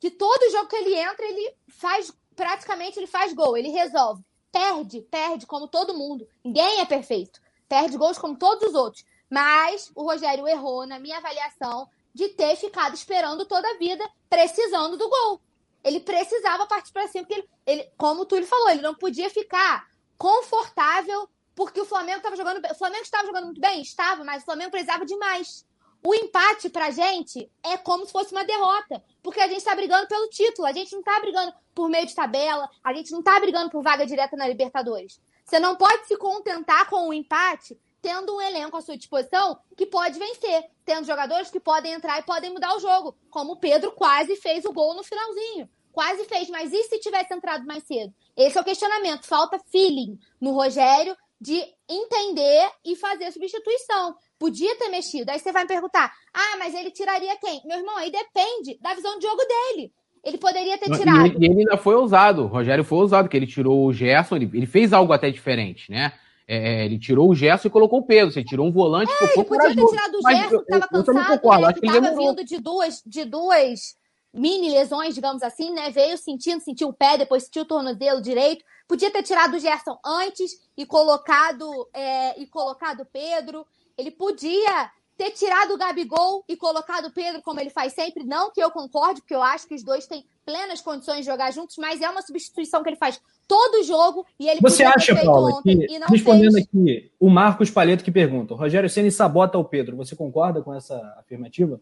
que 0.00 0.10
todo 0.10 0.50
jogo 0.50 0.68
que 0.68 0.76
ele 0.76 0.94
entra, 0.94 1.24
ele 1.24 1.54
faz, 1.68 2.12
praticamente 2.34 2.98
ele 2.98 3.06
faz 3.06 3.32
gol, 3.32 3.56
ele 3.56 3.68
resolve. 3.68 4.22
Perde, 4.52 5.02
perde 5.02 5.46
como 5.46 5.68
todo 5.68 5.96
mundo. 5.96 6.26
Ninguém 6.44 6.80
é 6.80 6.84
perfeito 6.84 7.40
perde 7.68 7.96
gols 7.96 8.18
como 8.18 8.36
todos 8.36 8.68
os 8.68 8.74
outros. 8.74 9.04
Mas 9.30 9.90
o 9.94 10.04
Rogério 10.04 10.46
errou, 10.46 10.86
na 10.86 10.98
minha 10.98 11.18
avaliação, 11.18 11.88
de 12.14 12.28
ter 12.30 12.56
ficado 12.56 12.94
esperando 12.94 13.44
toda 13.44 13.68
a 13.68 13.78
vida, 13.78 14.08
precisando 14.28 14.96
do 14.96 15.08
gol. 15.08 15.40
Ele 15.84 16.00
precisava 16.00 16.66
partir 16.66 16.92
para 16.92 17.08
cima, 17.08 17.24
porque 17.24 17.40
ele, 17.40 17.48
ele, 17.66 17.92
como 17.96 18.22
o 18.22 18.24
Túlio 18.24 18.46
falou, 18.46 18.70
ele 18.70 18.82
não 18.82 18.94
podia 18.94 19.28
ficar 19.30 19.86
confortável 20.16 21.28
porque 21.54 21.80
o 21.80 21.84
Flamengo 21.84 22.18
estava 22.18 22.36
jogando. 22.36 22.64
O 22.64 22.74
Flamengo 22.74 23.02
estava 23.02 23.26
jogando 23.26 23.46
muito 23.46 23.60
bem? 23.60 23.82
Estava, 23.82 24.24
mas 24.24 24.42
o 24.42 24.46
Flamengo 24.46 24.70
precisava 24.70 25.04
de 25.04 25.16
mais. 25.16 25.66
O 26.06 26.14
empate 26.14 26.70
pra 26.70 26.92
gente 26.92 27.50
é 27.64 27.76
como 27.76 28.06
se 28.06 28.12
fosse 28.12 28.30
uma 28.30 28.44
derrota, 28.44 29.02
porque 29.24 29.40
a 29.40 29.48
gente 29.48 29.56
está 29.56 29.74
brigando 29.74 30.06
pelo 30.06 30.28
título, 30.28 30.64
a 30.64 30.72
gente 30.72 30.92
não 30.92 31.00
está 31.00 31.18
brigando 31.18 31.52
por 31.74 31.88
meio 31.88 32.06
de 32.06 32.14
tabela, 32.14 32.70
a 32.84 32.94
gente 32.94 33.10
não 33.10 33.18
está 33.18 33.40
brigando 33.40 33.70
por 33.70 33.82
vaga 33.82 34.06
direta 34.06 34.36
na 34.36 34.46
Libertadores. 34.46 35.20
Você 35.44 35.58
não 35.58 35.74
pode 35.74 36.06
se 36.06 36.16
contentar 36.16 36.88
com 36.88 37.08
o 37.08 37.12
empate 37.12 37.76
tendo 38.00 38.36
um 38.36 38.40
elenco 38.40 38.76
à 38.76 38.80
sua 38.80 38.96
disposição 38.96 39.58
que 39.76 39.84
pode 39.84 40.16
vencer, 40.16 40.70
tendo 40.84 41.04
jogadores 41.04 41.50
que 41.50 41.58
podem 41.58 41.94
entrar 41.94 42.20
e 42.20 42.22
podem 42.22 42.52
mudar 42.52 42.76
o 42.76 42.80
jogo, 42.80 43.18
como 43.28 43.54
o 43.54 43.58
Pedro 43.58 43.90
quase 43.90 44.36
fez 44.36 44.64
o 44.64 44.72
gol 44.72 44.94
no 44.94 45.02
finalzinho. 45.02 45.68
Quase 45.90 46.24
fez, 46.26 46.48
mas 46.48 46.72
e 46.72 46.84
se 46.84 47.00
tivesse 47.00 47.34
entrado 47.34 47.66
mais 47.66 47.82
cedo? 47.82 48.14
Esse 48.36 48.56
é 48.56 48.60
o 48.60 48.64
questionamento. 48.64 49.26
Falta 49.26 49.58
feeling 49.72 50.16
no 50.40 50.52
Rogério 50.52 51.16
de 51.40 51.60
entender 51.88 52.70
e 52.84 52.96
fazer 52.96 53.32
substituição. 53.32 54.16
Podia 54.38 54.76
ter 54.76 54.88
mexido. 54.88 55.30
Aí 55.30 55.38
você 55.38 55.52
vai 55.52 55.62
me 55.62 55.68
perguntar: 55.68 56.12
ah, 56.32 56.56
mas 56.58 56.74
ele 56.74 56.90
tiraria 56.90 57.36
quem? 57.38 57.62
Meu 57.64 57.78
irmão, 57.78 57.96
aí 57.96 58.10
depende 58.10 58.78
da 58.80 58.94
visão 58.94 59.18
de 59.18 59.26
jogo 59.26 59.42
dele. 59.44 59.92
Ele 60.24 60.38
poderia 60.38 60.76
ter 60.76 60.90
tirado. 60.90 61.40
E 61.40 61.44
ele, 61.44 61.60
ainda 61.60 61.76
foi 61.76 61.94
ousado. 61.94 62.44
O 62.44 62.48
Rogério 62.48 62.82
foi 62.82 62.98
ousado, 62.98 63.28
que 63.28 63.36
ele 63.36 63.46
tirou 63.46 63.86
o 63.86 63.92
Gerson, 63.92 64.36
ele, 64.36 64.50
ele 64.52 64.66
fez 64.66 64.92
algo 64.92 65.12
até 65.12 65.30
diferente, 65.30 65.90
né? 65.90 66.12
É, 66.48 66.84
ele 66.84 66.98
tirou 66.98 67.28
o 67.28 67.34
Gerson 67.34 67.68
e 67.68 67.70
colocou 67.70 68.00
o 68.00 68.06
Pedro. 68.06 68.32
Você 68.32 68.42
tirou 68.42 68.66
um 68.66 68.72
volante. 68.72 69.12
É, 69.12 69.24
ele 69.24 69.44
podia 69.44 69.74
ter 69.74 69.86
tirado 69.86 70.14
o 70.14 70.22
Gerson, 70.22 70.58
que 70.58 70.74
estava 70.74 70.88
cansado, 70.88 71.60
né, 71.60 71.72
que 71.72 71.86
estava 71.86 72.16
vindo 72.16 72.44
de 72.44 72.58
duas, 72.58 73.02
de 73.06 73.24
duas 73.24 73.96
mini 74.34 74.70
lesões, 74.70 75.14
digamos 75.14 75.42
assim, 75.42 75.72
né? 75.72 75.90
Veio 75.90 76.18
sentindo, 76.18 76.62
sentiu 76.62 76.88
o 76.88 76.92
pé, 76.92 77.16
depois 77.18 77.44
sentiu 77.44 77.62
o 77.62 77.66
tornozelo 77.66 78.20
direito. 78.20 78.64
Podia 78.86 79.10
ter 79.10 79.22
tirado 79.22 79.54
o 79.54 79.58
Gerson 79.58 79.98
antes 80.04 80.52
e 80.76 80.84
colocado 80.86 81.88
é, 81.92 82.40
e 82.40 82.46
colocado 82.46 83.00
o 83.00 83.06
Pedro. 83.06 83.66
Ele 83.96 84.10
podia 84.10 84.90
ter 85.16 85.30
tirado 85.30 85.72
o 85.72 85.78
Gabigol 85.78 86.44
e 86.46 86.56
colocado 86.56 87.06
o 87.06 87.12
Pedro, 87.12 87.40
como 87.42 87.58
ele 87.58 87.70
faz 87.70 87.94
sempre. 87.94 88.22
Não 88.24 88.50
que 88.50 88.62
eu 88.62 88.70
concorde, 88.70 89.20
porque 89.20 89.34
eu 89.34 89.42
acho 89.42 89.66
que 89.66 89.74
os 89.74 89.82
dois 89.82 90.06
têm 90.06 90.26
plenas 90.44 90.80
condições 90.80 91.20
de 91.20 91.26
jogar 91.26 91.50
juntos, 91.52 91.76
mas 91.78 92.02
é 92.02 92.08
uma 92.08 92.22
substituição 92.22 92.82
que 92.82 92.90
ele 92.90 92.96
faz 92.96 93.20
todo 93.48 93.82
jogo 93.82 94.26
e 94.38 94.48
ele 94.48 94.60
Você 94.60 94.84
acha, 94.84 95.14
Paula, 95.14 95.62
que, 95.62 95.74
respondendo 96.08 96.52
fez. 96.52 96.66
aqui, 96.66 97.12
o 97.18 97.30
Marcos 97.30 97.70
Palheto 97.70 98.04
que 98.04 98.10
pergunta, 98.10 98.54
Rogério 98.54 98.90
Ceni 98.90 99.10
sabota 99.10 99.58
o 99.58 99.64
Pedro. 99.64 99.96
Você 99.96 100.14
concorda 100.14 100.62
com 100.62 100.74
essa 100.74 100.96
afirmativa? 101.18 101.80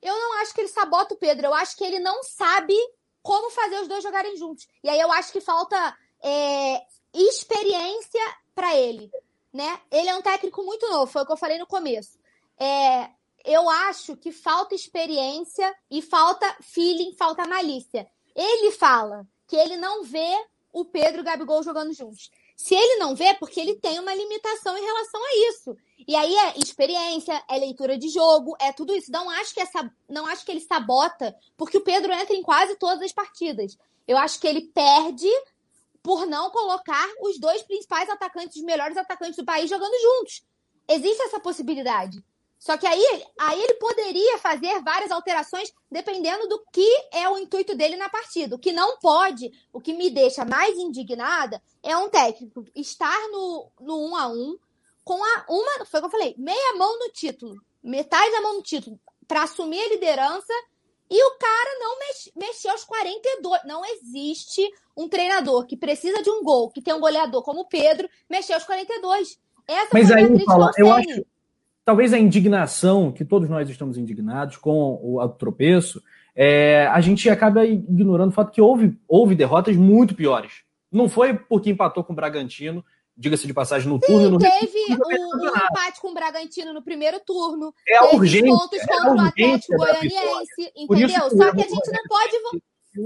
Eu 0.00 0.14
não 0.14 0.40
acho 0.40 0.54
que 0.54 0.60
ele 0.60 0.68
sabota 0.68 1.14
o 1.14 1.18
Pedro, 1.18 1.46
eu 1.46 1.54
acho 1.54 1.76
que 1.76 1.84
ele 1.84 1.98
não 1.98 2.22
sabe 2.22 2.74
como 3.22 3.50
fazer 3.50 3.80
os 3.80 3.88
dois 3.88 4.02
jogarem 4.02 4.36
juntos. 4.36 4.66
E 4.82 4.88
aí 4.88 5.00
eu 5.00 5.10
acho 5.12 5.32
que 5.32 5.40
falta 5.40 5.76
é, 6.22 6.80
experiência 7.12 8.22
para 8.54 8.74
ele, 8.76 9.10
né? 9.56 9.80
Ele 9.90 10.08
é 10.08 10.14
um 10.14 10.22
técnico 10.22 10.62
muito 10.62 10.86
novo, 10.88 11.10
foi 11.10 11.22
o 11.22 11.26
que 11.26 11.32
eu 11.32 11.36
falei 11.36 11.58
no 11.58 11.66
começo. 11.66 12.18
É, 12.58 13.08
eu 13.42 13.68
acho 13.68 14.16
que 14.16 14.30
falta 14.30 14.74
experiência 14.74 15.74
e 15.90 16.02
falta 16.02 16.46
feeling, 16.60 17.14
falta 17.14 17.48
malícia. 17.48 18.06
Ele 18.34 18.70
fala 18.72 19.26
que 19.48 19.56
ele 19.56 19.76
não 19.78 20.04
vê 20.04 20.46
o 20.72 20.84
Pedro 20.84 21.18
e 21.18 21.20
o 21.22 21.24
Gabigol 21.24 21.62
jogando 21.62 21.92
juntos. 21.94 22.30
Se 22.54 22.74
ele 22.74 22.96
não 22.96 23.14
vê, 23.14 23.34
porque 23.34 23.58
ele 23.58 23.76
tem 23.76 23.98
uma 23.98 24.14
limitação 24.14 24.76
em 24.76 24.84
relação 24.84 25.20
a 25.24 25.50
isso. 25.50 25.76
E 26.06 26.14
aí 26.14 26.34
é 26.34 26.58
experiência, 26.58 27.42
é 27.48 27.58
leitura 27.58 27.96
de 27.96 28.08
jogo, 28.08 28.54
é 28.60 28.72
tudo 28.72 28.94
isso. 28.94 29.10
Não 29.10 29.30
acho 29.30 29.54
que 29.54 29.60
essa, 29.60 29.90
não 30.08 30.26
acho 30.26 30.44
que 30.44 30.52
ele 30.52 30.60
sabota, 30.60 31.34
porque 31.56 31.78
o 31.78 31.82
Pedro 31.82 32.12
entra 32.12 32.36
em 32.36 32.42
quase 32.42 32.76
todas 32.76 33.02
as 33.02 33.12
partidas. 33.12 33.76
Eu 34.06 34.18
acho 34.18 34.38
que 34.38 34.46
ele 34.46 34.70
perde 34.72 35.28
por 36.06 36.24
não 36.24 36.50
colocar 36.50 37.04
os 37.20 37.36
dois 37.36 37.62
principais 37.62 38.08
atacantes, 38.08 38.58
os 38.58 38.62
melhores 38.62 38.96
atacantes 38.96 39.34
do 39.34 39.44
país 39.44 39.68
jogando 39.68 40.00
juntos. 40.00 40.46
Existe 40.88 41.20
essa 41.24 41.40
possibilidade. 41.40 42.24
Só 42.60 42.76
que 42.76 42.86
aí, 42.86 43.24
aí 43.40 43.60
ele 43.60 43.74
poderia 43.74 44.38
fazer 44.38 44.80
várias 44.84 45.10
alterações 45.10 45.68
dependendo 45.90 46.46
do 46.46 46.64
que 46.72 46.88
é 47.12 47.28
o 47.28 47.36
intuito 47.36 47.74
dele 47.74 47.96
na 47.96 48.08
partida. 48.08 48.54
O 48.54 48.58
que 48.58 48.70
não 48.70 49.00
pode, 49.00 49.50
o 49.72 49.80
que 49.80 49.92
me 49.92 50.08
deixa 50.08 50.44
mais 50.44 50.78
indignada, 50.78 51.60
é 51.82 51.96
um 51.96 52.08
técnico 52.08 52.64
estar 52.72 53.20
no, 53.32 53.72
no 53.80 54.08
um 54.08 54.14
a 54.14 54.28
um 54.28 54.56
com 55.02 55.24
a 55.24 55.44
uma, 55.48 55.84
foi 55.86 55.98
o 55.98 56.02
que 56.04 56.06
eu 56.06 56.20
falei, 56.20 56.36
meia 56.38 56.76
mão 56.76 56.96
no 57.00 57.08
título, 57.08 57.60
metade 57.82 58.30
da 58.30 58.42
mão 58.42 58.54
no 58.54 58.62
título, 58.62 58.96
para 59.26 59.42
assumir 59.42 59.80
a 59.80 59.88
liderança 59.88 60.52
e 61.10 61.22
o 61.22 61.38
cara 61.38 61.78
não 61.78 61.98
mex, 61.98 62.30
mexeu 62.36 62.72
aos 62.72 62.84
42. 62.84 63.62
Não 63.64 63.82
existe 63.84 64.62
um 64.96 65.08
treinador 65.08 65.66
que 65.66 65.76
precisa 65.76 66.22
de 66.22 66.30
um 66.30 66.42
gol, 66.42 66.70
que 66.70 66.82
tem 66.82 66.94
um 66.94 67.00
goleador 67.00 67.42
como 67.42 67.60
o 67.60 67.68
Pedro, 67.68 68.08
mexer 68.28 68.54
aos 68.54 68.64
42. 68.64 69.38
Essa 69.68 69.88
Mas 69.92 70.10
aí, 70.10 70.44
Paula, 70.44 70.70
eu 70.76 70.92
acho 70.92 71.24
talvez 71.86 72.12
a 72.12 72.18
indignação, 72.18 73.12
que 73.12 73.24
todos 73.24 73.48
nós 73.48 73.70
estamos 73.70 73.96
indignados 73.96 74.56
com 74.56 74.98
o 75.00 75.28
tropeço, 75.28 76.02
é, 76.34 76.88
a 76.88 77.00
gente 77.00 77.30
acaba 77.30 77.64
ignorando 77.64 78.30
o 78.30 78.34
fato 78.34 78.50
que 78.50 78.60
houve, 78.60 78.98
houve 79.06 79.36
derrotas 79.36 79.76
muito 79.76 80.12
piores. 80.12 80.64
Não 80.90 81.08
foi 81.08 81.34
porque 81.34 81.70
empatou 81.70 82.02
com 82.02 82.12
o 82.12 82.16
Bragantino, 82.16 82.84
diga-se 83.16 83.46
de 83.46 83.54
passagem, 83.54 83.88
no 83.88 83.98
Sim, 83.98 84.06
turno. 84.06 84.30
No 84.30 84.38
teve 84.38 84.78
o, 84.90 85.42
o 85.42 85.48
empate 85.48 86.00
com 86.00 86.08
o 86.08 86.14
Bragantino 86.14 86.72
no 86.72 86.82
primeiro 86.82 87.18
turno. 87.20 87.72
É 87.88 87.98
teve 88.00 88.16
urgente. 88.16 88.48
pontos 88.48 88.78
é 88.78 88.86
contra 88.86 89.14
o 89.14 89.20
Atlético 89.20 89.76
Goianiense, 89.76 90.72
entendeu? 90.76 91.30
Só 91.30 91.54
que 91.54 91.60
a 91.60 91.68
gente 91.68 91.92
não 91.92 92.02
pode. 92.08 92.62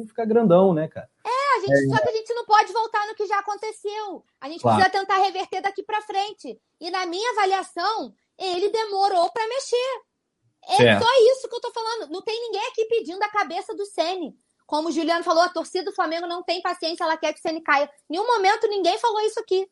Fica 0.07 0.25
grandão, 0.25 0.73
né, 0.73 0.87
cara? 0.87 1.09
É, 1.25 1.57
a 1.57 1.61
gente, 1.61 1.85
é. 1.85 1.97
só 1.97 2.03
que 2.03 2.09
a 2.09 2.13
gente 2.13 2.33
não 2.35 2.45
pode 2.45 2.73
voltar 2.73 3.07
no 3.09 3.15
que 3.15 3.27
já 3.27 3.39
aconteceu. 3.39 4.25
A 4.41 4.49
gente 4.49 4.61
claro. 4.63 4.81
precisa 4.81 5.01
tentar 5.01 5.19
reverter 5.19 5.61
daqui 5.61 5.83
para 5.83 6.03
frente. 6.03 6.61
E 6.81 6.91
na 6.91 7.07
minha 7.07 7.31
avaliação, 7.33 8.15
ele 8.39 8.69
demorou 8.69 9.31
para 9.33 9.49
mexer. 9.49 10.03
É 10.69 10.77
certo. 10.77 11.03
só 11.03 11.11
isso 11.33 11.49
que 11.49 11.55
eu 11.55 11.61
tô 11.61 11.73
falando. 11.73 12.11
Não 12.11 12.23
tem 12.23 12.41
ninguém 12.41 12.65
aqui 12.69 12.85
pedindo 12.85 13.23
a 13.23 13.29
cabeça 13.29 13.75
do 13.75 13.85
Ceni. 13.85 14.33
Como 14.65 14.89
o 14.89 14.93
Juliano 14.93 15.25
falou, 15.25 15.43
a 15.43 15.49
torcida 15.49 15.87
do 15.87 15.95
Flamengo 15.95 16.29
não 16.29 16.45
tem 16.45 16.63
paciência, 16.63 17.03
ela 17.03 17.17
quer 17.17 17.33
que 17.33 17.41
o 17.41 17.43
Ceni 17.43 17.61
caia. 17.61 17.91
Em 18.09 18.13
nenhum 18.13 18.27
momento 18.27 18.69
ninguém 18.69 18.97
falou 18.99 19.21
isso 19.23 19.41
aqui. 19.41 19.69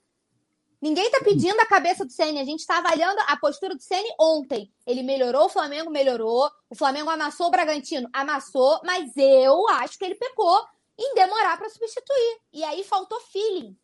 Ninguém 0.80 1.10
tá 1.10 1.20
pedindo 1.24 1.60
a 1.60 1.66
cabeça 1.66 2.04
do 2.04 2.12
Ceni. 2.12 2.38
A 2.38 2.44
gente 2.44 2.60
está 2.60 2.78
avaliando 2.78 3.20
a 3.26 3.36
postura 3.36 3.74
do 3.74 3.82
Ceni 3.82 4.08
ontem. 4.18 4.70
Ele 4.86 5.02
melhorou, 5.02 5.46
o 5.46 5.48
Flamengo 5.48 5.90
melhorou. 5.90 6.48
O 6.70 6.74
Flamengo 6.76 7.10
amassou 7.10 7.48
o 7.48 7.50
Bragantino, 7.50 8.08
amassou. 8.12 8.80
Mas 8.84 9.10
eu 9.16 9.68
acho 9.70 9.98
que 9.98 10.04
ele 10.04 10.14
pecou 10.14 10.60
em 10.98 11.14
demorar 11.14 11.56
para 11.56 11.68
substituir. 11.68 12.38
E 12.52 12.62
aí 12.62 12.84
faltou 12.84 13.20
feeling. 13.32 13.76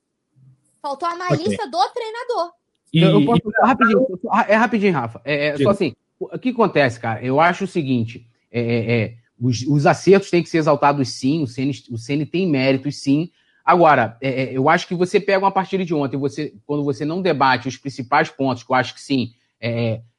Faltou 0.81 1.09
a 1.09 1.17
malícia 1.17 1.67
do 1.69 1.89
treinador. 1.89 2.53
E, 2.93 3.03
eu 3.03 3.25
posso, 3.25 3.43
e... 3.45 3.67
rapidinho, 3.67 4.07
é 4.47 4.55
rapidinho, 4.55 4.93
Rafa. 4.93 5.21
É, 5.25 5.47
é 5.49 5.59
só 5.59 5.71
assim, 5.71 5.97
o 6.19 6.39
que 6.39 6.51
acontece, 6.51 7.01
cara? 7.01 7.25
Eu 7.25 7.41
acho 7.41 7.65
o 7.65 7.69
seguinte: 7.69 8.25
é, 8.53 8.61
é, 8.61 9.01
é, 9.03 9.15
os, 9.41 9.63
os, 9.63 9.85
acertos 9.85 10.31
têm 10.31 10.43
que 10.43 10.49
ser 10.49 10.59
exaltados 10.59 11.09
sim, 11.09 11.43
o 11.43 11.47
Ceni, 11.47 11.73
o 11.91 11.99
Ceni 11.99 12.25
tem 12.25 12.47
méritos 12.47 13.01
sim. 13.01 13.31
Agora, 13.65 14.17
é, 14.21 14.43
é, 14.43 14.57
eu 14.57 14.69
acho 14.69 14.87
que 14.87 14.95
você 14.95 15.19
pega 15.19 15.39
uma 15.39 15.51
partida 15.51 15.85
de 15.85 15.95
ontem, 15.95 16.17
você, 16.17 16.53
quando 16.67 16.85
você 16.85 17.05
não 17.05 17.23
debate 17.23 17.67
os 17.67 17.77
principais 17.77 18.29
pontos, 18.29 18.63
que 18.63 18.71
eu 18.71 18.77
acho 18.77 18.95
que 18.95 19.01
sim, 19.01 19.33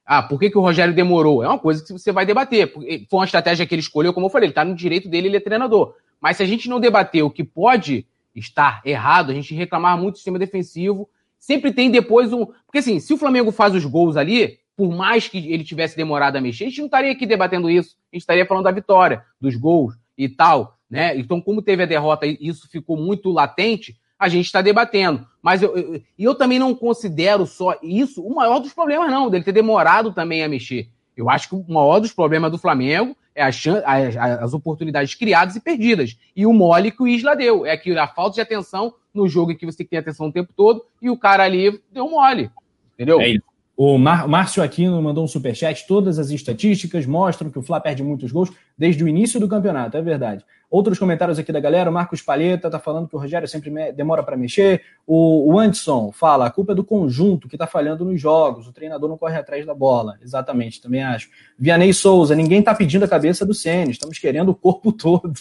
ah, 0.06 0.24
por 0.24 0.40
que, 0.40 0.50
que 0.50 0.58
o 0.58 0.62
Rogério 0.62 0.94
demorou? 0.94 1.44
É 1.44 1.48
uma 1.48 1.60
coisa 1.60 1.84
que 1.84 1.94
você 1.94 2.12
vai 2.12 2.26
debater. 2.26 2.72
Foi 2.74 3.20
uma 3.20 3.26
estratégia 3.26 3.66
que 3.66 3.74
ele 3.74 3.82
escolheu, 3.82 4.14
como 4.14 4.28
eu 4.28 4.30
falei, 4.30 4.48
ele 4.48 4.52
está 4.52 4.66
no 4.66 4.76
direito 4.76 5.10
dele, 5.10 5.28
ele 5.28 5.38
é 5.38 5.40
treinador. 5.40 5.96
Mas 6.20 6.38
se 6.38 6.44
a 6.44 6.46
gente 6.46 6.70
não 6.70 6.80
debater 6.80 7.24
o 7.24 7.30
que 7.30 7.44
pode 7.44 8.06
estar 8.36 8.82
errado, 8.86 9.32
a 9.32 9.34
gente 9.34 9.54
reclamar 9.56 9.98
muito 9.98 10.14
do 10.14 10.18
sistema 10.18 10.38
defensivo, 10.38 11.10
sempre 11.40 11.72
tem 11.72 11.90
depois 11.90 12.34
um. 12.34 12.46
Porque 12.66 12.80
assim, 12.80 13.00
se 13.00 13.14
o 13.14 13.18
Flamengo 13.18 13.52
faz 13.52 13.74
os 13.74 13.86
gols 13.86 14.18
ali, 14.18 14.60
por 14.76 14.94
mais 14.94 15.28
que 15.28 15.38
ele 15.38 15.64
tivesse 15.64 15.96
demorado 15.96 16.36
a 16.36 16.42
mexer, 16.42 16.66
a 16.66 16.70
gente 16.70 16.80
não 16.80 16.86
estaria 16.86 17.12
aqui 17.12 17.26
debatendo 17.26 17.70
isso. 17.70 17.96
A 18.12 18.16
gente 18.16 18.22
estaria 18.22 18.46
falando 18.46 18.66
da 18.66 18.72
vitória, 18.72 19.24
dos 19.40 19.56
gols 19.56 19.96
e 20.18 20.28
tal. 20.30 20.75
Né? 20.90 21.18
Então, 21.18 21.42
como 21.42 21.62
teve 21.62 21.84
a 21.84 21.88
derrota 21.88 22.26
e 22.26 22.38
isso 22.40 22.70
ficou 22.70 22.98
muito 22.98 23.32
latente, 23.32 23.96
a 24.18 24.28
gente 24.30 24.46
está 24.46 24.62
debatendo. 24.62 25.26
Mas 25.42 25.62
eu, 25.62 25.76
eu, 25.76 26.02
eu 26.18 26.36
também 26.36 26.60
não 26.60 26.74
considero 26.74 27.46
só 27.46 27.76
isso 27.82 28.22
o 28.26 28.34
maior 28.34 28.60
dos 28.60 28.74
problemas, 28.74 29.10
não, 29.10 29.30
dele 29.30 29.44
ter 29.44 29.52
demorado 29.52 30.14
também 30.14 30.44
a 30.44 30.50
mexer. 30.50 30.90
Eu 31.16 31.30
acho 31.30 31.50
que 31.50 31.56
o 31.56 31.66
maior 31.68 32.00
dos 32.00 32.12
problemas 32.12 32.52
do 32.52 32.58
Flamengo 32.58 33.16
é 33.34 33.44
as, 33.44 33.62
as, 33.86 34.18
as 34.18 34.54
oportunidades 34.54 35.16
criadas 35.16 35.56
e 35.56 35.60
perdidas. 35.60 36.18
E 36.36 36.46
o 36.46 36.54
mole 36.54 36.92
que 36.92 37.04
o 37.04 37.08
Isla 37.08 37.36
deu. 37.36 37.66
É 37.66 37.76
que 37.78 37.98
a 37.98 38.08
falta 38.08 38.36
de 38.36 38.42
atenção 38.42 38.94
no 39.14 39.28
jogo 39.28 39.52
em 39.52 39.56
que 39.56 39.66
você 39.66 39.78
tem 39.78 39.86
que 39.86 39.92
ter 39.92 39.98
atenção 39.98 40.28
o 40.28 40.32
tempo 40.32 40.52
todo, 40.56 40.84
e 41.02 41.10
o 41.10 41.18
cara 41.18 41.44
ali 41.44 41.80
deu 41.92 42.10
mole. 42.10 42.52
Entendeu? 42.94 43.22
É. 43.22 43.36
O 43.78 43.98
Márcio 43.98 44.64
Aquino 44.64 45.02
mandou 45.02 45.24
um 45.24 45.28
superchat. 45.28 45.86
Todas 45.86 46.18
as 46.18 46.30
estatísticas 46.30 47.06
mostram 47.06 47.50
que 47.50 47.60
o 47.60 47.62
Fla 47.62 47.80
perde 47.80 48.04
muitos 48.04 48.32
gols 48.32 48.50
desde 48.78 49.04
o 49.04 49.08
início 49.08 49.38
do 49.38 49.50
campeonato, 49.50 49.98
é 49.98 50.02
verdade. 50.02 50.46
Outros 50.76 51.00
comentários 51.00 51.40
aqui 51.40 51.54
da 51.54 51.60
galera. 51.62 51.90
O 51.90 51.94
Marcos 51.94 52.22
Palheta 52.22 52.70
tá 52.70 52.78
falando 52.78 53.08
que 53.08 53.16
o 53.16 53.18
Rogério 53.18 53.48
sempre 53.48 53.94
demora 53.94 54.22
para 54.22 54.36
mexer. 54.36 54.82
O, 55.08 55.54
o 55.54 55.58
Anderson 55.58 56.12
fala: 56.12 56.48
a 56.48 56.52
culpa 56.52 56.74
é 56.74 56.76
do 56.76 56.84
conjunto 56.84 57.48
que 57.48 57.58
tá 57.58 57.66
falhando 57.66 58.04
nos 58.04 58.20
jogos. 58.20 58.68
O 58.68 58.74
treinador 58.74 59.08
não 59.08 59.18
corre 59.18 59.38
atrás 59.38 59.66
da 59.66 59.74
bola. 59.74 60.18
Exatamente, 60.22 60.82
também 60.82 61.02
acho. 61.02 61.30
Vianney 61.58 61.94
Souza: 61.94 62.36
ninguém 62.36 62.62
tá 62.62 62.76
pedindo 62.76 63.06
a 63.06 63.08
cabeça 63.08 63.46
do 63.46 63.54
Sênis. 63.54 63.92
Estamos 63.92 64.20
querendo 64.20 64.50
o 64.50 64.54
corpo 64.54 64.92
todo. 64.92 65.32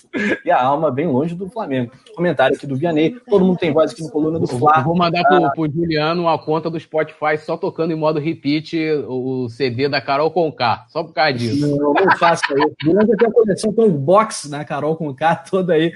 e 0.45 0.53
a 0.53 0.63
alma 0.63 0.89
bem 0.89 1.09
longe 1.09 1.35
do 1.35 1.51
Flamengo. 1.51 1.91
Comentário 2.15 2.55
aqui 2.55 2.65
do 2.65 2.77
Vianney. 2.77 3.17
Todo 3.29 3.45
mundo 3.45 3.59
tem 3.59 3.73
voz 3.73 3.91
aqui 3.91 4.05
no 4.05 4.13
coluna 4.13 4.39
do 4.39 4.47
Fla. 4.47 4.83
vou 4.83 4.95
mandar 4.95 5.25
pro, 5.25 5.47
ah, 5.47 5.51
pro 5.51 5.69
Juliano 5.69 6.29
a 6.29 6.39
conta 6.39 6.71
do 6.71 6.79
Spotify 6.79 7.37
só 7.39 7.57
tocando 7.57 7.93
em 7.93 7.97
modo 7.97 8.21
repeat 8.21 8.77
o 9.09 9.49
CD 9.49 9.89
da 9.89 10.01
Carol 10.01 10.31
Conká. 10.31 10.87
Só 10.91 11.03
por 11.03 11.13
causa 11.13 11.33
disso. 11.33 11.77
Não, 11.77 11.93
não 11.93 12.17
faça 12.19 12.45
isso. 12.57 12.75
Durante 12.85 13.27
a 13.27 13.33
coleção 13.33 13.73
tem 13.73 13.85
um 13.87 13.91
box 13.91 14.49
da 14.49 14.65
Carol 14.65 14.95
Conká 14.95 15.24
toda 15.35 15.75
aí 15.75 15.93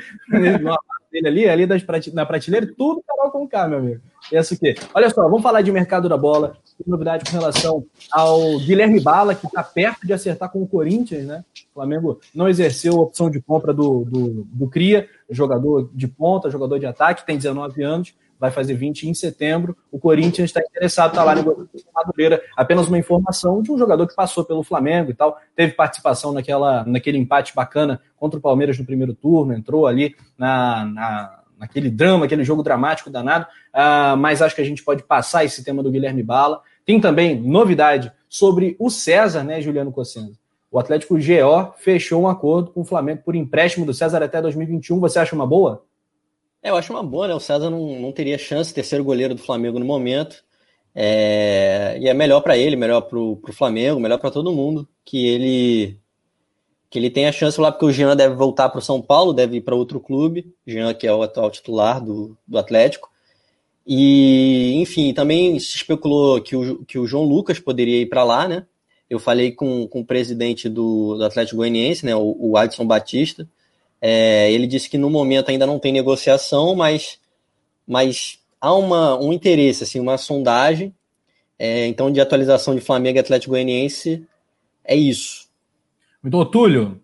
dele 1.11 1.29
ali, 1.29 1.49
ali 1.49 1.67
das 1.67 1.83
prate... 1.83 2.15
na 2.15 2.25
prateleira, 2.25 2.67
tudo 2.77 3.03
Carol 3.07 3.31
com 3.31 3.49
K, 3.49 3.69
meu 3.69 3.79
amigo. 3.79 4.01
Essa 4.33 4.55
aqui. 4.55 4.75
Olha 4.95 5.11
só, 5.11 5.23
vamos 5.23 5.43
falar 5.43 5.63
de 5.63 5.73
mercado 5.73 6.09
da 6.09 6.17
bola. 6.17 6.57
Tem 6.79 6.87
novidade 6.87 7.25
com 7.25 7.37
relação 7.37 7.85
ao 8.13 8.59
Guilherme 8.59 9.01
Bala, 9.01 9.35
que 9.35 9.47
está 9.47 9.63
perto 9.63 10.07
de 10.07 10.13
acertar 10.13 10.51
com 10.51 10.63
o 10.63 10.69
Corinthians, 10.69 11.25
né? 11.25 11.45
O 11.71 11.75
Flamengo 11.75 12.21
não 12.35 12.49
exerceu 12.49 12.97
a 12.97 13.03
opção 13.03 13.31
de 13.31 13.41
compra 13.41 13.73
do, 13.73 14.05
do, 14.05 14.47
do 14.53 14.69
Cria, 14.69 15.09
jogador 15.31 15.91
de 15.93 16.07
ponta, 16.07 16.51
jogador 16.51 16.79
de 16.79 16.87
ataque, 16.87 17.27
tem 17.27 17.37
19 17.37 17.83
anos 17.83 18.15
vai 18.39 18.51
fazer 18.51 18.75
20 18.75 19.09
em 19.09 19.15
setembro. 19.15 19.77
O 19.91 19.99
Corinthians 19.99 20.51
está 20.51 20.61
interessado, 20.61 21.11
está 21.11 21.25
lá 21.25 21.35
no 21.35 21.69
Madureira. 21.95 22.43
Apenas 22.57 22.87
uma 22.87 22.99
informação 22.99 23.63
de 23.63 23.73
um 23.73 23.79
jogador 23.79 24.07
que 24.07 24.15
passou 24.15 24.45
pelo 24.45 24.63
Flamengo 24.63 25.11
e 25.11 25.15
tal, 25.15 25.39
teve 25.57 25.73
participação 25.73 26.33
naquela, 26.33 26.85
naquele 26.85 27.19
empate 27.19 27.55
bacana 27.55 28.01
contra 28.17 28.39
o 28.39 28.43
Palmeiras 28.43 28.79
no 28.79 28.85
primeiro 28.85 29.15
turno, 29.15 29.53
entrou 29.53 29.87
ali 29.87 30.15
na, 30.37 30.85
na 30.85 31.39
naquele 31.59 31.91
drama, 31.91 32.25
aquele 32.25 32.45
jogo 32.45 32.63
dramático 32.63 33.11
danado, 33.11 33.45
uh, 33.75 34.17
mas 34.17 34.41
acho 34.41 34.55
que 34.55 34.61
a 34.61 34.65
gente 34.65 34.85
pode 34.85 35.03
passar 35.03 35.45
esse 35.45 35.65
tema 35.65 35.83
do 35.83 35.91
Guilherme 35.91 36.23
Bala. 36.23 36.63
Tem 36.87 37.01
também 37.01 37.39
novidade 37.39 38.13
sobre 38.29 38.77
o 38.79 38.89
César, 38.89 39.43
né, 39.43 39.61
Juliano 39.61 39.91
Cossenza? 39.91 40.39
O 40.71 40.79
Atlético 40.79 41.15
GO 41.15 41.75
fechou 41.79 42.23
um 42.23 42.29
acordo 42.29 42.71
com 42.71 42.83
o 42.83 42.85
Flamengo 42.85 43.23
por 43.25 43.35
empréstimo 43.35 43.87
do 43.87 43.95
César 43.95 44.23
até 44.23 44.41
2021. 44.41 45.01
Você 45.01 45.19
acha 45.19 45.35
uma 45.35 45.47
boa? 45.47 45.83
É, 46.63 46.71
eu 46.71 46.77
acho 46.77 46.93
uma 46.93 47.03
boa, 47.03 47.29
né? 47.29 47.35
O 47.35 47.41
César 47.41 47.71
não, 47.71 48.01
não 48.01 48.13
teria 48.13 48.39
chance, 48.39 48.75
terceiro 48.75 49.05
goleiro 49.05 49.35
do 49.35 49.43
Flamengo 49.43 49.79
no 49.79 49.85
momento. 49.85 50.45
É, 50.95 51.97
e 52.01 52.09
é 52.09 52.15
melhor 52.15 52.41
para 52.41 52.57
ele, 52.57 52.75
melhor 52.75 53.03
para 53.03 53.19
o 53.19 53.41
Flamengo, 53.53 54.01
melhor 54.01 54.19
para 54.19 54.31
todo 54.31 54.53
mundo 54.53 54.89
que 55.05 55.27
ele 55.27 55.99
que 56.91 56.99
ele 56.99 57.11
tenha 57.11 57.31
chance 57.31 57.61
lá, 57.61 57.71
porque 57.71 57.85
o 57.85 57.93
Jean 57.93 58.17
deve 58.17 58.35
voltar 58.35 58.69
para 58.71 58.79
o 58.79 58.83
São 58.83 59.01
Paulo, 59.03 59.35
deve 59.35 59.59
ir 59.59 59.61
para 59.61 59.75
outro 59.75 60.01
clube, 60.01 60.55
Jean 60.67 60.95
que 60.95 61.07
é 61.07 61.13
o 61.13 61.23
atual 61.23 61.51
titular 61.51 62.03
do, 62.03 62.37
do 62.47 62.59
Atlético. 62.59 63.11
E, 63.87 64.75
enfim, 64.81 65.13
também 65.15 65.59
se 65.61 65.77
especulou 65.77 66.41
que 66.41 66.57
o, 66.57 66.85
que 66.85 66.99
o 66.99 67.07
João 67.07 67.25
Lucas 67.25 67.59
poderia 67.59 68.01
ir 68.01 68.07
para 68.07 68.25
lá, 68.25 68.49
né? 68.49 68.67
Eu 69.09 69.19
falei 69.19 69.53
com, 69.53 69.87
com 69.87 70.01
o 70.01 70.05
presidente 70.05 70.69
do, 70.69 71.17
do 71.17 71.25
Atlético 71.25 71.59
Goianiense, 71.59 72.05
né, 72.05 72.15
o, 72.15 72.37
o 72.39 72.57
Adson 72.57 72.87
Batista. 72.87 73.49
É, 74.01 74.51
ele 74.53 74.67
disse 74.67 74.89
que 74.89 74.99
no 74.99 75.11
momento 75.11 75.51
ainda 75.51 75.67
não 75.67 75.79
tem 75.79 75.93
negociação, 75.93 76.75
mas, 76.75 77.19
mas 77.87 78.39
há 78.61 78.75
uma, 78.75 79.19
um 79.19 79.33
interesse, 79.33 79.85
assim, 79.85 80.01
uma 80.01 80.17
sondagem. 80.17 80.95
É, 81.59 81.87
então, 81.87 82.11
de 82.11 82.21
atualização 82.21 82.75
de 82.75 82.81
Flamengo 82.81 83.19
e 83.19 83.21
Atlético 83.21 83.51
Goianiense, 83.51 84.25
é 84.85 84.95
isso. 84.95 85.49
Muito 86.23 86.45
Túlio, 86.47 87.01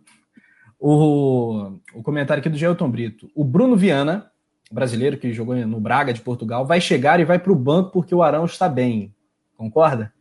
o, 0.78 1.78
o 1.94 2.02
comentário 2.02 2.40
aqui 2.40 2.48
do 2.48 2.58
Gelton 2.58 2.90
Brito. 2.90 3.30
O 3.34 3.42
Bruno 3.42 3.76
Viana, 3.76 4.30
brasileiro 4.70 5.16
que 5.16 5.32
jogou 5.32 5.56
no 5.56 5.80
Braga 5.80 6.12
de 6.12 6.20
Portugal, 6.20 6.66
vai 6.66 6.80
chegar 6.80 7.18
e 7.18 7.24
vai 7.24 7.38
para 7.38 7.52
o 7.52 7.56
banco 7.56 7.90
porque 7.90 8.14
o 8.14 8.22
Arão 8.22 8.44
está 8.44 8.68
bem. 8.68 9.14
Concorda? 9.56 10.12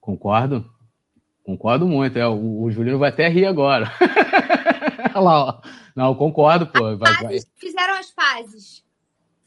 Concordo. 0.00 0.70
Concordo 1.42 1.86
muito. 1.86 2.18
É, 2.18 2.28
o, 2.28 2.62
o 2.62 2.70
Juliano 2.70 2.98
vai 2.98 3.08
até 3.08 3.28
rir 3.28 3.46
agora. 3.46 3.90
Olha 5.14 5.20
lá, 5.20 5.44
ó. 5.44 5.60
Não, 5.94 6.14
concordo, 6.14 6.66
pô. 6.66 6.96
Vai, 6.96 7.12
vai. 7.22 7.38
Fizeram 7.56 7.94
as 7.98 8.10
pazes. 8.10 8.84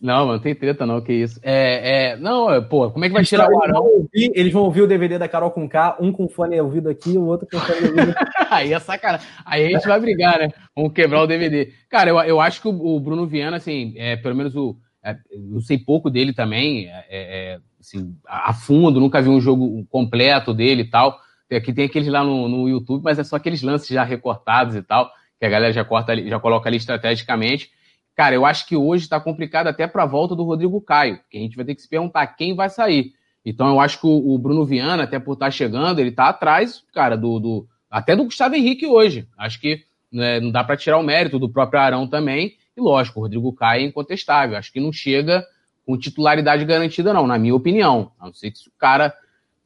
Não, 0.03 0.27
não 0.27 0.37
tem 0.37 0.53
treta, 0.53 0.85
não, 0.85 0.99
que 0.99 1.13
isso. 1.13 1.39
É, 1.41 2.09
é, 2.11 2.17
não, 2.17 2.51
é, 2.51 2.59
pô, 2.59 2.91
como 2.91 3.05
é 3.05 3.07
que 3.07 3.13
vai 3.13 3.23
tirar 3.23 3.49
o 3.49 3.63
Arão? 3.63 3.85
Ouvir, 3.85 4.33
eles 4.35 4.51
vão 4.51 4.63
ouvir 4.63 4.81
o 4.81 4.87
DVD 4.87 5.17
da 5.17 5.29
Carol 5.29 5.49
com 5.49 5.67
K, 5.69 5.95
um 5.97 6.11
com 6.11 6.27
fone 6.27 6.59
ouvido 6.59 6.89
aqui, 6.89 7.17
o 7.17 7.23
outro 7.23 7.47
com 7.49 7.57
fone 7.57 7.87
ouvido 7.87 8.13
Aí 8.51 8.73
é 8.73 8.79
sacanagem. 8.79 9.25
Aí 9.45 9.65
a 9.65 9.69
gente 9.69 9.87
vai 9.87 10.01
brigar, 10.01 10.39
né? 10.39 10.49
Vamos 10.75 10.91
quebrar 10.91 11.21
o 11.21 11.27
DVD. 11.27 11.71
Cara, 11.89 12.09
eu, 12.09 12.19
eu 12.19 12.41
acho 12.41 12.61
que 12.61 12.67
o, 12.67 12.71
o 12.71 12.99
Bruno 12.99 13.25
Viana, 13.25 13.55
assim, 13.55 13.93
é, 13.95 14.17
pelo 14.17 14.35
menos 14.35 14.53
o. 14.57 14.75
É, 15.01 15.15
eu 15.31 15.61
sei 15.61 15.77
pouco 15.77 16.09
dele 16.09 16.33
também, 16.33 16.87
é, 16.87 17.05
é 17.09 17.59
assim, 17.79 18.13
a 18.27 18.53
fundo, 18.53 18.99
nunca 18.99 19.21
vi 19.21 19.29
um 19.29 19.39
jogo 19.39 19.85
completo 19.89 20.53
dele 20.53 20.81
e 20.81 20.89
tal. 20.89 21.17
Aqui 21.49 21.71
tem 21.71 21.85
aqueles 21.85 22.09
lá 22.09 22.23
no, 22.23 22.49
no 22.49 22.67
YouTube, 22.67 23.03
mas 23.03 23.19
é 23.19 23.23
só 23.23 23.35
aqueles 23.35 23.61
lances 23.61 23.87
já 23.87 24.03
recortados 24.03 24.75
e 24.75 24.81
tal, 24.81 25.09
que 25.43 25.47
a 25.47 25.49
galera 25.49 25.73
já 25.73 25.83
corta 25.83 26.15
já 26.25 26.39
coloca 26.39 26.69
ali 26.69 26.77
estrategicamente. 26.77 27.69
Cara, 28.15 28.33
eu 28.33 28.45
acho 28.45 28.65
que 28.65 28.77
hoje 28.77 29.03
está 29.03 29.19
complicado 29.19 29.67
até 29.67 29.85
para 29.85 30.03
a 30.03 30.05
volta 30.05 30.33
do 30.33 30.43
Rodrigo 30.45 30.79
Caio, 30.79 31.19
que 31.29 31.37
a 31.37 31.41
gente 31.41 31.57
vai 31.57 31.65
ter 31.65 31.75
que 31.75 31.81
se 31.81 31.89
perguntar 31.89 32.25
quem 32.27 32.55
vai 32.55 32.69
sair. 32.69 33.11
Então 33.43 33.67
eu 33.67 33.81
acho 33.81 33.99
que 33.99 34.07
o, 34.07 34.37
Bruno 34.37 34.65
Viana, 34.65 35.03
até 35.03 35.19
por 35.19 35.33
estar 35.33 35.47
tá 35.47 35.51
chegando, 35.51 35.99
ele 35.99 36.11
está 36.11 36.29
atrás, 36.29 36.81
cara, 36.93 37.17
do, 37.17 37.41
do, 37.41 37.67
até 37.91 38.15
do 38.15 38.23
Gustavo 38.23 38.55
Henrique 38.55 38.85
hoje. 38.85 39.27
Acho 39.37 39.59
que 39.59 39.83
né, 40.09 40.39
não 40.39 40.49
dá 40.49 40.63
para 40.63 40.77
tirar 40.77 40.97
o 40.97 41.03
mérito 41.03 41.37
do 41.37 41.49
próprio 41.49 41.81
Arão 41.81 42.07
também. 42.07 42.53
E 42.77 42.79
lógico, 42.79 43.19
o 43.19 43.23
Rodrigo 43.23 43.51
Caio 43.51 43.81
é 43.81 43.85
incontestável. 43.85 44.57
Acho 44.57 44.71
que 44.71 44.79
não 44.79 44.93
chega 44.93 45.45
com 45.85 45.97
titularidade 45.97 46.63
garantida, 46.63 47.11
não, 47.11 47.27
na 47.27 47.37
minha 47.37 47.53
opinião. 47.53 48.13
A 48.17 48.27
não 48.27 48.33
ser 48.33 48.49
que 48.49 48.59
se 48.59 48.69
o 48.69 48.73
cara 48.79 49.13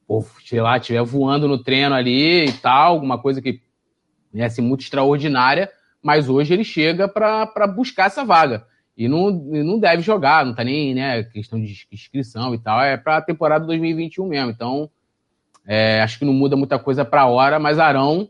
ou, 0.08 0.26
sei 0.44 0.60
lá, 0.60 0.78
estiver 0.78 1.04
voando 1.04 1.48
no 1.48 1.62
treino 1.62 1.94
ali 1.94 2.46
e 2.46 2.52
tal, 2.54 2.94
alguma 2.94 3.20
coisa 3.22 3.44
que 3.44 3.62
é 4.34 4.44
assim, 4.44 4.62
muito 4.62 4.82
extraordinária, 4.82 5.70
mas 6.02 6.30
hoje 6.30 6.54
ele 6.54 6.64
chega 6.64 7.08
para 7.08 7.68
buscar 7.68 8.06
essa 8.06 8.24
vaga. 8.24 8.66
E 8.98 9.08
não, 9.08 9.30
não 9.30 9.80
deve 9.80 10.02
jogar, 10.02 10.46
não 10.46 10.56
tá 10.56 10.64
nem, 10.64 10.96
né, 10.96 11.24
questão 11.24 11.62
de 11.62 11.86
inscrição 11.92 12.56
e 12.56 12.58
tal, 12.58 12.82
é 12.82 12.98
para 12.98 13.18
a 13.18 13.22
temporada 13.22 13.66
2021 13.66 14.28
mesmo. 14.28 14.52
Então, 14.52 14.90
é, 15.66 16.02
acho 16.02 16.18
que 16.18 16.26
não 16.26 16.34
muda 16.34 16.56
muita 16.56 16.80
coisa 16.80 17.06
para 17.06 17.22
a 17.22 17.28
hora, 17.28 17.60
mas 17.60 17.78
Arão, 17.78 18.30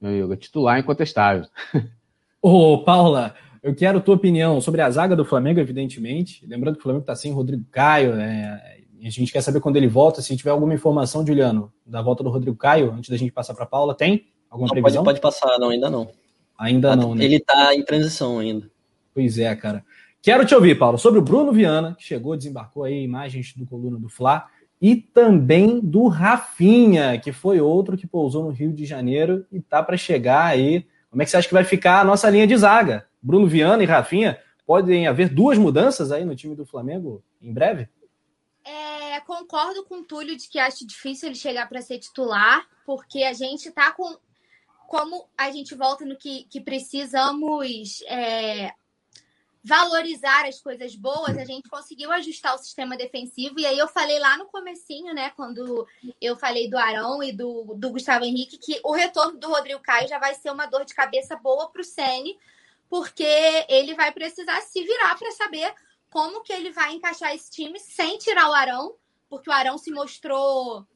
meu 0.00 0.10
amigo, 0.10 0.32
é 0.32 0.36
titular 0.36 0.78
incontestável. 0.78 1.46
Ô, 2.42 2.78
Paula, 2.78 3.34
eu 3.62 3.74
quero 3.74 4.00
tua 4.00 4.16
opinião 4.16 4.60
sobre 4.60 4.80
a 4.80 4.90
zaga 4.90 5.14
do 5.14 5.24
Flamengo, 5.24 5.60
evidentemente. 5.60 6.44
Lembrando 6.46 6.74
que 6.74 6.80
o 6.80 6.82
Flamengo 6.82 7.04
está 7.04 7.14
sem 7.14 7.32
Rodrigo 7.32 7.64
Caio, 7.70 8.16
né? 8.16 8.60
a 9.04 9.10
gente 9.10 9.32
quer 9.32 9.40
saber 9.40 9.60
quando 9.60 9.76
ele 9.76 9.86
volta, 9.88 10.20
se 10.20 10.36
tiver 10.36 10.50
alguma 10.50 10.74
informação, 10.74 11.26
Juliano, 11.26 11.72
da 11.86 12.02
volta 12.02 12.24
do 12.24 12.30
Rodrigo 12.30 12.56
Caio, 12.56 12.92
antes 12.92 13.10
da 13.10 13.16
gente 13.16 13.32
passar 13.32 13.54
para 13.54 13.66
Paula, 13.66 13.94
tem 13.94 14.26
alguma 14.52 14.68
não, 14.68 14.74
previsão? 14.74 15.02
Pode, 15.02 15.20
pode 15.20 15.36
passar, 15.36 15.58
não, 15.58 15.70
ainda 15.70 15.88
não. 15.88 16.10
Ainda 16.58 16.94
não, 16.94 17.14
né? 17.14 17.24
Ele 17.24 17.36
está 17.36 17.74
em 17.74 17.82
transição 17.82 18.38
ainda. 18.38 18.70
Pois 19.14 19.38
é, 19.38 19.54
cara. 19.56 19.84
Quero 20.20 20.44
te 20.44 20.54
ouvir, 20.54 20.78
Paulo, 20.78 20.98
sobre 20.98 21.18
o 21.18 21.22
Bruno 21.22 21.52
Viana, 21.52 21.96
que 21.98 22.04
chegou, 22.04 22.36
desembarcou 22.36 22.84
aí 22.84 23.02
imagens 23.02 23.54
do 23.56 23.66
coluna 23.66 23.98
do 23.98 24.08
Fla, 24.08 24.46
e 24.80 24.94
também 24.96 25.80
do 25.80 26.06
Rafinha, 26.06 27.18
que 27.18 27.32
foi 27.32 27.60
outro 27.60 27.96
que 27.96 28.06
pousou 28.06 28.44
no 28.44 28.50
Rio 28.50 28.72
de 28.72 28.84
Janeiro 28.84 29.46
e 29.50 29.60
tá 29.60 29.82
para 29.82 29.96
chegar 29.96 30.44
aí. 30.44 30.86
Como 31.10 31.22
é 31.22 31.24
que 31.24 31.30
você 31.30 31.36
acha 31.36 31.48
que 31.48 31.54
vai 31.54 31.64
ficar 31.64 32.00
a 32.00 32.04
nossa 32.04 32.28
linha 32.30 32.46
de 32.46 32.56
zaga? 32.56 33.06
Bruno 33.20 33.46
Viana 33.46 33.82
e 33.82 33.86
Rafinha, 33.86 34.38
podem 34.66 35.06
haver 35.06 35.28
duas 35.28 35.58
mudanças 35.58 36.12
aí 36.12 36.24
no 36.24 36.36
time 36.36 36.54
do 36.54 36.66
Flamengo 36.66 37.22
em 37.40 37.52
breve? 37.52 37.88
É, 38.64 39.20
concordo 39.20 39.84
com 39.84 40.00
o 40.00 40.04
Túlio 40.04 40.36
de 40.36 40.48
que 40.48 40.58
acho 40.58 40.86
difícil 40.86 41.28
ele 41.28 41.36
chegar 41.36 41.68
para 41.68 41.82
ser 41.82 41.98
titular, 41.98 42.66
porque 42.86 43.22
a 43.22 43.32
gente 43.32 43.70
tá 43.70 43.92
com. 43.92 44.16
Como 44.92 45.26
a 45.38 45.50
gente 45.50 45.74
volta 45.74 46.04
no 46.04 46.18
que, 46.18 46.44
que 46.50 46.60
precisamos 46.60 48.02
é, 48.02 48.74
valorizar 49.64 50.44
as 50.44 50.60
coisas 50.60 50.94
boas, 50.94 51.38
a 51.38 51.46
gente 51.46 51.66
conseguiu 51.70 52.12
ajustar 52.12 52.54
o 52.54 52.58
sistema 52.58 52.94
defensivo. 52.94 53.58
E 53.58 53.64
aí 53.64 53.78
eu 53.78 53.88
falei 53.88 54.18
lá 54.18 54.36
no 54.36 54.44
comecinho, 54.48 55.14
né, 55.14 55.30
quando 55.30 55.88
eu 56.20 56.36
falei 56.36 56.68
do 56.68 56.76
Arão 56.76 57.22
e 57.22 57.32
do, 57.32 57.72
do 57.74 57.88
Gustavo 57.88 58.26
Henrique, 58.26 58.58
que 58.58 58.80
o 58.84 58.92
retorno 58.92 59.38
do 59.38 59.48
Rodrigo 59.48 59.80
Caio 59.80 60.06
já 60.06 60.18
vai 60.18 60.34
ser 60.34 60.50
uma 60.50 60.66
dor 60.66 60.84
de 60.84 60.94
cabeça 60.94 61.36
boa 61.36 61.70
para 61.70 61.80
o 61.80 61.84
Sene, 61.84 62.38
porque 62.90 63.24
ele 63.70 63.94
vai 63.94 64.12
precisar 64.12 64.60
se 64.60 64.84
virar 64.84 65.16
para 65.16 65.32
saber 65.32 65.72
como 66.10 66.42
que 66.42 66.52
ele 66.52 66.70
vai 66.70 66.92
encaixar 66.92 67.34
esse 67.34 67.50
time 67.50 67.80
sem 67.80 68.18
tirar 68.18 68.50
o 68.50 68.52
Arão, 68.52 68.94
porque 69.30 69.48
o 69.48 69.54
Arão 69.54 69.78
se 69.78 69.90
mostrou 69.90 70.86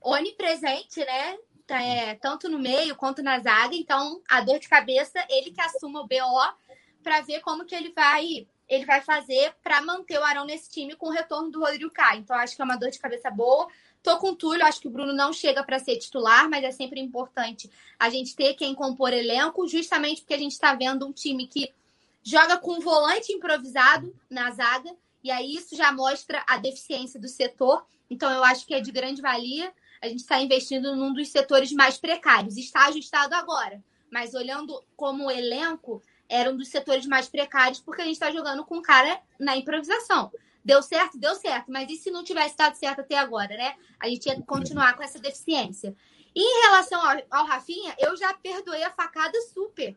onipresente, 0.00 1.00
né? 1.00 1.36
É, 1.74 2.14
tanto 2.16 2.48
no 2.48 2.58
meio 2.58 2.96
quanto 2.96 3.22
na 3.22 3.38
zaga. 3.38 3.74
Então, 3.74 4.20
a 4.28 4.40
dor 4.40 4.58
de 4.58 4.68
cabeça, 4.68 5.24
ele 5.28 5.50
que 5.50 5.60
assuma 5.60 6.00
o 6.00 6.06
BO 6.06 6.54
para 7.02 7.20
ver 7.20 7.40
como 7.40 7.64
que 7.64 7.74
ele 7.74 7.92
vai 7.94 8.46
ele 8.70 8.86
vai 8.86 9.00
fazer 9.00 9.52
para 9.64 9.82
manter 9.82 10.16
o 10.16 10.22
Arão 10.22 10.44
nesse 10.44 10.70
time 10.70 10.94
com 10.94 11.08
o 11.08 11.10
retorno 11.10 11.50
do 11.50 11.58
Rodrigo 11.58 11.90
Caio. 11.90 12.20
Então, 12.20 12.36
acho 12.36 12.54
que 12.54 12.62
é 12.62 12.64
uma 12.64 12.76
dor 12.76 12.88
de 12.88 13.00
cabeça 13.00 13.28
boa. 13.28 13.66
Tô 14.00 14.16
com 14.18 14.28
o 14.28 14.36
Túlio, 14.36 14.64
acho 14.64 14.80
que 14.80 14.86
o 14.86 14.90
Bruno 14.90 15.12
não 15.12 15.32
chega 15.32 15.64
para 15.64 15.80
ser 15.80 15.96
titular, 15.96 16.48
mas 16.48 16.62
é 16.62 16.70
sempre 16.70 17.00
importante 17.00 17.68
a 17.98 18.08
gente 18.08 18.36
ter 18.36 18.54
quem 18.54 18.72
compor 18.72 19.12
elenco, 19.12 19.66
justamente 19.66 20.20
porque 20.20 20.34
a 20.34 20.38
gente 20.38 20.52
está 20.52 20.72
vendo 20.72 21.04
um 21.04 21.12
time 21.12 21.48
que 21.48 21.74
joga 22.22 22.58
com 22.58 22.74
um 22.74 22.80
volante 22.80 23.32
improvisado 23.32 24.14
na 24.30 24.52
zaga, 24.52 24.94
e 25.22 25.32
aí 25.32 25.52
isso 25.52 25.76
já 25.76 25.90
mostra 25.90 26.42
a 26.48 26.56
deficiência 26.56 27.18
do 27.18 27.28
setor. 27.28 27.84
Então, 28.08 28.30
eu 28.30 28.44
acho 28.44 28.64
que 28.64 28.72
é 28.72 28.80
de 28.80 28.92
grande 28.92 29.20
valia. 29.20 29.72
A 30.00 30.08
gente 30.08 30.20
está 30.20 30.40
investindo 30.40 30.96
num 30.96 31.12
dos 31.12 31.28
setores 31.28 31.72
mais 31.72 31.98
precários. 31.98 32.56
Está 32.56 32.86
ajustado 32.86 33.34
agora, 33.34 33.82
mas 34.10 34.34
olhando 34.34 34.82
como 34.96 35.30
elenco, 35.30 36.02
era 36.28 36.50
um 36.50 36.56
dos 36.56 36.68
setores 36.68 37.06
mais 37.06 37.28
precários, 37.28 37.80
porque 37.80 38.02
a 38.02 38.04
gente 38.04 38.14
está 38.14 38.30
jogando 38.30 38.64
com 38.64 38.78
um 38.78 38.82
cara 38.82 39.20
na 39.38 39.56
improvisação. 39.56 40.32
Deu 40.64 40.82
certo? 40.82 41.18
Deu 41.18 41.34
certo. 41.34 41.70
Mas 41.70 41.90
e 41.90 41.96
se 41.96 42.10
não 42.10 42.22
tivesse 42.22 42.56
dado 42.56 42.76
certo 42.76 43.00
até 43.00 43.16
agora, 43.16 43.56
né? 43.56 43.74
A 43.98 44.08
gente 44.08 44.26
ia 44.26 44.40
continuar 44.42 44.94
com 44.96 45.02
essa 45.02 45.18
deficiência. 45.18 45.94
E 46.34 46.40
em 46.40 46.62
relação 46.62 47.00
ao, 47.02 47.22
ao 47.30 47.46
Rafinha, 47.46 47.94
eu 47.98 48.16
já 48.16 48.32
perdoei 48.34 48.82
a 48.84 48.90
facada 48.90 49.38
super. 49.42 49.96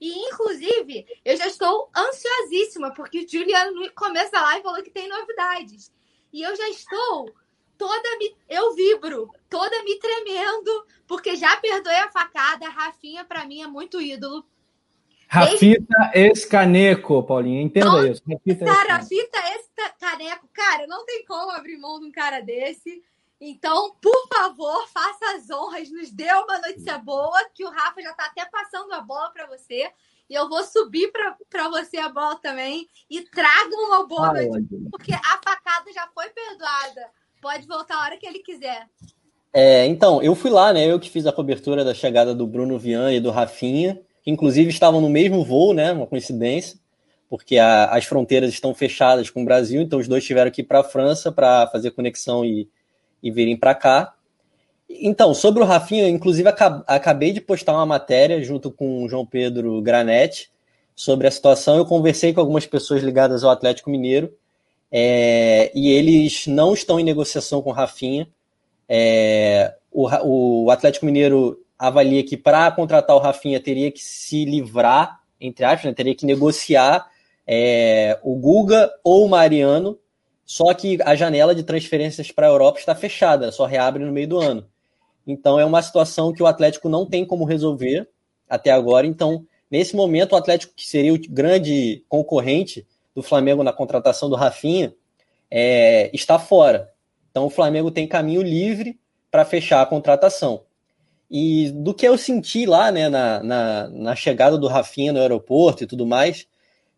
E, 0.00 0.10
inclusive, 0.28 1.06
eu 1.24 1.36
já 1.36 1.46
estou 1.46 1.90
ansiosíssima, 1.96 2.92
porque 2.92 3.20
o 3.20 3.28
Juliano, 3.28 3.72
no 3.80 3.92
começo 3.92 4.32
da 4.32 4.42
live, 4.42 4.62
falou 4.62 4.82
que 4.82 4.90
tem 4.90 5.08
novidades. 5.08 5.92
E 6.32 6.42
eu 6.42 6.56
já 6.56 6.68
estou 6.68 7.32
toda 7.78 8.18
me. 8.18 8.34
Eu 8.48 8.74
vibro, 8.74 9.30
toda 9.48 9.82
me 9.82 9.98
tremendo, 9.98 10.86
porque 11.06 11.36
já 11.36 11.56
perdoei 11.56 11.96
a 11.96 12.10
facada. 12.10 12.68
Rafinha, 12.68 13.24
para 13.24 13.44
mim, 13.46 13.62
é 13.62 13.66
muito 13.66 14.00
ídolo. 14.00 14.44
Rafita. 15.28 16.12
Escaneco, 16.14 17.22
Paulinha, 17.24 17.62
entenda 17.62 17.86
não, 17.86 18.06
isso. 18.06 18.22
Rafita 18.28 18.64
cara, 18.64 18.96
Rafita 18.96 19.38
Escaneco, 19.76 20.48
cara, 20.52 20.86
não 20.86 21.04
tem 21.04 21.24
como 21.24 21.50
abrir 21.50 21.76
mão 21.76 21.98
de 21.98 22.06
um 22.06 22.12
cara 22.12 22.40
desse. 22.40 23.02
Então, 23.40 23.96
por 24.00 24.28
favor, 24.32 24.88
faça 24.88 25.36
as 25.36 25.50
honras, 25.50 25.90
nos 25.90 26.10
dê 26.10 26.32
uma 26.32 26.58
notícia 26.58 26.98
boa, 26.98 27.44
que 27.52 27.64
o 27.64 27.70
Rafa 27.70 28.00
já 28.00 28.10
está 28.10 28.26
até 28.26 28.44
passando 28.46 28.92
a 28.92 29.00
bola 29.00 29.30
para 29.30 29.46
você. 29.46 29.90
E 30.30 30.34
eu 30.34 30.48
vou 30.48 30.62
subir 30.62 31.12
para 31.12 31.68
você 31.68 31.98
a 31.98 32.08
bola 32.08 32.36
também. 32.36 32.88
E 33.10 33.22
tragam 33.22 34.00
o 34.00 34.06
boa 34.06 34.32
noite, 34.32 34.68
porque 34.90 35.12
a 35.12 35.40
facada 35.44 35.92
já 35.92 36.08
foi 36.14 36.28
perdoada. 36.30 37.10
Pode 37.44 37.66
voltar 37.66 37.96
a 37.96 38.00
hora 38.00 38.16
que 38.16 38.26
ele 38.26 38.38
quiser. 38.38 38.86
É, 39.52 39.84
então, 39.84 40.22
eu 40.22 40.34
fui 40.34 40.50
lá, 40.50 40.72
né? 40.72 40.90
Eu 40.90 40.98
que 40.98 41.10
fiz 41.10 41.26
a 41.26 41.32
cobertura 41.32 41.84
da 41.84 41.92
chegada 41.92 42.34
do 42.34 42.46
Bruno 42.46 42.78
Vian 42.78 43.12
e 43.12 43.20
do 43.20 43.30
Rafinha, 43.30 44.00
que 44.22 44.30
inclusive 44.30 44.70
estavam 44.70 44.98
no 44.98 45.10
mesmo 45.10 45.44
voo, 45.44 45.74
né? 45.74 45.92
Uma 45.92 46.06
coincidência, 46.06 46.78
porque 47.28 47.58
a, 47.58 47.84
as 47.94 48.06
fronteiras 48.06 48.48
estão 48.48 48.74
fechadas 48.74 49.28
com 49.28 49.42
o 49.42 49.44
Brasil, 49.44 49.82
então 49.82 49.98
os 49.98 50.08
dois 50.08 50.24
tiveram 50.24 50.50
que 50.50 50.62
ir 50.62 50.64
para 50.64 50.80
a 50.80 50.84
França 50.84 51.30
para 51.30 51.66
fazer 51.66 51.90
conexão 51.90 52.46
e, 52.46 52.66
e 53.22 53.30
virem 53.30 53.58
para 53.58 53.74
cá. 53.74 54.14
Então, 54.88 55.34
sobre 55.34 55.62
o 55.62 55.66
Rafinha, 55.66 56.08
inclusive 56.08 56.48
acabei 56.86 57.30
de 57.30 57.42
postar 57.42 57.74
uma 57.74 57.84
matéria 57.84 58.42
junto 58.42 58.70
com 58.70 59.04
o 59.04 59.08
João 59.10 59.26
Pedro 59.26 59.82
Granetti 59.82 60.50
sobre 60.96 61.26
a 61.26 61.30
situação. 61.30 61.76
Eu 61.76 61.84
conversei 61.84 62.32
com 62.32 62.40
algumas 62.40 62.64
pessoas 62.64 63.02
ligadas 63.02 63.44
ao 63.44 63.50
Atlético 63.50 63.90
Mineiro 63.90 64.32
é, 64.90 65.70
e 65.74 65.90
eles 65.90 66.46
não 66.46 66.72
estão 66.72 67.00
em 67.00 67.04
negociação 67.04 67.60
com 67.62 67.70
o 67.70 67.72
Rafinha. 67.72 68.28
É, 68.88 69.74
o, 69.90 70.08
o, 70.64 70.70
Atlético 70.70 71.06
Mineiro 71.06 71.60
avalia 71.78 72.22
que 72.22 72.36
para 72.36 72.70
contratar 72.70 73.16
o 73.16 73.20
Rafinha 73.20 73.60
teria 73.60 73.90
que 73.90 74.02
se 74.02 74.44
livrar, 74.44 75.20
entre 75.40 75.64
aspas, 75.64 75.84
né, 75.84 75.92
teria 75.92 76.14
que 76.14 76.26
negociar 76.26 77.08
é, 77.46 78.18
o 78.22 78.34
Guga 78.36 78.90
ou 79.02 79.24
o 79.24 79.28
Mariano, 79.28 79.98
só 80.44 80.72
que 80.74 80.98
a 81.04 81.14
janela 81.14 81.54
de 81.54 81.62
transferências 81.62 82.30
para 82.30 82.46
a 82.46 82.50
Europa 82.50 82.78
está 82.78 82.94
fechada, 82.94 83.50
só 83.50 83.64
reabre 83.64 84.04
no 84.04 84.12
meio 84.12 84.28
do 84.28 84.38
ano. 84.38 84.66
Então 85.26 85.58
é 85.58 85.64
uma 85.64 85.82
situação 85.82 86.32
que 86.32 86.42
o 86.42 86.46
Atlético 86.46 86.88
não 86.88 87.06
tem 87.06 87.24
como 87.24 87.44
resolver 87.44 88.08
até 88.48 88.70
agora. 88.70 89.06
Então, 89.06 89.46
nesse 89.70 89.96
momento, 89.96 90.32
o 90.32 90.36
Atlético, 90.36 90.74
que 90.76 90.86
seria 90.86 91.14
o 91.14 91.18
grande 91.28 92.04
concorrente 92.08 92.86
do 93.14 93.22
Flamengo 93.22 93.62
na 93.62 93.72
contratação 93.72 94.28
do 94.28 94.36
Rafinha, 94.36 94.94
é, 95.50 96.10
está 96.12 96.38
fora. 96.38 96.92
Então 97.30 97.46
o 97.46 97.50
Flamengo 97.50 97.90
tem 97.90 98.06
caminho 98.06 98.42
livre 98.42 98.98
para 99.30 99.44
fechar 99.44 99.82
a 99.82 99.86
contratação. 99.86 100.62
E 101.30 101.70
do 101.70 101.94
que 101.94 102.06
eu 102.06 102.16
senti 102.16 102.66
lá, 102.66 102.92
né, 102.92 103.08
na, 103.08 103.42
na, 103.42 103.88
na 103.88 104.16
chegada 104.16 104.56
do 104.56 104.68
Rafinha 104.68 105.12
no 105.12 105.20
aeroporto 105.20 105.84
e 105.84 105.86
tudo 105.86 106.06
mais, 106.06 106.46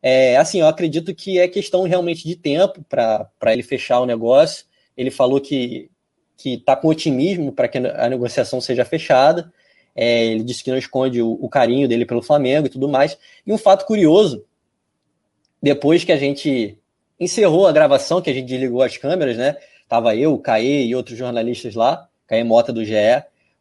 é, 0.03 0.37
assim, 0.37 0.61
eu 0.61 0.67
acredito 0.67 1.15
que 1.15 1.39
é 1.39 1.49
questão 1.49 1.83
realmente 1.85 2.27
de 2.27 2.37
tempo 2.37 2.85
para 2.89 3.53
ele 3.53 3.63
fechar 3.63 4.01
o 4.01 4.07
negócio. 4.07 4.65
Ele 4.97 5.11
falou 5.11 5.41
que 5.41 5.91
que 6.37 6.55
está 6.55 6.77
com 6.77 6.89
otimismo 6.89 7.51
para 7.51 7.67
que 7.67 7.79
a 7.79 8.09
negociação 8.09 8.61
seja 8.61 8.85
fechada. 8.85 9.51
É, 9.95 10.27
ele 10.27 10.45
disse 10.45 10.63
que 10.63 10.71
não 10.71 10.77
esconde 10.77 11.23
o, 11.23 11.33
o, 11.41 11.49
carinho 11.49 11.89
dele 11.89 12.05
pelo 12.05 12.21
Flamengo 12.23 12.67
e 12.67 12.71
tudo 12.71 12.89
mais. 12.89 13.17
E 13.47 13.53
um 13.53 13.57
fato 13.57 13.87
curioso, 13.87 14.45
depois 15.63 16.05
que 16.05 16.13
a 16.13 16.17
gente 16.17 16.79
encerrou 17.19 17.67
a 17.67 17.73
gravação, 17.73 18.21
que 18.21 18.31
a 18.31 18.33
gente 18.33 18.47
desligou 18.47 18.83
as 18.83 18.97
câmeras, 18.97 19.37
né? 19.37 19.57
Tava 19.89 20.15
eu, 20.17 20.35
o 20.35 20.39
Caê 20.39 20.85
e 20.85 20.95
outros 20.95 21.17
jornalistas 21.17 21.75
lá, 21.75 22.09
Caê 22.27 22.43
Mota 22.45 22.73
do 22.73 22.85
GE. 22.85 22.95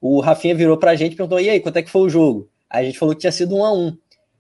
O 0.02 0.20
Rafinha 0.20 0.56
virou 0.56 0.78
pra 0.78 0.96
gente 0.96 1.14
e 1.14 1.16
perguntou: 1.16 1.40
e 1.40 1.50
aí, 1.50 1.60
quanto 1.60 1.78
é 1.78 1.84
que 1.84 1.90
foi 1.90 2.02
o 2.02 2.10
jogo? 2.10 2.50
Aí 2.70 2.84
a 2.84 2.86
gente 2.88 3.00
falou 3.00 3.14
que 3.16 3.22
tinha 3.22 3.32
sido 3.32 3.56
um 3.56 3.64
a 3.64 3.74
um. 3.74 3.96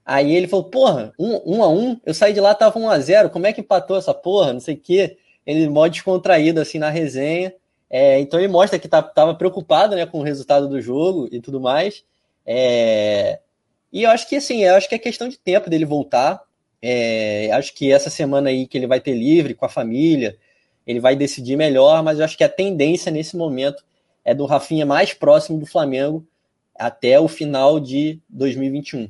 Aí 0.06 0.36
ele 0.36 0.48
falou: 0.48 0.66
porra, 0.66 1.14
um, 1.18 1.58
um 1.58 1.64
a 1.64 1.70
um? 1.70 2.00
Eu 2.06 2.14
saí 2.14 2.34
de 2.34 2.40
lá, 2.40 2.54
tava 2.54 2.78
um 2.78 2.90
a 2.90 3.00
zero. 3.00 3.30
Como 3.30 3.48
é 3.48 3.54
que 3.54 3.62
empatou 3.62 3.98
essa 3.98 4.14
porra? 4.14 4.54
Não 4.54 4.60
sei 4.60 4.76
o 4.76 4.80
quê. 4.80 5.18
Ele 5.46 5.68
mó 5.70 5.88
descontraído 5.88 6.60
assim 6.60 6.80
na 6.80 6.90
resenha. 6.90 7.54
É, 7.90 8.20
então 8.20 8.40
ele 8.40 8.48
mostra 8.48 8.80
que 8.80 8.88
tá, 8.88 9.02
preocupado 9.36 9.96
né, 9.96 10.06
com 10.06 10.20
o 10.20 10.24
resultado 10.24 10.68
do 10.68 10.82
jogo 10.82 11.30
e 11.32 11.40
tudo 11.40 11.62
mais. 11.62 12.04
É, 12.46 13.40
e 13.92 14.04
eu 14.04 14.10
acho 14.10 14.28
que 14.28 14.36
assim, 14.36 14.64
eu 14.64 14.76
acho 14.76 14.90
que 14.90 14.96
é 14.96 15.00
questão 15.00 15.28
de 15.30 15.38
tempo 15.38 15.70
dele 15.70 15.86
voltar. 15.86 16.42
É, 16.88 17.50
acho 17.54 17.74
que 17.74 17.92
essa 17.92 18.12
semana 18.12 18.50
aí 18.50 18.68
que 18.68 18.78
ele 18.78 18.86
vai 18.86 19.00
ter 19.00 19.16
livre 19.16 19.56
com 19.56 19.66
a 19.66 19.70
família, 19.70 20.38
ele 20.86 21.00
vai 21.00 21.16
decidir 21.16 21.56
melhor, 21.56 22.04
mas 22.04 22.20
eu 22.20 22.26
acho 22.26 22.38
que 22.38 22.44
a 22.44 22.50
tendência 22.50 23.12
nesse 23.12 23.36
momento 23.36 23.84
é 24.24 24.36
do 24.36 24.46
Rafinha 24.46 24.86
mais 24.86 25.12
próximo 25.12 25.60
do 25.60 25.66
Flamengo 25.66 26.24
até 26.78 27.20
o 27.20 27.28
final 27.28 27.80
de 27.80 28.20
2021. 28.30 29.10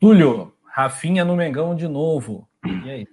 Túlio, 0.00 0.52
Rafinha 0.64 1.24
no 1.24 1.36
Mengão 1.36 1.76
de 1.76 1.86
novo. 1.86 2.48
E 2.64 2.90
aí? 2.90 3.06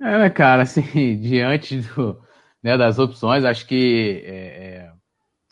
É, 0.00 0.18
né, 0.18 0.30
cara, 0.30 0.62
assim, 0.62 0.82
diante 1.18 1.80
do, 1.80 2.22
né, 2.62 2.78
das 2.78 3.00
opções, 3.00 3.44
acho 3.44 3.66
que 3.66 4.22
é, 4.24 4.36
é, 4.36 4.90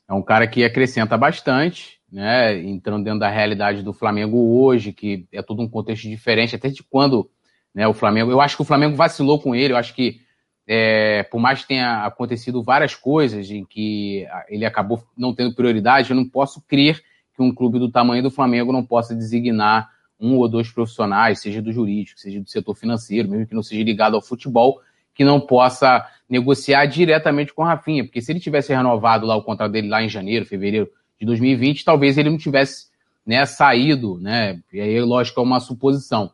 é 0.08 0.14
um 0.14 0.22
cara 0.22 0.46
que 0.46 0.62
acrescenta 0.62 1.18
bastante, 1.18 1.95
né, 2.16 2.58
entrando 2.62 3.04
dentro 3.04 3.20
da 3.20 3.28
realidade 3.28 3.82
do 3.82 3.92
Flamengo 3.92 4.38
hoje, 4.58 4.90
que 4.90 5.26
é 5.30 5.42
todo 5.42 5.60
um 5.60 5.68
contexto 5.68 6.08
diferente, 6.08 6.56
até 6.56 6.70
de 6.70 6.82
quando 6.82 7.28
né, 7.74 7.86
o 7.86 7.92
Flamengo. 7.92 8.30
Eu 8.30 8.40
acho 8.40 8.56
que 8.56 8.62
o 8.62 8.64
Flamengo 8.64 8.96
vacilou 8.96 9.38
com 9.38 9.54
ele, 9.54 9.74
eu 9.74 9.76
acho 9.76 9.94
que 9.94 10.22
é, 10.66 11.24
por 11.24 11.38
mais 11.38 11.60
que 11.60 11.68
tenha 11.68 12.06
acontecido 12.06 12.62
várias 12.62 12.94
coisas 12.94 13.50
em 13.50 13.66
que 13.66 14.26
ele 14.48 14.64
acabou 14.64 15.04
não 15.14 15.34
tendo 15.34 15.54
prioridade, 15.54 16.08
eu 16.08 16.16
não 16.16 16.26
posso 16.26 16.62
crer 16.62 17.02
que 17.34 17.42
um 17.42 17.54
clube 17.54 17.78
do 17.78 17.90
tamanho 17.90 18.22
do 18.22 18.30
Flamengo 18.30 18.72
não 18.72 18.82
possa 18.82 19.14
designar 19.14 19.90
um 20.18 20.36
ou 20.38 20.48
dois 20.48 20.70
profissionais, 20.70 21.42
seja 21.42 21.60
do 21.60 21.70
jurídico, 21.70 22.18
seja 22.18 22.40
do 22.40 22.48
setor 22.48 22.74
financeiro, 22.74 23.28
mesmo 23.28 23.46
que 23.46 23.54
não 23.54 23.62
seja 23.62 23.84
ligado 23.84 24.16
ao 24.16 24.22
futebol, 24.22 24.80
que 25.14 25.22
não 25.22 25.38
possa 25.38 26.02
negociar 26.26 26.86
diretamente 26.86 27.52
com 27.52 27.60
o 27.60 27.66
Rafinha, 27.66 28.04
porque 28.04 28.22
se 28.22 28.32
ele 28.32 28.40
tivesse 28.40 28.74
renovado 28.74 29.26
lá 29.26 29.36
o 29.36 29.42
contrato 29.42 29.72
dele 29.72 29.88
lá 29.88 30.02
em 30.02 30.08
janeiro, 30.08 30.46
fevereiro 30.46 30.88
de 31.18 31.26
2020, 31.26 31.84
talvez 31.84 32.18
ele 32.18 32.30
não 32.30 32.38
tivesse 32.38 32.86
né, 33.26 33.44
saído, 33.44 34.20
né? 34.20 34.60
E 34.72 34.80
aí, 34.80 35.00
lógico, 35.00 35.40
é 35.40 35.42
uma 35.42 35.60
suposição. 35.60 36.30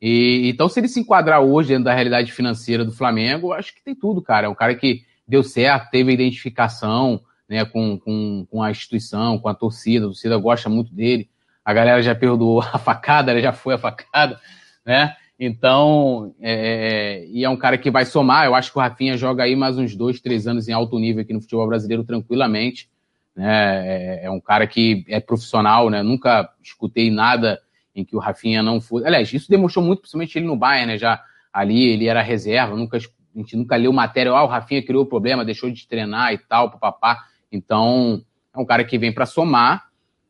E, 0.00 0.50
então, 0.50 0.68
se 0.68 0.78
ele 0.78 0.88
se 0.88 1.00
enquadrar 1.00 1.40
hoje 1.40 1.70
dentro 1.70 1.84
da 1.84 1.94
realidade 1.94 2.30
financeira 2.32 2.84
do 2.84 2.92
Flamengo, 2.92 3.52
acho 3.52 3.74
que 3.74 3.82
tem 3.82 3.94
tudo, 3.94 4.20
cara. 4.20 4.46
É 4.46 4.48
um 4.48 4.54
cara 4.54 4.74
que 4.74 5.02
deu 5.26 5.42
certo, 5.42 5.90
teve 5.90 6.12
identificação 6.12 7.20
né, 7.48 7.64
com, 7.64 7.98
com, 7.98 8.46
com 8.50 8.62
a 8.62 8.70
instituição, 8.70 9.38
com 9.38 9.48
a 9.48 9.54
torcida, 9.54 10.04
a 10.04 10.08
torcida 10.08 10.36
gosta 10.36 10.68
muito 10.68 10.92
dele. 10.92 11.28
A 11.64 11.72
galera 11.72 12.02
já 12.02 12.14
perdoou 12.14 12.60
a 12.60 12.78
facada, 12.78 13.40
já 13.40 13.52
foi 13.52 13.74
a 13.74 13.78
facada, 13.78 14.38
né? 14.84 15.16
Então, 15.38 16.34
é, 16.40 17.26
e 17.28 17.44
é 17.44 17.50
um 17.50 17.56
cara 17.56 17.76
que 17.76 17.90
vai 17.90 18.06
somar. 18.06 18.46
Eu 18.46 18.54
acho 18.54 18.72
que 18.72 18.78
o 18.78 18.80
Rafinha 18.80 19.18
joga 19.18 19.42
aí 19.42 19.54
mais 19.54 19.76
uns 19.76 19.94
dois, 19.94 20.20
três 20.20 20.46
anos 20.46 20.66
em 20.66 20.72
alto 20.72 20.98
nível 20.98 21.22
aqui 21.22 21.32
no 21.32 21.42
futebol 21.42 21.66
brasileiro 21.66 22.04
tranquilamente. 22.04 22.88
Né? 23.36 24.22
É, 24.22 24.24
é 24.24 24.30
um 24.30 24.40
cara 24.40 24.66
que 24.66 25.04
é 25.08 25.20
profissional, 25.20 25.90
né? 25.90 26.02
Nunca 26.02 26.50
escutei 26.62 27.10
nada 27.10 27.60
em 27.94 28.04
que 28.04 28.16
o 28.16 28.18
Rafinha 28.18 28.62
não 28.62 28.80
foi. 28.80 29.06
Aliás, 29.06 29.32
isso 29.32 29.50
demonstrou 29.50 29.84
muito, 29.84 30.00
principalmente 30.00 30.38
ele 30.38 30.46
no 30.46 30.56
Bayern, 30.56 30.92
né? 30.92 30.98
Já 30.98 31.22
ali 31.52 31.88
ele 31.88 32.06
era 32.06 32.22
reserva, 32.22 32.76
nunca, 32.76 32.96
a 32.96 33.38
gente 33.38 33.56
nunca 33.56 33.76
leu 33.76 33.92
matéria, 33.92 34.32
ah, 34.32 34.44
o 34.44 34.48
Rafinha 34.48 34.84
criou 34.84 35.04
o 35.04 35.08
problema, 35.08 35.44
deixou 35.44 35.70
de 35.70 35.86
treinar 35.86 36.32
e 36.32 36.38
tal, 36.38 36.70
papapá. 36.70 37.24
Então, 37.52 38.22
é 38.54 38.58
um 38.58 38.64
cara 38.64 38.84
que 38.84 38.98
vem 38.98 39.12
para 39.12 39.26
somar. 39.26 39.86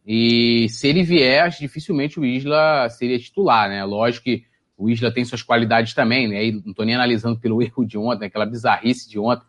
E 0.07 0.69
se 0.69 0.87
ele 0.87 1.03
vier, 1.03 1.49
dificilmente 1.51 2.21
o 2.21 2.25
Isla 2.25 2.89
seria 2.89 3.19
titular, 3.19 3.69
né? 3.69 3.85
Lógico 3.85 4.25
que 4.25 4.45
o 4.77 4.91
Isla 4.91 5.13
tem 5.13 5.25
suas 5.25 5.43
qualidades 5.43 5.95
também, 5.95 6.29
né? 6.29 6.61
não 6.65 6.71
estou 6.71 6.85
nem 6.85 6.95
analisando 6.95 7.41
pelo 7.41 7.63
erro 7.63 7.85
de 7.85 7.97
ontem, 7.99 8.27
aquela 8.27 8.47
bizarrice 8.47 9.09
de 9.09 9.19
ontem. 9.19 9.45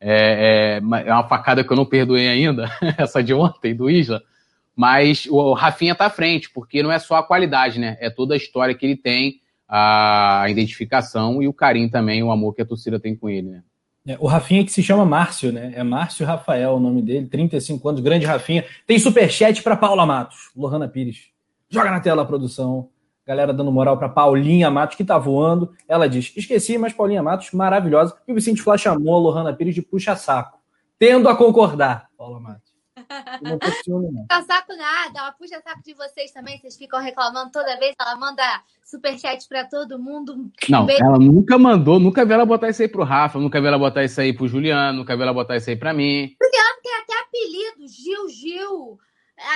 É, 0.00 0.80
é, 0.80 1.06
é 1.08 1.12
uma 1.12 1.26
facada 1.26 1.64
que 1.64 1.72
eu 1.72 1.76
não 1.76 1.84
perdoei 1.84 2.28
ainda, 2.28 2.70
essa 2.96 3.22
de 3.22 3.34
ontem, 3.34 3.74
do 3.74 3.90
Isla. 3.90 4.22
Mas 4.74 5.26
o 5.26 5.54
Rafinha 5.54 5.92
está 5.92 6.06
à 6.06 6.10
frente, 6.10 6.50
porque 6.50 6.82
não 6.82 6.92
é 6.92 6.98
só 6.98 7.16
a 7.16 7.22
qualidade, 7.22 7.80
né? 7.80 7.96
É 8.00 8.08
toda 8.08 8.34
a 8.34 8.36
história 8.36 8.74
que 8.74 8.86
ele 8.86 8.96
tem, 8.96 9.40
a 9.68 10.46
identificação 10.48 11.42
e 11.42 11.48
o 11.48 11.52
carinho 11.52 11.90
também, 11.90 12.22
o 12.22 12.30
amor 12.30 12.54
que 12.54 12.62
a 12.62 12.66
torcida 12.66 12.98
tem 12.98 13.14
com 13.14 13.28
ele, 13.28 13.50
né? 13.50 13.62
É, 14.06 14.16
o 14.18 14.26
Rafinha 14.26 14.64
que 14.64 14.72
se 14.72 14.82
chama 14.82 15.04
Márcio, 15.04 15.52
né? 15.52 15.72
É 15.74 15.82
Márcio 15.82 16.24
Rafael 16.24 16.74
o 16.74 16.80
nome 16.80 17.02
dele, 17.02 17.26
35 17.26 17.86
anos, 17.88 18.00
grande 18.00 18.24
Rafinha. 18.24 18.64
Tem 18.86 18.98
superchat 18.98 19.62
para 19.62 19.76
Paula 19.76 20.06
Matos, 20.06 20.50
Lohana 20.56 20.88
Pires. 20.88 21.26
Joga 21.68 21.90
na 21.90 22.00
tela 22.00 22.22
a 22.22 22.24
produção. 22.24 22.88
Galera 23.28 23.52
dando 23.52 23.70
moral 23.70 23.98
para 23.98 24.08
Paulinha 24.08 24.70
Matos, 24.70 24.96
que 24.96 25.04
tá 25.04 25.18
voando. 25.18 25.74
Ela 25.86 26.08
diz: 26.08 26.32
esqueci, 26.34 26.78
mas 26.78 26.94
Paulinha 26.94 27.22
Matos, 27.22 27.52
maravilhosa. 27.52 28.16
E 28.26 28.32
o 28.32 28.34
Vicente 28.34 28.62
Flá 28.62 28.78
chamou 28.78 29.14
a 29.14 29.18
Lohana 29.18 29.52
Pires 29.52 29.74
de 29.74 29.82
puxa-saco. 29.82 30.58
Tendo 30.98 31.28
a 31.28 31.36
concordar, 31.36 32.08
Paula 32.16 32.40
Matos. 32.40 32.72
Não 33.42 33.58
Puxa 33.58 34.42
saco 34.46 34.74
nada, 34.76 35.18
ela 35.18 35.32
puxa 35.32 35.60
saco 35.62 35.82
de 35.84 35.92
vocês 35.92 36.32
também, 36.32 36.58
vocês 36.58 36.76
ficam 36.76 37.00
reclamando 37.00 37.50
toda 37.52 37.78
vez, 37.78 37.94
ela 38.00 38.16
manda 38.16 38.42
superchat 38.82 39.46
pra 39.46 39.64
todo 39.64 39.98
mundo. 39.98 40.50
Não, 40.68 40.86
beijo. 40.86 41.04
ela 41.04 41.18
nunca 41.18 41.58
mandou, 41.58 42.00
nunca 42.00 42.24
vi 42.24 42.32
ela 42.32 42.46
botar 42.46 42.70
isso 42.70 42.80
aí 42.80 42.88
pro 42.88 43.04
Rafa, 43.04 43.38
nunca 43.38 43.60
vi 43.60 43.66
ela 43.66 43.78
botar 43.78 44.04
isso 44.04 44.20
aí 44.20 44.32
pro 44.32 44.48
Juliano, 44.48 44.98
nunca 44.98 45.14
vi 45.14 45.22
ela 45.22 45.34
botar 45.34 45.56
isso 45.56 45.68
aí 45.68 45.76
pra 45.76 45.92
mim. 45.92 46.34
Juliano 46.42 46.78
tem 46.82 46.94
até 46.94 47.20
apelido, 47.20 47.92
Gil 47.92 48.28
Gil. 48.30 48.98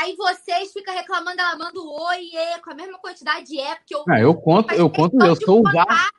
Aí 0.00 0.14
vocês 0.16 0.72
ficam 0.72 0.94
reclamando, 0.94 1.40
ela 1.40 1.56
manda 1.56 1.78
o 1.80 2.08
oi, 2.08 2.20
e 2.32 2.60
com 2.60 2.70
a 2.70 2.74
mesma 2.74 2.98
quantidade 2.98 3.46
de 3.46 3.58
é, 3.58 3.74
porque 3.74 3.94
eu. 3.94 4.04
Ah, 4.08 4.20
eu 4.20 4.34
conto, 4.34 4.74
eu 4.74 4.88
conto, 4.88 5.16
eu 5.24 5.36
sou 5.36 5.60
o 5.60 5.62
VAR. 5.62 6.10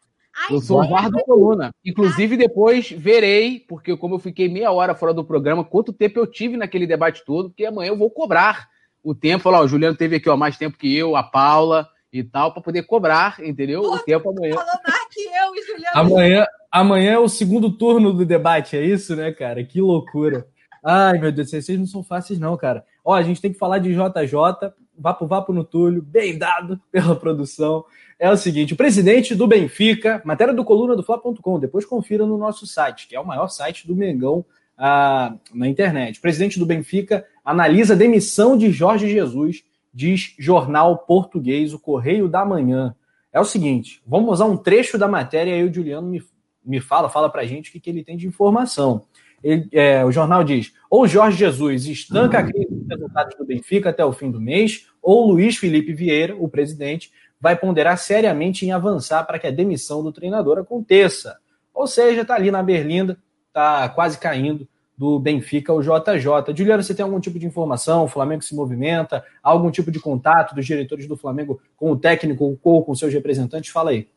Eu 0.49 0.59
sou 0.59 0.83
o 0.83 0.89
VAR 0.89 1.09
da 1.09 1.23
coluna. 1.23 1.71
Inclusive, 1.85 2.35
depois 2.35 2.91
verei, 2.91 3.59
porque 3.59 3.95
como 3.95 4.15
eu 4.15 4.19
fiquei 4.19 4.49
meia 4.49 4.71
hora 4.71 4.95
fora 4.95 5.13
do 5.13 5.23
programa, 5.23 5.63
quanto 5.63 5.93
tempo 5.93 6.19
eu 6.19 6.27
tive 6.27 6.57
naquele 6.57 6.87
debate 6.87 7.23
todo, 7.23 7.49
porque 7.49 7.65
amanhã 7.65 7.89
eu 7.89 7.97
vou 7.97 8.09
cobrar 8.09 8.67
o 9.03 9.13
tempo. 9.13 9.43
Falar, 9.43 9.61
ó, 9.61 9.63
o 9.63 9.67
Juliano 9.67 9.95
teve 9.95 10.15
aqui 10.15 10.29
ó, 10.29 10.35
mais 10.35 10.57
tempo 10.57 10.77
que 10.77 10.95
eu, 10.95 11.15
a 11.15 11.23
Paula. 11.23 11.87
e 12.13 12.23
tal, 12.23 12.53
para 12.53 12.61
poder 12.61 12.83
cobrar, 12.83 13.39
entendeu? 13.43 13.81
Pô, 13.81 13.95
o 13.95 13.99
tempo 13.99 14.29
amanhã. 14.29 14.53
Falou 14.53 14.79
mais 14.87 15.05
que 15.09 15.21
eu 15.21 15.55
e 15.55 15.65
Juliano. 15.65 15.91
Amanhã, 15.95 16.45
amanhã 16.71 17.13
é 17.13 17.19
o 17.19 17.27
segundo 17.27 17.75
turno 17.75 18.13
do 18.13 18.23
debate, 18.23 18.77
é 18.77 18.85
isso, 18.85 19.15
né, 19.15 19.31
cara? 19.31 19.63
Que 19.63 19.81
loucura. 19.81 20.47
Ai, 20.85 21.17
meu 21.17 21.31
Deus, 21.31 21.49
vocês 21.49 21.79
não 21.79 21.87
são 21.87 22.03
fáceis, 22.03 22.37
não, 22.37 22.55
cara. 22.55 22.85
Ó, 23.03 23.13
a 23.13 23.21
gente 23.21 23.41
tem 23.41 23.51
que 23.51 23.59
falar 23.59 23.79
de 23.79 23.91
JJ, 23.91 24.71
vapo 24.97 25.27
vapo 25.27 25.51
no 25.51 25.63
Túlio, 25.63 26.01
bem 26.01 26.37
dado 26.37 26.79
pela 26.91 27.15
produção. 27.15 27.83
É 28.17 28.29
o 28.29 28.37
seguinte: 28.37 28.73
o 28.73 28.77
presidente 28.77 29.35
do 29.35 29.47
Benfica, 29.47 30.21
matéria 30.23 30.53
do 30.53 30.63
coluna 30.63 30.95
do 30.95 31.03
Fla.com, 31.03 31.59
depois 31.59 31.85
confira 31.85 32.25
no 32.25 32.37
nosso 32.37 32.65
site, 32.65 33.07
que 33.07 33.15
é 33.15 33.19
o 33.19 33.25
maior 33.25 33.49
site 33.49 33.85
do 33.87 33.95
Mengão 33.95 34.45
ah, 34.77 35.35
na 35.53 35.67
internet. 35.67 36.17
O 36.17 36.21
presidente 36.21 36.59
do 36.59 36.65
Benfica 36.65 37.25
analisa 37.43 37.93
a 37.93 37.97
demissão 37.97 38.57
de 38.57 38.71
Jorge 38.71 39.09
Jesus, 39.09 39.63
diz 39.93 40.33
jornal 40.39 40.97
português, 40.99 41.73
o 41.73 41.79
Correio 41.79 42.27
da 42.27 42.45
Manhã. 42.45 42.95
É 43.31 43.39
o 43.39 43.45
seguinte: 43.45 44.01
vamos 44.05 44.31
usar 44.31 44.45
um 44.45 44.57
trecho 44.57 44.97
da 44.97 45.07
matéria 45.07 45.51
e 45.51 45.53
aí 45.55 45.63
o 45.63 45.73
Juliano 45.73 46.07
me, 46.07 46.23
me 46.63 46.79
fala, 46.79 47.09
fala 47.09 47.29
pra 47.29 47.45
gente 47.45 47.69
o 47.69 47.73
que, 47.73 47.79
que 47.79 47.89
ele 47.89 48.03
tem 48.03 48.15
de 48.15 48.27
informação. 48.27 49.05
Ele, 49.43 49.67
é, 49.71 50.05
o 50.05 50.11
jornal 50.11 50.43
diz: 50.43 50.73
ou 50.89 51.07
Jorge 51.07 51.37
Jesus 51.37 51.85
estanca 51.85 52.39
a 52.39 52.43
crise 52.43 52.67
dos 52.69 52.87
resultados 52.87 53.37
do 53.37 53.45
Benfica 53.45 53.89
até 53.89 54.05
o 54.05 54.13
fim 54.13 54.31
do 54.31 54.39
mês, 54.39 54.87
ou 55.01 55.27
Luiz 55.27 55.57
Felipe 55.57 55.93
Vieira, 55.93 56.35
o 56.35 56.47
presidente, 56.47 57.11
vai 57.39 57.57
ponderar 57.57 57.97
seriamente 57.97 58.65
em 58.65 58.71
avançar 58.71 59.25
para 59.25 59.37
que 59.37 59.45
a 59.45 59.51
demissão 59.51 60.01
do 60.01 60.13
treinador 60.13 60.57
aconteça. 60.57 61.37
Ou 61.73 61.87
seja, 61.87 62.21
está 62.21 62.35
ali 62.35 62.49
na 62.49 62.63
Berlinda, 62.63 63.17
está 63.49 63.89
quase 63.89 64.17
caindo 64.17 64.67
do 64.97 65.19
Benfica 65.19 65.73
o 65.73 65.81
JJ. 65.81 66.55
Juliano, 66.55 66.83
você 66.83 66.93
tem 66.93 67.03
algum 67.03 67.19
tipo 67.19 67.37
de 67.37 67.45
informação? 67.45 68.05
O 68.05 68.07
Flamengo 68.07 68.43
se 68.43 68.55
movimenta? 68.55 69.25
Algum 69.41 69.71
tipo 69.71 69.91
de 69.91 69.99
contato 69.99 70.55
dos 70.55 70.65
diretores 70.65 71.07
do 71.07 71.17
Flamengo 71.17 71.59
com 71.75 71.91
o 71.91 71.97
técnico 71.97 72.57
ou 72.63 72.83
com 72.83 72.95
seus 72.95 73.13
representantes? 73.13 73.71
Fala 73.71 73.91
aí. 73.91 74.07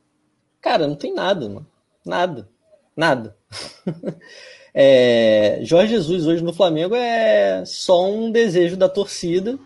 Cara, 0.61 0.87
não 0.87 0.95
tem 0.95 1.13
nada, 1.13 1.49
mano. 1.49 1.67
Nada. 2.05 2.49
Nada. 2.97 3.37
é, 4.79 5.59
Jorge 5.63 5.95
Jesus 5.95 6.27
hoje 6.27 6.45
no 6.45 6.53
Flamengo 6.53 6.95
é 6.95 7.65
só 7.65 8.11
um 8.11 8.31
desejo 8.31 8.77
da 8.77 8.91
torcida 8.91 9.59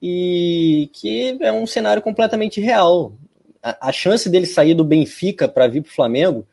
e 0.00 0.90
que 0.92 1.38
é 1.40 1.50
um 1.50 1.66
cenário 1.66 2.02
completamente 2.02 2.60
real. 2.60 3.14
A, 3.62 3.88
a 3.88 3.92
chance 3.92 4.28
dele 4.28 4.44
sair 4.44 4.74
do 4.74 4.84
Benfica 4.84 5.48
para 5.48 5.66
vir 5.66 5.80
para 5.80 5.88
o 5.88 5.94
Flamengo 5.94 6.46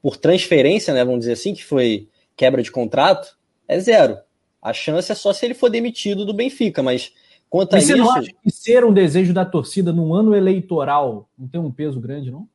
por 0.00 0.16
transferência, 0.16 0.94
né, 0.94 1.04
vamos 1.04 1.20
dizer 1.20 1.32
assim, 1.32 1.52
que 1.54 1.64
foi 1.64 2.08
quebra 2.36 2.62
de 2.62 2.70
contrato, 2.70 3.36
é 3.66 3.80
zero. 3.80 4.16
A 4.62 4.72
chance 4.72 5.10
é 5.10 5.14
só 5.16 5.32
se 5.32 5.44
ele 5.44 5.54
for 5.54 5.68
demitido 5.68 6.24
do 6.24 6.32
Benfica, 6.32 6.84
mas 6.84 7.12
quanto 7.50 7.72
mas 7.72 7.82
você 7.82 7.94
isso... 7.94 8.00
não 8.00 8.12
acha 8.12 8.30
que 8.30 8.50
ser 8.52 8.84
um 8.84 8.92
desejo 8.92 9.34
da 9.34 9.44
torcida 9.44 9.92
num 9.92 10.14
ano 10.14 10.36
eleitoral 10.36 11.28
não 11.36 11.48
tem 11.48 11.60
um 11.60 11.72
peso 11.72 11.98
grande, 11.98 12.30
não? 12.30 12.46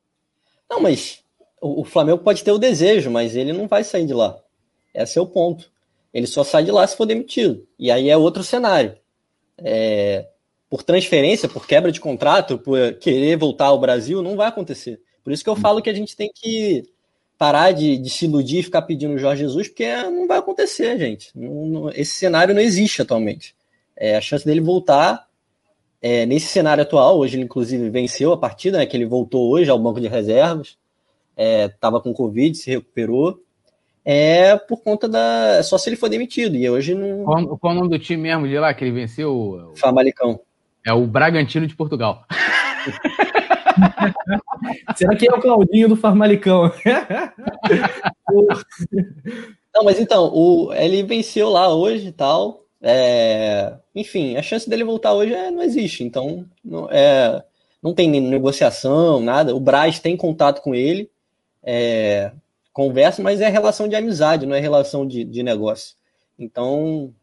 Não, 0.70 0.80
mas 0.80 1.22
o, 1.60 1.82
o 1.82 1.84
Flamengo 1.84 2.20
pode 2.20 2.42
ter 2.42 2.50
o 2.52 2.58
desejo, 2.58 3.10
mas 3.10 3.36
ele 3.36 3.52
não 3.52 3.68
vai 3.68 3.84
sair 3.84 4.06
de 4.06 4.14
lá. 4.14 4.40
Esse 4.94 5.18
é 5.18 5.22
o 5.22 5.26
ponto. 5.26 5.70
Ele 6.12 6.26
só 6.26 6.42
sai 6.42 6.64
de 6.64 6.70
lá 6.70 6.86
se 6.86 6.96
for 6.96 7.06
demitido. 7.06 7.66
E 7.78 7.90
aí 7.90 8.08
é 8.08 8.16
outro 8.16 8.42
cenário. 8.42 8.96
É, 9.58 10.26
por 10.68 10.82
transferência, 10.82 11.48
por 11.48 11.66
quebra 11.66 11.92
de 11.92 12.00
contrato, 12.00 12.58
por 12.58 12.94
querer 12.94 13.36
voltar 13.36 13.66
ao 13.66 13.80
Brasil, 13.80 14.22
não 14.22 14.36
vai 14.36 14.48
acontecer. 14.48 15.00
Por 15.22 15.32
isso 15.32 15.44
que 15.44 15.50
eu 15.50 15.56
falo 15.56 15.82
que 15.82 15.90
a 15.90 15.94
gente 15.94 16.16
tem 16.16 16.30
que 16.34 16.84
parar 17.36 17.72
de, 17.72 17.96
de 17.96 18.10
se 18.10 18.26
iludir 18.26 18.58
e 18.58 18.62
ficar 18.62 18.82
pedindo 18.82 19.18
Jorge 19.18 19.42
Jesus, 19.42 19.68
porque 19.68 19.90
não 20.04 20.26
vai 20.26 20.38
acontecer, 20.38 20.98
gente. 20.98 21.30
Não, 21.34 21.66
não, 21.66 21.90
esse 21.90 22.12
cenário 22.12 22.54
não 22.54 22.60
existe 22.60 23.02
atualmente. 23.02 23.54
É, 23.96 24.16
a 24.16 24.20
chance 24.20 24.44
dele 24.44 24.60
voltar 24.60 25.26
é, 26.02 26.24
nesse 26.26 26.46
cenário 26.46 26.82
atual, 26.82 27.18
hoje 27.18 27.36
ele 27.36 27.44
inclusive 27.44 27.90
venceu 27.90 28.32
a 28.32 28.36
partida, 28.36 28.78
né, 28.78 28.86
que 28.86 28.96
ele 28.96 29.06
voltou 29.06 29.50
hoje 29.50 29.70
ao 29.70 29.78
banco 29.78 30.00
de 30.00 30.08
reservas, 30.08 30.76
estava 31.36 31.98
é, 31.98 32.00
com 32.00 32.12
Covid, 32.12 32.56
se 32.56 32.70
recuperou, 32.70 33.42
é 34.04 34.56
por 34.56 34.82
conta 34.82 35.08
da. 35.08 35.56
É 35.58 35.62
só 35.62 35.78
se 35.78 35.88
ele 35.88 35.96
for 35.96 36.08
demitido. 36.08 36.56
E 36.56 36.68
hoje 36.68 36.94
não. 36.94 37.24
Qual, 37.24 37.58
qual 37.58 37.72
o 37.72 37.76
nome 37.76 37.88
do 37.90 37.98
time 37.98 38.22
mesmo 38.22 38.48
de 38.48 38.58
lá 38.58 38.72
que 38.74 38.84
ele 38.84 38.92
venceu? 38.92 39.72
Famalicão. 39.76 40.40
É 40.84 40.92
o 40.92 41.06
Bragantino 41.06 41.66
de 41.66 41.74
Portugal. 41.76 42.24
Será 44.96 45.16
que 45.16 45.28
é 45.28 45.32
o 45.32 45.40
Claudinho 45.40 45.88
do 45.88 45.96
Farmalicão? 45.96 46.72
Não, 49.72 49.84
mas 49.84 50.00
então, 50.00 50.30
o, 50.34 50.72
ele 50.74 51.02
venceu 51.02 51.48
lá 51.48 51.72
hoje 51.72 52.08
e 52.08 52.12
tal. 52.12 52.64
É, 52.82 53.74
enfim, 53.94 54.36
a 54.36 54.42
chance 54.42 54.68
dele 54.68 54.82
voltar 54.84 55.12
hoje 55.12 55.32
é, 55.32 55.50
não 55.50 55.62
existe. 55.62 56.02
Então, 56.02 56.44
não, 56.64 56.88
é, 56.90 57.42
não 57.82 57.94
tem 57.94 58.10
negociação, 58.20 59.20
nada. 59.20 59.54
O 59.54 59.60
Braz 59.60 60.00
tem 60.00 60.16
contato 60.16 60.60
com 60.60 60.74
ele, 60.74 61.10
é, 61.62 62.32
conversa, 62.72 63.22
mas 63.22 63.40
é 63.40 63.48
relação 63.48 63.88
de 63.88 63.96
amizade, 63.96 64.46
não 64.46 64.54
é 64.54 64.60
relação 64.60 65.06
de, 65.06 65.24
de 65.24 65.42
negócio. 65.42 65.96
Então, 66.38 67.14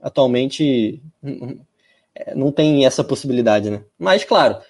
atualmente, 0.00 1.02
não 2.34 2.52
tem 2.52 2.84
essa 2.84 3.04
possibilidade, 3.04 3.70
né? 3.70 3.82
Mas, 3.98 4.24
claro, 4.24 4.60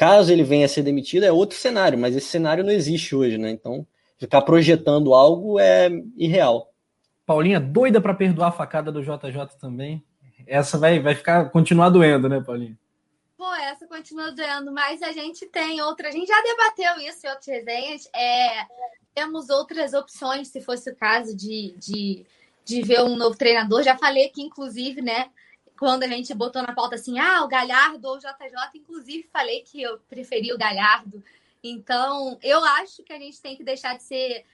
Caso 0.00 0.32
ele 0.32 0.42
venha 0.42 0.64
a 0.64 0.68
ser 0.68 0.82
demitido, 0.82 1.24
é 1.24 1.30
outro 1.30 1.58
cenário, 1.58 1.98
mas 1.98 2.16
esse 2.16 2.26
cenário 2.26 2.64
não 2.64 2.70
existe 2.70 3.14
hoje, 3.14 3.36
né? 3.36 3.50
Então, 3.50 3.86
ficar 4.16 4.40
projetando 4.40 5.12
algo 5.12 5.60
é 5.60 5.90
irreal. 6.16 6.72
Paulinha, 7.26 7.60
doida 7.60 8.00
para 8.00 8.14
perdoar 8.14 8.48
a 8.48 8.52
facada 8.52 8.90
do 8.90 9.02
JJ 9.02 9.58
também. 9.60 10.02
Essa 10.46 10.78
vai, 10.78 11.00
vai 11.00 11.14
ficar 11.14 11.50
continuar 11.50 11.90
doendo, 11.90 12.30
né, 12.30 12.40
Paulinha? 12.40 12.78
Pô, 13.36 13.54
essa 13.56 13.86
continua 13.86 14.32
doendo, 14.32 14.72
mas 14.72 15.02
a 15.02 15.12
gente 15.12 15.44
tem 15.44 15.82
outra. 15.82 16.08
A 16.08 16.10
gente 16.10 16.28
já 16.28 16.40
debateu 16.40 17.06
isso 17.06 17.26
em 17.26 17.28
outras 17.28 17.46
resenhas. 17.46 18.08
É, 18.16 18.62
temos 19.14 19.50
outras 19.50 19.92
opções, 19.92 20.48
se 20.48 20.60
fosse 20.60 20.90
o 20.90 20.96
caso 20.96 21.36
de, 21.36 21.74
de, 21.78 22.24
de 22.64 22.82
ver 22.82 23.02
um 23.02 23.16
novo 23.16 23.36
treinador. 23.36 23.82
Já 23.82 23.96
falei 23.96 24.26
aqui, 24.26 24.42
inclusive, 24.42 25.02
né? 25.02 25.30
quando 25.80 26.02
a 26.02 26.06
gente 26.06 26.34
botou 26.34 26.60
na 26.60 26.74
pauta 26.74 26.96
assim, 26.96 27.18
ah, 27.18 27.42
o 27.42 27.48
Galhardo 27.48 28.06
ou 28.06 28.16
o 28.16 28.18
JJ, 28.18 28.52
inclusive 28.74 29.26
falei 29.32 29.62
que 29.62 29.80
eu 29.80 29.98
preferi 30.10 30.52
o 30.52 30.58
Galhardo. 30.58 31.24
Então, 31.64 32.38
eu 32.42 32.62
acho 32.62 33.02
que 33.02 33.14
a 33.14 33.18
gente 33.18 33.40
tem 33.40 33.56
que 33.56 33.64
deixar 33.64 33.96
de 33.96 34.02
ser. 34.02 34.44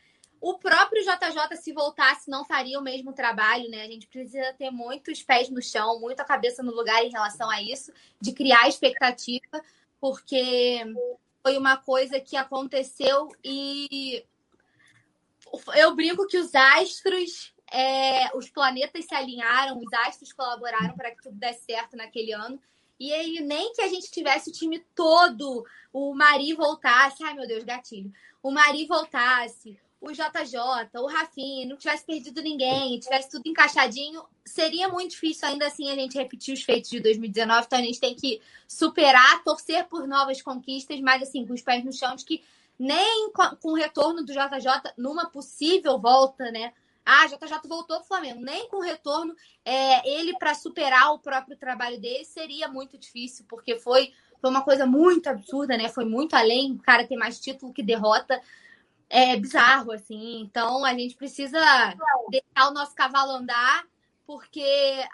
O 0.41 0.57
próprio 0.57 1.03
JJ, 1.03 1.57
se 1.57 1.73
voltasse, 1.73 2.31
não 2.31 2.45
faria 2.45 2.79
o 2.79 2.83
mesmo 2.83 3.13
trabalho, 3.13 3.69
né? 3.69 3.83
A 3.83 3.89
gente 3.89 4.07
precisa 4.07 4.55
ter 4.57 4.71
muitos 4.71 5.21
pés 5.21 5.51
no 5.51 5.61
chão, 5.61 5.99
muita 5.99 6.25
cabeça 6.25 6.63
no 6.63 6.73
lugar 6.73 7.05
em 7.05 7.11
relação 7.11 7.51
a 7.51 7.61
isso, 7.61 7.93
de 8.21 8.33
criar 8.33 8.69
expectativa, 8.69 9.65
porque 10.01 10.81
foi 11.43 11.59
uma 11.59 11.77
coisa 11.77 12.21
que 12.21 12.37
aconteceu 12.37 13.35
e 13.43 14.25
eu 15.75 15.95
brinco 15.95 16.27
que 16.27 16.39
os 16.39 16.55
astros 16.55 17.55
é, 17.73 18.37
os 18.37 18.49
planetas 18.49 19.05
se 19.05 19.15
alinharam, 19.15 19.79
os 19.79 19.93
astros 20.07 20.33
colaboraram 20.33 20.95
para 20.95 21.11
que 21.11 21.23
tudo 21.23 21.37
desse 21.37 21.65
certo 21.65 21.97
naquele 21.97 22.33
ano. 22.33 22.61
E 22.99 23.13
aí, 23.13 23.41
nem 23.41 23.73
que 23.75 23.83
a 23.83 23.89
gente 23.89 24.11
tivesse 24.11 24.51
o 24.51 24.53
time 24.53 24.79
todo, 24.95 25.65
o 25.93 26.15
Mari 26.15 26.55
voltasse, 26.55 27.23
ai 27.23 27.35
meu 27.35 27.47
Deus, 27.47 27.63
gatilho, 27.63 28.11
o 28.43 28.51
Mari 28.51 28.87
voltasse, 28.87 29.79
o 30.01 30.13
JJ, 30.13 30.59
o 30.95 31.07
Rafinha, 31.07 31.67
não 31.67 31.77
tivesse 31.77 32.07
perdido 32.07 32.41
ninguém, 32.41 32.99
tivesse 32.99 33.31
tudo 33.31 33.47
encaixadinho, 33.49 34.25
seria 34.45 34.89
muito 34.89 35.11
difícil 35.11 35.49
ainda 35.49 35.67
assim 35.67 35.91
a 35.91 35.95
gente 35.95 36.17
repetir 36.17 36.55
os 36.55 36.63
feitos 36.63 36.89
de 36.89 37.01
2019. 37.01 37.67
Então 37.67 37.79
a 37.79 37.83
gente 37.83 38.01
tem 38.01 38.15
que 38.15 38.41
superar, 38.67 39.43
torcer 39.45 39.85
por 39.87 40.07
novas 40.07 40.41
conquistas, 40.41 40.99
mas 41.01 41.23
assim, 41.23 41.47
com 41.47 41.53
os 41.53 41.63
pés 41.63 41.85
no 41.85 41.93
chão, 41.93 42.15
de 42.15 42.25
que 42.25 42.43
nem 42.79 43.33
com 43.33 43.71
o 43.71 43.75
retorno 43.75 44.25
do 44.25 44.33
JJ 44.33 44.93
numa 44.97 45.27
possível 45.31 45.99
volta, 45.99 46.51
né? 46.51 46.73
Ah, 47.05 47.27
JJ 47.27 47.69
voltou 47.69 47.99
para 47.99 48.05
o 48.05 48.09
Flamengo. 48.09 48.41
Nem 48.41 48.69
com 48.69 48.81
retorno, 48.81 49.35
é, 49.65 50.09
ele 50.09 50.37
para 50.39 50.55
superar 50.55 51.13
o 51.13 51.21
próprio 51.21 51.57
trabalho 51.57 52.01
dele 52.01 52.25
seria 52.25 52.67
muito 52.67 52.99
difícil, 52.99 53.45
porque 53.49 53.79
foi, 53.79 54.13
foi 54.41 54.51
uma 54.51 54.63
coisa 54.63 54.85
muito 54.85 55.29
absurda, 55.29 55.77
né? 55.77 55.89
Foi 55.89 56.05
muito 56.05 56.35
além. 56.35 56.73
O 56.73 56.83
cara 56.83 57.07
tem 57.07 57.17
mais 57.17 57.39
título 57.39 57.73
que 57.73 57.83
derrota. 57.83 58.41
É 59.09 59.37
bizarro, 59.37 59.93
assim. 59.93 60.41
Então 60.41 60.85
a 60.85 60.93
gente 60.95 61.15
precisa 61.15 61.61
deixar 62.29 62.69
o 62.69 62.75
nosso 62.75 62.93
cavalo 62.93 63.37
andar, 63.37 63.87
porque 64.27 64.65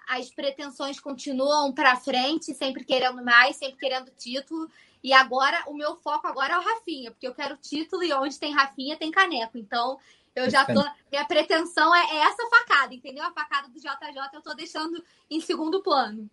as 0.09 0.31
pretensões 0.31 0.99
continuam 0.99 1.75
para 1.75 1.97
frente, 1.97 2.55
sempre 2.55 2.87
querendo 2.87 3.23
mais, 3.23 3.57
sempre 3.57 3.77
querendo 3.77 4.11
título. 4.17 4.71
E 5.03 5.13
agora, 5.13 5.65
o 5.67 5.75
meu 5.75 5.97
foco 5.97 6.27
agora 6.27 6.55
é 6.55 6.59
o 6.59 6.63
Rafinha, 6.63 7.11
porque 7.11 7.27
eu 7.27 7.35
quero 7.35 7.57
título 7.57 8.05
e 8.05 8.13
onde 8.13 8.39
tem 8.39 8.55
Rafinha 8.55 8.97
tem 8.97 9.11
caneco. 9.11 9.59
Então, 9.59 9.99
eu 10.35 10.49
já 10.49 10.65
tô. 10.65 10.83
Minha 11.11 11.25
pretensão 11.27 11.95
é, 11.95 12.01
é 12.01 12.17
essa 12.23 12.49
facada, 12.49 12.95
entendeu? 12.95 13.25
A 13.25 13.33
facada 13.33 13.69
do 13.69 13.79
JJ 13.79 13.89
eu 14.33 14.41
tô 14.41 14.55
deixando 14.55 15.03
em 15.31 15.41
segundo 15.41 15.83
plano. 15.83 16.29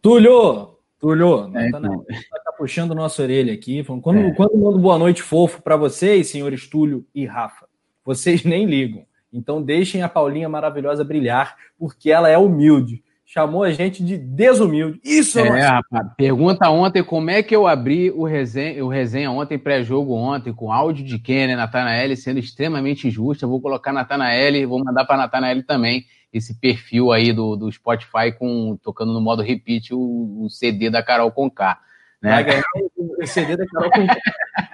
Túlio! 0.00 0.76
Túlio, 0.98 1.50
é, 1.54 1.70
tá, 1.70 1.78
então. 1.78 2.04
tá, 2.44 2.52
puxando 2.56 2.94
nossa 2.94 3.22
orelha 3.22 3.52
aqui. 3.52 3.84
Quando, 3.84 4.18
é. 4.18 4.34
quando 4.34 4.56
mando 4.56 4.78
boa 4.78 4.98
noite 4.98 5.22
fofo 5.22 5.60
para 5.60 5.76
vocês, 5.76 6.28
senhores 6.28 6.66
Túlio 6.66 7.06
e 7.14 7.26
Rafa, 7.26 7.68
vocês 8.04 8.42
nem 8.44 8.64
ligam. 8.64 9.04
Então 9.32 9.62
deixem 9.62 10.02
a 10.02 10.08
Paulinha 10.08 10.48
maravilhosa 10.48 11.04
brilhar, 11.04 11.56
porque 11.78 12.10
ela 12.10 12.28
é 12.28 12.38
humilde. 12.38 13.04
Chamou 13.26 13.64
a 13.64 13.72
gente 13.72 14.04
de 14.04 14.16
desumilde. 14.16 15.00
Isso 15.04 15.40
é, 15.40 15.60
rapaz. 15.60 16.06
Pergunta 16.16 16.70
ontem 16.70 17.02
como 17.02 17.28
é 17.28 17.42
que 17.42 17.54
eu 17.54 17.66
abri 17.66 18.10
o 18.12 18.24
resenha, 18.24 18.82
o 18.84 18.88
resenha 18.88 19.30
ontem, 19.32 19.58
pré-jogo 19.58 20.14
ontem, 20.14 20.52
com 20.52 20.72
áudio 20.72 21.04
de 21.04 21.18
Kenner, 21.18 21.56
Natanael 21.56 22.16
sendo 22.16 22.38
extremamente 22.38 23.08
injusto. 23.08 23.44
Eu 23.44 23.48
vou 23.48 23.60
colocar 23.60 23.92
Natanael, 23.92 24.68
vou 24.68 24.82
mandar 24.82 25.04
para 25.04 25.16
Natanael 25.16 25.66
também 25.66 26.04
esse 26.32 26.58
perfil 26.60 27.10
aí 27.10 27.32
do, 27.32 27.56
do 27.56 27.70
Spotify 27.70 28.30
com 28.38 28.78
tocando 28.82 29.12
no 29.12 29.20
modo 29.20 29.42
repeat 29.42 29.92
o, 29.92 30.44
o 30.44 30.48
CD 30.48 30.88
da 30.88 31.02
Carol 31.02 31.32
Conká. 31.32 31.80
Né? 32.22 32.30
Vai 32.30 32.44
ganhar 32.44 32.64
o 32.96 33.26
CD 33.26 33.56
da 33.56 33.66
Carol 33.66 33.90
Conká. 33.90 34.20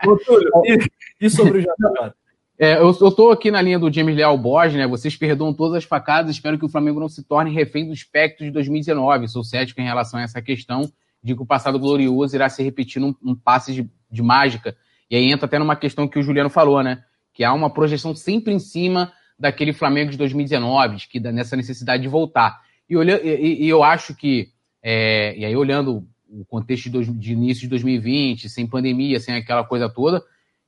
e, 0.66 1.26
e 1.26 1.30
sobre 1.30 1.58
o 1.58 1.62
JJ? 1.62 2.21
É, 2.64 2.78
eu, 2.78 2.90
estou 2.90 3.32
aqui 3.32 3.50
na 3.50 3.60
linha 3.60 3.76
do 3.76 3.92
James 3.92 4.14
Leal 4.14 4.38
Borges, 4.38 4.78
né? 4.78 4.86
Vocês 4.86 5.16
perdoam 5.16 5.52
todas 5.52 5.78
as 5.78 5.82
facadas, 5.82 6.30
espero 6.30 6.56
que 6.56 6.64
o 6.64 6.68
Flamengo 6.68 7.00
não 7.00 7.08
se 7.08 7.24
torne 7.24 7.52
refém 7.52 7.84
do 7.84 7.92
espectro 7.92 8.44
de 8.44 8.52
2019. 8.52 9.26
Sou 9.26 9.42
cético 9.42 9.80
em 9.80 9.84
relação 9.84 10.20
a 10.20 10.22
essa 10.22 10.40
questão 10.40 10.82
de 11.20 11.34
que 11.34 11.42
o 11.42 11.44
passado 11.44 11.76
glorioso 11.76 12.36
irá 12.36 12.48
se 12.48 12.62
repetir 12.62 13.02
num, 13.02 13.12
num 13.20 13.34
passe 13.34 13.74
de, 13.74 13.90
de, 14.08 14.22
mágica. 14.22 14.76
E 15.10 15.16
aí 15.16 15.32
entra 15.32 15.46
até 15.46 15.58
numa 15.58 15.74
questão 15.74 16.06
que 16.06 16.20
o 16.20 16.22
Juliano 16.22 16.48
falou, 16.48 16.80
né? 16.84 17.02
Que 17.34 17.42
há 17.42 17.52
uma 17.52 17.68
projeção 17.68 18.14
sempre 18.14 18.54
em 18.54 18.60
cima 18.60 19.12
daquele 19.36 19.72
Flamengo 19.72 20.12
de 20.12 20.16
2019, 20.16 20.98
de 20.98 21.08
que 21.08 21.18
nessa 21.18 21.56
necessidade 21.56 22.04
de 22.04 22.08
voltar. 22.08 22.60
E, 22.88 22.96
olha, 22.96 23.20
e, 23.24 23.64
e 23.64 23.68
eu 23.68 23.82
acho 23.82 24.14
que, 24.14 24.50
é, 24.80 25.36
e 25.36 25.44
aí 25.44 25.56
olhando 25.56 26.06
o 26.30 26.44
contexto 26.44 26.88
de, 26.88 27.12
de 27.12 27.32
início 27.32 27.62
de 27.62 27.70
2020, 27.70 28.48
sem 28.48 28.68
pandemia, 28.68 29.18
sem 29.18 29.34
aquela 29.34 29.64
coisa 29.64 29.88
toda, 29.88 30.22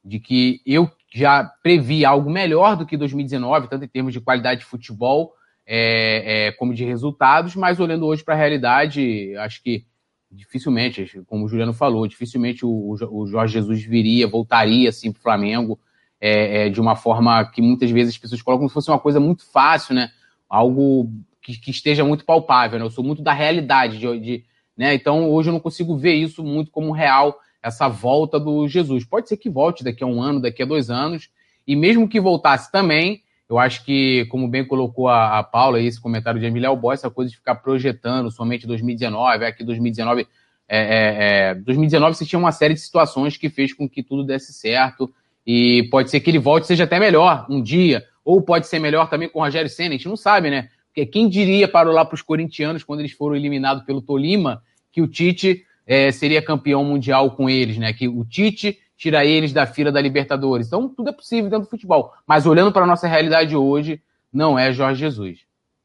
de 0.04 0.18
que 0.18 0.60
eu 0.66 0.90
já 1.14 1.44
previ 1.62 2.04
algo 2.04 2.28
melhor 2.28 2.76
do 2.76 2.84
que 2.84 2.96
2019, 2.96 3.68
tanto 3.68 3.84
em 3.84 3.88
termos 3.88 4.12
de 4.12 4.20
qualidade 4.20 4.60
de 4.60 4.66
futebol 4.66 5.32
é, 5.64 6.48
é, 6.48 6.52
como 6.52 6.74
de 6.74 6.84
resultados, 6.84 7.54
mas 7.54 7.78
olhando 7.78 8.04
hoje 8.04 8.24
para 8.24 8.34
a 8.34 8.36
realidade, 8.36 9.34
acho 9.36 9.62
que 9.62 9.86
dificilmente, 10.28 11.22
como 11.26 11.44
o 11.44 11.48
Juliano 11.48 11.72
falou, 11.72 12.08
dificilmente 12.08 12.66
o, 12.66 12.96
o 13.10 13.26
Jorge 13.28 13.54
Jesus 13.54 13.84
viria, 13.84 14.26
voltaria 14.26 14.88
assim 14.88 15.12
para 15.12 15.20
o 15.20 15.22
Flamengo 15.22 15.78
é, 16.20 16.66
é, 16.66 16.68
de 16.68 16.80
uma 16.80 16.96
forma 16.96 17.44
que 17.44 17.62
muitas 17.62 17.92
vezes 17.92 18.14
as 18.14 18.18
pessoas 18.18 18.42
colocam 18.42 18.62
como 18.62 18.70
se 18.70 18.74
fosse 18.74 18.90
uma 18.90 18.98
coisa 18.98 19.20
muito 19.20 19.44
fácil, 19.44 19.94
né? 19.94 20.10
Algo 20.48 21.12
que, 21.40 21.56
que 21.58 21.70
esteja 21.70 22.02
muito 22.02 22.24
palpável. 22.24 22.78
Né? 22.78 22.84
Eu 22.84 22.90
sou 22.90 23.04
muito 23.04 23.22
da 23.22 23.32
realidade, 23.32 23.98
de, 23.98 24.18
de, 24.18 24.44
né? 24.76 24.94
Então 24.94 25.30
hoje 25.30 25.50
eu 25.50 25.52
não 25.52 25.60
consigo 25.60 25.96
ver 25.96 26.14
isso 26.14 26.42
muito 26.42 26.72
como 26.72 26.90
real 26.90 27.38
essa 27.64 27.88
volta 27.88 28.38
do 28.38 28.68
Jesus. 28.68 29.06
Pode 29.06 29.26
ser 29.26 29.38
que 29.38 29.48
volte 29.48 29.82
daqui 29.82 30.04
a 30.04 30.06
um 30.06 30.20
ano, 30.20 30.38
daqui 30.38 30.62
a 30.62 30.66
dois 30.66 30.90
anos, 30.90 31.30
e 31.66 31.74
mesmo 31.74 32.06
que 32.06 32.20
voltasse 32.20 32.70
também, 32.70 33.22
eu 33.48 33.58
acho 33.58 33.82
que, 33.86 34.26
como 34.26 34.46
bem 34.46 34.66
colocou 34.66 35.08
a, 35.08 35.38
a 35.38 35.42
Paula, 35.42 35.80
esse 35.80 35.98
comentário 35.98 36.38
de 36.38 36.44
Emília 36.44 36.74
Boy, 36.74 36.92
essa 36.92 37.08
coisa 37.08 37.30
de 37.30 37.36
ficar 37.38 37.54
projetando 37.54 38.30
somente 38.30 38.66
2019, 38.66 39.46
aqui 39.46 39.64
2019. 39.64 40.28
É, 40.68 40.78
é, 40.78 41.50
é, 41.50 41.54
2019 41.54 42.14
você 42.14 42.26
tinha 42.26 42.38
uma 42.38 42.52
série 42.52 42.74
de 42.74 42.80
situações 42.80 43.38
que 43.38 43.48
fez 43.48 43.72
com 43.72 43.88
que 43.88 44.02
tudo 44.02 44.24
desse 44.24 44.52
certo, 44.52 45.10
e 45.46 45.88
pode 45.90 46.10
ser 46.10 46.20
que 46.20 46.30
ele 46.30 46.38
volte 46.38 46.66
seja 46.66 46.84
até 46.84 47.00
melhor 47.00 47.46
um 47.48 47.62
dia, 47.62 48.04
ou 48.22 48.42
pode 48.42 48.66
ser 48.66 48.78
melhor 48.78 49.08
também 49.08 49.28
com 49.28 49.38
o 49.38 49.42
Rogério 49.42 49.70
Senna, 49.70 49.90
a 49.90 49.92
gente 49.92 50.08
não 50.08 50.16
sabe, 50.16 50.50
né? 50.50 50.68
Porque 50.88 51.06
quem 51.06 51.30
diria 51.30 51.66
para 51.66 51.90
lá 51.90 52.04
para 52.04 52.14
os 52.14 52.22
corintianos, 52.22 52.84
quando 52.84 53.00
eles 53.00 53.12
foram 53.12 53.34
eliminados 53.34 53.84
pelo 53.84 54.02
Tolima, 54.02 54.62
que 54.92 55.00
o 55.00 55.08
Tite 55.08 55.64
é, 55.86 56.10
seria 56.10 56.42
campeão 56.42 56.84
mundial 56.84 57.30
com 57.32 57.48
eles, 57.48 57.78
né? 57.78 57.92
Que 57.92 58.08
o 58.08 58.24
Tite 58.24 58.78
tira 58.96 59.24
eles 59.24 59.52
da 59.52 59.66
fila 59.66 59.92
da 59.92 60.00
Libertadores. 60.00 60.66
Então, 60.66 60.88
tudo 60.88 61.10
é 61.10 61.12
possível 61.12 61.50
dentro 61.50 61.66
do 61.66 61.70
futebol. 61.70 62.12
Mas 62.26 62.46
olhando 62.46 62.72
para 62.72 62.84
a 62.84 62.86
nossa 62.86 63.06
realidade 63.06 63.54
hoje, 63.54 64.00
não 64.32 64.58
é 64.58 64.72
Jorge 64.72 65.00
Jesus. 65.00 65.40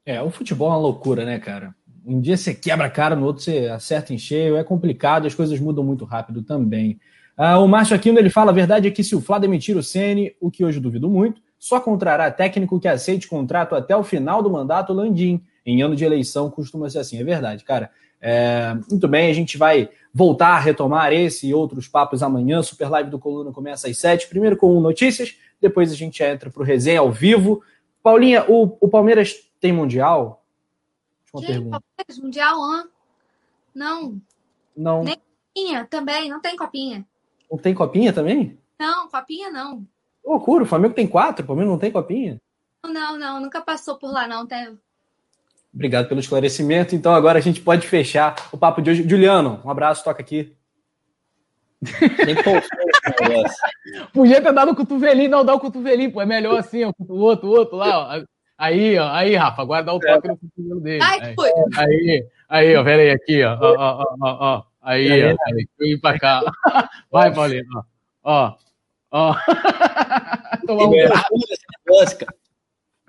É, 0.05 0.21
o 0.21 0.29
futebol 0.29 0.69
é 0.69 0.71
uma 0.71 0.79
loucura, 0.79 1.25
né, 1.25 1.39
cara? 1.39 1.75
Um 2.05 2.19
dia 2.19 2.37
você 2.37 2.53
quebra 2.53 2.87
a 2.87 2.89
cara, 2.89 3.15
no 3.15 3.25
outro 3.25 3.43
você 3.43 3.67
acerta 3.67 4.13
em 4.13 4.17
cheio, 4.17 4.57
é 4.57 4.63
complicado, 4.63 5.27
as 5.27 5.35
coisas 5.35 5.59
mudam 5.59 5.83
muito 5.83 6.05
rápido 6.05 6.41
também. 6.41 6.99
Ah, 7.37 7.59
o 7.59 7.67
Márcio 7.67 7.95
Aquino 7.95 8.17
ele 8.17 8.29
fala: 8.29 8.51
a 8.51 8.53
verdade 8.53 8.87
é 8.87 8.91
que 8.91 9.03
se 9.03 9.15
o 9.15 9.21
Flá 9.21 9.37
demitir 9.37 9.77
o 9.77 9.83
Ceni, 9.83 10.35
o 10.41 10.49
que 10.49 10.65
hoje 10.65 10.79
duvido 10.79 11.09
muito, 11.09 11.41
só 11.57 11.79
contrará 11.79 12.31
técnico 12.31 12.79
que 12.79 12.87
aceite 12.87 13.27
contrato 13.27 13.75
até 13.75 13.95
o 13.95 14.03
final 14.03 14.41
do 14.41 14.49
mandato 14.49 14.93
Landim. 14.93 15.41
Em 15.65 15.81
ano 15.81 15.95
de 15.95 16.03
eleição 16.03 16.49
costuma 16.49 16.89
ser 16.89 16.99
assim. 16.99 17.19
É 17.19 17.23
verdade, 17.23 17.63
cara. 17.63 17.91
É, 18.21 18.73
muito 18.89 19.07
bem, 19.07 19.29
a 19.29 19.33
gente 19.33 19.57
vai 19.57 19.89
voltar 20.13 20.55
a 20.55 20.59
retomar 20.59 21.13
esse 21.13 21.47
e 21.47 21.53
outros 21.53 21.87
papos 21.87 22.21
amanhã. 22.21 22.61
Super 22.61 22.89
Live 22.89 23.09
do 23.09 23.19
Coluna 23.19 23.51
começa 23.51 23.87
às 23.87 23.97
sete. 23.97 24.27
Primeiro 24.27 24.57
com 24.57 24.79
notícias, 24.79 25.35
depois 25.61 25.91
a 25.91 25.95
gente 25.95 26.21
entra 26.23 26.49
para 26.49 26.61
o 26.61 26.65
resenha 26.65 26.99
ao 26.99 27.11
vivo. 27.11 27.63
Paulinha, 28.03 28.45
o, 28.49 28.77
o 28.79 28.89
Palmeiras 28.89 29.35
tem 29.59 29.71
Mundial? 29.71 30.43
Uma 31.33 31.45
pergunta. 31.45 31.81
Palmeiras, 31.81 32.23
Mundial, 32.23 32.57
hein? 32.57 32.89
Não. 33.73 34.21
Não. 34.75 35.03
Nem 35.03 35.17
copinha 35.17 35.85
também, 35.85 36.29
não 36.29 36.41
tem 36.41 36.55
copinha. 36.55 37.05
Não 37.49 37.57
tem 37.57 37.73
copinha 37.73 38.13
também? 38.13 38.57
Não, 38.79 39.09
copinha 39.09 39.49
não. 39.49 39.85
Loucura, 40.25 40.63
o 40.63 40.67
Flamengo 40.67 40.93
tem 40.93 41.07
quatro, 41.07 41.43
o 41.43 41.47
Palmeiras 41.47 41.71
não 41.71 41.79
tem 41.79 41.91
copinha? 41.91 42.41
Não, 42.83 43.17
não, 43.17 43.41
nunca 43.41 43.61
passou 43.61 43.97
por 43.97 44.11
lá, 44.11 44.27
não. 44.27 44.45
Tem, 44.47 44.77
Obrigado 45.73 46.07
pelo 46.07 46.19
esclarecimento. 46.19 46.95
Então 46.95 47.13
agora 47.13 47.37
a 47.37 47.41
gente 47.41 47.61
pode 47.61 47.87
fechar 47.87 48.49
o 48.51 48.57
papo 48.57 48.81
de 48.81 48.89
hoje. 48.89 49.07
Juliano, 49.07 49.61
um 49.63 49.69
abraço, 49.69 50.03
toca 50.03 50.21
aqui. 50.21 50.55
Podia 54.13 54.41
ter 54.41 54.51
dado 54.53 54.71
o 54.71 54.75
cotovelinho, 54.75 55.29
não 55.29 55.45
dá 55.45 55.53
o 55.53 55.59
cotovelinho, 55.59 56.11
pô. 56.11 56.21
É 56.21 56.25
melhor 56.25 56.57
assim, 56.59 56.83
ó, 56.83 56.91
o 56.99 57.19
outro, 57.19 57.47
o 57.47 57.51
outro 57.51 57.77
lá, 57.77 58.17
ó. 58.17 58.23
Aí, 58.57 58.97
ó, 58.99 59.09
aí, 59.11 59.35
Rafa, 59.35 59.61
agora 59.61 59.83
dá 59.83 59.93
o 59.93 59.99
toque 59.99 60.27
no 60.27 60.37
cotovelo 60.37 60.81
dele. 60.81 61.01
Ai, 61.01 61.33
foi. 61.33 61.49
Aí, 61.77 62.27
aí, 62.49 62.75
ó, 62.75 62.83
pera 62.83 63.01
aí, 63.01 63.11
aqui, 63.11 63.41
ó, 63.43 63.57
ó, 63.57 63.75
ó, 63.77 64.03
ó, 64.21 64.37
ó. 64.41 64.63
Aí, 64.81 65.09
aí, 65.09 65.23
ó, 65.23 65.29
aí, 65.29 65.53
deixa 65.53 65.69
eu 65.79 65.87
ir 65.87 66.01
pra 66.01 66.19
cá. 66.19 66.41
Vai, 67.09 67.33
Paulinho, 67.33 67.63
ó, 67.73 67.83
ó, 68.23 68.57
ó. 69.11 69.35
Tomar 70.67 70.87
um 70.87 70.91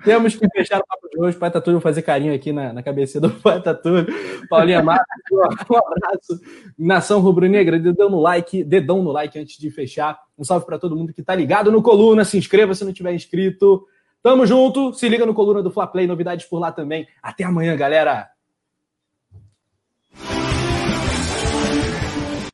temos 0.05 0.35
que 0.37 0.49
fechar 0.49 0.81
o 0.81 0.87
papo 0.87 1.09
de 1.09 1.20
hoje. 1.20 1.37
Pai 1.37 1.51
Tatu, 1.51 1.73
vou 1.73 1.81
fazer 1.81 2.03
carinho 2.03 2.35
aqui 2.35 2.53
na, 2.53 2.73
na 2.73 2.83
cabeça 2.83 3.20
do 3.20 3.31
Pai 3.31 3.61
Tatu. 3.62 4.07
Paulinha 4.49 4.83
Matos, 4.83 5.05
um 5.70 5.77
abraço. 5.77 6.41
Nação 6.79 7.20
Rubro-Negra, 7.20 7.79
dedão 7.79 8.11
no 8.11 8.20
like, 8.20 8.65
dedão 8.65 9.03
no 9.03 9.12
like 9.12 9.39
antes 9.39 9.59
de 9.59 9.70
fechar. 9.70 10.19
Um 10.39 10.45
salve 10.45 10.67
para 10.67 10.79
todo 10.79 10.97
mundo 10.97 11.12
que 11.12 11.23
tá 11.23 11.35
ligado 11.35 11.70
no 11.70 11.83
Coluna. 11.83 12.25
Se 12.25 12.39
inscreva 12.39 12.75
se 12.75 12.85
não 12.85 12.93
tiver 12.93 13.15
inscrito. 13.15 13.87
Tamo 14.23 14.47
junto. 14.47 14.93
Se 14.93 15.09
liga 15.09 15.25
no 15.25 15.35
Coluna 15.35 15.62
do 15.62 15.70
Fla 15.70 15.87
Play, 15.87 16.07
novidades 16.07 16.47
por 16.47 16.59
lá 16.59 16.73
também. 16.73 17.07
Até 17.23 17.45
amanhã, 17.45 17.77
galera. 17.77 18.29